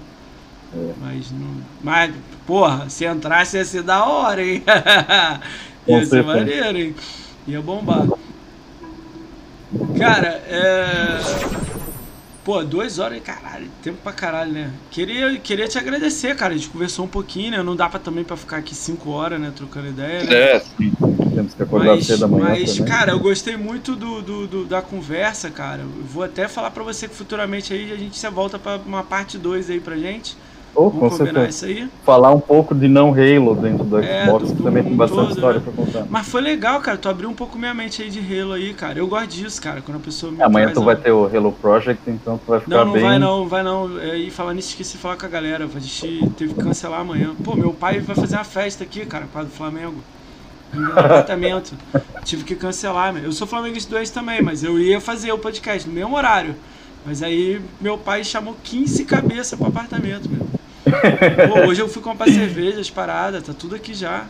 É. 0.75 0.93
Mas, 1.01 1.31
não, 1.33 1.63
mas, 1.83 2.15
porra, 2.47 2.89
se 2.89 3.07
entrasse 3.07 3.57
ia 3.57 3.65
ser 3.65 3.83
da 3.83 4.05
hora, 4.05 4.45
hein? 4.45 4.63
Ia 5.89 6.05
ser 6.05 6.23
maneiro, 6.23 6.77
hein? 6.77 6.95
Ia 7.47 7.63
bombar. 7.63 8.07
Cara, 9.97 10.43
é. 10.47 11.19
Pô, 12.49 12.65
duas 12.65 12.99
horas, 12.99 13.21
caralho, 13.21 13.69
tempo 13.83 13.99
pra 14.03 14.11
caralho, 14.11 14.51
né? 14.51 14.73
Queria, 14.91 15.39
queria 15.39 15.69
te 15.69 15.77
agradecer, 15.77 16.35
cara. 16.35 16.55
A 16.55 16.57
gente 16.57 16.71
conversou 16.71 17.05
um 17.05 17.09
pouquinho, 17.09 17.51
né? 17.51 17.63
Não 17.63 17.77
dá 17.77 17.91
pra 17.91 18.01
também 18.01 18.25
pra 18.25 18.39
ficar 18.39 18.57
aqui 18.57 18.75
cinco 18.75 19.11
horas, 19.11 19.39
né? 19.39 19.53
Trocando 19.55 19.89
ideia, 19.89 20.25
né? 20.25 20.35
É, 20.55 20.59
sim. 20.59 20.91
Temos 21.35 21.53
que 21.53 21.63
acordar 21.63 21.97
Mas, 21.97 22.07
cedo 22.07 22.21
da 22.21 22.27
manhã 22.29 22.47
mas 22.49 22.73
também. 22.73 22.85
cara, 22.87 23.13
eu 23.13 23.21
gostei 23.21 23.55
muito 23.59 23.95
do, 23.95 24.23
do- 24.23 24.47
do- 24.49 24.65
da 24.65 24.81
conversa, 24.81 25.51
cara. 25.51 25.83
Eu 25.83 25.91
vou 26.07 26.23
até 26.23 26.49
falar 26.49 26.71
pra 26.71 26.83
você 26.83 27.07
que 27.07 27.15
futuramente 27.15 27.75
aí 27.75 27.93
a 27.93 27.97
gente 27.97 28.17
se 28.19 28.31
volta 28.31 28.59
pra 28.59 28.77
uma 28.79 29.05
parte 29.05 29.37
2 29.37 29.69
aí 29.69 29.79
pra 29.79 29.99
gente. 29.99 30.39
Oh, 30.75 30.91
Vamos 30.91 31.19
combinar 31.19 31.49
isso 31.49 31.65
aí. 31.65 31.89
Falar 32.05 32.31
um 32.33 32.39
pouco 32.41 32.73
de 32.75 32.87
não 32.87 33.11
Halo 33.13 33.55
dentro 33.57 33.85
do 33.85 33.99
É, 33.99 34.25
Xbox, 34.27 34.51
do- 34.51 34.57
que 34.57 34.63
também 34.63 34.83
do 34.85 34.89
tem 34.91 34.97
bastante 34.97 35.21
todo, 35.23 35.31
história 35.35 35.59
né? 35.61 35.67
pra 35.75 35.85
contar. 35.85 36.07
Mas 36.09 36.29
foi 36.29 36.41
legal, 36.41 36.81
cara. 36.81 36.97
Tu 36.97 37.09
abriu 37.09 37.29
um 37.29 37.35
pouco 37.35 37.59
minha 37.59 37.75
mente 37.75 38.01
aí 38.03 38.11
de 38.11 38.21
Halo 38.21 38.53
aí, 38.53 38.73
cara. 38.75 38.99
Eu 38.99 39.09
gosto 39.09 39.27
disso, 39.29 39.61
cara. 39.61 39.81
Quando 39.83 39.97
a 39.97 40.01
pessoa 40.01 40.31
me 40.31 40.41
Amanhã 40.43 40.73
tu 40.73 40.83
vai 40.85 40.95
ter 40.95 41.11
o 41.11 41.25
Halo 41.27 41.51
Project, 41.53 42.01
então 42.09 42.39
tu 42.39 42.45
vai 42.47 42.61
ficar 42.61 42.77
Não, 42.77 42.85
não 42.87 42.93
bem. 42.93 43.03
vai 43.03 43.19
não, 43.19 43.49
vai 43.49 43.63
não. 43.65 43.99
É, 43.99 44.17
E 44.17 44.31
falando 44.31 44.57
nisso, 44.57 44.69
esqueci 44.69 44.93
de 44.93 44.99
falar 44.99 45.17
com 45.17 45.27
a 45.27 45.29
galera. 45.29 45.65
A 45.75 45.79
gente 45.81 46.31
teve 46.37 46.55
que 46.55 46.63
cancelar 46.63 47.01
amanhã. 47.01 47.35
Pô, 47.43 47.57
meu 47.57 47.73
pai 47.73 47.99
vai 48.01 48.15
fazer 48.15 48.37
uma 48.37 48.45
festa 48.45 48.85
aqui, 48.85 49.05
cara, 49.05 49.27
para 49.33 49.45
do 49.45 49.51
Flamengo. 49.51 49.97
No 50.73 50.93
apartamento. 50.93 51.73
Tive 52.25 52.45
que 52.45 52.55
cancelar, 52.55 53.13
meu. 53.13 53.25
Eu 53.25 53.33
sou 53.33 53.47
flamenguista 53.47 53.91
doente 53.91 54.13
também, 54.13 54.43
mas 54.43 54.63
eu 54.63 54.79
ia 54.79 55.01
fazer 55.01 55.33
o 55.33 55.39
podcast 55.39 55.89
no 55.89 55.95
mesmo 55.95 56.15
horário. 56.15 56.55
Mas 57.07 57.23
aí 57.23 57.61
meu 57.81 57.97
pai 57.97 58.23
chamou 58.23 58.55
15 58.63 59.05
cabeças 59.07 59.59
pro 59.59 59.69
apartamento, 59.69 60.29
meu. 60.29 60.47
Pô, 61.47 61.61
hoje 61.67 61.81
eu 61.81 61.89
fui 61.89 62.03
comprar 62.03 62.29
cerveja, 62.31 62.81
as 62.81 62.91
paradas, 62.91 63.43
tá 63.43 63.53
tudo 63.53 63.75
aqui 63.75 63.95
já. 63.95 64.27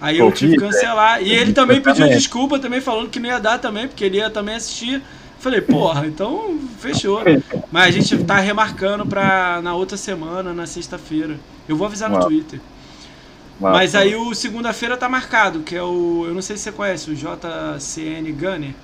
Aí 0.00 0.18
eu 0.18 0.26
Pô, 0.26 0.32
tive 0.32 0.56
que 0.56 0.58
cancelar. 0.58 1.22
E 1.22 1.32
ele 1.32 1.52
também 1.52 1.78
Eu 1.78 1.82
pediu 1.82 2.04
também. 2.04 2.16
desculpa, 2.16 2.58
também 2.58 2.80
falando 2.80 3.10
que 3.10 3.18
não 3.18 3.28
ia 3.28 3.40
dar 3.40 3.58
também, 3.58 3.88
porque 3.88 4.04
ele 4.04 4.18
ia 4.18 4.30
também 4.30 4.54
assistir. 4.54 5.02
Falei, 5.40 5.60
porra, 5.60 6.06
então 6.06 6.58
fechou. 6.78 7.28
Mas 7.70 7.86
a 7.86 7.90
gente 7.90 8.24
tá 8.24 8.38
remarcando 8.38 9.06
pra 9.06 9.60
na 9.62 9.74
outra 9.74 9.96
semana, 9.96 10.52
na 10.52 10.66
sexta-feira. 10.66 11.38
Eu 11.68 11.76
vou 11.76 11.86
avisar 11.86 12.08
no 12.10 12.16
Uau. 12.16 12.26
Twitter. 12.26 12.60
Mas, 13.60 13.72
Mas 13.72 13.94
aí 13.94 14.14
o 14.14 14.34
segunda-feira 14.34 14.96
tá 14.96 15.08
marcado, 15.08 15.60
que 15.60 15.74
é 15.76 15.82
o. 15.82 16.24
Eu 16.26 16.34
não 16.34 16.42
sei 16.42 16.56
se 16.56 16.64
você 16.64 16.72
conhece, 16.72 17.10
o 17.10 17.14
JCN 17.14 18.32
Gunner. 18.32 18.74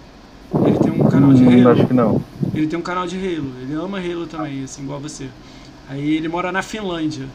Ele 0.64 0.78
tem 0.78 0.92
um 0.92 1.04
canal 1.08 1.32
de 1.32 1.42
Hum, 1.42 1.68
Halo. 1.68 1.68
acho 1.70 1.86
que 1.86 1.94
não. 1.94 2.24
Ele 2.54 2.66
tem 2.66 2.78
um 2.78 2.82
canal 2.82 3.06
de 3.06 3.16
Halo. 3.16 3.52
Ele 3.62 3.74
ama 3.74 3.98
Halo 3.98 4.26
também, 4.26 4.64
assim, 4.64 4.82
igual 4.82 5.00
você. 5.00 5.28
Aí 5.88 6.16
ele 6.16 6.28
mora 6.28 6.50
na 6.50 6.62
Finlândia. 6.62 7.26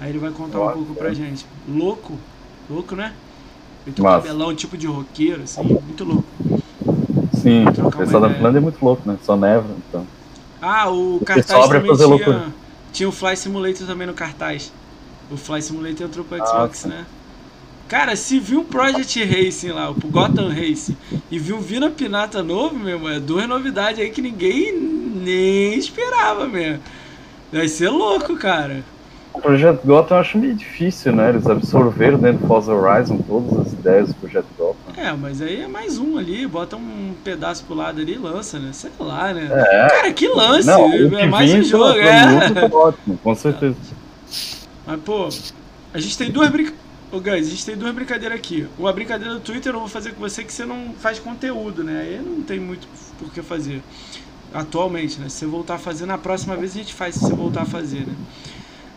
Aí 0.00 0.10
ele 0.10 0.18
vai 0.18 0.30
contar 0.30 0.58
um 0.58 0.64
Nossa. 0.64 0.76
pouco 0.76 0.94
pra 0.94 1.12
gente. 1.12 1.44
Louco. 1.68 2.18
Louco, 2.68 2.94
né? 2.96 3.12
Ele 3.86 3.94
tem 3.94 4.04
um 4.04 4.08
cabelão 4.08 4.54
tipo 4.54 4.76
de 4.76 4.86
roqueiro, 4.86 5.42
assim, 5.42 5.62
muito 5.62 6.04
louco. 6.04 6.24
Sim, 7.32 7.64
o 7.66 7.90
pessoal 7.96 8.22
da. 8.22 8.30
Finlândia 8.30 8.58
é 8.58 8.60
muito 8.60 8.82
louco, 8.84 9.02
né? 9.08 9.18
Só 9.22 9.36
neva, 9.36 9.66
então. 9.88 10.06
Ah, 10.60 10.90
o 10.90 11.16
O 11.16 11.24
cartaz 11.24 11.68
também 11.68 11.94
tinha, 11.94 12.06
loucura. 12.06 12.46
tinha 12.92 13.08
o 13.08 13.12
Fly 13.12 13.36
Simulator 13.36 13.86
também 13.86 14.06
no 14.06 14.14
cartaz. 14.14 14.72
O 15.30 15.36
Fly 15.36 15.62
Simulator 15.62 16.06
entrou 16.06 16.24
pro 16.24 16.42
Ah, 16.42 16.46
Xbox, 16.46 16.84
né? 16.84 17.06
Cara, 17.88 18.14
se 18.14 18.38
viu 18.38 18.60
um 18.60 18.64
Project 18.64 19.24
Racing 19.24 19.70
lá, 19.72 19.90
o 19.90 19.94
Gotham 19.94 20.48
Racing, 20.48 20.96
e 21.30 21.38
viu 21.38 21.56
um 21.56 21.60
Vina 21.60 21.90
Pinata 21.90 22.42
novo, 22.42 22.78
meu 22.78 22.90
irmão, 22.96 23.08
é 23.10 23.18
duas 23.18 23.48
novidades 23.48 24.00
aí 24.00 24.10
que 24.10 24.22
ninguém 24.22 24.72
nem 24.78 25.74
esperava 25.74 26.46
mesmo. 26.46 26.80
Vai 27.52 27.68
ser 27.68 27.88
louco, 27.88 28.36
cara. 28.36 28.84
O 29.32 29.40
Projeto 29.40 29.86
Gotham 29.86 30.16
eu 30.16 30.20
acho 30.20 30.38
meio 30.38 30.54
difícil, 30.54 31.12
né? 31.12 31.30
Eles 31.30 31.46
absorveram 31.46 32.18
dentro 32.18 32.42
do 32.42 32.48
Forza 32.48 32.74
Horizon 32.74 33.18
todas 33.18 33.66
as 33.66 33.72
ideias 33.72 34.08
do 34.08 34.14
Projeto 34.14 34.46
Gotham. 34.58 34.92
É, 34.96 35.12
mas 35.12 35.40
aí 35.40 35.62
é 35.62 35.68
mais 35.68 35.98
um 35.98 36.18
ali, 36.18 36.46
bota 36.46 36.76
um 36.76 37.14
pedaço 37.22 37.64
pro 37.64 37.74
lado 37.74 38.00
ali 38.00 38.14
e 38.14 38.18
lança, 38.18 38.58
né? 38.58 38.72
Sei 38.72 38.90
lá, 38.98 39.32
né? 39.32 39.48
É. 39.50 39.88
Cara, 39.88 40.12
que 40.12 40.28
lance! 40.28 40.66
Não, 40.66 40.86
o 40.86 41.10
que 41.10 41.16
é 41.16 41.26
mais 41.26 41.52
um 41.54 41.62
jogo, 41.62 41.98
é. 41.98 42.48
luta 42.48 42.68
tá 42.68 42.76
ótimo, 42.76 43.18
com 43.22 43.34
certeza. 43.34 43.76
Mas, 44.86 45.00
pô, 45.00 45.28
a 45.94 45.98
gente 45.98 46.18
tem 46.18 46.30
duas 46.30 46.48
brincadeiras. 46.50 46.90
Ô, 47.12 47.18
Guys, 47.18 47.46
a 47.46 47.50
gente 47.50 47.66
tem 47.66 47.76
duas 47.76 47.92
brincadeiras 47.92 48.38
aqui. 48.38 48.68
Uma 48.78 48.92
brincadeira 48.92 49.34
do 49.34 49.40
Twitter 49.40 49.72
eu 49.72 49.80
vou 49.80 49.88
fazer 49.88 50.12
com 50.12 50.20
você 50.20 50.44
que 50.44 50.52
você 50.52 50.64
não 50.64 50.94
faz 51.00 51.18
conteúdo, 51.18 51.82
né? 51.82 52.02
Aí 52.02 52.22
não 52.24 52.42
tem 52.42 52.60
muito 52.60 52.86
por 53.18 53.32
que 53.32 53.42
fazer. 53.42 53.82
Atualmente, 54.52 55.18
né? 55.20 55.28
Se 55.28 55.38
você 55.38 55.46
voltar 55.46 55.74
a 55.74 55.78
fazer, 55.78 56.06
na 56.06 56.18
próxima 56.18 56.56
vez 56.56 56.72
a 56.72 56.78
gente 56.78 56.92
faz 56.92 57.14
se 57.14 57.20
você 57.20 57.34
voltar 57.34 57.62
a 57.62 57.66
fazer, 57.66 58.06
né? 58.06 58.14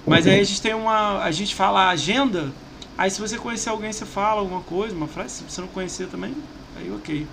Mas 0.06 0.28
aí 0.28 0.40
a 0.40 0.44
gente 0.44 0.62
tem 0.62 0.74
uma. 0.74 1.24
A 1.24 1.32
gente 1.32 1.56
fala 1.56 1.90
agenda. 1.90 2.52
Aí 2.98 3.10
se 3.10 3.20
você 3.20 3.38
conhecer 3.38 3.70
alguém, 3.70 3.92
você 3.92 4.06
fala 4.06 4.42
alguma 4.42 4.62
coisa, 4.62 4.96
uma 4.96 5.08
frase. 5.08 5.36
Se 5.36 5.44
você 5.44 5.62
não 5.62 5.68
conhecer 5.68 6.08
também, 6.08 6.36
aí 6.78 6.92
ok. 6.92 7.26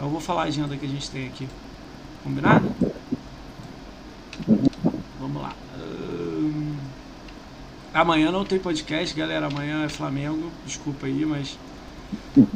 Eu 0.00 0.08
vou 0.08 0.20
falar 0.20 0.42
a 0.42 0.46
agenda 0.46 0.76
que 0.76 0.84
a 0.84 0.88
gente 0.88 1.10
tem 1.10 1.26
aqui. 1.26 1.48
Combinado? 2.22 2.70
Vamos 5.20 5.42
lá. 5.42 5.52
Ahn, 5.76 6.74
Amanhã 7.94 8.32
não 8.32 8.44
tem 8.44 8.58
podcast, 8.58 9.14
galera. 9.14 9.46
Amanhã 9.46 9.84
é 9.84 9.88
Flamengo. 9.88 10.50
Desculpa 10.66 11.06
aí, 11.06 11.24
mas 11.24 11.56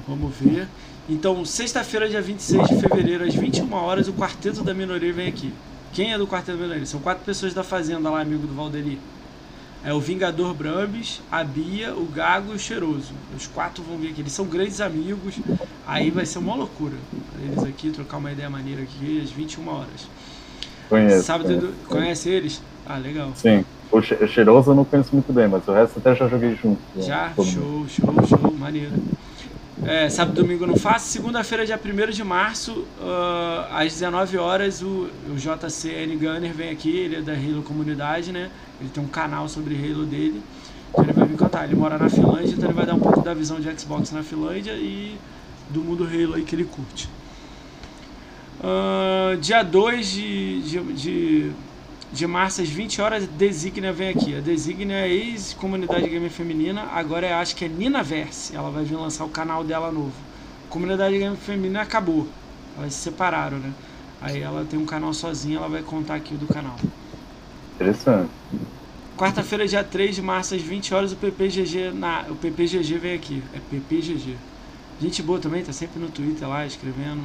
vamos 0.07 0.35
ver. 0.37 0.69
Então, 1.09 1.45
sexta-feira, 1.45 2.09
dia 2.09 2.21
26 2.21 2.69
de 2.69 2.77
fevereiro, 2.77 3.25
às 3.25 3.35
21 3.35 3.73
horas, 3.73 4.09
o 4.09 4.13
Quarteto 4.13 4.63
da 4.63 4.75
Minoria 4.75 5.13
vem 5.13 5.29
aqui. 5.29 5.53
Quem 5.93 6.13
é 6.13 6.19
do 6.19 6.27
Quarteto 6.27 6.59
da 6.59 6.65
Minoria? 6.65 6.85
São 6.85 7.01
quatro 7.01 7.25
pessoas 7.25 7.55
da 7.55 7.65
Fazenda 7.65 8.11
lá, 8.11 8.21
amigo 8.21 8.47
do 8.47 8.55
Valdeli. 8.55 9.01
É 9.85 9.95
o 9.95 10.01
Vingador 10.01 10.53
Brambis, 10.53 11.23
a 11.31 11.43
Bia, 11.43 11.95
o 11.95 12.05
Gago 12.05 12.53
e 12.53 12.57
o 12.57 12.59
Cheiroso. 12.59 13.13
Os 13.35 13.47
quatro 13.47 13.83
vão 13.83 13.97
vir 13.97 14.11
aqui. 14.11 14.21
Eles 14.21 14.33
são 14.33 14.45
grandes 14.45 14.81
amigos. 14.81 15.37
Aí 15.87 16.11
vai 16.11 16.27
ser 16.27 16.41
uma 16.41 16.55
loucura. 16.55 16.97
Eles 17.43 17.65
aqui, 17.65 17.91
trocar 17.91 18.19
uma 18.19 18.31
ideia 18.33 18.51
maneira 18.51 18.83
aqui, 18.83 19.21
às 19.23 19.31
21 19.31 19.67
horas. 19.69 20.09
Conheço. 20.91 21.23
Sábado, 21.23 21.47
conheço. 21.49 21.67
do- 21.67 21.89
conhece 21.89 22.29
eles? 22.29 22.61
Ah, 22.85 22.99
legal. 22.99 23.33
Sim. 23.37 23.65
O 23.91 24.03
che- 24.03 24.15
o 24.23 24.27
cheiroso 24.29 24.73
eu 24.73 24.75
não 24.75 24.85
conheço 24.85 25.11
muito 25.13 25.33
bem, 25.33 25.49
mas 25.49 25.67
o 25.67 25.73
resto 25.73 25.99
até 26.01 26.15
já 26.15 26.29
joguei 26.29 26.55
junto. 26.63 26.81
com 26.95 27.01
Já? 27.01 27.33
Show, 27.35 27.87
show, 27.89 28.15
show, 28.27 28.55
maneiro. 28.59 28.93
É, 29.87 30.09
sábado 30.09 30.41
e 30.41 30.43
domingo 30.43 30.65
eu 30.65 30.69
não 30.69 30.77
faço. 30.77 31.07
Segunda-feira, 31.07 31.65
dia 31.65 31.81
1 31.83 32.11
de 32.11 32.25
março, 32.25 32.85
uh, 33.01 33.73
às 33.73 33.93
19 33.93 34.37
horas, 34.37 34.83
o, 34.83 35.09
o 35.31 35.37
JCN 35.37 36.17
Gunner 36.17 36.53
vem 36.53 36.71
aqui, 36.71 36.97
ele 36.97 37.17
é 37.17 37.21
da 37.21 37.33
Halo 37.33 37.63
Comunidade, 37.63 38.33
né? 38.33 38.51
Ele 38.81 38.91
tem 38.91 39.03
um 39.03 39.09
canal 39.09 39.49
sobre 39.49 39.77
Halo 39.77 40.05
dele. 40.05 40.43
Então 40.91 41.05
ele 41.05 41.13
vai 41.13 41.29
me 41.29 41.37
contar. 41.37 41.65
Ele 41.65 41.77
mora 41.77 41.97
na 41.97 42.09
Finlândia, 42.09 42.55
então 42.55 42.65
ele 42.65 42.75
vai 42.75 42.87
dar 42.87 42.95
um 42.95 42.99
pouco 43.01 43.21
da 43.21 43.33
visão 43.33 43.61
de 43.61 43.81
Xbox 43.81 44.11
na 44.11 44.23
Finlândia 44.23 44.73
e 44.73 45.17
do 45.71 45.81
mundo 45.81 46.05
Halo 46.05 46.35
aí 46.35 46.43
que 46.43 46.57
ele 46.57 46.65
curte. 46.65 47.09
Uh, 48.61 49.37
dia 49.37 49.63
2 49.63 50.11
de, 50.11 50.63
de, 50.63 50.93
de, 50.93 51.53
de, 52.13 52.27
março, 52.27 52.63
às 52.63 52.69
20 52.69 53.01
horas, 53.01 53.27
Designia 53.27 53.93
vem 53.93 54.09
aqui. 54.09 54.37
A 54.37 54.41
Designia 54.41 54.97
é 54.97 55.09
ex-comunidade 55.09 56.09
gamer 56.09 56.31
feminina, 56.31 56.89
agora 56.93 57.27
é, 57.27 57.33
acho 57.35 57.55
que 57.55 57.65
é 57.65 57.69
Ninaverse. 57.69 58.55
Ela 58.55 58.71
vai 58.71 58.85
vir 58.85 58.97
lançar 58.97 59.25
o 59.25 59.29
canal 59.29 59.63
dela 59.63 59.93
novo. 59.93 60.13
A 60.67 60.71
comunidade 60.71 61.19
gamer 61.19 61.37
feminina 61.37 61.83
acabou. 61.83 62.27
Elas 62.77 62.95
se 62.95 63.01
separaram, 63.01 63.59
né? 63.59 63.73
Aí 64.21 64.41
ela 64.41 64.65
tem 64.65 64.79
um 64.79 64.87
canal 64.87 65.13
sozinha, 65.15 65.59
ela 65.59 65.69
vai 65.69 65.83
contar 65.83 66.15
aqui 66.15 66.35
o 66.35 66.39
do 66.39 66.47
canal. 66.47 66.77
Interessante. 67.77 68.31
Quarta-feira, 69.17 69.67
dia 69.67 69.85
3 69.85 70.17
de 70.17 70.23
março, 70.23 70.55
às 70.55 70.63
20 70.63 70.95
horas, 70.95 71.13
o 71.13 71.17
PPGG, 71.17 71.91
na, 71.93 72.25
o 72.29 72.37
PPGG 72.37 72.99
vem 72.99 73.15
aqui. 73.15 73.43
É 73.53 73.59
PPGG. 73.71 74.37
Gente 75.01 75.23
boa 75.23 75.39
também, 75.39 75.63
tá 75.63 75.73
sempre 75.73 76.01
no 76.01 76.09
Twitter 76.09 76.49
lá, 76.49 76.67
escrevendo. 76.67 77.23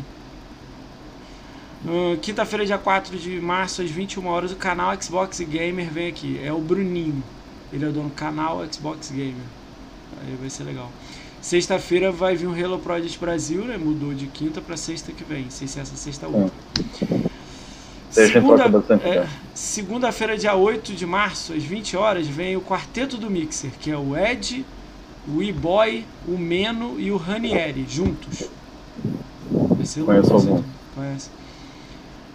Uh, 1.85 2.17
Quinta-feira, 2.17 2.65
dia 2.65 2.77
4 2.77 3.17
de 3.17 3.41
março, 3.41 3.81
às 3.81 3.89
21 3.89 4.25
horas, 4.27 4.51
o 4.51 4.55
canal 4.55 4.93
Xbox 5.01 5.39
Gamer 5.41 5.89
vem 5.89 6.07
aqui. 6.07 6.39
É 6.43 6.51
o 6.53 6.59
Bruninho. 6.59 7.23
Ele 7.71 7.83
é 7.83 7.87
o 7.89 7.91
dono 7.91 8.09
do 8.09 8.15
canal 8.15 8.63
Xbox 8.71 9.11
Gamer. 9.11 9.33
Aí 10.21 10.35
vai 10.39 10.49
ser 10.49 10.63
legal. 10.63 10.89
Sexta-feira 11.41 12.09
vai 12.09 12.37
vir 12.37 12.47
o 12.47 12.53
Halo 12.53 12.79
Project 12.79 13.19
Brasil, 13.19 13.65
né? 13.65 13.77
Mudou 13.77 14.13
de 14.13 14.27
quinta 14.27 14.61
para 14.61 14.77
sexta 14.77 15.11
que 15.11 15.25
vem. 15.25 15.43
Não 15.43 15.51
sei 15.51 15.67
se 15.67 15.77
essa 15.79 15.95
sexta 15.97 16.25
outra. 16.25 16.53
Segunda, 18.09 18.63
é, 19.03 19.27
Segunda-feira, 19.53 20.37
dia 20.37 20.55
8 20.55 20.93
de 20.93 21.05
março, 21.05 21.51
às 21.51 21.63
20 21.63 21.97
horas, 21.97 22.27
vem 22.27 22.55
o 22.55 22.61
Quarteto 22.61 23.17
do 23.17 23.29
Mixer, 23.29 23.71
que 23.79 23.89
é 23.89 23.97
o 23.97 24.15
Ed, 24.15 24.63
o 25.27 25.41
E-Boy, 25.41 26.05
o 26.27 26.37
Meno 26.37 26.99
e 26.99 27.11
o 27.11 27.17
Ranieri, 27.17 27.85
juntos. 27.89 28.47
Conheço 30.05 30.33
algum. 30.33 30.63
Conhece. 30.95 31.29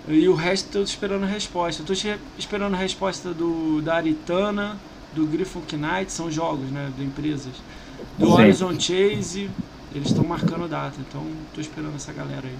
E 0.08 0.28
o 0.28 0.34
resto 0.34 0.66
eu 0.68 0.72
tô 0.72 0.82
esperando 0.82 1.24
a 1.24 1.26
resposta. 1.26 1.82
Eu 1.82 1.86
tô 1.86 1.92
esperando 2.38 2.74
a 2.74 2.78
resposta 2.78 3.30
do, 3.34 3.82
da 3.82 3.96
Aritana, 3.96 4.76
do 5.14 5.26
Griffon 5.26 5.62
Knight, 5.72 6.10
são 6.10 6.30
jogos, 6.30 6.70
né? 6.70 6.90
De 6.96 7.04
empresas. 7.04 7.52
Do 8.16 8.26
Sim. 8.26 8.32
Horizon 8.32 8.72
Chase, 8.80 9.50
eles 9.94 10.08
estão 10.08 10.24
marcando 10.24 10.68
data, 10.68 10.96
então 11.00 11.22
tô 11.54 11.60
esperando 11.60 11.94
essa 11.96 12.12
galera 12.12 12.46
aí. 12.46 12.56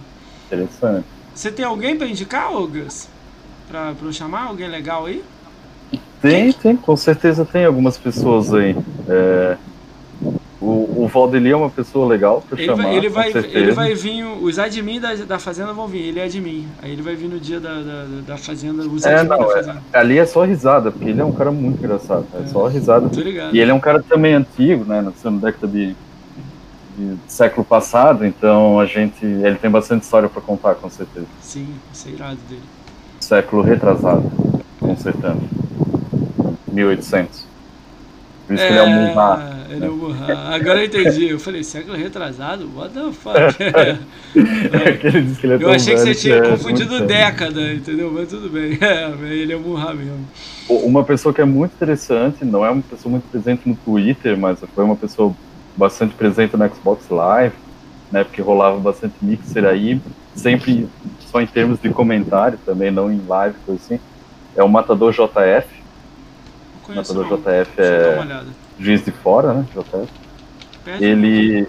Interessante. 0.46 1.06
Você 1.34 1.50
tem 1.50 1.64
alguém 1.64 1.96
para 1.96 2.06
indicar, 2.06 2.52
Gus? 2.52 3.08
Pra, 3.68 3.92
pra 3.94 4.06
eu 4.06 4.12
chamar? 4.12 4.46
Alguém 4.48 4.68
legal 4.68 5.06
aí? 5.06 5.22
Tem, 6.20 6.52
tem, 6.52 6.76
com 6.76 6.96
certeza 6.96 7.44
tem 7.44 7.64
algumas 7.64 7.96
pessoas 7.96 8.52
aí. 8.52 8.76
É, 9.08 9.56
o, 10.60 11.04
o 11.04 11.08
Valdeli 11.12 11.52
é 11.52 11.56
uma 11.56 11.70
pessoa 11.70 12.06
legal 12.06 12.42
pra 12.48 12.58
ele 12.58 12.66
chamar. 12.66 12.82
Vai, 12.82 12.96
ele, 12.96 13.08
vai, 13.08 13.30
ele 13.30 13.72
vai 13.72 13.94
vir, 13.94 14.24
os 14.24 14.58
admin 14.58 14.98
da, 15.00 15.14
da 15.14 15.38
Fazenda 15.38 15.72
vão 15.72 15.86
vir, 15.86 16.00
ele 16.00 16.18
é 16.18 16.24
admin. 16.24 16.66
Aí 16.82 16.90
ele 16.90 17.02
vai 17.02 17.14
vir 17.14 17.28
no 17.28 17.38
dia 17.38 17.60
da, 17.60 17.80
da, 17.80 18.04
da 18.26 18.36
Fazenda, 18.36 18.82
os 18.82 19.04
é, 19.04 19.14
admin 19.14 19.28
não, 19.28 19.38
da 19.38 19.44
é, 19.44 19.54
Fazenda. 19.54 19.82
É, 19.92 19.98
ali 19.98 20.18
é 20.18 20.26
só 20.26 20.44
risada, 20.44 20.90
porque 20.90 21.10
ele 21.10 21.20
é 21.20 21.24
um 21.24 21.30
cara 21.30 21.52
muito 21.52 21.78
engraçado. 21.78 22.26
É, 22.34 22.42
é 22.42 22.46
só 22.48 22.66
risada. 22.66 23.08
E 23.52 23.60
ele 23.60 23.70
é 23.70 23.74
um 23.74 23.78
cara 23.78 24.02
também 24.02 24.34
antigo, 24.34 24.84
né? 24.84 25.00
Na 25.00 25.30
década 25.30 25.68
de, 25.68 25.94
de 26.96 27.16
século 27.28 27.64
passado, 27.64 28.26
então 28.26 28.80
a 28.80 28.86
gente. 28.86 29.24
Ele 29.24 29.56
tem 29.56 29.70
bastante 29.70 30.02
história 30.02 30.28
pra 30.28 30.42
contar, 30.42 30.74
com 30.74 30.90
certeza. 30.90 31.26
Sim, 31.40 31.68
isso 31.92 32.08
é 32.08 32.12
irado 32.12 32.38
dele. 32.48 32.62
Século 33.20 33.62
retrasado, 33.62 34.28
consertando. 34.80 35.42
1800. 36.72 37.47
Por 38.48 38.54
isso 38.54 38.64
é, 38.64 38.66
que 38.66 38.72
ele 38.72 38.78
é 38.78 38.82
um 38.82 39.08
Murra. 39.08 39.66
Ele 39.68 39.84
é 39.84 39.90
um 39.90 39.96
Murra. 39.96 40.54
Agora 40.54 40.80
eu 40.80 40.86
entendi. 40.86 41.28
Eu 41.28 41.38
falei, 41.38 41.62
século 41.62 41.94
retrasado? 41.94 42.66
What 42.74 42.94
the 42.94 43.12
fuck? 43.12 43.36
é, 43.62 43.98
ele 45.44 45.52
é 45.52 45.62
eu 45.62 45.70
achei 45.70 45.94
que 45.94 46.00
você 46.00 46.14
tinha 46.14 46.36
é 46.36 46.48
confundido 46.48 47.06
década, 47.06 47.74
entendeu? 47.74 48.10
Mas 48.10 48.28
tudo 48.28 48.48
bem. 48.48 48.78
É, 48.88 49.10
ele 49.34 49.52
é 49.52 49.56
um 49.56 49.60
Murra 49.60 49.92
mesmo. 49.92 50.26
Uma 50.66 51.04
pessoa 51.04 51.34
que 51.34 51.42
é 51.42 51.44
muito 51.44 51.72
interessante, 51.74 52.42
não 52.42 52.64
é 52.64 52.70
uma 52.70 52.82
pessoa 52.82 53.12
muito 53.12 53.28
presente 53.30 53.68
no 53.68 53.76
Twitter, 53.76 54.36
mas 54.38 54.58
foi 54.74 54.82
uma 54.82 54.96
pessoa 54.96 55.34
bastante 55.76 56.14
presente 56.14 56.56
no 56.56 56.74
Xbox 56.74 57.06
Live, 57.10 57.54
né? 58.10 58.24
Porque 58.24 58.40
rolava 58.40 58.78
bastante 58.78 59.14
mixer 59.20 59.66
aí, 59.66 60.00
sempre 60.34 60.88
só 61.20 61.42
em 61.42 61.46
termos 61.46 61.78
de 61.80 61.90
comentário 61.90 62.58
também, 62.64 62.90
não 62.90 63.12
em 63.12 63.20
live, 63.28 63.56
coisa 63.66 63.80
assim. 63.84 64.00
É 64.56 64.62
o 64.62 64.68
Matador 64.68 65.12
JF 65.12 65.77
conheço 66.88 67.14
Matador 67.14 67.38
não. 67.38 67.62
JF 67.62 67.70
é 67.78 68.44
juiz 68.78 69.04
de 69.04 69.10
fora, 69.10 69.52
né? 69.52 69.66
JF. 69.74 70.08
Pede 70.84 71.04
ele. 71.04 71.68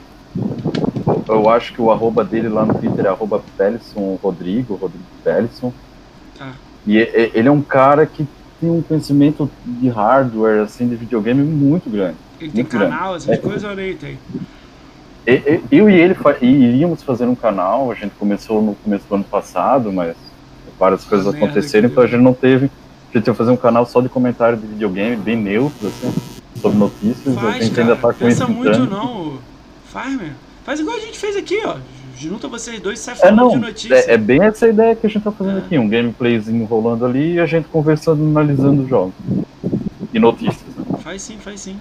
Eu 1.27 1.49
acho 1.49 1.73
que 1.73 1.81
o 1.81 1.91
arroba 1.91 2.23
dele 2.23 2.49
lá 2.49 2.65
no 2.65 2.73
Twitter 2.73 3.05
é 3.05 3.09
arroba 3.09 3.43
Pelison 3.57 4.17
Rodrigo, 4.21 4.75
Rodrigo 4.75 5.03
Pelison. 5.23 5.73
Tá. 6.37 6.53
E 6.87 6.97
ele 6.97 7.47
é 7.47 7.51
um 7.51 7.61
cara 7.61 8.05
que 8.05 8.27
tem 8.59 8.69
um 8.69 8.81
conhecimento 8.81 9.49
de 9.65 9.89
hardware, 9.89 10.61
assim, 10.61 10.87
de 10.87 10.95
videogame 10.95 11.43
muito 11.43 11.89
grande. 11.89 12.17
Ele 12.39 12.51
tem 12.51 12.65
canal, 12.65 13.15
essas 13.15 13.29
é, 13.29 13.37
coisas 13.37 13.63
ou 13.63 13.75
nem 13.75 13.95
tem? 13.95 14.17
Eu 15.71 15.89
e 15.89 15.93
ele 15.93 16.15
iríamos 16.41 17.03
fazer 17.03 17.25
um 17.25 17.35
canal, 17.35 17.91
a 17.91 17.95
gente 17.95 18.13
começou 18.17 18.61
no 18.61 18.75
começo 18.75 19.05
do 19.07 19.15
ano 19.15 19.23
passado, 19.23 19.91
mas 19.91 20.15
várias 20.79 21.03
coisas 21.03 21.27
ah, 21.27 21.37
aconteceram, 21.37 21.89
então 21.89 22.01
a 22.01 22.07
gente 22.07 22.21
não 22.21 22.33
teve 22.33 22.71
a 23.13 23.17
gente 23.17 23.27
ia 23.27 23.33
fazer 23.33 23.51
um 23.51 23.57
canal 23.57 23.85
só 23.85 24.01
de 24.01 24.09
comentário 24.09 24.57
de 24.57 24.67
videogame, 24.67 25.15
bem 25.15 25.35
neutro, 25.35 25.87
assim, 25.87 26.13
sobre 26.61 26.77
notícias. 26.77 27.35
Faz, 27.35 27.47
a 27.47 27.59
gente 27.59 27.71
cara, 27.71 27.81
ainda 27.81 27.95
tá 27.95 28.13
com 28.13 28.19
pensa 28.19 28.47
muito 28.47 28.79
não, 28.85 29.37
faz, 29.85 30.15
meu. 30.15 30.31
Faz 30.63 30.79
igual 30.79 30.97
a 30.97 30.99
gente 30.99 31.17
fez 31.17 31.35
aqui, 31.35 31.59
ó. 31.65 31.77
Junta 32.15 32.49
vocês 32.49 32.81
dois 32.81 32.99
e 32.99 33.01
sai 33.01 33.15
falando 33.15 33.33
é, 33.33 33.41
não, 33.41 33.49
de 33.49 33.57
notícias. 33.57 34.07
É, 34.07 34.13
é, 34.13 34.17
bem 34.17 34.43
essa 34.43 34.67
ideia 34.67 34.93
que 34.93 35.07
a 35.07 35.09
gente 35.09 35.23
tá 35.23 35.31
fazendo 35.31 35.57
é. 35.57 35.59
aqui, 35.59 35.77
um 35.77 35.87
gameplayzinho 35.87 36.65
rolando 36.65 37.05
ali 37.05 37.35
e 37.35 37.39
a 37.39 37.45
gente 37.45 37.69
conversando, 37.69 38.21
analisando 38.23 38.83
os 38.83 38.89
jogos. 38.89 39.13
E 40.13 40.19
notícias. 40.19 40.65
Faz 41.01 41.21
sim, 41.21 41.37
faz 41.37 41.61
sim. 41.61 41.77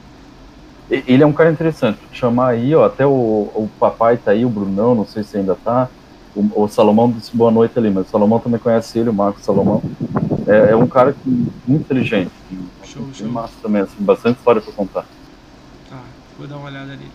Ele 0.88 1.22
é 1.22 1.26
um 1.26 1.32
cara 1.32 1.50
interessante. 1.50 1.98
Chamar 2.12 2.50
aí, 2.50 2.74
ó, 2.74 2.86
até 2.86 3.04
o, 3.04 3.10
o 3.10 3.68
papai 3.80 4.16
tá 4.16 4.30
aí, 4.30 4.44
o 4.44 4.48
Brunão, 4.48 4.94
não 4.94 5.04
sei 5.04 5.22
se 5.22 5.36
ainda 5.36 5.54
tá. 5.54 5.88
O, 6.36 6.62
o 6.62 6.68
Salomão 6.68 7.10
disse 7.10 7.36
boa 7.36 7.50
noite 7.50 7.76
ali, 7.76 7.90
mas 7.90 8.06
o 8.06 8.10
Salomão 8.10 8.38
também 8.38 8.60
conhece 8.60 8.98
ele, 8.98 9.10
o 9.10 9.12
Marcos 9.12 9.44
Salomão. 9.44 9.82
É, 10.48 10.70
é 10.72 10.76
um 10.76 10.86
cara 10.86 11.12
que, 11.12 11.28
muito 11.28 11.82
inteligente. 11.82 12.30
Show, 12.82 13.06
show. 13.12 13.28
Massa 13.28 13.52
também, 13.62 13.82
assim, 13.82 13.96
bastante 14.00 14.38
história 14.38 14.62
para 14.62 14.72
contar. 14.72 15.04
Tá, 15.90 16.00
vou 16.38 16.48
dar 16.48 16.56
uma 16.56 16.66
olhada 16.66 16.86
nele. 16.86 17.10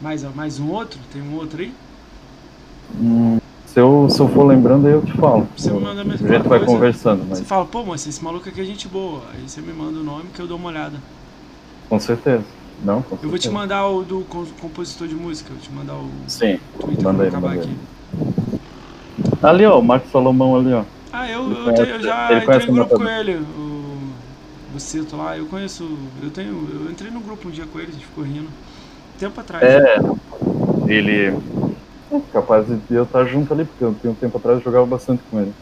Mais, 0.00 0.22
mais 0.34 0.60
um 0.60 0.70
outro? 0.70 1.00
Tem 1.12 1.20
um 1.20 1.34
outro 1.34 1.60
aí? 1.60 1.74
Hum, 3.00 3.38
se, 3.66 3.80
eu, 3.80 4.06
se 4.08 4.20
eu 4.20 4.28
for 4.28 4.44
lembrando, 4.44 4.86
aí 4.86 4.92
eu 4.92 5.02
te 5.02 5.12
falo. 5.12 5.48
Você 5.56 5.72
me 5.72 5.80
manda 5.80 6.04
mesmo. 6.04 6.28
A 6.28 6.32
gente 6.32 6.48
vai 6.48 6.64
conversando. 6.64 7.26
Mas... 7.28 7.38
Você 7.38 7.44
fala, 7.44 7.64
pô, 7.64 7.82
mas 7.84 8.06
esse 8.06 8.22
maluco 8.22 8.48
aqui 8.48 8.60
é 8.60 8.64
gente 8.64 8.86
boa. 8.86 9.22
Aí 9.34 9.48
você 9.48 9.60
me 9.60 9.72
manda 9.72 9.98
o 9.98 10.04
nome 10.04 10.26
que 10.32 10.40
eu 10.40 10.46
dou 10.46 10.56
uma 10.56 10.68
olhada. 10.68 10.98
Com 11.88 11.98
certeza. 11.98 12.44
Não, 12.84 13.02
com 13.02 13.16
eu 13.22 13.30
vou 13.30 13.38
te 13.38 13.48
mandar 13.48 13.86
o 13.88 14.02
do 14.02 14.24
compositor 14.60 15.08
de 15.08 15.14
música, 15.14 15.50
eu 15.50 15.54
vou 15.54 15.62
te 15.62 15.72
mandar 15.72 15.94
o 15.94 16.10
Sim, 16.26 16.58
Twitter 16.78 17.04
manda 17.04 17.22
aí, 17.22 17.28
acabar 17.28 17.54
manda 17.54 17.62
aqui. 17.62 17.76
Ali, 19.42 19.64
ó, 19.64 19.78
o 19.78 19.82
Marcos 19.82 20.10
Salomão 20.10 20.56
ali, 20.56 20.72
ó. 20.72 20.84
Ah, 21.16 21.30
eu, 21.30 21.48
eu, 21.48 21.84
eu 21.84 22.02
já 22.02 22.42
entrei 22.42 22.66
no 22.66 22.72
grupo 22.72 22.96
com 22.96 23.08
ele, 23.08 23.36
o, 23.36 23.96
o 24.74 24.80
Cito 24.80 25.16
lá, 25.16 25.38
eu 25.38 25.46
conheço, 25.46 25.88
eu 26.20 26.28
tenho, 26.28 26.68
eu 26.74 26.90
entrei 26.90 27.08
no 27.08 27.20
grupo 27.20 27.46
um 27.46 27.52
dia 27.52 27.64
com 27.72 27.78
ele, 27.78 27.90
a 27.90 27.92
gente 27.92 28.04
ficou 28.04 28.24
rindo, 28.24 28.48
tempo 29.16 29.40
atrás. 29.40 29.62
É, 29.62 29.96
ele, 30.88 31.28
é 32.10 32.20
capaz 32.32 32.66
de 32.66 32.80
eu 32.90 33.04
estar 33.04 33.24
junto 33.26 33.54
ali, 33.54 33.64
porque 33.64 33.84
eu 33.84 33.94
tenho 34.02 34.12
um 34.12 34.16
tempo 34.16 34.36
atrás 34.38 34.58
eu 34.58 34.64
jogava 34.64 34.86
bastante 34.86 35.22
com 35.30 35.40
ele. 35.40 35.52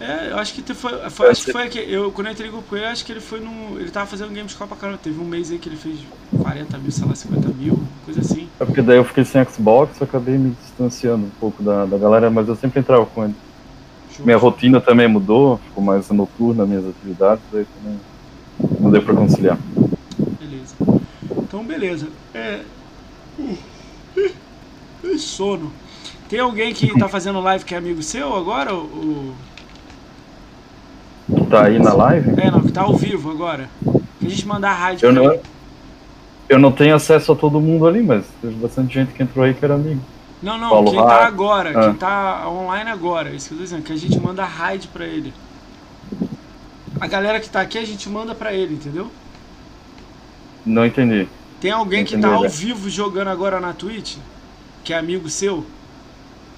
É, 0.00 0.32
eu 0.32 0.36
acho 0.36 0.52
que 0.52 0.74
foi, 0.74 1.10
foi 1.10 1.30
acho 1.30 1.44
que 1.44 1.52
foi 1.52 1.68
que 1.68 1.78
eu 1.78 2.10
quando 2.10 2.26
eu 2.26 2.32
entrei 2.32 2.48
no 2.48 2.54
grupo 2.54 2.68
com 2.68 2.76
ele, 2.76 2.86
acho 2.86 3.04
que 3.04 3.12
ele 3.12 3.20
foi 3.20 3.38
no, 3.38 3.78
ele 3.78 3.92
tava 3.92 4.06
fazendo 4.06 4.34
Gamescom 4.34 4.66
pra 4.66 4.76
caramba, 4.76 4.98
teve 5.00 5.20
um 5.20 5.24
mês 5.24 5.52
aí 5.52 5.58
que 5.60 5.68
ele 5.68 5.76
fez 5.76 6.00
40 6.42 6.76
mil, 6.78 6.90
sei 6.90 7.06
lá, 7.06 7.14
50 7.14 7.48
mil, 7.50 7.78
coisa 8.04 8.20
assim. 8.20 8.48
É 8.58 8.64
porque 8.64 8.82
daí 8.82 8.96
eu 8.96 9.04
fiquei 9.04 9.24
sem 9.24 9.44
Xbox, 9.44 10.02
acabei 10.02 10.36
me 10.36 10.56
distanciando 10.60 11.26
um 11.26 11.30
pouco 11.38 11.62
da, 11.62 11.86
da 11.86 11.96
galera, 11.96 12.28
mas 12.30 12.48
eu 12.48 12.56
sempre 12.56 12.80
entrava 12.80 13.06
com 13.06 13.24
ele. 13.24 13.34
Minha 14.24 14.36
rotina 14.36 14.80
também 14.80 15.08
mudou, 15.08 15.58
ficou 15.58 15.82
mais 15.82 16.08
noturna 16.10 16.66
minhas 16.66 16.86
atividades, 16.86 17.42
aí 17.52 17.66
também 17.82 18.00
não 18.80 18.90
deu 18.90 19.02
pra 19.02 19.14
conciliar. 19.14 19.58
Beleza. 20.40 20.74
Então, 21.38 21.64
beleza. 21.64 22.08
É. 22.34 22.60
Sono. 25.18 25.72
Tem 26.28 26.40
alguém 26.40 26.74
que 26.74 26.98
tá 26.98 27.08
fazendo 27.08 27.40
live 27.40 27.64
que 27.64 27.74
é 27.74 27.78
amigo 27.78 28.02
seu 28.02 28.34
agora? 28.34 28.74
O... 28.74 29.34
Que 31.34 31.46
tá 31.46 31.66
aí 31.66 31.78
na 31.78 31.92
live? 31.92 32.40
É, 32.40 32.50
não, 32.50 32.60
que 32.60 32.72
tá 32.72 32.82
ao 32.82 32.96
vivo 32.96 33.30
agora. 33.30 33.68
Que 34.18 34.26
a 34.26 34.28
gente 34.28 34.46
mandar 34.46 34.70
a 34.70 34.74
rádio 34.74 35.06
eu 35.06 35.12
não, 35.12 35.38
Eu 36.48 36.58
não 36.58 36.72
tenho 36.72 36.94
acesso 36.94 37.32
a 37.32 37.36
todo 37.36 37.60
mundo 37.60 37.86
ali, 37.86 38.02
mas 38.02 38.24
teve 38.40 38.54
bastante 38.54 38.94
gente 38.94 39.12
que 39.12 39.22
entrou 39.22 39.44
aí 39.44 39.54
que 39.54 39.64
era 39.64 39.74
amigo. 39.74 40.00
Não, 40.42 40.58
não, 40.58 40.68
Paulo 40.68 40.90
quem 40.90 41.00
tá 41.00 41.26
agora, 41.26 41.70
Ah. 41.70 41.84
quem 41.84 41.94
tá 41.94 42.48
online 42.48 42.90
agora, 42.90 43.30
isso 43.30 43.48
que 43.48 43.54
eu 43.54 43.58
tô 43.58 43.64
dizendo, 43.64 43.82
que 43.82 43.92
a 43.92 43.96
gente 43.96 44.18
manda 44.20 44.44
raid 44.44 44.88
pra 44.88 45.04
ele. 45.06 45.32
A 47.00 47.06
galera 47.06 47.40
que 47.40 47.48
tá 47.48 47.60
aqui 47.60 47.78
a 47.78 47.84
gente 47.84 48.08
manda 48.08 48.34
pra 48.34 48.52
ele, 48.52 48.74
entendeu? 48.74 49.10
Não 50.64 50.84
entendi. 50.84 51.28
Tem 51.60 51.70
alguém 51.70 52.04
que 52.04 52.18
tá 52.18 52.28
ao 52.34 52.48
vivo 52.48 52.88
jogando 52.90 53.28
agora 53.28 53.60
na 53.60 53.72
Twitch, 53.72 54.16
que 54.84 54.92
é 54.92 54.98
amigo 54.98 55.28
seu? 55.28 55.64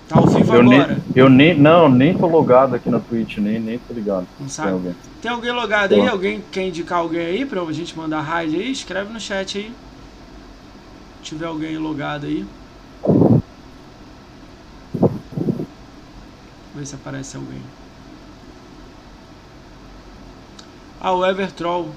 Tá 0.08 0.18
ao 0.18 0.26
vivo 0.26 0.54
Eu 0.54 0.62
nem, 0.62 0.80
agora, 0.80 0.98
eu 1.14 1.28
nem, 1.28 1.54
não, 1.54 1.88
nem 1.88 2.16
tô 2.16 2.26
logado 2.26 2.74
aqui 2.74 2.88
na 2.88 2.98
Twitch, 2.98 3.38
nem, 3.38 3.60
nem 3.60 3.78
tô 3.78 3.92
ligado. 3.92 4.26
não 4.40 4.46
Tem 4.46 4.48
sabe? 4.48 4.72
alguém. 4.72 4.94
Tem 5.20 5.30
alguém 5.30 5.52
logado 5.52 5.94
aí? 5.94 6.00
Tô. 6.04 6.08
Alguém 6.10 6.42
quer 6.50 6.66
indicar 6.66 7.00
alguém 7.00 7.20
aí 7.20 7.44
pra 7.46 7.62
gente 7.72 7.96
mandar 7.96 8.22
raid 8.22 8.56
aí? 8.56 8.72
Escreve 8.72 9.12
no 9.12 9.20
chat 9.20 9.58
aí. 9.58 9.72
Se 11.22 11.30
tiver 11.30 11.46
alguém 11.46 11.76
logado 11.76 12.26
aí. 12.26 12.46
Ver 16.78 16.86
se 16.86 16.94
aparece 16.94 17.36
alguém. 17.36 17.60
Ah, 21.00 21.12
o 21.12 21.26
Evertroll 21.26 21.88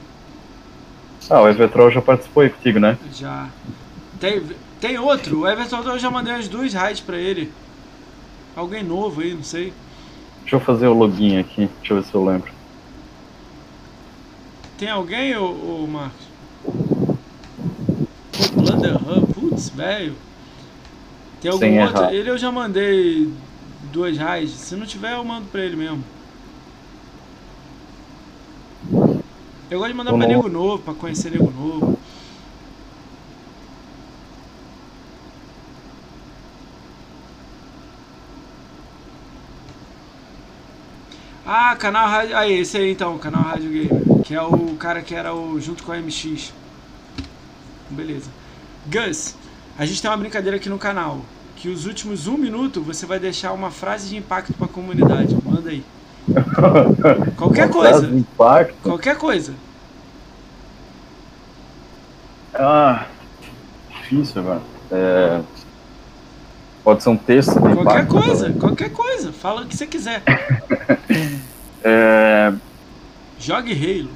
Ah, 1.29 1.41
o 1.41 1.47
Evertroll 1.47 1.91
já 1.91 2.01
participou 2.01 2.41
aí 2.41 2.49
contigo, 2.49 2.79
né? 2.79 2.97
já. 3.13 3.47
Tem, 4.19 4.41
tem 4.79 4.97
outro. 4.97 5.41
O 5.41 5.47
Evertroll 5.47 5.83
eu 5.83 5.99
já 5.99 6.09
mandei 6.09 6.33
as 6.33 6.47
duas 6.47 6.73
raids 6.73 6.99
pra 6.99 7.15
ele. 7.15 7.51
Alguém 8.55 8.83
novo 8.83 9.21
aí, 9.21 9.35
não 9.35 9.43
sei. 9.43 9.71
Deixa 10.41 10.55
eu 10.55 10.59
fazer 10.59 10.87
o 10.87 10.93
login 10.95 11.37
aqui, 11.37 11.69
deixa 11.77 11.93
eu 11.93 12.01
ver 12.01 12.07
se 12.09 12.15
eu 12.15 12.25
lembro. 12.25 12.51
Tem 14.79 14.89
alguém, 14.89 15.37
ô, 15.37 15.83
ô 15.83 15.87
Marcos? 15.87 16.25
Pô, 18.31 18.49
Plunder 18.63 18.95
Hub, 18.95 19.31
putz, 19.33 19.69
velho. 19.69 20.15
Tem 21.39 21.51
algum 21.51 21.59
Sem 21.63 21.79
outro? 21.83 21.97
errar. 22.01 22.13
Ele 22.13 22.31
eu 22.31 22.37
já 22.39 22.51
mandei 22.51 23.31
duas 23.91 24.17
raids. 24.17 24.53
Se 24.53 24.75
não 24.75 24.85
tiver, 24.85 25.13
eu 25.13 25.23
mando 25.23 25.47
pra 25.47 25.61
ele 25.61 25.75
mesmo. 25.75 26.03
Eu 29.69 29.79
gosto 29.79 29.91
de 29.91 29.97
mandar 29.97 30.13
pra 30.13 30.27
nego 30.27 30.49
novo, 30.49 30.83
pra 30.83 30.93
conhecer 30.93 31.31
nego 31.31 31.51
novo. 31.51 31.97
Ah, 41.45 41.75
canal 41.75 42.07
Rádio. 42.07 42.37
Aí, 42.37 42.59
esse 42.59 42.77
aí 42.77 42.91
então, 42.91 43.17
canal 43.17 43.43
Rádio 43.43 43.69
Gamer. 43.69 44.23
Que 44.23 44.35
é 44.35 44.41
o 44.41 44.75
cara 44.75 45.01
que 45.01 45.13
era 45.13 45.33
o 45.33 45.59
junto 45.59 45.83
com 45.83 45.91
a 45.91 45.97
MX. 45.97 46.53
Beleza. 47.89 48.29
Gus, 48.87 49.35
a 49.77 49.85
gente 49.85 50.01
tem 50.01 50.09
uma 50.09 50.17
brincadeira 50.17 50.57
aqui 50.57 50.69
no 50.69 50.77
canal. 50.77 51.21
Que 51.61 51.69
os 51.69 51.85
últimos 51.85 52.25
um 52.25 52.37
minuto 52.37 52.81
você 52.81 53.05
vai 53.05 53.19
deixar 53.19 53.51
uma 53.53 53.69
frase 53.69 54.09
de 54.09 54.17
impacto 54.17 54.51
pra 54.53 54.67
comunidade. 54.67 55.37
Manda 55.45 55.69
aí. 55.69 55.83
Qualquer 57.37 57.65
Uma 57.65 57.73
coisa. 57.73 57.89
frase 57.99 58.07
de 58.07 58.17
impacto. 58.17 58.75
Qualquer 58.81 59.15
coisa. 59.17 59.53
Ah, 62.53 63.05
difícil, 63.89 64.41
velho. 64.43 64.61
É, 64.91 65.41
Pode 66.83 67.03
ser 67.03 67.09
um 67.09 67.17
texto 67.17 67.53
de 67.53 67.59
Qualquer 67.59 67.81
impacto. 67.81 68.07
coisa. 68.09 68.45
também. 68.45 68.59
Qualquer 68.59 68.89
coisa. 68.91 69.31
Fala 69.31 69.61
o 69.61 69.65
que 69.67 69.77
você 69.77 69.85
quiser. 69.87 70.23
É, 71.83 72.53
Jogue 73.39 73.73
Halo. 73.73 74.11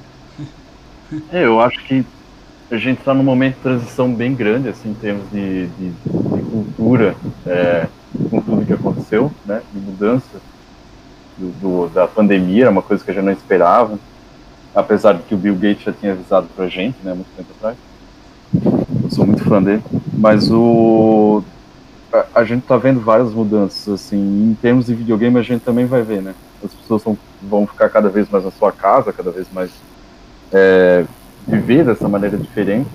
Eu 1.32 1.60
acho 1.60 1.82
que 1.84 2.06
a 2.70 2.76
gente 2.76 2.98
está 2.98 3.14
num 3.14 3.22
momento 3.22 3.56
de 3.56 3.60
transição 3.62 4.12
bem 4.12 4.34
grande, 4.34 4.68
assim, 4.68 4.90
em 4.90 4.94
termos 4.94 5.30
de, 5.30 5.66
de- 5.68 5.90
de 5.90 6.42
cultura, 6.50 7.14
é, 7.46 7.86
com 8.30 8.40
tudo 8.40 8.66
que 8.66 8.72
aconteceu, 8.72 9.30
né, 9.44 9.62
de 9.72 9.80
mudança 9.80 10.40
do, 11.36 11.50
do- 11.60 11.88
da 11.94 12.06
pandemia, 12.06 12.64
era 12.64 12.70
uma 12.70 12.82
coisa 12.82 13.04
que 13.04 13.10
a 13.10 13.14
gente 13.14 13.24
não 13.24 13.32
esperava, 13.32 13.98
apesar 14.74 15.14
de 15.14 15.22
que 15.24 15.34
o 15.34 15.38
Bill 15.38 15.54
Gates 15.54 15.84
já 15.84 15.92
tinha 15.92 16.12
avisado 16.12 16.48
pra 16.56 16.66
gente, 16.68 16.96
né, 17.02 17.14
muito 17.14 17.28
tempo 17.36 17.50
atrás. 17.56 17.76
Eu 19.02 19.10
sou 19.10 19.26
muito 19.26 19.44
fã 19.44 19.62
dele, 19.62 19.82
mas 20.12 20.50
o 20.50 21.42
a, 22.12 22.40
a 22.40 22.44
gente 22.44 22.62
tá 22.66 22.76
vendo 22.76 23.00
várias 23.00 23.32
mudanças, 23.32 23.88
assim, 23.88 24.16
em 24.16 24.54
termos 24.60 24.86
de 24.86 24.94
videogame 24.94 25.38
a 25.38 25.42
gente 25.42 25.62
também 25.62 25.86
vai 25.86 26.02
ver, 26.02 26.22
né, 26.22 26.34
as 26.64 26.72
pessoas 26.72 27.02
vão, 27.02 27.18
vão 27.42 27.66
ficar 27.66 27.88
cada 27.90 28.08
vez 28.08 28.28
mais 28.30 28.44
na 28.44 28.50
sua 28.50 28.72
casa, 28.72 29.12
cada 29.12 29.30
vez 29.30 29.46
mais 29.52 29.70
é, 30.52 31.04
viver 31.46 31.84
dessa 31.84 32.08
maneira 32.08 32.36
diferente. 32.36 32.88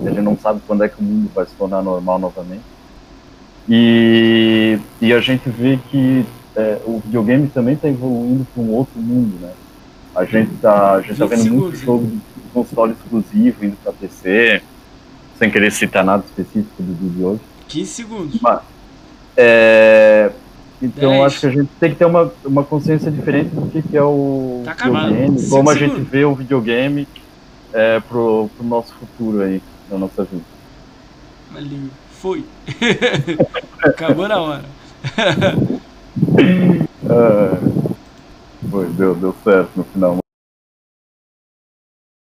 A 0.00 0.08
gente 0.08 0.20
não 0.20 0.36
sabe 0.36 0.60
quando 0.66 0.84
é 0.84 0.88
que 0.88 1.00
o 1.00 1.02
mundo 1.02 1.30
vai 1.34 1.46
se 1.46 1.52
tornar 1.54 1.82
normal 1.82 2.18
novamente. 2.18 2.62
E, 3.68 4.78
e 5.00 5.12
a 5.12 5.20
gente 5.20 5.48
vê 5.48 5.78
que 5.90 6.24
é, 6.56 6.80
o 6.84 7.00
videogame 7.00 7.48
também 7.48 7.74
está 7.74 7.88
evoluindo 7.88 8.46
para 8.52 8.62
um 8.62 8.70
outro 8.72 9.00
mundo, 9.00 9.38
né? 9.40 9.52
A 10.14 10.24
gente 10.24 10.52
está 10.54 10.94
a 10.94 11.00
gente 11.00 11.18
tá 11.18 11.26
20 11.26 11.38
vendo 11.38 11.54
muito 11.54 11.76
jogo 11.76 12.06
de 12.06 12.20
console 12.52 12.92
exclusivo 12.92 13.64
indo 13.64 13.76
para 13.82 13.92
PC, 13.92 14.60
sem 15.38 15.50
querer 15.50 15.72
citar 15.72 16.04
nada 16.04 16.24
específico 16.26 16.82
do 16.82 16.94
dia 16.94 17.10
de 17.10 17.24
hoje. 17.24 17.40
15 17.68 17.90
segundos. 17.90 18.40
É, 19.36 20.30
então 20.82 21.12
Dez. 21.12 21.24
acho 21.24 21.40
que 21.40 21.46
a 21.46 21.50
gente 21.50 21.70
tem 21.80 21.90
que 21.90 21.96
ter 21.96 22.04
uma, 22.04 22.30
uma 22.44 22.64
consciência 22.64 23.10
diferente 23.10 23.54
do 23.54 23.70
que, 23.70 23.80
que 23.80 23.96
é 23.96 24.02
o 24.02 24.62
Tá 24.64 24.74
videogame, 24.74 25.48
como 25.48 25.70
a 25.70 25.74
gente 25.74 26.00
vê 26.00 26.24
o 26.24 26.34
videogame 26.34 27.08
é, 27.72 28.00
pro, 28.00 28.48
pro 28.56 28.66
nosso 28.66 28.92
futuro 28.94 29.42
aí, 29.42 29.62
na 29.90 29.98
nossa 29.98 30.24
vida. 30.24 30.44
Valeu. 31.52 31.88
Foi. 32.10 32.44
Acabou 33.84 34.28
na 34.28 34.40
hora. 34.40 34.64
Ah, 37.08 37.58
foi, 38.70 38.86
deu, 38.90 39.14
deu 39.14 39.34
certo 39.42 39.70
no 39.76 39.84
final. 39.84 40.21